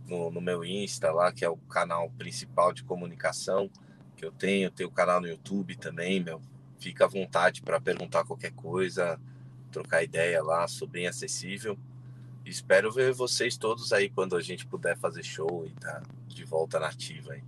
no, 0.06 0.30
no 0.30 0.40
meu 0.40 0.64
Insta 0.64 1.10
lá, 1.10 1.32
que 1.32 1.44
é 1.44 1.48
o 1.48 1.56
canal 1.56 2.10
principal 2.18 2.72
de 2.72 2.84
comunicação 2.84 3.70
que 4.16 4.24
eu 4.24 4.30
tenho, 4.30 4.70
tenho 4.70 4.88
o 4.88 4.92
canal 4.92 5.20
no 5.20 5.26
YouTube 5.26 5.74
também, 5.76 6.22
meu. 6.22 6.40
Fica 6.78 7.06
à 7.06 7.08
vontade 7.08 7.62
para 7.62 7.80
perguntar 7.80 8.24
qualquer 8.24 8.52
coisa, 8.52 9.18
trocar 9.70 10.02
ideia 10.02 10.42
lá, 10.42 10.68
sou 10.68 10.86
bem 10.86 11.06
acessível. 11.06 11.78
Espero 12.44 12.90
ver 12.92 13.12
vocês 13.12 13.56
todos 13.56 13.92
aí 13.92 14.08
quando 14.10 14.36
a 14.36 14.40
gente 14.40 14.66
puder 14.66 14.96
fazer 14.98 15.22
show 15.22 15.64
e 15.66 15.70
tá 15.80 16.02
de 16.28 16.44
volta 16.44 16.78
na 16.80 16.88
ativa 16.88 17.32
aí. 17.32 17.42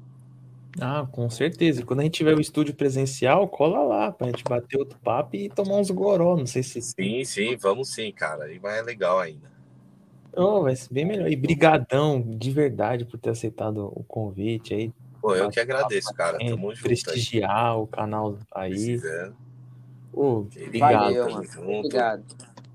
Ah, 0.80 1.06
com 1.10 1.28
certeza. 1.30 1.80
E 1.80 1.84
Quando 1.84 2.00
a 2.00 2.02
gente 2.02 2.14
tiver 2.14 2.36
o 2.36 2.40
estúdio 2.40 2.74
presencial, 2.74 3.46
cola 3.48 3.82
lá 3.82 4.12
pra 4.12 4.26
gente 4.28 4.42
bater 4.42 4.76
outro 4.78 4.98
papo 4.98 5.36
e 5.36 5.48
tomar 5.48 5.76
uns 5.76 5.90
goró. 5.90 6.36
Não 6.36 6.46
sei 6.46 6.62
se. 6.62 6.80
Sim, 6.82 7.24
sim, 7.24 7.56
vamos 7.56 7.92
sim, 7.94 8.10
cara. 8.12 8.52
E 8.52 8.58
vai 8.58 8.78
é 8.78 8.82
legal 8.82 9.20
ainda. 9.20 9.52
Oh, 10.36 10.62
vai 10.62 10.74
ser 10.74 10.92
bem 10.92 11.04
melhor. 11.04 11.30
E 11.30 11.36
brigadão 11.36 12.20
de 12.20 12.50
verdade 12.50 13.04
por 13.04 13.18
ter 13.18 13.30
aceitado 13.30 13.86
o 13.94 14.02
convite 14.04 14.74
aí. 14.74 14.92
Pô, 15.20 15.34
eu 15.34 15.48
que 15.48 15.60
agradeço, 15.60 16.12
cara. 16.12 16.38
É, 16.40 16.48
Tamo 16.50 16.74
junto 16.74 16.76
aí. 16.76 16.82
prestigiar 16.82 17.78
o 17.78 17.86
canal 17.86 18.36
aí. 18.52 18.70
Precisando. 18.98 19.36
Querido, 20.50 20.66
obrigado. 20.68 21.14
Valeu, 21.14 21.78
Obrigado. 21.78 22.24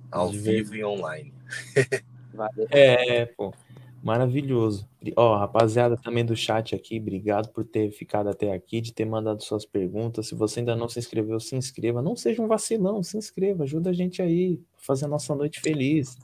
ao 0.09 0.31
De 0.31 0.39
vivo 0.39 0.75
e 0.75 0.83
online. 0.85 1.33
Valeu. 2.39 2.67
É, 2.71 3.25
pô. 3.25 3.53
Maravilhoso. 4.01 4.87
Ó, 5.17 5.35
rapaziada 5.35 5.97
também 5.97 6.25
do 6.25 6.33
chat 6.33 6.73
aqui, 6.73 6.99
obrigado 6.99 7.49
por 7.49 7.65
ter 7.65 7.91
ficado 7.91 8.29
até 8.29 8.53
aqui, 8.53 8.79
de 8.79 8.93
ter 8.93 9.03
mandado 9.03 9.43
suas 9.43 9.65
perguntas. 9.65 10.27
Se 10.27 10.35
você 10.35 10.61
ainda 10.61 10.73
não 10.73 10.87
se 10.87 10.99
inscreveu, 10.99 11.37
se 11.41 11.57
inscreva. 11.57 12.01
Não 12.01 12.15
seja 12.15 12.41
um 12.41 12.47
vacilão, 12.47 13.03
se 13.03 13.17
inscreva, 13.17 13.65
ajuda 13.65 13.89
a 13.89 13.93
gente 13.93 14.21
aí, 14.21 14.57
fazer 14.77 15.03
a 15.03 15.09
nossa 15.09 15.35
noite 15.35 15.59
feliz. 15.59 16.17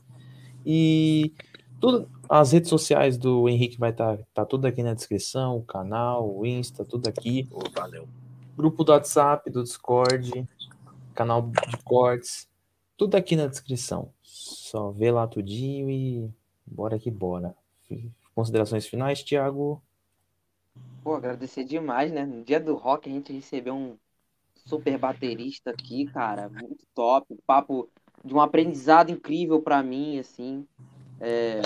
E 0.64 1.34
tudo, 1.78 2.08
as 2.30 2.52
redes 2.52 2.70
sociais 2.70 3.18
do 3.18 3.46
Henrique 3.46 3.78
vai 3.78 3.90
estar 3.90 4.16
tá, 4.16 4.24
tá 4.32 4.44
tudo 4.46 4.64
aqui 4.64 4.82
na 4.82 4.94
descrição, 4.94 5.58
o 5.58 5.62
canal, 5.62 6.34
o 6.34 6.46
Insta, 6.46 6.82
tudo 6.82 7.08
aqui. 7.08 7.46
Oh, 7.52 7.60
valeu. 7.78 8.08
Grupo 8.56 8.84
do 8.84 8.92
WhatsApp, 8.92 9.50
do 9.50 9.62
Discord, 9.62 10.48
canal 11.14 11.42
de 11.42 11.76
cortes, 11.84 12.48
tudo 12.96 13.14
aqui 13.16 13.36
na 13.36 13.46
descrição. 13.46 14.12
Só 14.22 14.90
vê 14.90 15.10
lá 15.10 15.26
tudinho 15.26 15.90
e 15.90 16.30
bora 16.66 16.98
que 16.98 17.10
bora. 17.10 17.54
Considerações 18.34 18.86
finais, 18.86 19.22
Thiago? 19.22 19.82
Pô, 21.02 21.14
agradecer 21.14 21.64
demais, 21.64 22.12
né? 22.12 22.26
No 22.26 22.44
dia 22.44 22.60
do 22.60 22.74
rock 22.74 23.08
a 23.08 23.12
gente 23.12 23.32
recebeu 23.32 23.74
um 23.74 23.96
super 24.54 24.98
baterista 24.98 25.70
aqui, 25.70 26.06
cara, 26.06 26.48
muito 26.48 26.84
top, 26.94 27.34
papo 27.46 27.88
de 28.24 28.34
um 28.34 28.40
aprendizado 28.40 29.10
incrível 29.10 29.62
para 29.62 29.82
mim, 29.82 30.18
assim, 30.18 30.66
é, 31.20 31.62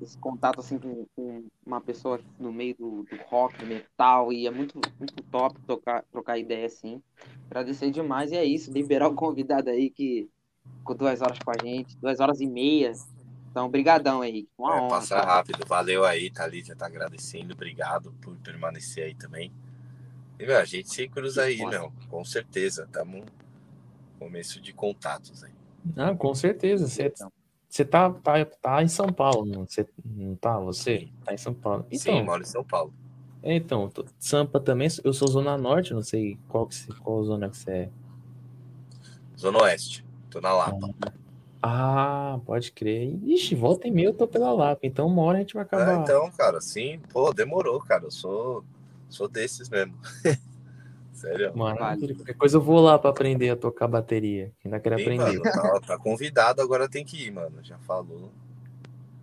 esse 0.00 0.18
contato 0.18 0.60
assim 0.60 0.78
com, 0.78 1.06
com, 1.16 1.46
uma 1.64 1.80
pessoa 1.80 2.20
no 2.38 2.52
meio 2.52 2.76
do, 2.76 3.02
do, 3.04 3.16
rock, 3.26 3.64
metal, 3.64 4.32
e 4.32 4.46
é 4.46 4.50
muito, 4.50 4.78
muito 4.98 5.14
top 5.30 5.58
tocar, 5.62 6.04
trocar 6.12 6.38
ideia 6.38 6.66
assim. 6.66 7.02
Agradecer 7.46 7.90
demais 7.90 8.30
e 8.30 8.36
é 8.36 8.44
isso, 8.44 8.70
liberar 8.70 9.08
o 9.08 9.14
convidado 9.14 9.70
aí 9.70 9.88
que 9.88 10.28
ficou 10.78 10.96
duas 10.96 11.20
horas 11.20 11.38
com 11.38 11.50
a 11.50 11.56
gente, 11.62 11.96
duas 11.98 12.20
horas 12.20 12.40
e 12.40 12.46
meia, 12.46 12.92
então, 13.54 13.68
brigadão, 13.68 14.24
Henrique. 14.24 14.48
Uma 14.58 14.76
é, 14.76 14.80
honra. 14.80 14.88
Passa 14.88 15.14
cara. 15.14 15.26
rápido. 15.26 15.64
Valeu 15.64 16.04
aí, 16.04 16.28
Thalita 16.28 16.74
tá 16.74 16.86
agradecendo. 16.86 17.54
Obrigado 17.54 18.12
por 18.20 18.34
permanecer 18.38 19.04
aí 19.04 19.14
também. 19.14 19.52
E, 20.40 20.44
meu, 20.44 20.58
a 20.58 20.64
gente 20.64 20.92
se 20.92 21.08
cruza 21.08 21.42
aí, 21.42 21.64
meu. 21.64 21.92
Com 22.10 22.24
certeza. 22.24 22.82
Estamos 22.82 23.20
no 23.20 23.26
começo 24.18 24.60
de 24.60 24.72
contatos 24.72 25.44
aí. 25.44 25.52
Ah, 25.96 26.16
com 26.16 26.34
certeza. 26.34 26.88
Você, 26.88 27.12
você 27.68 27.84
tá, 27.84 28.10
tá, 28.10 28.44
tá 28.44 28.82
em 28.82 28.88
São 28.88 29.12
Paulo, 29.12 29.46
não, 29.46 29.64
você, 29.64 29.86
não 30.04 30.34
tá? 30.34 30.58
Você 30.58 31.08
tá 31.24 31.32
em 31.32 31.38
São 31.38 31.54
Paulo. 31.54 31.86
Então, 31.92 32.12
Sim, 32.12 32.22
moro 32.24 32.42
em 32.42 32.46
São 32.46 32.64
Paulo. 32.64 32.92
É, 33.40 33.54
então, 33.54 33.88
Sampa 34.18 34.58
também, 34.58 34.88
eu 35.04 35.12
sou 35.12 35.28
Zona 35.28 35.56
Norte, 35.56 35.94
não 35.94 36.02
sei 36.02 36.36
qual, 36.48 36.68
qual 37.04 37.22
zona 37.22 37.48
que 37.48 37.56
você 37.56 37.70
é. 37.70 37.90
Zona 39.38 39.62
Oeste, 39.62 40.03
tô 40.34 40.40
na 40.40 40.52
Lapa. 40.52 40.90
Ah, 41.62 42.34
ah, 42.34 42.40
pode 42.44 42.72
crer. 42.72 43.16
Ixi, 43.22 43.54
volta 43.54 43.86
e 43.86 43.90
meia 43.90 44.08
eu 44.08 44.14
tô 44.14 44.26
pela 44.26 44.52
Lapa, 44.52 44.80
então 44.82 45.06
uma 45.06 45.22
hora 45.22 45.38
a 45.38 45.40
gente 45.40 45.54
vai 45.54 45.62
acabar. 45.62 45.98
É, 45.98 46.02
então, 46.02 46.30
cara, 46.32 46.60
sim, 46.60 47.00
pô, 47.12 47.32
demorou, 47.32 47.80
cara. 47.80 48.04
Eu 48.04 48.10
sou, 48.10 48.64
sou 49.08 49.28
desses 49.28 49.68
mesmo. 49.68 49.94
Sério. 51.12 51.56
Mano, 51.56 51.78
vale. 51.78 52.14
qualquer 52.14 52.34
coisa 52.34 52.56
eu 52.56 52.60
vou 52.60 52.80
lá 52.80 52.98
pra 52.98 53.10
aprender 53.10 53.48
a 53.48 53.56
tocar 53.56 53.86
bateria. 53.86 54.52
Ainda 54.64 54.80
quero 54.80 54.96
sim, 54.96 55.02
aprender. 55.02 55.38
Mano, 55.38 55.42
tá, 55.42 55.80
tá, 55.86 55.98
convidado, 55.98 56.60
agora 56.60 56.88
tem 56.88 57.04
que 57.04 57.28
ir, 57.28 57.30
mano. 57.30 57.62
Já 57.62 57.78
falou. 57.78 58.30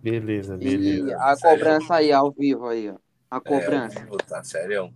Beleza, 0.02 0.56
beleza. 0.56 1.10
E 1.10 1.14
a 1.14 1.36
sério? 1.36 1.58
cobrança 1.58 1.94
aí, 1.94 2.10
ao 2.10 2.32
vivo 2.32 2.66
aí, 2.66 2.90
ó. 2.90 2.94
A 3.30 3.40
cobrança. 3.40 3.98
É, 3.98 4.02
vivo, 4.02 4.16
tá, 4.16 4.42
sério. 4.42 4.92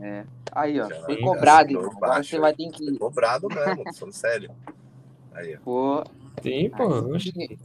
É. 0.00 0.24
Aí, 0.52 0.78
ó. 0.78 0.88
Já 0.88 1.00
foi 1.02 1.16
cobrado, 1.20 1.70
irmão. 1.70 1.90
Agora 1.96 2.22
você 2.22 2.38
vai 2.38 2.54
ter 2.54 2.70
que 2.70 2.84
ir. 2.84 2.98
Cobrado 2.98 3.48
mesmo, 3.48 3.94
falando 3.94 4.12
sério. 4.12 4.50
Aí, 5.36 5.54
ó. 5.54 5.58
Pô. 5.60 6.04
Sim, 6.42 6.70
pô, 6.70 6.88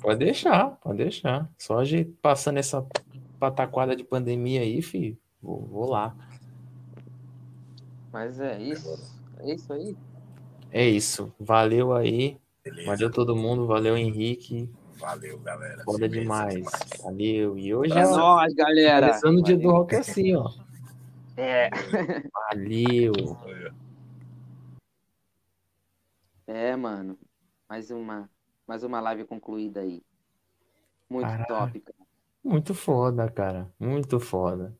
pode 0.01 0.19
deixar, 0.19 0.71
pode 0.81 0.97
deixar. 0.97 1.49
Só 1.57 1.79
a 1.79 1.85
gente 1.85 2.11
passando 2.21 2.57
essa 2.57 2.85
pataquada 3.39 3.95
de 3.95 4.03
pandemia 4.03 4.61
aí, 4.61 4.81
filho, 4.81 5.17
vou, 5.41 5.65
vou 5.65 5.89
lá. 5.89 6.15
Mas 8.11 8.39
é 8.39 8.61
isso, 8.61 9.13
é 9.39 9.53
isso 9.53 9.73
aí. 9.73 9.95
É 10.69 10.87
isso, 10.87 11.33
valeu 11.39 11.93
aí, 11.93 12.37
Beleza. 12.63 12.87
valeu 12.87 13.11
todo 13.11 13.35
mundo, 13.35 13.67
valeu 13.67 13.97
Henrique. 13.97 14.69
Valeu, 14.97 15.39
galera. 15.39 15.83
Foda 15.83 16.07
demais. 16.07 16.55
demais. 16.55 17.01
Valeu. 17.03 17.57
E 17.57 17.73
hoje 17.73 17.97
é 17.97 18.03
nós, 18.03 18.53
galera. 18.53 19.07
Começando 19.07 19.39
o 19.39 19.43
dia 19.43 19.57
do 19.57 19.71
rock 19.71 19.95
assim, 19.95 20.35
ó. 20.35 20.47
É. 21.35 21.69
Valeu. 22.51 23.13
É, 26.45 26.75
mano. 26.75 27.17
Mais 27.71 27.89
uma 27.89 28.29
mais 28.67 28.83
uma 28.83 28.99
live 28.99 29.23
concluída 29.23 29.79
aí. 29.79 30.03
Muito 31.09 31.25
Caraca, 31.25 31.45
top, 31.45 31.79
cara. 31.79 31.97
Muito 32.43 32.73
foda, 32.73 33.29
cara. 33.29 33.71
Muito 33.79 34.19
foda. 34.19 34.75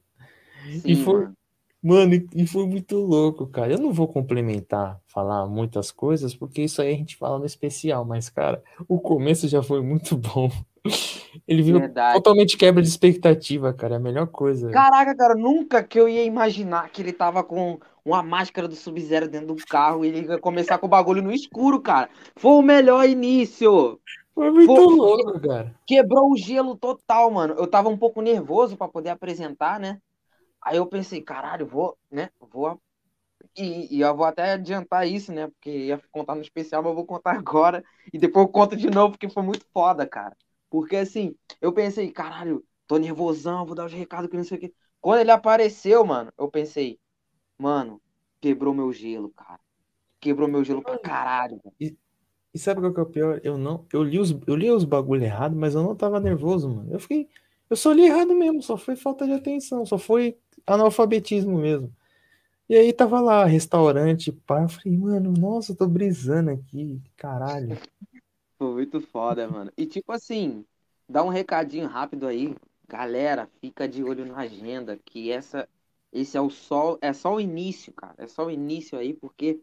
Sim, 0.65 0.81
e 0.83 0.95
foi, 0.97 1.21
mano. 1.21 1.37
mano, 1.81 2.27
e 2.35 2.45
foi 2.45 2.67
muito 2.67 2.97
louco, 2.97 3.47
cara. 3.47 3.71
Eu 3.71 3.79
não 3.79 3.93
vou 3.93 4.09
complementar, 4.09 4.99
falar 5.07 5.47
muitas 5.47 5.89
coisas, 5.89 6.35
porque 6.35 6.63
isso 6.63 6.81
aí 6.81 6.93
a 6.93 6.97
gente 6.97 7.15
fala 7.15 7.39
no 7.39 7.45
especial, 7.45 8.03
mas, 8.03 8.29
cara, 8.29 8.61
o 8.89 8.99
começo 8.99 9.47
já 9.47 9.63
foi 9.63 9.81
muito 9.81 10.17
bom. 10.19 10.51
Ele 11.47 11.61
viu 11.61 11.79
Verdade. 11.79 12.15
totalmente 12.15 12.57
quebra 12.57 12.81
de 12.81 12.89
expectativa, 12.89 13.71
cara. 13.71 13.93
É 13.93 13.97
a 13.97 14.01
melhor 14.01 14.27
coisa. 14.27 14.69
Caraca, 14.69 15.15
cara, 15.15 15.35
nunca 15.35 15.81
que 15.81 15.97
eu 15.97 16.09
ia 16.09 16.25
imaginar 16.25 16.89
que 16.89 17.01
ele 17.01 17.13
tava 17.13 17.41
com 17.41 17.79
uma 18.03 18.23
máscara 18.23 18.67
do 18.67 18.75
Sub-Zero 18.75 19.27
dentro 19.27 19.47
do 19.47 19.65
carro 19.65 20.03
e 20.03 20.07
ele 20.07 20.27
ia 20.27 20.39
começar 20.39 20.77
com 20.77 20.87
o 20.87 20.89
bagulho 20.89 21.21
no 21.21 21.31
escuro, 21.31 21.81
cara. 21.81 22.09
Foi 22.35 22.51
o 22.51 22.61
melhor 22.61 23.07
início. 23.07 23.99
Foi 24.33 24.49
muito 24.49 24.73
Foi... 24.73 24.95
louco, 24.95 25.39
cara. 25.39 25.75
Quebrou 25.85 26.31
o 26.31 26.37
gelo 26.37 26.75
total, 26.75 27.29
mano. 27.29 27.55
Eu 27.57 27.67
tava 27.67 27.89
um 27.89 27.97
pouco 27.97 28.21
nervoso 28.21 28.75
para 28.75 28.87
poder 28.87 29.09
apresentar, 29.09 29.79
né? 29.79 30.01
Aí 30.61 30.77
eu 30.77 30.85
pensei, 30.85 31.21
caralho, 31.21 31.65
vou, 31.65 31.97
né? 32.09 32.29
Vou. 32.39 32.79
E, 33.57 33.97
e, 33.97 34.01
eu 34.01 34.15
vou 34.15 34.25
até 34.25 34.53
adiantar 34.53 35.07
isso, 35.07 35.31
né? 35.31 35.47
Porque 35.47 35.69
ia 35.69 36.01
contar 36.11 36.35
no 36.35 36.41
especial, 36.41 36.81
mas 36.81 36.91
eu 36.91 36.95
vou 36.95 37.05
contar 37.05 37.31
agora. 37.37 37.83
E 38.13 38.17
depois 38.17 38.45
eu 38.45 38.51
conto 38.51 38.75
de 38.75 38.89
novo, 38.89 39.11
porque 39.11 39.29
foi 39.29 39.43
muito 39.43 39.65
foda, 39.73 40.07
cara. 40.07 40.35
Porque 40.69 40.95
assim, 40.95 41.35
eu 41.59 41.73
pensei, 41.73 42.11
caralho, 42.11 42.63
tô 42.87 42.97
nervosão, 42.97 43.65
vou 43.65 43.75
dar 43.75 43.85
os 43.85 43.93
recados 43.93 44.29
que 44.29 44.37
não 44.37 44.43
sei 44.43 44.57
o 44.57 44.61
quê. 44.61 44.73
Quando 45.01 45.19
ele 45.19 45.31
apareceu, 45.31 46.05
mano, 46.05 46.31
eu 46.37 46.49
pensei, 46.49 46.99
mano, 47.61 48.01
quebrou 48.39 48.73
meu 48.73 48.91
gelo, 48.91 49.29
cara. 49.29 49.59
Quebrou 50.19 50.47
meu 50.47 50.63
gelo 50.63 50.81
pra 50.81 50.97
caralho. 50.97 51.61
E, 51.79 51.95
e, 52.53 52.59
sabe 52.59 52.81
qual 52.81 52.91
que 52.93 52.99
é 52.99 53.03
o 53.03 53.05
pior? 53.05 53.39
Eu 53.43 53.57
não, 53.57 53.85
eu 53.93 54.03
li 54.03 54.19
os, 54.19 54.31
eu 54.47 54.55
li 54.55 54.69
os 54.71 54.83
bagulho 54.83 55.23
errado, 55.23 55.55
mas 55.55 55.75
eu 55.75 55.83
não 55.83 55.95
tava 55.95 56.19
nervoso, 56.19 56.67
mano. 56.67 56.91
Eu 56.91 56.99
fiquei, 56.99 57.29
eu 57.69 57.75
só 57.75 57.91
li 57.91 58.05
errado 58.05 58.33
mesmo, 58.35 58.63
só 58.63 58.75
foi 58.75 58.95
falta 58.95 59.25
de 59.27 59.33
atenção, 59.33 59.85
só 59.85 59.97
foi 59.97 60.37
analfabetismo 60.65 61.59
mesmo. 61.59 61.93
E 62.67 62.75
aí 62.75 62.91
tava 62.91 63.19
lá, 63.19 63.45
restaurante, 63.45 64.31
pá, 64.31 64.63
eu 64.63 64.69
falei, 64.69 64.97
mano, 64.97 65.31
nossa, 65.31 65.73
eu 65.73 65.75
tô 65.75 65.87
brisando 65.87 66.51
aqui, 66.51 66.99
caralho. 67.15 67.77
Foi 68.57 68.73
muito 68.73 69.01
foda, 69.01 69.47
mano. 69.47 69.71
E 69.77 69.85
tipo 69.85 70.11
assim, 70.11 70.65
dá 71.07 71.23
um 71.23 71.29
recadinho 71.29 71.87
rápido 71.87 72.25
aí. 72.25 72.55
Galera, 72.87 73.49
fica 73.59 73.87
de 73.87 74.03
olho 74.03 74.25
na 74.25 74.37
agenda, 74.37 74.99
que 75.05 75.31
essa 75.31 75.67
esse 76.11 76.37
é 76.37 76.41
o 76.41 76.49
só 76.49 76.97
é 77.01 77.13
só 77.13 77.35
o 77.35 77.39
início, 77.39 77.93
cara. 77.93 78.15
É 78.17 78.27
só 78.27 78.45
o 78.45 78.51
início 78.51 78.97
aí, 78.97 79.13
porque 79.13 79.59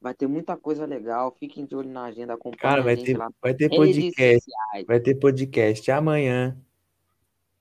vai 0.00 0.14
ter 0.14 0.26
muita 0.26 0.56
coisa 0.56 0.86
legal. 0.86 1.34
Fiquem 1.38 1.66
de 1.66 1.74
olho 1.74 1.90
na 1.90 2.04
agenda, 2.04 2.34
acompanha 2.34 2.58
Cara, 2.58 2.82
vai 2.82 2.96
ter, 2.96 3.16
lá. 3.16 3.28
vai 3.42 3.54
ter 3.54 3.68
podcast. 3.68 4.50
Vai 4.86 5.00
ter 5.00 5.14
podcast 5.16 5.90
amanhã. 5.90 6.56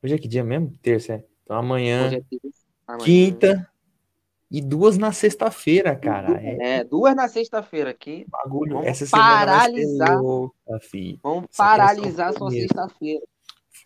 Hoje 0.04 0.16
é 0.16 0.18
que 0.18 0.28
dia 0.28 0.44
mesmo? 0.44 0.74
Terça, 0.82 1.14
é. 1.14 1.24
Então 1.44 1.58
amanhã, 1.58 2.12
é 2.14 2.22
amanhã. 2.88 3.04
quinta 3.04 3.70
e 4.52 4.62
duas 4.62 4.98
na 4.98 5.12
sexta-feira, 5.12 5.96
cara. 5.96 6.40
É, 6.42 6.78
é, 6.78 6.84
duas 6.84 7.16
na 7.16 7.28
sexta-feira 7.28 7.90
aqui. 7.92 8.26
Bagulho. 8.30 8.74
Vamos 8.74 8.88
Essa 8.88 9.18
paralisar. 9.18 10.22
Louca, 10.22 10.56
Vamos 11.22 11.48
paralisar 11.56 12.34
sua 12.34 12.52
sexta-feira. 12.52 13.26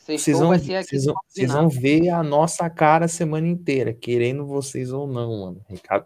Vocês 0.03 0.37
vão, 0.37 0.49
vocês, 0.49 1.05
vão, 1.05 1.15
vocês 1.27 1.51
vão 1.51 1.69
ver 1.69 2.09
a 2.09 2.21
nossa 2.21 2.69
cara 2.69 3.05
a 3.05 3.07
semana 3.07 3.47
inteira, 3.47 3.93
querendo 3.93 4.45
vocês 4.45 4.91
ou 4.91 5.07
não, 5.07 5.39
mano. 5.39 5.65
Recado. 5.67 6.05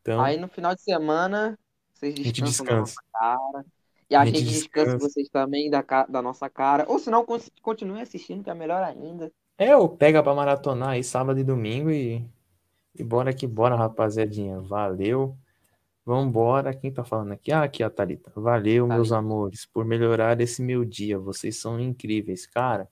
Então, 0.00 0.20
Aí 0.20 0.38
no 0.38 0.48
final 0.48 0.74
de 0.74 0.80
semana, 0.80 1.58
vocês 1.92 2.14
descansam 2.14 2.44
descansa. 2.44 2.70
da 2.70 2.80
nossa 2.80 3.02
cara. 3.12 3.66
E 4.08 4.14
a, 4.14 4.24
gente, 4.24 4.38
gente 4.38 4.52
descansa 4.52 4.98
vocês 4.98 5.28
também 5.28 5.68
da, 5.70 5.82
da 6.08 6.22
nossa 6.22 6.48
cara. 6.48 6.86
Ou 6.88 6.98
se 6.98 7.10
não, 7.10 7.26
continue 7.60 8.00
assistindo, 8.00 8.42
que 8.42 8.50
é 8.50 8.54
melhor 8.54 8.82
ainda. 8.82 9.30
É, 9.58 9.76
ou 9.76 9.88
pega 9.88 10.22
pra 10.22 10.34
maratonar 10.34 10.90
aí 10.90 11.04
sábado 11.04 11.38
e 11.38 11.44
domingo 11.44 11.90
e 11.90 12.26
e 12.94 13.02
bora 13.02 13.32
que 13.32 13.46
bora, 13.46 13.74
rapaziadinha. 13.74 14.60
Valeu. 14.60 15.36
Vambora. 16.04 16.74
Quem 16.74 16.92
tá 16.92 17.04
falando 17.04 17.32
aqui? 17.32 17.52
Ah, 17.52 17.62
aqui 17.62 17.82
a 17.82 17.90
Thalita. 17.90 18.32
Valeu, 18.34 18.84
Thalita. 18.84 18.94
meus 18.94 19.12
amores, 19.12 19.66
por 19.66 19.84
melhorar 19.84 20.40
esse 20.40 20.62
meu 20.62 20.84
dia. 20.84 21.18
Vocês 21.18 21.56
são 21.56 21.78
incríveis, 21.78 22.46
cara. 22.46 22.88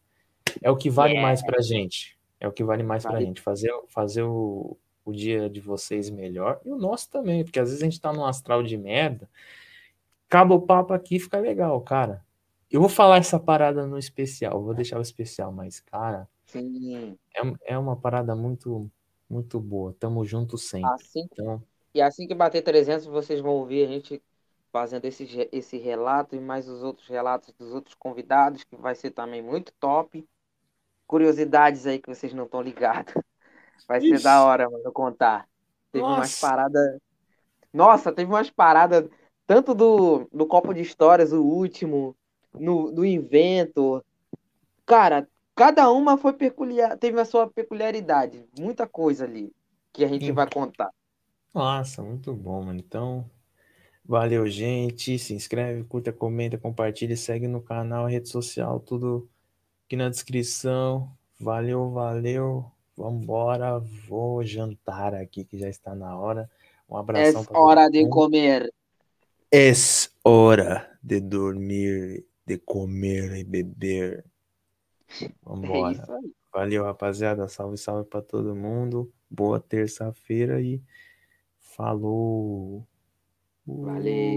É 0.63 0.71
o 0.71 0.77
que 0.77 0.91
vale 0.91 1.13
yeah. 1.13 1.27
mais 1.27 1.43
pra 1.43 1.61
gente. 1.61 2.19
É 2.39 2.49
o 2.49 2.53
que 2.53 2.65
vale 2.65 2.83
mais 2.83 3.03
vale. 3.03 3.17
pra 3.17 3.25
gente. 3.25 3.41
Fazer, 3.41 3.71
fazer 3.89 4.23
o, 4.23 4.77
o 5.05 5.13
dia 5.13 5.49
de 5.49 5.61
vocês 5.61 6.11
melhor. 6.11 6.61
E 6.65 6.71
o 6.71 6.77
nosso 6.77 7.11
também. 7.11 7.45
Porque 7.45 7.61
às 7.61 7.69
vezes 7.69 7.83
a 7.83 7.85
gente 7.85 8.01
tá 8.01 8.13
num 8.13 8.25
astral 8.25 8.63
de 8.63 8.77
merda. 8.77 9.29
Acaba 10.29 10.55
o 10.55 10.63
papo 10.63 10.93
aqui 10.93 11.19
fica 11.19 11.39
legal, 11.39 11.81
cara. 11.81 12.25
Eu 12.71 12.81
vou 12.81 12.89
falar 12.89 13.17
essa 13.17 13.39
parada 13.39 13.85
no 13.85 13.99
especial, 13.99 14.63
vou 14.63 14.73
deixar 14.73 14.97
o 14.97 15.03
especial, 15.03 15.51
mas, 15.51 15.81
cara, 15.81 16.29
Sim. 16.47 17.19
é, 17.35 17.73
é 17.75 17.79
uma 17.79 17.97
parada 17.97 18.37
muito, 18.37 18.89
muito 19.29 19.59
boa. 19.59 19.93
Tamo 19.99 20.25
junto 20.25 20.57
sempre. 20.57 20.89
Assim, 20.93 21.29
Então, 21.33 21.61
e 21.95 22.01
assim 22.01 22.27
que 22.27 22.35
bater 22.35 22.63
300, 22.63 23.07
vocês 23.07 23.41
vão 23.41 23.53
ouvir 23.53 23.85
a 23.85 23.89
gente 23.89 24.23
fazendo 24.73 25.05
esse, 25.05 25.49
esse 25.53 25.77
relato 25.79 26.37
e 26.37 26.41
mais 26.41 26.69
os 26.69 26.83
outros 26.83 27.09
relatos 27.09 27.53
dos 27.59 27.73
outros 27.73 27.95
convidados, 27.95 28.65
que 28.65 28.77
vai 28.77 28.95
ser 28.95 29.11
também 29.11 29.43
muito 29.43 29.73
top. 29.81 30.27
Curiosidades 31.07 31.87
aí 31.87 31.99
que 31.99 32.09
vocês 32.09 32.33
não 32.33 32.45
estão 32.45 32.63
ligados. 32.63 33.13
Vai 33.89 34.01
ser 34.01 34.15
Ixi. 34.15 34.23
da 34.23 34.45
hora, 34.45 34.71
mano, 34.71 34.93
contar. 34.93 35.49
Teve 35.91 36.05
umas 36.05 36.21
Nossa. 36.21 36.47
paradas. 36.47 37.01
Nossa, 37.73 38.13
teve 38.13 38.31
umas 38.31 38.49
paradas, 38.49 39.09
tanto 39.47 39.75
do, 39.75 40.29
do 40.33 40.47
Copo 40.47 40.73
de 40.73 40.81
Histórias, 40.81 41.33
o 41.33 41.43
último, 41.43 42.17
no, 42.55 42.93
do 42.93 43.05
Inventor. 43.05 44.05
Cara, 44.87 45.27
cada 45.57 45.91
uma 45.91 46.17
foi 46.17 46.33
peculiar, 46.33 46.97
teve 46.99 47.21
a 47.21 47.25
sua 47.25 47.49
peculiaridade. 47.51 48.45
Muita 48.57 48.87
coisa 48.87 49.25
ali 49.25 49.53
que 49.93 50.05
a 50.05 50.09
gente 50.09 50.27
Sim. 50.27 50.33
vai 50.33 50.49
contar. 50.49 50.91
Nossa, 51.53 52.03
muito 52.03 52.33
bom, 52.35 52.65
mano. 52.65 52.79
Então, 52.79 53.29
valeu, 54.05 54.47
gente. 54.47 55.19
Se 55.19 55.35
inscreve, 55.35 55.85
curta, 55.85 56.13
comenta, 56.13 56.57
compartilha, 56.57 57.17
segue 57.17 57.49
no 57.49 57.61
canal, 57.61 58.07
rede 58.07 58.29
social, 58.29 58.79
tudo 58.81 59.29
aqui 59.87 59.97
na 59.97 60.09
descrição. 60.09 61.11
Valeu, 61.39 61.91
valeu. 61.91 62.71
Vambora. 62.97 63.79
Vou 64.09 64.45
jantar 64.45 65.15
aqui, 65.15 65.45
que 65.45 65.59
já 65.59 65.69
está 65.69 65.95
na 65.95 66.17
hora. 66.17 66.49
Um 66.89 66.97
É 66.97 67.01
abração 67.01 67.45
pra 67.45 67.61
hora 67.61 67.89
de 67.89 68.09
comer. 68.09 68.73
É 69.53 69.73
hora 70.25 70.89
de 71.03 71.21
dormir, 71.21 72.25
de 72.47 72.59
comer 72.59 73.37
e 73.37 73.45
beber. 73.45 74.25
É 75.23 75.31
Vambora. 75.43 76.07
aí. 76.09 76.33
Valeu, 76.53 76.85
rapaziada. 76.85 77.49
Salve, 77.49 77.77
salve 77.79 78.09
pra 78.09 78.21
todo 78.21 78.55
mundo. 78.55 79.13
Boa 79.29 79.59
terça-feira 79.61 80.61
e 80.61 80.83
falou. 81.77 82.87
Valeu. 83.67 84.21